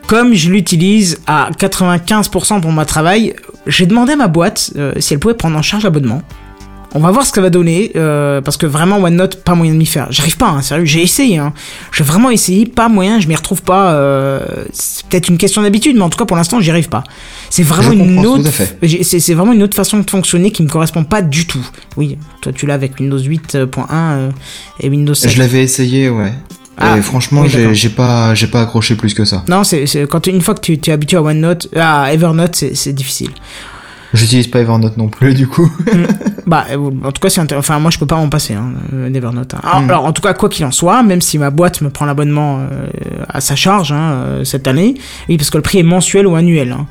comme 0.08 0.34
je 0.34 0.52
l'utilise 0.52 1.20
à 1.28 1.50
95% 1.52 2.62
pour 2.62 2.72
mon 2.72 2.86
travail, 2.86 3.36
j'ai 3.68 3.86
demandé 3.86 4.14
à 4.14 4.16
ma 4.16 4.28
boîte 4.28 4.72
euh, 4.78 4.94
si 5.00 5.14
elle 5.14 5.20
pouvait 5.20 5.34
prendre 5.34 5.58
en 5.58 5.62
charge 5.62 5.84
l'abonnement. 5.84 6.22
On 6.96 7.00
va 7.00 7.12
voir 7.12 7.26
ce 7.26 7.32
que 7.32 7.36
ça 7.36 7.42
va 7.42 7.50
donner, 7.50 7.92
euh, 7.98 8.40
parce 8.40 8.56
que 8.56 8.66
vraiment 8.66 8.98
OneNote, 9.00 9.44
pas 9.44 9.54
moyen 9.54 9.74
de 9.74 9.78
m'y 9.78 9.86
faire. 9.86 10.08
J'arrive 10.12 10.38
pas, 10.38 10.48
hein, 10.48 10.62
sérieux, 10.62 10.86
j'ai 10.86 11.02
essayé. 11.02 11.38
Hein. 11.38 11.54
J'ai 11.92 12.06
vraiment 12.06 12.30
essayé, 12.30 12.66
pas 12.66 12.88
moyen, 12.88 13.20
je 13.20 13.28
m'y 13.28 13.36
retrouve 13.36 13.62
pas. 13.62 13.92
euh, 13.92 14.40
c'est 14.72 15.06
peut-être 15.06 15.28
une 15.28 15.38
question 15.38 15.62
d'habitude, 15.62 15.98
mais 15.98 16.04
en 16.04 16.10
tout 16.10 16.18
cas 16.18 16.24
pour 16.24 16.38
l'instant, 16.38 16.62
j'y 16.62 16.72
arrive 16.72 16.88
pas. 16.88 17.04
C'est 17.50 17.64
vraiment 17.64 17.92
Je 17.92 17.98
une 17.98 18.26
autre, 18.26 18.50
c'est 19.04 19.34
vraiment 19.34 19.52
une 19.52 19.64
autre 19.64 19.76
façon 19.76 20.00
de 20.00 20.10
fonctionner 20.10 20.52
qui 20.52 20.64
me 20.64 20.70
correspond 20.70 21.04
pas 21.04 21.22
du 21.22 21.46
tout. 21.46 21.66
Oui, 21.98 22.18
toi 22.40 22.54
tu 22.54 22.66
l'as 22.66 22.76
avec 22.76 22.98
Windows 22.98 23.20
8.1 23.20 23.66
euh, 23.92 24.32
et 24.80 24.88
Windows 24.88 25.14
7. 25.14 25.32
Je 25.32 25.40
l'avais 25.40 25.64
essayé, 25.64 26.10
ouais. 26.10 26.32
Ah, 26.78 26.98
et 26.98 27.02
franchement, 27.02 27.42
oui, 27.42 27.74
j'ai 27.74 27.90
pas, 27.90 28.36
j'ai 28.36 28.48
pas 28.48 28.62
accroché 28.62 28.96
plus 28.96 29.14
que 29.14 29.26
ça. 29.26 29.44
Non, 29.50 29.66
c'est 29.66 29.86
quand 30.10 30.28
une 30.28 30.42
fois 30.42 30.56
que 30.56 30.62
tu 30.62 30.78
tu 30.78 30.90
es 30.92 30.94
habitué 30.94 31.18
à 31.18 31.22
OneNote, 31.22 31.68
à 31.76 32.14
Evernote, 32.14 32.56
c'est 32.56 32.94
difficile. 32.94 33.32
J'utilise 34.16 34.48
pas 34.48 34.60
Evernote 34.60 34.98
non 34.98 35.08
plus, 35.10 35.34
du 35.34 35.48
coup. 35.48 35.72
Bah, 36.48 36.66
euh, 36.70 36.92
en 37.04 37.12
tout 37.12 37.20
cas, 37.20 37.30
c'est 37.32 37.54
enfin, 37.54 37.80
moi, 37.80 37.90
je 37.90 37.98
peux 37.98 38.06
pas 38.06 38.18
m'en 38.18 38.30
passer, 38.30 38.54
hein, 38.54 38.74
euh, 38.94 39.10
d'Evernote. 39.10 39.56
hein. 39.56 39.62
Alors, 39.64 39.82
Mm. 39.82 39.90
alors, 39.90 40.06
en 40.06 40.14
tout 40.14 40.22
cas, 40.22 40.36
quoi 40.36 40.48
qu'il 40.48 40.64
en 40.64 40.70
soit, 40.72 41.02
même 41.02 41.20
si 41.20 41.40
ma 41.40 41.50
boîte 41.50 41.82
me 41.82 41.90
prend 41.90 42.06
l'abonnement 42.06 42.60
euh, 42.60 42.86
à 43.28 43.42
sa 43.42 43.56
charge 43.56 43.92
hein, 43.92 44.12
euh, 44.14 44.44
cette 44.44 44.68
année, 44.68 44.94
oui, 45.28 45.38
parce 45.38 45.50
que 45.50 45.58
le 45.58 45.64
prix 45.64 45.80
est 45.80 45.84
mensuel 45.84 46.28
ou 46.28 46.36
annuel, 46.36 46.72
hein, 46.72 46.86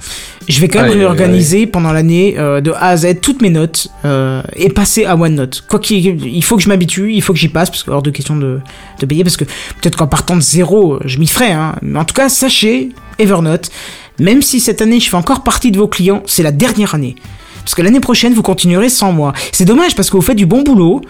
je 0.49 0.61
vais 0.61 0.67
quand 0.67 0.81
même 0.83 0.91
aïe, 0.91 0.99
réorganiser 0.99 1.69
pendant 1.69 1.93
l'année 1.93 2.35
euh, 2.37 2.61
de 2.61 2.73
A 2.73 2.89
à 2.89 2.97
Z 2.97 3.21
toutes 3.23 3.43
mes 3.43 3.51
notes 3.51 3.87
euh, 4.05 4.43
et 4.57 4.71
passer 4.71 5.05
à 5.05 5.15
OneNote. 5.17 5.63
Quoi 5.69 5.79
qu'il, 5.79 6.27
il 6.27 6.43
faut 6.43 6.57
que 6.57 6.63
je 6.65 6.69
m'habitue, 6.69 7.13
il 7.13 7.23
faut 7.23 7.33
que 7.33 7.39
j'y 7.39 7.47
passe, 7.49 7.71
parce 7.71 7.85
que 7.85 7.93
hors 7.93 8.03
de 8.03 8.11
question 8.11 8.35
de, 8.35 8.59
de 8.99 9.07
payer, 9.07 9.23
parce 9.23 9.37
que 9.37 9.45
peut-être 9.45 9.95
qu'en 9.97 10.09
partant 10.09 10.35
de 10.35 10.43
zéro, 10.43 10.99
je 11.05 11.19
m'y 11.21 11.29
ferai. 11.29 11.53
Hein, 11.53 11.77
mais 11.81 12.01
en 12.01 12.05
tout 12.05 12.15
cas, 12.15 12.29
sachez, 12.29 12.89
Evernote, 13.21 13.71
même 14.19 14.43
si 14.43 14.61
cette 14.61 14.83
année 14.83 15.01
je 15.01 15.09
fais 15.09 15.17
encore 15.17 15.43
partie 15.43 15.71
de 15.71 15.79
vos 15.79 15.89
clients, 15.89 16.23
c'est 16.27 16.43
la 16.43 16.53
dernière 16.53 16.95
année. 16.95 17.17
Parce 17.65 17.75
que 17.75 17.83
l'année 17.83 18.01
prochaine, 18.01 18.35
vous 18.35 18.43
continuerez 18.43 18.91
sans 18.91 19.13
moi. 19.13 19.33
C'est 19.53 19.65
dommage 19.65 19.95
parce 19.95 20.11
que 20.11 20.17
vous 20.17 20.23
faites 20.23 20.37
du 20.37 20.47
bon 20.47 20.63
boulot, 20.63 21.01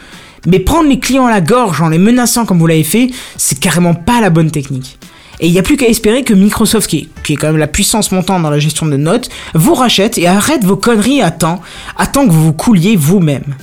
mais 0.47 0.60
prendre 0.60 0.89
les 0.89 1.01
clients 1.01 1.26
à 1.26 1.31
la 1.31 1.40
gorge 1.40 1.81
en 1.82 1.89
les 1.89 1.98
menaçant 1.98 2.44
comme 2.44 2.59
vous 2.59 2.66
l'avez 2.66 2.85
fait, 2.85 3.10
c'est 3.36 3.59
carrément 3.59 3.94
pas 3.94 4.20
la 4.20 4.31
bonne 4.31 4.51
technique. 4.51 4.98
Et 5.40 5.48
il 5.48 5.52
n'y 5.52 5.59
a 5.59 5.62
plus 5.62 5.76
qu'à 5.76 5.89
espérer 5.89 6.22
que 6.22 6.32
Microsoft, 6.32 6.89
qui 6.89 6.98
est, 6.98 7.22
qui 7.24 7.32
est 7.32 7.36
quand 7.36 7.48
même 7.48 7.56
la 7.56 7.66
puissance 7.66 8.12
montante 8.12 8.43
dans 8.43 8.51
la 8.51 8.60
gestion 8.60 8.86
de 8.86 8.97
notes, 8.97 9.31
vous 9.55 9.74
rachète 9.74 10.16
et 10.16 10.28
arrête 10.28 10.64
vos 10.64 10.76
conneries 10.76 11.22
à 11.22 11.32
temps, 11.32 11.60
à 11.97 12.06
temps 12.06 12.24
que 12.24 12.31
vous 12.31 12.44
vous 12.44 12.52
couliez 12.52 12.94
vous-même. 12.94 13.56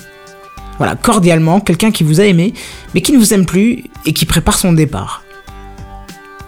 Voilà, 0.78 0.96
cordialement, 0.96 1.62
quelqu'un 1.62 1.92
qui 1.92 2.04
vous 2.04 2.20
a 2.20 2.26
aimé, 2.26 2.54
mais 2.94 3.02
qui 3.02 3.14
ne 3.14 3.18
vous 3.18 3.34
aime 3.34 3.46
plus 3.46 3.86
et 4.06 4.12
qui 4.12 4.26
prépare 4.26 4.58
son 4.58 4.74
départ. 4.74 5.24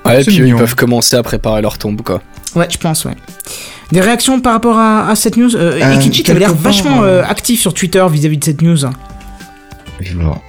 Ouais, 0.06 0.22
et 0.22 0.26
puis 0.26 0.34
eux, 0.36 0.40
ils 0.40 0.44
mignon. 0.44 0.58
peuvent 0.58 0.76
commencer 0.76 1.16
à 1.16 1.24
préparer 1.24 1.62
leur 1.62 1.78
tombe, 1.78 2.02
quoi. 2.02 2.22
Ouais, 2.56 2.68
je 2.70 2.78
pense, 2.78 3.06
ouais. 3.06 3.16
Des 3.92 4.02
réactions 4.02 4.40
par 4.40 4.54
rapport 4.54 4.78
à, 4.78 5.10
à 5.10 5.16
cette 5.16 5.38
news 5.38 5.56
euh, 5.56 5.80
Euh, 5.82 5.94
Ekichi, 5.96 6.24
t'avais 6.24 6.40
l'air 6.40 6.54
vachement 6.54 7.04
euh, 7.04 7.22
euh, 7.22 7.26
actif 7.28 7.60
sur 7.60 7.74
Twitter 7.74 8.06
vis-à-vis 8.10 8.38
de 8.38 8.44
cette 8.44 8.62
news. 8.62 8.78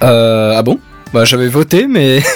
Euh, 0.03 0.53
ah 0.55 0.61
bon? 0.63 0.79
Bah, 1.13 1.25
j'avais 1.25 1.47
voté, 1.47 1.87
mais. 1.87 2.21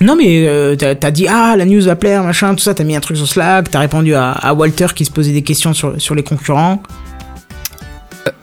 Non 0.00 0.16
mais 0.16 0.46
euh, 0.48 0.76
t'as 0.76 0.94
t'as 0.94 1.10
dit 1.10 1.26
ah 1.28 1.56
la 1.58 1.66
news 1.66 1.82
va 1.82 1.94
plaire 1.94 2.22
machin 2.22 2.54
tout 2.54 2.62
ça 2.62 2.72
t'as 2.72 2.84
mis 2.84 2.96
un 2.96 3.00
truc 3.00 3.18
sur 3.18 3.28
Slack 3.28 3.70
t'as 3.70 3.80
répondu 3.80 4.14
à, 4.14 4.30
à 4.30 4.54
Walter 4.54 4.86
qui 4.94 5.04
se 5.04 5.10
posait 5.10 5.32
des 5.32 5.42
questions 5.42 5.74
sur, 5.74 6.00
sur 6.00 6.14
les 6.14 6.22
concurrents 6.22 6.82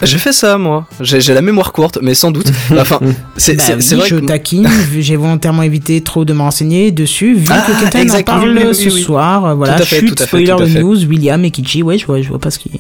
J'ai 0.02 0.18
fait 0.18 0.34
ça, 0.34 0.58
moi. 0.58 0.86
J'ai 0.99 1.34
la 1.34 1.41
mémoire 1.41 1.72
courte, 1.72 1.99
mais 2.02 2.14
sans 2.14 2.32
doute. 2.32 2.48
Enfin, 2.78 2.99
c'est 3.36 3.56
Bah 3.56 3.64
oui, 3.78 3.95
vrai 3.98 4.08
je 4.10 4.16
que. 4.16 4.26
taquine 4.26 4.68
j'ai 4.99 5.16
volontairement 5.16 5.64
évité 5.64 6.02
trop 6.02 6.26
de 6.26 6.34
me 6.34 6.41
renseigner 6.41 6.91
dessus 6.91 7.34
vu 7.36 7.48
Ah, 7.49 7.64
que 7.68 7.86
Keten 7.86 8.12
en 8.12 8.22
parle 8.24 8.49
oui, 8.58 8.64
oui, 8.68 8.76
ce 8.76 8.90
oui. 8.90 9.02
soir 9.02 9.45
euh, 9.45 9.54
voilà 9.56 9.76
Tout 9.76 9.84
à 9.84 9.86
fait, 9.86 9.99
chute 9.99 10.10
tout 10.16 10.24
à 10.24 10.26
fait, 10.26 10.28
spoiler 10.28 10.45
tout 10.48 10.54
à 10.54 10.60
de 10.62 10.66
fait. 10.66 10.80
news 10.82 11.04
William 11.06 11.44
et 11.45 11.52
Kichi 11.52 11.84
ouais 11.84 11.98
je 11.98 12.06
vois 12.06 12.22
je 12.22 12.28
vois 12.30 12.40
pas 12.40 12.52
ce 12.52 12.60
qui 12.60 12.72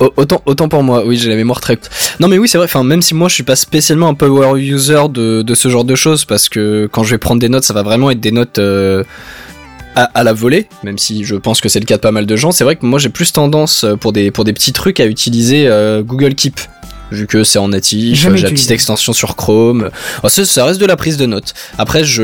Au- 0.00 0.12
Autant, 0.16 0.40
autant 0.46 0.68
pour 0.68 0.82
moi, 0.82 1.04
oui, 1.04 1.16
j'ai 1.16 1.28
la 1.28 1.36
mémoire 1.36 1.60
très 1.60 1.76
courte. 1.76 1.90
Non, 2.20 2.28
mais 2.28 2.38
oui, 2.38 2.48
c'est 2.48 2.56
vrai, 2.56 2.64
enfin, 2.64 2.82
même 2.84 3.02
si 3.02 3.14
moi 3.14 3.28
je 3.28 3.34
suis 3.34 3.42
pas 3.42 3.54
spécialement 3.56 4.08
un 4.08 4.14
power 4.14 4.58
user 4.58 5.02
de, 5.10 5.42
de 5.42 5.54
ce 5.54 5.68
genre 5.68 5.84
de 5.84 5.94
choses, 5.94 6.24
parce 6.24 6.48
que 6.48 6.88
quand 6.90 7.02
je 7.04 7.10
vais 7.10 7.18
prendre 7.18 7.38
des 7.38 7.50
notes, 7.50 7.64
ça 7.64 7.74
va 7.74 7.82
vraiment 7.82 8.10
être 8.10 8.20
des 8.20 8.32
notes 8.32 8.58
euh, 8.58 9.04
à, 9.96 10.04
à 10.14 10.22
la 10.24 10.32
volée, 10.32 10.68
même 10.84 10.98
si 10.98 11.24
je 11.24 11.34
pense 11.36 11.60
que 11.60 11.68
c'est 11.68 11.80
le 11.80 11.86
cas 11.86 11.96
de 11.96 12.00
pas 12.00 12.12
mal 12.12 12.26
de 12.26 12.36
gens. 12.36 12.52
C'est 12.52 12.64
vrai 12.64 12.76
que 12.76 12.86
moi 12.86 12.98
j'ai 12.98 13.08
plus 13.08 13.32
tendance 13.32 13.84
euh, 13.84 13.96
pour 13.96 14.12
des, 14.12 14.30
pour 14.30 14.44
des 14.44 14.52
petits 14.52 14.72
trucs 14.72 15.00
à 15.00 15.06
utiliser 15.06 15.66
euh, 15.68 16.02
Google 16.02 16.34
Keep. 16.34 16.60
Vu 17.12 17.26
que 17.26 17.42
c'est 17.42 17.58
en 17.58 17.66
natif, 17.66 18.20
j'ai 18.20 18.30
la 18.30 18.50
petite 18.50 18.70
extension 18.70 19.12
sur 19.12 19.34
Chrome. 19.34 19.90
Oh, 20.22 20.28
ça, 20.28 20.44
ça 20.44 20.64
reste 20.64 20.80
de 20.80 20.86
la 20.86 20.94
prise 20.94 21.16
de 21.16 21.26
notes. 21.26 21.54
Après, 21.76 22.04
je, 22.04 22.22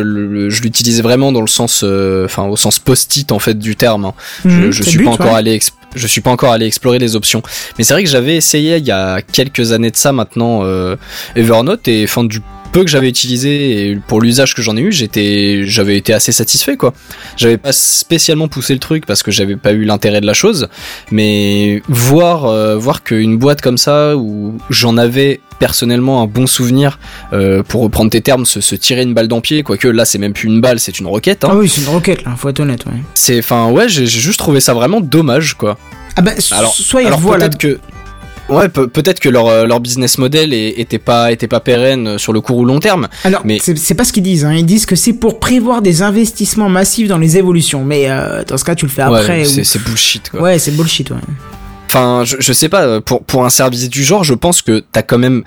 je 0.48 0.62
l'utilise 0.62 1.02
vraiment 1.02 1.32
dans 1.32 1.40
le 1.40 1.48
sens, 1.48 1.80
euh, 1.82 2.24
enfin, 2.26 2.44
au 2.44 2.54
sens 2.56 2.78
post-it 2.78 3.32
en 3.32 3.40
fait 3.40 3.58
du 3.58 3.74
terme. 3.74 4.04
hein. 4.04 4.14
Je, 4.44 4.48
Mhm, 4.48 4.70
je 4.70 4.82
suis 4.84 5.02
pas 5.02 5.10
encore 5.10 5.32
ouais. 5.32 5.38
allé, 5.38 5.60
je 5.96 6.06
suis 6.06 6.20
pas 6.20 6.30
encore 6.30 6.52
allé 6.52 6.66
explorer 6.66 7.00
les 7.00 7.16
options. 7.16 7.42
Mais 7.78 7.82
c'est 7.82 7.94
vrai 7.94 8.04
que 8.04 8.08
j'avais 8.08 8.36
essayé 8.36 8.76
il 8.76 8.86
y 8.86 8.92
a 8.92 9.22
quelques 9.22 9.72
années 9.72 9.90
de 9.90 9.96
ça 9.96 10.12
maintenant 10.12 10.60
euh, 10.62 10.94
Evernote 11.34 11.88
et 11.88 12.04
enfin 12.04 12.22
du 12.22 12.40
peu 12.66 12.84
que 12.84 12.90
j'avais 12.90 13.08
utilisé 13.08 13.90
et 13.90 13.96
pour 13.96 14.20
l'usage 14.20 14.54
que 14.54 14.62
j'en 14.62 14.76
ai 14.76 14.80
eu, 14.80 14.92
j'étais, 14.92 15.62
j'avais 15.66 15.96
été 15.96 16.12
assez 16.12 16.32
satisfait 16.32 16.76
quoi. 16.76 16.92
J'avais 17.36 17.56
pas 17.56 17.72
spécialement 17.72 18.48
poussé 18.48 18.72
le 18.74 18.78
truc 18.80 19.06
parce 19.06 19.22
que 19.22 19.30
j'avais 19.30 19.56
pas 19.56 19.72
eu 19.72 19.84
l'intérêt 19.84 20.20
de 20.20 20.26
la 20.26 20.34
chose, 20.34 20.68
mais 21.10 21.82
voir 21.88 22.44
euh, 22.46 22.76
voir 22.76 23.02
qu'une 23.02 23.38
boîte 23.38 23.60
comme 23.60 23.78
ça 23.78 24.16
où 24.16 24.54
j'en 24.70 24.96
avais 24.96 25.40
personnellement 25.58 26.22
un 26.22 26.26
bon 26.26 26.46
souvenir 26.46 26.98
euh, 27.32 27.62
pour 27.62 27.80
reprendre 27.82 28.10
tes 28.10 28.20
termes 28.20 28.44
se, 28.44 28.60
se 28.60 28.74
tirer 28.74 29.02
une 29.02 29.14
balle 29.14 29.26
dans 29.26 29.36
le 29.36 29.42
pied 29.42 29.62
quoique 29.62 29.88
là 29.88 30.04
c'est 30.04 30.18
même 30.18 30.34
plus 30.34 30.48
une 30.48 30.60
balle 30.60 30.78
c'est 30.78 30.98
une 30.98 31.06
roquette 31.06 31.44
hein. 31.44 31.48
ah 31.50 31.56
oui 31.56 31.66
c'est 31.66 31.80
une 31.80 31.88
roquette 31.88 32.24
là 32.24 32.34
faut 32.36 32.50
être 32.50 32.60
honnête 32.60 32.84
ouais 32.84 32.92
c'est 33.14 33.38
enfin 33.38 33.70
ouais 33.70 33.88
j'ai 33.88 34.06
juste 34.06 34.38
trouvé 34.38 34.60
ça 34.60 34.74
vraiment 34.74 35.00
dommage 35.00 35.54
quoi 35.54 35.78
ah 36.16 36.20
bah 36.20 36.32
Alors- 36.50 36.74
soit 36.74 37.00
ils 37.00 37.06
alors 37.06 37.20
revoient 37.20 37.38
la 37.38 37.48
que 37.48 37.78
ouais 38.48 38.68
pe- 38.68 38.86
peut-être 38.86 39.20
que 39.20 39.28
leur 39.28 39.46
euh, 39.48 39.66
leur 39.66 39.80
business 39.80 40.18
model 40.18 40.52
était 40.54 40.98
pas 40.98 41.32
était 41.32 41.48
pas 41.48 41.60
pérenne 41.60 42.06
euh, 42.06 42.18
sur 42.18 42.32
le 42.32 42.40
court 42.40 42.58
ou 42.58 42.64
long 42.64 42.80
terme 42.80 43.08
Alors, 43.24 43.42
Mais- 43.44 43.58
c'est 43.60 43.94
pas 43.94 44.04
ce 44.04 44.12
qu'ils 44.12 44.22
disent. 44.22 44.44
Hein. 44.44 44.54
Ils 44.54 44.66
disent 44.66 44.86
que 44.86 44.96
c'est 44.96 45.12
pour 45.12 45.38
prévoir 45.40 45.82
des 45.82 46.02
investissements 46.02 46.68
massifs 46.68 47.08
dans 47.08 47.18
les 47.18 47.36
évolutions. 47.38 47.84
Mais 47.84 48.08
euh, 48.10 48.44
dans 48.44 48.56
ce 48.56 48.64
cas, 48.64 48.74
tu 48.74 48.84
le 48.86 48.90
fais 48.90 49.02
après. 49.02 49.42
ouais 49.42 49.46
ou- 49.46 49.64
c'est 49.64 49.82
bullshit 49.82 50.30
quoi 50.30 50.40
Ouais, 50.42 50.58
c'est 50.58 50.70
bullshit. 50.76 51.10
Ouais. 51.10 51.16
enfin 51.88 52.22
je, 52.24 52.36
je 52.40 52.52
sais 52.52 52.68
pas 52.68 52.82
euh, 52.82 53.00
pour 53.00 53.24
pour 53.24 53.44
un 53.44 53.50
service 53.50 53.88
du 53.88 54.04
genre 54.04 54.24
je 54.24 54.34
pense 54.34 54.62
que 54.62 54.82
t'as 54.92 55.02
quand 55.02 55.18
même 55.18 55.42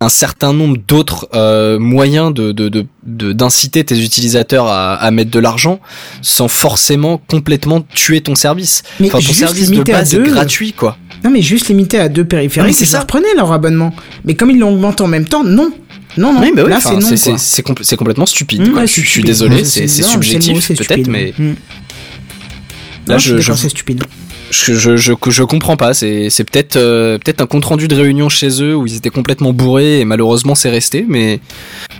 un 0.00 0.08
certain 0.08 0.52
nombre 0.52 0.78
d'autres 0.88 1.28
euh, 1.34 1.78
moyens 1.78 2.34
de 2.34 2.50
de- 2.50 2.68
de- 2.68 2.86
de- 3.06 3.32
d'inciter 3.32 3.84
tes 3.84 3.96
utilisateurs 4.00 4.66
à, 4.66 4.94
à 4.94 5.10
mettre 5.12 5.30
de 5.30 5.38
l'argent 5.38 5.78
sans 6.22 6.48
forcément 6.48 7.20
complètement 7.30 7.80
tuer 7.94 8.20
ton 8.20 8.34
service. 8.34 8.82
Mais 8.98 9.06
Enfin, 9.06 9.20
ton 9.24 9.32
service 9.32 9.70
de 9.70 9.82
base 9.84 10.14
est 10.14 10.18
gratuit, 10.24 10.72
quoi. 10.72 10.96
Non, 11.24 11.30
mais 11.30 11.42
juste 11.42 11.68
limité 11.68 11.98
à 11.98 12.08
deux 12.08 12.24
périphériques. 12.24 12.74
c'est 12.74 12.84
ça. 12.84 13.00
reprenaient 13.00 13.34
leur 13.36 13.52
abonnement. 13.52 13.94
Mais 14.24 14.34
comme 14.34 14.50
ils 14.50 14.58
l'ont 14.58 14.72
augmenté 14.74 15.02
en 15.02 15.08
même 15.08 15.26
temps, 15.26 15.44
non. 15.44 15.72
Non, 16.18 16.34
non. 16.34 16.40
Oui, 16.42 16.52
ouais, 16.54 16.68
Là, 16.68 16.78
c'est 16.80 16.96
non. 16.96 17.16
c'est- 17.16 17.62
compl- 17.66 17.96
complètement 17.96 18.26
stupide. 18.26 18.68
Mmh, 18.68 18.74
ouais, 18.74 18.86
je, 18.86 19.00
suis 19.00 19.22
désolé, 19.22 19.64
c'est 19.64 19.88
subjectif 19.88 20.68
peut-être, 20.76 21.06
mais 21.08 21.32
là 21.38 23.14
Non, 23.14 23.18
je, 23.18 23.22
suis 23.22 23.30
je, 23.30 23.36
d'accord, 23.38 23.56
c'est 23.58 23.68
stupide. 23.70 24.04
Je, 24.52 24.74
je, 24.74 24.96
je, 25.30 25.42
comprends 25.42 25.76
pas. 25.76 25.94
C'est 25.94 26.28
peut-être 26.44 26.76
euh, 26.76 27.18
peut-être 27.18 27.40
un 27.40 27.46
compte 27.46 27.64
rendu 27.64 27.88
de 27.88 27.94
réunion 27.96 28.28
chez 28.28 28.62
eux 28.62 28.76
où 28.76 28.86
ils 28.86 28.96
étaient 28.96 29.10
complètement 29.10 29.52
bourrés 29.52 30.00
et 30.00 30.04
malheureusement 30.04 30.54
c'est 30.54 30.70
resté. 30.70 31.04
Mais 31.08 31.40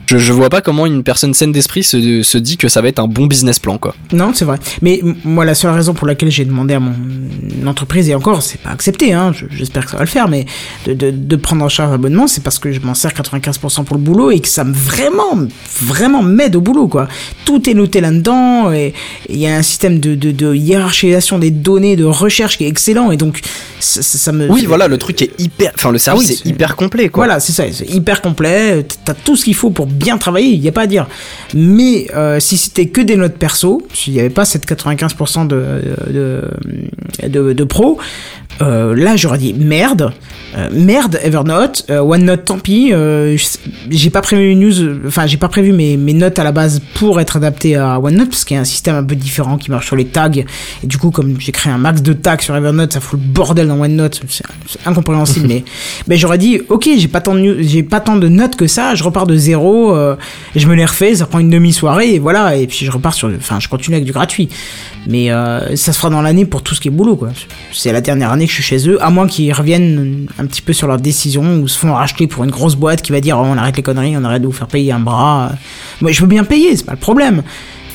je, 0.07 0.19
je 0.19 0.33
vois 0.33 0.51
pas 0.51 0.61
comment 0.61 0.87
une 0.87 1.03
personne 1.03 1.35
saine 1.35 1.53
d'esprit 1.53 1.83
se, 1.83 2.23
se 2.23 2.39
dit 2.39 2.57
que 2.59 2.69
ça 2.69 2.81
va 2.83 2.89
être 2.89 2.99
un 2.99 3.09
bon 3.09 3.27
business 3.27 3.59
plan 3.59 3.79
quoi. 3.79 3.95
Non, 4.13 4.33
c'est 4.35 4.45
vrai. 4.45 4.59
Mais 4.83 5.01
moi, 5.25 5.45
la 5.45 5.55
seule 5.55 5.73
raison 5.73 5.95
pour 5.95 6.07
laquelle 6.07 6.31
j'ai 6.31 6.45
demandé 6.45 6.75
à 6.75 6.81
mon 6.81 6.93
entreprise, 7.67 8.09
et 8.09 8.15
encore, 8.15 8.43
c'est 8.43 8.61
pas 8.61 8.71
accepté, 8.71 9.13
hein, 9.13 9.33
je- 9.35 9.47
j'espère 9.57 9.85
que 9.87 9.91
ça 9.93 9.97
va 9.97 10.03
le 10.05 10.09
faire, 10.09 10.29
mais 10.29 10.45
de, 10.87 10.95
de, 10.95 11.37
prendre 11.37 11.65
en 11.65 11.69
charge 11.69 11.91
l'abonnement, 11.91 12.27
c'est 12.27 12.43
parce 12.43 12.59
que 12.59 12.71
je 12.73 12.81
m'en 12.81 12.95
sers 12.95 13.13
95% 13.13 13.85
pour 13.85 13.97
le 13.97 14.03
boulot 14.03 14.31
et 14.31 14.41
que 14.41 14.49
ça 14.49 14.65
me 14.65 14.75
vraiment, 14.75 15.47
vraiment 15.81 16.23
m'aide 16.23 16.57
au 16.57 16.61
boulot, 16.61 16.89
quoi. 16.89 17.09
Tout 17.45 17.69
est 17.71 17.75
noté 17.75 18.01
là-dedans, 18.01 18.73
et 18.73 18.93
il 19.29 19.39
y 19.39 19.47
a 19.47 19.57
un 19.57 19.63
système 19.63 19.99
de, 20.01 20.15
de 20.15 20.55
hiérarchisation 20.55 21.39
des 21.39 21.51
données, 21.51 21.97
de 21.97 22.05
recherche 22.05 22.42
qui 22.49 22.65
est 22.65 22.69
excellent, 22.69 23.11
et 23.11 23.17
donc, 23.17 23.41
ça, 23.81 24.33
me. 24.33 24.51
Oui, 24.51 24.65
voilà, 24.67 24.89
le 24.89 24.99
truc 24.99 25.23
est 25.23 25.41
hyper, 25.41 25.73
enfin 25.75 25.91
le 25.91 25.99
service 25.99 26.29
oui, 26.29 26.43
est 26.45 26.49
hyper 26.49 26.77
complet 26.77 27.09
quoi. 27.09 27.25
Voilà, 27.25 27.41
c'est 27.41 27.53
ça, 27.53 27.65
c'est 27.73 27.89
hyper 27.89 28.23
complet, 28.23 28.87
t'as 29.05 29.15
tout 29.15 29.37
ce 29.37 29.45
qu'il 29.45 29.55
faut 29.55 29.71
pour 29.71 29.87
bien 29.87 30.19
travailler, 30.19 30.49
il 30.49 30.61
n'y 30.61 30.69
a 30.69 30.73
pas 30.73 30.83
à 30.83 30.87
dire. 30.87 31.07
Mais 31.55 32.09
euh, 32.15 32.41
si 32.41 32.57
c'était 32.57 32.87
que 32.87 33.01
des 33.01 33.17
notes 33.17 33.37
perso, 33.37 33.83
s'il 33.93 34.15
n'y 34.15 34.21
avait 34.21 34.31
pas 34.31 34.45
cette 34.45 34.67
95% 34.67 35.47
de, 35.47 35.65
de, 36.11 36.49
de, 37.29 37.53
de 37.53 37.65
pro, 37.65 37.99
euh, 38.61 38.95
là 38.95 39.17
j'aurais 39.17 39.39
dit 39.39 39.55
merde, 39.55 40.13
euh, 40.57 40.69
merde 40.73 41.19
Evernote, 41.23 41.87
euh, 41.91 42.01
OneNote 42.01 42.45
tant 42.45 42.59
pis, 42.59 42.93
euh, 42.93 43.37
j'ai 43.91 44.11
pas 44.11 44.21
prévu 44.21 44.55
news, 44.55 45.07
enfin 45.07 45.27
j'ai 45.27 45.37
pas 45.39 45.49
prévu 45.49 45.73
mes, 45.73 45.97
mes 45.97 46.13
notes 46.13 46.39
à 46.39 46.45
la 46.45 46.53
base 46.53 46.81
pour 46.95 47.21
être 47.21 47.37
adaptées 47.37 47.77
à 47.77 47.99
OneNote 47.99 48.29
parce 48.29 48.45
qu'il 48.45 48.55
y 48.57 48.59
a 48.59 48.61
un 48.61 48.67
système 48.67 48.95
un 48.97 49.05
peu 49.05 49.15
différent 49.17 49.57
qui 49.57 49.71
marche 49.71 49.87
sur 49.87 49.97
les 49.97 50.05
tags. 50.07 50.31
Et 50.83 50.87
du 50.87 50.99
coup 50.99 51.11
comme 51.11 51.41
j'ai 51.41 51.53
créé 51.53 51.73
un 51.73 51.79
max 51.79 52.03
de 52.03 52.13
tags 52.13 52.37
sur 52.41 52.55
Evernote, 52.55 52.93
ça 52.93 53.01
fout 53.01 53.19
le 53.21 53.27
bordel 53.33 53.69
dans 53.69 53.81
OneNote, 53.81 54.21
c'est 54.29 54.45
incompréhensible 54.87 55.47
mais 55.49 55.65
mais 56.09 56.17
j'aurais 56.17 56.39
dit 56.39 56.61
ok 56.69 56.89
j'ai 56.99 57.09
pas 57.09 57.21
tant 57.21 57.35
de 57.35 57.41
news- 57.41 57.57
j'ai 57.61 57.83
pas 57.83 58.01
tant 58.01 58.17
de 58.17 58.29
notes 58.29 58.57
que 58.57 58.67
ça, 58.67 58.95
je 58.95 59.03
repars 59.05 59.27
de 59.27 59.37
zéro, 59.37 59.95
euh, 59.97 60.17
je 60.55 60.67
me 60.67 60.75
les 60.75 60.85
refais, 60.85 61.15
ça 61.17 61.27
prend 61.27 61.39
une 61.39 61.51
demi-soirée 61.51 62.15
et 62.15 62.19
voilà. 62.19 62.57
Et 62.57 62.67
puis 62.67 62.85
je 62.85 62.91
repars 62.91 63.15
sur, 63.15 63.29
enfin 63.37 63.59
je 63.61 63.69
continue 63.69 63.97
avec 63.97 64.05
du 64.07 64.13
gratuit. 64.13 64.49
Mais 65.09 65.31
euh, 65.33 65.75
ça 65.75 65.93
se 65.93 65.99
fera 65.99 66.11
dans 66.11 66.23
l'année 66.23 66.45
pour 66.45 66.63
tout 66.63 66.75
ce 66.75 66.81
qui 66.81 66.89
est 66.89 66.91
boulot 66.93 67.17
quoi. 67.17 67.31
C'est 67.73 67.93
la 67.93 68.01
dernière 68.01 68.31
année 68.31 68.47
que 68.47 68.52
je 68.53 68.63
suis 68.63 68.79
chez 68.79 68.89
eux, 68.89 69.03
à 69.03 69.11
moins 69.11 69.27
qu'ils 69.27 69.53
reviennent 69.53 70.27
un 70.39 70.47
petit 70.47 70.63
peu 70.63 70.73
sur 70.73 70.87
leur 70.87 70.99
décision 70.99 71.61
ou 71.61 71.69
se 71.69 71.79
font 71.79 71.95
racheter 71.95 72.27
pour 72.27 72.45
une 72.45 72.51
grosse 72.51 72.77
boîte 72.77 73.03
qui 73.03 73.13
va 73.13 73.21
dire 73.21 73.39
oh, 73.39 73.45
on 73.45 73.57
arrête 73.57 73.77
les 73.77 73.83
conneries, 73.83 74.17
on 74.17 74.25
arrête 74.25 74.43
de 74.43 74.47
vous 74.47 74.53
faire 74.53 74.69
payer 74.69 74.93
un 74.93 75.01
bras. 75.01 75.53
Moi, 76.01 76.13
je 76.13 76.21
veux 76.21 76.27
bien 76.27 76.45
payer, 76.45 76.77
c'est 76.77 76.85
pas 76.85 76.93
le 76.93 76.99
problème. 76.99 77.43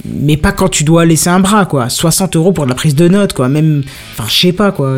Mais 0.06 0.38
pas 0.38 0.52
quand 0.52 0.70
tu 0.70 0.84
dois 0.84 1.06
laisser 1.06 1.30
un 1.30 1.40
bras, 1.40 1.66
quoi. 1.66 1.90
60 1.90 2.36
euros 2.36 2.52
pour 2.52 2.66
de 2.66 2.70
la 2.70 2.76
prise 2.76 2.96
de 2.96 3.08
notes, 3.08 3.34
quoi. 3.34 3.50
Même, 3.50 3.84
enfin, 4.14 4.28
je 4.28 4.36
sais 4.36 4.54
pas, 4.54 4.72
quoi. 4.72 4.98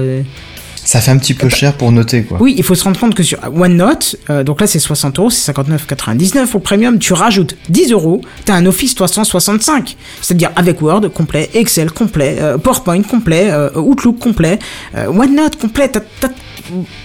Ça 0.92 1.02
fait 1.02 1.12
un 1.12 1.20
petit 1.20 1.36
peu 1.36 1.50
cher 1.50 1.74
pour 1.74 1.92
noter, 1.92 2.24
quoi. 2.24 2.40
Oui, 2.42 2.56
il 2.58 2.64
faut 2.64 2.74
se 2.74 2.84
rendre 2.84 3.00
compte 3.00 3.14
que 3.14 3.22
sur 3.22 3.38
OneNote, 3.56 4.16
euh, 4.32 4.44
donc 4.44 4.60
là 4.60 4.66
c'est 4.66 4.80
60 4.80 5.20
euros, 5.20 5.30
c'est 5.30 5.52
59,99 5.52 6.48
pour 6.48 6.60
le 6.62 6.64
premium, 6.64 6.98
tu 6.98 7.14
rajoutes 7.14 7.56
10 7.70 7.92
euros, 7.92 8.22
t'as 8.46 8.56
un 8.56 8.66
Office 8.66 8.96
365. 8.96 9.96
C'est-à-dire 10.20 10.50
avec 10.56 10.82
Word 10.82 11.02
complet, 11.14 11.48
Excel 11.54 11.92
complet, 11.92 12.38
euh, 12.40 12.58
PowerPoint 12.58 13.04
complet, 13.04 13.50
euh, 13.52 13.70
Outlook 13.80 14.18
complet, 14.18 14.58
OneNote 14.96 15.58
complet, 15.58 15.90
t'as- 15.90 16.00
t'as- 16.22 16.30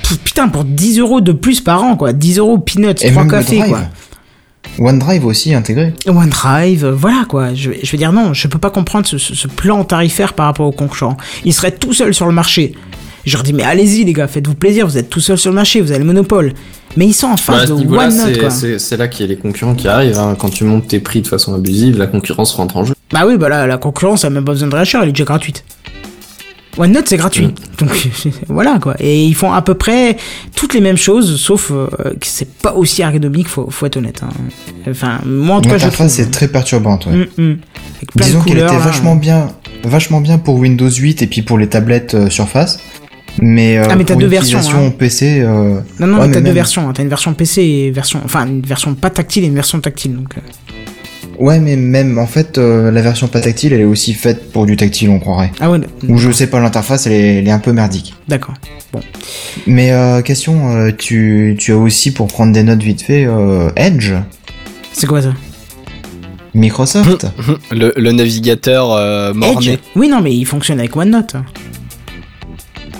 Pff, 0.03 0.19
Putain, 0.25 0.49
pour 0.49 0.65
10 0.65 0.99
euros 1.01 1.21
de 1.21 1.33
plus 1.33 1.61
par 1.61 1.83
an, 1.85 1.95
quoi. 1.97 2.15
10 2.15 2.39
euros 2.39 2.57
peanuts, 2.57 2.89
Et 3.03 3.11
3 3.11 3.25
même 3.25 3.31
cafés, 3.31 3.57
OneDrive. 3.61 3.71
quoi. 4.79 4.89
OneDrive 4.91 5.27
aussi 5.27 5.53
intégré. 5.55 5.93
OneDrive, 6.07 6.87
voilà 6.87 7.27
quoi. 7.29 7.53
Je, 7.53 7.69
vais- 7.69 7.81
je 7.83 7.93
veux 7.93 7.99
dire 7.99 8.13
non, 8.15 8.33
je 8.33 8.49
peux 8.49 8.59
pas 8.59 8.71
comprendre 8.71 9.07
ce, 9.07 9.19
ce- 9.19 9.35
ce 9.35 9.47
plan 9.47 9.85
tarifaire 9.85 10.33
par 10.33 10.47
rapport 10.47 10.67
aux 10.67 10.73
concurrents. 10.73 11.19
Ils 11.45 11.53
seraient 11.53 11.71
tout 11.73 11.93
seuls 11.93 12.15
sur 12.15 12.25
le 12.27 12.33
marché. 12.33 12.73
Je 13.27 13.33
leur 13.33 13.43
dis 13.43 13.53
mais 13.53 13.63
allez-y 13.63 14.05
les 14.05 14.13
gars, 14.13 14.27
faites-vous 14.29 14.55
plaisir, 14.55 14.87
vous 14.87 14.99
êtes 14.99 15.09
tout 15.11 15.21
seuls 15.21 15.39
sur 15.39 15.51
le 15.51 15.55
marché, 15.57 15.81
vous 15.81 15.91
avez 15.91 16.01
le 16.01 16.05
monopole. 16.05 16.53
Mais 16.97 17.07
ils 17.07 17.13
sont 17.15 17.27
en 17.29 17.37
face 17.37 17.69
de 17.69 17.75
niveau-là, 17.75 18.07
OneNote 18.09 18.27
c'est- 18.35 18.39
quoi. 18.39 18.51
c'est 18.51 18.79
c'est 18.79 18.97
là 18.97 19.09
qu'il 19.09 19.27
y 19.27 19.29
a 19.29 19.33
les 19.33 19.39
concurrents 19.39 19.75
qui 19.75 19.89
arrivent. 19.89 20.19
hein. 20.19 20.37
Quand 20.39 20.51
tu 20.51 20.65
montes 20.65 20.87
tes 20.89 21.01
prix 21.01 21.23
de 21.23 21.27
façon 21.27 21.55
abusive, 21.55 21.99
la 21.99 22.07
concurrence 22.07 22.53
rentre 22.55 22.77
en 22.77 22.85
jeu. 22.85 22.95
Bah 23.13 23.25
oui, 23.27 23.37
bah 23.37 23.49
là 23.49 23.67
la 23.67 23.79
concurrence 23.79 24.25
elle 24.25 24.29
a 24.29 24.31
même 24.31 24.45
pas 24.45 24.53
besoin 24.53 24.69
de 24.69 24.75
réagir, 24.75 25.01
elle 25.03 25.09
est 25.09 25.13
déjà 25.13 25.25
gratuite. 25.25 25.65
OneNote 26.77 27.07
c'est 27.09 27.17
gratuit. 27.17 27.51
Donc 27.79 27.91
voilà 28.49 28.79
quoi. 28.81 28.97
Et 28.99 29.25
ils 29.25 29.35
font 29.35 29.53
à 29.53 29.63
peu 29.63 29.75
près 29.75 30.17
toutes 30.57 30.75
les 30.75 30.81
mêmes 30.81 30.97
choses, 30.97 31.41
sauf 31.41 31.71
euh, 31.71 31.87
que 32.21 32.27
c'est 32.27 32.53
pas 32.53 32.75
aussi 32.75 33.01
ergonomique, 33.03 33.47
faut, 33.49 33.69
faut 33.71 33.87
être 33.87 33.97
honnête. 33.97 34.23
hein. 34.25 34.29
Enfin, 34.91 35.21
moi 35.25 35.57
en 35.57 35.61
tout 35.61 35.69
cas 35.71 35.79
je 35.79 35.87
trouve. 35.87 35.93
L'interface 36.01 36.19
est 36.19 36.31
très 36.33 36.49
perturbante, 36.49 37.07
ouais. 37.07 37.13
Avec 37.39 38.13
plein 38.17 38.27
Disons 38.27 38.41
qu'elle 38.43 38.59
était 38.59 38.67
là. 38.67 38.79
vachement 38.79 39.15
bien, 39.15 39.49
vachement 39.85 40.21
bien 40.21 40.39
pour 40.39 40.57
Windows 40.57 40.91
8 40.91 41.23
et 41.23 41.27
puis 41.29 41.43
pour 41.43 41.59
les 41.59 41.69
tablettes 41.69 42.15
euh, 42.15 42.29
Surface. 42.29 42.81
Mais, 43.41 43.79
euh, 43.79 43.85
Ah, 43.91 43.97
mais 43.97 44.05
t'as 44.05 44.15
deux 44.15 44.27
versions, 44.27 44.61
hein. 44.61 44.93
PC, 44.97 45.41
euh, 45.41 45.81
Non, 45.99 46.07
non, 46.07 46.19
ouais, 46.21 46.29
mais 46.29 46.35
t'as 46.35 46.41
deux 46.41 46.53
versions. 46.53 46.89
hein. 46.89 46.93
T'as 46.95 47.03
une 47.03 47.09
version 47.09 47.35
PC 47.35 47.63
et 47.63 47.91
version. 47.91 48.21
Enfin, 48.25 48.47
une 48.47 48.63
version 48.63 48.95
pas 48.95 49.11
tactile 49.11 49.45
et 49.45 49.49
une 49.49 49.55
version 49.55 49.81
tactile. 49.81 50.15
Donc, 50.15 50.37
euh, 50.37 50.41
Ouais, 51.41 51.59
mais 51.59 51.75
même 51.75 52.17
en 52.19 52.29
fait, 52.29 52.59
euh, 52.59 52.93
la 52.93 53.03
version 53.03 53.27
pas 53.27 53.41
tactile, 53.41 53.73
elle 53.73 53.81
est 53.81 53.85
aussi 53.85 54.15
faite 54.15 54.53
pour 54.53 54.67
du 54.67 54.77
tactile, 54.77 55.11
on 55.11 55.19
croirait. 55.19 55.51
Ah 55.59 55.69
ouais, 55.69 55.81
Ou 56.09 56.17
je 56.17 56.31
sais 56.31 56.47
pas, 56.47 56.61
l'interface, 56.61 57.09
elle 57.09 57.13
est, 57.13 57.37
elle 57.39 57.49
est 57.49 57.51
un 57.51 57.59
peu 57.59 57.73
merdique. 57.73 58.15
d'accord. 58.29 58.55
Mais 59.67 59.91
euh, 59.91 60.23
question, 60.23 60.77
euh, 60.77 60.91
tu, 60.97 61.57
tu 61.59 61.73
as 61.73 61.77
aussi 61.77 62.13
pour 62.13 62.29
prendre 62.29 62.53
des 62.53 62.63
notes 62.63 62.83
vite 62.85 63.03
fait 63.03 63.27
euh, 63.27 63.69
Edge, 63.75 64.13
C'est 64.93 65.09
quoi 65.09 65.23
ça? 65.23 65.33
Microsoft. 66.55 67.27
Le, 67.73 67.93
le 67.97 68.13
navigateur 68.13 68.93
euh, 68.93 69.35
morné. 69.35 69.73
Edge? 69.73 69.79
Oui, 69.97 70.07
non, 70.09 70.21
mais 70.21 70.33
il 70.33 70.45
fonctionne 70.45 70.79
avec 70.79 70.95
OneNote. 70.97 71.35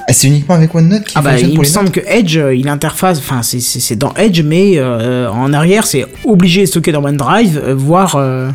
Ah, 0.07 0.13
c'est 0.13 0.27
uniquement 0.29 0.55
avec 0.55 0.75
OneNote 0.75 1.05
qui 1.05 1.13
Ah 1.17 1.23
bah, 1.23 1.31
fonctionne 1.31 1.51
il 1.51 1.55
pour 1.55 1.63
me 1.63 1.67
les 1.67 1.73
semble 1.73 1.87
notes 1.87 1.95
que 1.95 2.01
Edge, 2.07 2.37
euh, 2.37 2.55
il 2.55 2.69
interface. 2.69 3.19
Enfin, 3.19 3.43
c'est- 3.43 3.97
dans 3.97 4.13
Edge, 4.15 4.43
mais 4.43 4.73
euh, 4.77 5.31
en 5.31 5.53
arrière, 5.53 5.87
c'est 5.87 6.05
obligé 6.25 6.63
de 6.63 6.67
stocker 6.67 6.93
dans 6.93 7.05
OneDrive, 7.05 7.61
euh, 7.65 7.75
voire. 7.75 8.17
euh, 8.17 8.51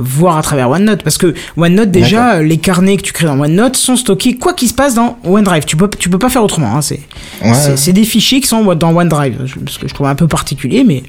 voir 0.00 0.36
à 0.36 0.42
travers 0.42 0.70
OneNote 0.70 1.02
parce 1.02 1.18
que 1.18 1.34
OneNote 1.56 1.90
déjà 1.90 2.40
les 2.40 2.58
carnets 2.58 2.96
que 2.98 3.02
tu 3.02 3.12
crées 3.12 3.26
dans 3.26 3.40
OneNote 3.40 3.74
sont 3.74 3.96
stockés 3.96 4.36
quoi 4.36 4.52
qu'il 4.52 4.68
se 4.68 4.74
passe 4.74 4.94
dans 4.94 5.18
OneDrive 5.24 5.64
tu 5.64 5.76
peux 5.76 5.90
tu 5.98 6.08
peux 6.08 6.20
pas 6.20 6.28
faire 6.28 6.44
autrement 6.44 6.76
hein, 6.76 6.82
c'est 6.82 7.00
Ouais, 7.42 7.52
C'est- 7.76 7.92
des 7.92 8.04
fichiers 8.04 8.40
qui 8.40 8.46
sont 8.46 8.62
dans 8.76 8.94
OneDrive, 8.96 9.44
ce 9.66 9.78
que 9.78 9.88
je 9.88 9.94
trouve 9.94 10.06
un 10.06 10.14
peu 10.14 10.28
particulier, 10.28 10.84
mais 10.84 11.02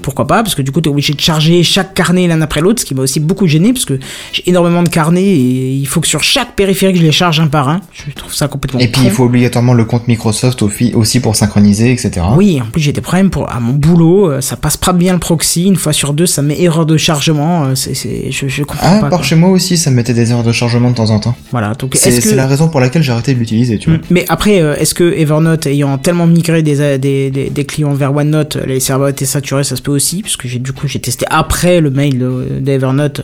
pourquoi 0.00 0.26
pas, 0.26 0.42
parce 0.42 0.54
que 0.54 0.62
du 0.62 0.70
coup, 0.72 0.80
tu 0.80 0.88
es 0.88 0.92
obligé 0.92 1.12
de 1.14 1.20
charger 1.20 1.62
chaque 1.62 1.94
carnet 1.94 2.26
l'un 2.26 2.40
après 2.42 2.60
l'autre, 2.60 2.80
ce 2.80 2.84
qui 2.86 2.94
m'a 2.94 3.02
aussi 3.02 3.20
beaucoup 3.20 3.46
gêné, 3.46 3.72
parce 3.72 3.84
que 3.84 3.98
j'ai 4.32 4.48
énormément 4.48 4.82
de 4.82 4.88
carnets 4.88 5.22
et 5.24 5.72
il 5.74 5.86
faut 5.86 6.00
que 6.00 6.06
sur 6.08 6.22
chaque 6.22 6.54
périphérique, 6.56 6.96
je 6.96 7.02
les 7.02 7.12
charge 7.12 7.40
un 7.40 7.46
par 7.46 7.68
un. 7.68 7.80
Je 7.92 8.12
trouve 8.14 8.34
ça 8.34 8.48
complètement 8.48 8.80
Et 8.80 8.88
puis 8.88 9.02
il 9.04 9.10
faut 9.10 9.24
obligatoirement 9.24 9.74
le 9.74 9.84
compte 9.84 10.08
Microsoft 10.08 10.62
aussi 10.62 11.20
pour 11.20 11.36
synchroniser, 11.36 11.92
etc. 11.92 12.26
Oui, 12.36 12.60
en 12.60 12.66
plus 12.70 12.80
j'ai 12.80 12.92
des 12.92 13.00
problèmes 13.00 13.30
pour 13.30 13.50
à 13.50 13.60
mon 13.60 13.72
boulot, 13.74 14.30
euh, 14.30 14.40
ça 14.40 14.56
passe 14.56 14.76
pas 14.76 14.92
bien 14.92 15.12
le 15.14 15.18
proxy, 15.18 15.64
une 15.66 15.76
fois 15.76 15.92
sur 15.92 16.12
deux 16.14 16.26
ça 16.26 16.42
met 16.42 16.60
erreur 16.60 16.86
de 16.86 16.96
chargement, 16.96 17.64
euh, 17.64 17.74
c'est 17.74 18.30
je, 18.30 18.48
je 18.48 18.62
comprends 18.62 18.86
Ah, 18.88 18.94
pas. 19.00 19.08
par 19.08 19.18
quoi. 19.18 19.22
chez 19.22 19.36
moi 19.36 19.50
aussi, 19.50 19.76
ça 19.76 19.90
me 19.90 19.96
mettait 19.96 20.14
des 20.14 20.32
heures 20.32 20.42
de 20.42 20.52
chargement 20.52 20.90
de 20.90 20.94
temps 20.96 21.10
en 21.10 21.18
temps. 21.20 21.34
Voilà, 21.50 21.74
donc 21.74 21.92
C'est 21.96 22.10
est-ce 22.10 22.30
que 22.30 22.34
la 22.34 22.46
raison 22.46 22.68
pour 22.68 22.80
laquelle 22.80 23.02
j'ai 23.02 23.12
arrêté 23.12 23.34
de 23.34 23.38
l'utiliser, 23.38 23.78
tu 23.78 23.90
vois. 23.90 23.98
Mm. 23.98 24.02
Mais 24.10 24.24
après, 24.28 24.60
euh, 24.60 24.76
est-ce 24.76 24.94
que 24.94 25.12
Evernote, 25.18 25.66
ayant 25.66 25.98
tellement 25.98 26.26
migré 26.26 26.62
des, 26.62 26.98
des, 26.98 27.30
des, 27.30 27.50
des 27.50 27.64
clients 27.64 27.92
vers 27.94 28.14
OneNote, 28.14 28.56
les 28.66 28.80
serveurs 28.80 29.08
étaient 29.08 29.24
saturés, 29.24 29.64
ça 29.64 29.76
se 29.76 29.82
peut 29.82 29.92
aussi, 29.92 29.99
puisque 30.22 30.46
j'ai 30.46 30.58
du 30.58 30.72
coup 30.72 30.88
j'ai 30.88 30.98
testé 31.00 31.26
après 31.30 31.80
le 31.80 31.90
mail 31.90 32.18
de- 32.18 32.58
d'Evernote 32.60 33.22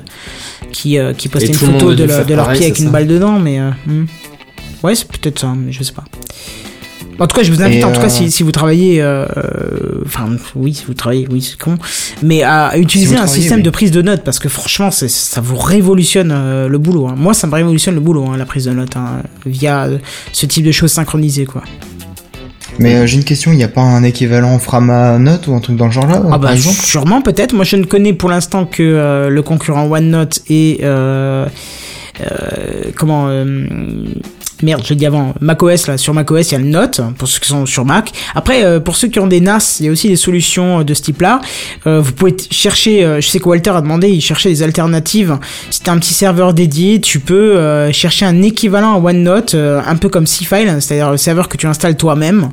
qui, 0.72 0.98
euh, 0.98 1.12
qui 1.12 1.28
postait 1.28 1.48
une 1.48 1.54
photo 1.54 1.94
de, 1.94 2.04
leur 2.04 2.24
pareil, 2.44 2.58
pied 2.58 2.66
avec 2.66 2.78
une 2.78 2.86
ça 2.86 2.90
balle 2.90 3.06
dedans, 3.06 3.38
mais 3.38 3.58
euh, 3.60 3.70
hmm. 3.86 4.06
ouais, 4.82 4.94
c'est 4.94 5.08
peut-être 5.08 5.38
ça, 5.38 5.54
mais 5.56 5.72
je 5.72 5.82
sais 5.82 5.92
pas. 5.92 6.04
En 7.18 7.26
tout 7.26 7.34
cas, 7.34 7.42
je 7.42 7.50
vous 7.50 7.62
invite, 7.62 7.80
Et, 7.80 7.84
en 7.84 7.92
tout 7.92 8.00
cas, 8.00 8.06
euh, 8.06 8.10
si, 8.10 8.30
si 8.30 8.42
vous 8.42 8.52
travaillez, 8.52 9.00
euh, 9.00 9.24
enfin, 10.04 10.28
oui, 10.54 10.74
si 10.74 10.84
vous 10.84 10.92
travaillez, 10.92 11.26
oui, 11.30 11.40
c'est 11.40 11.58
con, 11.58 11.76
mais 12.22 12.42
à 12.42 12.76
utiliser 12.76 13.16
un 13.16 13.26
système 13.26 13.58
oui. 13.58 13.62
de 13.62 13.70
prise 13.70 13.90
de 13.90 14.02
notes, 14.02 14.22
parce 14.22 14.38
que 14.38 14.50
franchement, 14.50 14.90
ça 14.90 15.40
vous 15.40 15.56
révolutionne 15.56 16.66
le 16.68 16.78
boulot. 16.78 17.08
hein. 17.08 17.14
Moi, 17.16 17.32
ça 17.32 17.46
me 17.46 17.54
révolutionne 17.54 17.94
le 17.94 18.02
boulot, 18.02 18.26
hein, 18.26 18.36
la 18.36 18.44
prise 18.44 18.66
de 18.66 18.72
notes, 18.72 18.96
hein, 18.96 19.22
via 19.46 19.88
ce 20.32 20.44
type 20.44 20.64
de 20.64 20.72
choses 20.72 20.92
synchronisées, 20.92 21.46
quoi. 21.46 21.62
Mais 22.78 22.94
euh, 22.94 23.06
j'ai 23.06 23.16
une 23.16 23.24
question, 23.24 23.52
il 23.52 23.56
n'y 23.56 23.64
a 23.64 23.68
pas 23.68 23.80
un 23.80 24.02
équivalent 24.02 24.58
Frama 24.58 25.18
Note 25.18 25.46
ou 25.46 25.54
un 25.54 25.60
truc 25.60 25.76
dans 25.76 25.86
le 25.86 25.92
genre 25.92 26.06
là, 26.06 26.22
Ah 26.30 26.38
bah 26.38 26.52
exemple 26.52 26.84
sûrement 26.84 27.22
peut-être. 27.22 27.52
Moi 27.54 27.64
je 27.64 27.76
ne 27.76 27.84
connais 27.84 28.12
pour 28.12 28.28
l'instant 28.30 28.66
que 28.66 28.82
euh, 28.82 29.28
le 29.28 29.42
concurrent 29.42 29.86
OneNote 29.90 30.42
et 30.48 30.80
euh, 30.82 31.46
euh, 32.20 32.90
comment 32.96 33.26
euh, 33.28 33.66
merde 34.62 34.82
je 34.84 34.90
l'ai 34.90 34.96
dit 34.96 35.06
avant 35.06 35.34
macOS 35.40 35.86
là 35.86 35.98
sur 35.98 36.14
macOS 36.14 36.50
il 36.50 36.52
y 36.52 36.54
a 36.54 36.58
le 36.58 36.64
Note 36.66 37.00
pour 37.18 37.28
ceux 37.28 37.40
qui 37.40 37.48
sont 37.48 37.66
sur 37.66 37.84
Mac. 37.84 38.12
Après 38.34 38.64
euh, 38.64 38.80
pour 38.80 38.96
ceux 38.96 39.08
qui 39.08 39.18
ont 39.18 39.26
des 39.26 39.40
NAS 39.40 39.78
il 39.80 39.86
y 39.86 39.88
a 39.88 39.92
aussi 39.92 40.08
des 40.08 40.16
solutions 40.16 40.80
euh, 40.80 40.84
de 40.84 40.94
ce 40.94 41.02
type 41.02 41.20
là. 41.20 41.40
vous 41.84 42.12
pouvez 42.12 42.34
chercher. 42.50 43.04
euh, 43.04 43.20
je 43.20 43.28
sais 43.28 43.38
que 43.38 43.48
Walter 43.48 43.70
a 43.70 43.80
demandé 43.80 44.08
il 44.08 44.20
cherchait 44.20 44.48
des 44.48 44.62
alternatives. 44.62 45.38
Si 45.70 45.80
t'as 45.82 45.92
un 45.92 45.98
petit 45.98 46.14
serveur 46.14 46.54
dédié 46.54 47.00
tu 47.00 47.20
peux 47.20 47.56
euh, 47.56 47.92
chercher 47.92 48.26
un 48.26 48.42
équivalent 48.42 48.94
à 48.94 48.98
OneNote 48.98 49.54
euh, 49.54 49.80
un 49.86 49.96
peu 49.96 50.08
comme 50.08 50.26
C-File 50.26 50.76
c'est-à-dire 50.80 51.10
le 51.10 51.16
serveur 51.16 51.48
que 51.48 51.56
tu 51.56 51.66
installes 51.66 51.96
toi-même. 51.96 52.50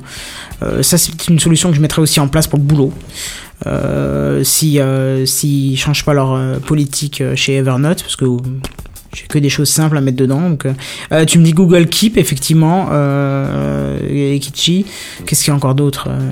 Euh, 0.62 0.82
ça 0.82 0.98
c'est 0.98 1.28
une 1.28 1.38
solution 1.40 1.70
que 1.70 1.76
je 1.76 1.80
mettrais 1.80 2.02
aussi 2.02 2.20
en 2.20 2.28
place 2.28 2.46
pour 2.46 2.58
le 2.58 2.64
boulot. 2.64 2.92
Euh, 3.66 4.42
si 4.44 4.78
euh, 4.80 5.24
s'ils 5.26 5.78
changent 5.78 6.04
pas 6.04 6.12
leur 6.12 6.32
euh, 6.34 6.58
politique 6.58 7.20
euh, 7.20 7.34
chez 7.36 7.54
Evernote 7.56 8.02
parce 8.02 8.16
que 8.16 8.24
j'ai 9.14 9.26
que 9.28 9.38
des 9.38 9.48
choses 9.48 9.68
simples 9.70 9.96
à 9.96 10.00
mettre 10.00 10.16
dedans 10.16 10.40
donc 10.48 10.66
euh, 10.66 10.72
euh, 11.12 11.24
tu 11.24 11.38
me 11.38 11.44
dis 11.44 11.52
Google 11.52 11.86
Keep 11.86 12.16
effectivement 12.18 12.88
euh, 12.92 13.98
et 14.08 14.38
Kichi 14.40 14.84
qu'est-ce 15.26 15.44
qu'il 15.44 15.50
y 15.50 15.52
a 15.52 15.56
encore 15.56 15.74
d'autre 15.74 16.08
euh, 16.10 16.30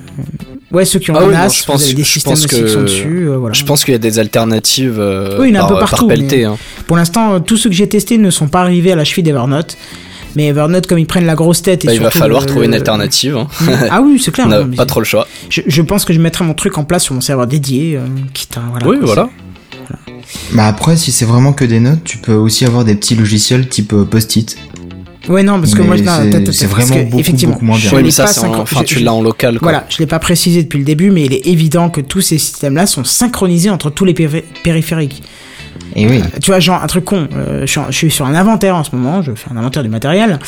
ouais 0.72 0.84
ceux 0.84 0.98
qui 0.98 1.10
ont 1.10 1.14
Ah 1.16 1.22
un 1.22 1.28
oui, 1.28 1.34
je 1.34 1.60
vous 1.60 1.66
pense- 1.66 1.82
avez 1.84 1.94
des 1.94 2.02
je 2.04 2.08
systèmes 2.10 2.32
pense 2.34 2.46
que- 2.46 2.56
qui 2.56 2.68
sont 2.72 2.82
dessus 2.82 3.28
euh, 3.28 3.36
voilà. 3.36 3.52
Je 3.54 3.64
pense 3.64 3.84
qu'il 3.84 3.92
y 3.92 3.94
a 3.94 3.98
des 3.98 4.18
alternatives 4.18 4.96
euh, 4.98 5.38
Oui, 5.40 5.50
il 5.50 5.54
y 5.54 5.58
en 5.58 5.62
a 5.62 5.64
un 5.64 5.68
peu 5.68 5.78
par 5.78 5.90
partout, 5.90 6.08
pelleté. 6.08 6.44
hein. 6.44 6.56
pour 6.86 6.96
l'instant 6.96 7.34
euh, 7.34 7.38
tous 7.38 7.56
ceux 7.56 7.70
que 7.70 7.74
j'ai 7.76 7.88
testés 7.88 8.18
ne 8.18 8.30
sont 8.30 8.48
pas 8.48 8.60
arrivés 8.62 8.92
à 8.92 8.96
la 8.96 9.04
cheville 9.04 9.24
d'Evernote 9.24 9.76
mais 10.34 10.46
Evernote 10.46 10.86
comme 10.86 10.98
ils 10.98 11.06
prennent 11.06 11.26
la 11.26 11.34
grosse 11.34 11.60
tête 11.60 11.84
et 11.84 11.88
Bah, 11.88 11.94
il 11.94 12.00
va 12.00 12.10
falloir 12.10 12.40
le- 12.40 12.46
trouver 12.46 12.64
une 12.66 12.72
alternative. 12.74 13.36
hein. 13.36 13.48
ah 13.90 14.00
oui 14.02 14.18
c'est 14.18 14.30
clair 14.32 14.46
On 14.50 14.50
n'a 14.50 14.64
pas 14.76 14.86
trop 14.86 15.00
le 15.00 15.04
choix. 15.04 15.28
je, 15.50 15.60
je 15.66 15.82
pense 15.82 16.04
que 16.06 16.12
je 16.14 16.18
mettrai 16.20 16.44
mon 16.44 16.54
truc 16.54 16.78
en 16.78 16.84
place 16.84 17.04
sur 17.04 17.14
mon 17.14 17.20
serveur 17.20 17.46
dédié 17.46 17.96
euh, 17.96 18.00
quitte 18.32 18.56
à 18.56 18.60
voilà 18.70 18.86
oui, 18.88 18.96
voilà. 19.02 19.28
Bah 20.52 20.66
après, 20.66 20.96
si 20.96 21.12
c'est 21.12 21.24
vraiment 21.24 21.52
que 21.52 21.64
des 21.64 21.80
notes, 21.80 22.04
tu 22.04 22.18
peux 22.18 22.34
aussi 22.34 22.64
avoir 22.64 22.84
des 22.84 22.94
petits 22.94 23.14
logiciels 23.14 23.68
type 23.68 23.92
euh, 23.92 24.04
Post-it. 24.04 24.56
Ouais, 25.28 25.42
non, 25.44 25.60
parce 25.60 25.74
que 25.74 25.82
moi, 25.82 25.94
c'est- 26.52 26.66
vraiment 26.66 26.86
beaucoup, 27.04 27.20
effectivement, 27.20 27.52
beaucoup 27.54 27.64
moins 27.64 27.76
bien. 27.78 27.90
ça, 28.10 28.24
enfin, 28.62 28.80
je- 28.80 28.94
tu 28.94 28.98
l'as 29.04 29.14
en 29.14 29.22
local. 29.22 29.58
Quoi. 29.60 29.66
Voilà, 29.70 29.86
je 29.88 29.98
l'ai 29.98 30.06
pas 30.06 30.18
précisé 30.18 30.64
depuis 30.64 30.78
le 30.80 30.84
début, 30.84 31.10
mais 31.12 31.24
il 31.26 31.32
est 31.32 31.46
évident 31.46 31.90
que 31.90 32.00
tous 32.00 32.20
ces 32.20 32.38
systèmes-là 32.38 32.86
sont 32.86 33.04
synchronisés 33.04 33.70
entre 33.70 33.88
tous 33.90 34.04
les 34.04 34.14
péri- 34.14 34.42
périphériques. 34.64 35.22
Et 35.94 36.06
oui. 36.06 36.22
Tu 36.42 36.50
vois, 36.50 36.58
genre 36.60 36.82
un 36.82 36.86
truc 36.86 37.04
con. 37.04 37.28
euh, 37.34 37.66
je, 37.66 37.80
suis 37.92 38.10
sur 38.10 38.24
un 38.26 38.34
inventaire 38.34 38.76
en 38.76 38.84
ce 38.84 38.94
moment. 38.96 39.20
Je 39.22 39.32
fais 39.34 39.50
un 39.52 39.56
inventaire 39.56 39.82
du 39.82 39.88
matériel. 39.90 40.38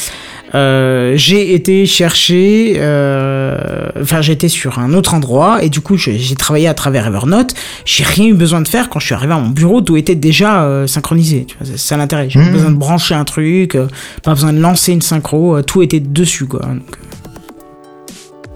Euh, 0.54 1.12
j'ai 1.16 1.54
été 1.54 1.84
chercher. 1.86 2.74
euh, 2.78 3.88
Enfin, 4.00 4.22
j'étais 4.22 4.48
sur 4.48 4.78
un 4.78 4.94
autre 4.94 5.12
endroit 5.14 5.62
et 5.62 5.68
du 5.68 5.80
coup, 5.80 5.96
j'ai 5.96 6.18
travaillé 6.36 6.66
à 6.68 6.74
travers 6.74 7.06
Evernote. 7.06 7.54
J'ai 7.84 8.04
rien 8.04 8.26
eu 8.28 8.34
besoin 8.34 8.60
de 8.62 8.68
faire 8.68 8.88
quand 8.88 9.00
je 9.00 9.06
suis 9.06 9.14
arrivé 9.14 9.32
à 9.34 9.38
mon 9.38 9.50
bureau. 9.50 9.80
Tout 9.82 9.96
était 9.96 10.14
déjà 10.14 10.84
synchronisé. 10.86 11.44
Tu 11.46 11.56
vois, 11.58 11.66
c'est 11.66 11.78
ça 11.78 11.96
l'intérêt. 11.96 12.26
J'ai 12.30 12.38
pas 12.40 12.46
Mhm. 12.46 12.52
besoin 12.52 12.70
de 12.70 12.76
brancher 12.76 13.14
un 13.14 13.24
truc. 13.24 13.76
pas 14.22 14.32
besoin 14.34 14.52
de 14.52 14.60
lancer 14.60 14.92
une 14.92 15.02
synchro. 15.02 15.60
tout 15.62 15.82
était 15.82 16.00
dessus, 16.00 16.46
quoi. 16.46 16.60
Donc, 16.60 16.96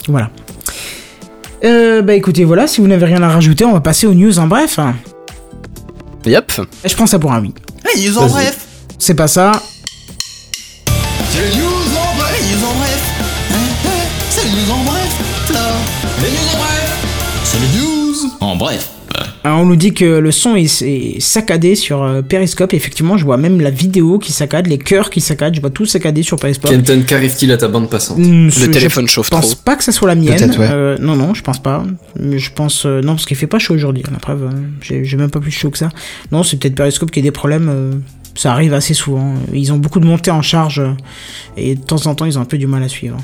voilà. 0.09 0.31
Bah 2.03 2.15
écoutez, 2.15 2.45
voilà. 2.45 2.67
Si 2.67 2.81
vous 2.81 2.87
n'avez 2.87 3.05
rien 3.07 3.23
à 3.23 3.29
rajouter, 3.29 3.65
on 3.65 3.73
va 3.73 3.81
passer 3.81 4.07
aux 4.07 4.15
news 4.15 4.39
en 4.39 4.47
bref. 4.47 4.79
Yep. 6.25 6.53
Je 6.85 6.95
prends 6.95 7.07
ça 7.07 7.19
pour 7.19 7.33
un 7.33 7.41
oui. 7.41 7.55
Hey, 7.87 8.09
news 8.09 8.19
en 8.19 8.27
bref 8.27 8.67
C'est 8.99 9.15
pas 9.15 9.29
ça. 9.29 9.53
C'est 11.31 11.51
les 11.51 11.57
news 11.57 11.67
en 11.67 12.17
bref, 12.17 12.43
news 12.51 12.65
en 12.67 12.75
bref 12.79 13.01
Hein, 13.51 14.47
news 14.51 14.73
en 14.73 14.85
bref, 14.85 15.09
putain 15.47 15.61
Les 16.23 16.31
news 16.31 16.49
en 16.55 16.59
bref 16.59 16.97
C'est 17.45 17.59
les 17.61 17.81
news 17.81 18.31
en 18.41 18.57
bref. 18.57 18.89
Alors, 19.49 19.61
on 19.63 19.65
nous 19.65 19.77
dit 19.77 19.95
que 19.95 20.05
le 20.05 20.31
son 20.31 20.57
est, 20.57 20.83
est 20.83 21.21
saccadé 21.21 21.75
sur 21.75 22.03
euh, 22.03 22.21
Periscope. 22.21 22.75
Effectivement, 22.75 23.17
je 23.17 23.25
vois 23.25 23.39
même 23.39 23.63
la 23.63 23.71
vidéo 23.71 24.19
qui 24.19 24.31
saccade, 24.31 24.67
les 24.67 24.77
cœurs 24.77 25.09
qui 25.09 25.23
saccadent. 25.23 25.55
Je 25.55 25.63
vois 25.63 25.71
tout 25.71 25.87
saccadé 25.87 26.23
sur 26.23 26.37
Periscope. 26.39 26.71
Kenton, 26.71 27.03
qu'arrive-t-il 27.07 27.51
à 27.53 27.57
ta 27.57 27.67
bande 27.67 27.89
passante? 27.89 28.19
Hmm, 28.19 28.51
je- 28.51 28.67
téléphone 28.67 29.09
chauffe 29.09 29.25
Je 29.27 29.31
pense 29.31 29.53
trop. 29.55 29.63
pas 29.65 29.77
que 29.77 29.85
ça 29.85 29.91
soit 29.93 30.07
la 30.09 30.17
mienne. 30.17 30.51
Ouais. 30.59 30.69
Euh, 30.71 30.99
non, 31.01 31.17
non, 31.17 31.33
je 31.33 31.41
pense 31.43 31.63
pas. 31.63 31.83
Je 32.21 32.51
pense 32.55 32.85
euh, 32.85 33.01
non 33.01 33.15
parce 33.15 33.25
qu'il 33.25 33.39
fait 33.39 33.47
pas 33.47 33.59
chaud 33.59 33.73
aujourd'hui. 33.73 34.03
La 34.13 34.19
preuve, 34.19 34.51
euh, 34.53 35.01
j'ai 35.03 35.17
même 35.17 35.31
pas 35.31 35.41
plus 35.41 35.51
chaud 35.51 35.71
que 35.71 35.79
ça. 35.79 35.89
Non, 36.31 36.43
c'est 36.43 36.59
peut-être 36.59 36.75
Periscope 36.75 37.11
qui 37.11 37.21
a 37.21 37.23
des 37.23 37.31
problèmes. 37.31 37.71
euh, 37.71 37.93
ça 38.35 38.53
arrive 38.53 38.75
assez 38.75 38.93
souvent. 38.93 39.33
Ils 39.55 39.73
ont 39.73 39.79
beaucoup 39.79 39.99
de 39.99 40.05
montées 40.07 40.31
en 40.31 40.43
charge 40.43 40.83
et 41.57 41.75
de 41.75 41.81
temps 41.81 42.07
en 42.07 42.15
temps 42.15 42.27
ils 42.27 42.39
ont 42.39 42.43
un 42.43 42.45
peu 42.45 42.59
du 42.59 42.67
mal 42.67 42.83
à 42.83 42.89
suivre. 42.89 43.17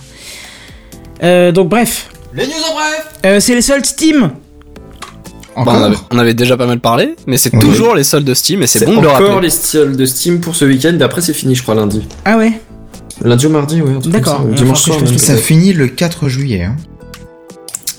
Euh, 1.23 1.53
donc 1.53 1.69
bref, 1.69 2.09
Les 2.35 2.47
news 2.47 2.53
en 2.71 2.75
bref 2.75 3.07
Euh, 3.27 3.41
c'est 3.41 3.55
les 3.55 3.61
soldes 3.63 3.85
Steam. 3.85 4.31
Bah, 5.57 5.63
Encore 5.63 5.75
on, 5.75 5.83
avait, 5.85 5.97
on 6.11 6.19
avait 6.19 6.35
déjà 6.35 6.57
pas 6.57 6.67
mal 6.67 6.81
parlé, 6.81 7.15
mais 7.27 7.37
c'est 7.37 7.53
Oui. 7.55 7.61
toujours 7.61 7.95
les 7.95 8.05
soldes 8.05 8.25
de 8.27 8.35
Steam 8.35 8.63
et 8.63 8.67
c'est 8.67 8.85
bon 8.85 8.97
de 8.97 9.03
le 9.03 9.09
encore 9.09 9.27
rappeler. 9.29 9.43
les 9.43 9.51
styles 9.51 9.97
de 9.97 10.05
Steam 10.07 10.41
pour 10.41 10.55
ce 10.57 10.65
week-end. 10.65 10.99
Après, 11.01 11.21
c'est 11.21 11.33
fini, 11.35 11.55
je 11.55 11.63
crois, 11.63 11.75
lundi. 11.75 12.03
Ah 12.25 12.37
ouais. 12.37 12.61
Lundi 13.23 13.47
ou 13.47 13.51
mardi, 13.51 13.81
ouais. 13.81 14.01
truc 14.01 14.13
D'accord, 14.13 14.41
Dimanche 14.45 14.81
soir. 14.83 14.99
je 15.05 15.17
Ça 15.17 15.37
finit 15.37 15.73
le 15.73 15.87
4 15.87 16.29
juillet. 16.29 16.65
Hein. 16.65 16.77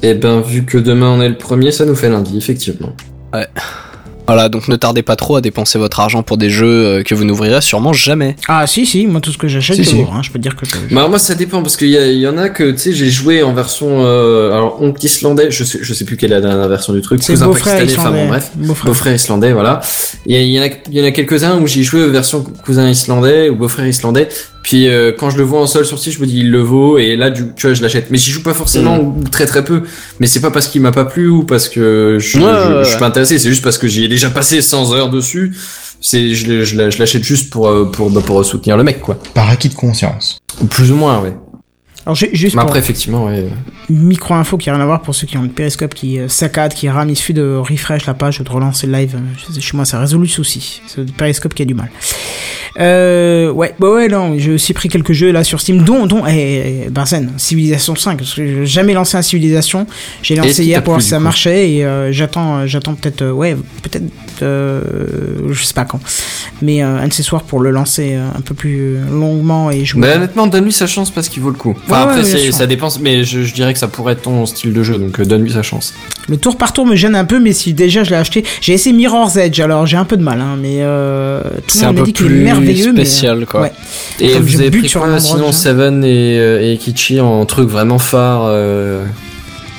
Eh 0.02 0.14
ben, 0.14 0.42
vu 0.42 0.66
que 0.66 0.78
demain 0.78 1.10
on 1.10 1.22
est 1.22 1.30
le 1.30 1.38
premier, 1.38 1.72
ça 1.72 1.86
nous 1.86 1.96
fait 1.96 2.10
lundi, 2.10 2.38
effectivement. 2.38 2.92
Voilà, 4.28 4.50
donc 4.50 4.68
ne 4.68 4.76
tardez 4.76 5.04
pas 5.04 5.16
trop 5.16 5.36
à 5.36 5.42
dépenser 5.42 5.78
votre 5.78 6.00
argent 6.00 6.24
pour 6.24 6.38
des 6.38 6.50
jeux 6.50 6.66
euh, 6.86 7.04
que 7.04 7.14
vous 7.14 7.24
n'ouvrirez 7.26 7.62
sûrement 7.62 7.94
jamais. 7.94 8.36
Ah 8.48 8.66
si 8.68 8.86
si, 8.86 9.06
moi 9.08 9.22
tout 9.22 9.32
ce 9.32 9.38
que 9.38 9.48
j'achète 9.48 9.76
Si, 9.76 9.86
c'est 9.86 9.92
si. 9.92 9.98
lourd. 9.98 10.14
Hein, 10.16 10.22
je 10.24 10.32
peux 10.32 10.40
dire 10.40 10.56
que 10.56 10.66
je. 10.66 10.72
je- 10.90 10.96
Bah 10.96 11.08
moi 11.08 11.20
ça 11.20 11.36
dépend 11.36 11.62
parce 11.62 11.78
qu'il 11.78 11.90
y, 11.90 12.28
en 12.28 12.38
a 12.38 12.50
que 12.50 12.72
tu 12.72 12.78
sais 12.78 12.94
j'ai 12.94 13.10
joué 13.10 13.44
en 13.44 13.54
version 13.54 14.04
euh, 14.06 14.52
alors 14.54 14.82
honte 14.82 15.04
islandais 15.04 15.52
je 15.52 15.64
sais 15.64 15.80
je 15.82 15.94
sais 15.94 16.06
plus 16.06 16.18
quelle 16.18 16.32
est 16.32 16.36
la 16.36 16.42
dernière 16.42 16.68
version 16.68 16.94
du 16.94 17.02
truc 17.02 17.22
c'est 17.24 17.34
cousin 17.34 17.48
pakistanais 17.50 17.82
enfin 17.84 17.86
islandais. 17.86 18.22
bon 18.22 18.28
bref 18.28 18.52
Beau-frère. 18.86 19.14
islandais 19.16 19.54
voilà 19.54 19.82
il 20.26 20.36
y, 20.42 20.60
en 20.60 20.64
a 20.64 20.68
il 20.90 20.98
y 20.98 21.02
en 21.02 21.06
a 21.06 21.12
quelques 21.12 21.44
uns 21.44 21.60
où 21.60 21.68
j'ai 21.68 21.84
joué 21.84 22.08
version 22.10 22.44
cousin 22.66 22.90
islandais 22.90 23.50
ou 23.50 23.56
beau-frère 23.56 23.88
islandais 23.88 24.28
puis 24.64 24.88
euh, 24.90 25.12
quand 25.18 25.30
je 25.30 25.38
le 25.38 25.44
vois 25.44 25.62
en 25.62 25.68
sol 25.68 25.86
sur 25.86 26.00
site 26.00 26.14
je 26.14 26.20
me 26.20 26.26
dis 26.26 26.40
il 26.40 26.50
le 26.50 26.60
vaut 26.62 26.98
et 26.98 27.16
là 27.16 27.30
du, 27.30 27.44
tu 27.56 27.68
vois 27.68 27.76
je 27.76 27.82
l'achète 27.84 28.08
mais 28.10 28.18
j'y 28.18 28.32
joue 28.32 28.42
pas 28.42 28.54
forcément 28.56 28.98
ou 29.00 29.24
très 29.32 29.46
très 29.46 29.64
peu 29.64 29.84
mais 30.20 30.26
c'est 30.28 30.42
pas 30.42 30.50
parce 30.52 30.68
qu'il 30.68 30.82
m'a 30.82 30.92
pas 30.92 31.06
plu 31.06 31.28
ou 31.28 31.44
parce 31.44 31.70
que 31.70 32.18
je, 32.20 32.38
Ouais, 32.40 32.44
je, 32.44 32.74
ouais, 32.78 32.84
je 32.84 32.90
suis 32.90 32.98
pas 33.00 33.06
intéressé 33.08 33.38
c'est 33.38 33.50
juste 33.50 33.64
parce 33.64 33.78
que 33.78 33.88
j'y 33.88 34.04
ai 34.06 34.08
déjà 34.16 34.30
passé 34.30 34.62
100 34.62 34.94
heures 34.94 35.10
dessus 35.10 35.54
c'est 36.02 36.36
je, 36.36 36.64
je, 36.64 36.76
la- 36.78 36.90
je 36.90 37.00
l'achète 37.00 37.24
juste 37.24 37.50
pour 37.50 37.68
euh, 37.68 37.86
pour 37.86 38.10
bah, 38.12 38.22
pour 38.26 38.44
soutenir 38.46 38.78
le 38.78 38.84
mec 38.84 39.02
quoi 39.02 39.18
Par 39.34 39.50
acquis 39.50 39.70
de 39.70 39.74
conscience. 39.76 40.38
plus 40.70 40.92
ou 40.92 40.96
moins 40.96 41.20
ouais 41.22 41.34
Alors 42.06 42.16
juste 42.16 42.58
après 42.58 42.80
effectivement 42.80 43.26
ouais 43.26 43.46
micro 43.90 44.34
info 44.34 44.58
qui 44.58 44.70
a 44.70 44.74
rien 44.74 44.82
à 44.82 44.86
voir 44.86 45.02
pour 45.02 45.16
ceux 45.16 45.28
qui 45.28 45.38
ont 45.38 45.44
le 45.44 45.50
périscope 45.50 45.94
qui 45.94 46.20
euh, 46.20 46.28
saccade, 46.28 46.74
qui 46.74 46.90
rame, 46.90 47.10
il 47.10 47.16
suffit 47.16 47.34
de 47.34 47.56
refresh 47.56 48.06
la 48.06 48.14
page 48.14 48.40
de 48.40 48.50
relancer 48.50 48.88
le 48.88 48.94
live. 48.94 49.16
Euh, 49.16 49.60
Chez 49.60 49.76
moi, 49.78 49.86
ça 49.86 50.00
résout 50.00 50.20
le 50.20 50.28
souci. 50.28 50.82
C'est 50.88 51.00
le 51.00 51.06
périscope 51.06 51.54
qui 51.54 51.62
a 51.62 51.66
du 51.66 51.74
mal. 51.74 51.90
Euh, 52.80 53.52
ouais, 53.52 53.74
bah 53.80 53.90
ouais, 53.90 54.08
non, 54.10 54.38
j'ai 54.38 54.52
aussi 54.52 54.74
pris 54.74 54.90
quelques 54.90 55.14
jeux 55.14 55.32
là 55.32 55.44
sur 55.44 55.62
Steam, 55.62 55.84
dont, 55.84 56.06
dont, 56.08 56.26
eh, 56.28 56.86
eh, 56.86 56.90
Barzen, 56.90 57.32
Civilization 57.38 57.96
5, 57.96 58.18
parce 58.18 58.34
que 58.34 58.46
j'ai 58.46 58.66
jamais 58.66 58.94
lancé 58.94 59.16
un 59.16 59.22
Civilization. 59.22 59.88
J'ai 60.22 60.36
lancé 60.36 60.66
hier 60.66 60.84
pour 60.84 60.94
voir 60.94 61.02
si 61.02 61.10
ça 61.10 61.20
marchait 61.20 61.72
et 61.72 61.86
euh, 61.86 62.12
j'attends, 62.12 62.68
j'attends 62.68 62.96
peut-être, 62.96 63.22
euh, 63.22 63.32
ouais, 63.32 63.56
peut-être, 63.82 64.04
euh, 64.44 64.82
je 65.52 65.64
sais 65.64 65.74
pas 65.74 65.86
quand, 65.86 66.00
mais 66.62 66.84
euh, 66.84 66.98
un 67.00 67.08
de 67.08 67.14
ces 67.14 67.24
soirs 67.24 67.44
pour 67.44 67.60
le 67.60 67.72
lancer 67.72 68.16
euh, 68.16 68.28
un 68.38 68.42
peu 68.42 68.54
plus 68.54 68.98
longuement 69.12 69.72
et 69.72 69.86
jouer. 69.86 70.02
Bah 70.02 70.16
honnêtement, 70.16 70.48
donne-lui 70.48 70.72
sa 70.74 70.88
chance 70.88 71.12
parce 71.12 71.30
qu'il 71.30 71.42
vaut 71.42 71.50
le 71.50 71.58
coup. 71.58 71.76
Enfin 71.86 72.08
Ouais, 72.08 72.14
après, 72.20 72.34
ouais, 72.34 72.52
ça 72.52 72.68
dépend, 72.68 72.90
mais 73.02 73.24
je, 73.24 73.42
je 73.44 73.54
dirais 73.54 73.74
que 73.74 73.80
ça 73.80 73.88
pourrait 73.88 74.14
être 74.14 74.24
ton 74.24 74.46
style 74.46 74.74
de 74.74 74.84
jeu, 74.84 74.98
donc 74.98 75.22
donne-lui 75.22 75.52
sa 75.52 75.64
chance. 75.64 75.94
Le 76.28 76.38
tour 76.38 76.58
par 76.58 76.74
tour 76.74 76.86
me 76.86 76.96
gêne 76.96 77.16
un 77.16 77.26
peu, 77.26 77.40
mais 77.40 77.54
si 77.54 77.74
déjà 77.74 78.04
je 78.04 78.10
l'ai 78.10 78.16
acheté, 78.16 78.44
j'ai 78.62 78.74
essayé 78.74 78.96
Mirror's 78.96 79.36
Edge, 79.36 79.60
alors 79.60 79.86
j'ai 79.86 79.98
un 79.98 80.06
peu 80.06 80.18
de 80.18 80.24
mal, 80.24 80.42
hein, 80.42 80.58
mais 80.60 80.78
euh, 80.80 81.42
tout 81.42 81.50
le 81.56 81.62
C'est 81.68 81.84
un 81.84 81.88
monde 81.88 82.00
m'a 82.00 82.06
dit 82.06 82.14
qu'il 82.14 82.26
est 82.26 82.30
plus 82.30 82.44
merveilleux, 82.44 82.94
mais, 82.94 83.06
spécial 83.06 83.46
quoi. 83.46 83.62
ouais. 83.62 83.72
Et 84.20 84.40
vous 84.40 84.60
avez 84.62 84.72
pris 84.72 84.90
sur 84.90 85.02
quoi 85.02 85.20
sinon 85.20 85.48
déjà. 85.48 85.52
Seven 85.52 86.04
et, 86.04 86.72
et 86.74 86.78
Kichi 86.78 87.20
en 87.20 87.46
truc 87.46 87.70
vraiment 87.70 88.00
phare 88.00 88.44
euh, 88.46 89.04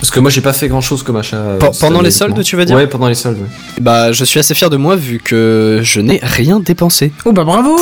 Parce 0.01 0.11
que 0.11 0.21
moi 0.21 0.31
j'ai 0.31 0.41
pas 0.43 0.53
fait 0.53 0.69
grand 0.69 0.81
chose 0.83 1.03
comme 1.03 1.17
achat. 1.17 1.37
euh, 1.39 1.59
pendant 1.81 2.01
les 2.03 2.11
soldes, 2.11 2.43
tu 2.43 2.57
veux 2.57 2.65
dire 2.65 2.77
Ouais, 2.77 2.87
pendant 2.87 3.09
les 3.09 3.15
soldes. 3.15 3.39
ouais. 3.39 3.49
Bah, 3.81 4.13
je 4.13 4.25
suis 4.25 4.39
assez 4.39 4.55
fier 4.55 4.69
de 4.71 4.77
moi 4.77 4.95
vu 4.97 5.19
que 5.19 5.81
je 5.83 6.01
n'ai 6.01 6.21
rien 6.23 6.61
dépensé. 6.61 7.13
Oh 7.25 7.33
bah 7.33 7.45
bravo 7.45 7.77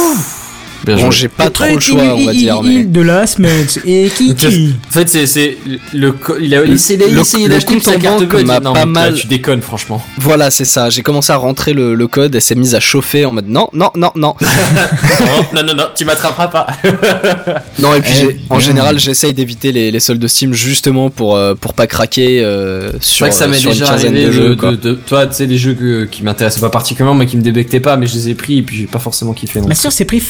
Bon, 0.87 1.11
j'ai 1.11 1.29
pas 1.29 1.51
trop 1.51 1.65
le 1.67 1.81
choix, 1.81 2.03
on 2.03 2.25
va 2.27 2.33
il- 2.33 2.39
dire, 2.39 2.61
il- 2.65 2.79
mais. 2.79 2.85
de 2.85 3.01
la 3.01 3.27
semaine, 3.27 3.67
et 3.85 4.09
Kiki 4.15 4.75
En 4.89 4.93
fait, 4.93 5.09
c'est 5.09 5.27
c'est 5.27 5.57
le 5.93 6.15
il 6.41 6.55
a 6.55 6.65
essayé, 6.65 7.49
d'acheter 7.49 7.75
compte 7.75 7.83
sa 7.83 7.93
en 7.97 7.99
carte 7.99 8.25
bleue, 8.25 8.41
il 8.41 8.47
m'a 8.47 8.59
dit, 8.61 8.65
non, 8.65 8.73
pas 8.73 8.87
mal- 8.87 9.15
tu 9.15 9.27
déconnes 9.27 9.63
franchement. 9.63 10.05
Voilà, 10.19 10.51
c'est 10.51 10.65
ça. 10.65 10.91
J'ai 10.91 11.03
commencé 11.03 11.33
à 11.33 11.37
rentrer 11.37 11.73
le, 11.73 11.95
le 11.95 12.07
code, 12.09 12.35
elle 12.35 12.43
s'est 12.43 12.55
mise 12.55 12.75
à 12.75 12.81
chauffer 12.81 13.25
en 13.25 13.33
mode 13.33 13.49
non, 13.49 13.69
non, 13.73 13.91
non, 13.97 14.11
non. 14.17 14.35
non, 15.55 15.63
non, 15.63 15.75
non, 15.75 15.85
tu 15.95 16.05
m'attraperas 16.05 16.49
pas. 16.49 16.67
non, 17.79 17.95
et 17.95 18.01
puis 18.01 18.13
Eh, 18.31 18.37
en 18.51 18.61
général, 18.61 18.99
j'essaye 18.99 19.33
d'éviter 19.33 19.73
les, 19.73 19.91
les 19.91 20.01
soldes 20.01 20.21
de 20.21 20.29
Steam 20.29 20.53
justement 20.53 21.11
pour, 21.11 21.37
euh, 21.37 21.55
pour 21.55 21.75
pas 21.75 21.87
craquer 21.87 22.43
euh, 22.45 22.93
C'est 23.01 23.15
sur, 23.15 23.27
vrai 23.27 23.31
que 23.31 23.37
ça 23.37 23.45
euh, 23.45 23.49
m'est 23.49 23.59
sur 23.59 23.71
une 23.71 23.79
déjà 23.79 23.87
quinzaine 23.93 24.13
arrivé 24.15 24.27
de 24.27 24.33
jeux. 24.33 24.49
de, 24.51 24.55
quoi. 24.55 24.71
de, 24.73 24.77
de- 24.77 24.95
toi, 24.95 25.27
tu 25.27 25.35
sais, 25.35 25.47
des 25.47 25.59
jeux 25.59 25.75
que, 25.75 26.05
qui 26.05 26.23
m'intéressaient 26.23 26.61
pas 26.61 26.71
particulièrement, 26.71 27.15
mais 27.19 27.27
qui 27.27 27.37
me 27.37 27.43
débectaient 27.43 27.81
pas, 27.81 27.97
mais 27.97 28.07
je 28.07 28.15
les 28.15 28.29
ai 28.31 28.35
pris 28.35 28.59
et 28.59 28.63
puis 28.63 28.77
j'ai 28.77 28.87
pas 28.87 28.99
forcément 28.99 29.33
kiffé. 29.33 29.61
non. 29.61 29.69
Ma 29.69 29.75
soeur 29.75 29.93
s'est 29.93 30.05
pris 30.05 30.23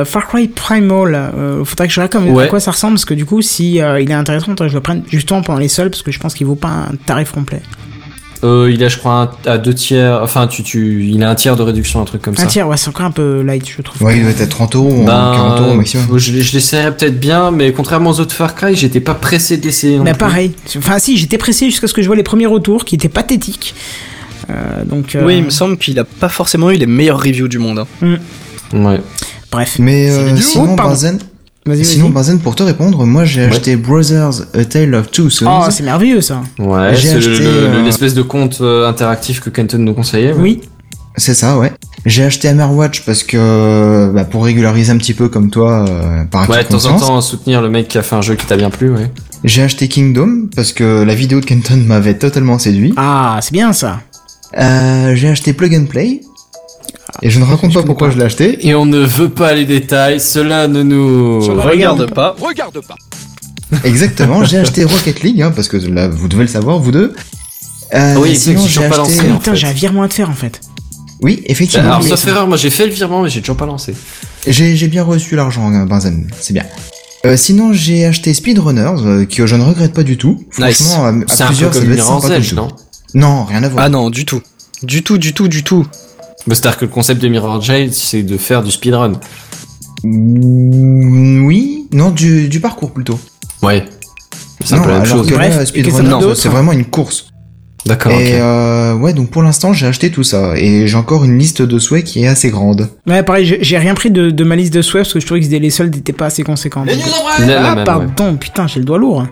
euh, 0.00 0.04
Far 0.04 0.26
Cry 0.28 0.48
Primal. 0.48 1.14
Euh, 1.14 1.64
faudrait 1.64 1.86
que 1.88 1.92
je 1.94 2.00
regarde 2.00 2.12
comme, 2.12 2.30
Ouais. 2.30 2.44
à 2.44 2.46
quoi 2.48 2.60
ça 2.60 2.70
ressemble, 2.70 2.94
parce 2.94 3.04
que 3.04 3.14
du 3.14 3.24
coup, 3.26 3.42
si 3.42 3.80
euh, 3.80 4.00
il 4.00 4.10
est 4.10 4.14
intéressant, 4.14 4.46
faudrait 4.46 4.66
que 4.66 4.72
je 4.72 4.76
le 4.76 4.82
prenne 4.82 5.02
justement 5.08 5.42
pendant 5.42 5.58
les 5.58 5.68
soldes, 5.68 5.90
parce 5.90 6.02
que 6.02 6.12
je 6.12 6.18
pense 6.18 6.34
qu'il 6.34 6.46
vaut 6.46 6.54
pas 6.54 6.68
un 6.68 6.90
tarif 7.06 7.32
complet. 7.32 7.60
Euh, 8.44 8.70
il 8.72 8.84
a, 8.84 8.88
je 8.88 8.96
crois, 8.98 9.32
un- 9.46 9.50
à 9.50 9.58
deux 9.58 9.74
tiers. 9.74 10.20
Enfin, 10.22 10.46
tu, 10.46 10.62
tu, 10.62 11.04
il 11.04 11.20
a 11.24 11.30
un 11.30 11.34
tiers 11.34 11.56
de 11.56 11.62
réduction, 11.64 12.00
un 12.00 12.04
truc 12.04 12.22
comme 12.22 12.36
ça. 12.36 12.44
Un 12.44 12.46
tiers, 12.46 12.68
ouais, 12.68 12.76
c'est 12.76 12.88
encore 12.88 13.06
un 13.06 13.10
peu 13.10 13.42
light, 13.42 13.68
je 13.68 13.82
trouve. 13.82 14.00
Ouais, 14.00 14.16
il 14.16 14.22
doit 14.22 14.30
être 14.30 14.48
30 14.48 14.76
euros 14.76 14.92
ou 14.92 15.04
Ben, 15.04 15.32
40 15.34 15.60
euros 15.60 15.70
au 15.72 15.74
maximum. 15.74 16.06
je, 16.18 16.40
je 16.40 16.52
l'essayerais 16.52 16.96
peut-être 16.96 17.18
bien, 17.18 17.50
mais 17.50 17.72
contrairement 17.72 18.10
aux 18.10 18.20
autres 18.20 18.32
Far 18.34 18.54
Cry, 18.54 18.76
j'étais 18.76 19.00
pas 19.00 19.14
pressé 19.14 19.56
d'essayer. 19.56 19.96
non 19.98 20.04
Mais 20.04 20.12
plus. 20.12 20.18
pareil. 20.18 20.52
Enfin, 20.76 21.00
si, 21.00 21.16
j'étais 21.16 21.36
pressé 21.36 21.66
jusqu'à 21.66 21.88
ce 21.88 21.92
que 21.94 22.00
je 22.00 22.06
vois 22.06 22.14
les 22.14 22.22
premiers 22.22 22.46
retours 22.46 22.84
qui 22.84 22.94
étaient 22.94 23.08
pathétiques. 23.08 23.74
Euh, 24.50 24.84
donc, 24.84 25.16
euh, 25.16 25.24
Oui, 25.26 25.38
il 25.38 25.44
me 25.44 25.50
semble 25.50 25.76
qu'il 25.76 25.98
a 25.98 26.04
pas 26.04 26.28
forcément 26.28 26.70
eu 26.70 26.76
les 26.76 26.86
meilleures 26.86 27.20
reviews 27.20 27.48
du 27.48 27.58
monde. 27.58 27.80
hein. 28.02 28.16
Ouais. 28.72 29.00
Bref. 29.50 29.76
Mais 29.78 30.10
euh, 30.10 30.36
sinon. 30.36 30.74
Benzen, 30.74 31.18
Vas-y, 31.66 31.84
sinon. 31.84 32.08
Benzen, 32.08 32.38
pour 32.38 32.54
te 32.54 32.62
répondre, 32.62 33.04
moi 33.04 33.24
j'ai 33.26 33.44
acheté 33.44 33.76
Brothers 33.76 34.42
A 34.54 34.64
Tale 34.64 34.94
of 34.94 35.10
Two 35.10 35.28
Sons. 35.28 35.46
Oh, 35.48 35.66
c'est 35.70 35.82
merveilleux 35.82 36.20
ça. 36.22 36.40
Ouais, 36.58 36.94
J'ai 36.94 37.08
c'est 37.08 37.20
le- 37.20 37.32
acheté, 37.32 37.44
le- 37.44 37.50
euh, 37.50 37.82
l'espèce 37.84 38.14
de 38.14 38.22
compte 38.22 38.58
euh, 38.62 38.88
interactif 38.88 39.40
que 39.40 39.50
Kenton 39.50 39.78
nous 39.78 39.92
conseillait. 39.94 40.32
ouais. 40.32 40.38
Oui. 40.40 40.60
C'est 41.16 41.34
ça, 41.34 41.58
ouais. 41.58 41.72
J'ai 42.06 42.22
acheté 42.22 42.46
Hammerwatch 42.48 43.02
parce 43.04 43.24
que 43.24 44.12
bah, 44.14 44.24
pour 44.24 44.44
régulariser 44.44 44.92
un 44.92 44.96
petit 44.98 45.14
peu 45.14 45.28
comme 45.28 45.50
toi 45.50 45.84
euh, 45.88 46.22
par 46.30 46.48
Ouais, 46.48 46.62
de 46.62 46.68
temps 46.68 46.84
en 46.86 46.96
temps, 46.98 47.20
soutenir 47.20 47.60
le 47.60 47.68
mec 47.68 47.88
qui 47.88 47.98
a 47.98 48.02
fait 48.02 48.14
un 48.14 48.22
jeu 48.22 48.36
qui 48.36 48.46
t'a 48.46 48.56
bien 48.56 48.70
plu, 48.70 48.90
ouais. 48.90 49.10
J'ai 49.42 49.62
acheté 49.62 49.88
Kingdom 49.88 50.46
parce 50.54 50.72
que 50.72 51.02
la 51.02 51.14
vidéo 51.16 51.40
de 51.40 51.44
Kenton 51.44 51.76
m'avait 51.86 52.14
totalement 52.14 52.58
séduit. 52.60 52.94
Ah, 52.96 53.40
c'est 53.42 53.52
bien 53.52 53.72
ça. 53.72 53.98
Euh, 54.58 55.14
j'ai 55.16 55.28
acheté 55.28 55.52
Plug 55.52 55.74
and 55.74 55.86
Play. 55.86 56.20
Et 57.22 57.30
je 57.30 57.38
ne 57.40 57.44
raconte 57.44 57.72
pas 57.74 57.82
pourquoi 57.82 58.10
je 58.10 58.18
l'ai 58.18 58.24
acheté. 58.24 58.66
Et 58.66 58.74
on 58.74 58.86
ne 58.86 58.98
veut 58.98 59.28
pas 59.30 59.54
les 59.54 59.64
détails, 59.64 60.20
cela 60.20 60.68
ne 60.68 60.82
nous 60.82 61.40
Regarde 61.40 62.12
pas. 62.12 62.36
Regarde 62.40 62.80
pas. 62.86 62.96
Exactement, 63.84 64.44
j'ai 64.44 64.58
acheté 64.58 64.84
Rocket 64.84 65.22
League, 65.22 65.42
hein, 65.42 65.52
parce 65.54 65.68
que 65.68 65.76
là, 65.76 66.08
vous 66.08 66.28
devez 66.28 66.42
le 66.42 66.48
savoir, 66.48 66.78
vous 66.78 66.90
deux. 66.92 67.14
Euh, 67.94 68.16
Oui, 68.16 68.34
sinon, 68.36 68.66
j'ai 68.66 68.80
pas 68.80 68.86
acheté... 68.86 68.98
lancé, 68.98 69.20
en 69.32 69.38
Putain, 69.38 69.50
fait. 69.52 69.56
j'ai 69.56 69.66
un 69.66 69.72
virement 69.72 70.02
à 70.02 70.08
te 70.08 70.14
faire 70.14 70.30
en 70.30 70.34
fait. 70.34 70.60
Oui, 71.20 71.42
effectivement. 71.46 71.86
Alors, 71.86 72.02
mais 72.02 72.08
sauf 72.08 72.26
erreur, 72.28 72.46
moi 72.46 72.56
j'ai 72.56 72.70
fait 72.70 72.86
le 72.86 72.92
virement, 72.92 73.22
mais 73.22 73.28
j'ai 73.30 73.40
toujours 73.40 73.56
pas 73.56 73.66
lancé. 73.66 73.94
J'ai 74.46 74.88
bien 74.88 75.02
reçu 75.02 75.34
l'argent, 75.36 75.66
hein, 75.70 75.84
Benzen, 75.86 76.30
c'est 76.40 76.52
bien. 76.52 76.64
Euh, 77.26 77.36
sinon, 77.36 77.72
j'ai 77.72 78.06
acheté 78.06 78.32
Speedrunners, 78.32 79.02
euh, 79.04 79.24
que 79.26 79.46
je 79.46 79.56
ne 79.56 79.64
regrette 79.64 79.92
pas 79.92 80.04
du 80.04 80.16
tout. 80.16 80.44
Nice. 80.58 80.82
Franchement, 80.82 81.04
à, 81.04 81.08
à 81.08 81.12
C'est 81.26 81.42
un 81.42 81.46
peu 81.48 81.52
plusieurs, 81.52 81.74
ça 81.74 81.80
comme 81.80 81.84
doit 81.86 81.96
être 81.96 82.44
sympa 82.44 82.44
comme 82.48 82.56
non? 82.56 82.68
Non, 83.14 83.44
rien 83.44 83.62
à 83.64 83.68
voir. 83.68 83.84
Ah 83.84 83.88
non, 83.88 84.10
du 84.10 84.24
tout. 84.24 84.40
Du 84.84 85.02
tout, 85.02 85.18
du 85.18 85.32
tout, 85.34 85.48
du 85.48 85.64
tout. 85.64 85.84
Bah, 86.48 86.54
C'est-à-dire 86.54 86.78
que 86.78 86.84
le 86.86 86.90
concept 86.90 87.20
de 87.22 87.28
Mirror's 87.28 87.68
Edge, 87.68 87.92
c'est 87.92 88.22
de 88.22 88.36
faire 88.36 88.62
du 88.62 88.70
speedrun. 88.70 89.12
Mm, 90.04 91.44
Oui, 91.44 91.86
non, 91.92 92.10
du, 92.10 92.48
du 92.48 92.60
parcours 92.60 92.92
plutôt. 92.92 93.18
Ouais. 93.62 93.84
C'est 94.64 94.74
un 94.74 94.80
peu 94.80 94.90
la 94.90 94.98
même 94.98 95.06
chose. 95.06 95.30
vraiment 96.48 96.72
une 96.72 96.84
course. 96.84 97.26
D'accord, 97.86 98.12
et 98.12 98.32
euh, 98.34 98.94
ouais, 98.96 99.12
donc 99.12 99.30
pour 99.30 99.42
l'instant, 99.42 99.72
j'ai 99.72 99.86
acheté 99.86 100.10
tout 100.10 100.24
ça. 100.24 100.58
Et 100.58 100.86
j'ai 100.88 100.96
encore 100.96 101.24
une 101.24 101.38
liste 101.38 101.62
de 101.62 101.78
souhaits 101.78 102.04
qui 102.04 102.24
est 102.24 102.26
assez 102.26 102.50
grande. 102.50 102.88
Ouais, 103.06 103.22
pareil, 103.22 103.56
j'ai- 103.60 103.78
rien 103.78 103.94
pris 103.94 104.10
de, 104.10 104.30
de 104.30 104.44
ma 104.44 104.56
liste 104.56 104.74
de 104.74 104.82
souhaits 104.82 105.04
parce 105.04 105.14
que 105.14 105.20
je 105.20 105.26
trouvais 105.26 105.40
que 105.40 105.46
les 105.46 105.70
soldes 105.70 105.94
n'étaient 105.94 106.12
pas 106.12 106.26
assez 106.26 106.42
conséquents. 106.42 106.82
Les 106.84 106.96
news 106.96 107.02
en 107.02 107.48
ah, 107.56 107.76
pardon, 107.84 108.36
putain, 108.36 108.66
j'ai 108.66 108.80
le 108.80 108.84
doigt 108.84 108.98
lourd. 108.98 109.26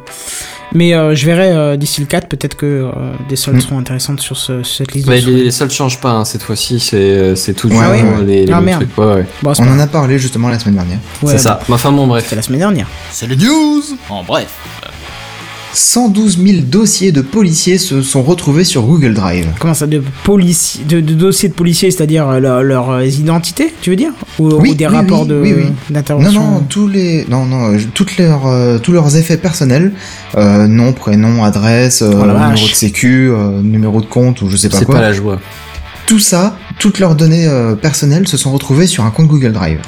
Mais 0.77 0.93
euh, 0.95 1.15
je 1.15 1.25
verrai 1.25 1.49
euh, 1.53 1.77
d'ici 1.77 2.01
le 2.03 2.07
4, 2.07 2.29
peut-être 2.29 2.55
que 2.55 2.67
euh, 2.67 2.91
des 3.29 3.37
soldes 3.37 3.57
Mm. 3.57 3.61
seront 3.63 3.79
intéressantes 3.79 4.21
sur 4.21 4.37
ce- 4.37 4.63
cette 4.63 4.93
liste 4.93 5.09
Mais 5.09 5.17
de 5.17 5.21
souhaits. 5.23 5.45
les 5.45 5.51
soldes 5.51 5.71
changent 5.73 6.01
pas, 6.01 6.11
hein, 6.11 6.25
cette 6.27 6.43
fois-ci, 6.43 6.79
c'est 6.81 7.35
c'est 7.35 7.55
toujours 7.55 7.81
Ouais, 7.81 7.87
ouais, 8.03 8.25
les, 8.27 8.45
les 8.47 8.53
Ah, 8.53 8.61
merde. 8.61 8.83
trucs. 8.83 8.99
Ouais, 8.99 9.15
ouais. 9.15 9.27
Bon, 9.43 9.55
c'est 9.55 9.63
On 9.63 9.67
pas 9.67 9.73
en 9.73 9.79
a 9.79 9.87
parlé 9.87 10.19
justement 10.19 10.49
la 10.51 10.59
semaine 10.59 10.75
dernière. 10.75 10.99
Ouais, 11.23 11.33
c'est 11.33 11.39
ça. 11.39 11.61
Mais 11.69 11.75
Enfin 11.75 11.93
bon, 11.93 12.07
bref. 12.07 12.25
C'était 12.25 12.37
la 12.37 12.43
semaine 12.43 12.61
dernière. 12.61 12.87
C'est 13.11 13.27
les 13.27 13.37
news 13.37 13.83
en 14.11 14.23
bref. 14.23 14.49
112 15.77 16.39
000 16.43 16.59
dossiers 16.63 17.13
de 17.13 17.21
policiers 17.21 17.77
se 17.77 18.01
sont 18.01 18.23
retrouvés 18.23 18.65
sur 18.65 18.81
Google 18.83 19.13
Drive. 19.13 19.47
Comment 19.59 19.75
ça, 19.75 19.87
de, 19.87 20.03
polici- 20.25 20.87
de, 20.87 21.01
de 21.03 21.13
dossiers 21.13 21.51
de 21.51 21.55
policiers, 21.55 21.91
c'est-à-dire 21.91 22.27
euh, 22.29 22.41
leur- 22.41 22.63
leurs 22.63 23.03
identités, 23.05 23.75
tu 23.83 23.91
veux 23.91 23.97
dire? 23.97 24.13
Ou, 24.39 24.49
Oui, 24.55 24.71
ou 24.71 24.75
des 24.75 24.87
oui, 24.87 24.95
rapports 24.97 25.23
oui, 25.23 25.29
de 25.29 25.35
oui, 25.35 25.53
oui. 25.55 25.65
Non, 25.67 25.73
d'intervention? 25.91 26.41
Non, 26.41 26.61
tous 26.67 26.89
les, 26.89 27.27
non, 27.29 27.45
non, 27.45 27.75
euh, 27.75 27.79
toutes 27.93 28.17
leurs, 28.17 28.47
euh, 28.47 28.79
tous 28.79 28.93
leurs 28.93 29.17
effets 29.19 29.37
personnels, 29.37 29.93
euh, 30.39 30.67
nom, 30.67 30.95
prénom, 30.95 31.45
adresse, 31.45 32.01
euh, 32.01 32.11
Oh 32.11 32.21
numéro 32.23 32.39
vache. 32.39 32.71
de 32.71 32.75
sécu, 32.75 33.29
euh, 33.31 33.61
numéro 33.61 34.01
de 34.01 34.07
compte 34.07 34.41
ou 34.41 34.49
je 34.49 34.57
sais 34.57 34.71
pas 34.71 34.79
C'est 34.79 34.87
quoi. 34.87 34.95
pas 34.95 35.01
la 35.03 35.13
joie. 35.13 35.39
Tout 36.07 36.19
ça, 36.21 36.57
toutes 36.79 37.01
leurs 37.01 37.17
données 37.17 37.47
euh, 37.49 37.75
personnelles 37.75 38.27
se 38.29 38.39
sont 38.39 38.51
retrouvées 38.53 38.87
sur 38.87 39.05
un 39.05 39.11
compte 39.11 39.27
Google 39.27 39.53
Drive. 39.53 39.81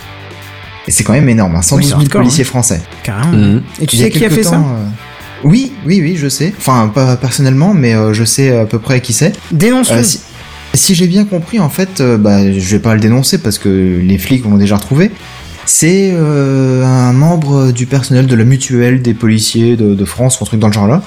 Et 0.86 0.90
c'est 0.90 1.02
quand 1.04 1.12
même 1.14 1.28
énorme, 1.30 1.54
hein, 1.56 1.62
112 1.62 1.82
c'est 1.84 1.88
000 1.90 2.00
hardcore, 2.00 2.20
policiers 2.20 2.44
français. 2.44 2.82
Carrément. 3.02 3.32
Mhm. 3.36 3.62
Et 3.80 3.86
tu 3.86 3.96
sais 3.96 4.10
qui 4.10 4.22
a 4.24 4.28
fait 4.30 4.42
ça? 4.42 4.50
temps, 4.52 4.66
euh, 4.74 4.86
Oui, 5.44 5.72
oui, 5.86 6.00
oui, 6.02 6.16
je 6.16 6.28
sais. 6.28 6.52
Enfin, 6.58 6.90
pas 6.92 7.16
personnellement, 7.16 7.74
mais 7.74 7.94
euh, 7.94 8.12
je 8.12 8.24
sais 8.24 8.56
à 8.56 8.66
peu 8.66 8.78
près 8.78 9.00
qui 9.00 9.12
c'est. 9.12 9.32
Dénonce-le. 9.52 9.98
Euh, 9.98 10.02
si 10.02 10.20
si 10.74 10.94
j'ai 10.94 11.06
bien 11.06 11.24
compris, 11.24 11.58
en 11.58 11.70
fait, 11.70 12.00
euh, 12.00 12.18
bah, 12.18 12.52
je 12.52 12.68
vais 12.70 12.78
pas 12.78 12.94
le 12.94 13.00
dénoncer 13.00 13.38
parce 13.38 13.58
que 13.58 13.68
les 13.68 14.18
flics 14.18 14.44
l'ont 14.44 14.56
déjà 14.58 14.76
retrouvé. 14.76 15.10
C'est 15.64 16.12
euh, 16.14 16.84
un 16.84 17.12
membre 17.12 17.72
du 17.72 17.86
personnel 17.86 18.26
de 18.26 18.34
la 18.34 18.44
mutuelle 18.44 19.02
des 19.02 19.14
policiers 19.14 19.76
de, 19.76 19.94
de 19.94 20.04
France, 20.04 20.40
ou 20.40 20.44
un 20.44 20.46
truc 20.46 20.60
dans 20.60 20.68
le 20.68 20.72
genre 20.72 20.88
là, 20.88 21.02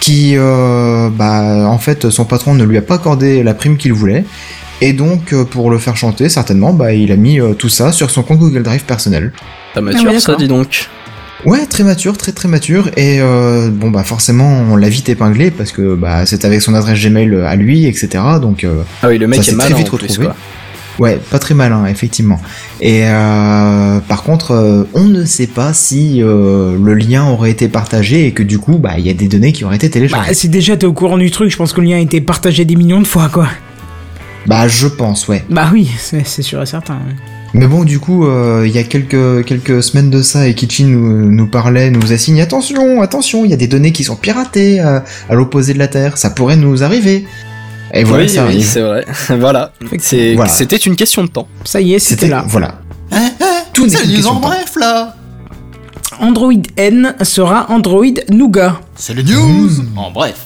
qui, 0.00 0.34
euh, 0.36 1.10
bah, 1.10 1.66
en 1.68 1.78
fait, 1.78 2.10
son 2.10 2.24
patron 2.24 2.54
ne 2.54 2.64
lui 2.64 2.76
a 2.76 2.82
pas 2.82 2.94
accordé 2.94 3.42
la 3.42 3.54
prime 3.54 3.76
qu'il 3.76 3.92
voulait, 3.92 4.24
et 4.80 4.92
donc 4.92 5.34
pour 5.44 5.70
le 5.70 5.78
faire 5.78 5.96
chanter, 5.96 6.28
certainement, 6.28 6.72
bah, 6.72 6.92
il 6.92 7.10
a 7.12 7.16
mis 7.16 7.40
euh, 7.40 7.54
tout 7.54 7.68
ça 7.68 7.92
sur 7.92 8.10
son 8.10 8.22
compte 8.22 8.38
Google 8.38 8.62
Drive 8.62 8.84
personnel. 8.84 9.32
Pas 9.74 9.78
Ah 9.78 9.80
mature 9.80 10.10
ouais, 10.10 10.20
ça, 10.20 10.36
dis 10.36 10.48
donc. 10.48 10.88
Ouais, 11.44 11.66
très 11.66 11.82
mature, 11.82 12.16
très 12.16 12.30
très 12.30 12.48
mature, 12.48 12.88
et 12.96 13.20
euh, 13.20 13.68
bon 13.70 13.90
bah 13.90 14.04
forcément 14.04 14.46
on 14.70 14.76
l'a 14.76 14.88
vite 14.88 15.08
épinglé 15.08 15.50
parce 15.50 15.72
que 15.72 15.96
bah 15.96 16.24
c'est 16.24 16.44
avec 16.44 16.62
son 16.62 16.72
adresse 16.74 17.00
Gmail 17.04 17.34
à 17.44 17.56
lui, 17.56 17.86
etc. 17.86 18.08
Donc 18.40 18.62
euh, 18.62 18.82
Ah 19.02 19.08
oui, 19.08 19.18
le 19.18 19.26
mec 19.26 19.42
Ça 19.42 19.48
est 19.48 19.50
s'est 19.50 19.58
très 19.58 19.70
malin 19.70 19.76
vite 19.82 19.92
en 19.92 19.96
plus, 19.96 20.06
retrouvé. 20.06 20.26
quoi. 20.28 20.36
Ouais, 21.00 21.18
pas 21.30 21.38
très 21.40 21.54
malin, 21.54 21.86
effectivement. 21.86 22.40
Et 22.80 23.00
euh, 23.06 23.98
par 24.06 24.22
contre, 24.22 24.52
euh, 24.52 24.84
on 24.94 25.04
ne 25.04 25.24
sait 25.24 25.46
pas 25.48 25.72
si 25.72 26.22
euh, 26.22 26.76
le 26.80 26.94
lien 26.94 27.24
aurait 27.26 27.50
été 27.50 27.66
partagé 27.66 28.26
et 28.26 28.32
que 28.32 28.42
du 28.44 28.58
coup, 28.58 28.76
bah, 28.78 28.92
il 28.98 29.06
y 29.06 29.10
a 29.10 29.14
des 29.14 29.26
données 29.26 29.52
qui 29.52 29.64
auraient 29.64 29.76
été 29.76 29.88
Bah, 29.88 29.92
téléchargées. 29.94 30.34
si 30.34 30.48
déjà 30.50 30.76
t'es 30.76 30.86
au 30.86 30.92
courant 30.92 31.16
du 31.18 31.30
truc, 31.30 31.50
je 31.50 31.56
pense 31.56 31.72
que 31.72 31.80
le 31.80 31.88
lien 31.88 31.96
a 31.96 32.00
été 32.00 32.20
partagé 32.20 32.64
des 32.66 32.76
millions 32.76 33.00
de 33.00 33.06
fois, 33.06 33.28
quoi. 33.32 33.48
Bah, 34.46 34.68
je 34.68 34.86
pense, 34.86 35.26
ouais. 35.28 35.44
Bah 35.50 35.70
oui, 35.72 35.90
c'est 35.98 36.26
c'est 36.26 36.42
sûr 36.42 36.62
et 36.62 36.66
certain. 36.66 36.94
ouais. 36.94 37.14
Mais 37.54 37.66
bon, 37.66 37.84
du 37.84 37.98
coup, 37.98 38.26
euh, 38.26 38.64
il 38.66 38.72
y 38.72 38.78
a 38.78 38.82
quelques 38.82 39.44
quelques 39.44 39.82
semaines 39.82 40.08
de 40.08 40.22
ça, 40.22 40.48
et 40.48 40.54
Kitchen 40.54 40.90
nous, 40.90 41.30
nous 41.30 41.46
parlait, 41.46 41.90
nous 41.90 42.12
assigne 42.12 42.40
attention, 42.40 43.02
attention, 43.02 43.44
il 43.44 43.50
y 43.50 43.54
a 43.54 43.58
des 43.58 43.66
données 43.66 43.92
qui 43.92 44.04
sont 44.04 44.16
piratées 44.16 44.80
à, 44.80 45.04
à 45.28 45.34
l'opposé 45.34 45.74
de 45.74 45.78
la 45.78 45.88
Terre, 45.88 46.16
ça 46.16 46.30
pourrait 46.30 46.56
nous 46.56 46.82
arriver. 46.82 47.26
Et 47.92 48.04
voilà, 48.04 48.24
oui, 48.24 48.30
ça 48.30 48.46
oui, 48.46 48.62
c'est 48.62 48.80
vrai. 48.80 49.04
voilà. 49.38 49.72
C'est- 49.98 50.34
Voilà. 50.34 50.50
C'était 50.50 50.76
une 50.76 50.96
question 50.96 51.24
de 51.24 51.28
temps. 51.28 51.46
Ça 51.64 51.78
y 51.82 51.92
est, 51.92 51.98
c'était 51.98 52.28
là. 52.28 52.42
Voilà. 52.48 52.80
Eh, 53.12 53.16
eh, 53.16 53.44
Tout 53.74 53.84
question 53.86 54.30
en 54.30 54.40
bref 54.40 54.72
là 54.80 55.14
Android 56.20 56.52
N 56.78 57.14
sera 57.22 57.70
Android 57.70 58.04
Nougat. 58.30 58.80
C'est 58.96 59.12
le 59.12 59.22
news 59.22 59.68
Mmh. 59.68 59.98
en 59.98 60.10
bref. 60.10 60.36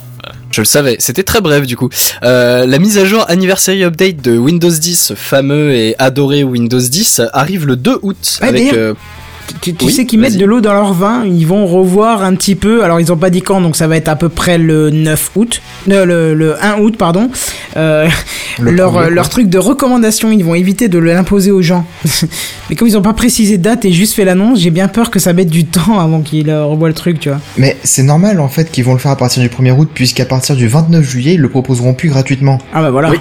Je 0.56 0.62
le 0.62 0.64
savais, 0.64 0.96
c'était 1.00 1.22
très 1.22 1.42
bref 1.42 1.66
du 1.66 1.76
coup. 1.76 1.90
Euh, 2.22 2.64
la 2.64 2.78
mise 2.78 2.96
à 2.96 3.04
jour 3.04 3.26
Anniversary 3.28 3.84
Update 3.84 4.22
de 4.22 4.38
Windows 4.38 4.70
10, 4.70 5.08
ce 5.08 5.12
fameux 5.12 5.74
et 5.74 5.94
adoré 5.98 6.44
Windows 6.44 6.80
10, 6.80 7.20
arrive 7.34 7.66
le 7.66 7.76
2 7.76 7.98
août. 8.00 8.38
Ouais, 8.40 8.48
avec, 8.48 8.72
euh, 8.72 8.94
Tu, 9.60 9.74
tu 9.74 9.84
Oui, 9.86 9.92
sais 9.92 10.06
qu'ils 10.06 10.18
mettent 10.20 10.36
de 10.36 10.44
l'eau 10.44 10.60
dans 10.60 10.72
leur 10.72 10.92
vin, 10.92 11.24
ils 11.24 11.46
vont 11.46 11.66
revoir 11.66 12.22
un 12.22 12.34
petit 12.34 12.54
peu. 12.54 12.82
Alors 12.84 13.00
ils 13.00 13.12
ont 13.12 13.16
pas 13.16 13.30
dit 13.30 13.42
quand, 13.42 13.60
donc 13.60 13.76
ça 13.76 13.86
va 13.86 13.96
être 13.96 14.08
à 14.08 14.16
peu 14.16 14.28
près 14.28 14.58
le 14.58 14.90
9 14.90 15.30
août, 15.36 15.62
euh, 15.90 16.04
le, 16.04 16.34
le 16.34 16.62
1 16.62 16.78
août 16.80 16.96
pardon. 16.96 17.30
Euh, 17.76 18.08
Le 18.58 18.70
leur 18.70 18.96
euh, 18.96 19.08
leur 19.10 19.28
truc 19.28 19.48
de 19.48 19.58
recommandation, 19.58 20.30
ils 20.32 20.44
vont 20.44 20.54
éviter 20.54 20.88
de 20.88 20.98
l'imposer 20.98 21.50
aux 21.50 21.62
gens. 21.62 21.84
Mais 22.70 22.76
comme 22.76 22.88
ils 22.88 22.96
ont 22.96 23.02
pas 23.02 23.12
précisé 23.12 23.58
de 23.58 23.62
date 23.62 23.84
et 23.84 23.92
juste 23.92 24.14
fait 24.14 24.24
l'annonce, 24.24 24.60
j'ai 24.60 24.70
bien 24.70 24.88
peur 24.88 25.10
que 25.10 25.18
ça 25.18 25.32
mette 25.32 25.50
du 25.50 25.64
temps 25.64 25.98
avant 26.00 26.20
qu'ils 26.20 26.50
euh, 26.50 26.64
revoient 26.64 26.88
le 26.88 26.94
truc, 26.94 27.20
tu 27.20 27.28
vois. 27.28 27.40
Mais 27.56 27.76
c'est 27.82 28.02
normal 28.02 28.40
en 28.40 28.48
fait 28.48 28.70
qu'ils 28.70 28.84
vont 28.84 28.92
le 28.92 28.98
faire 28.98 29.12
à 29.12 29.16
partir 29.16 29.42
du 29.42 29.48
1er 29.48 29.72
août, 29.76 29.88
puisqu'à 29.92 30.24
partir 30.24 30.56
du 30.56 30.66
29 30.68 31.04
juillet, 31.04 31.34
ils 31.34 31.40
le 31.40 31.48
proposeront 31.48 31.94
plus 31.94 32.08
gratuitement. 32.08 32.58
Ah 32.74 32.82
bah 32.82 32.90
voilà, 32.90 33.10
Oui. 33.10 33.18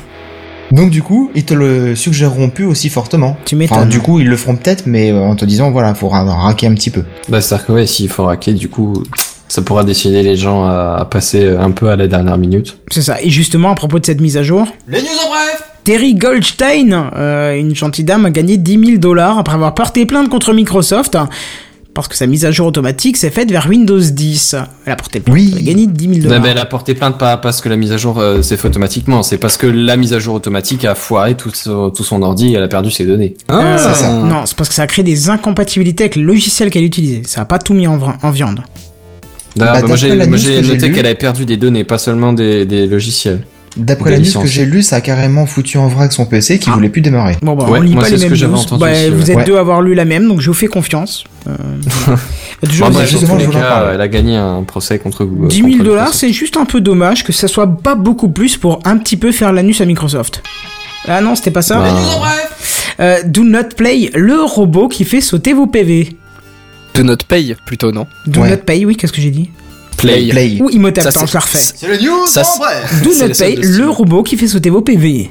Donc 0.71 0.89
du 0.89 1.01
coup, 1.03 1.31
ils 1.35 1.45
te 1.45 1.53
le 1.53 1.95
suggéreront 1.95 2.49
plus 2.49 2.65
aussi 2.65 2.89
fortement. 2.89 3.37
tu 3.45 3.55
Enfin, 3.55 3.75
m'étonnes. 3.75 3.89
du 3.89 3.99
coup, 3.99 4.19
ils 4.19 4.27
le 4.27 4.35
feront 4.37 4.55
peut-être, 4.55 4.83
mais 4.87 5.11
euh, 5.11 5.19
en 5.21 5.35
te 5.35 5.45
disant, 5.45 5.71
voilà, 5.71 5.93
faut 5.93 6.07
ra- 6.09 6.23
raquer 6.23 6.67
un 6.67 6.73
petit 6.73 6.89
peu. 6.89 7.03
Bah, 7.29 7.41
c'est-à-dire 7.41 7.67
que 7.67 7.71
ouais, 7.73 7.85
s'il 7.85 8.09
faut 8.09 8.23
raquer, 8.25 8.53
du 8.53 8.67
coup, 8.69 9.03
ça 9.47 9.61
pourra 9.61 9.83
décider 9.83 10.23
les 10.23 10.35
gens 10.35 10.65
à, 10.65 10.97
à 11.01 11.05
passer 11.05 11.47
un 11.47 11.71
peu 11.71 11.89
à 11.89 11.95
la 11.95 12.07
dernière 12.07 12.37
minute. 12.37 12.77
C'est 12.91 13.01
ça. 13.03 13.21
Et 13.21 13.29
justement, 13.29 13.71
à 13.71 13.75
propos 13.75 13.99
de 13.99 14.05
cette 14.05 14.21
mise 14.21 14.37
à 14.37 14.43
jour, 14.43 14.67
Les 14.87 15.01
news 15.01 15.07
en 15.25 15.29
bref 15.29 15.63
Terry 15.83 16.15
Goldstein, 16.15 17.11
euh, 17.15 17.55
une 17.55 17.75
gentille 17.75 18.03
dame, 18.03 18.25
a 18.25 18.31
gagné 18.31 18.57
10 18.57 18.85
000 18.85 18.97
dollars 18.97 19.37
après 19.37 19.53
avoir 19.53 19.75
porté 19.75 20.07
plainte 20.07 20.29
contre 20.29 20.51
Microsoft. 20.51 21.15
Parce 21.95 22.09
que 22.09 22.15
sa 22.17 22.27
mise 22.27 22.43
à 22.43 22.51
jour 22.51 22.67
automatique 22.67 23.15
s'est 23.15 23.29
faite 23.31 23.49
vers 23.49 23.67
Windows 23.69 23.97
10. 24.01 24.57
Elle 24.85 24.91
a 24.91 24.95
porté 24.97 25.21
plainte. 25.21 25.33
Oui. 25.33 25.51
Elle 25.55 25.61
a 25.61 25.63
gagné 25.63 25.87
10 25.87 26.03
000 26.03 26.15
Non, 26.17 26.23
dollars. 26.25 26.41
mais 26.41 26.49
elle 26.49 26.57
a 26.57 26.65
porté 26.65 26.93
plainte 26.93 27.17
pas 27.17 27.37
parce 27.37 27.61
que 27.61 27.69
la 27.69 27.77
mise 27.77 27.93
à 27.93 27.97
jour 27.97 28.19
euh, 28.19 28.41
s'est 28.41 28.57
fait 28.57 28.67
automatiquement, 28.67 29.23
c'est 29.23 29.37
parce 29.37 29.55
que 29.55 29.65
la 29.65 29.95
mise 29.95 30.11
à 30.11 30.19
jour 30.19 30.35
automatique 30.35 30.83
a 30.83 30.93
foiré 30.93 31.35
tout 31.35 31.51
son, 31.53 31.91
tout 31.91 32.03
son 32.03 32.21
ordi 32.21 32.49
et 32.51 32.57
elle 32.57 32.63
a 32.63 32.67
perdu 32.67 32.91
ses 32.91 33.05
données. 33.05 33.35
Euh, 33.49 33.77
c'est 33.77 33.93
ça. 33.93 34.11
Non, 34.11 34.45
c'est 34.45 34.57
parce 34.57 34.67
que 34.67 34.75
ça 34.75 34.81
a 34.83 34.87
créé 34.87 35.03
des 35.05 35.29
incompatibilités 35.29 36.03
avec 36.03 36.17
le 36.17 36.23
logiciel 36.23 36.69
qu'elle 36.69 36.83
utilisait. 36.83 37.21
Ça 37.25 37.41
a 37.41 37.45
pas 37.45 37.59
tout 37.59 37.73
mis 37.73 37.87
en, 37.87 37.97
viande. 38.29 38.59
D'ailleurs, 39.55 39.75
Bah, 39.75 39.81
bah, 39.81 39.87
moi 40.27 40.37
j'ai 40.37 40.61
noté 40.61 40.91
qu'elle 40.91 41.05
avait 41.05 41.15
perdu 41.15 41.45
des 41.45 41.55
données, 41.55 41.85
pas 41.85 41.97
seulement 41.97 42.33
des, 42.33 42.65
des 42.65 42.87
logiciels. 42.87 43.39
D'après 43.77 44.11
la 44.11 44.19
news 44.19 44.41
que 44.41 44.47
j'ai 44.47 44.65
lue, 44.65 44.81
ça 44.81 44.97
a 44.97 45.01
carrément 45.01 45.45
foutu 45.45 45.77
en 45.77 45.87
vrac 45.89 46.13
son 46.13 46.25
PC 46.25 46.59
qui 46.59 46.69
Ah. 46.69 46.75
voulait 46.75 46.87
plus 46.89 47.01
démarrer. 47.01 47.35
Bon, 47.41 47.55
bah, 47.55 47.65
Ouais, 47.69 47.79
on 47.79 47.81
lit 47.81 47.93
moi, 47.93 48.03
pas 48.03 48.09
les 48.09 48.17
mêmes 48.17 48.31
news. 48.31 48.47
Bah, 48.79 48.91
aussi, 48.91 49.09
vous 49.09 49.23
ouais. 49.23 49.31
êtes 49.31 49.37
Ouais. 49.37 49.43
deux 49.43 49.57
à 49.57 49.59
avoir 49.59 49.81
lu 49.81 49.93
la 49.95 50.05
même, 50.05 50.27
donc 50.27 50.39
je 50.39 50.47
vous 50.47 50.53
fais 50.53 50.67
confiance. 50.67 51.25
Euh, 51.47 51.55
toujours 52.67 52.89
des 52.89 52.95
bah, 52.95 53.05
justement, 53.05 53.37
je 53.37 53.49
cas, 53.49 53.91
elle 53.93 54.01
a 54.01 54.07
gagné 54.07 54.37
un 54.37 54.63
procès 54.63 54.97
contre 54.97 55.25
Google. 55.25 55.49
10 55.49 55.55
000 55.57 55.67
contre 55.71 55.83
dollars, 55.83 56.13
c'est 56.13 56.31
juste 56.31 56.55
un 56.57 56.65
peu 56.65 56.79
dommage 56.79 57.23
que 57.23 57.33
ça 57.33 57.47
soit 57.47 57.67
pas 57.67 57.95
beaucoup 57.95 58.29
plus 58.29 58.55
pour 58.57 58.79
un 58.85 58.97
petit 58.97 59.17
peu 59.17 59.31
faire 59.31 59.51
l'anus 59.51 59.81
à 59.81 59.85
Microsoft. 59.85 60.41
Ah 61.07 61.21
non, 61.21 61.35
c'était 61.35 61.51
pas 61.51 61.61
ça. 61.61 61.79
Bah, 61.79 61.93
Euh, 63.01 63.17
Do 63.25 63.43
Not 63.43 63.69
Play, 63.75 64.09
le 64.15 64.41
robot 64.41 64.87
qui 64.87 65.03
fait 65.03 65.19
sauter 65.21 65.51
vos 65.53 65.67
PV. 65.67 66.15
de 66.93 67.03
notre 67.03 67.25
paye 67.25 67.57
plutôt, 67.65 67.91
non? 67.91 68.07
Do 68.25 68.39
Ouais. 68.39 68.49
Not 68.51 68.57
Pay, 68.65 68.85
oui, 68.85 68.95
qu'est-ce 68.95 69.11
que 69.11 69.19
j'ai 69.19 69.29
dit? 69.31 69.49
Play. 70.05 70.29
Play. 70.29 70.57
Ou 70.61 70.69
Imhotep, 70.69 71.03
Ça, 71.03 71.25
je 71.25 71.33
la 71.33 71.39
refais. 71.39 71.57
C'est 71.57 71.87
le 71.87 71.97
news 71.97 72.25
Ça, 72.27 72.41
en 72.41 72.43
c'est- 72.43 72.59
bref 72.59 73.03
Do 73.03 73.11
c'est 73.13 73.27
Not 73.55 73.61
le 73.61 73.89
robot 73.89 74.23
qui 74.23 74.37
fait 74.37 74.47
sauter 74.47 74.69
vos 74.69 74.81
PV. 74.81 75.29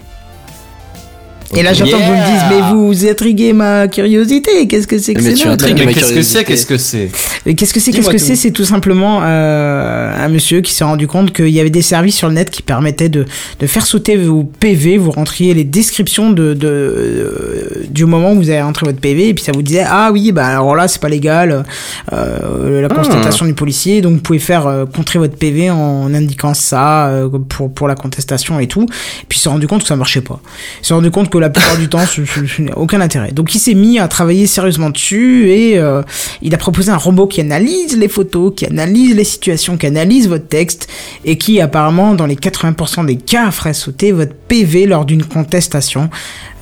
Et 1.57 1.63
là, 1.63 1.73
j'attends 1.73 1.99
que 1.99 2.03
vous 2.03 2.13
me 2.13 2.25
disiez, 2.25 2.49
mais 2.51 2.73
vous 2.73 3.07
intriguez 3.09 3.53
ma 3.53 3.89
curiosité. 3.89 4.67
Qu'est-ce 4.67 4.87
que 4.87 4.99
c'est 4.99 5.15
que 5.15 5.23
c'est 5.23 5.47
intrigues 5.47 5.79
Mais 5.79 5.87
ma 5.87 5.93
qu'est-ce 5.93 6.13
que 6.13 6.23
c'est. 6.23 6.45
Qu'est-ce 6.45 6.67
que 6.67 6.79
c'est 6.79 7.11
Qu'est-ce 7.45 7.75
que 7.75 7.81
c'est 7.81 7.93
Qu'est-ce 7.93 8.09
que 8.09 8.13
tout. 8.13 8.19
c'est 8.19 8.37
C'est 8.37 8.51
tout 8.51 8.65
simplement 8.65 9.21
euh, 9.23 10.25
un 10.25 10.29
monsieur 10.29 10.61
qui 10.61 10.73
s'est 10.73 10.85
rendu 10.85 11.07
compte 11.07 11.33
qu'il 11.33 11.51
y 11.51 11.61
avait 11.61 11.71
des 11.71 11.83
services 11.83 12.17
sur 12.17 12.29
le 12.29 12.35
net 12.35 12.51
qui 12.51 12.63
permettaient 12.63 13.09
de, 13.09 13.27
de 13.61 13.67
faire 13.67 13.87
sauter 13.87 14.17
vos 14.17 14.45
PV. 14.45 14.99
Vous 14.99 15.11
rentriez 15.11 15.55
les 15.55 15.65
descriptions 15.65 16.31
de, 16.31 16.55
de 16.55 16.69
euh, 16.69 17.85
du 17.91 18.05
moment 18.07 18.33
où 18.33 18.37
vous 18.37 18.51
avez 18.51 18.63
rentré 18.63 18.87
votre 18.87 19.01
PV 19.01 19.29
et 19.29 19.35
puis 19.35 19.45
ça 19.45 19.53
vous 19.53 19.63
disait 19.63 19.85
ah 19.87 20.11
oui 20.13 20.33
bah 20.33 20.47
alors 20.47 20.75
là 20.75 20.89
c'est 20.89 21.01
pas 21.01 21.09
légal 21.09 21.65
euh, 22.13 22.81
la 22.81 22.89
constatation 22.89 23.47
du 23.47 23.55
policier 23.55 24.01
donc 24.01 24.15
vous 24.15 24.21
pouvez 24.21 24.39
faire 24.39 24.67
euh, 24.67 24.87
contrer 24.87 25.19
votre 25.19 25.37
PV 25.37 25.71
en 25.71 26.13
indiquant 26.15 26.55
ça 26.55 27.09
euh, 27.09 27.29
pour 27.49 27.73
pour 27.73 27.89
la 27.89 27.95
contestation 27.95 28.61
et 28.61 28.67
tout. 28.67 28.83
Et 28.85 29.27
puis 29.29 29.39
il 29.39 29.43
s'est 29.43 29.49
rendu 29.49 29.67
compte 29.67 29.83
que 29.83 29.89
ça 29.89 29.97
marchait 29.97 30.21
pas. 30.21 30.41
Il 30.83 30.87
s'est 30.87 30.95
rendu 30.95 31.11
compte 31.11 31.31
que 31.35 31.39
la 31.39 31.51
plupart 31.51 31.77
du 31.77 31.89
temps 31.89 31.99
ce, 32.07 32.25
ce- 32.25 32.47
ce 32.47 32.63
n'a 32.63 32.79
aucun 32.79 33.01
intérêt. 33.01 33.33
Donc 33.33 33.55
il 33.55 33.59
s'est 33.59 33.75
mis 33.75 33.99
à 33.99 34.07
travailler 34.09 34.47
sérieusement 34.47 34.91
dessus 34.91 35.49
et 35.51 35.79
euh, 35.79 36.03
il 36.43 36.55
a 36.55 36.59
proposé 36.59 36.91
un 36.93 36.97
robot 36.97 37.27
qui 37.27 37.41
analyse 37.41 37.97
les 37.97 38.09
photos, 38.09 38.53
qui 38.57 38.67
analyse 38.67 39.15
les 39.17 39.25
situations, 39.25 39.77
qui 39.77 39.87
analyse 39.87 40.29
votre 40.29 40.47
texte 40.47 40.89
et 41.25 41.37
qui 41.37 41.61
apparemment 41.61 42.15
dans 42.15 42.27
les 42.27 42.37
80% 42.37 43.07
des 43.07 43.17
cas 43.17 43.51
ferait 43.51 43.75
sauter 43.75 44.13
votre 44.13 44.33
PV 44.35 44.87
lors 44.87 45.05
d'une 45.05 45.25
contestation. 45.25 46.09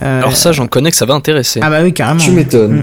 Euh, 0.02 0.20
Alors 0.20 0.36
ça, 0.36 0.52
j'en 0.52 0.66
connais 0.66 0.90
que 0.90 0.96
ça 0.96 1.06
va 1.06 1.14
intéresser. 1.14 1.60
ah 1.62 1.70
bah 1.70 1.80
oui 1.82 1.92
carrément. 1.92 2.18
Tu 2.20 2.30
m'étonnes. 2.30 2.78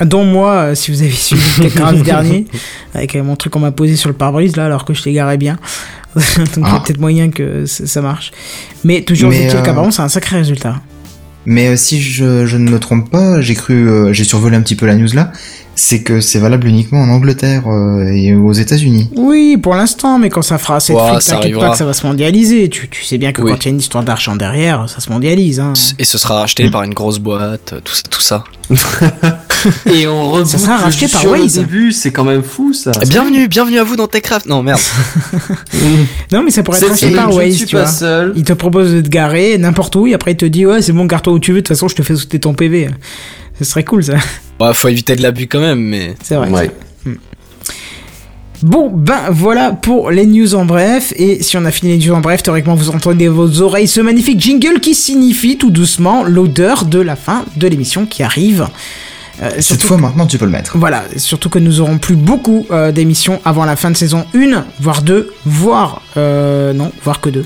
Mm. 0.00 0.04
Dont 0.06 0.24
moi, 0.24 0.50
euh, 0.54 0.74
si 0.74 0.90
vous 0.90 1.02
avez 1.02 1.10
suivi 1.12 1.62
le 1.62 1.68
grave 1.68 2.02
dernier, 2.02 2.46
avec 2.94 3.14
euh, 3.14 3.22
mon 3.22 3.36
truc 3.36 3.52
qu'on 3.52 3.60
m'a 3.60 3.70
posé 3.70 3.94
sur 3.96 4.08
le 4.08 4.14
pare-brise 4.16 4.56
là, 4.56 4.64
alors 4.64 4.84
que 4.84 4.92
je 4.94 5.04
l'égarais 5.04 5.36
bien. 5.36 5.56
Donc 6.16 6.26
il 6.56 6.62
y 6.62 6.64
a 6.64 6.68
Ah. 6.74 6.82
peut-être 6.84 6.98
moyen 7.00 7.30
que 7.30 7.64
ça 7.66 8.00
marche. 8.00 8.32
Mais 8.82 9.02
toujours 9.02 9.32
est-il 9.32 9.50
euh, 9.56 9.62
qu'apparemment 9.62 9.90
c'est 9.92 10.02
un 10.02 10.08
sacré 10.08 10.36
résultat. 10.38 10.76
Mais 11.46 11.68
euh, 11.68 11.76
si 11.76 12.00
je, 12.00 12.46
je 12.46 12.56
ne 12.56 12.70
me 12.70 12.78
trompe 12.78 13.10
pas, 13.10 13.40
j'ai 13.40 13.54
cru, 13.54 13.88
euh, 13.88 14.12
j'ai 14.12 14.24
survolé 14.24 14.56
un 14.56 14.62
petit 14.62 14.76
peu 14.76 14.86
la 14.86 14.94
news 14.94 15.08
là, 15.14 15.30
c'est 15.76 16.02
que 16.02 16.20
c'est 16.20 16.38
valable 16.38 16.66
uniquement 16.68 17.00
en 17.02 17.08
Angleterre 17.08 17.64
euh, 17.66 18.06
et 18.06 18.34
aux 18.34 18.52
États-Unis. 18.52 19.10
Oui, 19.16 19.56
pour 19.56 19.74
l'instant, 19.74 20.18
mais 20.18 20.30
quand 20.30 20.42
ça 20.42 20.58
fera 20.58 20.76
assez 20.76 20.92
de 20.94 20.98
ça 21.20 21.36
t'inquiète 21.36 21.58
pas 21.58 21.70
que 21.70 21.76
ça 21.76 21.84
va 21.84 21.92
se 21.92 22.06
mondialiser. 22.06 22.68
Tu, 22.68 22.88
tu 22.88 23.04
sais 23.04 23.18
bien 23.18 23.32
que 23.32 23.42
Oui. 23.42 23.50
quand 23.50 23.58
il 23.58 23.64
y 23.64 23.68
a 23.68 23.70
une 23.72 23.80
histoire 23.80 24.04
d'argent 24.04 24.36
derrière, 24.36 24.88
ça 24.88 25.00
se 25.00 25.10
mondialise. 25.10 25.60
Hein. 25.60 25.72
Et 25.98 26.04
ce 26.04 26.16
sera 26.18 26.40
racheté 26.40 26.70
par 26.70 26.82
une 26.84 26.94
grosse 26.94 27.18
boîte, 27.18 27.74
tout 27.84 27.94
ça. 27.94 28.02
Tout 28.10 28.22
ça. 28.22 28.44
Et 29.86 30.06
on 30.06 30.30
reboot 30.30 30.46
Ça 30.46 30.58
sera 30.58 30.76
racheté 30.76 31.08
par 31.08 31.24
Waze. 31.26 31.54
début, 31.54 31.92
c'est 31.92 32.10
quand 32.12 32.24
même 32.24 32.42
fou 32.42 32.72
ça. 32.72 32.92
Bienvenue, 33.08 33.48
bienvenue 33.48 33.78
à 33.78 33.84
vous 33.84 33.96
dans 33.96 34.06
Techcraft. 34.06 34.46
Non, 34.46 34.62
merde. 34.62 34.80
Non, 36.32 36.42
mais 36.42 36.50
ça 36.50 36.62
pourrait 36.62 36.78
être 36.82 36.88
racheté 36.90 37.10
par 37.10 37.34
Waze, 37.34 37.64
tu 37.66 37.76
vois. 37.76 37.86
seul. 37.86 38.32
Il 38.36 38.44
te 38.44 38.52
propose 38.52 38.92
de 38.92 39.00
te 39.00 39.08
garer 39.08 39.56
n'importe 39.58 39.94
où 39.96 40.06
et 40.06 40.14
après 40.14 40.32
il 40.32 40.36
te 40.36 40.44
dit 40.44 40.66
ouais 40.66 40.82
c'est 40.82 40.92
bon 40.92 41.04
garde-toi 41.04 41.32
où 41.32 41.38
tu 41.38 41.52
veux 41.52 41.58
de 41.58 41.60
toute 41.62 41.68
façon 41.68 41.88
je 41.88 41.94
te 41.94 42.02
fais 42.02 42.16
sauter 42.16 42.38
ton 42.40 42.54
PV. 42.54 42.88
Ce 43.58 43.64
serait 43.64 43.84
cool 43.84 44.02
ça. 44.04 44.14
Bah, 44.58 44.72
faut 44.72 44.88
éviter 44.88 45.16
de 45.16 45.22
l'abus 45.22 45.46
quand 45.46 45.60
même, 45.60 45.80
mais. 45.80 46.14
C'est 46.22 46.34
vrai. 46.36 46.48
Ouais. 46.50 46.70
Bon 48.62 48.90
ben 48.90 49.30
voilà 49.30 49.72
pour 49.72 50.10
les 50.10 50.24
news 50.26 50.54
en 50.54 50.64
bref 50.64 51.12
et 51.16 51.42
si 51.42 51.56
on 51.58 51.64
a 51.66 51.70
fini 51.70 51.98
les 51.98 52.06
news 52.06 52.14
en 52.14 52.20
bref 52.20 52.42
théoriquement 52.42 52.74
vous 52.74 52.88
entendez 52.88 53.28
vos 53.28 53.60
oreilles 53.60 53.88
ce 53.88 54.00
magnifique 54.00 54.40
jingle 54.40 54.80
qui 54.80 54.94
signifie 54.94 55.58
tout 55.58 55.70
doucement 55.70 56.22
l'odeur 56.24 56.86
de 56.86 56.98
la 56.98 57.14
fin 57.16 57.44
de 57.56 57.66
l'émission 57.68 58.06
qui 58.06 58.22
arrive. 58.22 58.66
Euh, 59.42 59.50
Cette 59.60 59.82
fois, 59.82 59.96
maintenant, 59.96 60.26
tu 60.26 60.38
peux 60.38 60.44
le 60.44 60.50
mettre. 60.50 60.76
Voilà, 60.78 61.04
surtout 61.16 61.48
que 61.48 61.58
nous 61.58 61.80
aurons 61.80 61.98
plus 61.98 62.16
beaucoup 62.16 62.66
euh, 62.70 62.92
d'émissions 62.92 63.40
avant 63.44 63.64
la 63.64 63.76
fin 63.76 63.90
de 63.90 63.96
saison 63.96 64.26
1, 64.34 64.64
voire 64.80 65.02
2, 65.02 65.32
voire... 65.44 66.02
Euh, 66.16 66.72
non, 66.72 66.92
voire 67.02 67.20
que 67.20 67.30
2, 67.30 67.44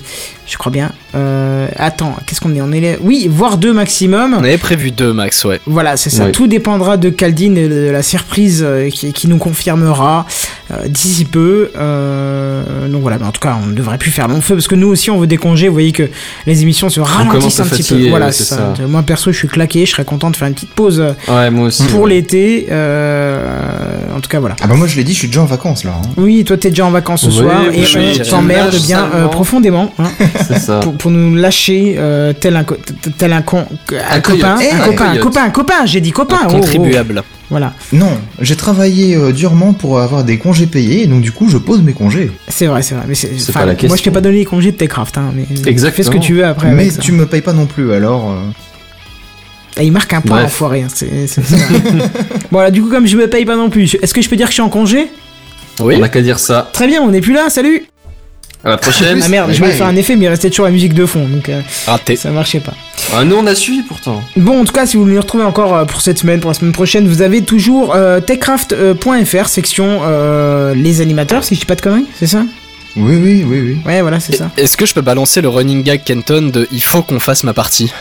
je 0.49 0.57
crois 0.57 0.73
bien. 0.73 0.93
Euh, 1.15 1.69
attends, 1.77 2.17
qu'est-ce 2.27 2.41
qu'on 2.41 2.55
est 2.55 2.61
On 2.63 2.73
est... 2.73 2.99
Oui, 3.03 3.29
voire 3.31 3.59
2 3.59 3.73
maximum. 3.73 4.35
On 4.35 4.43
avait 4.45 4.57
prévu 4.59 4.91
deux 4.91 5.13
max, 5.13 5.45
ouais. 5.45 5.61
Voilà, 5.67 5.97
c'est 5.97 6.11
ça. 6.11 6.27
Tout 6.31 6.47
dépendra 6.47 6.97
de 6.97 7.11
Caldine 7.11 7.57
et 7.59 7.69
de 7.69 7.91
la 7.91 8.03
surprise 8.03 8.63
euh, 8.67 8.89
qui, 8.91 9.13
qui 9.13 9.29
nous 9.29 9.37
confirmera 9.39 10.27
euh, 10.71 10.87
d'ici 10.89 11.25
peu. 11.27 11.71
Euh, 11.77 12.89
donc 12.89 13.03
voilà, 13.03 13.19
mais 13.19 13.27
en 13.27 13.31
tout 13.33 13.41
cas, 13.41 13.57
on 13.63 13.67
ne 13.67 13.75
devrait 13.75 13.99
plus 13.99 14.11
faire 14.11 14.27
long 14.29 14.41
feu 14.41 14.55
parce 14.55 14.69
que 14.69 14.75
nous 14.75 14.89
aussi, 14.89 15.11
on 15.11 15.19
veut 15.19 15.27
des 15.27 15.37
congés. 15.37 15.69
Vous 15.69 15.75
voyez 15.75 15.93
que 15.93 16.09
les 16.47 16.63
émissions 16.63 16.89
se 16.89 17.01
ralentissent 17.01 17.61
un 17.61 17.65
petit 17.67 17.83
peu. 17.83 18.09
Voilà, 18.09 18.27
ouais, 18.27 18.33
c'est 18.33 18.45
c'est 18.45 18.55
ça. 18.55 18.75
ça. 18.77 18.87
Moi 18.87 19.03
perso, 19.03 19.31
je 19.33 19.37
suis 19.39 19.49
claqué. 19.49 19.85
Je 19.87 19.91
serais 19.93 20.05
content 20.05 20.31
de 20.31 20.37
faire 20.37 20.49
une 20.49 20.55
petite 20.55 20.71
pause 20.75 21.03
Ouais, 21.29 21.51
moi 21.51 21.67
aussi. 21.69 21.85
pour 21.87 22.07
l'été. 22.07 22.67
Euh, 22.71 24.17
en 24.17 24.21
tout 24.21 24.29
cas, 24.29 24.41
voilà. 24.41 24.57
Ah 24.63 24.67
bah 24.67 24.75
moi, 24.75 24.87
je 24.87 24.97
l'ai 24.97 25.05
dit, 25.05 25.13
je 25.13 25.19
suis 25.19 25.29
déjà 25.29 25.43
en 25.43 25.47
vacances, 25.47 25.85
là. 25.85 25.93
hein. 25.97 26.09
Oui, 26.17 26.45
toi 26.45 26.57
t'es 26.57 26.71
déjà 26.71 26.87
en 26.87 26.91
vacances 26.91 27.23
ce 27.23 27.27
Oui, 27.29 27.33
soir 27.35 27.63
oui, 27.71 27.79
et 27.81 27.85
je 27.85 28.23
on 28.23 28.31
t'emmerde 28.31 28.75
bien 28.87 29.09
euh, 29.15 29.29
profondément 29.29 29.93
hein, 29.99 30.11
ça. 30.59 30.81
pour, 30.81 30.95
pour 30.95 31.11
nous 31.11 31.35
lâcher 31.35 31.95
euh, 31.99 32.33
tel 32.33 32.57
un 32.57 32.65
tel 33.19 33.33
un 33.33 33.43
con 33.43 33.67
un, 33.93 34.17
Un 34.17 34.21
copain 34.21 34.57
un 34.57 34.77
Un 34.81 34.85
copain 34.87 35.11
un 35.13 35.17
copain 35.19 35.43
un 35.45 35.51
copain 35.51 35.87
j'ai 35.87 36.01
dit 36.01 36.11
copain 36.13 36.37
Un 36.43 36.47
oh, 36.47 36.51
oh. 36.51 36.55
contribuable. 36.57 37.23
voilà 37.51 37.73
Non, 37.93 38.11
j'ai 38.41 38.57
travaillé 38.57 39.17
euh, 39.17 39.33
durement 39.33 39.73
pour 39.73 40.01
avoir 40.01 40.25
des 40.25 40.39
congés 40.39 40.67
payés, 40.67 41.03
et 41.03 41.07
donc 41.07 41.21
du 41.23 41.33
coup, 41.33 41.49
je 41.49 41.59
pose 41.59 41.83
mes 41.83 41.93
congés. 41.93 42.31
c'est 42.49 42.67
vrai 42.67 42.83
c'est 42.83 42.95
vrai 42.95 43.05
mais 43.09 43.15
c'est 43.15 43.53
pas 43.53 43.67
la 43.67 43.75
moi 43.87 43.97
je 43.97 44.03
t'ai 44.03 44.11
pas 44.11 44.21
donné 44.21 44.39
les 44.39 44.45
congés 44.45 44.73
de 44.73 44.77
Techcraft 44.77 45.19
hein, 45.19 45.33
mais 45.35 45.45
Exactement. 45.71 45.97
fais 45.97 46.03
ce 46.03 46.11
que 46.11 46.19
tu 46.19 46.35
veux 46.35 46.45
après 46.45 46.71
Mais 46.73 46.89
tu 46.91 47.13
me 47.13 47.27
payes 47.27 47.41
pas 47.43 47.53
non 47.53 47.67
plus, 47.67 47.93
alors... 47.93 48.31
euh, 48.31 49.81
Et 49.81 49.87
il 49.87 49.93
marque 49.93 50.13
un 50.13 50.21
point 50.21 50.39
Bref. 50.39 50.47
enfoiré 50.47 50.83
hein, 50.83 50.89
c'est 50.93 51.27
c'est- 51.27 51.43
c'est 51.43 51.57
vrai. 51.57 52.11
bon 52.51 52.61
là 52.61 52.71
du 52.71 52.83
coup 52.83 52.89
comme 52.91 53.07
je 53.07 53.17
me 53.17 53.29
paye 53.29 53.45
pas 53.45 53.57
non 53.57 53.71
plus 53.71 53.97
est-ce 54.03 54.13
que 54.15 54.21
je 54.23 54.29
peux 54.29 54.37
dire 54.37 54.47
que 54.47 54.53
je 54.53 54.55
suis 54.55 54.63
en 54.63 54.69
congé? 54.71 55.09
Oui. 55.81 55.95
On 55.97 56.03
a 56.03 56.09
qu'à 56.09 56.23
dire 56.23 56.41
ça. 56.41 56.69
très 56.73 56.89
bien 56.89 57.01
on 57.03 57.11
n'est 57.11 57.21
plus 57.21 57.33
là 57.35 57.49
salut 57.51 57.85
À 58.65 58.71
la 58.71 58.77
prochaine. 58.77 59.21
ah 59.25 59.29
merde 59.29 59.51
je 59.53 59.59
voulais 59.59 59.71
faire 59.73 59.87
un 59.87 59.95
effet 59.97 60.17
mais 60.17 60.25
il 60.25 60.29
restait 60.29 60.51
toujours 60.51 60.65
la 60.67 60.73
musique 60.73 60.93
de 60.95 61.07
fond 61.07 61.27
donc 61.27 61.49
euh, 61.49 61.61
Raté. 61.87 62.17
ça 62.17 62.31
marchait 62.31 62.59
pas 62.61 62.75
Ah, 63.15 63.25
nous, 63.25 63.37
on 63.37 63.47
a 63.47 63.55
suivi 63.55 63.83
pourtant. 63.83 64.21
Bon, 64.37 64.61
en 64.61 64.65
tout 64.65 64.73
cas, 64.73 64.85
si 64.87 64.97
vous 64.97 65.05
voulez 65.05 65.15
nous 65.15 65.21
retrouver 65.23 65.45
encore 65.45 65.75
euh, 65.75 65.85
pour 65.85 66.01
cette 66.03 66.19
semaine, 66.19 66.41
pour 66.41 66.51
la 66.51 66.55
semaine 66.55 66.73
prochaine, 66.73 67.07
vous 67.09 67.23
avez 67.23 67.43
toujours 67.43 67.95
euh, 67.95 68.21
techcraft.fr, 68.21 69.47
section 69.49 70.01
euh, 70.03 70.75
les 70.75 71.01
animateurs, 71.01 71.45
si 71.45 71.55
je 71.55 71.61
dis 71.61 71.67
pas 71.67 71.77
de 71.77 71.81
conneries, 71.81 72.07
c'est 72.19 72.27
ça? 72.27 72.45
Oui, 72.97 73.15
oui, 73.17 73.45
oui, 73.49 73.61
oui. 73.61 73.77
Ouais, 73.87 74.03
voilà, 74.03 74.19
c'est 74.21 74.35
ça. 74.37 74.51
Est-ce 74.57 74.77
que 74.77 74.85
je 74.85 74.93
peux 74.93 75.01
balancer 75.03 75.41
le 75.41 75.49
running 75.49 75.83
gag 75.85 76.03
Kenton 76.05 76.51
de 76.53 76.67
il 76.73 76.83
faut 76.83 77.03
qu'on 77.03 77.21
fasse 77.21 77.45
ma 77.45 77.55
partie 77.55 77.93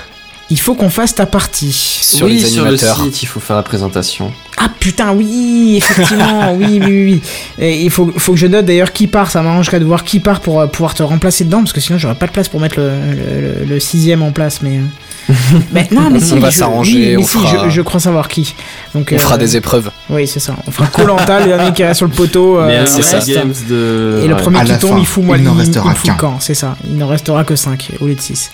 Il 0.50 0.60
faut 0.60 0.76
qu'on 0.76 0.90
fasse 0.90 1.14
ta 1.14 1.26
partie. 1.26 1.74
sur 1.74 2.26
oui, 2.26 2.38
les 2.40 2.46
sur 2.48 2.64
le 2.64 2.70
animateurs 2.70 3.04
site, 3.04 3.22
il 3.22 3.26
faut 3.26 3.40
faire 3.42 3.58
la 3.58 3.64
présentation. 3.64 4.32
Ah 4.58 4.70
putain, 4.80 5.12
oui, 5.14 5.76
effectivement, 5.78 6.54
oui, 6.58 6.80
oui, 6.80 6.80
oui. 6.86 7.04
oui. 7.06 7.22
Et 7.60 7.82
il 7.84 7.90
faut, 7.90 8.12
faut 8.18 8.32
que 8.32 8.38
je 8.40 8.48
note 8.48 8.66
d'ailleurs 8.66 8.94
qui 8.94 9.08
part, 9.08 9.30
ça 9.30 9.42
m'arrangerait 9.42 9.80
de 9.82 9.86
voir 9.86 10.04
qui 10.06 10.20
part 10.22 10.40
pour 10.40 10.62
euh, 10.62 10.68
pouvoir 10.68 10.94
te 10.94 11.04
remplacer 11.04 11.44
dedans, 11.44 11.60
parce 11.60 11.74
que 11.74 11.82
sinon 11.82 11.98
j'aurais 11.98 12.16
pas 12.16 12.28
de 12.28 12.32
place 12.32 12.48
pour 12.48 12.62
mettre 12.62 12.80
le, 12.80 12.90
le- 12.90 13.60
le- 13.60 13.66
le 13.66 13.80
sixième 13.82 14.22
en 14.24 14.32
place, 14.32 14.62
mais... 14.62 14.78
euh. 14.78 15.34
mais 15.74 15.86
non, 15.92 16.10
mais 16.10 16.22
si, 16.22 16.32
On 16.32 16.40
va 16.40 16.50
je- 16.50 16.58
s'arranger, 16.60 16.94
oui, 16.98 17.06
mais 17.08 17.18
on 17.18 17.28
si, 17.28 17.38
fera- 17.40 17.66
je, 17.66 17.70
je 17.70 17.82
crois 17.82 18.00
savoir 18.00 18.30
qui. 18.30 18.56
Donc, 18.96 19.10
On 19.12 19.16
euh, 19.16 19.20
fera 19.20 19.38
des 19.38 19.58
épreuves. 19.58 19.92
Oui, 20.10 20.26
c'est 20.26 20.40
ça. 20.40 20.56
On 20.66 20.72
fera 20.72 20.88
Colanta, 20.88 21.42
le 21.42 21.48
dernier 21.48 21.74
qui 21.74 21.84
reste 21.84 21.98
sur 21.98 22.08
le 22.08 22.14
poteau. 22.14 22.58
euh, 22.60 22.86
c'est 22.86 23.02
ça. 23.02 23.20
Games 23.20 23.54
de. 23.70 24.22
Et 24.24 24.28
le 24.30 24.36
premier 24.38 24.60
À 24.60 24.64
qui 24.64 24.78
tombe, 24.78 24.92
fin, 24.92 25.00
il 25.00 25.06
fout 25.06 25.26
moi 25.26 25.36
il 25.38 25.44
n'en 25.44 25.54
il- 25.56 25.60
restera 25.60 25.90
il 25.92 25.98
fout 25.98 26.10
le 26.10 26.16
camp, 26.16 26.38
c'est 26.40 26.54
ça. 26.54 26.78
Il 26.90 26.96
n'en 26.98 27.08
restera 27.10 27.44
que 27.44 27.58
5 27.58 27.92
au 28.00 28.06
lieu 28.08 28.16
de 28.16 28.22
6. 28.22 28.52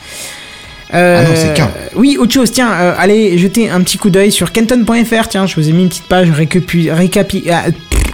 Euh, 0.94 1.24
Ah 1.26 1.30
non, 1.30 1.36
c'est 1.36 1.54
qu'un. 1.56 1.72
Oui, 1.96 2.18
autre 2.20 2.34
chose, 2.34 2.52
tiens, 2.52 2.72
euh, 2.72 2.94
allez 2.98 3.38
jeter 3.38 3.70
un 3.70 3.82
petit 3.82 3.98
coup 3.98 4.10
d'œil 4.10 4.32
sur 4.32 4.52
kenton.fr. 4.52 5.28
Tiens, 5.30 5.48
je 5.48 5.56
vous 5.56 5.68
ai 5.70 5.72
mis 5.72 5.84
une 5.84 5.90
petite 5.90 6.04
page 6.08 6.30
récapi, 6.32 6.92
récapi, 6.92 7.44
ah, 7.52 7.64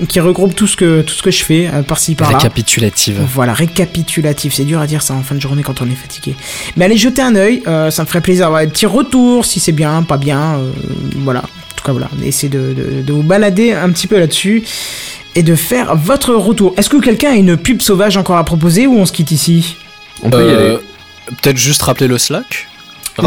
qui 0.08 0.20
regroupe 0.22 0.56
tout 0.56 0.66
ce 0.68 0.78
que, 0.78 1.02
tout 1.02 1.14
ce 1.14 1.22
que 1.22 1.30
je 1.32 1.44
fais 1.44 1.68
euh, 1.74 1.82
par-ci 1.82 2.16
par-là. 2.16 2.38
Récapitulative. 2.38 3.20
Voilà, 3.34 3.54
récapitulatif. 3.54 4.54
C'est 4.54 4.64
dur 4.64 4.80
à 4.80 4.88
dire 4.88 5.02
ça 5.02 5.14
en 5.14 5.24
fin 5.24 5.36
de 5.36 5.42
journée 5.42 5.62
quand 5.62 5.82
on 5.82 5.86
est 5.88 5.96
fatigué. 5.96 6.36
Mais 6.78 6.86
allez 6.86 6.96
jeter 6.98 7.22
un 7.22 7.36
œil, 7.36 7.62
euh, 7.68 7.92
ça 7.92 8.04
me 8.04 8.08
ferait 8.08 8.22
plaisir 8.22 8.46
d'avoir 8.46 8.62
des 8.62 8.68
petits 8.68 8.86
retours, 8.86 9.46
si 9.46 9.60
c'est 9.60 9.74
bien, 9.74 10.04
pas 10.04 10.18
bien. 10.18 10.56
euh, 10.56 10.72
voilà, 11.18 11.40
en 11.42 11.76
tout 11.76 11.84
cas, 11.86 11.92
voilà. 11.92 12.08
Essayez 12.24 12.50
de, 12.50 12.74
de, 12.74 13.02
de 13.02 13.14
vous 13.14 13.24
balader 13.24 13.74
un 13.74 13.90
petit 13.90 14.08
peu 14.08 14.18
là-dessus 14.20 14.64
et 15.36 15.44
de 15.44 15.56
faire 15.56 15.98
votre 15.98 16.34
retour. 16.34 16.74
Est-ce 16.78 16.90
que 16.90 16.98
quelqu'un 16.98 17.32
a 17.32 17.36
une 17.36 17.58
pub 17.58 17.82
sauvage 17.82 18.16
encore 18.16 18.38
à 18.38 18.46
proposer 18.46 18.88
ou 18.88 18.98
on 18.98 19.06
se 19.06 19.12
quitte 19.12 19.32
ici? 19.32 19.76
On 20.24 20.30
peut 20.30 20.38
y 20.38 20.42
Euh, 20.50 20.70
aller. 20.76 20.80
Peut-être 21.44 21.58
juste 21.58 21.82
rappeler 21.84 22.08
le 22.08 22.18
Slack? 22.18 22.69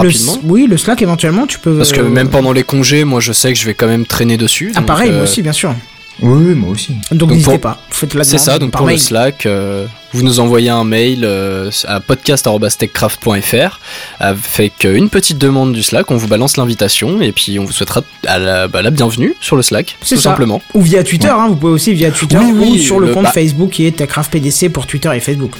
Le-. 0.01 0.11
Oui, 0.45 0.67
le 0.69 0.77
Slack 0.77 1.03
éventuellement, 1.03 1.47
tu 1.47 1.59
peux. 1.59 1.77
Parce 1.77 1.93
que 1.93 2.01
euh, 2.01 2.09
même 2.09 2.29
pendant 2.29 2.53
les 2.53 2.63
congés, 2.63 3.05
moi 3.05 3.21
je 3.21 3.33
sais 3.33 3.53
que 3.53 3.59
je 3.59 3.67
vais 3.67 3.75
quand 3.75 3.89
même 3.89 4.07
traîner 4.07 4.37
dessus. 4.37 4.71
Ah, 4.75 4.79
donc, 4.79 4.87
pareil, 4.87 5.11
euh, 5.11 5.15
moi 5.15 5.23
aussi, 5.25 5.43
bien 5.43 5.53
sûr. 5.53 5.75
Oui, 6.21 6.45
oui, 6.49 6.55
moi 6.55 6.71
aussi. 6.71 6.95
Donc, 7.11 7.19
donc 7.21 7.31
n'hésitez 7.31 7.53
pour- 7.53 7.61
pas. 7.61 7.81
Faites 7.91 8.15
la 8.15 8.23
C'est 8.23 8.39
ça, 8.39 8.59
donc 8.59 8.71
pour 8.71 8.85
mail. 8.87 8.97
le 8.97 9.01
Slack, 9.01 9.47
euh, 9.47 9.87
vous 10.13 10.23
nous 10.23 10.41
envoyez 10.41 10.69
un 10.69 10.85
mail 10.85 11.23
euh, 11.25 11.71
à 11.89 12.01
podcast.techcraft.fr 12.01 13.81
avec 14.21 14.85
euh, 14.85 14.95
une 14.97 15.09
petite 15.09 15.39
demande 15.39 15.73
du 15.73 15.83
Slack, 15.83 16.11
on 16.11 16.17
vous 16.17 16.29
balance 16.29 16.57
l'invitation 16.57 17.21
et 17.23 17.33
puis 17.33 17.59
on 17.59 17.65
vous 17.65 17.73
souhaitera 17.73 18.03
à 18.27 18.39
la, 18.39 18.69
bah, 18.69 18.83
la 18.83 18.91
bienvenue 18.91 19.35
sur 19.41 19.57
le 19.57 19.63
Slack, 19.63 19.97
C'est 20.03 20.17
tout 20.17 20.21
ça. 20.21 20.31
simplement. 20.31 20.61
Ou 20.75 20.83
via 20.83 21.03
Twitter, 21.03 21.29
hein, 21.29 21.47
vous 21.49 21.57
pouvez 21.57 21.73
aussi 21.73 21.93
via 21.95 22.11
Twitter 22.11 22.39
Oui, 22.39 22.53
oui, 22.55 22.71
ou 22.73 22.79
sur 22.79 23.01
le, 23.01 23.09
le- 23.09 23.15
compte 23.15 23.25
bah- 23.25 23.33
Facebook 23.33 23.71
qui 23.71 23.87
est 23.87 23.93
TechCraftPDC 23.97 24.69
pour 24.69 24.87
Twitter 24.87 25.11
et 25.15 25.21
Facebook. 25.21 25.53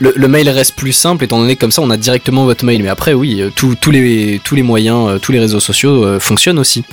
Le, 0.00 0.12
le 0.16 0.28
mail 0.28 0.48
reste 0.48 0.74
plus 0.76 0.92
simple 0.92 1.24
étant 1.24 1.38
donné 1.38 1.56
que 1.56 1.60
comme 1.60 1.70
ça 1.70 1.82
on 1.82 1.90
a 1.90 1.96
directement 1.98 2.44
votre 2.46 2.64
mail, 2.64 2.82
mais 2.82 2.88
après 2.88 3.12
oui, 3.12 3.42
euh, 3.42 3.50
tous- 3.54 3.76
les, 3.90 4.40
tous 4.42 4.54
les 4.54 4.62
moyens, 4.62 5.08
euh, 5.10 5.18
tous 5.18 5.30
les 5.30 5.38
réseaux 5.38 5.60
sociaux 5.60 6.04
euh, 6.04 6.18
fonctionnent 6.18 6.58
aussi. 6.58 6.84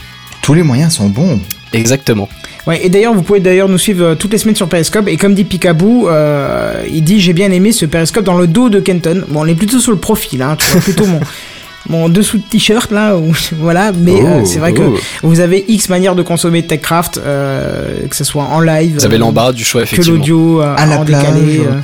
Tous 0.41 0.53
les 0.53 0.63
moyens 0.63 0.93
sont 0.95 1.07
bons. 1.07 1.39
Exactement. 1.73 2.27
Ouais, 2.65 2.85
et 2.85 2.89
d'ailleurs, 2.89 3.13
vous 3.13 3.21
pouvez 3.21 3.39
d'ailleurs 3.39 3.69
nous 3.69 3.77
suivre 3.77 4.13
toutes 4.15 4.31
les 4.33 4.37
semaines 4.37 4.55
sur 4.55 4.67
Periscope. 4.67 5.07
Et 5.07 5.15
comme 5.17 5.33
dit 5.35 5.43
Picaboo, 5.45 6.09
euh, 6.09 6.83
il 6.91 7.01
dit 7.03 7.19
J'ai 7.21 7.33
bien 7.33 7.49
aimé 7.51 7.71
ce 7.71 7.85
Periscope 7.85 8.23
dans 8.25 8.37
le 8.37 8.45
dos 8.47 8.69
de 8.69 8.79
Kenton. 8.81 9.23
Bon, 9.29 9.41
on 9.41 9.45
est 9.45 9.55
plutôt 9.55 9.79
sur 9.79 9.91
le 9.91 9.97
profil, 9.97 10.41
hein, 10.41 10.55
tu 10.57 10.69
vois, 10.71 10.81
plutôt 10.81 11.05
mon, 11.05 11.19
mon 11.89 12.09
dessous 12.09 12.37
de 12.37 12.43
t-shirt 12.43 12.91
là. 12.91 13.15
Où, 13.17 13.33
voilà, 13.59 13.91
mais 13.91 14.13
euh, 14.21 14.39
Oh, 14.41 14.45
c'est 14.45 14.59
vrai 14.59 14.73
oh. 14.77 14.81
que 14.93 14.99
vous 15.25 15.39
avez 15.39 15.65
X 15.67 15.89
manières 15.89 16.15
de 16.15 16.21
consommer 16.23 16.63
TechCraft, 16.65 17.17
euh, 17.17 18.07
que 18.07 18.15
ce 18.15 18.23
soit 18.23 18.43
en 18.43 18.59
live, 18.59 18.95
Vous 18.95 19.05
avez 19.05 19.15
euh, 19.15 19.19
l'embarras 19.19 19.53
du 19.53 19.63
choix 19.63 19.83
que 19.85 20.01
l'audio, 20.01 20.61
euh, 20.61 20.75
À 20.77 20.85
la 20.85 20.99
en 20.99 21.05
plage. 21.05 21.21
décalé. 21.23 21.59
euh, 21.59 21.79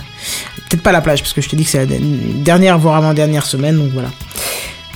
Peut-être 0.69 0.81
pas 0.83 0.89
à 0.91 0.93
la 0.93 1.01
plage, 1.01 1.21
parce 1.21 1.33
que 1.33 1.41
je 1.41 1.49
te 1.49 1.55
dis 1.55 1.63
que 1.65 1.69
c'est 1.69 1.85
la 1.85 1.95
dernière, 2.35 2.77
voire 2.79 2.95
avant-dernière 2.95 3.45
semaine, 3.45 3.77
donc 3.77 3.89
voilà. 3.93 4.09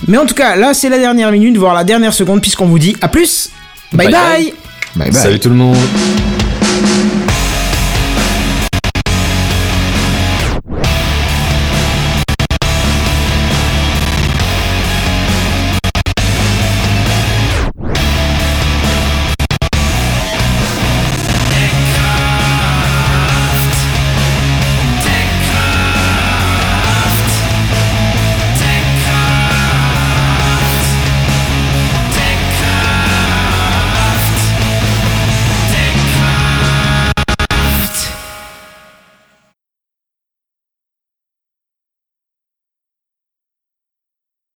Mais 0.06 0.16
en 0.18 0.26
tout 0.26 0.34
cas, 0.34 0.56
là, 0.56 0.74
c'est 0.74 0.88
la 0.88 0.98
dernière 0.98 1.30
minute, 1.32 1.56
voire 1.56 1.74
la 1.74 1.84
dernière 1.84 2.12
seconde, 2.14 2.40
puisqu'on 2.40 2.66
vous 2.66 2.78
dit 2.78 2.96
à 3.00 3.08
plus 3.08 3.50
Bye 3.92 4.06
Bye 4.10 4.12
bye, 4.12 4.22
bye. 4.44 4.52
Bye 4.96 5.10
bye. 5.12 5.20
Salut 5.22 5.38
tout 5.38 5.48
le 5.50 5.54
monde. 5.56 5.76